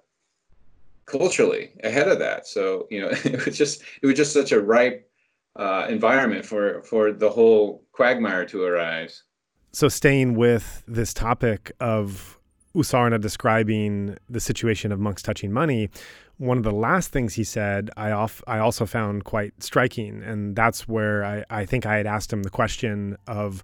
culturally 1.07 1.73
ahead 1.83 2.09
of 2.09 2.19
that. 2.19 2.47
So 2.47 2.87
you 2.91 3.01
know 3.01 3.09
it 3.25 3.45
was 3.45 3.57
just 3.57 3.83
it 4.03 4.07
was 4.07 4.17
just 4.17 4.33
such 4.33 4.53
a 4.53 4.61
ripe 4.61 5.11
uh, 5.57 5.87
environment 5.89 6.45
for 6.45 6.83
for 6.83 7.13
the 7.13 7.31
whole 7.31 7.85
quagmire 7.93 8.45
to 8.47 8.63
arise. 8.65 9.25
So 9.73 9.89
staying 9.89 10.35
with 10.35 10.83
this 10.87 11.15
topic 11.15 11.73
of 11.81 12.40
U 12.75 12.83
Sarana 12.83 13.21
describing 13.21 14.17
the 14.29 14.41
situation 14.41 14.93
of 14.93 15.01
monks 15.01 15.23
touching 15.23 15.53
money, 15.53 15.91
one 16.39 16.57
of 16.57 16.65
the 16.65 16.73
last 16.73 17.11
things 17.11 17.35
he 17.35 17.45
said 17.45 17.91
I 17.97 18.13
off 18.13 18.43
I 18.47 18.59
also 18.59 18.87
found 18.87 19.25
quite 19.25 19.63
striking, 19.63 20.23
and 20.23 20.57
that's 20.57 20.89
where 20.89 21.25
I, 21.25 21.45
I 21.51 21.67
think 21.67 21.85
I 21.85 21.97
had 21.97 22.07
asked 22.07 22.33
him 22.33 22.43
the 22.43 22.51
question 22.51 23.17
of, 23.27 23.63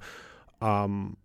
um, 0.60 1.16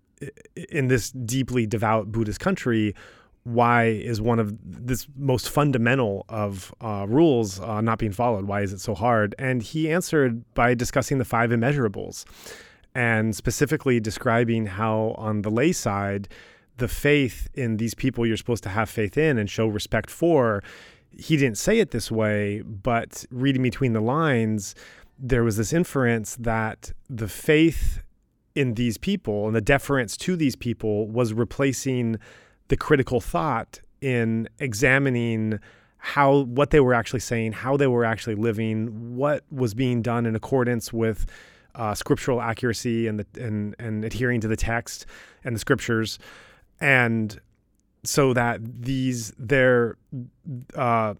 in 0.69 0.87
this 0.87 1.11
deeply 1.11 1.65
devout 1.65 2.11
Buddhist 2.11 2.39
country, 2.39 2.95
why 3.43 3.85
is 3.85 4.21
one 4.21 4.37
of 4.37 4.55
this 4.63 5.07
most 5.17 5.49
fundamental 5.49 6.25
of 6.29 6.73
uh, 6.79 7.05
rules 7.09 7.59
uh, 7.59 7.81
not 7.81 7.97
being 7.97 8.11
followed? 8.11 8.45
Why 8.45 8.61
is 8.61 8.71
it 8.71 8.79
so 8.79 8.93
hard? 8.93 9.33
And 9.39 9.63
he 9.63 9.91
answered 9.91 10.43
by 10.53 10.75
discussing 10.75 11.17
the 11.17 11.25
five 11.25 11.49
immeasurables, 11.49 12.23
and 12.93 13.35
specifically 13.35 13.99
describing 13.99 14.67
how 14.67 15.15
on 15.17 15.41
the 15.41 15.49
lay 15.49 15.71
side 15.71 16.27
the 16.81 16.87
faith 16.87 17.47
in 17.53 17.77
these 17.77 17.93
people 17.93 18.25
you're 18.25 18.35
supposed 18.35 18.63
to 18.63 18.69
have 18.69 18.89
faith 18.89 19.15
in 19.15 19.37
and 19.37 19.47
show 19.47 19.67
respect 19.67 20.09
for. 20.09 20.63
He 21.11 21.37
didn't 21.37 21.59
say 21.59 21.77
it 21.77 21.91
this 21.91 22.11
way, 22.11 22.63
but 22.63 23.23
reading 23.29 23.61
between 23.61 23.93
the 23.93 24.01
lines, 24.01 24.73
there 25.19 25.43
was 25.43 25.57
this 25.57 25.73
inference 25.73 26.35
that 26.37 26.91
the 27.07 27.27
faith 27.27 28.01
in 28.55 28.73
these 28.73 28.97
people 28.97 29.45
and 29.45 29.55
the 29.55 29.61
deference 29.61 30.17
to 30.17 30.35
these 30.35 30.55
people 30.55 31.07
was 31.07 31.33
replacing 31.33 32.17
the 32.69 32.75
critical 32.75 33.21
thought 33.21 33.79
in 34.01 34.49
examining 34.57 35.59
how 35.97 36.39
what 36.45 36.71
they 36.71 36.79
were 36.79 36.95
actually 36.95 37.19
saying, 37.19 37.51
how 37.51 37.77
they 37.77 37.85
were 37.85 38.03
actually 38.03 38.33
living, 38.33 39.15
what 39.15 39.43
was 39.51 39.75
being 39.75 40.01
done 40.01 40.25
in 40.25 40.35
accordance 40.35 40.91
with 40.91 41.27
uh, 41.75 41.93
scriptural 41.93 42.41
accuracy 42.41 43.05
and 43.05 43.19
the 43.19 43.27
and 43.39 43.75
and 43.77 44.03
adhering 44.03 44.41
to 44.41 44.47
the 44.47 44.57
text 44.57 45.05
and 45.43 45.55
the 45.55 45.59
scriptures 45.59 46.17
and 46.81 47.39
so 48.03 48.33
that 48.33 48.59
these 48.81 49.31
they're 49.37 49.97
uh, 50.75 51.13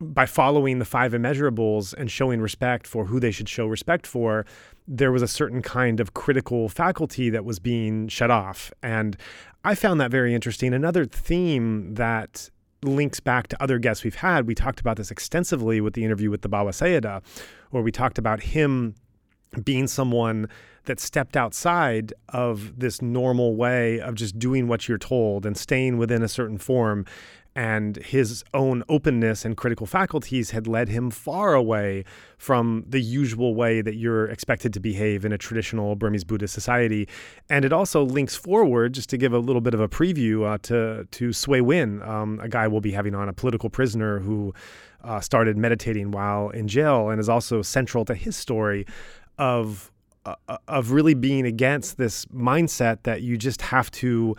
by 0.00 0.26
following 0.26 0.78
the 0.78 0.84
five 0.84 1.12
immeasurables 1.12 1.92
and 1.94 2.10
showing 2.10 2.40
respect 2.40 2.86
for 2.86 3.06
who 3.06 3.20
they 3.20 3.30
should 3.30 3.48
show 3.48 3.66
respect 3.66 4.06
for 4.06 4.46
there 4.86 5.12
was 5.12 5.22
a 5.22 5.28
certain 5.28 5.62
kind 5.62 6.00
of 6.00 6.14
critical 6.14 6.68
faculty 6.68 7.30
that 7.30 7.44
was 7.44 7.58
being 7.58 8.08
shut 8.08 8.30
off. 8.30 8.72
And 8.82 9.16
i 9.62 9.74
found 9.74 10.00
that 10.00 10.10
very 10.10 10.34
interesting. 10.34 10.72
Another 10.72 11.04
theme 11.04 11.94
that 11.94 12.50
links 12.82 13.20
back 13.20 13.46
to 13.48 13.62
other 13.62 13.78
guests 13.78 14.04
we've 14.04 14.14
had 14.14 14.46
we 14.46 14.54
talked 14.54 14.80
about 14.80 14.96
this 14.96 15.10
extensively 15.10 15.82
with 15.82 15.92
the 15.92 16.02
interview 16.02 16.30
with 16.30 16.40
the 16.40 16.48
Bawa 16.48 16.70
Sayadaw 16.70 17.22
where 17.72 17.82
we 17.82 17.92
talked 17.92 18.16
about 18.16 18.42
him 18.42 18.94
being 19.62 19.86
someone 19.86 20.48
that 20.84 21.00
stepped 21.00 21.36
outside 21.36 22.12
of 22.28 22.78
this 22.78 23.02
normal 23.02 23.56
way 23.56 24.00
of 24.00 24.14
just 24.14 24.38
doing 24.38 24.68
what 24.68 24.88
you're 24.88 24.98
told 24.98 25.46
and 25.46 25.56
staying 25.56 25.98
within 25.98 26.22
a 26.22 26.28
certain 26.28 26.58
form. 26.58 27.04
And 27.56 27.96
his 27.96 28.44
own 28.54 28.84
openness 28.88 29.44
and 29.44 29.56
critical 29.56 29.84
faculties 29.84 30.52
had 30.52 30.68
led 30.68 30.88
him 30.88 31.10
far 31.10 31.52
away 31.52 32.04
from 32.38 32.84
the 32.88 33.00
usual 33.00 33.56
way 33.56 33.82
that 33.82 33.96
you're 33.96 34.26
expected 34.26 34.72
to 34.74 34.80
behave 34.80 35.24
in 35.24 35.32
a 35.32 35.38
traditional 35.38 35.96
Burmese 35.96 36.22
Buddhist 36.22 36.54
society. 36.54 37.08
And 37.48 37.64
it 37.64 37.72
also 37.72 38.04
links 38.04 38.36
forward, 38.36 38.94
just 38.94 39.10
to 39.10 39.18
give 39.18 39.32
a 39.32 39.40
little 39.40 39.60
bit 39.60 39.74
of 39.74 39.80
a 39.80 39.88
preview, 39.88 40.46
uh, 40.46 40.58
to 40.62 41.08
to 41.10 41.32
Swe 41.32 41.60
Win, 41.60 42.00
um, 42.02 42.38
a 42.40 42.48
guy 42.48 42.68
we'll 42.68 42.80
be 42.80 42.92
having 42.92 43.16
on, 43.16 43.28
a 43.28 43.32
political 43.32 43.68
prisoner 43.68 44.20
who 44.20 44.54
uh, 45.02 45.20
started 45.20 45.56
meditating 45.56 46.12
while 46.12 46.50
in 46.50 46.68
jail 46.68 47.10
and 47.10 47.18
is 47.18 47.28
also 47.28 47.62
central 47.62 48.04
to 48.04 48.14
his 48.14 48.36
story 48.36 48.86
of 49.38 49.90
of 50.68 50.92
really 50.92 51.14
being 51.14 51.46
against 51.46 51.96
this 51.96 52.26
mindset 52.26 53.04
that 53.04 53.22
you 53.22 53.36
just 53.36 53.62
have 53.62 53.90
to 53.90 54.36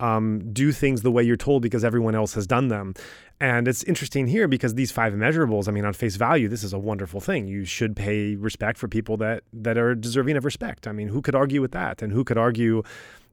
um, 0.00 0.52
do 0.52 0.72
things 0.72 1.02
the 1.02 1.10
way 1.10 1.22
you're 1.22 1.36
told 1.36 1.62
because 1.62 1.84
everyone 1.84 2.14
else 2.14 2.34
has 2.34 2.46
done 2.46 2.68
them. 2.68 2.94
And 3.40 3.66
it's 3.66 3.82
interesting 3.84 4.26
here 4.26 4.46
because 4.46 4.74
these 4.74 4.92
five 4.92 5.12
immeasurables, 5.12 5.68
I 5.68 5.72
mean, 5.72 5.84
on 5.84 5.92
face 5.92 6.16
value, 6.16 6.48
this 6.48 6.62
is 6.62 6.72
a 6.72 6.78
wonderful 6.78 7.20
thing. 7.20 7.48
You 7.48 7.64
should 7.64 7.96
pay 7.96 8.36
respect 8.36 8.78
for 8.78 8.88
people 8.88 9.16
that 9.18 9.42
that 9.52 9.78
are 9.78 9.94
deserving 9.94 10.36
of 10.36 10.44
respect. 10.44 10.86
I 10.86 10.92
mean, 10.92 11.08
who 11.08 11.22
could 11.22 11.34
argue 11.34 11.60
with 11.60 11.72
that? 11.72 12.02
And 12.02 12.12
who 12.12 12.24
could 12.24 12.38
argue 12.38 12.82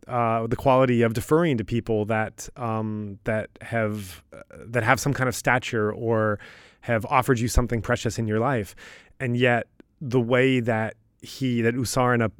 uh, 0.08 0.48
the 0.48 0.56
quality 0.56 1.02
of 1.02 1.14
deferring 1.14 1.58
to 1.58 1.66
people 1.66 2.06
that 2.06 2.50
um, 2.56 3.20
that 3.26 3.50
have 3.62 4.24
uh, 4.34 4.42
that 4.66 4.84
have 4.84 5.00
some 5.00 5.14
kind 5.14 5.28
of 5.28 5.36
stature 5.36 5.92
or 5.92 6.40
have 6.82 7.06
offered 7.06 7.40
you 7.40 7.48
something 7.48 7.82
precious 7.82 8.18
in 8.18 8.28
your 8.28 8.40
life? 8.40 8.76
And 9.20 9.38
yet, 9.38 9.68
the 10.02 10.22
way 10.22 10.60
that 10.60 10.96
he 11.22 11.62
that 11.62 11.74
U 11.74 11.82
Sarana 11.82 12.32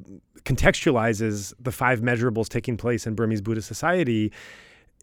contextualizes 0.44 1.52
the 1.58 1.72
five 1.72 2.00
measurables 2.00 2.48
taking 2.48 2.76
place 2.76 3.06
in 3.06 3.14
Burmese 3.14 3.40
Buddhist 3.40 3.68
society, 3.68 4.32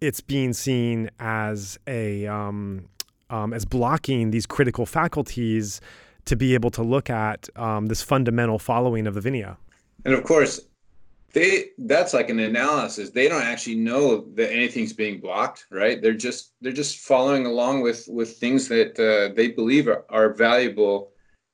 it's 0.01 0.21
being 0.21 0.53
seen 0.53 1.09
as 1.19 1.77
a 1.87 2.27
um, 2.27 2.87
um, 3.29 3.53
as 3.53 3.65
blocking 3.65 4.31
these 4.31 4.45
critical 4.45 4.85
faculties 4.85 5.81
to 6.25 6.35
be 6.35 6.53
able 6.53 6.69
to 6.71 6.83
look 6.83 7.09
at 7.09 7.49
um, 7.55 7.87
this 7.87 8.01
fundamental 8.01 8.59
following 8.59 9.07
of 9.07 9.13
the 9.13 9.21
Vinaya. 9.21 9.57
And 10.05 10.13
of 10.13 10.23
course, 10.23 10.59
they 11.33 11.69
that's 11.77 12.13
like 12.13 12.29
an 12.29 12.39
analysis. 12.39 13.11
They 13.11 13.27
don't 13.27 13.43
actually 13.43 13.75
know 13.75 14.25
that 14.35 14.51
anything's 14.51 14.93
being 14.93 15.19
blocked, 15.19 15.65
right? 15.71 16.01
They're 16.01 16.13
just 16.13 16.53
they're 16.61 16.71
just 16.71 16.99
following 16.99 17.45
along 17.45 17.81
with 17.81 18.07
with 18.07 18.37
things 18.37 18.67
that 18.69 18.99
uh, 18.99 19.33
they 19.35 19.49
believe 19.49 19.87
are, 19.87 20.05
are 20.09 20.33
valuable 20.33 21.11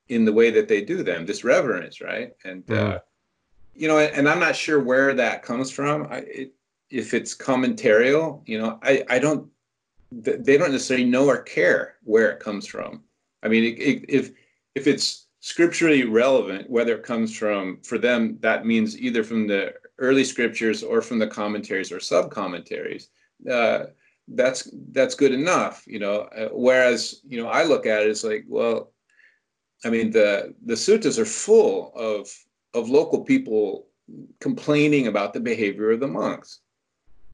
in 0.09 0.25
the 0.25 0.33
way 0.33 0.51
that 0.51 0.67
they 0.67 0.81
do 0.81 1.03
them, 1.03 1.25
this 1.25 1.43
reverence, 1.43 2.01
right? 2.01 2.33
And 2.43 2.65
mm. 2.65 2.95
uh, 2.95 2.99
you 3.75 3.87
know, 3.87 3.97
and 3.97 4.29
I'm 4.29 4.39
not 4.39 4.55
sure 4.55 4.79
where 4.79 5.13
that 5.13 5.43
comes 5.43 5.71
from. 5.71 6.07
I, 6.09 6.17
it, 6.17 6.53
if 6.89 7.13
it's 7.13 7.35
commentarial, 7.35 8.41
you 8.45 8.59
know, 8.59 8.79
I 8.83 9.03
I 9.09 9.19
don't 9.19 9.49
they 10.11 10.57
don't 10.57 10.71
necessarily 10.71 11.05
know 11.05 11.27
or 11.27 11.41
care 11.41 11.95
where 12.03 12.29
it 12.31 12.39
comes 12.39 12.67
from. 12.67 13.03
I 13.41 13.47
mean, 13.47 13.63
it, 13.63 13.79
it, 13.79 14.05
if 14.09 14.31
if 14.75 14.87
it's 14.87 15.27
scripturally 15.39 16.05
relevant, 16.05 16.69
whether 16.69 16.95
it 16.95 17.03
comes 17.03 17.35
from 17.35 17.79
for 17.83 17.97
them, 17.97 18.37
that 18.41 18.65
means 18.65 18.99
either 18.99 19.23
from 19.23 19.47
the 19.47 19.73
early 19.97 20.23
scriptures 20.23 20.83
or 20.83 21.01
from 21.01 21.19
the 21.19 21.27
commentaries 21.27 21.91
or 21.91 21.99
sub 21.99 22.31
commentaries. 22.31 23.09
Uh, 23.49 23.85
that's 24.29 24.69
that's 24.91 25.15
good 25.15 25.33
enough, 25.33 25.83
you 25.85 25.99
know. 25.99 26.21
Uh, 26.21 26.49
whereas, 26.53 27.21
you 27.27 27.41
know, 27.41 27.49
I 27.49 27.63
look 27.63 27.85
at 27.85 28.03
it 28.03 28.09
as 28.09 28.23
like, 28.23 28.45
well, 28.47 28.92
I 29.85 29.89
mean, 29.89 30.11
the 30.11 30.53
the 30.65 30.75
suttas 30.75 31.17
are 31.19 31.25
full 31.25 31.91
of 31.95 32.29
of 32.73 32.89
local 32.89 33.21
people 33.21 33.87
complaining 34.39 35.07
about 35.07 35.33
the 35.33 35.39
behavior 35.39 35.91
of 35.91 35.99
the 35.99 36.07
monks, 36.07 36.59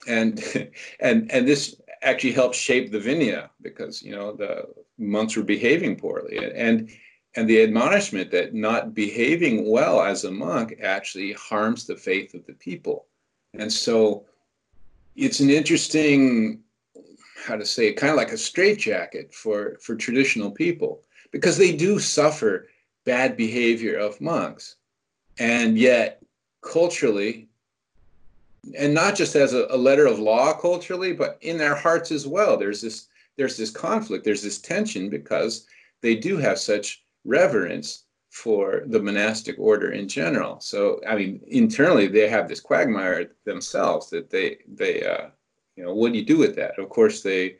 and 0.07 0.43
and 0.99 1.31
and 1.31 1.47
this 1.47 1.75
actually 2.01 2.31
helps 2.31 2.57
shape 2.57 2.91
the 2.91 2.99
Vinaya 2.99 3.49
because 3.61 4.01
you 4.01 4.11
know 4.11 4.33
the 4.33 4.65
monks 4.97 5.35
were 5.35 5.43
behaving 5.43 5.95
poorly, 5.95 6.37
and 6.37 6.89
and 7.35 7.49
the 7.49 7.61
admonishment 7.61 8.31
that 8.31 8.53
not 8.53 8.93
behaving 8.93 9.69
well 9.69 10.01
as 10.01 10.23
a 10.23 10.31
monk 10.31 10.75
actually 10.81 11.33
harms 11.33 11.85
the 11.85 11.95
faith 11.95 12.33
of 12.33 12.45
the 12.45 12.53
people, 12.53 13.05
and 13.53 13.71
so 13.71 14.25
it's 15.15 15.39
an 15.39 15.49
interesting 15.49 16.61
how 17.45 17.55
to 17.55 17.65
say 17.65 17.87
it, 17.87 17.93
kind 17.93 18.11
of 18.11 18.17
like 18.17 18.31
a 18.31 18.37
straitjacket 18.37 19.33
for 19.33 19.77
for 19.81 19.95
traditional 19.95 20.51
people 20.51 21.03
because 21.31 21.57
they 21.57 21.75
do 21.75 21.99
suffer 21.99 22.67
bad 23.05 23.37
behavior 23.37 23.97
of 23.97 24.21
monks. 24.21 24.75
And 25.39 25.77
yet, 25.77 26.21
culturally, 26.61 27.49
and 28.77 28.93
not 28.93 29.15
just 29.15 29.35
as 29.35 29.53
a, 29.53 29.67
a, 29.69 29.77
letter 29.77 30.05
of 30.05 30.19
law 30.19 30.53
culturally, 30.53 31.13
but 31.13 31.37
in 31.41 31.57
their 31.57 31.75
hearts 31.75 32.11
as 32.11 32.27
well, 32.27 32.57
there's 32.57 32.81
this 32.81 33.07
there's 33.37 33.55
this 33.55 33.71
conflict, 33.71 34.25
there's 34.25 34.43
this 34.43 34.59
tension 34.59 35.09
because 35.09 35.65
they 36.01 36.15
do 36.15 36.35
have 36.35 36.59
such 36.59 37.03
reverence 37.23 38.03
for 38.29 38.83
the 38.87 38.99
monastic 38.99 39.57
order 39.57 39.91
in 39.91 40.07
general. 40.07 40.59
So, 40.59 40.99
I 41.07 41.15
mean, 41.15 41.41
internally 41.47 42.07
they 42.07 42.27
have 42.27 42.47
this 42.47 42.59
quagmire 42.59 43.31
themselves 43.45 44.09
that 44.09 44.29
they 44.29 44.57
they 44.67 45.05
uh, 45.05 45.29
you 45.75 45.83
know 45.83 45.93
what 45.93 46.11
do 46.11 46.19
you 46.19 46.25
do 46.25 46.37
with 46.37 46.55
that? 46.57 46.77
Of 46.77 46.89
course, 46.89 47.21
they 47.21 47.55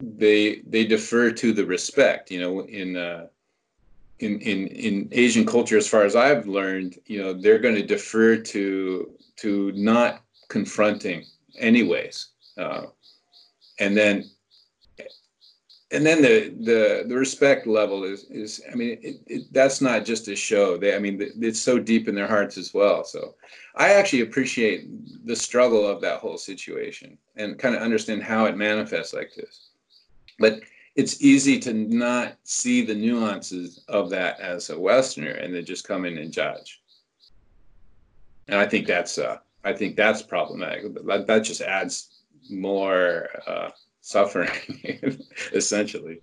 they 0.00 0.62
they 0.66 0.86
defer 0.86 1.30
to 1.30 1.52
the 1.52 1.64
respect. 1.64 2.30
You 2.30 2.40
know, 2.40 2.60
in 2.60 2.96
uh, 2.96 3.26
in 4.20 4.40
in 4.40 4.66
in 4.68 5.08
Asian 5.12 5.46
culture, 5.46 5.76
as 5.76 5.88
far 5.88 6.04
as 6.04 6.16
I've 6.16 6.46
learned, 6.46 6.98
you 7.06 7.22
know, 7.22 7.32
they're 7.32 7.58
going 7.58 7.76
to 7.76 7.86
defer 7.86 8.36
to 8.36 9.12
to 9.36 9.72
not 9.72 10.22
confronting, 10.48 11.24
anyways. 11.58 12.28
Uh, 12.56 12.86
and 13.78 13.96
then 13.96 14.24
and 15.90 16.04
then 16.04 16.20
the 16.20 16.54
the 16.60 17.04
the 17.08 17.16
respect 17.16 17.66
level 17.66 18.04
is 18.04 18.24
is 18.24 18.60
I 18.70 18.74
mean 18.74 18.98
it, 19.02 19.20
it, 19.26 19.52
that's 19.52 19.80
not 19.80 20.04
just 20.04 20.28
a 20.28 20.36
show. 20.36 20.76
They 20.76 20.94
I 20.94 20.98
mean 20.98 21.20
it's 21.40 21.60
so 21.60 21.78
deep 21.78 22.08
in 22.08 22.14
their 22.14 22.26
hearts 22.26 22.58
as 22.58 22.74
well. 22.74 23.04
So 23.04 23.34
I 23.76 23.94
actually 23.94 24.22
appreciate 24.22 24.88
the 25.26 25.36
struggle 25.36 25.86
of 25.86 26.00
that 26.02 26.20
whole 26.20 26.38
situation 26.38 27.16
and 27.36 27.58
kind 27.58 27.74
of 27.74 27.82
understand 27.82 28.22
how 28.22 28.44
it 28.46 28.56
manifests 28.56 29.14
like 29.14 29.32
this. 29.34 29.67
But 30.38 30.60
it's 30.94 31.22
easy 31.22 31.58
to 31.60 31.72
not 31.72 32.36
see 32.42 32.84
the 32.84 32.94
nuances 32.94 33.84
of 33.88 34.10
that 34.10 34.40
as 34.40 34.70
a 34.70 34.78
Westerner 34.78 35.30
and 35.30 35.54
then 35.54 35.64
just 35.64 35.86
come 35.86 36.04
in 36.04 36.18
and 36.18 36.32
judge. 36.32 36.82
And 38.48 38.58
I 38.58 38.66
think 38.66 38.86
that's 38.86 39.18
uh, 39.18 39.38
I 39.64 39.72
think 39.74 39.96
that's 39.96 40.22
problematic. 40.22 40.94
That, 41.06 41.26
that 41.26 41.40
just 41.40 41.60
adds 41.60 42.22
more 42.50 43.28
uh, 43.46 43.70
suffering, 44.00 44.50
essentially. 45.52 46.20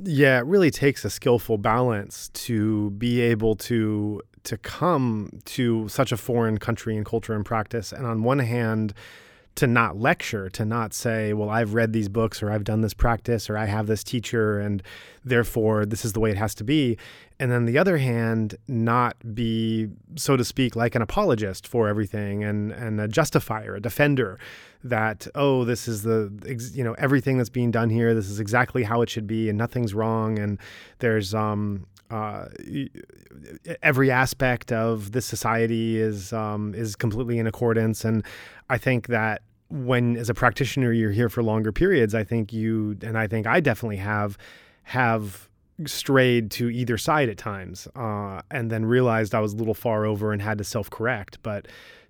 Yeah, 0.00 0.38
it 0.38 0.46
really 0.46 0.70
takes 0.70 1.04
a 1.04 1.10
skillful 1.10 1.58
balance 1.58 2.30
to 2.30 2.90
be 2.90 3.20
able 3.20 3.56
to 3.56 4.22
to 4.44 4.56
come 4.56 5.40
to 5.44 5.88
such 5.88 6.12
a 6.12 6.16
foreign 6.16 6.58
country 6.58 6.96
and 6.96 7.04
culture 7.04 7.34
and 7.34 7.44
practice, 7.44 7.92
and 7.92 8.06
on 8.06 8.22
one 8.22 8.38
hand, 8.38 8.94
to 9.58 9.66
not 9.66 9.96
lecture, 9.96 10.48
to 10.50 10.64
not 10.64 10.94
say, 10.94 11.32
well, 11.32 11.50
I've 11.50 11.74
read 11.74 11.92
these 11.92 12.08
books 12.08 12.44
or 12.44 12.52
I've 12.52 12.62
done 12.62 12.80
this 12.80 12.94
practice 12.94 13.50
or 13.50 13.58
I 13.58 13.64
have 13.64 13.88
this 13.88 14.04
teacher 14.04 14.60
and 14.60 14.84
therefore 15.24 15.84
this 15.84 16.04
is 16.04 16.12
the 16.12 16.20
way 16.20 16.30
it 16.30 16.36
has 16.36 16.54
to 16.56 16.64
be. 16.64 16.96
And 17.40 17.50
then 17.50 17.64
the 17.64 17.76
other 17.76 17.98
hand, 17.98 18.54
not 18.68 19.16
be, 19.34 19.88
so 20.14 20.36
to 20.36 20.44
speak, 20.44 20.76
like 20.76 20.94
an 20.94 21.02
apologist 21.02 21.66
for 21.66 21.88
everything 21.88 22.44
and, 22.44 22.70
and 22.70 23.00
a 23.00 23.08
justifier, 23.08 23.74
a 23.74 23.80
defender 23.80 24.38
that, 24.84 25.26
oh, 25.34 25.64
this 25.64 25.88
is 25.88 26.04
the, 26.04 26.32
you 26.72 26.84
know, 26.84 26.92
everything 26.92 27.36
that's 27.36 27.50
being 27.50 27.72
done 27.72 27.90
here, 27.90 28.14
this 28.14 28.28
is 28.28 28.38
exactly 28.38 28.84
how 28.84 29.02
it 29.02 29.10
should 29.10 29.26
be 29.26 29.48
and 29.48 29.58
nothing's 29.58 29.92
wrong. 29.92 30.38
And 30.38 30.58
there's, 31.00 31.34
um, 31.34 31.84
uh, 32.10 32.46
every 33.82 34.10
aspect 34.10 34.72
of 34.72 35.12
this 35.12 35.26
society 35.26 35.98
is 35.98 36.32
um, 36.32 36.74
is 36.74 36.96
completely 36.96 37.38
in 37.38 37.46
accordance, 37.46 38.04
and 38.04 38.24
I 38.70 38.78
think 38.78 39.08
that 39.08 39.42
when 39.70 40.16
as 40.16 40.30
a 40.30 40.34
practitioner 40.34 40.92
you're 40.92 41.10
here 41.10 41.28
for 41.28 41.42
longer 41.42 41.70
periods 41.70 42.14
i 42.14 42.24
think 42.24 42.54
you 42.54 42.96
and 43.02 43.18
i 43.18 43.26
think 43.26 43.46
i 43.46 43.60
definitely 43.60 43.98
have 43.98 44.38
have 44.82 45.48
strayed 45.86 46.50
to 46.50 46.70
either 46.70 46.96
side 46.96 47.28
at 47.28 47.36
times 47.36 47.86
uh, 47.94 48.40
and 48.50 48.70
then 48.70 48.84
realized 48.84 49.34
i 49.34 49.40
was 49.40 49.52
a 49.52 49.56
little 49.56 49.74
far 49.74 50.04
over 50.04 50.32
and 50.32 50.42
had 50.42 50.58
to 50.58 50.64
self-correct. 50.64 51.38
But 51.42 51.68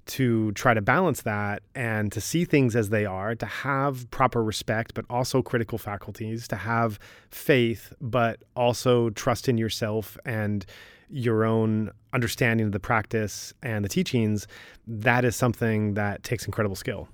to 0.08 0.52
try 0.52 0.74
to 0.74 0.80
balance 0.80 1.22
that 1.22 1.62
and 1.74 2.10
to 2.12 2.20
see 2.20 2.44
things 2.44 2.74
as 2.74 2.88
they 2.90 3.04
are 3.04 3.34
to 3.34 3.46
have 3.46 4.10
proper 4.10 4.42
respect 4.42 4.94
but 4.94 5.04
also 5.08 5.42
critical 5.42 5.78
faculties 5.78 6.48
to 6.48 6.56
have 6.56 6.98
faith 7.30 7.92
but 8.00 8.42
also 8.56 9.10
trust 9.10 9.48
in 9.48 9.56
yourself 9.58 10.18
and 10.24 10.66
your 11.10 11.44
own 11.44 11.90
understanding 12.12 12.66
of 12.66 12.72
the 12.72 12.80
practice 12.80 13.52
and 13.62 13.84
the 13.84 13.88
teachings 13.88 14.46
that 14.86 15.24
is 15.24 15.36
something 15.36 15.94
that 15.94 16.22
takes 16.22 16.44
incredible 16.46 16.76
skill 16.76 17.08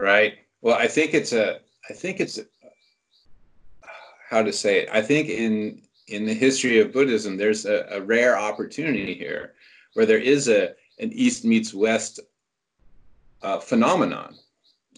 Right. 0.00 0.38
Well, 0.62 0.76
I 0.76 0.88
think 0.88 1.12
it's 1.12 1.34
a. 1.34 1.60
I 1.90 1.92
think 1.92 2.20
it's 2.20 2.40
how 4.30 4.42
to 4.42 4.52
say 4.52 4.78
it. 4.78 4.88
I 4.90 5.02
think 5.02 5.28
in 5.28 5.82
in 6.10 6.24
the 6.26 6.34
history 6.34 6.80
of 6.80 6.92
Buddhism, 6.92 7.36
there's 7.36 7.66
a, 7.66 7.86
a 7.90 8.00
rare 8.00 8.38
opportunity 8.38 9.14
here 9.14 9.54
where 9.94 10.06
there 10.06 10.18
is 10.18 10.48
a 10.48 10.74
an 10.98 11.12
East 11.12 11.44
meets 11.44 11.72
West 11.72 12.20
uh, 13.42 13.58
phenomenon, 13.58 14.36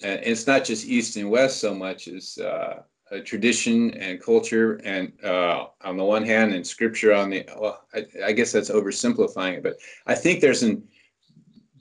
and 0.03 0.21
it's 0.25 0.47
not 0.47 0.65
just 0.65 0.87
East 0.87 1.17
and 1.17 1.31
West 1.31 1.61
so 1.61 1.73
much 1.75 2.09
as 2.09 2.39
uh, 2.39 2.83
tradition 3.25 3.93
and 3.95 4.21
culture, 4.21 4.81
and 4.85 5.13
uh, 5.23 5.67
on 5.85 5.97
the 5.97 6.05
one 6.05 6.25
hand, 6.25 6.53
and 6.55 6.67
scripture 6.67 7.13
on 7.13 7.31
the. 7.31 7.47
Well, 7.59 7.87
I, 7.95 8.07
I 8.25 8.33
guess 8.33 8.51
that's 8.51 8.71
oversimplifying 8.71 9.59
it, 9.59 9.63
but 9.63 9.77
I 10.07 10.15
think 10.15 10.41
there's 10.41 10.63
an 10.63 10.83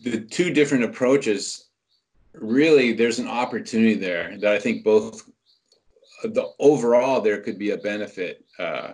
the 0.04 0.22
two 0.22 0.52
different 0.52 0.84
approaches 0.84 1.70
really 2.34 2.94
there's 2.94 3.20
an 3.20 3.28
opportunity 3.28 3.96
there 3.96 4.38
that 4.40 4.54
I 4.54 4.60
think 4.60 4.84
both 4.84 5.30
the 6.24 6.52
overall 6.60 7.22
there 7.22 7.42
could 7.42 7.58
be 7.58 7.72
a 7.72 7.78
benefit. 7.78 8.46
Uh, 8.60 8.94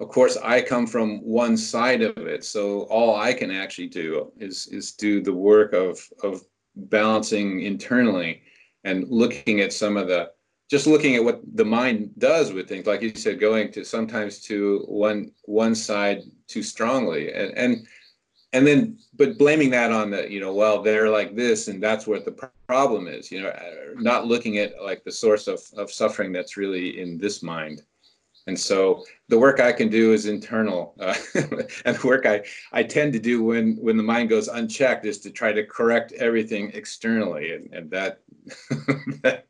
of 0.00 0.08
course, 0.08 0.38
I 0.42 0.62
come 0.62 0.86
from 0.86 1.18
one 1.18 1.58
side 1.58 2.00
of 2.00 2.16
it, 2.16 2.42
so 2.42 2.82
all 2.84 3.16
I 3.16 3.34
can 3.34 3.50
actually 3.50 3.88
do 3.88 4.32
is 4.38 4.66
is 4.68 4.92
do 4.92 5.22
the 5.22 5.32
work 5.32 5.74
of 5.74 6.00
of 6.22 6.42
balancing 6.74 7.60
internally 7.60 8.42
and 8.84 9.06
looking 9.08 9.60
at 9.60 9.74
some 9.74 9.98
of 9.98 10.08
the 10.08 10.30
just 10.70 10.86
looking 10.86 11.16
at 11.16 11.24
what 11.24 11.42
the 11.54 11.64
mind 11.64 12.12
does 12.16 12.52
with 12.52 12.66
things. 12.66 12.86
Like 12.86 13.02
you 13.02 13.14
said 13.14 13.40
going 13.40 13.72
to 13.72 13.84
sometimes 13.84 14.40
to 14.44 14.84
one 14.88 15.32
one 15.44 15.74
side 15.74 16.22
too 16.48 16.62
strongly 16.62 17.32
and 17.32 17.52
and 17.58 17.86
and 18.52 18.66
then 18.66 18.98
but 19.16 19.38
blaming 19.38 19.70
that 19.70 19.92
on 19.92 20.10
the 20.10 20.30
you 20.32 20.40
know 20.40 20.54
well 20.54 20.82
they're 20.82 21.10
like 21.10 21.36
this 21.36 21.68
and 21.68 21.82
that's 21.82 22.06
what 22.06 22.24
the 22.24 22.50
problem 22.66 23.06
is 23.06 23.30
you 23.30 23.40
know 23.40 23.48
uh, 23.48 23.74
not 23.96 24.26
looking 24.26 24.58
at 24.58 24.82
like 24.82 25.04
the 25.04 25.12
source 25.12 25.46
of, 25.46 25.60
of 25.76 25.90
suffering 25.90 26.32
that's 26.32 26.56
really 26.56 27.00
in 27.00 27.18
this 27.18 27.42
mind 27.42 27.82
and 28.46 28.58
so 28.58 29.04
the 29.28 29.38
work 29.38 29.60
i 29.60 29.72
can 29.72 29.88
do 29.88 30.12
is 30.12 30.26
internal 30.26 30.94
uh, 31.00 31.14
and 31.84 31.96
the 31.96 32.00
work 32.04 32.26
i 32.26 32.42
i 32.72 32.82
tend 32.82 33.12
to 33.12 33.18
do 33.18 33.42
when 33.42 33.76
when 33.76 33.96
the 33.96 34.02
mind 34.02 34.28
goes 34.28 34.48
unchecked 34.48 35.04
is 35.04 35.18
to 35.18 35.30
try 35.30 35.52
to 35.52 35.64
correct 35.66 36.12
everything 36.12 36.70
externally 36.74 37.54
and, 37.54 37.72
and 37.72 37.90
that, 37.90 38.20
that 39.22 39.46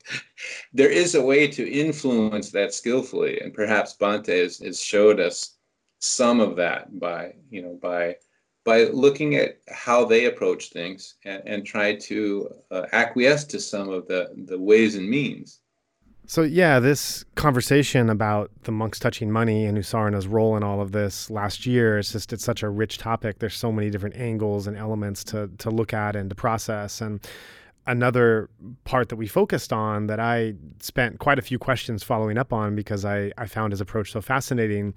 there 0.73 0.91
is 0.91 1.15
a 1.15 1.23
way 1.23 1.47
to 1.47 1.71
influence 1.71 2.51
that 2.51 2.75
skillfully 2.75 3.41
and 3.41 3.55
perhaps 3.55 3.97
bhante 3.97 4.43
has, 4.43 4.59
has 4.59 4.81
showed 4.81 5.21
us 5.21 5.57
some 6.01 6.41
of 6.41 6.57
that 6.57 6.99
by 6.99 7.33
you 7.51 7.63
know 7.63 7.79
by 7.81 8.15
by 8.65 8.85
looking 8.85 9.37
at 9.37 9.59
how 9.69 10.05
they 10.05 10.27
approach 10.27 10.71
things 10.71 11.15
and, 11.25 11.43
and 11.47 11.67
try 11.67 11.95
to 11.95 12.49
uh, 12.71 12.83
acquiesce 12.93 13.45
to 13.45 13.59
some 13.59 13.89
of 13.89 14.07
the, 14.07 14.29
the 14.47 14.59
ways 14.59 14.97
and 14.97 15.09
means. 15.09 15.60
So 16.31 16.43
yeah, 16.43 16.79
this 16.79 17.25
conversation 17.35 18.09
about 18.09 18.53
the 18.63 18.71
monks 18.71 19.01
touching 19.01 19.33
money 19.33 19.65
and 19.65 19.77
U 19.77 19.83
Sarana's 19.83 20.29
role 20.29 20.57
in 20.57 20.63
all 20.63 20.81
of 20.81 20.93
this 20.93 21.29
last 21.29 21.67
year, 21.67 21.99
it's 21.99 22.13
just 22.13 22.33
it's 22.33 22.45
such 22.45 22.63
a 22.63 22.69
rich 22.69 22.99
topic. 22.99 23.41
There's 23.41 23.57
so 23.57 23.73
many 23.73 23.91
different 23.91 24.15
angles 24.15 24.69
and 24.69 24.77
elements 24.77 25.25
to 25.25 25.51
to 25.59 25.71
look 25.71 25.93
at 25.93 26.15
and 26.15 26.31
to 26.31 26.37
process. 26.37 27.01
And 27.01 27.19
another 27.89 28.49
part 28.85 29.09
that 29.09 29.17
we 29.17 29.27
focused 29.27 29.73
on 29.73 30.07
that 30.07 30.21
I 30.21 30.55
spent 30.79 31.19
quite 31.19 31.41
a 31.41 31.43
few 31.43 31.59
questions 31.59 32.05
following 32.05 32.39
up 32.39 32.53
on 32.53 32.77
because 32.77 33.05
I, 33.05 33.33
I 33.37 33.47
found 33.47 33.73
his 33.73 33.81
approach 33.81 34.13
so 34.13 34.21
fascinating 34.21 34.95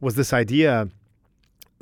was 0.00 0.16
this 0.16 0.32
idea 0.32 0.88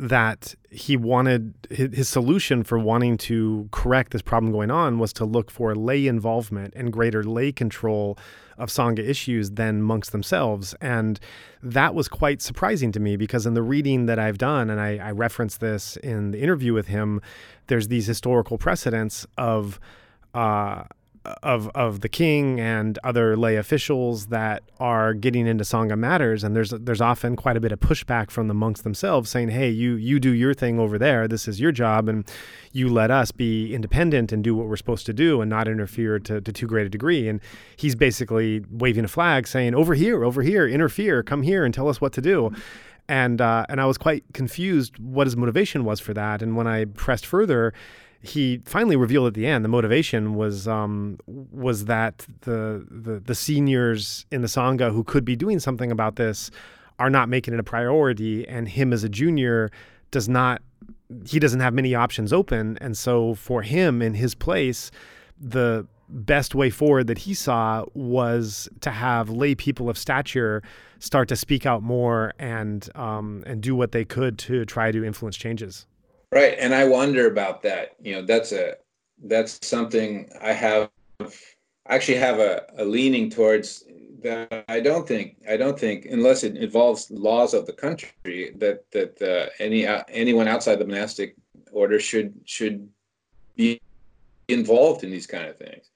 that 0.00 0.54
he 0.70 0.96
wanted 0.96 1.54
his, 1.70 1.94
his, 1.94 2.08
solution 2.08 2.64
for 2.64 2.78
wanting 2.78 3.18
to 3.18 3.68
correct 3.70 4.12
this 4.12 4.22
problem 4.22 4.50
going 4.50 4.70
on 4.70 4.98
was 4.98 5.12
to 5.12 5.26
look 5.26 5.50
for 5.50 5.74
lay 5.74 6.06
involvement 6.06 6.72
and 6.74 6.90
greater 6.90 7.22
lay 7.22 7.52
control 7.52 8.16
of 8.60 8.68
Sangha 8.68 9.00
issues 9.00 9.52
than 9.52 9.82
monks 9.82 10.10
themselves. 10.10 10.74
And 10.80 11.18
that 11.62 11.94
was 11.94 12.08
quite 12.08 12.42
surprising 12.42 12.92
to 12.92 13.00
me 13.00 13.16
because 13.16 13.46
in 13.46 13.54
the 13.54 13.62
reading 13.62 14.06
that 14.06 14.18
I've 14.18 14.38
done, 14.38 14.70
and 14.70 14.80
I, 14.80 14.98
I 14.98 15.10
reference 15.12 15.56
this 15.56 15.96
in 15.96 16.30
the 16.30 16.40
interview 16.40 16.72
with 16.72 16.86
him, 16.86 17.20
there's 17.66 17.88
these 17.88 18.06
historical 18.06 18.58
precedents 18.58 19.26
of 19.38 19.80
uh, 20.34 20.84
of 21.42 21.68
of 21.74 22.00
the 22.00 22.08
king 22.08 22.58
and 22.58 22.98
other 23.04 23.36
lay 23.36 23.56
officials 23.56 24.26
that 24.26 24.62
are 24.78 25.12
getting 25.12 25.46
into 25.46 25.64
sangha 25.64 25.96
matters 25.96 26.42
and 26.42 26.56
there's 26.56 26.70
there's 26.70 27.02
often 27.02 27.36
quite 27.36 27.58
a 27.58 27.60
bit 27.60 27.72
of 27.72 27.78
pushback 27.78 28.30
from 28.30 28.48
the 28.48 28.54
monks 28.54 28.80
themselves 28.80 29.28
saying 29.28 29.50
hey 29.50 29.68
you 29.68 29.96
you 29.96 30.18
do 30.18 30.30
your 30.30 30.54
thing 30.54 30.78
over 30.78 30.98
there. 30.98 31.28
This 31.28 31.46
is 31.46 31.60
your 31.60 31.72
job 31.72 32.08
and 32.08 32.24
you 32.72 32.88
let 32.88 33.10
us 33.10 33.30
be 33.30 33.74
independent 33.74 34.32
and 34.32 34.42
do 34.42 34.54
what 34.54 34.66
we're 34.66 34.76
supposed 34.76 35.06
to 35.06 35.12
do 35.12 35.40
and 35.40 35.48
not 35.48 35.68
interfere 35.68 36.18
to, 36.20 36.40
to 36.40 36.52
too 36.52 36.66
great 36.66 36.86
a 36.86 36.90
degree. 36.90 37.28
And 37.28 37.40
he's 37.76 37.94
basically 37.94 38.64
waving 38.70 39.04
a 39.04 39.08
flag 39.08 39.46
saying 39.46 39.74
over 39.74 39.94
here 39.94 40.24
over 40.24 40.42
here 40.42 40.66
interfere. 40.66 41.22
Come 41.22 41.42
here 41.42 41.64
and 41.64 41.72
tell 41.72 41.88
us 41.88 42.00
what 42.00 42.12
to 42.14 42.20
do. 42.20 42.52
And 43.08 43.40
uh, 43.40 43.66
and 43.68 43.80
I 43.80 43.86
was 43.86 43.98
quite 43.98 44.24
confused 44.32 44.98
what 44.98 45.26
his 45.26 45.36
motivation 45.36 45.84
was 45.84 46.00
for 46.00 46.14
that. 46.14 46.42
And 46.42 46.56
when 46.56 46.66
I 46.66 46.84
pressed 46.84 47.26
further 47.26 47.72
he 48.22 48.60
finally 48.64 48.96
revealed 48.96 49.26
at 49.28 49.34
the 49.34 49.46
end 49.46 49.64
the 49.64 49.68
motivation 49.68 50.34
was 50.34 50.68
um, 50.68 51.18
was 51.26 51.86
that 51.86 52.26
the, 52.42 52.86
the 52.90 53.20
the 53.20 53.34
seniors 53.34 54.26
in 54.30 54.42
the 54.42 54.48
sangha 54.48 54.92
who 54.92 55.02
could 55.02 55.24
be 55.24 55.36
doing 55.36 55.58
something 55.58 55.90
about 55.90 56.16
this 56.16 56.50
are 56.98 57.10
not 57.10 57.30
making 57.30 57.54
it 57.54 57.60
a 57.60 57.64
priority, 57.64 58.46
and 58.46 58.68
him 58.68 58.92
as 58.92 59.02
a 59.02 59.08
junior 59.08 59.70
does 60.10 60.28
not 60.28 60.62
he 61.26 61.38
doesn't 61.38 61.60
have 61.60 61.74
many 61.74 61.94
options 61.94 62.32
open, 62.32 62.78
and 62.80 62.96
so 62.96 63.34
for 63.34 63.62
him 63.62 64.00
in 64.02 64.14
his 64.14 64.34
place, 64.34 64.90
the 65.40 65.86
best 66.08 66.54
way 66.54 66.70
forward 66.70 67.06
that 67.06 67.18
he 67.18 67.34
saw 67.34 67.84
was 67.94 68.68
to 68.80 68.90
have 68.90 69.30
lay 69.30 69.54
people 69.54 69.88
of 69.88 69.96
stature 69.96 70.62
start 70.98 71.28
to 71.28 71.36
speak 71.36 71.64
out 71.64 71.82
more 71.82 72.32
and 72.38 72.90
um, 72.94 73.42
and 73.46 73.62
do 73.62 73.74
what 73.74 73.92
they 73.92 74.04
could 74.04 74.38
to 74.38 74.64
try 74.66 74.92
to 74.92 75.04
influence 75.04 75.36
changes. 75.36 75.86
Right, 76.32 76.56
and 76.58 76.74
I 76.74 76.84
wonder 76.84 77.26
about 77.26 77.62
that. 77.62 77.96
You 78.00 78.14
know, 78.14 78.22
that's 78.22 78.52
a 78.52 78.76
that's 79.24 79.66
something 79.66 80.30
I 80.40 80.52
have. 80.52 80.90
I 81.20 81.94
actually 81.94 82.18
have 82.18 82.38
a, 82.38 82.66
a 82.78 82.84
leaning 82.84 83.30
towards 83.30 83.84
that. 84.22 84.64
I 84.68 84.78
don't 84.78 85.08
think 85.08 85.38
I 85.48 85.56
don't 85.56 85.78
think 85.78 86.06
unless 86.06 86.44
it 86.44 86.56
involves 86.56 87.10
laws 87.10 87.52
of 87.52 87.66
the 87.66 87.72
country 87.72 88.52
that 88.58 88.84
that 88.92 89.20
uh, 89.20 89.50
any 89.58 89.86
uh, 89.86 90.04
anyone 90.08 90.46
outside 90.46 90.76
the 90.76 90.86
monastic 90.86 91.34
order 91.72 91.98
should 91.98 92.32
should 92.44 92.88
be 93.56 93.80
involved 94.46 95.02
in 95.02 95.10
these 95.10 95.26
kind 95.26 95.48
of 95.48 95.56
things. 95.58 95.90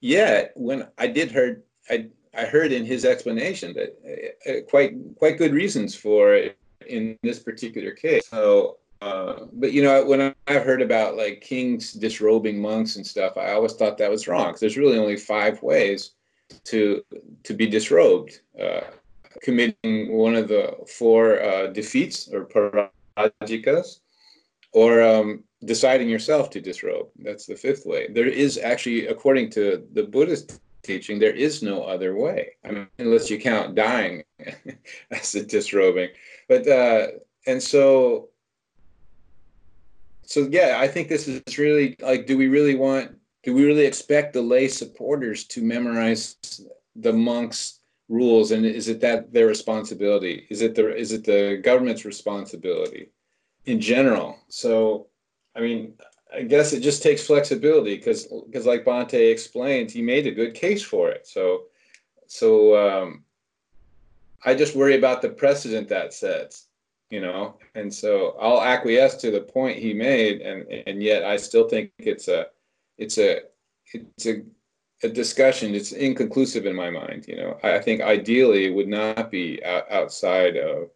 Yet, 0.00 0.52
when 0.54 0.88
I 0.96 1.06
did 1.06 1.30
heard 1.30 1.62
I 1.90 2.08
I 2.34 2.46
heard 2.46 2.72
in 2.72 2.86
his 2.86 3.04
explanation 3.04 3.74
that 3.74 3.90
uh, 4.08 4.50
uh 4.50 4.60
quite 4.70 4.94
quite 5.16 5.36
good 5.36 5.52
reasons 5.52 5.94
for 5.94 6.32
it 6.32 6.56
in 6.86 7.18
this 7.22 7.40
particular 7.40 7.90
case. 7.90 8.26
So 8.28 8.78
uh, 9.06 9.46
but 9.52 9.72
you 9.72 9.82
know, 9.82 10.04
when 10.04 10.34
I've 10.48 10.64
heard 10.64 10.82
about 10.82 11.16
like 11.16 11.40
kings 11.40 11.92
disrobing 11.92 12.60
monks 12.60 12.96
and 12.96 13.06
stuff, 13.06 13.36
I 13.36 13.52
always 13.52 13.74
thought 13.74 13.98
that 13.98 14.10
was 14.10 14.26
wrong 14.26 14.48
because 14.48 14.60
there's 14.60 14.76
really 14.76 14.98
only 14.98 15.16
five 15.16 15.62
ways 15.62 16.12
to 16.64 17.04
to 17.44 17.54
be 17.54 17.66
disrobed: 17.66 18.40
uh, 18.60 18.80
committing 19.42 20.16
one 20.16 20.34
of 20.34 20.48
the 20.48 20.76
four 20.98 21.40
uh, 21.40 21.68
defeats 21.68 22.28
or 22.32 22.46
parajikas, 22.46 24.00
or 24.72 25.02
um, 25.02 25.44
deciding 25.64 26.08
yourself 26.08 26.50
to 26.50 26.60
disrobe. 26.60 27.08
That's 27.18 27.46
the 27.46 27.56
fifth 27.56 27.86
way. 27.86 28.08
There 28.08 28.28
is 28.28 28.58
actually, 28.58 29.06
according 29.06 29.50
to 29.50 29.86
the 29.92 30.02
Buddhist 30.02 30.60
teaching, 30.82 31.20
there 31.20 31.34
is 31.34 31.62
no 31.62 31.84
other 31.84 32.16
way. 32.16 32.56
I 32.64 32.72
mean, 32.72 32.88
unless 32.98 33.30
you 33.30 33.38
count 33.38 33.76
dying 33.76 34.24
as 35.12 35.34
a 35.36 35.44
disrobing. 35.44 36.08
But 36.48 36.66
uh, 36.66 37.06
and 37.46 37.62
so 37.62 38.30
so 40.26 40.48
yeah, 40.50 40.76
I 40.78 40.88
think 40.88 41.08
this 41.08 41.28
is 41.28 41.58
really 41.58 41.96
like, 42.00 42.26
do 42.26 42.36
we 42.36 42.48
really 42.48 42.74
want, 42.74 43.16
do 43.42 43.54
we 43.54 43.64
really 43.64 43.86
expect 43.86 44.32
the 44.32 44.42
lay 44.42 44.68
supporters 44.68 45.44
to 45.44 45.62
memorize 45.62 46.36
the 46.96 47.12
monks' 47.12 47.80
rules, 48.08 48.50
and 48.50 48.64
is 48.64 48.88
it 48.88 49.00
that 49.00 49.32
their 49.32 49.46
responsibility? 49.46 50.46
Is 50.50 50.62
it 50.62 50.74
the 50.74 50.94
is 50.94 51.12
it 51.12 51.24
the 51.24 51.60
government's 51.62 52.04
responsibility 52.04 53.10
in 53.66 53.80
general? 53.80 54.38
So, 54.48 55.08
I 55.54 55.60
mean, 55.60 55.94
I 56.34 56.42
guess 56.42 56.72
it 56.72 56.80
just 56.80 57.02
takes 57.02 57.26
flexibility 57.26 57.96
because 57.96 58.26
because 58.46 58.66
like 58.66 58.84
Bhante 58.84 59.30
explained, 59.30 59.90
he 59.90 60.02
made 60.02 60.26
a 60.26 60.32
good 60.32 60.54
case 60.54 60.82
for 60.82 61.10
it. 61.10 61.26
So, 61.26 61.64
so 62.26 62.76
um, 62.76 63.24
I 64.44 64.54
just 64.54 64.76
worry 64.76 64.96
about 64.96 65.22
the 65.22 65.28
precedent 65.28 65.88
that 65.88 66.14
sets 66.14 66.65
you 67.10 67.20
know? 67.20 67.56
And 67.74 67.92
so 67.92 68.36
i'll 68.40 68.62
acquiesce 68.62 69.16
to 69.16 69.30
the 69.30 69.40
point 69.40 69.78
he 69.78 69.92
made 69.92 70.40
and 70.40 70.66
and 70.86 71.02
yet 71.02 71.24
i 71.24 71.36
still 71.36 71.68
think 71.68 71.92
it's 71.98 72.28
a 72.28 72.46
it's 72.98 73.18
a 73.18 73.40
it's 73.92 74.26
a, 74.26 74.42
a 75.02 75.08
discussion 75.08 75.74
it's 75.74 75.92
inconclusive 75.92 76.66
in 76.66 76.74
my 76.74 76.90
mind 76.90 77.26
you 77.28 77.36
know? 77.36 77.58
I 77.62 77.78
think 77.78 78.00
ideally 78.00 78.66
it 78.66 78.74
would 78.74 78.88
not 78.88 79.30
be 79.30 79.62
outside 79.64 80.56
of 80.56 80.90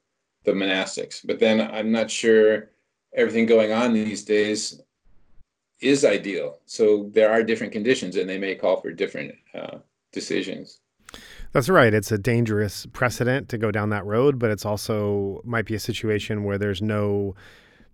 the 0.44 0.52
monastics 0.52 1.20
but 1.24 1.38
then 1.38 1.60
i'm 1.60 1.92
not 1.92 2.10
sure 2.10 2.70
everything 3.14 3.46
going 3.46 3.72
on 3.72 3.92
these 3.92 4.24
days 4.24 4.80
is 5.80 6.04
ideal. 6.04 6.58
So 6.66 7.10
there 7.12 7.30
are 7.30 7.42
different 7.42 7.72
conditions 7.72 8.16
and 8.16 8.28
they 8.28 8.38
may 8.38 8.54
call 8.54 8.80
for 8.80 8.92
different 8.92 9.34
uh, 9.54 9.78
decisions 10.12 10.80
that's 11.52 11.68
right. 11.68 11.92
It's 11.92 12.12
a 12.12 12.18
dangerous 12.18 12.86
precedent 12.92 13.48
to 13.48 13.58
go 13.58 13.70
down 13.70 13.90
that 13.90 14.04
road, 14.04 14.38
but 14.38 14.50
it's 14.50 14.64
also 14.64 15.40
might 15.44 15.64
be 15.64 15.74
a 15.74 15.80
situation 15.80 16.44
where 16.44 16.58
there's 16.58 16.80
no 16.80 17.34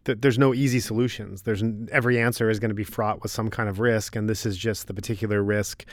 there's 0.05 0.39
no 0.39 0.55
easy 0.55 0.79
solutions. 0.79 1.43
There's 1.43 1.65
every 1.91 2.21
answer 2.21 2.49
is 2.49 2.61
going 2.61 2.69
to 2.69 2.75
be 2.75 2.85
fraught 2.85 3.23
with 3.23 3.31
some 3.31 3.51
kind 3.51 3.69
of 3.69 3.81
risk, 3.81 4.15
and 4.15 4.29
this 4.29 4.47
is 4.47 4.57
just 4.57 4.87
the 4.87 4.95
particular 4.95 5.43
risk 5.43 5.85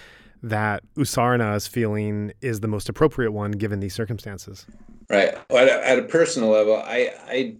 that 0.43 0.83
U 0.97 1.03
Sarana 1.03 1.55
is 1.55 1.67
feeling 1.67 2.33
is 2.41 2.59
the 2.59 2.67
most 2.67 2.89
appropriate 2.89 3.31
one 3.31 3.51
given 3.51 3.79
these 3.79 3.95
circumstances. 3.95 4.65
Right. 5.09 5.35
Well, 5.49 5.63
at, 5.63 5.69
a, 5.69 5.89
at, 5.89 5.99
a, 5.99 6.03
personal 6.03 6.49
level, 6.49 6.75
I, 6.75 7.11
I 7.27 7.55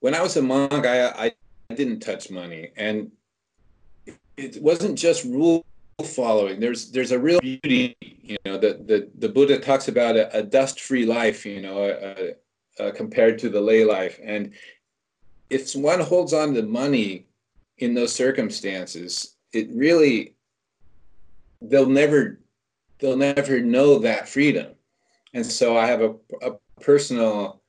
when 0.00 0.14
I 0.14 0.22
was 0.22 0.36
a 0.36 0.42
monk, 0.42 0.86
I, 0.86 1.08
I 1.08 1.74
didn't 1.74 2.00
touch 2.00 2.30
money, 2.30 2.70
and 2.76 3.12
it 4.36 4.60
wasn't 4.62 4.98
just 4.98 5.24
rule 5.24 5.64
following. 6.02 6.60
There's 6.60 6.90
there's 6.90 7.12
a 7.12 7.18
real 7.18 7.40
beauty, 7.40 7.96
you 8.00 8.36
know. 8.44 8.58
The 8.58 8.82
the, 8.84 9.10
the 9.18 9.28
Buddha 9.28 9.58
talks 9.58 9.88
about 9.88 10.16
a, 10.16 10.36
a 10.36 10.42
dust-free 10.42 11.06
life, 11.06 11.46
you 11.46 11.60
know, 11.60 11.84
uh, 11.84 12.82
uh, 12.82 12.92
compared 12.92 13.38
to 13.40 13.48
the 13.48 13.60
lay 13.60 13.84
life. 13.84 14.18
And 14.22 14.52
if 15.48 15.74
one 15.74 16.00
holds 16.00 16.32
on 16.32 16.54
to 16.54 16.62
money 16.62 17.26
in 17.78 17.94
those 17.94 18.12
circumstances, 18.12 19.36
it 19.52 19.68
really 19.72 20.34
they'll 21.62 21.86
never 21.86 22.40
they'll 22.98 23.16
never 23.16 23.60
know 23.60 23.98
that 23.98 24.28
freedom. 24.28 24.74
And 25.34 25.44
so 25.44 25.76
I 25.76 25.86
have 25.86 26.00
a, 26.00 26.14
a 26.42 26.52
personal 26.80 27.62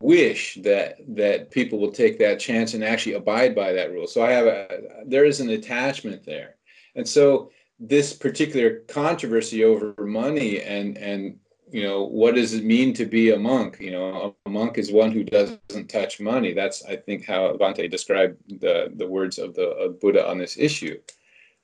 wish 0.00 0.58
that 0.62 0.96
that 1.08 1.50
people 1.50 1.78
will 1.78 1.92
take 1.92 2.18
that 2.18 2.40
chance 2.40 2.74
and 2.74 2.82
actually 2.82 3.14
abide 3.14 3.54
by 3.54 3.72
that 3.72 3.92
rule. 3.92 4.06
So 4.06 4.24
I 4.24 4.30
have 4.30 4.46
a 4.46 4.82
there 5.06 5.24
is 5.24 5.40
an 5.40 5.50
attachment 5.50 6.24
there. 6.24 6.56
And 6.94 7.06
so 7.08 7.50
this 7.78 8.12
particular 8.12 8.80
controversy 8.88 9.64
over 9.64 9.94
money 10.06 10.62
and 10.62 10.96
and 10.98 11.38
you 11.70 11.82
know 11.82 12.04
what 12.04 12.36
does 12.36 12.54
it 12.54 12.64
mean 12.64 12.94
to 12.94 13.04
be 13.04 13.30
a 13.30 13.38
monk? 13.38 13.78
You 13.80 13.90
know 13.90 14.36
a 14.46 14.50
monk 14.50 14.78
is 14.78 14.92
one 14.92 15.10
who 15.10 15.24
doesn't 15.24 15.88
touch 15.88 16.20
money. 16.20 16.52
That's 16.52 16.84
i 16.84 16.96
think 16.96 17.24
how 17.24 17.56
Bhante 17.56 17.90
described 17.90 18.60
the 18.60 18.92
the 18.94 19.06
words 19.06 19.38
of 19.38 19.54
the 19.54 19.68
of 19.70 20.00
buddha 20.00 20.28
on 20.28 20.38
this 20.38 20.56
issue. 20.58 21.00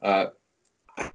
Uh, 0.02 0.26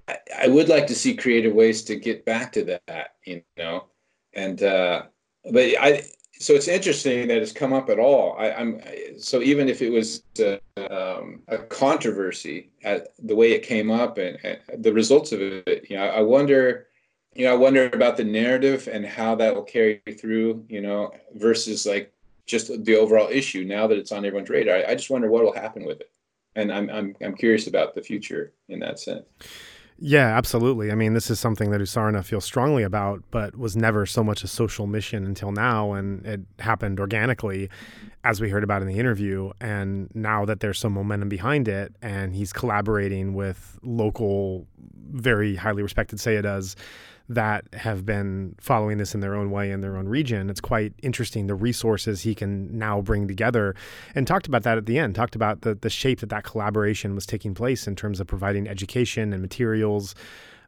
I, 0.08 0.18
I, 0.44 0.48
would 0.48 0.70
like 0.70 0.88
to 0.88 0.96
see 0.96 1.16
creative 1.16 1.54
ways 1.54 1.84
to 1.86 1.96
get 1.96 2.24
back 2.24 2.52
to 2.54 2.64
that 2.88 3.16
you 3.26 3.42
know 3.58 3.86
and 4.34 4.62
uh, 4.62 5.04
but 5.52 5.64
i 5.80 6.04
so 6.40 6.54
it's 6.54 6.68
interesting 6.68 7.28
that 7.28 7.38
it's 7.38 7.52
come 7.52 7.74
up 7.74 7.90
at 7.90 8.00
all. 8.00 8.36
I, 8.38 8.50
am 8.50 8.82
so 9.18 9.42
even 9.42 9.70
if 9.70 9.82
it 9.82 9.90
was 9.90 10.24
uh, 10.40 10.58
um, 10.92 11.42
a 11.48 11.58
controversy 11.58 12.70
the 12.84 13.36
way 13.36 13.54
it 13.54 13.64
came 13.64 13.90
up 13.90 14.18
and, 14.18 14.38
and, 14.44 14.84
the 14.84 14.94
results 14.94 15.32
of 15.32 15.42
it, 15.42 15.90
you 15.90 15.96
know, 15.96 16.06
I 16.06 16.22
wonder, 16.22 16.88
you 17.34 17.46
know, 17.46 17.54
I 17.54 17.56
wonder 17.56 17.86
about 17.86 18.18
the 18.18 18.24
narrative 18.24 18.90
and 18.92 19.06
how 19.06 19.36
that 19.36 19.56
will 19.56 19.64
carry 19.64 20.02
through, 20.20 20.66
you 20.68 20.82
know, 20.82 21.14
versus 21.36 21.86
like 21.86 22.12
just 22.46 22.84
the 22.84 22.96
overall 22.96 23.30
issue. 23.32 23.64
Now 23.64 23.88
that 23.88 23.98
it's 23.98 24.12
on 24.12 24.26
everyone's 24.26 24.50
radar, 24.50 24.78
I, 24.78 24.92
I 24.92 24.96
just 24.96 25.10
wonder 25.10 25.30
what 25.30 25.44
will 25.44 25.54
happen 25.54 25.86
with 25.86 26.02
it, 26.02 26.12
and 26.56 26.72
I'm 26.72 26.90
I'm 26.90 27.16
I'm 27.24 27.36
curious 27.36 27.68
about 27.68 27.96
the 27.96 28.02
future 28.02 28.52
in 28.68 28.80
that 28.80 29.00
sense. 29.00 29.26
Yeah, 29.98 30.36
absolutely. 30.38 30.92
I 30.92 30.96
mean, 30.96 31.14
this 31.14 31.30
is 31.30 31.40
something 31.40 31.72
that 31.72 31.80
U 31.80 31.86
Sarana 31.86 32.24
feels 32.24 32.44
strongly 32.44 32.84
about, 32.84 33.24
but 33.32 33.58
was 33.58 33.78
never 33.78 34.06
so 34.06 34.24
much 34.26 34.44
a 34.44 34.48
social 34.48 34.88
mission 34.88 35.26
until 35.26 35.54
now. 35.54 35.94
And 35.94 36.26
it 36.26 36.42
happened 36.60 37.00
organically, 37.00 37.70
as 38.26 38.42
we 38.42 38.50
heard 38.50 38.64
about 38.64 38.82
in 38.82 38.90
the 38.90 39.00
interview. 39.00 39.52
And 39.62 40.10
now 40.14 40.44
that 40.46 40.60
there's 40.60 40.80
some 40.80 40.92
momentum 40.94 41.30
behind 41.30 41.70
it, 41.70 41.96
and 42.02 42.36
he's 42.36 42.52
collaborating 42.52 43.36
with 43.36 43.80
local, 43.84 44.68
very 45.12 45.56
highly 45.56 45.82
respected 45.82 46.20
sayadaws 46.20 46.76
that 47.28 47.66
have 47.74 48.06
been 48.06 48.56
following 48.60 48.98
this 48.98 49.16
in 49.16 49.22
their 49.22 49.36
own 49.36 49.50
way 49.50 49.72
in 49.72 49.82
their 49.82 49.98
own 49.98 50.08
region. 50.08 50.50
It's 50.50 50.62
quite 50.62 50.94
interesting 51.02 51.48
the 51.48 51.56
resources 51.56 52.22
he 52.22 52.36
can 52.36 52.78
now 52.78 53.02
bring 53.02 53.28
together, 53.28 53.76
and 54.14 54.28
talked 54.28 54.48
about 54.48 54.64
that 54.64 54.78
at 54.78 54.86
the 54.86 55.00
end. 55.00 55.16
Talked 55.16 55.36
about 55.36 55.62
the 55.62 55.76
the 55.76 55.90
shape 55.90 56.20
that 56.20 56.30
that 56.30 56.44
collaboration 56.44 57.16
was 57.16 57.26
taking 57.26 57.54
place 57.54 57.88
in 57.88 57.96
terms 57.96 58.20
of 58.20 58.28
providing 58.28 58.68
education 58.68 59.34
and 59.34 59.42
materials. 59.42 60.16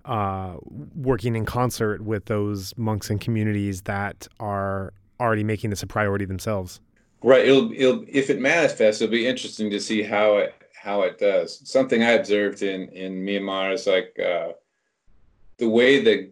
Uh, 0.06 0.56
working 0.96 1.36
in 1.36 1.44
concert 1.44 2.02
with 2.02 2.26
those 2.26 2.74
monks 2.78 3.10
and 3.10 3.20
communities 3.20 3.82
that 3.82 4.26
are 4.40 4.94
already 5.20 5.44
making 5.44 5.70
this 5.70 5.84
a 5.84 5.88
priority 5.88 6.24
themselves. 6.24 6.80
Right. 7.22 7.46
It'll, 7.46 7.74
it'll 7.74 8.06
if 8.08 8.30
it 8.30 8.40
manifests, 8.40 9.02
it'll 9.02 9.12
be 9.12 9.28
interesting 9.28 9.70
to 9.70 9.82
see 9.82 10.04
how 10.04 10.38
it 10.38 10.56
how 10.76 11.02
it 11.02 11.18
does. 11.18 11.60
Something 11.70 12.04
I 12.04 12.12
observed 12.12 12.62
in 12.62 12.88
in 12.90 13.26
Myanmar 13.26 13.74
is 13.74 13.86
like 13.86 14.18
uh, 14.18 14.54
the 15.58 15.68
way 15.68 16.02
the 16.02 16.32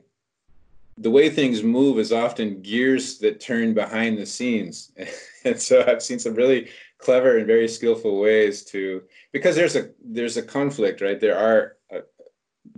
the 0.98 1.12
way 1.12 1.30
things 1.30 1.64
move 1.64 2.00
is 2.00 2.14
often 2.14 2.62
gears 2.62 3.18
that 3.20 3.40
turn 3.40 3.74
behind 3.74 4.18
the 4.18 4.26
scenes. 4.26 4.92
and 5.46 5.60
so 5.60 5.84
I've 5.88 6.02
seen 6.02 6.20
some 6.20 6.36
really 6.36 6.70
clever 6.98 7.38
and 7.38 7.46
very 7.46 7.68
skillful 7.68 8.20
ways 8.20 8.64
to 8.66 9.04
because 9.34 9.56
there's 9.56 9.76
a 9.76 9.90
there's 10.04 10.38
a 10.38 10.42
conflict, 10.42 11.02
right? 11.02 11.20
There 11.20 11.38
are 11.38 11.78
a, 11.92 12.04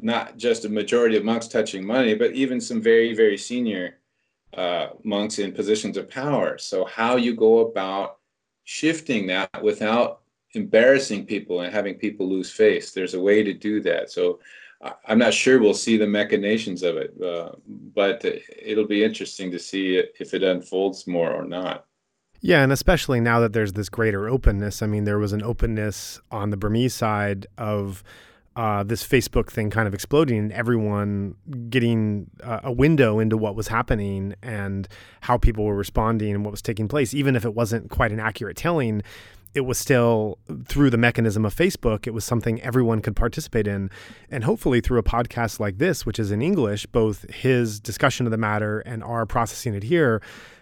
not 0.01 0.37
just 0.37 0.65
a 0.65 0.69
majority 0.69 1.15
of 1.15 1.23
monks 1.23 1.47
touching 1.47 1.85
money, 1.85 2.15
but 2.15 2.33
even 2.33 2.59
some 2.59 2.81
very 2.81 3.13
very 3.13 3.37
senior 3.37 3.99
uh, 4.53 4.89
monks 5.03 5.37
in 5.39 5.51
positions 5.51 5.97
of 5.97 6.09
power. 6.09 6.57
So 6.57 6.85
how 6.85 7.17
you 7.17 7.35
go 7.35 7.59
about 7.59 8.17
shifting 8.63 9.27
that 9.27 9.63
without 9.63 10.21
embarrassing 10.53 11.25
people 11.25 11.61
and 11.61 11.73
having 11.73 11.95
people 11.95 12.27
lose 12.27 12.51
face. 12.51 12.91
There's 12.91 13.13
a 13.13 13.19
way 13.19 13.43
to 13.43 13.53
do 13.53 13.81
that. 13.81 14.09
So 14.09 14.39
I'm 14.81 15.17
not 15.17 15.33
sure 15.33 15.59
we'll 15.59 15.73
see 15.73 15.97
the 15.97 16.07
machinations 16.07 16.83
of 16.83 16.97
it, 16.97 17.19
uh, 17.21 17.51
but 17.67 18.23
it'll 18.61 18.87
be 18.87 19.03
interesting 19.03 19.51
to 19.51 19.59
see 19.59 19.97
if 20.19 20.33
it 20.33 20.43
unfolds 20.43 21.07
more 21.07 21.31
or 21.31 21.45
not. 21.45 21.85
Yeah, 22.41 22.61
and 22.61 22.71
especially 22.71 23.19
now 23.19 23.39
that 23.39 23.53
there's 23.53 23.73
this 23.73 23.89
greater 23.89 24.29
openness. 24.29 24.83
I 24.83 24.87
mean, 24.87 25.05
there 25.05 25.17
was 25.17 25.33
an 25.33 25.41
openness 25.41 26.21
on 26.31 26.51
the 26.51 26.57
Burmese 26.57 26.93
side 26.93 27.47
of 27.57 28.03
uh, 28.55 28.83
this 28.83 29.05
Facebook 29.05 29.51
thing 29.51 29.69
kind 29.69 29.87
of 29.87 29.93
exploding 29.93 30.37
and 30.37 30.51
everyone 30.51 31.35
getting 31.69 32.29
uh, 32.43 32.61
a 32.63 32.71
window 32.71 33.19
into 33.19 33.37
what 33.37 33.55
was 33.55 33.67
happening 33.67 34.35
and 34.41 34.87
how 35.21 35.37
people 35.37 35.63
were 35.63 35.75
responding 35.75 36.33
and 36.33 36.43
what 36.43 36.51
was 36.51 36.61
taking 36.61 36.87
place, 36.87 37.13
even 37.13 37.35
if 37.35 37.45
it 37.45 37.53
wasn't 37.53 37.89
quite 37.89 38.11
an 38.11 38.19
accurate 38.19 38.57
telling 38.57 39.01
it 39.57 39.65
was 39.65 39.79
still 39.79 40.37
through 40.65 40.91
the 40.91 40.99
mechanism 40.99 41.43
of 41.43 41.53
Facebook, 41.53 42.05
it 42.05 42.13
was 42.13 42.23
something 42.23 42.61
everyone 42.61 43.01
could 43.01 43.15
participate 43.15 43.67
in. 43.67 43.89
And 44.29 44.43
hopefully, 44.43 44.81
through 44.81 44.99
a 44.99 45.03
podcast 45.03 45.59
like 45.59 45.79
this, 45.79 46.05
which 46.05 46.19
is 46.19 46.29
in 46.29 46.43
English, 46.43 46.85
both 46.85 47.27
his 47.33 47.79
discussion 47.79 48.27
of 48.27 48.31
the 48.31 48.37
matter 48.37 48.81
and 48.81 49.03
our 49.03 49.25
processing 49.25 49.73
it 49.73 49.81
here, 49.81 50.21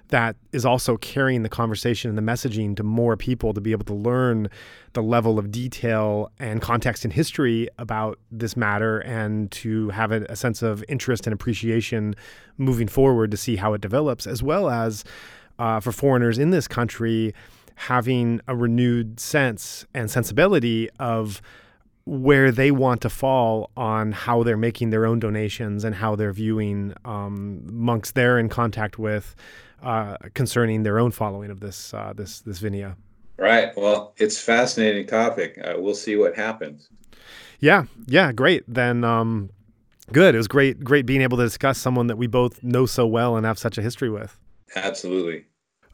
that 0.09 0.37
is 0.53 0.65
also 0.65 0.95
carrying 0.95 1.43
the 1.43 1.49
conversation 1.49 2.07
and 2.07 2.17
the 2.17 2.21
messaging 2.21 2.73
to 2.77 2.83
more 2.83 3.17
people 3.17 3.53
to 3.53 3.59
be 3.59 3.73
able 3.73 3.83
to 3.83 3.93
learn 3.93 4.47
the 4.93 5.03
level 5.03 5.37
of 5.37 5.51
detail 5.51 6.31
and 6.39 6.61
context 6.61 7.03
and 7.03 7.11
history 7.11 7.67
about 7.77 8.17
this 8.31 8.55
matter 8.55 8.99
and 8.99 9.51
to 9.51 9.89
have 9.89 10.13
a, 10.13 10.25
a 10.29 10.37
sense 10.37 10.61
of 10.61 10.85
interest 10.87 11.27
and 11.27 11.33
appreciation 11.33 12.15
moving 12.57 12.87
forward 12.87 13.29
to 13.29 13.35
see 13.35 13.57
how 13.57 13.73
it 13.73 13.81
develops, 13.81 14.25
as 14.25 14.41
well 14.41 14.69
as 14.69 15.03
uh, 15.59 15.81
for 15.81 15.91
foreigners 15.91 16.37
in 16.37 16.51
this 16.51 16.65
country 16.65 17.33
having 17.75 18.41
a 18.47 18.55
renewed 18.55 19.19
sense 19.19 19.85
and 19.93 20.09
sensibility 20.09 20.89
of 20.99 21.41
where 22.05 22.51
they 22.51 22.71
want 22.71 23.01
to 23.01 23.09
fall 23.09 23.71
on 23.75 24.11
how 24.11 24.43
they're 24.43 24.57
making 24.57 24.91
their 24.91 25.05
own 25.05 25.19
donations 25.19 25.83
and 25.83 25.95
how 25.95 26.15
they're 26.15 26.31
viewing 26.31 26.93
um, 27.03 27.61
monks 27.71 28.11
they're 28.11 28.37
in 28.37 28.47
contact 28.47 28.99
with 28.99 29.35
uh, 29.81 30.15
concerning 30.33 30.83
their 30.83 30.99
own 30.99 31.11
following 31.11 31.49
of 31.51 31.59
this 31.59 31.93
uh, 31.93 32.13
this 32.15 32.41
this 32.41 32.59
vinaya. 32.59 32.95
Right. 33.37 33.75
Well, 33.75 34.13
it's 34.17 34.39
fascinating 34.39 35.07
topic. 35.07 35.59
Uh, 35.61 35.73
we'll 35.77 35.95
see 35.95 36.15
what 36.15 36.35
happens. 36.35 36.89
Yeah. 37.59 37.85
Yeah. 38.07 38.31
Great. 38.31 38.63
Then. 38.67 39.03
Um, 39.03 39.49
good. 40.11 40.35
It 40.35 40.37
was 40.37 40.47
great. 40.47 40.83
Great 40.83 41.05
being 41.05 41.21
able 41.21 41.37
to 41.37 41.43
discuss 41.43 41.77
someone 41.77 42.07
that 42.07 42.17
we 42.17 42.27
both 42.27 42.63
know 42.63 42.85
so 42.85 43.05
well 43.05 43.35
and 43.35 43.45
have 43.45 43.59
such 43.59 43.77
a 43.77 43.81
history 43.81 44.09
with. 44.09 44.39
Absolutely. 44.75 45.45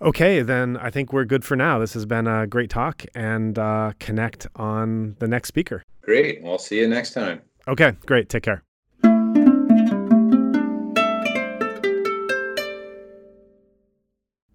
Okay, 0.02 0.42
then 0.42 0.78
I 0.78 0.90
think 0.90 1.14
we're 1.14 1.26
good 1.26 1.46
for 1.46 1.56
now. 1.56 1.78
This 1.78 1.94
has 1.94 2.08
been 2.08 2.26
a 2.26 2.48
great 2.48 2.72
talk 2.72 3.06
and 3.14 3.60
uh, 3.60 3.92
connect 4.00 4.48
on 4.56 5.16
the 5.20 5.28
next 5.28 5.50
speaker. 5.50 5.84
Great. 6.02 6.42
I'll 6.44 6.58
see 6.58 6.80
you 6.80 6.88
next 6.88 7.14
time. 7.14 7.42
Okay, 7.68 7.94
great. 8.08 8.28
Take 8.28 8.42
care. 8.42 8.64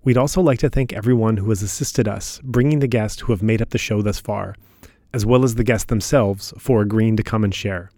We'd 0.06 0.18
also 0.18 0.42
like 0.42 0.60
to 0.60 0.69
thank 0.69 0.93
everyone 0.93 1.35
who 1.35 1.50
has 1.50 1.61
assisted 1.61 2.08
us 2.08 2.40
bringing 2.45 2.80
the 2.80 2.88
guests 2.88 3.19
who 3.19 3.34
have 3.34 3.43
made 3.43 3.61
up 3.61 3.72
the 3.72 3.77
show 3.77 4.01
thus 4.01 4.22
far, 4.22 4.56
as 5.14 5.26
well 5.26 5.43
as 5.43 5.56
the 5.56 5.66
guests 5.66 5.88
themselves 5.88 6.53
for 6.58 6.82
agreeing 6.82 7.18
to 7.18 7.24
come 7.24 7.43
and 7.43 7.53
share. 7.53 7.92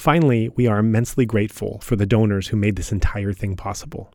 Finally, 0.00 0.48
we 0.56 0.66
are 0.66 0.78
immensely 0.78 1.26
grateful 1.26 1.78
for 1.82 1.94
the 1.94 2.06
donors 2.06 2.48
who 2.48 2.56
made 2.56 2.74
this 2.76 2.90
entire 2.90 3.34
thing 3.34 3.54
possible. 3.54 4.10